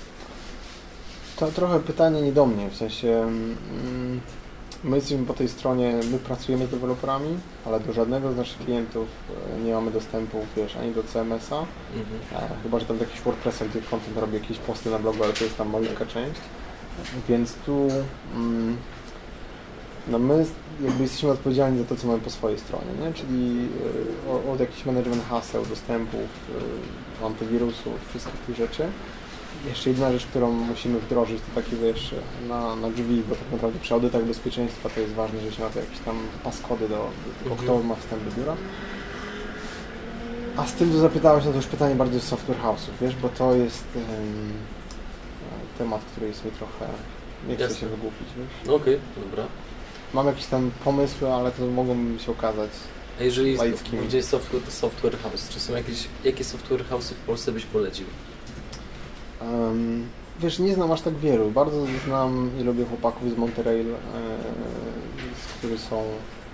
To 1.36 1.50
trochę 1.50 1.80
pytanie 1.80 2.22
nie 2.22 2.32
do 2.32 2.46
mnie, 2.46 2.70
w 2.70 2.76
sensie 2.76 3.08
mm, 3.08 4.20
my 4.84 4.96
jesteśmy 4.96 5.26
po 5.26 5.34
tej 5.34 5.48
stronie, 5.48 6.00
my 6.12 6.18
pracujemy 6.18 6.66
z 6.66 6.70
deweloperami, 6.70 7.38
ale 7.66 7.80
do 7.80 7.92
żadnego 7.92 8.32
z 8.32 8.36
naszych 8.36 8.58
klientów 8.58 9.08
e, 9.56 9.60
nie 9.60 9.72
mamy 9.74 9.90
dostępu, 9.90 10.38
wiesz, 10.56 10.76
ani 10.76 10.92
do 10.92 11.02
CMS-a, 11.02 11.56
Mhm. 11.96 12.44
e, 12.52 12.62
chyba, 12.62 12.78
że 12.78 12.86
tam 12.86 12.98
do 12.98 13.04
jakichś 13.04 13.22
WordPressa, 13.22 13.64
gdzie 13.64 13.80
content 13.90 14.18
robi 14.18 14.34
jakieś 14.34 14.58
posty 14.58 14.90
na 14.90 14.98
blogu, 14.98 15.24
ale 15.24 15.32
to 15.32 15.44
jest 15.44 15.56
tam 15.56 15.70
malutka 15.70 16.06
część. 16.06 16.40
Więc 17.28 17.54
tu 17.54 17.88
mm, 18.34 18.76
no 20.08 20.18
my 20.18 20.46
jakby 20.84 21.02
jesteśmy 21.02 21.30
odpowiedzialni 21.30 21.78
za 21.78 21.84
to, 21.84 21.96
co 21.96 22.06
mamy 22.06 22.18
po 22.18 22.30
swojej 22.30 22.58
stronie, 22.58 22.84
nie? 23.02 23.12
czyli 23.12 23.68
e, 24.26 24.30
o- 24.32 24.52
od 24.52 24.60
jakichś 24.60 24.84
management 24.86 25.22
haseł, 25.28 25.66
dostępów, 25.66 26.20
antywirusów, 27.24 27.92
wszystkich 28.08 28.40
tych 28.40 28.56
rzeczy. 28.56 28.82
Jeszcze 29.66 29.90
jedna 29.90 30.12
rzecz, 30.12 30.26
którą 30.26 30.50
musimy 30.52 30.98
wdrożyć, 31.00 31.38
to 31.40 31.60
takie 31.62 31.76
wiesz, 31.76 32.14
na, 32.48 32.76
na 32.76 32.90
drzwi, 32.90 33.22
bo 33.28 33.34
tak 33.34 33.44
naprawdę 33.52 33.78
przy 33.80 33.94
audytach 33.94 34.24
bezpieczeństwa 34.24 34.88
to 34.88 35.00
jest 35.00 35.12
ważne, 35.14 35.40
że 35.40 35.52
się 35.52 35.62
ma 35.62 35.68
to 35.70 35.78
jakieś 35.80 35.98
tam 35.98 36.18
paskody 36.44 36.88
do, 36.88 37.10
do 37.44 37.50
Mhm. 37.50 37.56
kto 37.58 37.82
ma 37.82 37.94
wstęp 37.94 38.24
do 38.24 38.30
biura. 38.40 38.56
A 40.56 40.66
z 40.66 40.72
tym, 40.74 40.92
co 40.92 40.98
zapytałeś, 40.98 41.44
no 41.44 41.50
to 41.50 41.56
już 41.56 41.66
pytanie 41.66 41.94
bardziej 41.94 42.20
z 42.20 42.24
software 42.24 42.58
house'ów, 42.58 42.90
wiesz, 43.00 43.14
bo 43.16 43.28
to 43.28 43.54
jest 43.54 43.84
em, 43.96 44.52
temat, 45.78 46.00
który 46.12 46.26
jest 46.28 46.44
mi 46.44 46.50
trochę, 46.50 46.86
nie 47.48 47.54
chcę 47.54 47.62
Jasne. 47.64 47.78
się 47.80 47.86
wygłupić, 47.86 48.28
wiesz. 48.36 48.46
No 48.66 48.74
Okej, 48.74 48.98
dobra. 49.30 49.44
Mam 50.14 50.26
jakieś 50.26 50.46
tam 50.46 50.70
pomysły, 50.84 51.32
ale 51.34 51.50
to 51.52 51.66
mogą 51.66 52.18
się 52.18 52.32
okazać. 52.32 52.70
A 53.20 53.22
jeżeli 53.22 53.56
Laickimi. 53.56 54.06
gdzieś 54.06 54.24
software, 54.24 54.62
software 54.68 55.18
house, 55.18 55.48
czy 55.48 55.60
są 55.60 55.72
jakieś, 55.76 56.08
jakie 56.24 56.44
software 56.44 56.84
house'y 56.90 57.12
w 57.14 57.18
Polsce 57.26 57.52
byś 57.52 57.64
polecił? 57.64 58.06
Em, 59.40 60.08
wiesz, 60.40 60.58
nie 60.58 60.74
znam 60.74 60.92
aż 60.92 61.00
tak 61.00 61.14
wielu. 61.14 61.50
Bardzo 61.50 61.86
znam 62.04 62.50
i 62.60 62.64
lubię 62.64 62.84
chłopaków 62.84 63.30
z 63.30 63.36
Monterey, 63.36 63.80
e, 63.80 63.84
którzy 65.58 65.78
są 65.78 66.02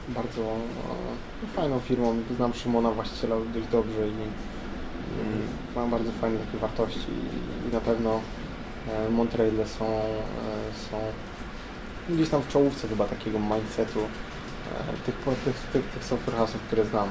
bardzo 0.09 0.43
e, 0.43 1.47
fajną 1.56 1.81
firmą. 1.81 2.16
Znam 2.36 2.55
Szymona, 2.55 2.90
właściciela 2.90 3.36
dość 3.55 3.66
dobrze 3.73 4.09
i 4.09 4.11
mm, 4.11 5.47
mają 5.77 5.90
bardzo 5.90 6.12
fajne 6.20 6.39
takie 6.39 6.59
wartości 6.59 7.11
i, 7.11 7.69
i 7.69 7.73
na 7.73 7.81
pewno 7.81 8.20
e, 8.89 9.11
Monterey 9.11 9.51
są, 9.78 9.85
e, 9.85 10.01
są 10.90 10.97
gdzieś 12.09 12.28
tam 12.28 12.43
w 12.43 12.48
czołówce 12.48 12.89
chyba 12.89 13.05
takiego 13.05 13.39
mindsetu 13.39 14.01
e, 14.01 14.93
tych, 15.06 15.15
tych, 15.44 15.55
tych, 15.73 15.85
tych 15.85 16.05
software 16.05 16.36
house'ów, 16.36 16.59
które 16.66 16.85
znam. 16.85 17.09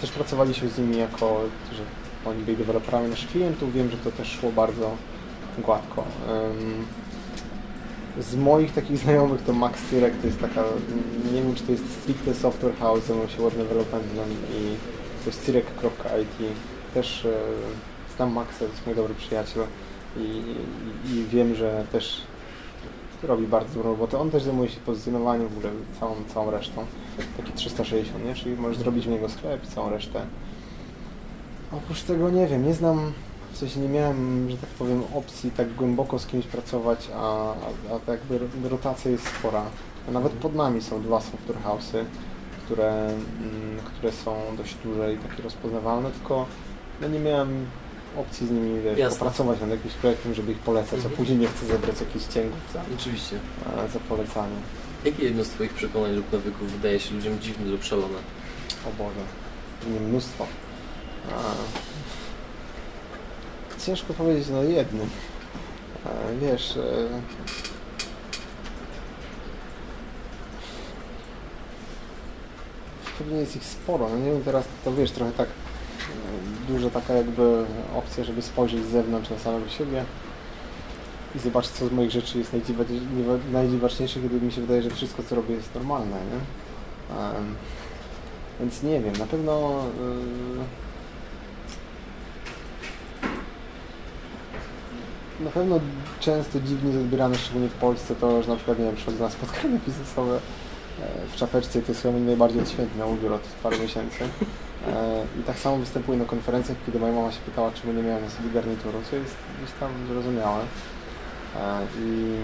Też 0.00 0.10
pracowaliśmy 0.10 0.68
z 0.68 0.78
nimi 0.78 0.98
jako, 0.98 1.40
że 1.72 1.82
oni 2.28 2.42
byli 2.42 2.56
deweloperami 2.56 3.08
naszych 3.08 3.30
klientów, 3.30 3.72
wiem, 3.72 3.90
że 3.90 3.96
to 3.96 4.12
też 4.12 4.28
szło 4.28 4.52
bardzo 4.52 4.90
gładko. 5.58 6.04
Z 8.20 8.36
moich 8.36 8.72
takich 8.72 8.98
znajomych 9.04 9.42
to 9.42 9.52
Max 9.52 9.82
Tyrek 9.90 10.12
to 10.20 10.26
jest 10.26 10.40
taka, 10.40 10.64
nie 11.32 11.42
wiem 11.42 11.54
czy 11.54 11.62
to 11.62 11.72
jest 11.72 12.00
stricte 12.02 12.34
software 12.34 12.76
house, 12.76 13.04
zajmują 13.06 13.28
się 13.28 13.42
web 13.42 13.56
developmentem 13.56 14.30
i 14.32 14.76
to 15.24 15.30
jest 15.30 15.44
cyrek.it. 15.44 16.48
Też 16.94 17.24
e, 17.24 17.30
znam 18.16 18.32
Maxa, 18.32 18.58
to 18.58 18.64
jest 18.64 18.86
mój 18.86 18.94
dobry 18.94 19.14
przyjaciel 19.14 19.62
i, 20.16 20.20
i, 20.20 21.16
i 21.16 21.24
wiem, 21.24 21.54
że 21.54 21.84
też 21.92 22.20
robi 23.22 23.46
bardzo 23.46 23.74
dobrą 23.74 23.90
robotę. 23.90 24.18
On 24.18 24.30
też 24.30 24.42
zajmuje 24.42 24.70
się 24.70 24.80
pozycjonowaniem 24.80 25.48
w 25.48 25.56
ogóle 25.56 25.72
całą, 26.00 26.14
całą 26.34 26.50
resztą. 26.50 26.84
Taki 27.36 27.52
360, 27.52 28.24
nie? 28.24 28.34
Czyli 28.34 28.56
możesz 28.56 28.78
zrobić 28.78 29.06
w 29.06 29.08
niego 29.08 29.28
sklep 29.28 29.64
i 29.64 29.66
całą 29.66 29.90
resztę. 29.90 30.26
Oprócz 31.72 32.02
tego 32.02 32.30
nie 32.30 32.46
wiem, 32.46 32.66
nie 32.66 32.74
znam, 32.74 33.12
w 33.52 33.58
sensie 33.58 33.80
nie 33.80 33.88
miałem, 33.88 34.50
że 34.50 34.56
tak 34.56 34.70
powiem, 34.70 35.02
opcji 35.14 35.50
tak 35.50 35.74
głęboko 35.74 36.18
z 36.18 36.26
kimś 36.26 36.46
pracować, 36.46 37.08
a, 37.14 37.18
a, 37.52 37.94
a 37.94 37.98
tak 38.06 38.08
jakby 38.20 38.38
ro- 38.38 38.68
rotacja 38.70 39.10
jest 39.10 39.24
spora. 39.38 39.62
Nawet 40.12 40.32
pod 40.32 40.54
nami 40.54 40.82
są 40.82 41.02
dwa 41.02 41.20
software 41.20 41.56
house'y, 41.64 42.04
które, 42.64 42.90
mm, 43.06 43.78
które 43.86 44.12
są 44.12 44.36
dość 44.56 44.74
duże 44.84 45.12
i 45.14 45.16
takie 45.18 45.42
rozpoznawalne, 45.42 46.10
tylko 46.10 46.46
no 47.00 47.08
nie 47.08 47.18
miałem 47.18 47.66
opcji 48.16 48.46
z 48.46 48.50
nimi 48.50 48.80
wiesz, 48.80 48.98
Jasne. 48.98 49.18
popracować 49.18 49.60
nad 49.60 49.70
jakimś 49.70 49.94
projektem, 49.94 50.34
żeby 50.34 50.52
ich 50.52 50.58
polecać, 50.58 50.92
a 50.92 50.96
Mhm. 50.96 51.14
później 51.16 51.38
nie 51.38 51.46
chcę 51.46 51.66
zebrać 51.66 52.00
jakichś 52.00 52.24
cięgów 52.26 52.58
za, 52.74 52.82
Oczywiście. 52.98 53.38
za 53.92 53.98
polecanie. 54.08 54.56
Jakie 55.04 55.24
jedno 55.24 55.44
z 55.44 55.48
Twoich 55.48 55.72
przekonań 55.74 56.14
lub 56.16 56.32
nawyków 56.32 56.72
wydaje 56.72 57.00
się 57.00 57.14
ludziom 57.14 57.38
dziwne 57.40 57.66
lub 57.70 57.84
szalone? 57.84 58.18
O 58.86 58.90
Boże, 59.02 60.00
mnóstwo. 60.08 60.46
Ciężko 63.86 64.14
powiedzieć 64.14 64.48
no 64.48 64.62
jednym. 64.62 65.10
Wiesz, 66.40 66.76
e, 66.76 67.08
pewnie 73.18 73.36
jest 73.36 73.56
ich 73.56 73.64
sporo. 73.64 74.08
No 74.08 74.18
nie 74.18 74.32
wiem, 74.32 74.42
teraz 74.44 74.64
to 74.84 74.92
wiesz, 74.92 75.10
trochę 75.10 75.32
tak 75.32 75.48
e, 75.48 76.72
duża 76.72 76.90
taka 76.90 77.12
jakby 77.14 77.64
opcja, 77.96 78.24
żeby 78.24 78.42
spojrzeć 78.42 78.84
z 78.84 78.88
zewnątrz 78.90 79.30
na 79.30 79.38
samego 79.38 79.68
siebie 79.68 80.04
i 81.36 81.38
zobaczyć, 81.38 81.70
co 81.72 81.88
z 81.88 81.92
moich 81.92 82.10
rzeczy 82.10 82.38
jest 82.38 82.52
najdziwa- 82.52 83.38
najdziwaczniejsze, 83.52 84.20
kiedy 84.20 84.40
mi 84.40 84.52
się 84.52 84.60
wydaje, 84.60 84.82
że 84.82 84.90
wszystko, 84.90 85.22
co 85.22 85.34
robię, 85.34 85.54
jest 85.54 85.74
normalne, 85.74 86.16
nie? 86.16 86.40
Więc 88.60 88.82
nie 88.82 89.00
wiem, 89.00 89.16
na 89.16 89.26
pewno 89.26 89.84
yy, 90.00 90.64
na 95.40 95.50
pewno 95.50 95.80
często 96.20 96.60
dziwnie 96.60 96.90
jest 96.90 97.00
odbierane, 97.00 97.38
szczególnie 97.38 97.68
w 97.68 97.74
Polsce, 97.74 98.14
to, 98.14 98.42
że 98.42 98.48
na 98.48 98.56
przykład, 98.56 98.78
nie 98.78 98.84
wiem, 98.84 98.96
przychodzę 98.96 99.24
na 99.24 99.30
spotkania 99.30 99.78
biznesowe 99.86 100.36
e, 100.36 100.40
w 101.32 101.36
czapeczce 101.36 101.78
i 101.78 101.82
to 101.82 101.92
jest 101.92 102.02
chyba 102.02 102.18
najbardziej 102.18 102.62
odświętny 102.62 103.06
ubiór 103.06 103.32
od 103.32 103.42
paru 103.62 103.78
miesięcy. 103.78 104.24
E, 104.86 105.24
I 105.40 105.42
tak 105.42 105.58
samo 105.58 105.76
występuję 105.76 106.18
na 106.18 106.24
konferencjach, 106.24 106.78
kiedy 106.86 106.98
moja 106.98 107.12
mama 107.12 107.32
się 107.32 107.40
pytała, 107.40 107.70
czemu 107.70 107.92
nie 107.92 108.02
miałem 108.02 108.24
na 108.24 108.30
sobie 108.30 108.50
garnituru, 108.50 108.98
co 109.10 109.16
jest 109.16 109.34
gdzieś 109.58 109.74
tam 109.80 109.90
zrozumiałe. 110.08 110.60
E, 111.56 111.86
I 112.00 112.36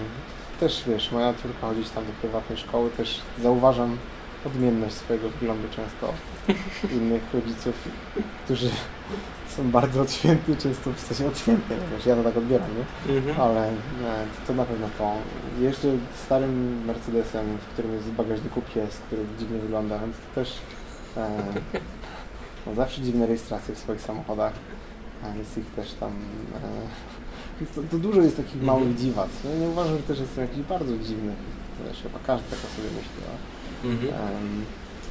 też, 0.59 0.83
wiesz, 0.87 1.11
moja 1.11 1.33
córka 1.33 1.67
chodzi 1.67 1.83
tam 1.83 2.05
do 2.05 2.11
prywatnej 2.21 2.57
szkoły, 2.57 2.89
też 2.89 3.21
zauważam 3.43 3.97
odmienność 4.45 4.95
swojego 4.95 5.29
wyglądu 5.29 5.67
często 5.75 6.09
od 6.09 6.91
innych 6.97 7.23
rodziców, 7.33 7.73
którzy 8.45 8.69
są 9.57 9.71
bardzo 9.71 10.01
odświętni, 10.01 10.57
często 10.57 10.93
w 10.93 10.99
sensie 10.99 11.27
odświętni, 11.27 11.75
no 11.79 11.97
wiesz, 11.97 12.05
ja 12.05 12.15
to 12.15 12.23
tak 12.23 12.37
odbieram, 12.37 12.67
nie? 12.77 13.35
Ale 13.35 13.71
nie, 13.71 14.45
to 14.47 14.53
na 14.53 14.65
pewno 14.65 14.87
to. 14.97 15.13
Jeżdżę 15.59 15.87
starym 16.25 16.85
Mercedesem, 16.85 17.57
w 17.57 17.65
którym 17.73 17.93
jest 17.93 18.05
w 18.05 18.11
bagażniku 18.15 18.61
pies, 18.61 18.97
który 18.97 19.21
dziwnie 19.39 19.59
wygląda, 19.59 19.99
więc 19.99 20.15
to 20.17 20.35
też 20.41 20.53
e, 21.17 21.29
no 22.67 22.75
zawsze 22.75 23.01
dziwne 23.01 23.25
rejestracje 23.25 23.75
w 23.75 23.79
swoich 23.79 24.01
samochodach. 24.01 24.53
A 25.23 25.37
jest 25.37 25.57
ich 25.57 25.65
też 25.75 25.93
tam. 25.93 26.11
E, 27.61 27.65
to, 27.75 27.81
to 27.91 27.97
dużo 27.97 28.21
jest 28.21 28.37
takich 28.37 28.55
Mhm. 28.55 28.65
małych 28.65 28.95
dziwac. 28.97 29.29
Ja 29.53 29.59
nie 29.59 29.67
uważam, 29.67 29.97
że 29.97 30.03
też 30.03 30.19
jestem 30.19 30.43
jakiś 30.43 30.63
bardzo 30.63 30.97
dziwny. 30.97 31.33
Wiesz, 31.87 32.01
chyba 32.03 32.19
każdy 32.27 32.49
tak 32.49 32.59
o 32.59 32.75
sobie 32.75 32.87
myśli. 32.87 33.21
A, 33.31 33.54
Mhm. 33.85 34.65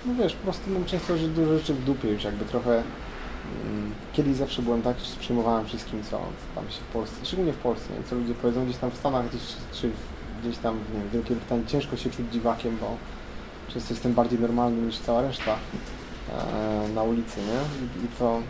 No 0.07 0.15
wiesz, 0.15 0.35
po 0.35 0.43
prostu 0.43 0.71
mam 0.71 0.85
często 0.85 1.17
że 1.17 1.29
dużo 1.29 1.59
rzeczy 1.59 1.75
w 1.75 1.85
dupie 1.85 2.09
już 2.09 2.25
jakby 2.25 2.45
trochę 2.45 2.73
mm, 2.73 3.95
kiedyś 4.13 4.37
zawsze 4.37 4.63
byłem 4.63 4.83
tak, 4.83 4.99
że 4.99 5.21
przyjmowałem 5.21 5.67
wszystkim, 5.67 6.03
co 6.11 6.21
tam 6.55 6.65
się 6.65 6.81
w 6.91 6.93
Polsce, 6.93 7.17
szczególnie 7.27 7.53
w 7.53 7.57
Polsce, 7.57 7.95
nie? 7.99 8.05
co 8.11 8.17
ludzie 8.17 8.35
powiedzą 8.35 8.65
gdzieś 8.65 8.77
tam 8.77 8.91
w 8.91 8.97
Stanach 8.97 9.29
gdzieś, 9.29 9.43
czy 9.73 9.91
gdzieś 10.43 10.59
tam 10.59 10.79
w 11.09 11.13
Wielkiej 11.13 11.37
Brytanii 11.37 11.67
ciężko 11.67 11.97
się 11.97 12.11
czuć 12.11 12.27
dziwakiem, 12.33 12.77
bo 12.81 12.97
często 13.73 13.95
jestem 13.95 14.15
bardziej 14.15 14.39
normalny 14.39 14.83
niż 14.83 14.99
cała 14.99 15.23
reszta 15.23 15.57
e, 15.57 16.89
na 16.95 17.03
ulicy, 17.03 17.41
nie? 17.41 17.87
I, 18.03 18.05
I 18.05 18.09
to 18.19 18.41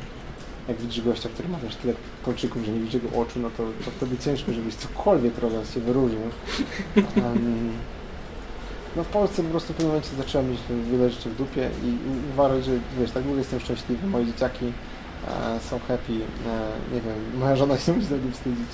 jak 0.69 0.77
widzisz 0.77 1.05
gościa, 1.05 1.29
który 1.29 1.49
ma 1.49 1.59
wiesz, 1.59 1.77
tyle 1.77 1.95
kolczyków, 2.25 2.65
że 2.65 2.73
nie 2.73 2.81
widzi 2.81 2.97
jego 2.97 3.21
oczu, 3.21 3.41
no 3.41 3.51
to, 3.51 3.63
to 3.85 3.91
wtedy 3.91 4.19
ciężko, 4.19 4.53
żebyś 4.53 4.75
cokolwiek 4.75 5.39
robiąc 5.39 5.71
się 5.71 5.81
wyróżnił. 5.81 6.21
No 8.97 9.05
w 9.05 9.09
Polsce 9.09 9.43
po 9.43 9.49
prostu 9.51 9.73
w 9.73 9.77
pewnym 9.77 9.89
momencie 9.89 10.17
zacząłem 10.17 10.51
mieć 10.51 10.61
wiele 10.91 11.11
rzeczy 11.11 11.31
w 11.31 11.37
dupie 11.37 11.71
i 11.85 11.87
i 11.87 12.33
uważam, 12.33 12.63
że 12.63 12.71
wiesz, 13.01 13.11
tak 13.11 13.25
mówię, 13.25 13.39
jestem 13.39 13.61
szczęśliwy, 13.61 14.07
moje 14.07 14.27
dzieciaki 14.27 14.73
e, 15.29 15.61
są 15.71 15.79
happy, 15.79 16.13
e, 16.13 16.95
nie 16.95 17.01
wiem, 17.01 17.39
moja 17.39 17.57
żona 17.57 17.79
się 17.79 17.93
musi 17.93 18.07
za 18.07 18.17
nim 18.17 18.33
wstydzić, 18.33 18.69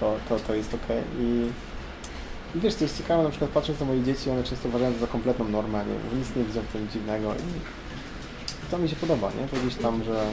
to, 0.00 0.16
to, 0.28 0.38
to 0.38 0.54
jest 0.54 0.74
okej. 0.74 1.02
I, 1.20 1.46
I 2.58 2.60
wiesz, 2.60 2.74
co 2.74 2.84
jest 2.84 2.98
ciekawe, 2.98 3.22
na 3.22 3.30
przykład 3.30 3.50
patrząc 3.50 3.80
na 3.80 3.86
moje 3.86 4.02
dzieci, 4.02 4.30
one 4.30 4.44
często 4.44 4.68
uważają 4.68 4.92
to 4.92 5.00
za 5.00 5.06
kompletną 5.06 5.48
normę, 5.48 5.84
nie, 5.84 6.18
nic 6.18 6.36
nie 6.36 6.44
widzą 6.44 6.60
w 6.60 6.72
tym 6.72 6.88
dziwnego 6.92 7.34
i 7.34 7.76
to 8.70 8.78
mi 8.78 8.88
się 8.88 8.96
podoba, 8.96 9.30
nie? 9.40 9.48
To 9.48 9.66
gdzieś 9.66 9.74
tam, 9.74 10.04
że 10.04 10.24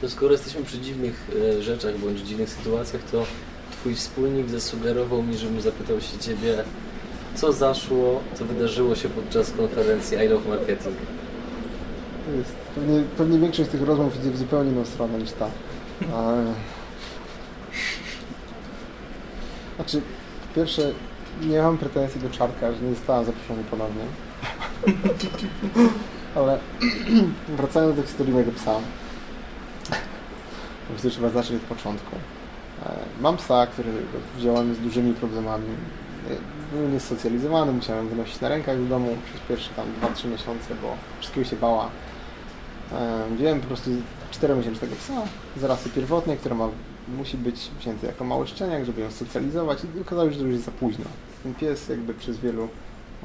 To 0.00 0.08
skoro 0.10 0.32
jesteśmy 0.32 0.62
przy 0.62 0.78
dziwnych 0.78 1.30
e, 1.58 1.62
rzeczach 1.62 1.98
bądź 1.98 2.20
dziwnych 2.20 2.50
sytuacjach, 2.50 3.02
to 3.02 3.26
twój 3.72 3.94
wspólnik 3.94 4.48
zasugerował 4.48 5.22
mi, 5.22 5.38
żebym 5.38 5.60
zapytał 5.60 6.00
się 6.00 6.18
ciebie, 6.18 6.64
co 7.34 7.52
zaszło, 7.52 8.20
co 8.34 8.44
wydarzyło 8.44 8.94
się 8.94 9.08
podczas 9.08 9.50
konferencji 9.50 10.18
I 10.18 10.28
Love 10.28 10.48
Marketing. 10.48 10.96
To 12.26 12.32
jest, 12.32 12.52
pewnie, 12.74 13.02
pewnie 13.18 13.38
większość 13.38 13.70
tych 13.70 13.82
rozmów 13.82 14.20
idzie 14.20 14.30
w 14.30 14.36
zupełnie 14.36 14.70
inną 14.70 14.84
stronę 14.84 15.18
niż 15.18 15.32
ta. 15.32 15.46
Znaczy, 19.76 20.02
po 20.48 20.54
pierwsze, 20.54 20.92
nie 21.42 21.62
mam 21.62 21.78
pretensji 21.78 22.20
do 22.20 22.30
Czarka, 22.30 22.72
że 22.72 22.80
nie 22.80 22.94
zostałem 22.94 23.24
zaproszony 23.24 23.62
ponownie. 23.70 24.04
Ale 26.34 26.58
wracając 27.58 27.96
do 27.96 28.02
historii 28.02 28.32
mojego 28.32 28.52
psa, 28.52 28.74
to 30.88 30.92
myślę, 30.92 31.10
że 31.10 31.16
trzeba 31.16 31.28
zacząć 31.28 31.62
od 31.62 31.76
początku. 31.76 32.16
E, 32.86 32.90
Mam 33.20 33.36
psa, 33.36 33.66
który 33.66 33.88
wziąłem 34.36 34.74
z 34.74 34.78
dużymi 34.78 35.14
problemami. 35.14 35.66
Był 36.72 36.88
niesocjalizowany, 36.88 37.72
musiałem 37.72 38.08
wynosić 38.08 38.40
na 38.40 38.48
rękach 38.48 38.78
do 38.78 38.84
domu 38.84 39.16
przez 39.24 39.40
pierwsze 39.48 39.70
tam 39.76 39.86
2-3 40.02 40.30
miesiące, 40.30 40.74
bo 40.82 40.96
wszystkiego 41.20 41.46
się 41.46 41.56
bała. 41.56 41.90
Wziąłem 43.36 43.60
po 43.60 43.66
prostu 43.66 43.90
4-miesięcznego 44.32 44.96
psa 44.98 45.22
z 45.56 45.64
rasy 45.64 45.90
pierwotnej, 45.90 46.36
która 46.36 46.54
ma, 46.54 46.68
musi 47.16 47.36
być 47.36 47.70
wzięty 47.80 48.06
jako 48.06 48.24
mały 48.24 48.46
szczeniak, 48.46 48.84
żeby 48.84 49.00
ją 49.00 49.10
socjalizować 49.10 49.78
i 49.96 50.00
okazało 50.00 50.30
się, 50.30 50.38
że 50.38 50.44
już 50.44 50.52
jest 50.52 50.64
za 50.64 50.70
późno. 50.70 51.04
Ten 51.42 51.54
pies 51.54 51.88
jakby 51.88 52.14
przez 52.14 52.38
wielu, 52.38 52.68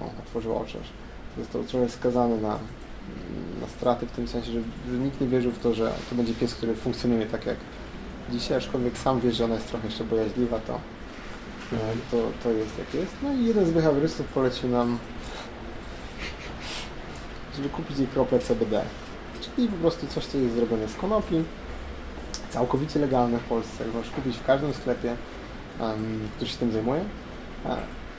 o, 0.02 0.06
otworzył 0.20 0.58
oczy, 0.58 0.78
został 1.38 1.64
trochę 1.64 1.90
skazany 1.90 2.42
na, 2.42 2.60
na 3.62 3.68
straty 3.78 4.06
w 4.06 4.12
tym 4.12 4.28
sensie, 4.28 4.52
że, 4.52 4.60
nikt 4.98 5.22
nie 5.22 5.28
wierzył 5.28 5.52
w 5.52 5.60
to, 5.60 5.74
że 5.74 5.92
to 6.10 6.16
będzie 6.16 6.34
pies, 6.34 6.56
który 6.56 6.76
funkcjonuje 6.76 7.26
tak 7.26 7.46
jak 7.46 7.58
dzisiaj, 8.32 8.58
aczkolwiek 8.58 8.98
sam 8.98 9.20
wie, 9.20 9.32
że 9.32 9.46
ona 9.46 9.56
jest 9.56 9.68
trochę 9.68 9.88
jeszcze 9.88 10.04
bojaźliwa, 10.04 10.60
to, 10.60 10.80
to, 12.12 12.18
to 12.44 12.50
jest 12.50 12.78
jak 12.78 12.94
jest. 12.94 13.12
No 13.24 13.34
i 13.34 13.46
jeden 13.46 13.66
z 13.66 13.72
behawiorystów 13.72 14.28
polecił 14.28 14.70
nam, 14.70 14.98
żeby 17.56 17.70
kupić 17.70 17.98
jej 17.98 18.08
krople 18.08 18.40
CBD. 18.40 18.84
Czyli 19.42 19.68
po 19.68 19.78
prostu 19.78 20.08
coś, 20.08 20.26
co 20.26 20.38
jest 20.38 20.56
zrobione 20.56 20.88
z 20.88 20.96
konopi, 20.96 21.44
całkowicie 22.50 23.00
legalne 23.00 23.38
w 23.38 23.44
Polsce. 23.44 23.86
Możesz 23.94 24.12
kupić 24.12 24.38
w 24.38 24.46
każdym 24.46 24.74
sklepie, 24.74 25.16
em, 25.80 26.30
który 26.36 26.52
się 26.52 26.58
tym 26.58 26.72
zajmuje, 26.72 27.02
e, 27.66 27.78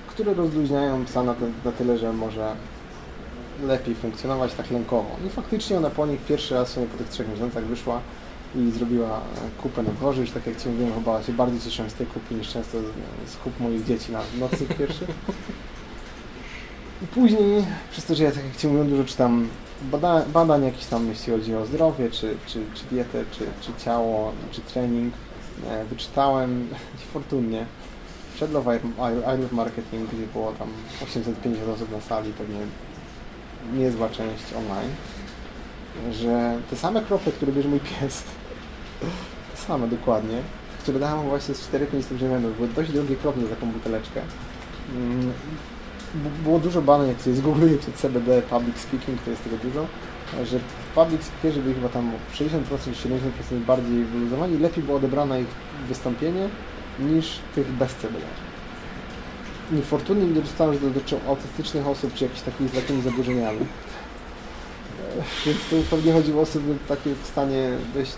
które 0.09 0.35
rozluźniają 0.35 1.05
psa 1.05 1.23
na, 1.23 1.35
te, 1.35 1.45
na 1.65 1.73
tyle, 1.73 1.99
że 1.99 2.13
może 2.13 2.55
lepiej 3.67 3.95
funkcjonować 3.95 4.55
tak 4.55 4.71
lękowo. 4.71 5.17
I 5.27 5.31
faktycznie 5.31 5.77
ona 5.77 5.91
po 5.91 6.07
nich 6.07 6.21
pierwszy 6.21 6.55
raz 6.55 6.69
sobie 6.69 6.87
po 6.87 6.99
tych 6.99 7.09
trzech 7.09 7.29
miesiącach 7.29 7.65
wyszła 7.65 8.01
i 8.55 8.71
zrobiła 8.71 9.21
kupę 9.63 9.83
na 9.83 9.91
dworze. 9.91 10.21
Już 10.21 10.31
tak 10.31 10.47
jak 10.47 10.63
Ci 10.63 10.69
mówiłem, 10.69 10.95
chyba 10.95 11.23
się 11.23 11.33
bardziej 11.33 11.61
cieszyłem 11.61 11.91
z 11.91 11.95
tej 11.95 12.07
kupy 12.07 12.35
niż 12.35 12.49
często 12.49 12.79
z, 13.27 13.37
kup 13.37 13.61
moich 13.61 13.85
dzieci 13.85 14.13
na 14.13 14.21
nocy 14.41 14.67
pierwszy. 14.79 15.07
I 17.03 17.07
później, 17.07 17.65
przez 17.91 18.05
to, 18.05 18.15
że 18.15 18.25
ja 18.25 18.33
tak 18.33 18.45
jak 18.45 18.57
Ci 18.57 18.67
mówiłem, 18.67 18.91
dużo 18.91 19.05
czytam 19.05 19.49
bada, 19.83 20.25
badań 20.33 20.65
jakichś 20.65 20.87
tam, 20.87 21.09
jeśli 21.09 21.33
chodzi 21.33 21.55
o 21.55 21.67
zdrowie, 21.67 22.11
czy, 22.11 22.37
czy, 22.47 22.65
czy 22.75 22.85
dietę, 22.91 23.25
czy, 23.31 23.47
czy 23.61 23.85
ciało, 23.85 24.33
czy 24.51 24.61
trening, 24.61 25.15
e, 25.67 25.85
wyczytałem 25.85 26.69
niefortunnie 26.99 27.67
przed 28.35 28.53
Love 28.53 28.77
I 28.77 29.41
Love 29.41 29.57
Marketing, 29.57 30.11
gdzie 30.11 30.27
było 30.33 30.53
tam 30.53 30.69
850 31.03 31.69
osób 31.69 31.93
na 31.93 32.01
sali, 32.01 32.33
pewnie 32.33 32.59
niezła 33.75 34.09
część 34.09 34.45
online, 34.57 34.91
że 36.13 36.59
te 36.71 36.77
same 36.77 37.03
krople, 37.03 37.33
które 37.33 37.53
bierze 37.53 37.69
mój 37.69 37.81
pies, 37.81 38.23
te 39.57 39.63
same 39.67 39.89
dokładnie, 39.89 40.37
które 40.83 40.99
dałem 40.99 41.29
właśnie 41.29 41.55
z 41.55 41.71
4-5 41.71 42.03
stopni 42.03 42.29
były 42.57 42.69
dość 42.69 42.93
drogie 42.93 43.17
krople 43.17 43.43
za 43.43 43.49
taką 43.49 43.71
buteleczkę. 43.71 44.21
Mm, 44.97 45.33
Było 46.45 46.59
dużo 46.59 46.83
badań, 46.83 47.09
jak 47.09 47.21
sobie 47.21 47.37
zgooglujecie 47.37 47.93
CBD, 47.97 48.43
public 48.43 48.79
speaking, 48.79 49.23
to 49.23 49.31
jest 49.31 49.45
tego 49.45 49.57
dużo, 49.57 49.87
że 50.45 50.59
public 50.95 51.23
speakerzy 51.23 51.63
byli 51.63 51.75
chyba 51.75 51.89
tam 51.89 52.13
60% 52.35 52.49
czy 53.03 53.09
70% 53.09 53.61
bardziej 53.67 54.05
wyluzowani 54.05 54.59
lepiej 54.59 54.85
było 54.85 54.97
odebrane 54.97 55.41
ich 55.41 55.49
wystąpienie 55.89 56.49
niż 56.99 57.39
tych 57.55 57.73
bez 57.73 57.95
CBD 57.95 58.25
niefortunnie 59.73 60.27
nie 60.27 60.41
dostałem, 60.41 60.75
że 60.75 60.81
dotyczą 60.81 61.21
autystycznych 61.29 61.87
osób, 61.87 62.15
czy 62.15 62.25
jakichś 62.25 62.43
takich 62.43 62.69
z 62.69 62.73
takimi 62.73 63.03
zaburzeniami. 63.03 63.61
Więc 65.47 65.59
to 65.71 65.77
pewnie 65.91 66.13
chodziło 66.13 66.39
o 66.39 66.43
osoby 66.43 66.75
takie 66.89 67.15
w 67.23 67.27
stanie 67.27 67.71
dość 67.95 68.13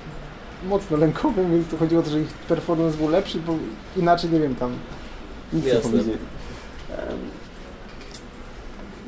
mocno 0.68 0.96
lękowym, 0.96 1.50
więc 1.52 1.68
to 1.68 1.76
chodziło 1.76 2.00
o 2.00 2.04
to, 2.04 2.10
że 2.10 2.20
ich 2.20 2.28
performance 2.28 2.96
był 2.96 3.08
lepszy, 3.08 3.38
bo 3.38 3.54
inaczej 3.96 4.30
nie 4.30 4.40
wiem 4.40 4.54
tam 4.54 4.72
nic 5.52 5.64
nie 5.64 5.70
powiedzieli. 5.90 6.18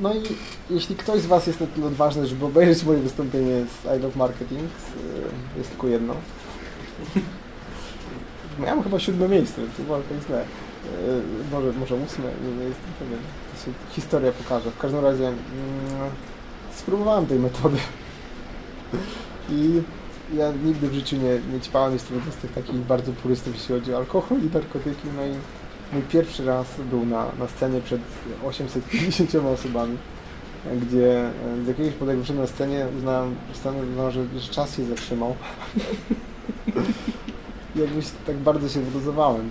No 0.01 0.15
i 0.15 0.23
jeśli 0.71 0.97
ktoś 0.97 1.21
z 1.21 1.27
Was 1.27 1.47
jest 1.47 1.61
na 1.61 1.67
tyle 1.67 1.87
odważny, 1.87 2.27
żeby 2.27 2.45
obejrzeć 2.45 2.85
moje 2.85 2.99
wystąpienie 2.99 3.65
z 3.65 3.99
I 3.99 4.03
Love 4.03 4.19
Marketing, 4.19 4.61
e, 4.61 5.59
jest 5.59 5.71
tylko 5.71 5.87
jedno. 5.87 6.15
Miałem 8.59 8.83
chyba 8.83 8.99
siódme 8.99 9.29
miejsce, 9.29 9.63
to 9.77 9.83
było 9.83 9.99
tak 9.99 10.27
źle. 10.27 10.41
E, 10.41 10.45
Może, 11.53 11.73
może 11.73 11.95
ósme, 11.95 12.25
nie, 12.25 12.57
nie 12.57 12.65
jestem 12.65 12.93
pewien. 12.99 13.19
To 13.53 13.65
się 13.65 13.71
historia 13.91 14.33
pokaże. 14.33 14.71
W 14.71 14.79
każdym 14.79 15.01
razie 15.05 15.29
mm, 15.29 15.39
spróbowałem 16.75 17.27
tej 17.27 17.39
metody. 17.39 17.79
I 19.51 19.83
ja 20.37 20.53
nigdy 20.65 20.89
w 20.89 20.95
życiu 20.95 21.17
nie, 21.17 21.55
nie 21.55 21.61
ćpałem, 21.61 21.93
jestem 21.93 22.17
jeden 22.17 22.33
z 22.33 22.37
tych 22.37 22.53
takich 22.53 22.75
bardzo 22.75 23.13
purystów, 23.13 23.55
jeśli 23.55 23.75
chodzi 23.75 23.95
o 23.95 23.97
alkohol 23.97 24.39
i 24.39 24.55
narkotyki. 24.55 25.09
No 25.17 25.27
i 25.27 25.31
mój 25.93 26.03
pierwszy 26.03 26.45
raz 26.45 26.67
był 26.91 27.07
na, 27.07 27.27
na 27.39 27.49
scenie 27.49 27.81
przed 27.81 28.01
850 28.45 29.35
osobami, 29.35 29.99
gdzie 30.83 31.21
e, 31.21 31.31
z 31.65 31.69
jakiegoś 31.69 31.93
powodu, 31.93 32.35
na 32.35 32.47
scenie, 32.47 32.87
uznałem, 32.99 33.37
uznałem 33.53 34.11
że, 34.11 34.41
że 34.41 34.53
czas 34.53 34.77
się 34.77 34.85
zatrzymał. 34.85 35.37
Jakbyś 37.77 38.07
tak 38.27 38.37
bardzo 38.37 38.69
się 38.69 38.81
wyluzowałem. 38.81 39.51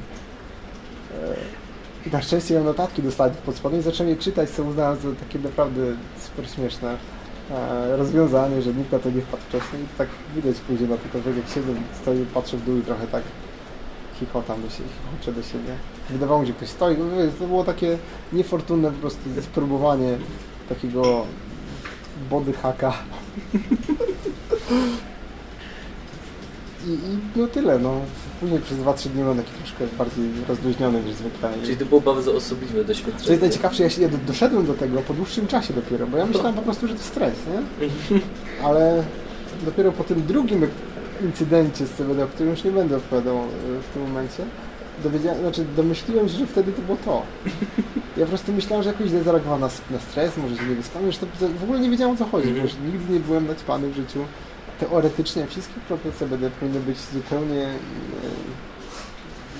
I 2.06 2.10
na 2.10 2.22
szczęście 2.22 2.53
miałem 2.53 2.68
notatki 2.68 3.03
do 3.03 3.11
slajdów 3.11 3.41
pod 3.41 3.56
spodem 3.56 3.80
i 3.80 3.84
zacząłem 3.84 4.10
je 4.10 4.15
czytać, 4.15 4.49
co 4.49 4.64
uznałem 4.64 4.99
za 4.99 5.10
takie 5.19 5.40
naprawdę 5.40 5.82
super 6.19 6.49
śmieszne 6.49 6.98
e, 7.52 7.98
rozwiązanie, 7.98 8.61
że 8.61 8.73
nikt 8.73 8.91
na 8.91 8.99
to 8.99 9.11
nie 9.11 9.22
wpadł 9.22 9.44
wcześniej. 9.44 9.84
I 9.84 9.98
tak 9.98 10.07
widać 10.36 10.57
później 10.57 10.90
na 10.90 10.98
tylko, 10.98 11.18
jak 11.18 11.48
siedzę, 11.53 11.73
stoję, 12.02 12.26
patrzę 12.34 12.57
w 12.57 12.65
dół 12.65 12.78
i 12.78 12.82
trochę 12.82 13.07
tak 13.07 13.23
chichotam 14.19 14.61
do 14.61 14.69
siebie, 14.69 14.90
chichoczę 14.90 15.32
do 15.32 15.44
siebie. 15.44 15.76
Wydawało 16.10 16.41
mi 16.41 16.48
się, 16.48 16.53
że 16.53 16.57
ktoś 16.57 16.69
stoi. 16.69 16.98
No, 16.98 17.06
wiesz, 17.18 17.34
To 17.40 17.48
było 17.48 17.64
takie 17.64 17.98
niefortunne 18.34 18.91
po 18.91 18.98
prostu 18.98 19.22
spróbowanie 19.41 20.18
takiego 20.69 21.26
body. 22.30 22.53
I, 26.88 26.91
I 26.91 27.18
no 27.36 27.48
tyle, 27.48 27.80
no. 27.80 28.02
Później 28.40 28.60
przez 28.60 28.78
2-3 28.78 29.10
dni 29.10 29.24
byłem 29.24 29.38
taki 29.38 29.52
troszkę 29.52 29.88
bardziej 29.98 30.26
rozluźniony 30.48 31.03
niż 31.03 31.16
zwykle. 31.16 31.49
Czyli 31.64 31.78
to 31.78 31.86
było 31.86 32.02
bardzo 32.02 32.36
osobliwe 32.36 32.74
co 32.74 32.78
jest 32.78 32.88
doświadczenie. 32.88 33.40
najciekawsze, 33.40 33.84
ja 33.84 33.90
się 33.90 34.02
ja 34.02 34.10
doszedłem 34.28 34.66
do 34.66 34.74
tego 34.74 35.02
po 35.02 35.14
dłuższym 35.14 35.48
czasie 35.48 35.74
dopiero, 35.74 36.08
bo 36.08 36.18
ja 36.18 36.26
myślałem 36.26 36.53
po 36.53 36.62
prostu, 36.62 36.88
że 36.88 36.95
to 36.95 37.03
stres, 37.03 37.34
nie? 37.48 37.90
Ale 38.68 39.03
dopiero 39.66 39.91
po 39.91 40.03
tym 40.03 40.26
drugim 40.26 40.68
incydencie 41.24 41.86
z 41.86 41.90
CBD, 41.90 42.24
o 42.24 42.28
którym 42.28 42.52
już 42.52 42.64
nie 42.64 42.72
będę 42.72 42.98
opowiadał 42.98 43.38
e, 43.38 43.41
w 43.90 43.94
tym 43.94 44.02
momencie, 44.02 44.44
dowiedziałem, 45.03 45.40
znaczy 45.40 45.66
domyśliłem 45.76 46.30
się, 46.30 46.38
że 46.38 46.48
wtedy 46.48 46.72
to 46.72 46.82
było 46.82 46.98
to. 47.06 47.22
Ja 48.18 48.26
po 48.26 48.30
prostu 48.30 48.53
myślałem, 48.53 48.84
że 48.84 48.90
jakoś 48.90 49.08
źle 49.08 49.24
zareagowałem 49.24 49.62
na, 49.62 49.68
na 49.91 49.99
stres, 49.99 50.38
może 50.38 50.56
się 50.56 50.66
nie 50.70 50.76
wyspałem, 50.76 51.12
że 51.12 51.20
to 51.20 51.26
w 51.60 51.64
ogóle 51.64 51.80
nie 51.80 51.90
wiedziałem 51.90 52.16
o 52.16 52.18
co 52.18 52.26
chodzi, 52.26 52.53
bo 52.53 52.62
już 52.62 52.72
nigdy 52.86 53.14
nie 53.14 53.20
byłem 53.20 53.48
naćpany 53.48 53.90
w 53.90 53.95
życiu. 53.95 54.20
Teoretycznie 54.82 55.48
wszystkie 55.48 55.74
krople 55.88 56.12
CBD 56.12 56.49
powinny 56.49 56.80
być 56.80 56.98
zupełnie, 56.99 57.64
e, 57.64 57.78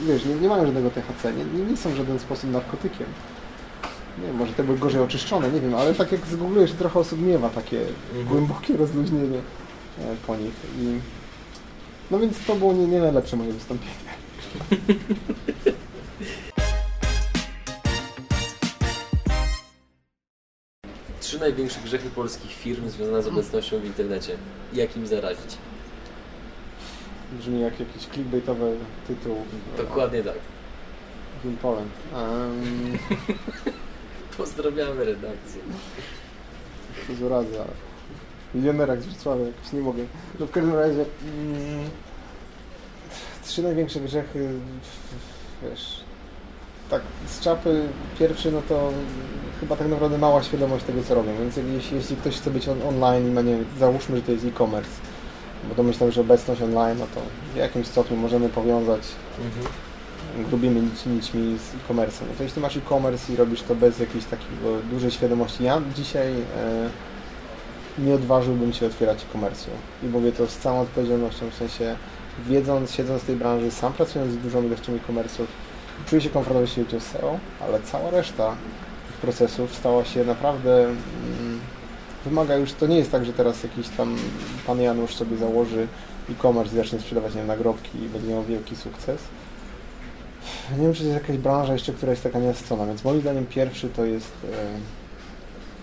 wiesz, 0.08 0.26
nie, 0.26 0.36
nie 0.36 0.50
mają 0.50 0.66
żadnego 0.66 0.90
THC, 0.90 1.34
nie, 1.34 1.46
nie, 1.46 1.66
nie 1.72 1.78
są 1.78 1.90
w 1.90 1.96
żaden 1.96 2.20
sposób 2.20 2.52
narkotykiem. 2.52 3.08
Nie 4.22 4.28
wiem, 4.28 4.36
może 4.36 4.54
te 4.54 4.64
były 4.64 4.78
gorzej 4.78 5.02
oczyszczone, 5.02 5.52
nie 5.52 5.62
wiem, 5.62 5.76
ale 5.76 5.94
tak 5.96 6.12
jak 6.12 6.26
zgooglujesz, 6.28 6.72
trochę 6.72 7.00
osób 7.00 7.22
miewa 7.22 7.50
takie 7.50 7.80
Mhm. 7.82 8.26
głębokie 8.28 8.78
rozluźnienie 8.78 9.38
e, 10.00 10.16
po 10.28 10.36
nich. 10.36 10.54
I, 10.80 11.00
no 12.12 12.20
więc 12.20 12.46
to 12.48 12.56
było 12.56 12.74
nie, 12.74 12.88
nie 12.88 13.00
najlepsze 13.00 13.38
moje 13.38 13.54
wystąpienie. 13.54 13.92
największe 21.42 21.80
grzechy 21.80 22.10
polskich 22.10 22.52
firm 22.52 22.90
związane 22.90 23.24
z 23.24 23.28
obecnością 23.28 23.80
w 23.80 23.86
internecie. 23.86 24.38
Jak 24.74 24.98
im 24.98 25.08
zarazić? 25.08 25.58
Brzmi 27.32 27.62
jak 27.62 27.80
jakiś 27.80 28.06
clickbaitowy 28.08 28.76
tytuł. 29.08 29.36
Dokładnie 29.78 30.24
tak. 30.24 30.38
In 31.46 31.58
Poland. 31.58 31.92
Um, 32.14 32.98
Pozdrawiamy 34.38 35.06
redakcję. 35.06 35.62
to 37.08 37.16
z 37.16 37.22
urazy, 37.22 37.60
ale 37.60 37.72
milionerak 38.56 39.02
z 39.02 39.06
Wrocławia, 39.06 39.46
jakoś 39.46 39.74
nie 39.74 39.82
mogę. 39.82 40.04
No 40.40 40.46
w 40.46 40.52
każdym 40.52 40.76
razie 40.76 41.06
mm, 41.24 41.90
trzy 43.44 43.64
największe 43.64 44.00
grzechy, 44.00 44.50
wiesz, 45.64 46.04
tak 46.92 47.02
z 47.28 47.40
czapy 47.40 47.82
pierwszy, 48.20 48.52
no 48.52 48.62
to 48.70 48.92
chyba 49.60 49.76
tak 49.76 49.88
naprawdę 49.88 50.18
mała 50.18 50.44
świadomość 50.44 50.86
tego, 50.86 51.04
co 51.04 51.16
robią, 51.16 51.32
więc 51.40 51.58
jeśli, 51.74 51.98
jeśli 51.98 52.16
ktoś 52.16 52.36
chce 52.38 52.52
być 52.52 52.68
on, 52.68 52.82
online 52.82 53.28
i 53.28 53.32
ma, 53.32 53.42
nie 53.42 53.58
załóżmy, 53.80 54.16
że 54.18 54.22
to 54.22 54.32
jest 54.32 54.46
e-commerce, 54.46 54.92
bo 55.70 55.76
domyślam, 55.76 56.12
że 56.12 56.22
obecność 56.22 56.62
online, 56.62 56.98
no 57.00 57.06
to 57.16 57.22
w 57.54 57.56
jakimś 57.56 57.88
stopniu 57.88 58.18
możemy 58.18 58.50
powiązać 58.50 59.02
Mhm. 59.46 59.74
grubimy 60.50 60.82
nić, 60.82 61.06
nićmi 61.06 61.58
z 61.58 61.76
e-commerce. 61.76 62.26
No 62.30 62.34
to 62.38 62.44
jeśli 62.44 62.62
masz 62.62 62.78
e-commerce 62.78 63.34
i 63.34 63.36
robisz 63.36 63.62
to 63.62 63.76
bez 63.76 64.00
jakiejś 64.00 64.26
takiego 64.26 64.78
dużej 64.92 65.12
świadomości, 65.12 65.64
ja 65.64 65.82
dzisiaj 65.96 66.32
e, 66.32 66.90
nie 68.00 68.16
odważyłbym 68.16 68.74
się 68.74 68.86
otwierać 68.86 69.20
e-commerce'u 69.24 69.70
i 70.04 70.06
mówię 70.08 70.32
to 70.32 70.48
z 70.48 70.58
całą 70.58 70.82
odpowiedzialnością, 70.82 71.50
w 71.50 71.56
sensie 71.56 71.96
wiedząc, 72.48 72.92
siedząc 72.94 73.22
w 73.22 73.26
tej 73.26 73.36
branży, 73.36 73.72
sam 73.72 73.94
pracując 73.94 74.34
z 74.34 74.38
dużą 74.38 74.64
ilością 74.64 74.94
e-commerce'ów, 74.94 75.46
czuję 76.06 76.22
się 76.22 76.30
komfortowo, 76.30 76.62
jeśli 76.62 76.84
chodzi 76.84 76.98
o 76.98 77.00
SEO, 77.00 77.40
ale 77.62 77.82
cała 77.82 78.10
reszta 78.10 78.56
tych 79.08 79.16
procesów 79.22 79.76
stała 79.76 80.06
się 80.06 80.24
naprawdę 80.24 80.84
mm, 80.84 81.60
wymaga 82.26 82.56
już, 82.56 82.74
to 82.74 82.88
nie 82.88 82.98
jest 82.98 83.12
tak, 83.12 83.26
że 83.26 83.34
teraz 83.34 83.64
jakiś 83.64 83.90
tam 83.90 84.18
pan 84.68 84.82
Janusz 84.82 85.16
sobie 85.16 85.38
założy 85.38 85.88
e-commerce 86.30 86.74
i 86.74 86.78
zacznie 86.78 87.00
sprzedawać 87.00 87.34
nie 87.34 87.40
wiem, 87.40 87.48
nagrobki 87.48 88.04
i 88.04 88.10
będzie 88.10 88.28
miał 88.28 88.44
wielki 88.44 88.76
sukces. 88.76 89.22
Nie 90.78 90.84
wiem, 90.84 90.94
czy 90.94 91.04
jest 91.04 91.14
jakaś 91.14 91.38
branża 91.38 91.74
jeszcze, 91.74 91.94
która 91.94 92.12
jest 92.12 92.24
taka 92.24 92.40
nienasycona, 92.40 92.86
więc 92.86 93.04
moim 93.04 93.22
zdaniem 93.22 93.46
pierwszy 93.46 93.90
to 93.90 94.06
jest 94.06 94.32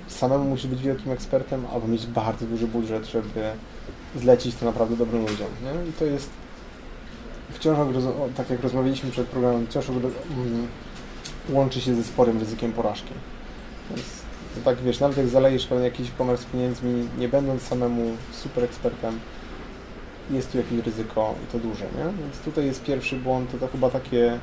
e, 0.08 0.12
samemu 0.12 0.44
musisz 0.44 0.66
być 0.66 0.82
wielkim 0.82 1.12
ekspertem 1.12 1.66
albo 1.72 1.88
mieć 1.88 2.06
bardzo 2.06 2.46
duży 2.46 2.66
budżet, 2.66 3.06
żeby 3.06 3.50
zlecić 4.16 4.54
to 4.54 4.66
naprawdę 4.66 4.96
dobrym 4.96 5.22
ludziom. 5.22 5.48
Nie? 5.62 5.90
I 5.90 5.92
to 5.92 6.04
jest 6.04 6.30
wciąż, 7.50 7.78
jak 7.78 8.34
tak 8.34 8.50
jak 8.50 8.62
rozmawialiśmy 8.62 9.10
przed 9.10 9.26
programem, 9.26 9.66
wciąż 9.66 9.88
mm, 9.88 10.68
łączy 11.50 11.80
się 11.80 11.94
ze 11.94 12.04
sporym 12.04 12.38
ryzykiem 12.38 12.72
porażki. 12.72 13.12
Więc 13.90 14.06
to 14.54 14.60
tak 14.64 14.80
wiesz, 14.80 15.00
nawet 15.00 15.16
jak 15.16 15.28
zalejesz 15.28 15.66
pewien 15.66 15.84
jakiś 15.84 16.08
e-commerce 16.08 16.44
pieniędzmi, 16.52 17.08
nie 17.18 17.28
będąc 17.28 17.62
samemu 17.62 18.16
super 18.32 18.64
ekspertem, 18.64 19.20
jest 20.30 20.52
tu 20.52 20.58
jakieś 20.58 20.78
ryzyko 20.78 21.34
i 21.44 21.52
to 21.52 21.58
duże, 21.58 21.84
nie? 21.84 22.04
Więc 22.22 22.38
tutaj 22.44 22.66
jest 22.66 22.82
pierwszy 22.82 23.16
błąd, 23.16 23.52
to, 23.52 23.58
to 23.58 23.68
chyba 23.68 23.90
takie, 23.90 24.38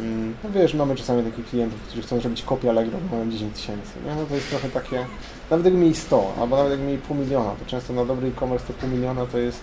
mm, 0.00 0.34
no 0.44 0.50
wiesz, 0.50 0.74
mamy 0.74 0.96
czasami 0.96 1.30
takich 1.30 1.46
klientów, 1.46 1.80
którzy 1.80 2.02
chcą 2.02 2.20
zrobić 2.20 2.42
kopię 2.42 2.70
Allegro, 2.70 2.98
mają 3.10 3.30
10 3.30 3.54
tysięcy, 3.54 3.92
nie? 4.06 4.14
No 4.14 4.26
to 4.26 4.34
jest 4.34 4.50
trochę 4.50 4.68
takie, 4.68 5.06
nawet 5.50 5.64
jakby 5.64 5.80
mieli 5.80 5.94
100, 5.94 6.34
albo 6.40 6.56
nawet 6.56 6.70
jakby 6.70 6.86
mieli 6.86 6.98
pół 6.98 7.16
miliona, 7.16 7.50
to 7.50 7.64
często 7.66 7.92
na 7.92 8.04
dobry 8.04 8.28
e-commerce 8.28 8.66
to 8.66 8.72
pół 8.72 8.88
miliona 8.88 9.26
to 9.26 9.38
jest 9.38 9.60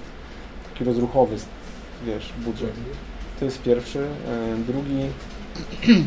taki 0.69 0.83
rozruchowy, 0.83 1.37
wiesz, 2.05 2.33
budżet. 2.37 2.73
To 3.39 3.45
jest 3.45 3.61
pierwszy. 3.61 3.99
E, 3.99 4.57
Drugi, 4.57 5.05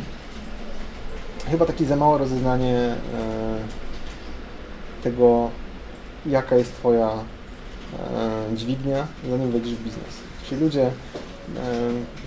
chyba 1.50 1.66
takie 1.66 1.84
za 1.84 1.96
małe 1.96 2.18
rozeznanie 2.18 2.76
e, 2.76 2.96
tego, 5.02 5.50
jaka 6.26 6.56
jest 6.56 6.72
Twoja 6.72 7.10
e, 7.10 8.56
dźwignia, 8.56 9.06
zanim 9.30 9.51
wejdziesz 9.51 9.74
w 9.74 9.85
biznes. 9.85 10.14
Czyli 10.48 10.60
ludzie 10.60 10.90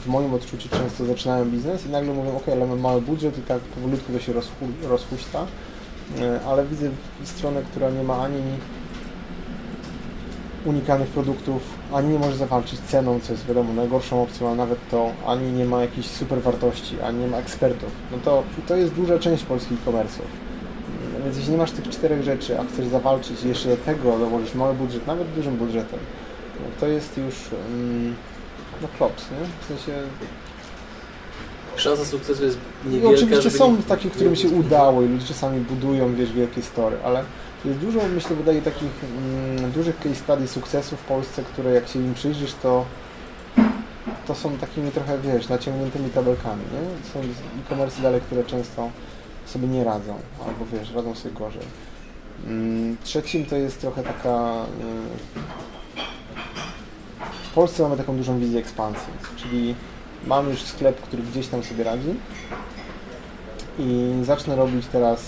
w 0.05 0.07
moim 0.07 0.33
odczuciu 0.33 0.69
często 0.69 1.05
zaczynają 1.05 1.45
biznes 1.45 1.85
i 1.85 1.89
nagle 1.89 2.13
mówią, 2.13 2.37
ok, 2.37 2.49
ale 2.49 2.67
mam 2.67 2.79
mały 2.79 3.01
budżet 3.01 3.37
i 3.37 3.41
tak 3.41 3.59
powolutku 3.59 4.13
to 4.13 4.19
się 4.19 4.33
e, 6.21 6.39
ale 6.45 6.65
widzę 6.65 6.89
stronę, 7.23 7.61
która 7.71 7.89
nie 7.89 8.03
ma 8.03 8.17
ani 8.17 8.41
unikalnych 10.65 11.07
produktów, 11.09 11.61
ani 11.93 12.07
nie 12.13 12.19
może 12.19 12.37
zawalczyć 12.37 12.79
ceną, 12.79 13.19
co 13.19 13.31
jest 13.33 13.45
wiadomo 13.45 13.73
najgorszą 13.73 14.23
opcją, 14.23 14.51
a 14.51 14.55
nawet 14.55 14.79
to, 14.91 15.11
ani 15.27 15.51
nie 15.51 15.65
ma 15.65 15.81
jakichś 15.81 16.07
super 16.07 16.41
wartości, 16.41 17.01
ani 17.01 17.19
nie 17.19 17.27
ma 17.27 17.37
ekspertów. 17.37 17.89
No 18.11 18.17
to, 18.25 18.43
to 18.67 18.75
jest 18.75 18.93
duża 18.93 19.19
część 19.19 19.43
polskich 19.43 19.77
e-commerce'ów. 19.87 20.25
Mm, 21.11 21.23
Więc 21.23 21.37
jeśli 21.37 21.51
nie 21.51 21.57
masz 21.57 21.71
tych 21.71 21.89
czterech 21.89 22.23
rzeczy, 22.23 22.59
a 22.59 22.63
chcesz 22.63 22.87
zawalczyć 22.87 23.43
jeszcze 23.43 23.69
do 23.69 23.77
tego 23.77 24.17
dołożysz 24.19 24.55
mały 24.55 24.73
budżet, 24.73 25.07
nawet 25.07 25.31
dużym 25.33 25.55
budżetem, 25.57 25.99
no 26.59 26.65
to 26.79 26.87
jest 26.87 27.17
już 27.17 27.35
mm, 27.69 28.15
no 28.81 28.87
klops, 28.97 29.23
nie? 29.31 29.37
W 29.61 29.65
sensie 29.67 29.91
Szansa 31.75 32.05
sukcesu 32.05 32.43
jest 32.45 32.57
no, 32.85 32.91
niewielka, 32.91 33.15
oczywiście 33.15 33.41
żeby 33.41 33.57
są 33.57 33.71
nie- 33.77 33.83
takie, 33.83 34.09
którym 34.09 34.35
się 34.35 34.49
udało 34.49 35.01
i 35.01 35.07
ludzie 35.07 35.25
czasami 35.27 35.59
budują, 35.59 36.15
wiesz, 36.15 36.33
wielkie 36.33 36.61
story, 36.61 36.97
ale 37.05 37.23
jest 37.65 37.79
dużo, 37.79 37.99
myślę, 38.15 38.35
wydaje 38.35 38.61
takich 38.61 38.91
mm, 39.17 39.71
dużych 39.71 39.99
case 39.99 40.15
study 40.15 40.47
sukcesu 40.47 40.95
w 40.97 41.01
Polsce, 41.01 41.43
które 41.43 41.73
jak 41.73 41.87
się 41.87 41.99
im 41.99 42.13
przyjrzysz, 42.13 42.53
to 42.53 42.85
to 44.27 44.35
są 44.35 44.57
takimi 44.57 44.91
trochę, 44.91 45.17
wiesz, 45.19 45.49
naciągniętymi 45.49 46.09
tabelkami, 46.09 46.61
nie? 46.61 47.11
Są 47.13 47.19
e-commerce 47.19 48.01
dalej, 48.01 48.21
które 48.21 48.43
często 48.43 48.89
sobie 49.45 49.67
nie 49.67 49.83
radzą, 49.83 50.19
albo 50.47 50.65
wiesz, 50.73 50.91
radzą 50.93 51.15
sobie 51.15 51.35
gorzej. 51.35 51.61
Mm, 52.47 52.97
Trzecim 53.03 53.45
to 53.45 53.55
jest 53.55 53.81
trochę 53.81 54.03
taka... 54.03 54.65
y, 55.97 56.01
W 57.51 57.53
Polsce 57.53 57.83
mamy 57.83 57.97
taką 57.97 58.17
dużą 58.17 58.39
wizję 58.39 58.59
ekspansji, 58.59 59.13
czyli 59.37 59.75
mam 60.27 60.49
już 60.49 60.61
sklep, 60.61 61.01
który 61.01 61.23
gdzieś 61.23 61.47
tam 61.47 61.63
sobie 61.63 61.83
radzi 61.83 62.13
i 63.79 64.13
zacznę 64.23 64.55
robić 64.55 64.85
teraz 64.91 65.21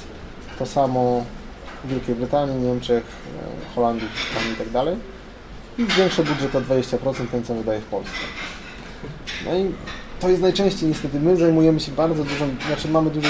to 0.60 0.66
samo 0.66 1.26
Wielkiej 1.86 2.16
Brytanii, 2.16 2.56
Niemczech, 2.56 3.04
e, 3.04 3.76
Holandii, 3.76 4.08
Hiszpanii 4.16 4.54
i 4.54 4.56
tak 4.56 4.70
dalej 4.70 4.96
i 5.78 5.86
zwiększę 5.92 6.24
budżet 6.24 6.56
o 6.56 6.62
20% 6.62 7.32
ten, 7.32 7.44
co 7.44 7.56
wydaje 7.56 7.80
w 7.80 7.86
Polsce. 7.86 8.20
No 9.46 9.56
i 9.56 9.72
to 10.20 10.30
jest 10.30 10.42
najczęściej 10.42 10.90
niestety, 10.90 11.20
my 11.20 11.38
zajmujemy 11.38 11.80
się 11.80 11.92
bardzo 11.92 12.24
dużą, 12.24 12.46
znaczy 12.68 12.88
mamy 12.88 13.10
dużo 13.10 13.30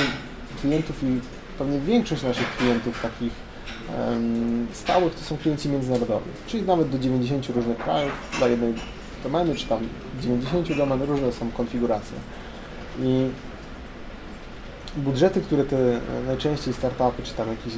klientów 0.62 1.04
i 1.04 1.20
pewnie 1.58 1.80
większość 1.80 2.24
naszych 2.24 2.58
klientów 2.58 3.02
takich 3.02 3.34
em, 3.98 4.68
stałych 4.74 5.16
to 5.16 5.24
są 5.24 5.38
klienci 5.38 5.70
międzynarodowi, 5.70 6.30
czyli 6.48 6.64
nawet 6.64 6.90
do 6.90 7.00
90 7.00 7.50
różnych 7.50 7.78
krajów 7.78 8.12
dla 8.38 8.48
jednej 8.48 8.74
domeny, 9.24 9.56
czy 9.56 9.66
tam 9.66 9.80
90 10.22 10.78
domen, 10.78 11.02
różne 11.02 11.32
są 11.32 11.52
konfiguracje. 11.52 12.18
I 13.00 13.28
budżety, 14.98 15.42
które 15.42 15.64
te 15.64 15.78
e, 15.78 16.00
najczęściej 16.28 16.74
startupy, 16.74 17.24
czy 17.24 17.34
tam 17.34 17.50
jakieś, 17.50 17.74
e, 17.74 17.78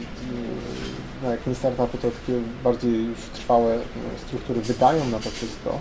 no 1.23 1.31
jak 1.31 1.47
nie 1.47 1.55
startupy, 1.55 1.97
to 1.97 2.07
takie 2.11 2.39
bardziej 2.63 3.05
już 3.05 3.19
trwałe 3.33 3.75
e, 3.75 3.79
struktury 4.27 4.61
wydają 4.61 5.05
na 5.05 5.19
to 5.19 5.29
wszystko, 5.29 5.79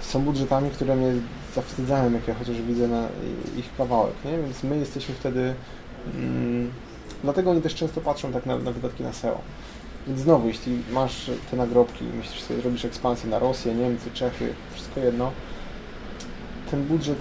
są 0.00 0.22
budżetami, 0.22 0.70
które 0.70 0.96
mnie 0.96 1.12
zawstydzają, 1.54 2.12
jak 2.12 2.28
ja 2.28 2.34
chociaż 2.34 2.62
widzę 2.62 2.88
na 2.88 3.08
ich 3.56 3.76
kawałek, 3.76 4.14
nie? 4.24 4.38
Więc 4.38 4.62
my 4.62 4.78
jesteśmy 4.78 5.14
wtedy, 5.14 5.54
mm, 6.14 6.70
dlatego 7.22 7.50
oni 7.50 7.62
też 7.62 7.74
często 7.74 8.00
patrzą 8.00 8.32
tak 8.32 8.46
na, 8.46 8.58
na 8.58 8.70
wydatki 8.70 9.02
na 9.02 9.12
SEO. 9.12 9.40
Więc 10.06 10.20
znowu, 10.20 10.48
jeśli 10.48 10.82
masz 10.92 11.30
te 11.50 11.56
nagrobki 11.56 12.04
i 12.04 12.16
myślisz 12.16 12.42
sobie, 12.42 12.62
robisz 12.62 12.84
ekspansję 12.84 13.30
na 13.30 13.38
Rosję, 13.38 13.74
Niemcy, 13.74 14.10
Czechy, 14.14 14.54
wszystko 14.74 15.00
jedno, 15.00 15.32
ten 16.70 16.84
budżet 16.84 17.18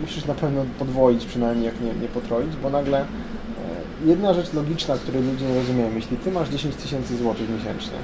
musisz 0.00 0.24
na 0.24 0.34
pewno 0.34 0.64
podwoić 0.78 1.24
przynajmniej, 1.26 1.66
jak 1.66 1.80
nie, 1.80 1.94
nie 2.02 2.08
potroić, 2.08 2.56
bo 2.62 2.70
nagle 2.70 3.00
e, 3.00 3.04
jedna 4.06 4.34
rzecz 4.34 4.52
logiczna, 4.52 4.94
której 4.96 5.22
ludzie 5.22 5.46
nie 5.46 5.54
rozumieją, 5.54 5.94
jeśli 5.94 6.16
ty 6.16 6.30
masz 6.30 6.48
10 6.48 6.74
tysięcy 6.76 7.16
złotych 7.16 7.48
miesięcznie 7.50 7.98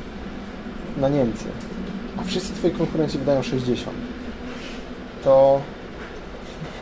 na 0.97 1.09
Niemcy, 1.09 1.45
a 2.21 2.25
wszyscy 2.25 2.53
twoi 2.53 2.71
konkurenci 2.71 3.19
wydają 3.19 3.43
60, 3.43 3.97
to 5.25 5.61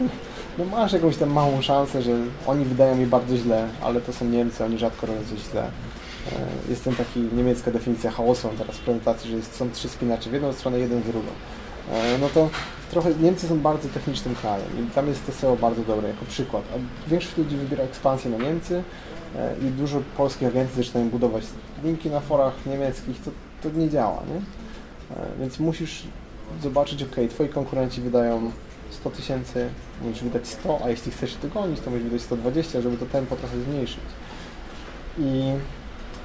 no 0.59 0.65
masz 0.65 0.93
jakąś 0.93 1.17
tam 1.17 1.31
małą 1.31 1.63
szansę, 1.63 2.03
że 2.03 2.11
oni 2.47 2.65
wydają 2.65 2.97
mi 2.97 3.07
bardzo 3.07 3.37
źle, 3.37 3.69
ale 3.83 4.01
to 4.01 4.13
są 4.13 4.25
Niemcy, 4.25 4.65
oni 4.65 4.79
rzadko 4.79 5.07
robią 5.07 5.21
coś 5.31 5.51
źle. 5.51 5.63
E, 5.63 6.71
Jest 6.71 6.85
ten 6.85 6.95
taki 6.95 7.21
niemiecka 7.21 7.71
definicja 7.71 8.11
chaosu 8.11 8.49
teraz 8.59 8.77
w 8.77 8.81
prezentacji, 8.81 9.31
że 9.31 9.37
jest, 9.37 9.57
są 9.57 9.71
trzy 9.71 9.89
spinacze 9.89 10.31
w 10.31 10.33
jedną 10.33 10.53
stronę, 10.53 10.79
jeden 10.79 11.01
w 11.01 11.07
drugą. 11.07 11.29
E, 11.91 12.19
No 12.19 12.29
to 12.29 12.51
trochę 12.91 13.15
Niemcy 13.15 13.49
są 13.49 13.61
bardzo 13.61 13.89
technicznym 13.89 14.35
krajem 14.35 14.89
i 14.89 14.91
tam 14.91 15.09
jest 15.09 15.27
to 15.27 15.33
SEO 15.33 15.57
bardzo 15.57 15.83
dobre 15.83 16.09
jako 16.09 16.25
przykład. 16.25 16.63
A 16.75 17.09
większość 17.11 17.37
ludzi 17.37 17.57
wybiera 17.57 17.85
ekspansję 17.85 18.31
na 18.31 18.37
Niemcy 18.45 18.83
e, 19.37 19.55
i 19.69 19.71
dużo 19.71 20.03
polskich 20.17 20.49
agencji 20.49 20.77
zaczynają 20.85 21.09
budować 21.11 21.45
linki 21.85 22.11
na 22.11 22.21
forach 22.21 22.55
niemieckich, 22.67 23.23
to, 23.23 23.31
to 23.63 23.79
nie 23.79 23.91
działa, 23.91 24.23
nie? 24.29 24.37
E, 25.17 25.29
Więc 25.41 25.61
musisz 25.61 26.03
zobaczyć, 26.63 27.03
ok, 27.03 27.17
twoi 27.31 27.49
konkurenci 27.49 28.01
wydają 28.01 28.51
100 28.91 29.11
tysięcy, 29.11 29.69
musisz 30.03 30.23
wydać 30.23 30.49
100, 30.49 30.81
a 30.85 30.91
jeśli 30.91 31.13
chcesz 31.13 31.31
się 31.33 31.39
dogonić, 31.43 31.81
to 31.81 31.91
musisz 31.91 32.05
wydać 32.05 32.23
120, 32.23 32.81
żeby 32.81 32.97
to 32.97 33.07
tempo 33.07 33.37
trochę 33.37 33.61
zmniejszyć. 33.61 34.01
I 35.19 35.53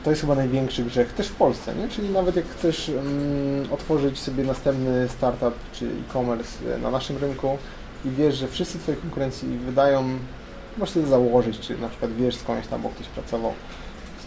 to 0.04 0.10
jest 0.10 0.22
chyba 0.22 0.36
największy 0.36 0.84
grzech, 0.84 1.14
też 1.14 1.28
w 1.28 1.36
Polsce, 1.36 1.76
nie? 1.76 1.90
Czyli 1.90 2.10
nawet 2.10 2.36
jak 2.36 2.46
chcesz 2.46 2.90
mm, 2.90 3.74
otworzyć 3.74 4.20
sobie 4.20 4.44
następny 4.44 5.10
startup 5.10 5.54
czy 5.74 5.86
e-commerce 5.86 6.76
e, 6.76 6.78
na 6.78 6.92
naszym 6.92 7.18
rynku 7.18 7.58
i 8.06 8.10
wiesz, 8.10 8.36
że 8.36 8.48
wszyscy 8.48 8.80
twoi 8.80 8.96
konkurencji 8.96 9.48
wydają, 9.58 10.10
możesz 10.78 10.94
sobie 10.94 11.08
założyć, 11.08 11.60
czy 11.60 11.78
na 11.78 11.90
przykład 11.90 12.14
wiesz 12.14 12.36
skądś 12.36 12.68
tam, 12.68 12.82
bo 12.82 12.90
ktoś 12.90 13.08
pracował 13.08 13.54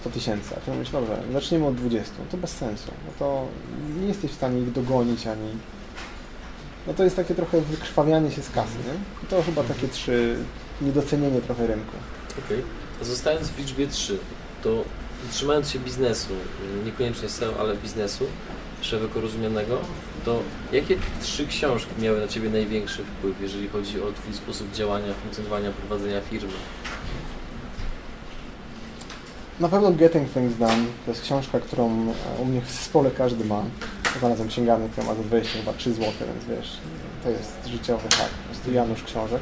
100 0.00 0.10
tysięcy, 0.10 0.54
a 0.56 0.60
ty 0.60 0.70
mówisz, 0.70 0.90
dobrze, 0.90 1.22
zaczniemy 1.32 1.66
od 1.66 1.74
20, 1.74 2.12
to 2.30 2.36
bez 2.36 2.50
sensu, 2.50 2.90
no 3.06 3.12
to 3.18 3.46
nie 4.00 4.06
jesteś 4.06 4.30
w 4.30 4.34
stanie 4.34 4.60
ich 4.60 4.72
dogonić 4.72 5.26
ani... 5.26 5.50
No 6.86 6.94
to 6.94 7.04
jest 7.04 7.16
takie 7.16 7.34
trochę 7.34 7.60
wykrwawianie 7.60 8.30
się 8.30 8.42
z 8.42 8.50
kasy, 8.50 8.76
nie? 8.86 9.24
I 9.24 9.26
to 9.26 9.42
chyba 9.42 9.62
takie 9.62 9.88
trzy, 9.88 10.36
niedocenienie 10.82 11.40
trochę 11.40 11.66
rynku. 11.66 11.96
Okej. 12.46 12.62
A 13.00 13.04
Zostając 13.04 13.48
w 13.48 13.58
liczbie 13.58 13.86
3, 13.86 14.18
to 14.62 14.84
trzymając 15.32 15.70
się 15.70 15.78
biznesu, 15.78 16.28
niekoniecznie 16.84 17.28
SEO, 17.28 17.54
ale 17.60 17.76
biznesu 17.76 18.26
szeroko 18.80 19.20
rozumianego, 19.20 19.78
to 20.24 20.42
jakie 20.72 20.96
trzy 21.22 21.46
książki 21.46 21.90
miały 21.98 22.20
na 22.20 22.28
Ciebie 22.28 22.50
największy 22.50 23.04
wpływ, 23.04 23.40
jeżeli 23.40 23.68
chodzi 23.68 24.02
o 24.02 24.12
Twój 24.12 24.34
sposób 24.34 24.72
działania, 24.72 25.14
funkcjonowania, 25.14 25.70
prowadzenia 25.70 26.20
firmy? 26.20 26.52
Na 29.60 29.68
pewno 29.68 29.92
Getting 29.92 30.32
Things 30.32 30.56
Done 30.56 30.84
to 31.04 31.10
jest 31.10 31.22
książka, 31.22 31.60
którą 31.60 31.86
e, 31.88 32.42
u 32.42 32.44
mnie 32.44 32.60
w 32.60 32.70
zespole 32.70 33.10
każdy 33.10 33.44
ma. 33.44 33.62
Znalazłem 34.18 34.48
księgarnię, 34.48 34.88
która 34.88 35.06
ma 35.06 35.14
za 35.14 35.22
20 35.22 35.58
chyba 35.58 35.72
3 35.72 35.92
zł, 35.92 36.12
więc 36.20 36.44
wiesz, 36.60 36.76
to 37.24 37.30
jest 37.30 37.66
życiowy 37.66 38.02
hack, 38.02 38.30
po 38.30 38.52
prostu 38.52 38.72
Janusz 38.72 39.02
książek. 39.02 39.40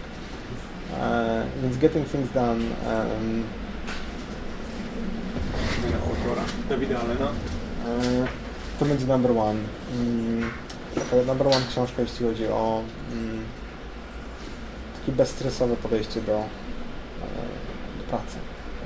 E, 1.00 1.44
więc 1.62 1.76
Getting 1.78 2.10
Things 2.10 2.32
Done 2.32 2.60
em, 2.60 3.44
autora 6.10 6.42
Dawida 6.68 7.00
Allena. 7.00 7.24
e, 7.24 8.26
to 8.78 8.84
będzie 8.84 9.06
number 9.06 9.30
one. 9.38 9.60
Mm, 9.94 10.50
taka 10.94 11.16
number 11.26 11.46
one 11.46 11.66
książka, 11.70 12.02
jeśli 12.02 12.26
chodzi 12.26 12.46
o 12.46 12.82
mm, 13.12 13.44
takie 15.00 15.12
bezstresowe 15.12 15.76
podejście 15.76 16.20
do, 16.20 16.32
e, 16.32 16.44
do 17.98 18.04
pracy. 18.10 18.36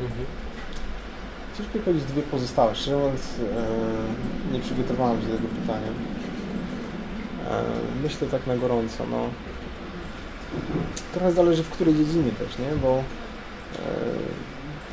Mhm. 0.00 0.26
Ciężko 1.58 1.78
powiedzieć 1.78 2.04
dwie 2.04 2.22
pozostałe. 2.22 2.74
Szczerze 2.74 2.96
mówiąc, 2.96 3.20
e, 3.20 4.52
nie 4.52 4.60
przygotowałem 4.60 5.22
się 5.22 5.28
do 5.28 5.36
tego 5.36 5.48
pytania. 5.48 5.88
E, 7.50 7.62
myślę 8.02 8.28
tak 8.28 8.46
na 8.46 8.56
gorąco, 8.56 9.06
no. 9.10 9.28
Trochę 11.12 11.32
zależy 11.32 11.62
w 11.62 11.70
której 11.70 11.94
dziedzinie 11.94 12.30
też, 12.30 12.58
nie? 12.58 12.76
Bo 12.82 12.98
e, 12.98 13.02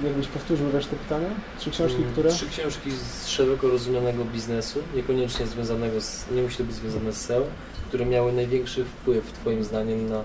jakbyś 0.04 0.28
powtórzył 0.28 0.72
resztę 0.72 0.96
pytania? 0.96 1.28
Trzy 1.60 1.72
książki, 1.72 1.98
Mm, 1.98 2.12
które? 2.12 2.30
Trzy 2.30 2.50
książki 2.50 2.92
z 2.92 3.28
szeroko 3.28 3.68
rozumianego 3.68 4.26
biznesu, 4.26 4.80
niekoniecznie 4.96 5.48
związanego 5.48 6.02
z, 6.02 6.26
nie 6.36 6.42
musi 6.42 6.58
to 6.58 6.64
być 6.64 6.76
związane 6.76 7.14
z 7.14 7.18
SEO, 7.26 7.44
które 7.88 8.06
miały 8.06 8.34
największy 8.34 8.86
wpływ 8.86 9.32
Twoim 9.32 9.64
zdaniem 9.64 10.10
na 10.10 10.24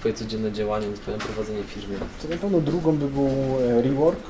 Twoje 0.00 0.14
codzienne 0.14 0.52
działanie, 0.52 0.86
na 0.88 0.96
Twoje 0.96 1.18
prowadzenie 1.18 1.62
firmy. 1.62 1.96
To 2.22 2.28
na 2.28 2.36
pewno 2.36 2.60
drugą 2.60 2.96
by 2.96 3.06
był 3.08 3.28
e, 3.78 3.82
Rework, 3.82 4.20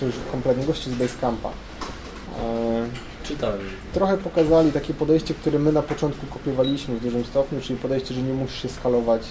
to 0.00 0.06
już 0.06 0.14
kompletnie 0.32 0.64
gości 0.66 0.90
z 0.90 0.94
Basecampa. 0.94 1.48
E, 1.48 2.86
Czytałem. 3.24 3.60
trochę 3.92 4.18
pokazali 4.18 4.72
takie 4.72 4.94
podejście, 4.94 5.34
które 5.34 5.58
my 5.58 5.72
na 5.72 5.82
początku 5.82 6.26
kopiowaliśmy 6.26 6.96
w 6.96 7.02
dużym 7.02 7.24
stopniu, 7.24 7.60
czyli 7.60 7.78
podejście, 7.78 8.14
że 8.14 8.22
nie 8.22 8.32
musisz 8.32 8.62
się 8.62 8.68
skalować, 8.68 9.22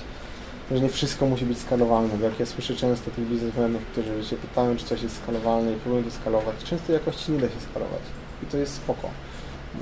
że 0.71 0.79
nie 0.79 0.89
wszystko 0.89 1.25
musi 1.25 1.45
być 1.45 1.57
skalowalne. 1.57 2.17
Bo 2.17 2.25
jak 2.25 2.39
ja 2.39 2.45
słyszę 2.45 2.75
często 2.75 3.11
tych 3.11 3.25
biznesmenów, 3.25 3.81
którzy 3.85 4.25
się 4.29 4.35
pytają, 4.35 4.75
czy 4.75 4.85
coś 4.85 5.01
jest 5.01 5.17
skalowalne 5.17 5.73
i 5.73 5.75
próbują 5.75 6.03
to 6.03 6.11
skalować, 6.11 6.55
często 6.63 6.93
jakości 6.93 7.31
nie 7.31 7.39
da 7.39 7.47
się 7.47 7.59
skalować. 7.71 8.01
I 8.43 8.45
to 8.45 8.57
jest 8.57 8.75
spoko. 8.75 9.09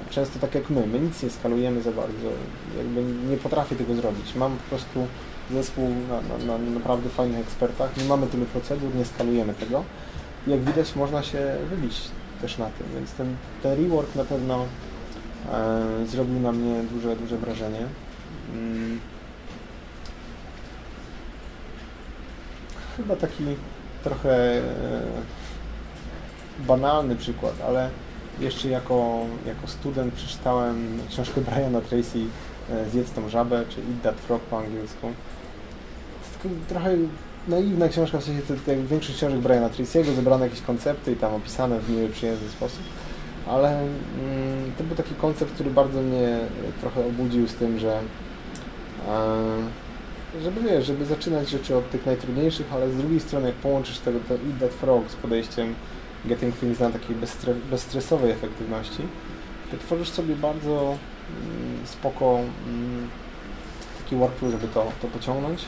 Często 0.09 0.39
tak 0.39 0.55
jak 0.55 0.69
my, 0.69 0.87
my 0.87 0.99
nic 0.99 1.23
nie 1.23 1.29
skalujemy 1.29 1.81
za 1.81 1.91
bardzo, 1.91 2.27
jakby 2.77 3.03
nie 3.03 3.37
potrafię 3.37 3.75
tego 3.75 3.95
zrobić. 3.95 4.35
Mam 4.35 4.57
po 4.57 4.63
prostu 4.69 5.07
zespół 5.51 5.89
na, 6.09 6.45
na, 6.45 6.57
na 6.57 6.71
naprawdę 6.71 7.09
fajnych 7.09 7.39
ekspertach, 7.39 7.97
nie 7.97 8.03
mamy 8.03 8.27
tylu 8.27 8.45
procedur, 8.45 8.95
nie 8.95 9.05
skalujemy 9.05 9.53
tego. 9.53 9.83
I 10.47 10.51
jak 10.51 10.59
widać, 10.59 10.95
można 10.95 11.23
się 11.23 11.55
wybić 11.69 12.01
też 12.41 12.57
na 12.57 12.65
tym, 12.65 12.87
więc 12.95 13.11
ten, 13.11 13.35
ten 13.63 13.83
rework 13.83 14.15
na 14.15 14.25
pewno 14.25 14.65
e, 15.51 16.05
zrobił 16.07 16.39
na 16.39 16.51
mnie 16.51 16.83
duże, 16.91 17.15
duże 17.15 17.37
wrażenie. 17.37 17.85
Mm. 18.53 18.99
Chyba 23.01 23.15
taki 23.15 23.43
trochę 24.03 24.57
e, 24.57 24.61
banalny 26.59 27.15
przykład, 27.15 27.53
ale 27.67 27.89
jeszcze 28.39 28.67
jako, 28.67 29.25
jako 29.45 29.67
student 29.67 30.13
przeczytałem 30.13 30.99
książkę 31.09 31.41
Briana 31.51 31.81
Tracy 31.81 32.19
e, 32.69 32.89
Zjedz 32.89 33.11
tą 33.11 33.29
żabę, 33.29 33.63
czy 33.69 33.79
Eat 33.79 34.01
That 34.03 34.15
Frog 34.15 34.41
po 34.41 34.57
angielsku. 34.57 35.07
Trochę 36.69 36.97
naiwna 37.47 37.87
książka, 37.87 38.17
w 38.17 38.23
sensie 38.23 38.41
jak 38.67 38.79
większość 38.79 39.17
książek 39.17 39.39
Briana 39.39 39.69
Tracy'ego, 39.69 40.15
zebrane 40.15 40.45
jakieś 40.45 40.61
koncepty 40.61 41.11
i 41.11 41.15
tam 41.15 41.33
opisane 41.33 41.79
w 41.79 41.89
miły, 41.89 42.09
przyjemny 42.09 42.49
sposób. 42.49 42.83
Ale 43.47 43.69
mm, 43.79 43.89
to 44.77 44.83
był 44.83 44.95
taki 44.97 45.15
koncept, 45.15 45.53
który 45.53 45.69
bardzo 45.69 46.01
mnie 46.01 46.27
e, 46.27 46.39
trochę 46.81 47.05
obudził 47.05 47.47
z 47.47 47.53
tym, 47.53 47.79
że 47.79 47.99
żeby 50.43 50.61
wiesz, 50.61 50.85
żeby 50.85 51.05
zaczynać 51.05 51.49
rzeczy 51.49 51.75
od 51.75 51.89
tych 51.89 52.05
najtrudniejszych, 52.05 52.73
ale 52.73 52.89
z 52.91 52.97
drugiej 52.97 53.19
strony 53.19 53.47
jak 53.47 53.55
połączysz 53.55 53.99
tego 53.99 54.19
to 54.27 54.33
Eat 54.33 54.59
That 54.59 54.71
Frog 54.71 55.11
z 55.11 55.15
podejściem 55.15 55.75
Getting 56.25 56.59
Things 56.59 56.79
na 56.79 56.89
takiej 56.89 57.15
bezstre, 57.15 57.53
bezstresowej 57.53 58.31
efektywności, 58.31 59.03
to 59.71 59.77
tworzysz 59.77 60.09
sobie 60.09 60.35
bardzo 60.35 60.71
mm, 60.71 61.87
spoko 61.87 62.39
mm, 62.67 63.07
taki 64.03 64.15
workflow, 64.15 64.51
żeby 64.51 64.67
to, 64.67 64.91
to 65.01 65.07
pociągnąć. 65.07 65.65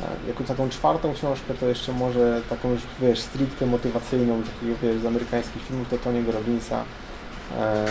E, 0.00 0.28
Jako 0.28 0.44
taką 0.44 0.68
czwartą 0.68 1.14
książkę 1.14 1.54
to 1.60 1.66
jeszcze 1.66 1.92
może 1.92 2.42
taką 2.50 2.70
już, 2.70 2.82
wiesz, 3.00 3.20
stricte 3.20 3.66
motywacyjną, 3.66 4.42
takiego, 4.42 4.74
wiesz, 4.82 5.02
z 5.02 5.06
amerykańskich 5.06 5.62
filmów, 5.62 5.88
to 5.88 5.96
Tony'ego 5.96 6.32
Robbinsa 6.32 6.84
e, 7.58 7.84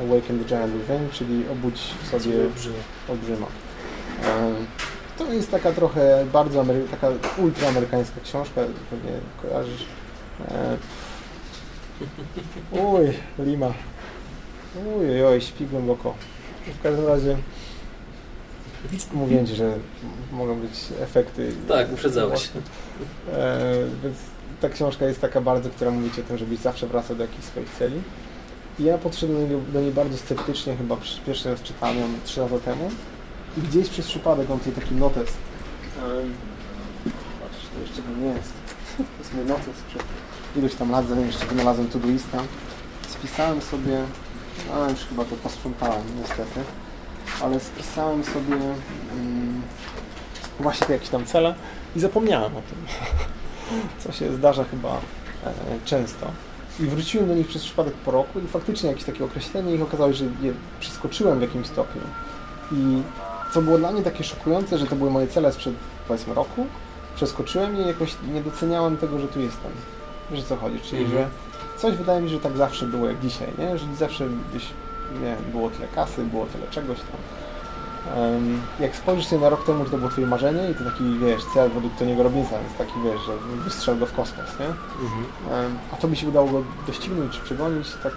Awaken 0.00 0.38
the 0.38 0.44
Giant 0.44 0.72
Within, 0.72 1.10
czyli 1.12 1.44
obudź 1.52 1.80
w 2.02 2.08
sobie 2.08 2.32
olbrzyma. 3.08 3.46
E, 4.24 4.52
To 5.26 5.32
jest 5.32 5.50
taka 5.50 5.72
trochę 5.72 6.26
bardzo 6.32 6.60
amery- 6.62 6.88
taka 6.90 7.08
ultraamerykańska 7.38 8.20
książka, 8.24 8.60
pewnie 8.90 9.10
kojarzysz. 9.42 9.84
E, 10.50 10.76
Uj, 12.72 13.06
Lima. 13.38 13.72
Uj, 14.96 15.24
oj, 15.24 15.40
śpi 15.40 15.66
głęboko. 15.66 16.14
W 16.78 16.82
każdym 16.82 17.06
razie 17.06 17.36
mówiłem 19.12 19.46
Ci, 19.46 19.54
że 19.54 19.74
mogą 20.32 20.60
być 20.60 20.72
efekty. 21.00 21.52
Tak, 21.68 21.92
uprzedzałeś. 21.92 22.50
E, 23.32 23.60
więc 24.02 24.16
ta 24.60 24.68
książka 24.68 25.04
jest 25.06 25.20
taka 25.20 25.40
bardzo, 25.40 25.70
która 25.70 25.90
mówi 25.90 26.10
o 26.20 26.28
tym, 26.28 26.38
żebyś 26.38 26.58
zawsze 26.58 26.86
wracał 26.86 27.16
do 27.16 27.22
jakichś 27.22 27.44
swoich 27.44 27.70
celi. 27.78 28.02
I 28.78 28.84
ja 28.84 28.98
podszedłem 28.98 29.42
do 29.48 29.54
niej, 29.54 29.62
do 29.72 29.80
niej 29.80 29.90
bardzo 29.92 30.16
sceptycznie, 30.18 30.76
chyba 30.76 30.96
pierwszy 31.26 31.50
raz 31.50 31.62
czytałem 31.62 31.98
ją 32.00 32.06
3 32.24 32.40
lata 32.40 32.58
temu. 32.58 32.90
I 33.56 33.60
gdzieś 33.60 33.88
przez 33.88 34.06
przypadek 34.06 34.50
on 34.50 34.58
tutaj 34.58 34.72
taki 34.72 34.94
notes. 34.94 35.32
Um, 36.02 36.34
patrz, 37.40 37.66
to 37.74 37.80
jeszcze 37.80 38.02
go 38.02 38.08
nie 38.20 38.26
jest. 38.26 38.52
To 38.96 39.02
jest 39.18 39.34
mój 39.34 39.44
notes 39.44 39.82
przed 39.88 40.78
tam 40.78 40.90
lat, 40.90 41.08
zanim 41.08 41.26
jeszcze 41.26 41.46
wynalazłem 41.46 41.88
Todoista. 41.88 42.38
Spisałem 43.08 43.62
sobie, 43.62 44.02
no 44.68 44.90
już 44.90 45.00
chyba 45.00 45.24
to 45.24 45.36
posprzątałem 45.36 46.02
niestety, 46.20 46.60
ale 47.42 47.60
spisałem 47.60 48.24
sobie 48.24 48.56
mm, 49.12 49.62
właśnie 50.60 50.86
te 50.86 50.92
jakieś 50.92 51.08
tam 51.08 51.24
cele 51.24 51.54
i 51.96 52.00
zapomniałem 52.00 52.56
o 52.56 52.62
tym, 52.62 52.78
co 54.04 54.12
się 54.12 54.32
zdarza 54.32 54.64
chyba 54.64 54.88
e, 55.44 55.52
często. 55.84 56.26
I 56.80 56.82
wróciłem 56.82 57.28
do 57.28 57.34
nich 57.34 57.46
przez 57.46 57.62
przypadek 57.62 57.94
po 57.94 58.10
roku 58.10 58.40
i 58.40 58.48
faktycznie 58.48 58.88
jakieś 58.88 59.04
takie 59.04 59.24
określenie 59.24 59.74
ich 59.74 59.82
okazało 59.82 60.12
się, 60.12 60.18
że 60.18 60.24
je 60.24 60.52
przeskoczyłem 60.80 61.38
w 61.38 61.42
jakimś 61.42 61.66
stopniu. 61.66 62.02
I 62.72 63.02
co 63.52 63.62
było 63.62 63.78
dla 63.78 63.92
mnie 63.92 64.02
takie 64.02 64.24
szokujące, 64.24 64.78
że 64.78 64.86
to 64.86 64.96
były 64.96 65.10
moje 65.10 65.26
cele 65.26 65.52
sprzed 65.52 65.74
powiedzmy 66.08 66.34
roku, 66.34 66.66
przeskoczyłem 67.16 67.76
je 67.76 67.82
i 67.84 67.86
jakoś 67.86 68.16
nie 68.34 68.40
doceniałem 68.42 68.96
tego, 68.96 69.18
że 69.18 69.28
tu 69.28 69.40
jestem. 69.40 69.70
Wiesz 70.30 70.44
co 70.44 70.56
chodzi? 70.56 70.80
Czyli, 70.80 71.04
Mhm. 71.04 71.22
że 71.22 71.28
coś 71.78 71.94
wydaje 71.96 72.20
mi 72.20 72.28
się, 72.28 72.34
że 72.34 72.40
tak 72.40 72.56
zawsze 72.56 72.86
było 72.86 73.06
jak 73.06 73.20
dzisiaj, 73.20 73.48
nie? 73.58 73.78
Że 73.78 73.86
zawsze 73.98 74.24
gdzieś, 74.50 74.66
nie 75.22 75.36
było 75.52 75.70
tyle 75.70 75.88
kasy, 75.94 76.24
było 76.24 76.46
tyle 76.46 76.66
czegoś 76.70 76.98
tam. 76.98 77.20
Em, 78.16 78.60
jak 78.80 78.96
spojrzysz 78.96 79.26
sobie 79.26 79.42
na 79.42 79.48
rok 79.48 79.64
temu, 79.64 79.84
że 79.84 79.90
to 79.90 79.98
było 79.98 80.10
twoje 80.10 80.26
marzenie 80.26 80.70
i 80.70 80.74
to 80.74 80.84
taki, 80.84 81.18
wiesz, 81.18 81.42
cel 81.54 81.70
według 81.70 81.92
Tony'ego 81.94 82.22
Robbinsa, 82.22 82.56
więc 82.58 82.78
taki, 82.78 82.92
wiesz, 83.04 83.20
że 83.26 83.32
wystrzel 83.64 83.98
go 83.98 84.06
w 84.06 84.12
kosmos, 84.12 84.46
nie? 84.60 84.66
Mhm. 84.66 85.24
Em, 85.66 85.78
a 85.92 85.96
to 85.96 86.08
by 86.08 86.16
się 86.16 86.28
udało 86.28 86.48
go 86.48 86.62
doścignąć 86.86 87.32
czy 87.32 87.40
przegonić, 87.40 87.88
tak 88.02 88.12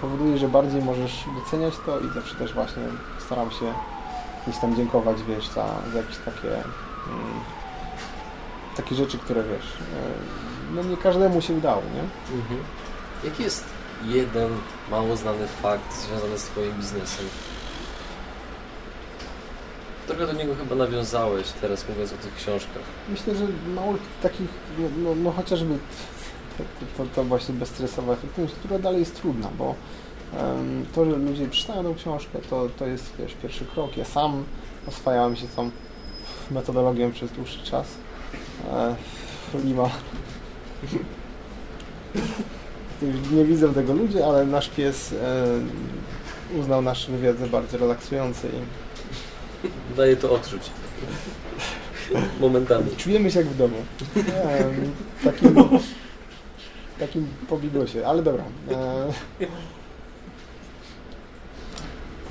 powoduje, 0.00 0.38
że 0.38 0.48
bardziej 0.48 0.82
możesz 0.82 1.24
doceniać 1.44 1.74
to 1.86 2.00
i 2.00 2.08
zawsze 2.14 2.34
też 2.34 2.52
właśnie 2.54 2.82
staram 3.18 3.50
się 3.50 3.72
gdzieś 4.48 4.60
tam 4.60 4.76
dziękować, 4.76 5.16
wiesz, 5.22 5.48
za, 5.48 5.66
za 5.92 5.98
jakieś 5.98 6.16
takie 6.16 6.48
mm, 6.48 7.40
takie 8.76 8.94
rzeczy, 8.94 9.18
które 9.18 9.42
wiesz, 9.42 9.72
em, 9.76 10.74
no 10.74 10.82
nie 10.82 10.96
każdemu 10.96 11.40
się 11.40 11.54
udało, 11.54 11.82
nie? 11.94 12.36
Mhm. 12.38 12.60
Jaki 13.24 13.42
jest 13.42 13.64
jeden 14.04 14.50
mało 14.90 15.16
znany 15.16 15.46
fakt 15.46 16.00
związany 16.00 16.38
z 16.38 16.44
Twoim 16.44 16.72
biznesem. 16.72 17.26
Trochę 20.06 20.26
do 20.26 20.32
niego 20.32 20.54
chyba 20.54 20.74
nawiązałeś 20.74 21.46
teraz 21.60 21.88
mówiąc 21.88 22.12
o 22.12 22.16
tych 22.16 22.34
książkach. 22.34 22.82
Myślę, 23.08 23.34
że 23.34 23.46
mało 23.74 23.94
takich, 24.22 24.48
no, 24.78 24.88
no, 25.04 25.14
no 25.14 25.32
chociażby 25.32 25.78
to, 26.58 26.64
to, 26.96 27.10
to 27.14 27.24
właśnie 27.24 27.54
bezstresowa 27.54 28.12
efektywność, 28.12 28.54
która 28.54 28.78
dalej 28.78 29.00
jest 29.00 29.20
trudna, 29.20 29.48
bo 29.58 29.74
to, 30.94 31.04
że 31.04 31.10
ludzie 31.10 31.48
czytają 31.48 31.82
tą 31.82 31.94
książkę, 31.94 32.38
to, 32.50 32.68
to 32.78 32.86
jest 32.86 33.12
wiesz, 33.18 33.34
pierwszy 33.42 33.64
krok. 33.64 33.96
Ja 33.96 34.04
sam 34.04 34.44
oswajałem 34.88 35.36
się 35.36 35.46
tą 35.56 35.70
metodologią 36.50 37.12
przez 37.12 37.32
dłuższy 37.32 37.62
czas. 37.62 37.86
E, 38.72 38.94
Lima. 39.64 39.90
Już 43.02 43.30
Nie 43.32 43.44
widzą 43.44 43.74
tego 43.74 43.92
ludzie, 43.92 44.26
ale 44.26 44.46
nasz 44.46 44.68
pies 44.68 45.12
e, 45.12 45.46
uznał 46.58 46.82
nasz 46.82 47.10
wywiad 47.10 47.38
za 47.38 47.46
bardzo 47.46 47.78
relaksujący 47.78 48.48
i 48.48 48.88
Daje 49.96 50.16
to 50.16 50.32
odczuć. 50.32 50.70
Momentami. 52.40 52.96
Czujemy 52.96 53.30
się 53.30 53.38
jak 53.38 53.48
w 53.48 53.56
domu. 53.56 53.76
Takim, 55.24 55.54
takim 56.98 57.26
po 57.48 57.58
bigosie, 57.58 58.06
ale 58.06 58.22
dobra. 58.22 58.44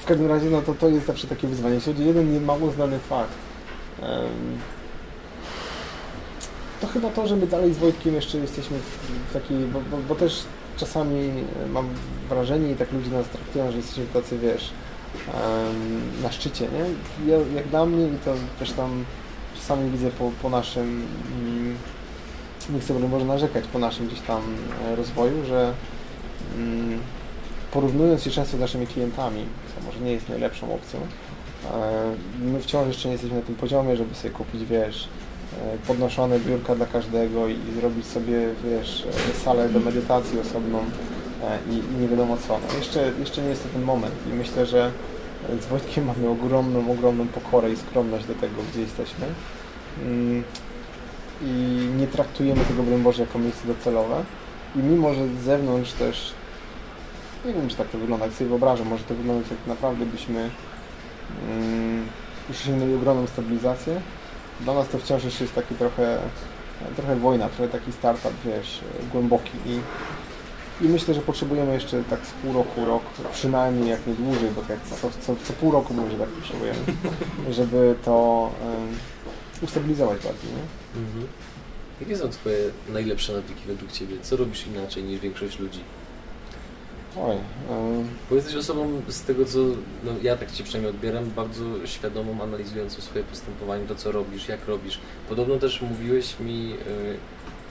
Każdym 0.07 0.27
razie, 0.27 0.49
no 0.49 0.61
to 0.61 0.73
to 0.73 0.89
jest 0.89 1.05
zawsze 1.05 1.27
takie 1.27 1.47
wyzwanie. 1.47 1.77
O 1.77 2.01
jeden 2.01 2.33
nie 2.33 2.39
mało 2.39 2.71
znany 2.71 2.99
fakt, 2.99 3.33
to 6.81 6.87
chyba 6.87 7.09
to, 7.09 7.27
że 7.27 7.35
my 7.35 7.47
dalej 7.47 7.73
z 7.73 7.77
Wojtkiem 7.77 8.15
jeszcze 8.15 8.37
jesteśmy 8.37 8.77
w 9.29 9.33
takiej, 9.33 9.57
bo, 9.57 9.79
bo, 9.91 9.97
bo 9.97 10.15
też 10.15 10.43
czasami 10.77 11.29
e, 11.65 11.67
mam 11.69 11.89
wrażenie 12.29 12.71
i 12.71 12.75
tak 12.75 12.91
ludzie 12.91 13.11
nas 13.11 13.27
traktują, 13.27 13.71
że 13.71 13.77
jesteśmy 13.77 14.05
tacy, 14.05 14.37
wiesz, 14.37 14.69
na 16.23 16.31
szczycie, 16.31 16.67
nie? 16.67 17.31
Ja, 17.31 17.37
jak 17.55 17.67
dla 17.67 17.85
mnie 17.85 18.07
i 18.07 18.17
to 18.25 18.33
też 18.59 18.71
tam 18.71 19.05
czasami 19.55 19.91
widzę 19.91 20.11
po, 20.11 20.31
po 20.41 20.49
naszym, 20.49 21.07
mm, 21.41 21.75
nie 22.69 22.79
chcę 22.79 22.93
może 22.93 23.25
narzekać, 23.25 23.65
po 23.73 23.79
naszym 23.79 24.07
gdzieś 24.07 24.21
tam 24.21 24.41
e, 24.85 24.95
rozwoju, 24.95 25.45
że 25.45 25.73
mm, 26.55 26.99
porównując 27.71 28.23
się 28.23 28.31
często 28.31 28.57
z 28.57 28.59
naszymi 28.59 28.87
klientami, 28.87 29.45
może 29.87 29.99
nie 29.99 30.11
jest 30.11 30.29
najlepszą 30.29 30.73
opcją, 30.73 30.99
e, 30.99 32.13
my 32.39 32.59
wciąż 32.59 32.87
jeszcze 32.87 33.07
nie 33.07 33.11
jesteśmy 33.11 33.37
na 33.37 33.43
tym 33.43 33.55
poziomie, 33.55 33.97
żeby 33.97 34.15
sobie 34.15 34.33
kupić, 34.33 34.65
wiesz, 34.65 35.07
e, 35.53 35.77
podnoszone 35.87 36.39
biurka 36.39 36.75
dla 36.75 36.85
każdego 36.85 37.47
i 37.47 37.57
zrobić 37.79 38.05
sobie, 38.05 38.37
wiesz, 38.63 39.07
e, 39.31 39.39
salę 39.43 39.69
do 39.69 39.79
medytacji 39.79 40.39
osobną 40.39 40.79
i, 41.71 41.73
i 41.73 42.01
nie 42.01 42.07
wiadomo 42.07 42.37
co. 42.47 42.59
No 42.67 42.77
jeszcze, 42.77 43.11
jeszcze 43.19 43.41
nie 43.41 43.49
jest 43.49 43.63
to 43.63 43.69
ten 43.69 43.81
moment 43.81 44.15
i 44.31 44.35
myślę, 44.35 44.65
że 44.65 44.91
z 45.61 45.65
Wojtkiem 45.65 46.05
mamy 46.05 46.29
ogromną, 46.29 46.91
ogromną 46.91 47.27
pokorę 47.27 47.71
i 47.71 47.77
skromność 47.77 48.25
do 48.25 48.33
tego, 48.33 48.55
gdzie 48.71 48.81
jesteśmy. 48.81 49.25
Mm, 50.01 50.43
I 51.41 51.87
nie 51.97 52.07
traktujemy 52.07 52.65
tego, 52.65 52.83
broń 52.83 53.01
Boże, 53.01 53.21
jako 53.21 53.39
miejsce 53.39 53.67
docelowe. 53.67 54.23
I 54.75 54.79
mimo, 54.79 55.13
że 55.13 55.27
z 55.27 55.43
zewnątrz 55.43 55.93
też, 55.93 56.33
nie 57.45 57.53
wiem, 57.53 57.69
czy 57.69 57.75
tak 57.75 57.89
to 57.89 57.97
wygląda, 57.97 58.25
jak 58.25 58.35
sobie 58.35 58.49
wyobrażam, 58.49 58.87
może 58.87 59.03
to 59.03 59.15
wyglądać 59.15 59.51
jak 59.51 59.59
naprawdę 59.67 60.05
byśmy 60.05 60.49
mm, 61.49 62.05
już 62.49 62.61
osiągnęli 62.61 62.95
ogromną 62.95 63.27
stabilizację. 63.27 64.01
Dla 64.61 64.73
nas 64.73 64.89
to 64.89 64.97
wciąż 64.97 65.23
jeszcze 65.23 65.43
jest 65.43 65.55
taki 65.55 65.75
trochę, 65.75 66.17
trochę 66.95 67.15
wojna, 67.15 67.49
trochę 67.49 67.71
taki 67.71 67.91
startup, 67.91 68.33
wiesz, 68.45 68.81
głęboki 69.11 69.51
i 69.65 69.79
i 70.81 70.83
myślę, 70.83 71.13
że 71.13 71.21
potrzebujemy 71.21 71.73
jeszcze 71.73 72.03
tak 72.03 72.19
z 72.25 72.31
pół 72.31 72.53
roku, 72.53 72.85
rok, 72.85 73.03
przynajmniej 73.33 73.89
jak 73.89 74.07
nie 74.07 74.13
dłużej, 74.13 74.49
bo 74.55 74.61
tak 74.61 74.79
co, 74.83 74.95
co, 75.21 75.35
co 75.43 75.53
pół 75.53 75.71
roku 75.71 75.93
mówię, 75.93 76.11
że 76.11 76.17
tak 76.17 76.29
potrzebujemy, 76.29 76.79
żeby 77.49 77.95
to 78.05 78.49
um, 78.61 78.97
ustabilizować 79.61 80.23
bardziej. 80.23 80.49
Nie? 80.51 81.01
Mhm. 81.01 81.27
Jakie 82.01 82.17
są 82.17 82.29
Twoje 82.29 82.57
najlepsze 82.89 83.33
nawyki 83.33 83.61
według 83.67 83.91
Ciebie? 83.91 84.15
Co 84.21 84.37
robisz 84.37 84.67
inaczej 84.67 85.03
niż 85.03 85.19
większość 85.19 85.59
ludzi? 85.59 85.79
Oj, 87.15 87.35
um, 87.69 88.07
Bo 88.29 88.35
jesteś 88.35 88.55
osobą 88.55 89.01
z 89.07 89.21
tego, 89.21 89.45
co 89.45 89.59
no, 90.03 90.11
ja 90.21 90.35
tak 90.37 90.51
Cię 90.51 90.63
przynajmniej 90.63 90.93
odbieram, 90.93 91.29
bardzo 91.29 91.63
świadomą, 91.85 92.43
analizującą 92.43 93.01
swoje 93.01 93.23
postępowanie, 93.23 93.85
to 93.87 93.95
co 93.95 94.11
robisz, 94.11 94.47
jak 94.47 94.67
robisz. 94.67 94.99
Podobno 95.29 95.55
też 95.57 95.81
mówiłeś 95.81 96.39
mi 96.39 96.73
y, 96.73 97.17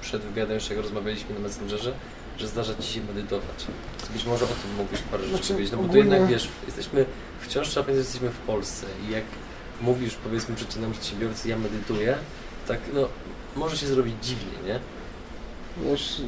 przed 0.00 0.22
wywiadem, 0.22 0.54
jeszcze 0.54 0.74
jak 0.74 0.82
rozmawialiśmy 0.82 1.34
na 1.34 1.40
Messengerze, 1.40 1.92
że 2.38 2.48
zdarza 2.48 2.74
Ci 2.74 2.92
się 2.92 3.00
medytować. 3.00 3.66
To 4.06 4.12
być 4.12 4.24
może 4.24 4.44
o 4.44 4.48
tym 4.48 4.74
mógłbyś 4.76 5.00
parę 5.00 5.22
rzeczy 5.22 5.36
Znaczy, 5.36 5.52
powiedzieć, 5.52 5.72
no 5.72 5.78
bo 5.78 5.84
tu 5.84 5.90
ogólnie- 5.90 6.10
jednak 6.10 6.30
wiesz, 6.30 6.48
jesteśmy, 6.66 7.04
wciąż 7.40 7.68
trzeba 7.68 7.84
pamiętać, 7.84 8.06
że 8.06 8.10
jesteśmy 8.12 8.30
w 8.30 8.46
Polsce 8.46 8.86
i 9.08 9.12
jak 9.12 9.24
mówisz, 9.80 10.14
powiedzmy, 10.24 10.54
przeciętnemu 10.54 10.92
przedsiębiorcy, 10.92 11.48
ja 11.48 11.58
medytuję, 11.58 12.16
tak 12.68 12.78
no, 12.94 13.08
może 13.56 13.76
się 13.76 13.86
zrobić 13.86 14.14
dziwnie, 14.22 14.58
nie? 14.66 14.80
wiesz, 15.84 16.22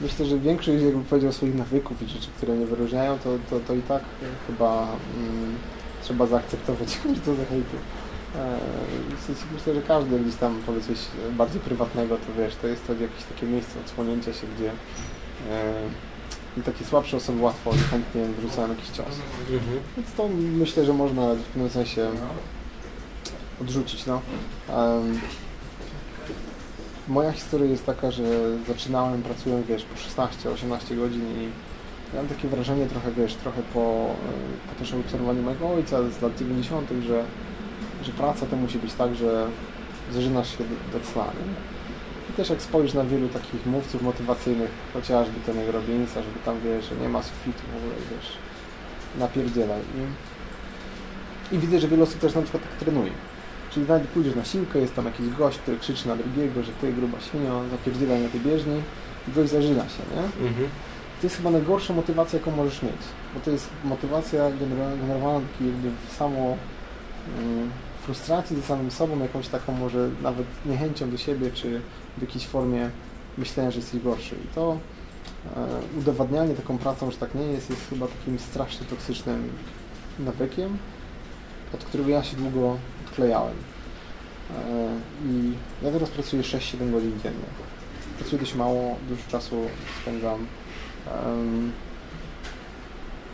myślę, 0.00 0.26
że 0.26 0.38
większość, 0.38 0.82
jakby 0.82 1.04
powiedział, 1.04 1.32
swoich 1.32 1.54
nawyków 1.54 2.02
i 2.02 2.08
rzeczy, 2.08 2.28
które 2.36 2.54
mnie 2.54 2.66
wyróżniają, 2.66 3.18
to, 3.18 3.38
to, 3.50 3.60
to 3.60 3.74
i 3.74 3.82
tak 3.82 4.02
chyba 4.46 4.88
mm, 5.16 5.56
trzeba 6.02 6.26
zaakceptować, 6.26 6.88
że 7.14 7.20
to 7.20 7.34
za 7.34 7.44
hejtu. 7.44 7.76
E, 8.36 8.58
w 9.16 9.22
sensie 9.26 9.42
Myślę, 9.54 9.74
że 9.74 9.82
każdy 9.82 10.20
gdzieś 10.20 10.34
tam 10.34 10.62
powie 10.66 10.80
coś 10.80 10.96
bardziej 11.36 11.60
prywatnego, 11.60 12.16
to 12.16 12.42
wiesz, 12.42 12.54
to 12.56 12.66
jest 12.66 12.86
to 12.86 12.92
jakieś 12.92 13.24
takie 13.34 13.46
miejsce 13.46 13.80
odsłonięcia 13.80 14.32
się, 14.32 14.46
gdzie 14.56 14.70
e, 15.50 16.62
takie 16.62 16.84
słabsze 16.84 17.16
osoby 17.16 17.42
łatwo 17.42 17.70
i 17.70 17.78
chętnie 17.78 18.22
wrzucają 18.38 18.68
jakiś 18.68 18.88
cios. 18.88 19.06
Mhm. 19.52 19.80
Więc 19.96 20.12
to 20.12 20.28
myślę, 20.38 20.84
że 20.84 20.92
można 20.92 21.34
w 21.34 21.42
pewnym 21.42 21.70
sensie 21.70 22.10
odrzucić. 23.60 24.06
No. 24.06 24.20
Em, 24.68 25.20
moja 27.08 27.32
historia 27.32 27.70
jest 27.70 27.86
taka, 27.86 28.10
że 28.10 28.24
zaczynałem 28.66 29.22
pracując, 29.22 29.66
wiesz, 29.66 29.84
po 29.84 30.22
16-18 30.22 30.96
godzin 30.96 31.22
i 31.22 31.48
miałem 32.14 32.28
takie 32.28 32.48
wrażenie 32.48 32.86
trochę, 32.86 33.12
wiesz, 33.12 33.34
trochę 33.34 33.62
po, 33.74 34.14
po 34.68 34.78
też 34.78 34.94
obserwowaniu 34.94 35.42
mojego 35.42 35.68
ojca 35.70 36.10
z 36.10 36.22
lat 36.22 36.36
90., 36.38 36.90
że, 37.06 37.24
że 38.02 38.12
praca 38.12 38.46
to 38.46 38.56
musi 38.56 38.78
być 38.78 38.92
tak, 38.92 39.14
że 39.14 39.46
zażynasz 40.12 40.58
się 40.58 40.64
do, 40.64 40.98
do 40.98 41.04
cna. 41.04 41.24
I 42.30 42.32
też 42.32 42.50
jak 42.50 42.62
spojrzysz 42.62 42.94
na 42.94 43.04
wielu 43.04 43.28
takich 43.28 43.66
mówców 43.66 44.02
motywacyjnych, 44.02 44.70
chociażby 44.94 45.34
Tony'ego 45.46 45.72
Robinsa, 45.72 46.22
żeby 46.22 46.38
tam, 46.44 46.60
wiesz, 46.64 46.84
że 46.84 46.96
nie 46.96 47.08
ma 47.08 47.22
sufitu 47.22 47.62
w 47.72 47.76
ogóle, 47.76 47.94
wiesz, 48.10 48.32
napierdzielaj. 49.18 49.80
I, 51.52 51.54
I 51.54 51.58
widzę, 51.58 51.80
że 51.80 51.88
wiele 51.88 52.02
osób 52.02 52.20
też 52.20 52.34
na 52.34 52.42
przykład 52.42 52.62
tak 52.62 52.72
trenuje. 52.72 53.12
Czyli 53.70 53.86
nawet 53.88 54.08
pójdziesz 54.08 54.34
na 54.34 54.44
siłkę, 54.44 54.78
jest 54.78 54.94
tam 54.94 55.04
jakiś 55.04 55.28
gość, 55.28 55.58
który 55.58 55.78
krzyczy 55.78 56.08
na 56.08 56.16
drugiego, 56.16 56.62
że 56.62 56.72
ty 56.72 56.92
gruba 56.92 57.20
świnio, 57.20 57.62
zapierdzielaj 57.70 58.22
na 58.22 58.28
tej 58.28 58.40
bieżni 58.40 58.82
i 59.28 59.32
gość 59.32 59.52
zażyna 59.52 59.82
się, 59.82 60.02
nie? 60.14 60.46
Mhm. 60.48 60.68
To 61.20 61.26
jest 61.26 61.36
chyba 61.36 61.50
najgorsza 61.50 61.94
motywacja, 61.94 62.38
jaką 62.38 62.50
możesz 62.50 62.82
mieć. 62.82 63.02
Bo 63.34 63.40
to 63.40 63.50
jest 63.50 63.68
motywacja 63.84 64.50
generowana 65.00 65.46
takiej 65.52 65.66
jakby 65.66 65.90
samo 66.18 66.56
mm, 67.38 67.70
frustracji 68.02 68.56
ze 68.56 68.62
samym 68.62 68.90
sobą, 68.90 69.22
jakąś 69.22 69.48
taką 69.48 69.72
może 69.72 70.10
nawet 70.22 70.46
niechęcią 70.66 71.10
do 71.10 71.18
siebie, 71.18 71.50
czy 71.50 71.80
w 72.18 72.20
jakiejś 72.20 72.46
formie 72.46 72.90
myślenia, 73.38 73.70
że 73.70 73.78
jesteś 73.78 74.02
gorszy. 74.02 74.34
I 74.34 74.54
to 74.54 74.78
e, 75.56 75.98
udowadnianie 75.98 76.54
taką 76.54 76.78
pracą, 76.78 77.10
że 77.10 77.16
tak 77.16 77.34
nie 77.34 77.44
jest, 77.44 77.70
jest 77.70 77.88
chyba 77.90 78.06
takim 78.06 78.38
strasznie 78.38 78.86
toksycznym 78.86 79.48
nawykiem, 80.18 80.78
od 81.74 81.84
którego 81.84 82.10
ja 82.10 82.22
się 82.24 82.36
długo 82.36 82.76
odklejałem. 83.18 83.54
E, 84.50 85.26
I 85.26 85.52
ja 85.82 85.92
teraz 85.92 86.10
pracuję 86.10 86.42
6-7 86.42 86.90
godzin 86.92 87.20
dziennie. 87.22 87.48
Pracuję 88.18 88.40
dość 88.40 88.54
mało, 88.54 88.96
dużo 89.08 89.22
czasu 89.30 89.56
spędzam 90.02 90.46
em, 91.26 91.72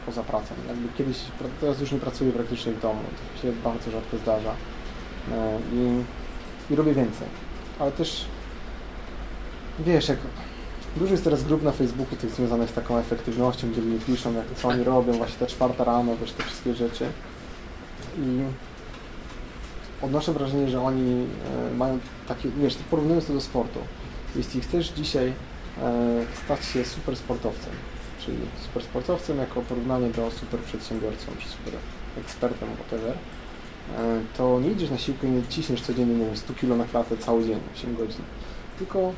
poza 0.06 0.22
pracą. 0.22 0.54
Jakby 0.68 0.88
kiedyś, 0.98 1.16
teraz 1.60 1.80
już 1.80 1.92
nie 1.92 1.98
pracuję 1.98 2.32
praktycznie 2.32 2.72
w 2.72 2.80
domu, 2.80 3.00
to 3.36 3.42
się 3.42 3.52
bardzo 3.52 3.90
rzadko 3.90 4.18
zdarza 4.18 4.54
E, 5.32 5.58
i, 5.72 6.02
i 6.72 6.76
robię 6.76 6.94
więcej. 6.94 7.28
Ale 7.78 7.92
też 7.92 8.24
wiesz, 9.78 10.08
jak 10.08 10.18
dużo 10.96 11.12
jest 11.12 11.24
teraz 11.24 11.44
grup 11.44 11.62
na 11.62 11.72
Facebooku 11.72 12.16
tych 12.16 12.30
związanych 12.30 12.70
z 12.70 12.72
taką 12.72 12.98
efektywnością, 12.98 13.70
gdzie 13.70 13.80
ludzie 13.80 14.04
piszą, 14.04 14.34
jak 14.34 14.46
co 14.56 14.68
oni 14.68 14.84
robią, 14.84 15.12
właśnie 15.12 15.38
ta 15.38 15.46
czwarta 15.46 15.84
rano, 15.84 16.16
wiesz, 16.20 16.32
te 16.32 16.42
wszystkie 16.42 16.74
rzeczy. 16.74 17.06
I 18.18 18.42
odnoszę 20.04 20.32
wrażenie, 20.32 20.68
że 20.68 20.82
oni 20.82 21.26
e, 21.72 21.74
mają 21.76 21.98
takie, 22.28 22.48
wiesz, 22.48 22.74
porównując 22.90 23.26
to 23.26 23.32
do 23.32 23.40
sportu, 23.40 23.78
jeśli 24.36 24.60
chcesz 24.60 24.88
dzisiaj 24.88 25.32
e, 25.82 26.24
stać 26.44 26.64
się 26.64 26.84
super 26.84 27.16
sportowcem, 27.16 27.72
czyli 28.20 28.38
super 28.66 28.82
sportowcem 28.82 29.38
jako 29.38 29.62
porównanie 29.62 30.10
do 30.10 30.30
super 30.30 30.60
przedsiębiorcą, 30.60 31.26
czy 31.38 31.48
super 31.48 31.74
ekspertem, 32.18 32.68
whatever, 32.74 33.12
e, 33.12 34.20
to 34.36 34.60
nie 34.60 34.70
idziesz 34.70 34.90
na 34.90 34.98
siłkę 34.98 35.26
i 35.26 35.30
nie 35.30 35.42
ciśniesz 35.42 35.82
codziennie, 35.82 36.14
nie 36.14 36.26
wiem, 36.26 36.36
100 36.36 36.54
kg 36.54 36.78
na 36.78 36.84
klatę 36.84 37.16
cały 37.16 37.44
dzień, 37.44 37.58
8 37.76 37.96
godzin, 37.96 38.22
tylko 38.78 39.12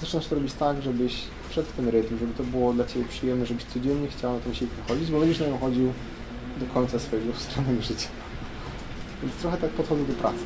zaczynasz 0.00 0.26
to 0.26 0.34
robić 0.34 0.52
tak, 0.52 0.82
żebyś 0.82 1.22
wszedł 1.50 1.68
w 1.68 1.72
ten 1.72 1.88
rytm, 1.88 2.18
żeby 2.18 2.34
to 2.34 2.44
było 2.44 2.72
dla 2.72 2.84
Ciebie 2.84 3.04
przyjemne, 3.08 3.46
żebyś 3.46 3.64
codziennie 3.64 4.08
chciał 4.08 4.32
na 4.32 4.40
tą 4.40 4.54
siłkę 4.54 4.74
chodzić, 4.88 5.10
bo 5.10 5.20
będziesz 5.20 5.40
na 5.40 5.46
nią 5.46 5.58
chodził 5.58 5.92
do 6.56 6.66
końca 6.74 6.98
swojego 6.98 7.34
stranego 7.50 7.82
życia. 7.82 8.08
Więc 9.22 9.34
trochę 9.34 9.56
tak 9.56 9.70
podchodzę 9.70 10.04
do 10.04 10.12
pracy. 10.12 10.44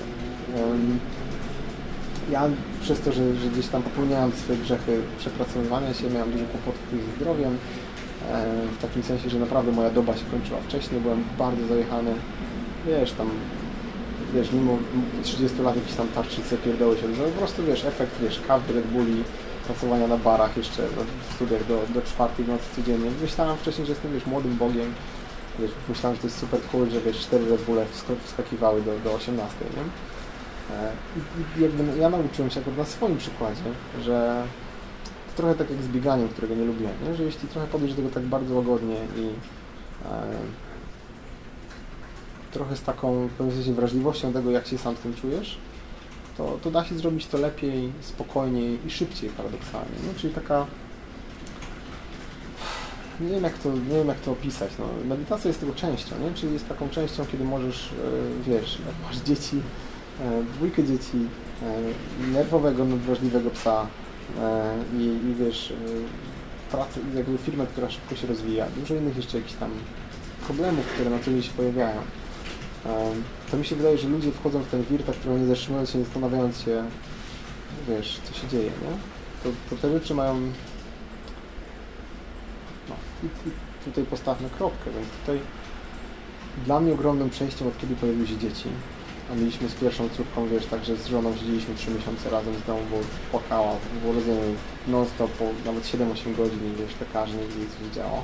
Ja 2.30 2.48
przez 2.80 3.00
to, 3.00 3.12
że, 3.12 3.36
że 3.36 3.48
gdzieś 3.48 3.66
tam 3.66 3.82
popełniałem 3.82 4.32
swoje 4.32 4.58
grzechy 4.58 5.00
przepracowywania 5.18 5.94
się, 5.94 6.10
miałem 6.10 6.32
dużo 6.32 6.44
kłopotów 6.44 6.82
ze 6.90 7.16
zdrowiem, 7.16 7.48
em, 7.48 7.58
w 8.78 8.82
takim 8.82 9.02
sensie, 9.02 9.30
że 9.30 9.38
naprawdę 9.38 9.72
moja 9.72 9.90
doba 9.90 10.16
się 10.16 10.24
kończyła 10.30 10.60
wcześniej, 10.60 11.00
byłem 11.00 11.24
bardzo 11.38 11.66
zajechany, 11.66 12.14
wiesz, 12.86 13.12
tam 13.12 13.30
wiesz, 14.34 14.52
mimo 14.52 14.78
30 15.22 15.62
lat 15.62 15.76
jakieś 15.76 15.94
tam 15.94 16.08
tarczyce 16.08 16.56
pierdoły 16.56 16.96
się, 16.96 17.02
po 17.02 17.38
prostu 17.38 17.64
wiesz, 17.64 17.84
efekt, 17.84 18.12
wiesz, 18.22 18.40
kawy, 18.48 18.72
Red 18.72 18.86
Bulli, 18.86 19.22
pracowania 19.66 20.06
na 20.06 20.16
barach 20.16 20.56
jeszcze 20.56 20.82
w 21.30 21.34
studiach 21.34 21.66
do, 21.66 21.82
do 21.94 22.02
czwartej 22.02 22.46
nocy 22.46 22.64
codziennie. 22.76 23.10
Myślałem 23.22 23.56
wcześniej, 23.56 23.86
że 23.86 23.92
jestem, 23.92 24.12
wiesz, 24.12 24.26
młodym 24.26 24.56
bogiem, 24.56 24.94
wiesz, 25.60 25.70
myślałem, 25.88 26.16
że 26.16 26.22
to 26.22 26.26
jest 26.26 26.38
super 26.38 26.60
cool, 26.72 26.90
że 26.90 27.00
wiesz, 27.00 27.18
cztery 27.18 27.50
Red 27.50 27.62
Bulle 27.62 27.84
wsk- 27.84 28.24
wskakiwały 28.24 28.82
do, 28.82 28.98
do 28.98 29.14
18, 29.14 29.56
nie? 29.76 29.82
E, 30.76 30.92
I, 31.16 31.58
i 31.60 31.62
jakby 31.62 31.98
ja 31.98 32.10
nauczyłem 32.10 32.50
się 32.50 32.60
na 32.78 32.84
swoim 32.84 33.16
przykładzie, 33.16 33.62
że 34.02 34.44
to 35.26 35.36
trochę 35.36 35.54
tak 35.54 35.70
jak 35.70 35.82
z 35.82 35.88
bieganiem, 35.88 36.28
którego 36.28 36.54
nie 36.54 36.64
lubiłem, 36.64 36.94
nie? 37.04 37.14
że 37.14 37.22
jeśli 37.22 37.48
trochę 37.48 37.66
podejść 37.66 37.94
do 37.94 38.02
tego 38.02 38.14
tak 38.14 38.22
bardzo 38.22 38.54
łagodnie 38.54 38.96
i 39.16 39.26
e, 40.04 40.22
trochę 42.52 42.76
z 42.76 42.82
taką 42.82 43.28
sensie 43.38 43.74
wrażliwością 43.74 44.32
tego, 44.32 44.50
jak 44.50 44.66
się 44.66 44.78
sam 44.78 44.96
z 44.96 44.98
tym 44.98 45.14
czujesz, 45.14 45.58
to, 46.36 46.58
to 46.62 46.70
da 46.70 46.84
się 46.84 46.94
zrobić 46.94 47.26
to 47.26 47.38
lepiej, 47.38 47.92
spokojniej 48.00 48.78
i 48.86 48.90
szybciej 48.90 49.30
paradoksalnie. 49.30 49.96
Nie? 50.08 50.18
Czyli 50.18 50.34
taka 50.34 50.66
nie 53.20 53.28
wiem, 53.28 53.44
jak 53.44 53.58
to, 53.58 53.72
nie 53.72 53.96
wiem 53.98 54.08
jak 54.08 54.20
to 54.20 54.32
opisać. 54.32 54.70
No, 54.78 54.84
medytacja 55.08 55.48
jest 55.48 55.60
tego 55.60 55.74
częścią, 55.74 56.18
nie? 56.18 56.34
czyli 56.34 56.52
jest 56.52 56.68
taką 56.68 56.88
częścią, 56.88 57.26
kiedy 57.26 57.44
możesz, 57.44 57.92
e, 57.92 58.50
wiesz, 58.50 58.78
jak 58.86 58.94
masz 59.08 59.16
dzieci, 59.16 59.60
e, 60.20 60.42
dwójkę 60.54 60.84
dzieci, 60.84 61.28
e, 61.62 62.32
nerwowego, 62.32 62.84
nadwrażliwego 62.84 63.50
psa 63.50 63.86
i, 64.98 65.02
i 65.02 65.34
wiesz, 65.34 65.72
pracę, 66.70 67.00
jakby 67.14 67.38
firmę, 67.38 67.66
która 67.66 67.90
szybko 67.90 68.16
się 68.16 68.26
rozwija, 68.26 68.66
dużo 68.76 68.94
innych 68.94 69.16
jeszcze 69.16 69.38
jakichś 69.38 69.56
tam 69.56 69.70
problemów, 70.46 70.86
które 70.86 71.10
na 71.10 71.18
co 71.18 71.30
dzień 71.30 71.42
się 71.42 71.52
pojawiają. 71.52 72.00
To 73.50 73.56
mi 73.56 73.64
się 73.64 73.76
wydaje, 73.76 73.98
że 73.98 74.08
ludzie 74.08 74.32
wchodzą 74.32 74.60
w 74.62 74.66
ten 74.66 74.84
wir, 74.84 75.02
tak 75.02 75.16
trochę 75.16 75.40
nie 75.40 75.46
zatrzymując 75.46 75.90
się, 75.90 75.98
nie 75.98 76.04
zastanawiając 76.04 76.60
się, 76.60 76.84
wiesz, 77.88 78.20
co 78.24 78.34
się 78.34 78.48
dzieje, 78.48 78.64
nie? 78.64 78.96
To, 79.42 79.56
to 79.70 79.82
te 79.82 79.92
rzeczy 79.92 80.14
mają 80.14 80.40
i, 83.22 83.48
i 83.48 83.50
tutaj 83.84 84.04
postawmy 84.04 84.50
kropkę, 84.50 84.90
więc 84.90 85.08
tutaj 85.20 85.40
dla 86.64 86.80
mnie 86.80 86.92
ogromnym 86.92 87.30
przejściem 87.30 87.68
od 87.68 87.78
kiedy 87.78 87.96
pojawiły 87.96 88.26
się 88.26 88.38
dzieci, 88.38 88.68
a 89.32 89.34
mieliśmy 89.34 89.68
z 89.68 89.74
pierwszą 89.74 90.08
córką, 90.08 90.48
wiesz, 90.48 90.66
także 90.66 90.96
z 90.96 91.06
żoną 91.06 91.36
siedzieliśmy 91.36 91.74
3 91.74 91.90
miesiące 91.90 92.30
razem 92.30 92.54
z 92.54 92.62
domu, 92.62 92.80
bo 92.90 92.96
płakała, 93.30 93.72
było 94.02 94.14
rodzenie 94.14 94.40
non-stop, 94.88 95.30
nawet 95.64 95.84
7-8 95.84 96.36
godzin 96.36 96.74
wiesz, 96.78 97.00
lekarze 97.00 97.32
nie 97.32 97.46
wiedzieli, 97.46 97.66
co 97.70 97.84
się 97.84 97.90
działo. 97.90 98.22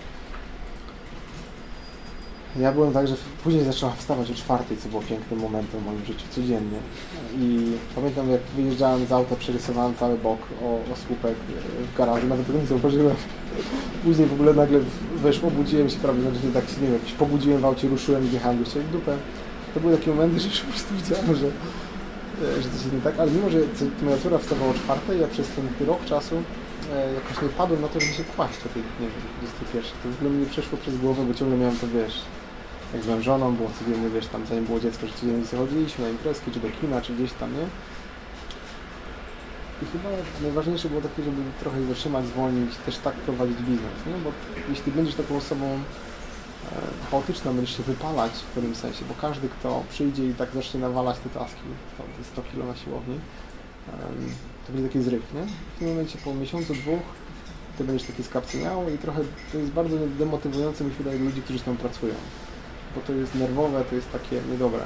Ja 2.61 2.73
byłem 2.73 2.93
tak, 2.93 3.09
że 3.09 3.15
później 3.45 3.65
zaczęłam 3.65 3.97
wstawać 3.97 4.31
o 4.31 4.35
czwartej, 4.35 4.77
co 4.77 4.89
było 4.89 5.03
pięknym 5.03 5.41
momentem 5.41 5.81
w 5.81 5.85
moim 5.85 6.05
życiu, 6.05 6.27
codziennie. 6.31 6.79
I 7.39 7.73
pamiętam, 7.95 8.31
jak 8.31 8.41
wyjeżdżałem 8.57 9.07
z 9.07 9.13
auta, 9.13 9.37
przerysowałem 9.37 9.95
cały 9.95 10.19
bok 10.19 10.39
o, 10.63 10.93
o 10.93 10.97
słupek 11.07 11.35
w 11.93 11.99
garażu, 11.99 12.27
nawet 12.27 12.47
tego 12.47 12.59
nie 12.59 12.67
zauważyłem. 12.67 13.17
Później 14.05 14.29
w 14.29 14.33
ogóle 14.33 14.55
nagle, 14.55 14.81
wiesz, 15.25 15.45
obudziłem 15.45 15.91
się 15.91 15.99
prawie, 15.99 16.21
znaczy 16.21 16.39
tak 16.55 16.65
się, 16.69 16.81
nie 16.81 16.89
wiem, 16.89 17.01
pobudziłem 17.19 17.61
w 17.61 17.65
aucie, 17.65 17.89
ruszyłem 17.89 18.25
i 18.25 18.29
wjechałem 18.29 18.65
w 18.65 18.93
dupę. 18.93 19.17
To 19.75 19.81
były 19.81 19.97
takie 19.97 20.11
momenty, 20.11 20.41
że 20.41 20.49
już 20.49 20.61
po 20.61 20.73
prostu 20.73 20.95
widziałem, 20.95 21.37
że, 21.37 21.47
e, 21.47 22.63
że 22.63 22.69
coś 22.69 22.83
jest 22.83 22.93
nie 22.93 23.01
tak, 23.01 23.15
ale 23.19 23.31
mimo, 23.31 23.51
że 23.51 23.59
córa 24.23 24.39
wstawała 24.39 24.71
o 24.71 24.75
czwartej, 24.75 25.21
ja 25.21 25.29
przez 25.29 25.49
ten 25.49 25.87
rok 25.87 26.05
czasu 26.05 26.43
e, 26.93 27.15
jakoś 27.15 27.43
nie 27.43 27.49
wpadłem 27.49 27.81
na 27.83 27.89
to, 27.89 28.01
żeby 28.01 28.13
się 28.13 28.25
kłaść 28.25 28.59
o 28.67 28.69
tej, 28.69 28.83
nie 29.01 29.07
wiem, 29.07 29.23
21. 29.41 29.83
To 30.03 30.09
w 30.09 30.17
ogóle 30.17 30.31
mi 30.31 30.39
nie 30.39 30.51
przeszło 30.51 30.79
przez 30.79 30.97
głowę, 30.97 31.25
bo 31.29 31.35
ciągle 31.35 31.59
miałem 31.59 31.77
to, 31.77 31.87
wiesz, 31.89 32.23
jak 32.95 33.03
z 33.03 33.07
moją 33.07 33.23
żoną, 33.23 33.57
było 33.57 33.71
codziennie, 33.79 34.09
wiesz, 34.11 34.27
tam 34.27 34.47
zanim 34.47 34.65
było 34.65 34.81
dziecko, 34.81 35.07
że 35.07 35.13
codziennie 35.13 35.47
sobie 35.47 35.63
chodziliśmy 35.63 36.05
na 36.05 36.11
imprezki, 36.11 36.51
czy 36.51 36.61
do 36.61 36.69
kina, 36.81 37.01
czy 37.01 37.13
gdzieś 37.13 37.33
tam, 37.33 37.53
nie? 37.53 37.67
I 39.83 39.87
chyba 39.93 40.09
najważniejsze 40.43 40.89
było 40.89 41.01
takie, 41.01 41.23
żeby 41.23 41.43
trochę 41.61 41.87
zatrzymać, 41.87 42.27
zwolnić, 42.27 42.77
też 42.77 42.97
tak 42.97 43.15
prowadzić 43.15 43.57
biznes, 43.57 44.07
nie? 44.07 44.13
Bo 44.25 44.33
jeśli 44.69 44.93
będziesz 44.93 45.15
taką 45.15 45.37
osobą 45.37 45.67
e, 45.67 45.81
chaotyczną, 47.11 47.55
będziesz 47.55 47.77
się 47.77 47.83
wypalać 47.83 48.33
w 48.33 48.55
pewnym 48.55 48.75
sensie, 48.75 49.05
bo 49.09 49.15
każdy, 49.21 49.49
kto 49.49 49.83
przyjdzie 49.91 50.27
i 50.27 50.35
tak 50.35 50.49
zacznie 50.55 50.81
nawalać 50.81 51.19
te 51.19 51.31
taski, 51.31 51.69
to 51.99 52.03
te 52.19 52.25
100 52.25 52.43
kilo 52.43 52.67
na 52.67 52.77
siłowni, 52.77 53.15
em, 53.15 54.35
to 54.67 54.73
będzie 54.73 54.89
taki 54.89 55.03
zryw, 55.03 55.35
nie? 55.35 55.43
W 55.77 55.79
tym 55.79 55.89
momencie 55.89 56.19
po 56.25 56.35
miesiącu, 56.35 56.75
dwóch, 56.75 57.03
ty 57.79 57.85
będziesz 57.85 58.09
takie 58.09 58.23
skapceniały 58.23 58.95
i 58.95 58.99
trochę 58.99 59.21
to 59.53 59.59
jest 59.59 59.71
bardzo 59.71 59.97
demotywujące, 60.19 60.85
mi 60.85 60.91
się 60.91 60.99
wydaje, 60.99 61.19
dla 61.19 61.27
ludzi, 61.27 61.43
którzy 61.43 61.61
tam 61.61 61.77
pracują. 61.77 62.15
Bo 62.95 63.01
to 63.01 63.13
jest 63.13 63.35
nerwowe, 63.35 63.85
to 63.85 63.95
jest 63.95 64.13
takie 64.13 64.41
niedobre. 64.51 64.81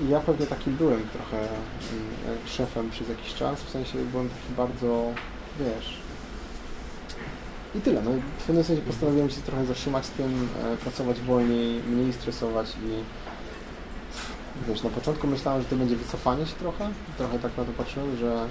I 0.00 0.08
ja 0.08 0.20
pewnie 0.20 0.46
takim 0.46 0.76
byłem 0.76 1.08
trochę 1.12 1.38
mm, 1.38 2.46
szefem 2.46 2.90
przez 2.90 3.08
jakiś 3.08 3.34
czas, 3.34 3.60
w 3.62 3.70
sensie 3.70 3.98
byłem 3.98 4.28
taki 4.28 4.54
bardzo, 4.56 5.12
wiesz... 5.60 6.00
I 7.74 7.80
tyle, 7.80 8.02
no. 8.02 8.10
W 8.38 8.44
pewnym 8.46 8.64
sensie 8.64 8.82
postanowiłem 8.82 9.30
się 9.30 9.40
trochę 9.40 9.66
zatrzymać 9.66 10.06
z 10.06 10.10
tym, 10.10 10.48
e, 10.64 10.76
pracować 10.76 11.20
wolniej, 11.20 11.82
mniej 11.82 12.12
stresować 12.12 12.70
i 12.70 13.04
wiesz, 14.68 14.82
na 14.82 14.90
początku 14.90 15.26
myślałem, 15.26 15.62
że 15.62 15.68
to 15.68 15.76
będzie 15.76 15.96
wycofanie 15.96 16.46
się 16.46 16.54
trochę, 16.54 16.90
trochę 17.18 17.38
tak 17.38 17.56
na 17.56 17.64
to 17.64 17.72
patrzyłem, 17.72 18.16
że 18.16 18.32
mm, 18.32 18.48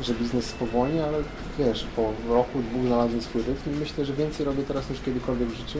że 0.00 0.14
biznes 0.14 0.46
spowolni, 0.46 1.00
ale 1.00 1.18
wiesz, 1.58 1.86
po 1.96 2.12
roku, 2.28 2.62
dwóch 2.62 2.86
znalazłem 2.86 3.22
swój 3.22 3.42
rytm 3.42 3.70
i 3.74 3.76
myślę, 3.76 4.04
że 4.04 4.12
więcej 4.12 4.46
robię 4.46 4.62
teraz 4.62 4.90
niż 4.90 5.00
kiedykolwiek 5.00 5.48
w 5.48 5.56
życiu. 5.56 5.78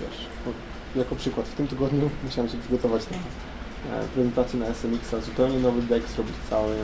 Wiesz, 0.00 0.26
jako 0.96 1.16
przykład, 1.16 1.48
w 1.48 1.54
tym 1.54 1.66
tygodniu 1.66 2.10
musiałem 2.24 2.50
się 2.50 2.58
przygotować 2.58 3.02
na 3.10 3.18
prezentację 4.14 4.60
na 4.60 4.66
SMX-a, 4.66 5.20
zupełnie 5.20 5.58
nowy 5.58 5.82
deck 5.82 6.08
zrobić 6.08 6.34
cały, 6.50 6.74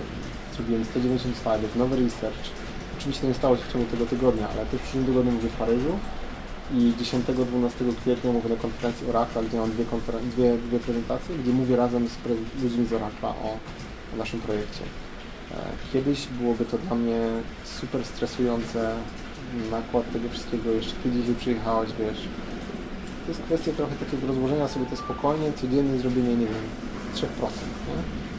zrobiłem 0.56 0.84
190 0.84 1.36
slajdów, 1.36 1.76
nowy 1.76 1.96
research. 1.96 2.50
Oczywiście 2.98 3.22
to 3.22 3.28
nie 3.28 3.34
stało 3.34 3.56
się 3.56 3.62
w 3.62 3.72
ciągu 3.72 3.90
tego 3.90 4.06
tygodnia, 4.06 4.48
ale 4.48 4.66
też 4.66 4.80
w 4.80 4.82
przyszłym 4.82 5.04
tygodniu 5.04 5.32
mówię 5.32 5.48
w 5.48 5.56
Paryżu 5.56 5.98
i 6.72 6.92
10-12 7.02 7.96
kwietnia 8.00 8.32
mówię 8.32 8.48
na 8.48 8.56
konferencji 8.56 9.08
Oracla, 9.08 9.42
gdzie 9.42 9.58
mam 9.58 9.70
dwie, 9.70 9.84
dwie, 10.22 10.58
dwie 10.58 10.78
prezentacje, 10.78 11.38
gdzie 11.38 11.52
mówię 11.52 11.76
razem 11.76 12.08
z 12.08 12.62
ludźmi 12.62 12.86
z 12.86 12.92
Oracla 12.92 13.28
o, 13.28 13.58
o 14.14 14.16
naszym 14.16 14.40
projekcie. 14.40 14.80
E, 15.54 15.56
Kiedyś 15.92 16.26
byłoby 16.26 16.64
to 16.64 16.78
dla 16.78 16.96
mnie 16.96 17.20
super 17.64 18.04
stresujące, 18.04 18.94
nakład 19.70 20.12
tego 20.12 20.28
wszystkiego, 20.28 20.70
jeszcze 20.70 20.92
ty 21.02 21.10
dzisiaj 21.10 21.34
przyjechałeś, 21.34 21.90
wiesz. 21.98 22.18
To 23.24 23.28
jest 23.30 23.42
kwestia 23.42 23.72
trochę 23.72 23.94
takiego 23.94 24.26
rozłożenia 24.26 24.68
sobie 24.68 24.86
to 24.86 24.96
spokojnie, 24.96 25.52
codziennie 25.52 25.98
zrobienie, 25.98 26.28
nie 26.36 26.46
wiem, 26.46 26.64
3%, 27.14 27.22
nie? 27.88 27.94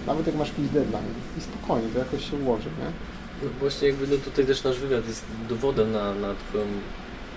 Nawet 0.07 0.27
jak 0.27 0.35
masz 0.35 0.49
jakiś 0.49 0.67
deadline 0.67 1.13
i 1.37 1.41
spokojnie, 1.41 1.89
to 1.93 1.99
jakoś 1.99 2.29
się 2.31 2.37
ułoży, 2.37 2.69
nie? 2.79 2.91
No 3.43 3.49
właśnie 3.59 3.87
jakby 3.87 4.07
no 4.07 4.17
tutaj 4.17 4.45
też 4.45 4.63
nasz 4.63 4.79
wywiad 4.79 5.07
jest 5.07 5.23
dowodem 5.49 5.91
na, 5.91 6.13
na 6.13 6.33
twoją, 6.35 6.65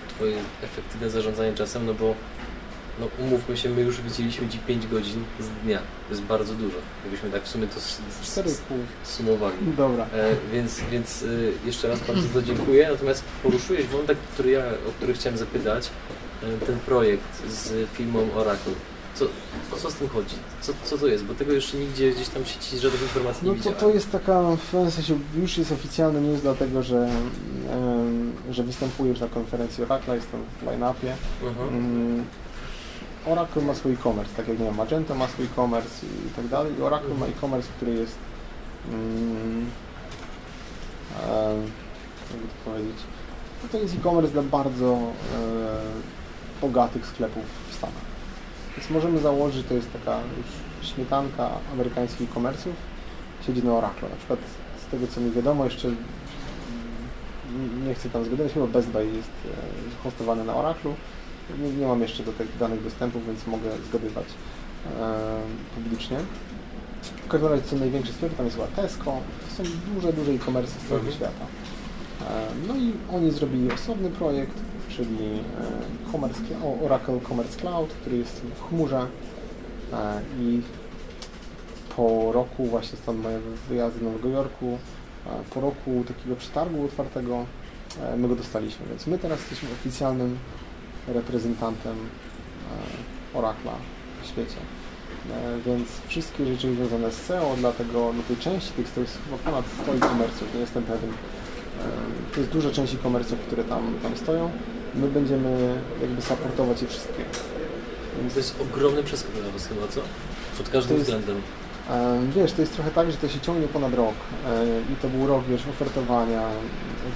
twoje 0.09 0.37
efektywne 0.63 1.09
zarządzanie 1.09 1.53
czasem, 1.53 1.85
no 1.85 1.93
bo 1.93 2.15
no 2.99 3.07
umówmy 3.25 3.57
się, 3.57 3.69
my 3.69 3.81
już 3.81 4.01
wycięliśmy 4.01 4.49
Ci 4.49 4.59
5 4.59 4.87
godzin 4.87 5.23
z 5.39 5.63
dnia. 5.65 5.77
To 5.79 6.13
jest 6.13 6.21
bardzo 6.21 6.53
dużo. 6.53 6.75
Jakbyśmy 7.03 7.29
tak 7.29 7.43
w 7.43 7.47
sumie 7.47 7.67
to 7.67 7.77
s- 7.77 7.99
s- 8.21 8.39
4,5. 8.39 8.51
sumowali. 9.03 9.55
Dobra. 9.77 10.03
E, 10.13 10.35
więc 10.53 10.79
więc 10.91 11.21
y, 11.21 11.51
jeszcze 11.65 11.87
raz 11.87 11.99
bardzo 12.07 12.27
to 12.33 12.41
dziękuję. 12.41 12.89
Natomiast 12.91 13.23
poruszyłeś 13.43 13.85
wątek, 13.85 14.17
który 14.33 14.51
ja, 14.51 14.59
o 14.89 14.91
który 14.97 15.13
chciałem 15.13 15.37
zapytać. 15.37 15.89
E, 16.43 16.65
ten 16.65 16.79
projekt 16.79 17.47
z 17.49 17.89
filmą 17.89 18.27
Oracle. 18.35 18.73
Co, 19.15 19.25
o 19.73 19.77
co 19.77 19.91
z 19.91 19.93
tym 19.93 20.09
chodzi? 20.09 20.35
Co, 20.61 20.73
co 20.83 20.97
to 20.97 21.07
jest? 21.07 21.23
Bo 21.23 21.33
tego 21.33 21.53
jeszcze 21.53 21.77
nigdzie 21.77 22.11
gdzieś 22.11 22.29
tam 22.29 22.43
w 22.43 22.47
sieci 22.47 22.79
żadnych 22.79 23.01
informacji 23.01 23.47
No 23.47 23.53
nie 23.53 23.59
to, 23.59 23.69
widziałem. 23.69 23.79
to 23.79 23.89
jest 23.97 24.11
taka, 24.11 24.41
w 24.55 24.59
pewnym 24.71 24.91
sensie 24.91 25.19
już 25.41 25.57
jest 25.57 25.71
oficjalny 25.71 26.21
news, 26.21 26.41
dlatego 26.41 26.83
że, 26.83 27.09
em, 27.71 28.33
że 28.51 28.63
występujesz 28.63 29.19
na 29.19 29.27
konferencji 29.27 29.83
Oracle, 29.83 30.15
jestem 30.15 30.39
w 30.61 30.65
line-upie. 30.65 31.13
Mhm. 31.43 31.69
Mm, 31.69 32.25
Oracle 33.25 33.61
ma 33.61 33.75
swój 33.75 33.93
e-commerce, 33.93 34.35
tak 34.37 34.47
jak 34.47 34.59
nie 34.59 34.65
wiem, 34.65 34.75
Magento 34.75 35.15
ma 35.15 35.27
swój 35.27 35.45
e-commerce 35.45 36.05
i 36.05 36.35
tak 36.35 36.47
dalej. 36.47 36.73
I 36.79 36.81
Oracle 36.81 37.15
ma 37.15 37.25
e-commerce, 37.25 37.69
który 37.77 37.93
jest 37.93 38.15
mm, 38.91 39.69
e, 41.23 41.53
jakby 42.31 42.47
to 42.47 42.71
powiedzieć, 42.71 42.97
no 43.63 43.69
to 43.69 43.77
jest 43.77 43.95
e-commerce 43.95 44.31
dla 44.31 44.41
bardzo 44.41 44.93
e, 44.93 45.01
bogatych 46.61 47.05
sklepów 47.05 47.43
w 47.69 47.73
Stanach. 47.75 48.09
Więc 48.77 48.89
możemy 48.89 49.19
założyć, 49.19 49.67
to 49.67 49.73
jest 49.73 49.93
taka 49.93 50.19
już 50.37 50.89
śmietanka 50.89 51.49
amerykańskich 51.73 52.29
e-commerce'ów, 52.29 52.73
siedzi 53.47 53.63
na 53.63 53.73
Oracle. 53.73 54.09
Na 54.09 54.15
przykład 54.15 54.39
z 54.87 54.91
tego 54.91 55.07
co 55.07 55.21
mi 55.21 55.31
wiadomo, 55.31 55.65
jeszcze 55.65 55.87
nie 57.87 57.93
chcę 57.93 58.09
tam 58.09 58.25
zgadywać, 58.25 58.53
chyba 58.53 58.67
Best 58.67 58.89
Buy 58.89 59.05
jest 59.05 59.31
e, 59.45 60.03
hostowany 60.03 60.43
na 60.43 60.55
Oraclu. 60.55 60.95
Nie, 61.63 61.69
nie 61.71 61.87
mam 61.87 62.01
jeszcze 62.01 62.23
do 62.23 62.31
tych 62.31 62.57
danych 62.57 62.83
dostępu, 62.83 63.19
więc 63.27 63.47
mogę 63.47 63.69
zgadywać 63.89 64.25
e, 64.99 65.15
publicznie. 65.75 66.17
W 67.25 67.27
każdym 67.27 67.49
razie 67.49 67.63
są 67.63 67.77
największe 67.77 68.13
sklepy, 68.13 68.35
tam 68.35 68.45
jest 68.45 68.57
chyba 68.57 68.67
Tesco, 68.67 69.17
to 69.49 69.63
są 69.63 69.69
duże, 69.93 70.13
duże 70.13 70.31
e-commerce 70.31 70.71
z 70.79 70.89
całego 70.89 71.07
Mhm. 71.07 71.15
świata. 71.15 71.45
No 72.67 72.75
i 72.75 72.93
oni 73.15 73.31
zrobili 73.31 73.71
osobny 73.71 74.09
projekt, 74.09 74.53
czyli 74.89 75.43
Commerce, 76.11 76.39
Oracle 76.85 77.19
Commerce 77.27 77.59
Cloud, 77.59 77.89
który 78.01 78.17
jest 78.17 78.41
w 78.41 78.69
chmurze 78.69 79.07
e, 79.93 80.21
i 80.39 80.61
po 81.95 82.31
roku, 82.31 82.65
właśnie 82.65 82.97
stąd 82.97 83.23
moje 83.23 83.39
wyjazdy 83.69 83.99
do 83.99 84.05
Nowego 84.05 84.29
Jorku, 84.29 84.77
e, 85.25 85.29
po 85.53 85.61
roku 85.61 86.03
takiego 86.07 86.35
przetargu 86.35 86.85
otwartego 86.85 87.45
e, 88.01 88.17
my 88.17 88.27
go 88.27 88.35
dostaliśmy, 88.35 88.85
więc 88.89 89.07
my 89.07 89.17
teraz 89.19 89.39
jesteśmy 89.39 89.69
oficjalnym 89.81 90.37
reprezentantem 91.07 91.95
e, 93.33 93.37
Oracla 93.37 93.71
w 94.23 94.27
świecie. 94.27 94.57
E, 95.31 95.59
Więc 95.65 95.87
wszystkie 96.07 96.45
rzeczy 96.45 96.75
związane 96.75 97.11
z 97.11 97.15
SEO 97.21 97.55
dla 97.57 97.71
tego, 97.71 98.13
dla 98.13 98.23
tej 98.23 98.37
części 98.37 98.71
tych, 98.71 98.89
to 98.91 99.01
jest 99.01 99.17
chyba 99.25 99.37
ponad 99.37 99.65
100 99.83 99.91
e-commerce'ów, 99.93 100.53
nie 100.55 100.59
jestem 100.59 100.83
pewien. 100.83 101.09
E, 101.09 102.33
To 102.33 102.39
jest 102.39 102.51
duża 102.51 102.71
część 102.71 102.93
e-commerce'ów, 102.93 103.37
które 103.47 103.63
tam, 103.63 103.93
tam 104.03 104.17
stoją. 104.17 104.49
My 104.95 105.07
będziemy 105.07 105.81
jakby 106.01 106.21
supportować 106.21 106.81
je 106.81 106.87
wszystkie. 106.87 107.23
Więc 108.21 108.33
To 108.33 108.39
jest 108.39 108.61
ogromny 108.61 109.03
przeskok 109.03 109.31
dla 109.35 109.51
Was 109.51 109.67
chyba, 109.67 109.87
co? 109.87 110.01
Pod 110.57 110.69
każdym 110.69 110.97
jest- 110.97 111.09
względem. 111.09 111.41
Wiesz, 112.35 112.51
to 112.53 112.61
jest 112.61 112.73
trochę 112.73 112.91
tak, 112.91 113.11
że 113.11 113.17
to 113.17 113.27
się 113.29 113.39
ciągnie 113.39 113.67
ponad 113.67 113.93
rok 113.93 114.13
i 114.93 114.95
to 115.01 115.07
był 115.09 115.27
rok, 115.27 115.43
wiesz, 115.49 115.61
ofertowania, 115.67 116.41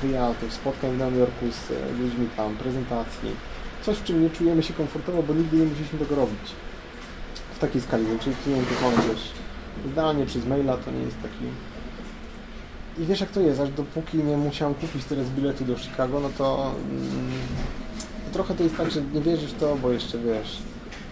wyjazdów, 0.03 0.53
spotkań 0.53 0.92
w 0.92 0.98
Nowym 0.98 1.20
Jorku 1.20 1.45
z 1.52 1.70
ludźmi 2.00 2.28
tam, 2.38 2.56
prezentacji. 2.56 3.30
Coś, 3.86 3.98
w 3.98 4.03
czym 4.03 4.24
nie 4.24 4.30
czujemy 4.30 4.64
się 4.64 4.74
komfortowo, 4.74 5.24
bo 5.24 5.34
nigdy 5.34 5.58
nie 5.58 5.66
musieliśmy 5.66 6.00
tego 6.00 6.16
robić 6.16 6.52
w 7.56 7.60
takiej 7.60 7.82
skali. 7.82 8.06
Czyli 8.24 8.36
klientów 8.36 8.82
mamy 8.82 8.98
też 8.98 9.32
zdalnie, 9.92 10.26
przez 10.26 10.45
maila, 10.45 10.78
to 10.78 10.92
nie 10.92 11.00
jest 11.00 11.22
taki... 11.22 11.45
I 12.98 13.06
wiesz 13.06 13.20
jak 13.20 13.30
to 13.30 13.42
jest, 13.42 13.60
aż 13.60 13.70
dopóki 13.70 14.18
nie 14.18 14.38
musiałem 14.38 14.74
kupić 14.74 15.06
teraz 15.06 15.30
biletu 15.30 15.66
do 15.66 15.78
Chicago, 15.78 16.20
no 16.20 16.30
to 16.38 16.72
mm, 16.92 17.32
trochę 18.34 18.56
to 18.56 18.64
jest 18.64 18.78
tak, 18.78 18.92
że 18.92 19.02
nie 19.02 19.22
wierzysz 19.22 19.52
w 19.52 19.60
to, 19.60 19.76
bo 19.76 19.92
jeszcze 19.92 20.18
wiesz, 20.18 20.58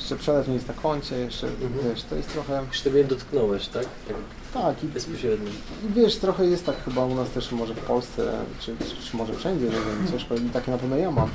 jeszcze 0.01 0.15
przelew 0.15 0.47
nie 0.47 0.53
jest 0.53 0.67
na 0.67 0.73
koncie, 0.73 1.15
jeszcze 1.17 1.47
Mhm. 1.47 1.71
wiesz, 1.89 2.03
to 2.03 2.15
jest 2.15 2.33
trochę... 2.33 2.63
Jeszcze 2.69 2.83
tego 2.83 2.97
nie 2.97 3.03
dotknąłeś, 3.03 3.67
tak? 3.67 3.83
Tak 4.07 4.15
Tak, 4.53 4.83
i, 4.83 4.87
bezpośrednio. 4.87 5.49
i 5.49 5.93
wiesz, 5.93 6.15
trochę 6.15 6.45
jest 6.45 6.65
tak 6.65 6.83
chyba 6.85 7.05
u 7.05 7.15
nas 7.15 7.29
też 7.29 7.51
może 7.51 7.73
w 7.73 7.79
Polsce, 7.79 8.31
czy, 8.59 8.75
czy, 8.79 9.09
czy 9.11 9.17
może 9.17 9.33
wszędzie, 9.33 9.65
nie 9.65 9.71
wiem, 9.71 10.07
ciężko, 10.11 10.35
i 10.35 10.39
takie 10.49 10.71
na 10.71 10.77
pewno 10.77 10.97
ja 10.97 11.11
mam, 11.11 11.29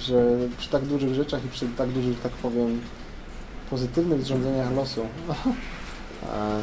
że 0.00 0.36
przy 0.58 0.68
tak 0.68 0.84
dużych 0.84 1.14
rzeczach 1.14 1.44
i 1.44 1.48
przy 1.48 1.66
tak 1.68 1.88
dużych, 1.88 2.20
tak 2.20 2.32
powiem, 2.32 2.80
pozytywnych 3.70 4.22
zrządzeniach 4.22 4.72
losu, 4.72 5.00
e, 6.32 6.62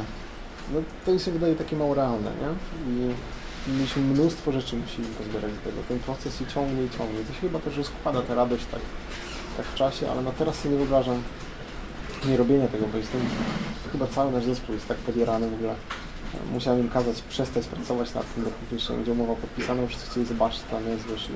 no 0.74 0.80
to 1.06 1.12
mi 1.12 1.20
się 1.20 1.32
wydaje 1.32 1.56
takie 1.56 1.76
mało 1.76 1.94
realne, 1.94 2.32
nie? 2.42 2.50
I 2.94 3.14
mieliśmy 3.72 4.02
mnóstwo 4.02 4.52
rzeczy 4.52 4.76
musimy 4.76 5.08
pozbierać 5.08 5.52
z 5.62 5.64
tego. 5.64 5.78
Ten 5.88 6.00
proces 6.00 6.40
się 6.40 6.46
ciągnie 6.46 6.84
i 6.84 6.90
ciągnie. 6.90 7.20
To 7.28 7.34
się 7.34 7.40
chyba 7.40 7.60
też 7.60 7.78
rozkłada 7.78 8.22
ta 8.22 8.36
radość 8.36 8.66
tak, 8.72 8.80
tak 9.62 9.72
w 9.72 9.76
czasie, 9.76 10.12
ale 10.12 10.22
no 10.22 10.32
teraz 10.32 10.56
sobie 10.56 10.70
nie 10.70 10.78
wyobrażam 10.78 11.24
nie 12.26 12.38
robienia 12.38 12.68
tego, 12.68 12.88
bo 12.88 12.98
jestem, 12.98 13.22
chyba 13.92 14.08
cały 14.08 14.32
nasz 14.32 14.44
zespół 14.44 14.76
jest 14.76 14.88
tak 14.88 14.98
podierany 14.98 15.50
w 15.50 15.54
ogóle. 15.54 15.76
Musiałem 16.52 16.80
im 16.80 16.90
kazać 16.90 17.22
przestać 17.22 17.68
pracować 17.68 18.14
nad 18.14 18.34
tym, 18.34 18.44
dopóki 18.44 18.76
jeszcze 18.76 18.94
będzie 18.94 19.12
umowa 19.12 19.36
podpisana, 19.36 19.88
wszyscy 19.88 20.10
chcieli 20.10 20.26
zobaczyć, 20.26 20.60
co 20.60 20.76
tam 20.76 20.88
jest, 20.88 21.08
wiesz, 21.08 21.30
i 21.30 21.34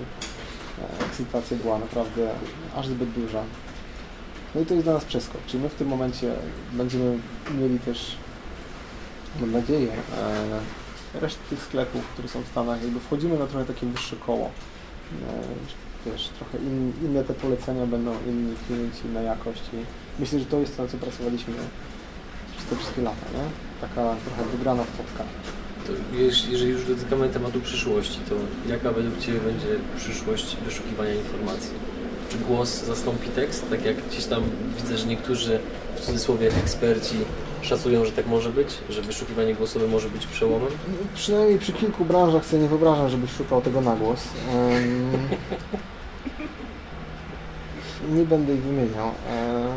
e, 0.82 1.06
ekscytacja 1.06 1.58
była 1.58 1.80
naprawdę 1.80 2.30
aż 2.76 2.88
zbyt 2.88 3.12
duża. 3.12 3.44
No 4.56 4.62
i 4.62 4.66
to 4.66 4.74
jest 4.74 4.86
dla 4.86 4.94
nas 4.94 5.06
przeskok, 5.06 5.42
czyli 5.48 5.64
my 5.64 5.70
w 5.70 5.76
tym 5.76 5.88
momencie 5.88 6.34
będziemy 6.74 7.18
mieli 7.60 7.80
też, 7.80 8.18
mam 9.42 9.52
nadzieję, 9.52 9.92
e, 11.14 11.20
resztę 11.20 11.42
tych 11.50 11.62
sklepów, 11.62 12.08
które 12.08 12.28
są 12.28 12.42
w 12.42 12.48
Stanach, 12.48 12.82
jakby 12.82 13.00
wchodzimy 13.00 13.40
na 13.40 13.48
trochę 13.48 13.66
takie 13.66 13.86
wyższe 13.86 14.16
koło. 14.16 14.52
Wiesz, 16.06 16.30
trochę 16.40 16.58
in, 16.58 16.94
inne 17.06 17.24
te 17.24 17.34
polecenia 17.34 17.86
będą, 17.86 18.12
inni 18.28 18.56
klienci, 18.68 19.00
inna 19.06 19.22
jakość 19.22 19.62
i 19.74 19.78
myślę, 20.20 20.40
że 20.40 20.46
to 20.46 20.60
jest 20.60 20.78
to, 20.78 20.84
na 20.84 20.90
co 20.90 20.98
pracowaliśmy 20.98 21.54
przez 22.58 22.66
te 22.70 22.76
wszystkie 22.76 23.02
lata, 23.02 23.26
nie? 23.34 23.44
Taka 23.82 24.16
trochę 24.26 24.52
wygrana 24.52 24.84
jeż- 26.14 26.50
jeżeli 26.52 26.72
już 26.72 26.86
dotykamy 26.86 27.30
tematu 27.30 27.62
przyszłości, 27.62 28.20
to 28.30 28.36
jaka 28.72 28.92
według 28.92 29.20
Ciebie 29.20 29.40
będzie 29.40 29.68
przyszłość 29.98 30.58
wyszukiwania 30.66 31.14
informacji? 31.14 31.70
Czy 32.30 32.38
głos 32.38 32.84
zastąpi 32.84 33.30
tekst? 33.30 33.70
Tak 33.70 33.86
jak 33.86 33.96
gdzieś 34.08 34.26
tam 34.26 34.44
widzę, 34.82 34.98
że 34.98 35.08
niektórzy 35.08 35.60
w 35.96 36.00
cudzysłowie 36.02 36.48
eksperci 36.48 37.16
szacują, 37.62 38.06
że 38.06 38.12
tak 38.12 38.28
może 38.28 38.50
być, 38.50 38.68
że 38.90 39.02
wyszukiwanie 39.02 39.56
głosowe 39.56 39.88
może 39.88 40.10
być 40.10 40.28
przełomem. 40.28 40.70
Przynajmniej 41.16 41.60
przy 41.60 41.74
kilku 41.74 42.06
branżach 42.06 42.46
sobie 42.46 42.64
nie 42.64 42.70
wyobrażam, 42.70 43.10
żebyś 43.10 43.32
szukał 43.32 43.62
tego 43.62 43.82
na 43.82 43.96
głos. 43.96 44.20
Em, 44.54 45.12
nie 48.10 48.26
będę 48.26 48.54
ich 48.56 48.62
wymieniał. 48.62 49.08
E, 49.08 49.68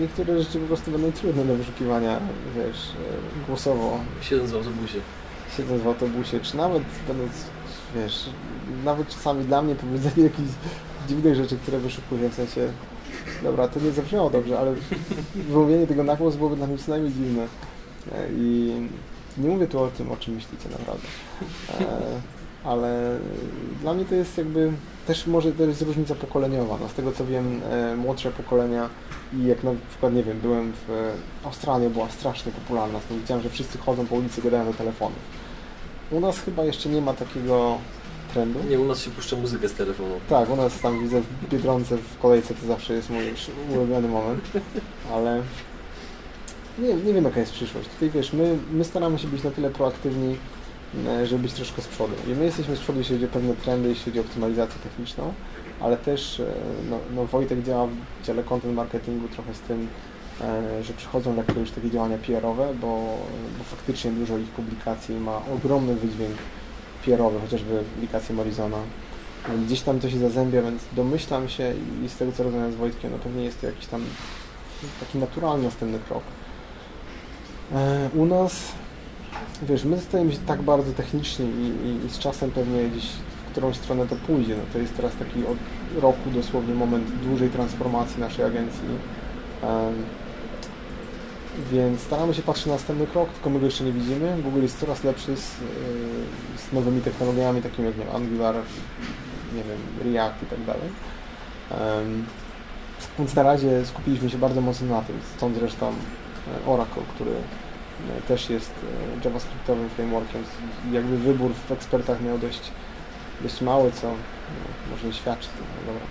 niektóre 0.00 0.42
rzeczy 0.42 0.58
po 0.60 0.66
prostu 0.66 0.90
będą 0.90 1.12
trudne 1.12 1.44
do 1.44 1.56
wyszukiwania, 1.56 2.20
wiesz, 2.56 2.76
e, 3.42 3.46
głosowo, 3.46 3.98
Siedząc 4.20 4.50
w 4.50 4.54
autobusie. 4.56 4.98
siedząc 5.56 5.82
w 5.82 5.86
autobusie, 5.86 6.40
czy 6.40 6.56
nawet 6.56 6.82
będąc, 7.08 7.32
wiesz, 7.96 8.24
nawet 8.84 9.08
czasami 9.08 9.44
dla 9.44 9.62
mnie 9.62 9.74
powiedzenie 9.74 10.24
jakichś 10.24 10.50
dziwnych 11.08 11.34
rzeczy, 11.34 11.56
które 11.56 11.78
wyszukuję, 11.78 12.28
w 12.30 12.34
sensie, 12.34 12.72
dobra, 13.42 13.68
to 13.68 13.80
nie 13.80 13.90
zabrzmiało 13.90 14.30
dobrze, 14.30 14.58
ale 14.58 14.74
wymówienie 15.34 15.86
tego 15.86 16.04
na 16.04 16.16
głos 16.16 16.36
byłoby 16.36 16.56
dla 16.56 16.66
mnie 16.66 16.78
co 16.78 16.90
najmniej 16.90 17.12
dziwne. 17.12 17.42
E, 18.12 18.28
I 18.32 18.72
nie 19.38 19.48
mówię 19.48 19.66
tu 19.66 19.80
o 19.82 19.88
tym, 19.88 20.12
o 20.12 20.16
czym 20.16 20.34
myślicie 20.34 20.68
naprawdę. 20.68 21.08
E, 21.80 21.84
ale 22.64 23.18
dla 23.80 23.94
mnie 23.94 24.04
to 24.04 24.14
jest 24.14 24.38
jakby 24.38 24.72
też 25.06 25.26
może 25.26 25.52
to 25.52 25.62
jest 25.62 25.82
różnica 25.82 26.14
pokoleniowa. 26.14 26.78
No, 26.80 26.88
z 26.88 26.92
tego 26.92 27.12
co 27.12 27.26
wiem, 27.26 27.60
e, 27.70 27.96
młodsze 27.96 28.30
pokolenia 28.30 28.88
i 29.32 29.46
jak 29.46 29.64
na 29.64 29.70
przykład, 29.90 30.14
nie 30.14 30.22
wiem, 30.22 30.40
byłem 30.40 30.72
w 30.72 31.12
Australii, 31.44 31.90
była 31.90 32.10
strasznie 32.10 32.52
popularna. 32.52 33.00
Stąd 33.00 33.20
widziałem, 33.20 33.42
że 33.42 33.50
wszyscy 33.50 33.78
chodzą 33.78 34.06
po 34.06 34.14
ulicy, 34.14 34.42
gadają 34.42 34.64
do 34.64 34.72
telefonów. 34.72 35.18
U 36.10 36.20
nas 36.20 36.38
chyba 36.38 36.64
jeszcze 36.64 36.88
nie 36.88 37.00
ma 37.00 37.14
takiego 37.14 37.78
trendu. 38.32 38.60
Nie, 38.70 38.80
u 38.80 38.84
nas 38.84 39.00
się 39.00 39.10
puszcza 39.10 39.36
muzykę 39.36 39.68
z 39.68 39.74
telefonu. 39.74 40.14
Tak, 40.28 40.50
u 40.50 40.56
nas 40.56 40.80
tam 40.80 41.00
widzę 41.00 41.20
w 41.20 41.48
Biedronce 41.48 41.96
w 41.96 42.18
kolejce 42.18 42.54
to 42.54 42.66
zawsze 42.66 42.94
jest 42.94 43.10
mój 43.10 43.22
ulubiony 43.74 44.08
moment, 44.08 44.44
ale 45.12 45.42
nie, 46.78 46.94
nie 46.94 47.12
wiem 47.12 47.24
jaka 47.24 47.40
jest 47.40 47.52
przyszłość. 47.52 47.88
Tutaj 47.88 48.10
wiesz, 48.10 48.32
my, 48.32 48.58
my 48.72 48.84
staramy 48.84 49.18
się 49.18 49.28
być 49.28 49.42
na 49.42 49.50
tyle 49.50 49.70
proaktywni, 49.70 50.36
żeby 51.24 51.42
być 51.42 51.52
troszkę 51.52 51.82
z 51.82 51.88
przodu. 51.88 52.14
I 52.28 52.30
my 52.30 52.44
jesteśmy 52.44 52.76
z 52.76 52.80
przodu, 52.80 52.98
jeśli 52.98 53.14
chodzi 53.14 53.26
o 53.26 53.28
pewne 53.28 53.54
trendy, 53.54 53.88
jeśli 53.88 54.04
chodzi 54.04 54.18
o 54.18 54.22
optymalizację 54.22 54.80
techniczną, 54.82 55.32
ale 55.80 55.96
też 55.96 56.40
e, 56.40 56.46
no, 56.90 56.98
no 57.14 57.26
Wojtek 57.26 57.62
działa 57.62 57.86
w 57.86 58.26
dziale 58.26 58.42
content 58.42 58.74
marketingu 58.74 59.28
trochę 59.28 59.54
z 59.54 59.60
tym, 59.60 59.88
e, 60.40 60.82
że 60.82 60.92
przychodzą 60.92 61.36
lekko 61.36 61.60
już 61.60 61.70
takie 61.70 61.90
działania 61.90 62.18
PR-owe, 62.18 62.74
bo, 62.80 63.18
bo 63.58 63.64
faktycznie 63.64 64.10
dużo 64.10 64.38
ich 64.38 64.48
publikacji 64.48 65.14
ma 65.14 65.40
ogromny 65.54 65.94
wydźwięk 65.94 66.36
PR-owy, 67.04 67.40
chociażby 67.40 67.84
publikacje 67.94 68.34
Morizona. 68.34 68.78
Gdzieś 69.66 69.80
tam 69.80 70.00
to 70.00 70.10
się 70.10 70.18
zazębia, 70.18 70.62
więc 70.62 70.82
domyślam 70.92 71.48
się 71.48 71.74
i 72.04 72.08
z 72.08 72.16
tego 72.16 72.32
co 72.32 72.42
rozmawiam 72.42 72.72
z 72.72 72.76
Wojtkiem, 72.76 73.12
no 73.12 73.18
pewnie 73.18 73.44
jest 73.44 73.60
to 73.60 73.66
jakiś 73.66 73.86
tam 73.86 74.04
taki 75.00 75.18
naturalny 75.18 75.64
następny 75.64 75.98
krok. 76.08 76.22
E, 77.72 78.10
u 78.14 78.26
nas, 78.26 78.72
wiesz, 79.62 79.84
my 79.84 80.00
stajemy 80.00 80.32
się 80.32 80.38
tak 80.38 80.62
bardzo 80.62 80.92
techniczni 80.92 81.46
i, 81.46 81.86
i, 81.88 82.06
i 82.06 82.10
z 82.10 82.18
czasem 82.18 82.50
pewnie 82.50 82.84
gdzieś 82.84 83.04
w 83.46 83.50
którąś 83.50 83.76
stronę 83.76 84.06
to 84.06 84.16
pójdzie. 84.16 84.56
No 84.56 84.62
to 84.72 84.78
jest 84.78 84.96
teraz 84.96 85.12
taki 85.16 85.46
od 85.46 85.58
roku 86.02 86.30
dosłownie 86.30 86.74
moment 86.74 87.10
dużej 87.10 87.50
transformacji 87.50 88.20
naszej 88.20 88.44
agencji. 88.44 88.88
E, 89.62 89.92
więc 91.72 92.00
staramy 92.00 92.34
się 92.34 92.42
patrzeć 92.42 92.66
na 92.66 92.72
następny 92.72 93.06
krok, 93.06 93.30
tylko 93.30 93.50
my 93.50 93.60
go 93.60 93.66
jeszcze 93.66 93.84
nie 93.84 93.92
widzimy. 93.92 94.42
Google 94.42 94.62
jest 94.62 94.80
coraz 94.80 95.04
lepszy 95.04 95.36
z, 95.36 95.40
y, 95.40 95.64
z 96.68 96.72
nowymi 96.72 97.00
technologiami, 97.00 97.62
takimi 97.62 97.88
jak 97.88 97.98
nie 97.98 98.04
wiem, 98.04 98.16
Angular, 98.16 98.54
nie 99.54 99.62
wiem, 99.62 100.12
React 100.12 100.42
i 100.42 100.46
tak 100.46 100.64
dalej. 100.64 100.88
Em, 101.70 102.24
Więc 103.18 103.34
na 103.34 103.42
razie 103.42 103.86
skupiliśmy 103.86 104.30
się 104.30 104.38
bardzo 104.38 104.60
mocno 104.60 104.86
na 104.86 105.02
tym, 105.02 105.16
stąd 105.36 105.58
zresztą 105.58 105.88
e, 105.88 106.70
Oracle, 106.70 107.02
który 107.14 107.30
też 108.28 108.50
jest 108.50 108.70
e, 109.22 109.24
javascriptowym 109.24 109.88
frameworkiem. 109.88 110.44
Jakby 110.92 111.18
wybór 111.18 111.50
w 111.68 111.72
ekspertach 111.72 112.22
miał 112.22 112.38
dość, 112.38 112.70
dość 113.40 113.60
mały, 113.60 113.92
co 113.92 114.06
no, 114.08 114.14
może 114.90 115.06
nie 115.06 115.12
świadczy. 115.12 115.48
No, 115.60 115.92
dobra. 115.92 116.06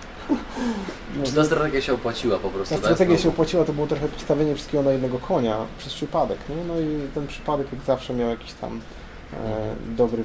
No, 1.17 1.23
Czy 1.25 1.33
ta 1.33 1.43
strategia 1.43 1.81
się 1.81 1.93
opłaciła 1.93 2.39
po 2.39 2.49
prostu? 2.49 2.75
ta 2.75 2.81
tak? 2.81 2.93
strategia 2.93 3.17
się 3.17 3.29
opłaciła, 3.29 3.65
to 3.65 3.73
było 3.73 3.87
trochę 3.87 4.07
postawienie 4.07 4.55
wszystkiego 4.55 4.83
na 4.83 4.91
jednego 4.91 5.19
konia 5.19 5.57
przez 5.77 5.93
przypadek, 5.93 6.37
nie? 6.49 6.55
No 6.67 6.79
i 6.79 7.07
ten 7.13 7.27
przypadek 7.27 7.67
jak 7.73 7.81
zawsze 7.81 8.13
miał 8.13 8.29
jakiś 8.29 8.53
tam 8.53 8.81
e, 9.33 9.75
dobry 9.95 10.23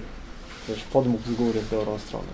też 0.66 0.84
podmuch 0.84 1.20
z 1.20 1.34
góry 1.34 1.60
w 1.60 1.70
dobrą 1.70 1.98
stronę. 1.98 2.28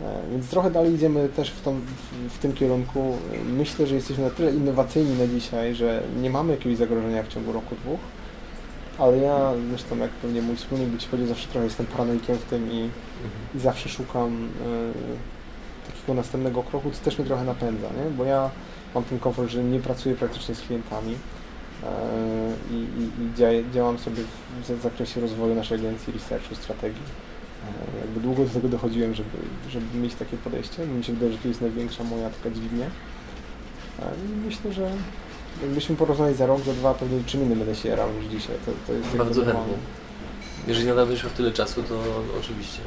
E, 0.00 0.30
Więc 0.30 0.48
trochę 0.48 0.70
dalej 0.70 0.94
idziemy 0.94 1.28
też 1.28 1.50
w, 1.50 1.60
tą, 1.62 1.80
w, 1.80 2.34
w 2.34 2.38
tym 2.38 2.52
kierunku. 2.52 3.16
Myślę, 3.56 3.86
że 3.86 3.94
jesteśmy 3.94 4.24
na 4.24 4.30
tyle 4.30 4.50
innowacyjni 4.50 5.18
na 5.18 5.26
dzisiaj, 5.26 5.74
że 5.74 6.02
nie 6.22 6.30
mamy 6.30 6.52
jakiegoś 6.52 6.78
zagrożenia 6.78 7.22
w 7.22 7.28
ciągu 7.28 7.52
roku, 7.52 7.74
dwóch. 7.84 8.00
Ale 8.98 9.16
ja 9.16 9.52
zresztą, 9.70 9.96
jak 9.96 10.10
pewnie 10.10 10.42
mój 10.42 10.56
wspólnik 10.56 10.88
by 10.88 10.98
Ci 10.98 11.08
powiedział, 11.08 11.28
zawsze 11.28 11.48
trochę 11.48 11.64
jestem 11.64 11.86
paranoikiem 11.86 12.36
w 12.36 12.44
tym 12.44 12.72
i, 12.72 12.90
i 13.54 13.58
zawsze 13.60 13.88
szukam 13.88 14.48
e, 15.86 15.92
takiego 15.92 16.14
następnego 16.14 16.62
kroku, 16.62 16.90
co 16.90 17.04
też 17.04 17.18
mnie 17.18 17.26
trochę 17.26 17.44
napędza, 17.44 17.86
nie? 17.86 18.10
bo 18.10 18.24
ja 18.24 18.50
mam 18.94 19.04
ten 19.04 19.18
komfort, 19.18 19.50
że 19.50 19.64
nie 19.64 19.80
pracuję 19.80 20.14
praktycznie 20.14 20.54
z 20.54 20.60
klientami 20.60 21.14
e, 21.82 21.88
i, 22.70 22.74
i, 22.74 23.02
i 23.22 23.34
dzia, 23.36 23.48
działam 23.74 23.98
sobie 23.98 24.22
w, 24.62 24.82
zakresie 24.82 25.20
rozwoju 25.20 25.54
naszej 25.54 25.78
agencji, 25.78 26.12
researchu, 26.12 26.54
strategii. 26.54 27.02
E, 27.64 28.00
jakby 28.00 28.20
długo 28.20 28.44
do 28.44 28.50
tego 28.50 28.68
dochodziłem, 28.68 29.14
żeby, 29.14 29.38
żeby 29.70 29.98
mieć 29.98 30.14
takie 30.14 30.36
podejście, 30.36 30.86
mi 30.86 31.04
się 31.04 31.12
wydaje, 31.12 31.32
że 31.32 31.38
to 31.38 31.48
jest 31.48 31.60
największa 31.60 32.04
moja 32.04 32.30
taka 32.30 32.50
dźwignia. 32.50 32.86
I 33.98 34.46
myślę, 34.46 34.72
że 34.72 34.90
jakbyśmy 35.62 35.96
porozmawiali 35.96 36.36
za 36.36 36.46
rok, 36.46 36.60
za 36.60 36.72
dwa, 36.72 36.94
pewnie 36.94 37.24
czym 37.26 37.42
innym 37.42 37.58
będę 37.58 37.74
się 37.74 37.88
jarał 37.88 38.08
niż 38.12 38.26
dzisiaj. 38.26 38.56
To, 38.66 38.72
to 38.86 38.92
jest 38.92 39.16
Bardzo 39.16 39.40
normalne. 39.42 39.68
chętnie. 39.68 39.76
Jeżeli 40.66 40.86
nadal 40.88 41.06
będziesz 41.06 41.24
miał 41.24 41.32
tyle 41.32 41.52
czasu, 41.52 41.82
to 41.82 41.94
oczywiście. 42.40 42.78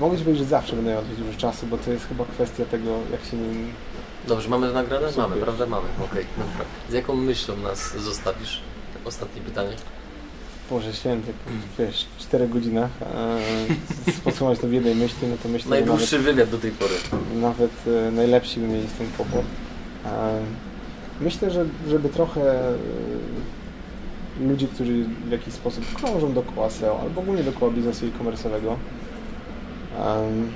Mogę 0.00 0.18
Ci 0.18 0.24
powiedzieć, 0.24 0.44
że 0.44 0.50
zawsze 0.50 0.76
będę 0.76 0.90
miał 0.90 1.02
dużo 1.02 1.38
czasu, 1.38 1.66
bo 1.66 1.78
to 1.78 1.90
jest 1.90 2.06
chyba 2.08 2.24
kwestia 2.24 2.64
tego, 2.64 2.90
jak 3.12 3.24
się 3.24 3.36
nim... 3.36 3.72
Dobrze, 4.28 4.48
mamy 4.48 4.66
to 4.66 4.72
nagrane? 4.72 5.08
Mamy, 5.16 5.36
prawda? 5.36 5.66
Mamy. 5.66 5.88
Okej, 6.04 6.26
dobra. 6.38 6.64
Z 6.90 6.92
jaką 6.92 7.16
myślą 7.16 7.56
nas 7.56 7.96
zostawisz? 7.98 8.60
Ostatnie 9.04 9.42
pytanie. 9.42 9.76
Boże 10.70 10.92
święty, 10.94 11.32
wiesz, 11.78 12.06
w 12.18 12.20
4 12.20 12.48
godzinach 12.48 12.90
e, 13.02 14.56
to 14.60 14.68
w 14.68 14.72
jednej 14.72 14.94
myśli, 14.94 15.28
no 15.28 15.36
to 15.42 15.48
myślę, 15.48 15.64
że 15.64 15.70
nawet, 15.70 15.86
Najdłuższy 15.86 16.18
wywiad 16.18 16.50
do 16.50 16.58
tej 16.58 16.70
pory. 16.70 16.94
nawet 17.34 17.70
e, 17.86 18.10
najlepsi 18.10 18.60
by 18.60 18.66
mieli 18.68 18.88
z 18.88 18.92
tym 18.92 19.10
kłopot. 19.16 19.44
E, 20.04 20.40
myślę, 21.20 21.50
że 21.50 21.64
żeby 21.88 22.08
trochę 22.08 22.68
e, 22.68 22.74
ludzi, 24.40 24.68
którzy 24.68 25.04
w 25.04 25.30
jakiś 25.30 25.54
sposób 25.54 25.84
krążą 25.94 26.32
dookoła 26.32 26.70
SEO 26.70 27.00
albo 27.00 27.20
ogólnie 27.20 27.42
dookoła 27.42 27.70
biznesu 27.70 28.06
e-commerce'owego, 28.06 28.74
em, 29.98 30.52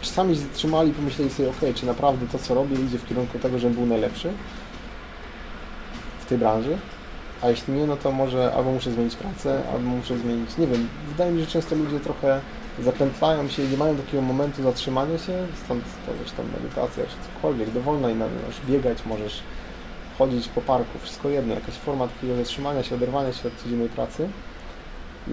czasami 0.00 0.36
zatrzymali 0.36 0.90
i 0.90 0.94
pomyśleli 0.94 1.30
sobie, 1.30 1.48
ok, 1.48 1.60
czy 1.74 1.86
naprawdę 1.86 2.26
to, 2.26 2.38
co 2.38 2.54
robię, 2.54 2.76
idzie 2.76 2.98
w 2.98 3.06
kierunku 3.06 3.38
tego, 3.38 3.58
żebym 3.58 3.76
był 3.76 3.86
najlepszy 3.86 4.30
w 6.20 6.26
tej 6.26 6.38
branży, 6.38 6.78
a 7.42 7.50
jeśli 7.50 7.74
nie, 7.74 7.86
no 7.86 7.96
to 7.96 8.12
może 8.12 8.52
albo 8.54 8.72
muszę 8.72 8.92
zmienić 8.92 9.16
pracę, 9.16 9.62
albo 9.72 9.88
muszę 9.88 10.18
zmienić, 10.18 10.58
nie 10.58 10.66
wiem, 10.66 10.88
wydaje 11.08 11.32
mi 11.32 11.38
się, 11.38 11.44
że 11.44 11.50
często 11.50 11.76
ludzie 11.76 12.00
trochę 12.00 12.40
zapętlają 12.82 13.48
się 13.48 13.62
i 13.62 13.68
nie 13.68 13.76
mają 13.76 13.96
takiego 13.96 14.22
momentu 14.22 14.62
zatrzymania 14.62 15.18
się, 15.18 15.46
stąd 15.64 15.84
to 16.06 16.12
wiesz, 16.22 16.32
tam 16.32 16.46
medytacja 16.62 17.04
czy 17.06 17.34
cokolwiek, 17.34 17.70
dowolna 17.70 18.10
i 18.10 18.14
możesz 18.14 18.60
biegać, 18.68 18.98
możesz 19.06 19.40
chodzić 20.18 20.48
po 20.48 20.60
parku, 20.60 20.98
wszystko 20.98 21.28
jedno, 21.28 21.54
jakaś 21.54 21.74
forma 21.74 22.08
takiego 22.08 22.36
zatrzymania 22.36 22.82
się, 22.82 22.94
oderwania 22.94 23.32
się 23.32 23.48
od 23.48 23.54
codziennej 23.56 23.88
pracy. 23.88 24.28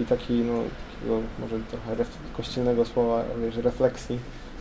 I 0.02 0.04
taki, 0.04 0.32
no, 0.32 0.52
takiego 0.94 1.20
może 1.38 1.56
trochę 1.70 1.94
ref, 1.94 2.08
kościelnego 2.36 2.84
słowa, 2.84 3.24
wiesz, 3.44 3.56
refleksji 3.56 4.18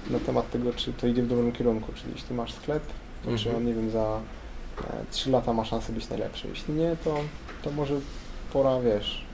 na 0.10 0.20
temat 0.20 0.52
tego, 0.52 0.74
czy 0.74 0.94
to 0.94 1.08
idzie 1.08 1.24
w 1.24 1.28
dobrym 1.28 1.52
kierunku, 1.52 1.92
czyli 1.96 2.14
jeśli 2.16 2.36
masz 2.36 2.54
sklep, 2.54 2.84
to 3.24 3.28
czy 3.38 3.50
Mhm. 3.50 3.56
on, 3.56 3.66
nie 3.66 3.74
wiem, 3.74 3.90
za 3.92 4.20
e, 4.82 4.84
3 5.12 5.30
lata 5.32 5.54
ma 5.54 5.66
szansę 5.66 5.94
być 5.94 6.10
najlepszy, 6.10 6.48
jeśli 6.48 6.74
nie, 6.74 6.96
to, 7.04 7.16
to 7.64 7.72
może 7.72 7.94
pora, 8.54 8.80
wiesz, 8.80 9.26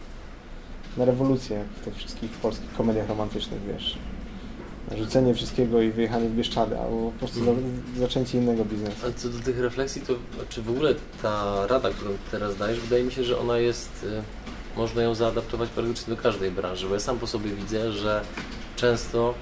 na 0.98 1.06
rewolucję 1.06 1.64
w 1.82 1.86
tych 1.86 1.96
wszystkich 1.96 2.32
polskich 2.32 2.74
komediach 2.74 3.10
romantycznych, 3.10 3.60
wiesz, 3.64 3.98
rzucenie 4.98 5.34
wszystkiego 5.34 5.82
i 5.82 5.92
wyjechanie 5.92 6.30
w 6.30 6.36
Bieszczady, 6.36 6.80
albo 6.80 7.12
po 7.12 7.20
prostu 7.20 7.46
za, 7.46 7.52
zaczęcie 7.98 8.38
innego 8.38 8.66
biznesu. 8.66 8.98
Ale 9.04 9.14
co 9.14 9.30
do 9.30 9.40
tych 9.40 9.60
refleksji, 9.60 10.02
to 10.02 10.14
czy 10.50 10.62
w 10.62 10.70
ogóle 10.70 10.96
ta 11.22 11.68
rada, 11.68 11.90
którą 11.90 12.12
teraz 12.32 12.58
dajesz, 12.58 12.80
wydaje 12.80 13.04
mi 13.04 13.12
się, 13.12 13.24
że 13.24 13.40
ona 13.40 13.58
jest, 13.58 14.04
y, 14.04 14.78
można 14.78 15.02
ją 15.04 15.16
zaadaptować 15.16 15.70
praktycznie 15.70 16.16
do 16.16 16.22
każdej 16.22 16.52
branży, 16.52 16.88
bo 16.88 16.94
ja 16.94 17.00
sam 17.00 17.20
po 17.20 17.28
sobie 17.28 17.52
widzę, 17.52 17.92
że 17.92 18.22
często 18.76 19.34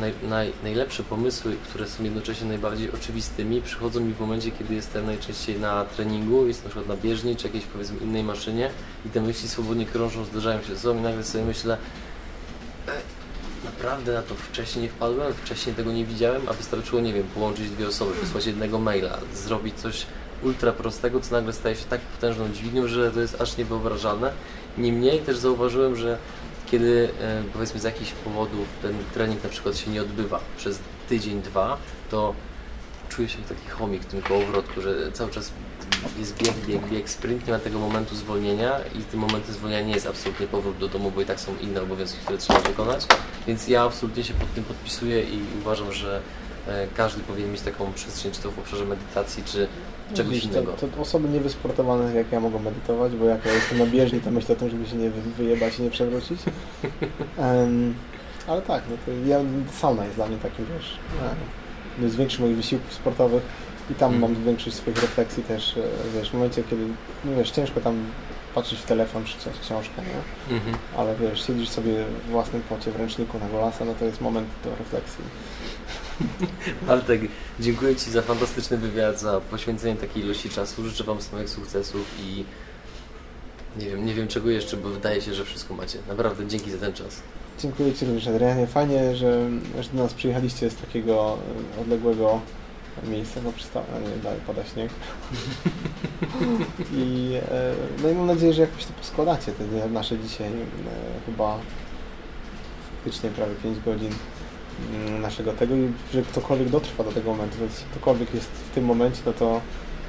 naj, 0.00 0.12
naj, 0.28 0.52
najlepsze 0.62 1.02
pomysły, 1.02 1.56
które 1.68 1.88
są 1.88 2.04
jednocześnie 2.04 2.48
najbardziej 2.48 2.92
oczywistymi, 2.92 3.62
przychodzą 3.62 4.00
mi 4.00 4.14
w 4.14 4.20
momencie, 4.20 4.50
kiedy 4.50 4.74
jestem 4.74 5.06
najczęściej 5.06 5.60
na 5.60 5.84
treningu, 5.84 6.46
jestem 6.46 6.64
na 6.64 6.70
przykład 6.70 6.96
na 6.96 7.02
bieżni, 7.02 7.36
czy 7.36 7.46
jakiejś 7.46 7.64
powiedzmy 7.64 7.98
innej 7.98 8.24
maszynie 8.24 8.70
i 9.06 9.08
te 9.08 9.20
myśli 9.20 9.48
swobodnie 9.48 9.86
krążą, 9.86 10.24
zdarzają 10.24 10.62
się 10.62 10.74
ze 10.74 10.80
sobą 10.80 11.00
i 11.00 11.02
nagle 11.02 11.24
sobie 11.24 11.44
myślę, 11.44 11.76
"E, 12.88 12.92
Naprawdę 13.64 14.12
na 14.12 14.22
to 14.22 14.34
wcześniej 14.34 14.82
nie 14.82 14.88
wpadłem, 14.88 15.32
wcześniej 15.34 15.74
tego 15.74 15.92
nie 15.92 16.04
widziałem, 16.04 16.42
a 16.48 16.52
wystarczyło, 16.52 17.02
nie 17.02 17.12
wiem, 17.12 17.26
połączyć 17.34 17.70
dwie 17.70 17.88
osoby, 17.88 18.14
wysłać 18.14 18.46
jednego 18.46 18.78
maila, 18.78 19.18
zrobić 19.34 19.74
coś 19.74 20.06
ultra 20.42 20.72
prostego, 20.72 21.20
co 21.20 21.34
nagle 21.34 21.52
staje 21.52 21.76
się 21.76 21.84
tak 21.84 22.00
potężną 22.00 22.52
dźwignią, 22.52 22.86
że 22.86 23.10
to 23.10 23.20
jest 23.20 23.40
aż 23.40 23.56
niewyobrażalne. 23.56 24.32
Niemniej 24.78 25.18
też 25.20 25.36
zauważyłem, 25.36 25.96
że 25.96 26.18
kiedy 26.72 27.08
e, 27.20 27.42
powiedzmy 27.52 27.80
z 27.80 27.84
jakichś 27.84 28.12
powodów 28.12 28.68
ten 28.82 28.94
trening 29.14 29.44
na 29.44 29.50
przykład 29.50 29.76
się 29.76 29.90
nie 29.90 30.02
odbywa 30.02 30.40
przez 30.56 30.78
tydzień, 31.08 31.42
dwa, 31.42 31.76
to 32.10 32.34
czuję 33.08 33.28
się 33.28 33.38
taki 33.38 33.68
chomik 33.68 34.02
w 34.02 34.06
tym 34.06 34.22
kołowrotku, 34.22 34.80
że 34.80 35.12
cały 35.12 35.30
czas 35.30 35.52
jest 36.18 36.42
bieg, 36.42 36.54
bieg, 36.66 36.88
bieg, 36.88 37.10
sprint, 37.10 37.46
nie 37.46 37.52
ma 37.52 37.58
tego 37.58 37.78
momentu 37.78 38.14
zwolnienia 38.14 38.78
i 39.00 39.02
tym 39.02 39.20
momentem 39.20 39.54
zwolnienia 39.54 39.86
nie 39.86 39.94
jest 39.94 40.06
absolutnie 40.06 40.46
powrót 40.46 40.78
do 40.78 40.88
domu, 40.88 41.10
bo 41.10 41.20
i 41.20 41.24
tak 41.24 41.40
są 41.40 41.56
inne 41.60 41.82
obowiązki, 41.82 42.18
które 42.18 42.38
trzeba 42.38 42.60
wykonać, 42.60 43.06
więc 43.46 43.68
ja 43.68 43.82
absolutnie 43.82 44.24
się 44.24 44.34
pod 44.34 44.54
tym 44.54 44.64
podpisuję 44.64 45.22
i 45.22 45.40
uważam, 45.60 45.92
że 45.92 46.20
e, 46.68 46.86
każdy 46.96 47.22
powinien 47.22 47.52
mieć 47.52 47.60
taką 47.60 47.92
przestrzeń, 47.92 48.32
czy 48.32 48.42
to 48.42 48.50
w 48.50 48.58
obszarze 48.58 48.84
medytacji, 48.84 49.44
czy 49.44 49.68
czegoś 50.14 50.44
innego. 50.44 50.72
To, 50.72 50.88
to 50.88 51.00
osoby 51.00 51.28
niewysportowane 51.28 52.14
jak 52.14 52.32
ja 52.32 52.40
mogą 52.40 52.58
medytować, 52.58 53.12
bo 53.12 53.24
jak 53.24 53.46
ja 53.46 53.52
jestem 53.52 53.78
na 53.78 53.86
bieżni, 53.86 54.20
to 54.20 54.30
myślę 54.30 54.54
o 54.54 54.58
tym, 54.58 54.70
żeby 54.70 54.86
się 54.86 54.96
nie 54.96 55.10
wy- 55.10 55.30
wyjebać 55.44 55.78
i 55.78 55.82
nie 55.82 55.90
przewrócić. 55.90 56.40
Em, 57.38 57.94
ale 58.46 58.62
tak, 58.62 58.82
no 58.90 58.96
to 59.06 59.28
ja, 59.28 59.38
sauna 59.80 60.04
jest 60.04 60.16
dla 60.16 60.26
mnie 60.26 60.36
takim, 60.36 60.66
wiesz, 60.76 60.98
jednym 61.92 62.10
z 62.10 62.16
większych 62.16 62.40
moich 62.40 62.56
wysiłków 62.56 62.92
sportowych 62.94 63.42
i 63.90 63.94
tam 63.94 64.14
Mm. 64.14 64.20
mam 64.32 64.44
większość 64.44 64.76
swoich 64.76 65.02
refleksji 65.02 65.42
też, 65.42 65.76
e, 65.76 65.80
wiesz, 66.18 66.30
w 66.30 66.34
momencie, 66.34 66.62
kiedy, 66.70 66.82
no 67.24 67.36
wiesz, 67.36 67.50
ciężko 67.50 67.80
tam 67.80 67.96
patrzeć 68.54 68.78
w 68.78 68.84
telefon 68.86 69.24
czy 69.24 69.36
książkę, 69.62 70.02
nie? 70.02 70.54
Mhm. 70.56 70.76
Ale 70.96 71.14
wiesz, 71.16 71.46
siedzisz 71.46 71.68
sobie 71.68 71.92
w 72.26 72.30
własnym 72.30 72.62
pocie 72.62 72.90
w 72.90 72.96
ręczniku 72.96 73.38
na 73.38 73.48
golasa, 73.48 73.84
no 73.84 73.94
to 73.98 74.04
jest 74.04 74.20
moment 74.20 74.48
do 74.64 74.70
refleksji. 74.76 75.24
Bartek, 76.86 77.20
dziękuję 77.60 77.96
Ci 77.96 78.10
za 78.10 78.22
fantastyczny 78.22 78.76
wywiad, 78.76 79.20
za 79.20 79.40
poświęcenie 79.40 79.96
takiej 79.96 80.22
ilości 80.22 80.50
czasu. 80.50 80.88
Życzę 80.88 81.04
Wam 81.04 81.22
samych 81.22 81.48
sukcesów 81.48 82.06
i 82.20 82.44
nie 83.76 83.86
wiem, 83.86 84.06
nie 84.06 84.14
wiem 84.14 84.28
czego 84.28 84.50
jeszcze, 84.50 84.76
bo 84.76 84.88
wydaje 84.88 85.20
się, 85.20 85.34
że 85.34 85.44
wszystko 85.44 85.74
macie. 85.74 85.98
Naprawdę 86.08 86.46
dzięki 86.46 86.70
za 86.70 86.78
ten 86.78 86.92
czas. 86.92 87.22
Dziękuję 87.58 87.94
Ci 87.94 88.04
również 88.04 88.28
Adrianie. 88.28 88.66
Fajnie, 88.66 89.16
że, 89.16 89.50
że 89.80 89.90
do 89.92 90.02
nas 90.02 90.14
przyjechaliście 90.14 90.70
z 90.70 90.76
takiego 90.76 91.38
e, 91.76 91.80
odległego 91.80 92.40
miejsca, 93.08 93.40
no 93.44 93.52
przystało, 93.52 93.86
a 93.96 93.98
nie, 93.98 94.22
dalej 94.22 94.40
pada 94.46 94.64
śnieg. 94.64 94.90
I, 96.94 97.32
e, 97.50 97.72
no 98.02 98.08
i 98.08 98.14
mam 98.14 98.26
nadzieję, 98.26 98.52
że 98.52 98.62
jakoś 98.62 98.84
to 98.84 98.92
poskładacie, 98.92 99.52
te 99.52 99.88
nasze 99.88 100.18
dzisiaj, 100.18 100.48
e, 100.48 100.52
chyba 101.26 101.58
faktycznie 102.94 103.30
prawie 103.30 103.54
5 103.54 103.78
godzin 103.84 104.10
naszego 105.20 105.52
tego 105.52 105.74
i 105.76 105.92
że 106.14 106.22
ktokolwiek 106.22 106.68
dotrwa 106.68 107.04
do 107.04 107.12
tego 107.12 107.30
momentu, 107.30 107.58
więc 107.60 107.84
ktokolwiek 107.90 108.34
jest 108.34 108.50
w 108.50 108.70
tym 108.74 108.84
momencie, 108.84 109.20
no 109.26 109.32
to 109.32 109.60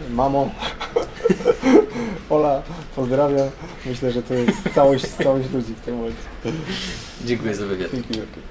mamo, 0.10 0.50
Ola, 2.30 2.62
pozdrawiam. 2.96 3.50
Myślę, 3.86 4.12
że 4.12 4.24
to 4.24 4.34
jest 4.34 4.70
całość, 4.76 5.06
całość 5.06 5.50
ludzi 5.52 5.74
w 5.74 5.82
tym 5.82 5.96
momencie. 5.96 6.24
Dziękuję 7.26 7.56
za 7.56 7.66
wywiad. 7.66 7.92
Dzięki 7.92 8.14
wielkie. 8.14 8.42